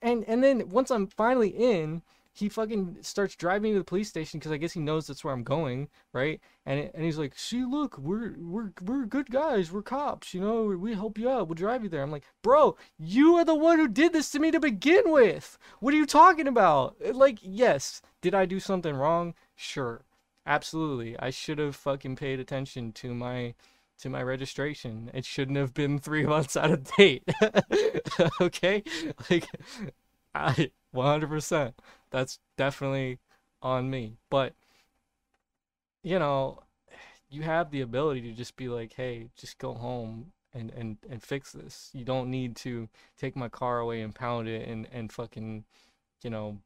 And 0.00 0.24
and 0.28 0.42
then 0.44 0.68
once 0.68 0.90
I'm 0.90 1.08
finally 1.08 1.50
in, 1.50 2.02
he 2.38 2.48
fucking 2.48 2.98
starts 3.00 3.34
driving 3.34 3.72
to 3.72 3.78
the 3.78 3.84
police 3.84 4.08
station 4.08 4.38
because 4.38 4.52
I 4.52 4.56
guess 4.56 4.72
he 4.72 4.80
knows 4.80 5.06
that's 5.06 5.24
where 5.24 5.34
I'm 5.34 5.42
going, 5.42 5.88
right? 6.12 6.40
And 6.64 6.90
and 6.94 7.04
he's 7.04 7.18
like, 7.18 7.36
"See, 7.36 7.64
look, 7.64 7.98
we're 7.98 8.34
we're 8.38 8.72
we're 8.82 9.06
good 9.06 9.30
guys. 9.30 9.72
We're 9.72 9.82
cops. 9.82 10.32
You 10.32 10.40
know, 10.40 10.66
we 10.66 10.94
help 10.94 11.18
you 11.18 11.28
out. 11.28 11.48
We'll 11.48 11.54
drive 11.54 11.82
you 11.82 11.88
there." 11.88 12.02
I'm 12.02 12.12
like, 12.12 12.26
"Bro, 12.42 12.76
you 12.98 13.34
are 13.34 13.44
the 13.44 13.54
one 13.54 13.78
who 13.78 13.88
did 13.88 14.12
this 14.12 14.30
to 14.30 14.38
me 14.38 14.50
to 14.52 14.60
begin 14.60 15.10
with. 15.10 15.58
What 15.80 15.94
are 15.94 15.96
you 15.96 16.06
talking 16.06 16.46
about?" 16.46 16.96
Like, 17.12 17.38
yes, 17.42 18.02
did 18.20 18.34
I 18.34 18.46
do 18.46 18.60
something 18.60 18.94
wrong? 18.94 19.34
Sure, 19.56 20.04
absolutely. 20.46 21.18
I 21.18 21.30
should 21.30 21.58
have 21.58 21.74
fucking 21.76 22.16
paid 22.16 22.38
attention 22.40 22.92
to 22.92 23.14
my 23.14 23.54
to 24.00 24.08
my 24.08 24.22
registration. 24.22 25.10
It 25.12 25.24
shouldn't 25.24 25.58
have 25.58 25.74
been 25.74 25.98
three 25.98 26.24
months 26.34 26.56
out 26.56 26.70
of 26.70 26.84
date. 26.96 27.28
okay, 28.40 28.82
like 29.30 29.48
I 30.34 30.70
100%. 30.92 31.80
That's 32.10 32.38
definitely 32.56 33.18
on 33.62 33.90
me. 33.90 34.16
But 34.30 34.54
you 36.02 36.18
know, 36.18 36.60
you 37.30 37.42
have 37.42 37.70
the 37.70 37.80
ability 37.80 38.22
to 38.22 38.32
just 38.32 38.56
be 38.56 38.68
like, 38.68 38.94
"Hey, 38.94 39.30
just 39.36 39.58
go 39.58 39.74
home 39.74 40.32
and 40.54 40.70
and 40.70 40.98
and 41.08 41.22
fix 41.22 41.52
this. 41.52 41.90
You 41.94 42.04
don't 42.04 42.30
need 42.30 42.56
to 42.58 42.88
take 43.18 43.36
my 43.36 43.48
car 43.48 43.80
away 43.80 44.00
and 44.02 44.14
pound 44.14 44.48
it 44.48 44.68
and 44.68 44.88
and 44.92 45.12
fucking, 45.12 45.64
you 46.22 46.30
know, 46.30 46.58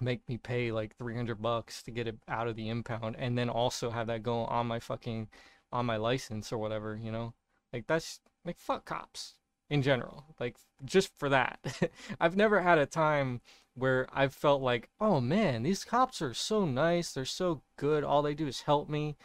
make 0.00 0.28
me 0.28 0.38
pay 0.38 0.72
like 0.72 0.96
300 0.96 1.42
bucks 1.42 1.82
to 1.84 1.90
get 1.92 2.08
it 2.08 2.18
out 2.28 2.48
of 2.48 2.56
the 2.56 2.68
impound 2.68 3.16
and 3.18 3.38
then 3.38 3.50
also 3.50 3.90
have 3.90 4.06
that 4.08 4.22
go 4.22 4.44
on 4.46 4.66
my 4.68 4.80
fucking 4.80 5.28
on 5.72 5.86
my 5.86 5.96
license 5.96 6.52
or 6.52 6.58
whatever, 6.58 6.96
you 6.96 7.12
know? 7.12 7.34
Like 7.72 7.86
that's 7.88 8.20
like 8.44 8.58
fuck 8.58 8.84
cops 8.86 9.34
in 9.72 9.80
general. 9.80 10.26
Like 10.38 10.56
just 10.84 11.10
for 11.18 11.30
that. 11.30 11.58
I've 12.20 12.36
never 12.36 12.60
had 12.60 12.78
a 12.78 12.84
time 12.84 13.40
where 13.74 14.06
I've 14.12 14.34
felt 14.34 14.60
like, 14.60 14.90
"Oh 15.00 15.18
man, 15.20 15.62
these 15.62 15.82
cops 15.82 16.20
are 16.20 16.34
so 16.34 16.66
nice. 16.66 17.12
They're 17.12 17.24
so 17.24 17.62
good. 17.76 18.04
All 18.04 18.20
they 18.22 18.34
do 18.34 18.46
is 18.46 18.62
help 18.62 18.88
me." 18.90 19.16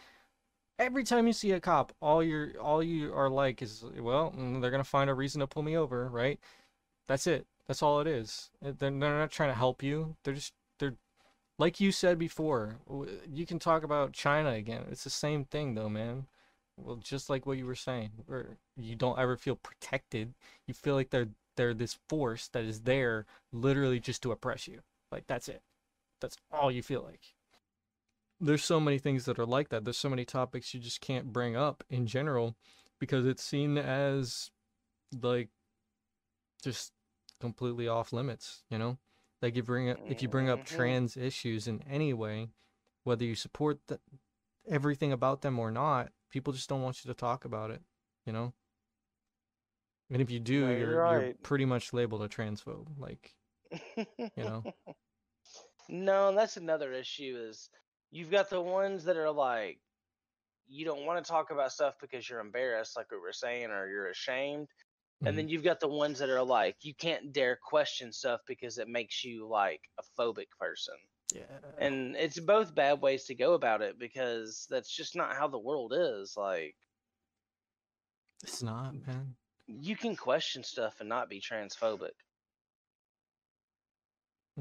Every 0.79 1.03
time 1.03 1.27
you 1.27 1.33
see 1.33 1.51
a 1.51 1.59
cop, 1.59 1.93
all 2.01 2.23
you're 2.23 2.59
all 2.61 2.81
you 2.81 3.13
are 3.13 3.29
like 3.29 3.61
is, 3.61 3.83
"Well, 3.99 4.33
mm, 4.37 4.61
they're 4.61 4.71
going 4.71 4.83
to 4.83 4.89
find 4.89 5.09
a 5.09 5.13
reason 5.13 5.41
to 5.41 5.47
pull 5.47 5.63
me 5.63 5.75
over, 5.77 6.07
right?" 6.07 6.39
That's 7.07 7.27
it. 7.27 7.47
That's 7.67 7.83
all 7.83 7.99
it 8.01 8.07
is. 8.07 8.49
They're, 8.61 8.73
they're 8.73 8.91
not 8.91 9.31
trying 9.31 9.49
to 9.49 9.55
help 9.55 9.83
you. 9.83 10.15
They're 10.23 10.33
just 10.35 10.53
they're 10.79 10.95
like 11.59 11.81
you 11.81 11.91
said 11.91 12.17
before. 12.19 12.77
You 13.29 13.45
can 13.45 13.59
talk 13.59 13.83
about 13.83 14.13
China 14.13 14.51
again. 14.51 14.85
It's 14.91 15.03
the 15.03 15.09
same 15.09 15.45
thing 15.45 15.75
though, 15.75 15.89
man. 15.89 16.27
Well, 16.77 16.97
just 16.97 17.29
like 17.29 17.45
what 17.45 17.57
you 17.57 17.65
were 17.65 17.75
saying, 17.75 18.11
where 18.27 18.57
you 18.77 18.95
don't 18.95 19.19
ever 19.19 19.35
feel 19.35 19.55
protected. 19.55 20.33
You 20.67 20.73
feel 20.73 20.95
like 20.95 21.09
they're 21.09 21.29
they're 21.55 21.73
this 21.73 21.97
force 22.07 22.47
that 22.49 22.63
is 22.63 22.81
there 22.81 23.25
literally 23.51 23.99
just 23.99 24.21
to 24.23 24.31
oppress 24.31 24.67
you. 24.67 24.81
Like 25.11 25.27
that's 25.27 25.49
it. 25.49 25.61
That's 26.21 26.37
all 26.51 26.71
you 26.71 26.83
feel 26.83 27.03
like. 27.03 27.33
There's 28.39 28.63
so 28.63 28.79
many 28.79 28.99
things 28.99 29.25
that 29.25 29.39
are 29.39 29.45
like 29.45 29.69
that. 29.69 29.83
There's 29.83 29.97
so 29.97 30.09
many 30.09 30.25
topics 30.25 30.73
you 30.73 30.79
just 30.79 31.01
can't 31.01 31.33
bring 31.33 31.55
up 31.55 31.83
in 31.89 32.05
general 32.05 32.55
because 32.99 33.25
it's 33.25 33.43
seen 33.43 33.77
as 33.77 34.51
like 35.21 35.49
just 36.63 36.91
completely 37.39 37.87
off 37.87 38.13
limits, 38.13 38.63
you 38.69 38.77
know? 38.77 38.97
Like 39.41 39.51
if 39.53 39.57
you 39.57 39.63
bring 39.63 39.89
up, 39.89 39.99
if 40.07 40.21
you 40.21 40.27
bring 40.27 40.49
up 40.49 40.61
Mhm. 40.61 40.65
trans 40.65 41.17
issues 41.17 41.67
in 41.67 41.81
any 41.83 42.13
way, 42.13 42.49
whether 43.03 43.23
you 43.25 43.35
support 43.35 43.79
the, 43.87 43.99
everything 44.67 45.11
about 45.11 45.41
them 45.41 45.59
or 45.59 45.71
not, 45.71 46.11
people 46.31 46.53
just 46.53 46.69
don't 46.69 46.81
want 46.81 47.03
you 47.03 47.09
to 47.09 47.15
talk 47.15 47.45
about 47.45 47.71
it, 47.71 47.81
you 48.25 48.33
know? 48.33 48.53
And 50.09 50.21
if 50.21 50.31
you 50.31 50.39
do, 50.39 50.61
No, 50.61 50.71
you're 50.71 50.91
you're 50.91 51.21
you're 51.21 51.33
pretty 51.43 51.65
much 51.65 51.93
labeled 51.93 52.21
a 52.21 52.29
transphobe. 52.29 52.87
Like, 52.97 53.33
you 53.97 54.29
know? 54.37 54.63
No, 55.89 56.35
that's 56.35 56.57
another 56.57 56.91
issue 56.91 57.37
is 57.49 57.69
you've 58.11 58.31
got 58.31 58.49
the 58.49 58.61
ones 58.61 59.05
that 59.05 59.17
are 59.17 59.31
like 59.31 59.79
you 60.67 60.83
don't 60.85 61.05
want 61.05 61.23
to 61.23 61.31
talk 61.31 61.51
about 61.51 61.71
stuff 61.71 61.95
because 62.01 62.29
you're 62.29 62.41
embarrassed, 62.41 62.97
like 62.97 63.09
we 63.11 63.17
were 63.17 63.31
saying, 63.31 63.71
or 63.71 63.87
you're 63.87 64.09
ashamed. 64.09 64.67
And 65.21 65.29
mm-hmm. 65.29 65.37
then 65.37 65.49
you've 65.49 65.63
got 65.63 65.79
the 65.79 65.87
ones 65.87 66.19
that 66.19 66.29
are 66.29 66.43
like 66.43 66.75
you 66.81 66.93
can't 66.93 67.31
dare 67.31 67.57
question 67.61 68.11
stuff 68.11 68.41
because 68.47 68.77
it 68.77 68.87
makes 68.87 69.23
you 69.23 69.47
like 69.47 69.81
a 69.97 70.21
phobic 70.21 70.47
person. 70.59 70.95
Yeah. 71.33 71.41
And 71.77 72.15
it's 72.15 72.39
both 72.39 72.73
bad 72.75 73.01
ways 73.01 73.25
to 73.25 73.35
go 73.35 73.53
about 73.53 73.81
it 73.81 73.99
because 73.99 74.67
that's 74.69 74.93
just 74.95 75.15
not 75.15 75.35
how 75.35 75.47
the 75.47 75.59
world 75.59 75.93
is. 75.95 76.35
Like 76.37 76.75
It's 78.43 78.63
not, 78.63 78.93
man. 79.05 79.35
you 79.67 79.95
can 79.95 80.15
question 80.15 80.63
stuff 80.63 80.95
and 80.99 81.09
not 81.09 81.29
be 81.29 81.41
transphobic. 81.41 82.11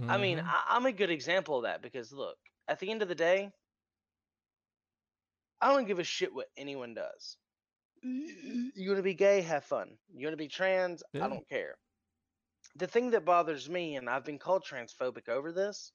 I 0.08 0.18
mean. 0.18 0.38
Mm-hmm. 0.38 0.48
I, 0.48 0.76
I'm 0.76 0.86
a 0.86 0.92
good 0.92 1.10
example 1.10 1.58
of 1.58 1.64
that 1.64 1.82
because 1.82 2.12
look, 2.12 2.36
at 2.68 2.80
the 2.80 2.90
end 2.90 3.02
of 3.02 3.08
the 3.08 3.14
day, 3.14 3.50
I 5.60 5.72
don't 5.72 5.86
give 5.86 5.98
a 5.98 6.04
shit 6.04 6.34
what 6.34 6.48
anyone 6.56 6.94
does. 6.94 7.36
You 8.02 8.88
want 8.88 8.98
to 8.98 9.02
be 9.02 9.14
gay? 9.14 9.40
Have 9.40 9.64
fun. 9.64 9.96
You 10.14 10.26
want 10.26 10.34
to 10.34 10.44
be 10.44 10.48
trans? 10.48 11.02
Yeah. 11.12 11.24
I 11.24 11.28
don't 11.28 11.48
care. 11.48 11.76
The 12.76 12.86
thing 12.86 13.10
that 13.12 13.24
bothers 13.24 13.68
me, 13.70 13.96
and 13.96 14.08
I've 14.08 14.24
been 14.24 14.38
called 14.38 14.64
transphobic 14.64 15.28
over 15.28 15.52
this, 15.52 15.92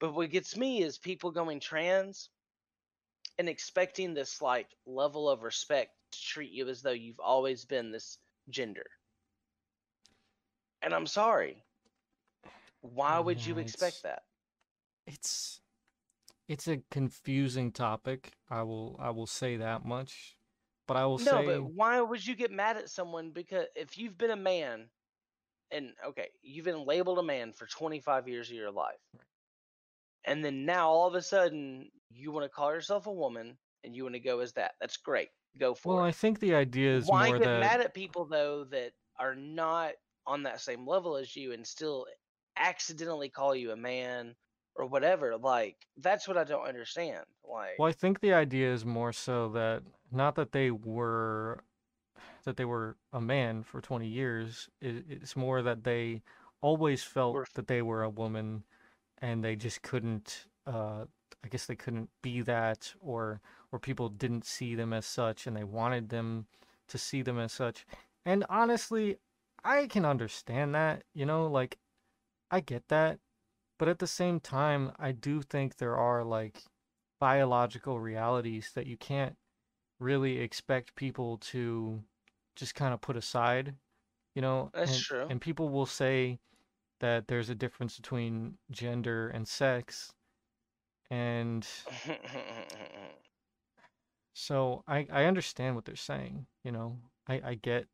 but 0.00 0.14
what 0.14 0.30
gets 0.30 0.56
me 0.56 0.82
is 0.82 0.98
people 0.98 1.30
going 1.30 1.60
trans 1.60 2.30
and 3.38 3.48
expecting 3.48 4.14
this 4.14 4.42
like 4.42 4.68
level 4.86 5.28
of 5.28 5.42
respect 5.42 5.90
to 6.12 6.20
treat 6.20 6.52
you 6.52 6.68
as 6.68 6.82
though 6.82 6.90
you've 6.90 7.20
always 7.20 7.64
been 7.64 7.90
this 7.90 8.18
gender. 8.48 8.86
And 10.82 10.94
I'm 10.94 11.06
sorry. 11.06 11.64
Why 12.80 13.18
would 13.18 13.44
you 13.44 13.58
expect 13.58 14.02
that? 14.04 14.22
it's 15.06 15.60
it's 16.48 16.68
a 16.68 16.82
confusing 16.90 17.72
topic. 17.72 18.32
I 18.50 18.62
will 18.62 18.96
I 19.00 19.10
will 19.10 19.26
say 19.26 19.56
that 19.56 19.84
much. 19.84 20.36
But 20.86 20.96
I 20.96 21.04
will 21.06 21.18
No, 21.18 21.36
say 21.36 21.46
but 21.46 21.64
why 21.64 22.00
would 22.00 22.26
you 22.26 22.34
get 22.34 22.50
mad 22.50 22.76
at 22.76 22.88
someone 22.88 23.30
because 23.30 23.66
if 23.76 23.98
you've 23.98 24.16
been 24.16 24.30
a 24.30 24.36
man 24.36 24.88
and 25.70 25.92
okay, 26.06 26.28
you've 26.42 26.64
been 26.64 26.86
labeled 26.86 27.18
a 27.18 27.22
man 27.22 27.52
for 27.52 27.66
25 27.66 28.28
years 28.28 28.48
of 28.48 28.56
your 28.56 28.70
life. 28.70 28.96
And 30.26 30.44
then 30.44 30.64
now 30.64 30.88
all 30.88 31.08
of 31.08 31.14
a 31.14 31.22
sudden 31.22 31.90
you 32.10 32.32
want 32.32 32.44
to 32.44 32.48
call 32.48 32.72
yourself 32.72 33.06
a 33.06 33.12
woman 33.12 33.56
and 33.84 33.94
you 33.94 34.02
want 34.02 34.14
to 34.14 34.20
go 34.20 34.40
as 34.40 34.52
that. 34.54 34.72
That's 34.80 34.96
great. 34.96 35.28
Go 35.58 35.74
for 35.74 35.88
well, 35.88 35.96
it. 35.96 36.00
Well, 36.00 36.08
I 36.08 36.12
think 36.12 36.40
the 36.40 36.54
idea 36.54 36.96
is 36.96 37.06
Why 37.06 37.28
more 37.28 37.38
get 37.38 37.44
that 37.46 37.60
mad 37.60 37.80
at 37.80 37.94
people 37.94 38.24
though 38.24 38.64
that 38.70 38.92
are 39.18 39.34
not 39.34 39.92
on 40.26 40.42
that 40.42 40.60
same 40.60 40.86
level 40.86 41.16
as 41.16 41.34
you 41.34 41.52
and 41.52 41.66
still 41.66 42.06
accidentally 42.56 43.28
call 43.28 43.54
you 43.54 43.72
a 43.72 43.76
man 43.76 44.34
or 44.74 44.86
whatever? 44.86 45.36
Like 45.36 45.76
that's 45.96 46.28
what 46.28 46.36
I 46.36 46.44
don't 46.44 46.66
understand. 46.66 47.24
Like 47.48 47.78
Well, 47.78 47.88
I 47.88 47.92
think 47.92 48.20
the 48.20 48.34
idea 48.34 48.72
is 48.72 48.84
more 48.84 49.12
so 49.12 49.48
that 49.50 49.82
not 50.12 50.34
that 50.36 50.52
they 50.52 50.70
were 50.70 51.62
that 52.44 52.56
they 52.56 52.64
were 52.64 52.96
a 53.12 53.20
man 53.20 53.62
for 53.62 53.80
20 53.80 54.06
years. 54.06 54.68
It, 54.80 55.04
it's 55.08 55.36
more 55.36 55.62
that 55.62 55.84
they 55.84 56.22
always 56.60 57.02
felt 57.02 57.36
that 57.54 57.68
they 57.68 57.82
were 57.82 58.02
a 58.02 58.10
woman 58.10 58.64
and 59.22 59.44
they 59.44 59.56
just 59.56 59.82
couldn't 59.82 60.46
uh 60.66 61.04
I 61.44 61.48
guess 61.48 61.66
they 61.66 61.76
couldn't 61.76 62.10
be 62.22 62.40
that 62.42 62.92
or 63.00 63.40
or 63.72 63.78
people 63.78 64.08
didn't 64.08 64.44
see 64.44 64.74
them 64.74 64.92
as 64.92 65.06
such 65.06 65.46
and 65.46 65.56
they 65.56 65.64
wanted 65.64 66.08
them 66.08 66.46
to 66.88 66.98
see 66.98 67.22
them 67.22 67.38
as 67.38 67.52
such. 67.52 67.86
And 68.24 68.44
honestly, 68.48 69.18
I 69.64 69.86
can 69.86 70.04
understand 70.04 70.74
that, 70.74 71.04
you 71.14 71.26
know, 71.26 71.46
like 71.46 71.78
I 72.50 72.60
get 72.60 72.88
that. 72.88 73.18
But 73.78 73.88
at 73.88 73.98
the 73.98 74.06
same 74.06 74.40
time, 74.40 74.92
I 74.98 75.12
do 75.12 75.42
think 75.42 75.76
there 75.76 75.96
are 75.96 76.24
like 76.24 76.64
biological 77.20 78.00
realities 78.00 78.72
that 78.74 78.86
you 78.86 78.96
can't 78.96 79.36
really 80.00 80.38
expect 80.38 80.96
people 80.96 81.38
to 81.38 82.02
just 82.56 82.74
kind 82.74 82.92
of 82.92 83.00
put 83.00 83.16
aside, 83.16 83.74
you 84.34 84.42
know? 84.42 84.70
That's 84.74 84.94
and, 84.94 85.00
true. 85.00 85.26
And 85.30 85.40
people 85.40 85.68
will 85.68 85.86
say 85.86 86.40
that 87.00 87.28
there's 87.28 87.50
a 87.50 87.54
difference 87.54 87.96
between 87.96 88.54
gender 88.70 89.28
and 89.28 89.46
sex. 89.46 90.12
And 91.10 91.66
so 94.34 94.84
I, 94.86 95.06
I 95.10 95.24
understand 95.24 95.74
what 95.74 95.84
they're 95.84 95.96
saying, 95.96 96.46
you 96.64 96.72
know. 96.72 96.98
I, 97.28 97.40
I 97.44 97.54
get 97.54 97.86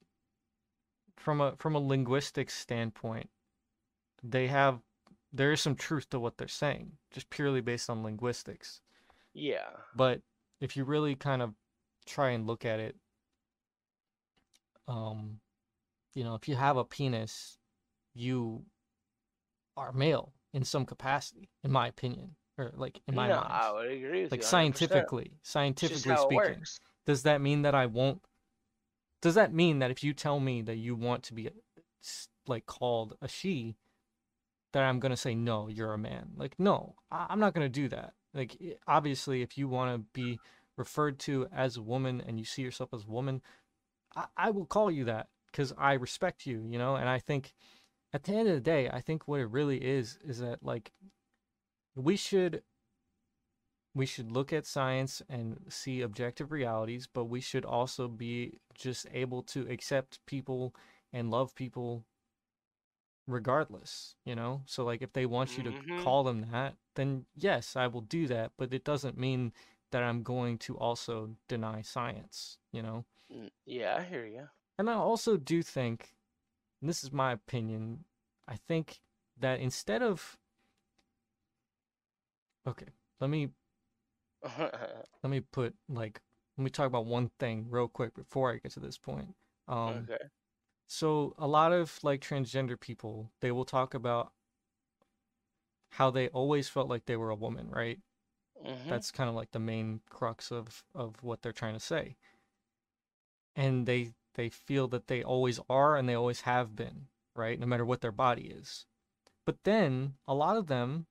from 1.17 1.41
a 1.41 1.55
from 1.59 1.75
a 1.75 1.79
linguistic 1.81 2.51
standpoint, 2.51 3.29
they 4.23 4.47
have 4.49 4.81
there 5.33 5.53
is 5.53 5.61
some 5.61 5.75
truth 5.75 6.09
to 6.11 6.21
what 6.21 6.37
they're 6.39 6.49
saying, 6.49 6.93
just 7.13 7.31
purely 7.31 7.61
based 7.61 7.91
on 7.91 8.03
linguistics. 8.03 8.81
yeah. 9.35 9.71
But 9.95 10.23
if 10.61 10.77
you 10.77 10.85
really 10.85 11.15
kind 11.17 11.43
of 11.43 11.55
try 12.07 12.31
and 12.31 12.47
look 12.47 12.65
at 12.65 12.81
it, 12.81 12.97
um, 14.89 15.41
you 16.15 16.25
know, 16.25 16.35
if 16.35 16.49
you 16.49 16.57
have 16.57 16.77
a 16.77 16.85
penis, 16.85 17.59
you 18.15 18.65
are 19.77 19.93
male 19.93 20.33
in 20.53 20.65
some 20.65 20.87
capacity, 20.87 21.51
in 21.63 21.71
my 21.71 21.89
opinion, 21.89 22.37
or 22.59 22.73
like 22.77 23.01
in 23.07 23.15
my 23.15 23.29
no, 23.29 23.37
mind. 23.37 23.53
I 23.53 23.73
would 23.73 23.91
agree 23.91 24.23
with 24.23 24.31
like 24.31 24.41
you. 24.41 24.47
100%. 24.47 24.49
scientifically, 24.49 25.33
scientifically 25.43 26.17
speaking, 26.17 26.63
does 27.07 27.23
that 27.25 27.41
mean 27.41 27.63
that 27.63 27.75
I 27.75 27.87
won't? 27.87 28.23
Does 29.21 29.35
that 29.35 29.53
mean 29.53 29.79
that 29.81 29.91
if 29.91 30.05
you 30.05 30.13
tell 30.13 30.39
me 30.39 30.63
that 30.63 30.77
you 30.77 30.95
want 30.95 31.23
to 31.25 31.35
be 31.35 31.49
like 32.47 32.67
called 32.67 33.17
a 33.21 33.29
she, 33.29 33.77
that 34.73 34.83
I'm 34.83 35.01
gonna 35.01 35.17
say 35.17 35.35
no, 35.35 35.69
you're 35.69 35.93
a 35.93 35.99
man. 35.99 36.33
Like 36.37 36.55
no, 36.59 36.95
I- 37.11 37.27
I'm 37.31 37.41
not 37.41 37.55
gonna 37.55 37.69
do 37.69 37.89
that. 37.89 38.15
Like 38.33 38.57
obviously, 38.87 39.43
if 39.43 39.57
you 39.57 39.69
want 39.69 39.95
to 39.95 40.07
be 40.13 40.39
referred 40.77 41.19
to 41.21 41.47
as 41.55 41.77
a 41.77 41.83
woman 41.83 42.23
and 42.27 42.39
you 42.39 42.45
see 42.45 42.63
yourself 42.63 42.93
as 42.93 43.05
a 43.05 43.11
woman, 43.11 43.43
I, 44.15 44.27
I 44.37 44.51
will 44.51 44.67
call 44.67 44.91
you 44.91 45.05
that 45.05 45.29
because 45.51 45.73
I 45.79 45.95
respect 45.95 46.47
you, 46.47 46.67
you 46.69 46.79
know. 46.79 46.97
And 46.97 47.09
I 47.09 47.19
think 47.19 47.55
at 48.15 48.25
the 48.25 48.33
end 48.35 48.49
of 48.49 48.55
the 48.55 48.61
day, 48.63 48.89
I 48.89 49.01
think 49.03 49.29
what 49.29 49.41
it 49.41 49.47
really 49.47 49.85
is 49.85 50.19
is 50.25 50.39
that 50.41 50.63
like 50.65 50.93
we 51.97 52.17
should 52.17 52.63
we 53.95 54.07
should 54.07 54.31
look 54.33 54.53
at 54.53 54.67
science 54.67 55.23
and 55.29 55.65
see 55.69 56.01
objective 56.03 56.51
realities, 56.53 57.07
but 57.07 57.27
we 57.27 57.41
should 57.41 57.65
also 57.65 58.09
be 58.09 58.59
just 58.75 59.07
able 59.13 59.43
to 59.43 59.67
accept 59.71 60.25
people 60.27 60.75
and 61.13 61.31
love 61.31 61.55
people 61.55 62.05
regardless, 63.27 64.17
you 64.25 64.35
know? 64.35 64.63
So 64.67 64.85
like 64.85 65.03
if 65.03 65.13
they 65.13 65.27
want 65.27 65.57
you 65.57 65.63
to 65.65 65.73
Mhm. 65.73 65.97
call 65.97 66.25
them 66.25 66.47
that, 66.53 66.77
then 66.95 67.27
yes, 67.35 67.77
I 67.77 67.87
will 67.87 68.03
do 68.03 68.27
that, 68.29 68.53
but 68.57 68.73
it 68.75 68.85
doesn't 68.85 69.19
mean 69.19 69.53
that 69.91 70.03
I'm 70.03 70.23
going 70.23 70.59
to 70.59 70.77
also 70.79 71.37
deny 71.49 71.83
science, 71.83 72.59
you 72.73 72.83
know? 72.83 73.05
Mm, 73.31 73.51
Yeah, 73.67 73.97
I 73.99 74.03
hear 74.05 74.27
you. 74.27 74.49
And 74.79 74.89
I 74.91 74.95
also 74.95 75.37
do 75.37 75.63
think, 75.63 76.14
this 76.89 77.05
is 77.05 77.13
my 77.13 77.33
opinion, 77.33 78.05
I 78.49 78.57
think 78.57 79.01
that 79.39 79.61
instead 79.61 80.03
of 80.03 80.39
Okay, 82.67 82.87
let 83.21 83.31
me 83.31 83.51
let 85.23 85.31
me 85.31 85.41
put 85.41 85.75
like 85.89 86.21
let 86.57 86.65
me 86.65 86.71
talk 86.71 86.87
about 86.87 87.07
one 87.07 87.31
thing 87.39 87.67
real 87.69 87.89
quick 87.89 88.15
before 88.15 88.53
I 88.53 88.57
get 88.59 88.73
to 88.73 88.81
this 88.81 88.99
point. 88.99 89.35
Um 89.69 90.11
okay. 90.11 90.29
so 90.89 91.35
a 91.39 91.47
lot 91.49 91.73
of 91.73 91.99
like 92.03 92.21
transgender 92.21 92.79
people, 92.81 93.33
they 93.41 93.53
will 93.53 93.65
talk 93.65 93.95
about 93.95 94.33
how 95.91 96.11
they 96.11 96.29
always 96.29 96.69
felt 96.69 96.89
like 96.89 97.07
they 97.07 97.17
were 97.17 97.31
a 97.31 97.35
woman, 97.35 97.71
right? 97.71 98.01
Mhm. 98.65 98.89
That's 98.89 99.11
kind 99.13 99.29
of 99.29 99.37
like 99.37 99.53
the 99.53 99.61
main 99.61 100.01
crux 100.11 100.51
of 100.53 100.85
of 100.95 101.23
what 101.23 101.43
they're 101.43 101.53
trying 101.53 101.75
to 101.75 101.81
say. 101.81 102.17
And 103.57 103.87
they 103.87 104.13
they 104.35 104.49
feel 104.49 104.89
that 104.89 105.07
they 105.09 105.23
always 105.23 105.61
are 105.69 105.97
and 105.97 106.09
they 106.09 106.15
always 106.15 106.43
have 106.43 106.77
been, 106.77 107.07
right? 107.35 107.59
No 107.59 107.67
matter 107.67 107.85
what 107.85 108.01
their 108.01 108.13
body 108.13 108.45
is. 108.45 108.87
But 109.47 109.65
then 109.65 110.15
a 110.27 110.35
lot 110.35 110.57
of 110.57 110.67
them 110.67 111.07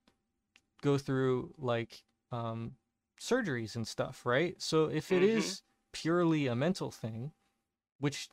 go 0.81 0.97
through 0.97 1.53
like 1.57 2.03
um 2.31 2.73
surgeries 3.19 3.75
and 3.75 3.87
stuff, 3.87 4.25
right? 4.25 4.61
So 4.61 4.85
if 4.85 5.11
it 5.11 5.21
Mhm. 5.21 5.29
is 5.37 5.63
purely 5.91 6.47
a 6.47 6.55
mental 6.55 6.91
thing, 6.91 7.31
which 7.99 8.29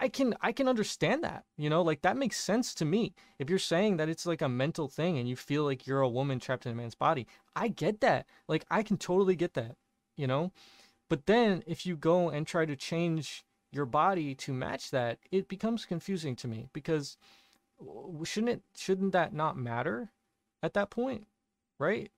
I 0.00 0.08
can 0.08 0.34
I 0.40 0.52
can 0.52 0.68
understand 0.68 1.22
that. 1.24 1.44
You 1.56 1.70
know, 1.70 1.82
like 1.82 2.02
that 2.02 2.16
makes 2.16 2.38
sense 2.38 2.74
to 2.76 2.84
me. 2.84 3.14
If 3.38 3.48
you're 3.50 3.58
saying 3.58 3.96
that 3.98 4.08
it's 4.08 4.26
like 4.26 4.42
a 4.42 4.48
mental 4.48 4.88
thing 4.88 5.18
and 5.18 5.28
you 5.28 5.36
feel 5.36 5.64
like 5.64 5.86
you're 5.86 6.00
a 6.00 6.08
woman 6.08 6.38
trapped 6.40 6.66
in 6.66 6.72
a 6.72 6.74
man's 6.74 6.94
body, 6.94 7.26
I 7.54 7.68
get 7.68 8.00
that. 8.00 8.26
Like 8.48 8.64
I 8.70 8.82
can 8.82 8.96
totally 8.98 9.36
get 9.36 9.54
that, 9.54 9.76
you 10.16 10.26
know? 10.26 10.52
But 11.08 11.26
then 11.26 11.62
if 11.66 11.86
you 11.86 11.96
go 11.96 12.28
and 12.30 12.46
try 12.46 12.66
to 12.66 12.76
change 12.76 13.44
your 13.76 13.86
body 13.86 14.34
to 14.34 14.52
match 14.52 14.90
that, 14.90 15.18
it 15.30 15.48
becomes 15.48 15.84
confusing 15.84 16.34
to 16.36 16.48
me 16.48 16.68
because 16.72 17.16
shouldn't 18.24 18.52
it 18.52 18.62
shouldn't 18.76 19.12
that 19.12 19.32
not 19.32 19.56
matter 19.56 20.10
at 20.62 20.74
that 20.74 20.90
point? 20.90 21.26
Right? 21.78 22.10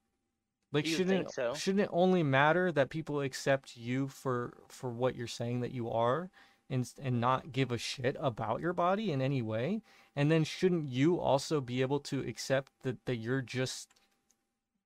Like 0.73 0.87
shouldn't 0.87 1.33
so. 1.33 1.55
shouldn't 1.55 1.85
it 1.85 1.91
only 1.93 2.23
matter 2.23 2.71
that 2.73 2.91
people 2.91 3.21
accept 3.21 3.77
you 3.77 4.09
for 4.09 4.55
for 4.69 4.91
what 4.91 5.17
you're 5.17 5.27
saying 5.27 5.61
that 5.61 5.73
you 5.73 5.91
are 5.91 6.31
and 6.71 6.91
and 7.03 7.21
not 7.21 7.53
give 7.53 7.73
a 7.73 7.79
shit 7.79 8.17
about 8.21 8.61
your 8.61 8.73
body 8.73 9.11
in 9.11 9.21
any 9.21 9.43
way? 9.43 9.83
And 10.15 10.31
then 10.31 10.45
shouldn't 10.45 10.89
you 10.89 11.19
also 11.19 11.61
be 11.61 11.81
able 11.81 12.01
to 12.01 12.21
accept 12.21 12.73
that 12.83 13.05
that 13.07 13.17
you're 13.17 13.43
just 13.43 13.89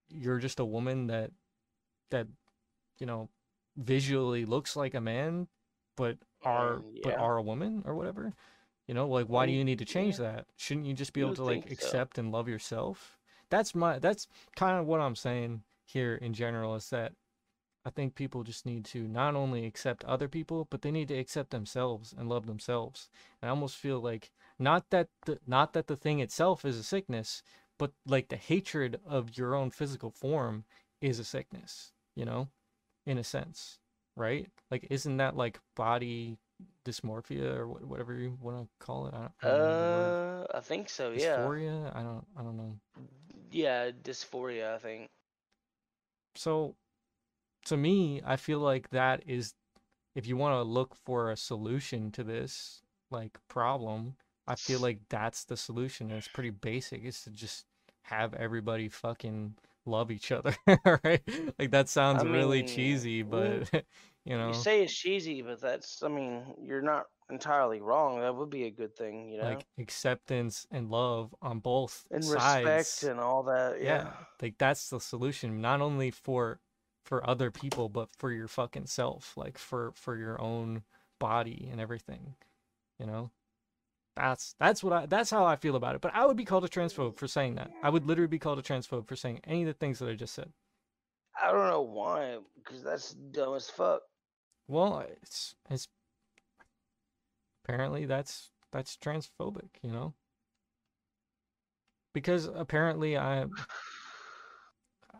you're 0.09 0.39
just 0.39 0.59
a 0.59 0.65
woman 0.65 1.07
that 1.07 1.31
that 2.11 2.27
you 2.99 3.05
know 3.05 3.29
visually 3.75 4.45
looks 4.45 4.75
like 4.75 4.93
a 4.93 5.01
man 5.01 5.47
but 5.95 6.17
are 6.43 6.81
Mm, 6.81 7.01
but 7.03 7.17
are 7.17 7.37
a 7.37 7.41
woman 7.41 7.83
or 7.85 7.95
whatever? 7.95 8.33
You 8.87 8.93
know, 8.93 9.07
like 9.07 9.27
why 9.27 9.45
do 9.45 9.51
you 9.51 9.63
need 9.63 9.79
to 9.79 9.85
change 9.85 10.19
yeah. 10.19 10.31
that? 10.33 10.45
Shouldn't 10.57 10.85
you 10.85 10.93
just 10.93 11.13
be 11.13 11.21
You 11.21 11.27
able 11.27 11.35
to 11.35 11.43
like 11.43 11.67
so. 11.67 11.73
accept 11.73 12.17
and 12.17 12.31
love 12.31 12.47
yourself? 12.49 13.19
That's 13.49 13.75
my 13.75 13.99
that's 13.99 14.27
kind 14.55 14.79
of 14.79 14.85
what 14.87 14.99
I'm 15.01 15.15
saying 15.15 15.63
here 15.85 16.15
in 16.15 16.33
general 16.33 16.75
is 16.75 16.89
that 16.89 17.13
I 17.85 17.89
think 17.89 18.15
people 18.15 18.43
just 18.43 18.65
need 18.65 18.85
to 18.85 19.07
not 19.07 19.35
only 19.35 19.65
accept 19.65 20.03
other 20.05 20.27
people, 20.29 20.67
but 20.69 20.81
they 20.81 20.91
need 20.91 21.09
to 21.09 21.17
accept 21.17 21.51
themselves 21.51 22.13
and 22.17 22.29
love 22.29 22.45
themselves. 22.45 23.09
And 23.41 23.49
I 23.49 23.51
almost 23.51 23.75
feel 23.77 23.99
like 23.99 24.31
not 24.57 24.89
that 24.91 25.09
the, 25.25 25.39
not 25.45 25.73
that 25.73 25.87
the 25.87 25.97
thing 25.97 26.19
itself 26.19 26.63
is 26.65 26.77
a 26.77 26.83
sickness, 26.83 27.43
but 27.77 27.91
like 28.05 28.29
the 28.29 28.37
hatred 28.37 28.99
of 29.05 29.37
your 29.37 29.55
own 29.55 29.69
physical 29.71 30.11
form 30.11 30.63
is 31.01 31.19
a 31.19 31.25
sickness, 31.25 31.91
you 32.15 32.23
know, 32.25 32.47
in 33.05 33.17
a 33.17 33.23
sense, 33.23 33.79
right? 34.15 34.47
Like, 34.71 34.87
isn't 34.89 35.17
that 35.17 35.35
like 35.35 35.59
body 35.75 36.37
dysmorphia 36.85 37.55
or 37.55 37.67
wha- 37.67 37.79
whatever 37.79 38.13
you 38.13 38.37
want 38.41 38.57
to 38.57 38.85
call 38.85 39.07
it? 39.07 39.13
I 39.13 39.17
don't, 39.19 39.31
I 39.41 39.47
don't 39.47 39.57
know. 39.57 40.47
Uh, 40.51 40.57
I 40.57 40.59
think 40.59 40.89
so. 40.89 41.11
Yeah. 41.11 41.37
Dysphoria? 41.37 41.95
I 41.95 42.03
don't, 42.03 42.25
I 42.37 42.41
don't 42.41 42.57
know. 42.57 42.75
Yeah, 43.51 43.91
dysphoria. 43.91 44.75
I 44.75 44.77
think. 44.77 45.09
So, 46.35 46.75
to 47.65 47.77
me, 47.77 48.21
I 48.25 48.35
feel 48.35 48.59
like 48.59 48.89
that 48.89 49.23
is, 49.27 49.53
if 50.15 50.27
you 50.27 50.35
want 50.37 50.53
to 50.55 50.63
look 50.63 50.95
for 51.05 51.31
a 51.31 51.37
solution 51.37 52.11
to 52.11 52.23
this 52.23 52.81
like 53.11 53.37
problem, 53.47 54.15
I 54.47 54.55
feel 54.55 54.79
like 54.79 54.99
that's 55.09 55.43
the 55.45 55.55
solution. 55.57 56.09
And 56.09 56.17
it's 56.17 56.27
pretty 56.27 56.49
basic. 56.49 57.03
It's 57.03 57.23
to 57.23 57.29
just 57.29 57.65
have 58.03 58.33
everybody 58.33 58.89
fucking 58.89 59.55
love 59.85 60.11
each 60.11 60.31
other, 60.31 60.55
right? 61.03 61.21
Like 61.59 61.71
that 61.71 61.89
sounds 61.89 62.23
really 62.23 62.59
mean, 62.59 62.67
cheesy, 62.67 63.21
but 63.23 63.69
you 64.25 64.37
know, 64.37 64.47
You 64.49 64.53
say 64.53 64.83
it's 64.83 64.93
cheesy, 64.93 65.41
but 65.41 65.61
that's. 65.61 66.01
I 66.03 66.07
mean, 66.07 66.43
you're 66.61 66.81
not 66.81 67.05
entirely 67.29 67.81
wrong. 67.81 68.19
That 68.19 68.35
would 68.35 68.49
be 68.49 68.65
a 68.65 68.71
good 68.71 68.95
thing, 68.95 69.29
you 69.29 69.37
know. 69.37 69.45
like 69.45 69.65
acceptance 69.79 70.67
and 70.71 70.89
love 70.89 71.33
on 71.41 71.59
both 71.59 72.05
and 72.11 72.23
sides. 72.23 72.65
respect 72.65 73.03
and 73.11 73.19
all 73.19 73.43
that. 73.43 73.81
yeah 73.81 74.03
Yeah. 74.03 74.11
like 74.41 74.55
that's 74.57 74.89
the 74.89 74.99
solution 74.99 75.61
not 75.61 75.81
only 75.81 76.11
for 76.11 76.59
for 77.05 77.27
other 77.29 77.51
people 77.51 77.89
but 77.89 78.09
for 78.17 78.31
your 78.31 78.47
fucking 78.47 78.85
self 78.85 79.35
like 79.35 79.57
for 79.57 79.91
for 79.95 80.15
your 80.17 80.39
own 80.41 80.83
body 81.19 81.67
and 81.71 81.79
everything 81.81 82.35
you 82.99 83.05
know 83.05 83.31
that's 84.15 84.55
that's 84.59 84.83
what 84.83 84.93
i 84.93 85.05
that's 85.07 85.29
how 85.31 85.45
i 85.45 85.55
feel 85.55 85.75
about 85.75 85.95
it 85.95 86.01
but 86.01 86.13
i 86.13 86.25
would 86.25 86.37
be 86.37 86.45
called 86.45 86.63
a 86.63 86.69
transphobe 86.69 87.17
for 87.17 87.27
saying 87.27 87.55
that. 87.55 87.71
I 87.81 87.89
would 87.89 88.05
literally 88.05 88.27
be 88.27 88.39
called 88.39 88.59
a 88.59 88.61
transphobe 88.61 89.07
for 89.07 89.15
saying 89.15 89.41
any 89.45 89.61
of 89.63 89.67
the 89.67 89.73
things 89.73 89.99
that 89.99 90.09
i 90.09 90.13
just 90.13 90.33
said. 90.35 90.51
I 91.41 91.51
don't 91.51 91.67
know 91.67 91.81
why, 91.81 92.37
because 92.55 92.83
that's 92.83 93.13
dumb 93.13 93.55
as 93.55 93.69
fuck. 93.69 94.01
well 94.67 95.03
it's 95.21 95.55
it's 95.69 95.87
apparently 97.63 98.05
that's 98.05 98.51
that's 98.71 98.95
transphobic 98.97 99.69
you 99.81 99.91
know? 99.91 100.13
Because 102.13 102.45
apparently 102.45 103.17
i 103.17 103.45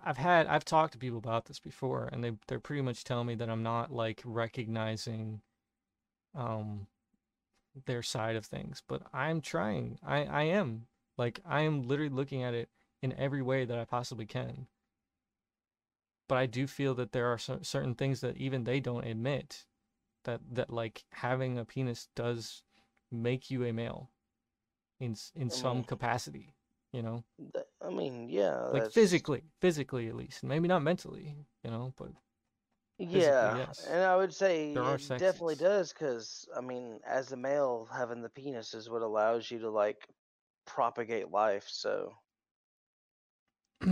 I've 0.06 0.18
had 0.18 0.48
I've 0.48 0.66
talked 0.66 0.94
to 0.94 1.00
people 1.00 1.18
about 1.18 1.46
this 1.46 1.60
before 1.60 2.10
and 2.12 2.24
they 2.24 2.34
they're 2.48 2.60
pretty 2.60 2.82
much 2.82 3.04
telling 3.04 3.28
me 3.28 3.36
that 3.36 3.50
I'm 3.50 3.64
not 3.64 3.92
like 3.92 4.22
recognizing 4.24 5.42
um 6.36 6.88
their 7.86 8.04
side 8.04 8.36
of 8.36 8.46
things, 8.46 8.82
but 8.88 9.02
I'm 9.14 9.42
trying. 9.42 9.98
I 10.06 10.24
I 10.26 10.44
am. 10.44 10.88
Like 11.18 11.40
I 11.46 11.62
am 11.62 11.84
literally 11.88 12.10
looking 12.14 12.44
at 12.44 12.54
it 12.54 12.70
in 13.02 13.14
every 13.18 13.42
way 13.42 13.66
that 13.66 13.78
I 13.78 13.86
possibly 13.86 14.26
can. 14.26 14.68
But 16.30 16.38
I 16.38 16.46
do 16.46 16.68
feel 16.68 16.96
that 16.96 17.12
there 17.12 17.28
are 17.28 17.38
certain 17.38 17.96
things 17.96 18.22
that 18.22 18.38
even 18.38 18.64
they 18.64 18.80
don't 18.80 19.06
admit 19.06 19.66
that 20.24 20.42
that 20.52 20.72
like 20.72 21.04
having 21.12 21.58
a 21.58 21.66
penis 21.66 22.08
does 22.16 22.64
make 23.12 23.52
you 23.52 23.64
a 23.66 23.74
male 23.74 24.10
in 25.00 25.16
in 25.36 25.48
I 25.48 25.50
some 25.54 25.78
mean- 25.78 25.84
capacity, 25.84 26.56
you 26.92 27.02
know? 27.02 27.24
I 27.86 27.90
mean, 27.90 28.30
yeah. 28.30 28.56
like 28.68 28.74
that's- 28.84 28.94
physically 28.94 29.44
physically 29.60 30.08
at 30.08 30.16
least 30.16 30.44
maybe 30.44 30.68
not 30.70 30.82
mentally 30.82 31.36
you 31.64 31.70
know 31.70 31.94
but 31.98 32.10
Yeah, 33.12 33.58
yes. 33.58 33.88
and 33.90 34.04
I 34.04 34.16
would 34.16 34.34
say 34.34 34.74
There 34.74 34.96
it 34.96 35.08
definitely 35.08 35.56
does, 35.56 35.94
because 35.94 36.48
I 36.56 36.62
mean, 36.62 37.00
as 37.08 37.32
a 37.32 37.38
male, 37.38 37.88
having 37.92 38.22
the 38.22 38.30
penis 38.30 38.74
is 38.74 38.90
what 38.90 39.02
allows 39.02 39.50
you 39.52 39.60
to 39.60 39.70
like 39.70 40.08
propagate 40.66 41.32
life. 41.32 41.66
So 41.68 42.14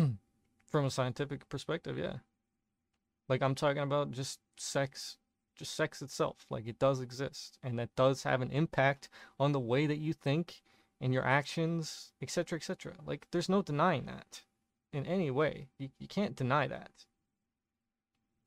from 0.72 0.86
a 0.86 0.90
scientific 0.90 1.48
perspective 1.50 1.98
yeah 1.98 2.18
like 3.28 3.42
i'm 3.42 3.56
talking 3.56 3.82
about 3.82 4.12
just 4.12 4.40
sex 4.58 5.18
just 5.56 5.76
sex 5.76 6.02
itself 6.02 6.46
like 6.50 6.66
it 6.68 6.80
does 6.80 7.02
exist 7.02 7.58
and 7.62 7.78
that 7.78 7.96
does 7.96 8.24
have 8.24 8.42
an 8.42 8.52
impact 8.52 9.10
on 9.40 9.52
the 9.52 9.60
way 9.60 9.86
that 9.86 9.98
you 9.98 10.14
think 10.14 10.62
and 11.00 11.14
your 11.14 11.26
actions 11.26 12.14
etc 12.22 12.58
etc 12.58 12.94
like 13.06 13.28
there's 13.32 13.50
no 13.50 13.62
denying 13.62 14.06
that 14.06 14.44
in 14.94 15.06
any 15.06 15.30
way 15.30 15.68
you, 15.78 15.90
you 16.00 16.08
can't 16.08 16.36
deny 16.36 16.68
that 16.68 17.06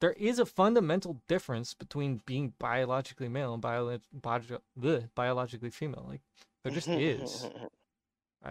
there 0.05 0.13
is 0.13 0.39
a 0.39 0.45
fundamental 0.45 1.23
difference 1.29 1.73
between 1.73 2.21
being 2.27 2.53
biologically 2.59 3.27
male 3.27 3.55
and 3.55 3.63
bio- 3.63 3.99
bio- 4.13 4.61
bleh, 4.79 5.09
biologically 5.15 5.71
female 5.71 6.05
like 6.07 6.21
there 6.63 6.73
just 6.73 6.89
is 6.89 7.49
Uh, 8.45 8.51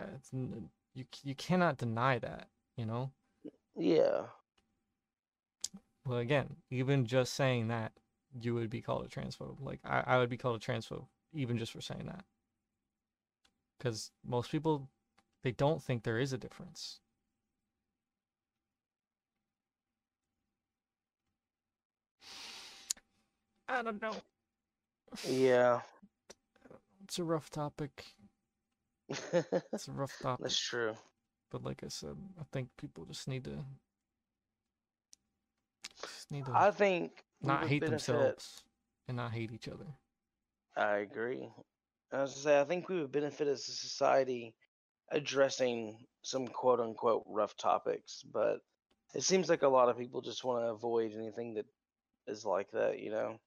you 0.96 1.06
you 1.24 1.36
cannot 1.36 1.78
deny 1.78 2.18
that, 2.18 2.48
you 2.76 2.84
know? 2.84 3.12
Yeah. 3.76 4.24
Well, 6.08 6.18
again, 6.18 6.56
even 6.72 7.06
just 7.06 7.36
saying 7.36 7.68
that, 7.68 7.92
you 8.42 8.56
would 8.56 8.72
be 8.72 8.82
called 8.82 9.06
a 9.06 9.08
transphobe. 9.08 9.58
Like 9.62 9.80
I, 9.86 10.04
I 10.08 10.18
would 10.18 10.30
be 10.30 10.38
called 10.38 10.56
a 10.56 10.66
transphobe 10.66 11.06
even 11.36 11.60
just 11.60 11.72
for 11.72 11.82
saying 11.82 12.08
that. 12.08 12.26
Because 13.78 14.10
most 14.26 14.50
people, 14.52 14.90
they 15.44 15.52
don't 15.52 15.84
think 15.84 16.02
there 16.02 16.18
is 16.18 16.34
a 16.34 16.40
difference. 16.40 17.02
I 23.74 23.82
don't 23.82 24.00
know. 24.02 24.14
Yeah. 25.27 25.82
It's 27.03 27.18
a 27.18 27.24
rough 27.24 27.50
topic. 27.50 28.06
It's 29.74 29.88
a 29.88 29.92
rough 29.92 30.18
topic. 30.22 30.43
That's 30.43 30.60
true. 30.60 30.95
But 31.52 31.64
like 31.64 31.84
I 31.84 31.88
said, 31.88 32.16
I 32.40 32.43
think 32.52 32.69
people 32.77 33.06
just 33.06 33.27
need 33.27 33.43
to 33.45 33.66
just 36.02 36.32
need 36.32 36.45
to 36.45 36.52
I 36.53 36.69
think 36.72 37.24
not 37.42 37.68
hate 37.68 37.85
themselves 37.85 38.64
and 39.08 39.18
not 39.18 39.32
hate 39.32 39.52
each 39.52 39.68
other. 39.68 39.88
I 40.77 40.98
agree. 40.98 41.50
I 42.11 42.22
was 42.22 42.35
to 42.35 42.40
say, 42.40 42.60
I 42.60 42.64
think 42.64 42.90
we 42.90 43.02
would 43.02 43.11
benefit 43.11 43.48
as 43.48 43.68
a 43.68 43.72
society 43.72 44.53
addressing 45.11 45.98
some 46.22 46.48
quote 46.48 46.80
unquote 46.80 47.24
rough 47.27 47.58
topics, 47.58 48.24
but 48.32 48.60
it 49.16 49.24
seems 49.24 49.50
like 49.50 49.64
a 49.64 49.68
lot 49.68 49.90
of 49.90 49.98
people 49.98 50.22
just 50.22 50.43
want 50.43 50.64
to 50.64 50.69
avoid 50.69 51.14
anything 51.14 51.56
that 51.56 51.66
is 52.27 52.45
like 52.45 52.69
that, 52.72 53.00
you 53.00 53.10
know? 53.11 53.40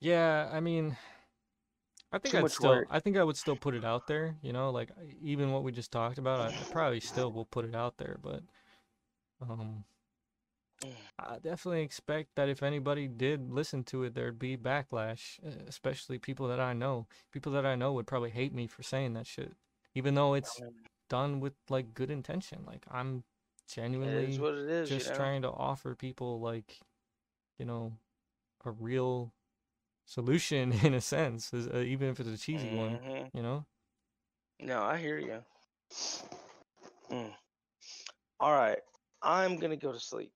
Yeah, 0.00 0.48
I 0.52 0.60
mean, 0.60 0.96
I 2.12 2.18
think 2.18 2.34
Too 2.34 2.44
I'd 2.44 2.50
still, 2.50 2.70
work. 2.70 2.88
I 2.90 3.00
think 3.00 3.16
I 3.16 3.24
would 3.24 3.36
still 3.36 3.56
put 3.56 3.74
it 3.74 3.84
out 3.84 4.06
there. 4.06 4.36
You 4.42 4.52
know, 4.52 4.70
like 4.70 4.90
even 5.22 5.52
what 5.52 5.62
we 5.62 5.72
just 5.72 5.90
talked 5.90 6.18
about, 6.18 6.40
I, 6.40 6.48
I 6.48 6.64
probably 6.70 7.00
still 7.00 7.32
will 7.32 7.46
put 7.46 7.64
it 7.64 7.74
out 7.74 7.96
there. 7.98 8.18
But, 8.22 8.42
um, 9.42 9.84
I 11.18 11.38
definitely 11.38 11.82
expect 11.82 12.30
that 12.36 12.48
if 12.48 12.62
anybody 12.62 13.08
did 13.08 13.50
listen 13.50 13.82
to 13.84 14.04
it, 14.04 14.14
there'd 14.14 14.38
be 14.38 14.56
backlash, 14.56 15.38
uh, 15.46 15.64
especially 15.66 16.18
people 16.18 16.48
that 16.48 16.60
I 16.60 16.74
know. 16.74 17.06
People 17.32 17.52
that 17.52 17.66
I 17.66 17.74
know 17.74 17.92
would 17.94 18.06
probably 18.06 18.30
hate 18.30 18.54
me 18.54 18.66
for 18.66 18.82
saying 18.82 19.14
that 19.14 19.26
shit, 19.26 19.54
even 19.94 20.14
though 20.14 20.34
it's 20.34 20.60
done 21.08 21.40
with 21.40 21.54
like 21.68 21.94
good 21.94 22.10
intention. 22.10 22.64
Like 22.66 22.84
I'm 22.90 23.24
genuinely 23.68 24.32
is 24.32 24.38
what 24.38 24.54
it 24.54 24.68
is, 24.68 24.88
just 24.88 25.06
you 25.06 25.12
know? 25.12 25.16
trying 25.16 25.42
to 25.42 25.50
offer 25.50 25.94
people 25.94 26.40
like 26.40 26.78
you 27.58 27.64
know 27.64 27.92
a 28.64 28.70
real 28.70 29.32
solution 30.06 30.72
in 30.84 30.94
a 30.94 31.00
sense 31.00 31.52
uh, 31.52 31.78
even 31.78 32.08
if 32.10 32.20
it's 32.20 32.28
a 32.30 32.38
cheesy 32.38 32.68
one 32.74 32.98
Mhm. 32.98 33.30
you 33.34 33.42
know 33.42 33.66
No, 34.60 34.82
I 34.82 34.96
hear 34.96 35.18
you. 35.18 35.44
Mm. 37.10 37.34
All 38.40 38.52
right, 38.52 38.78
I'm 39.22 39.58
gonna 39.58 39.76
go 39.76 39.92
to 39.92 40.00
sleep. 40.00 40.32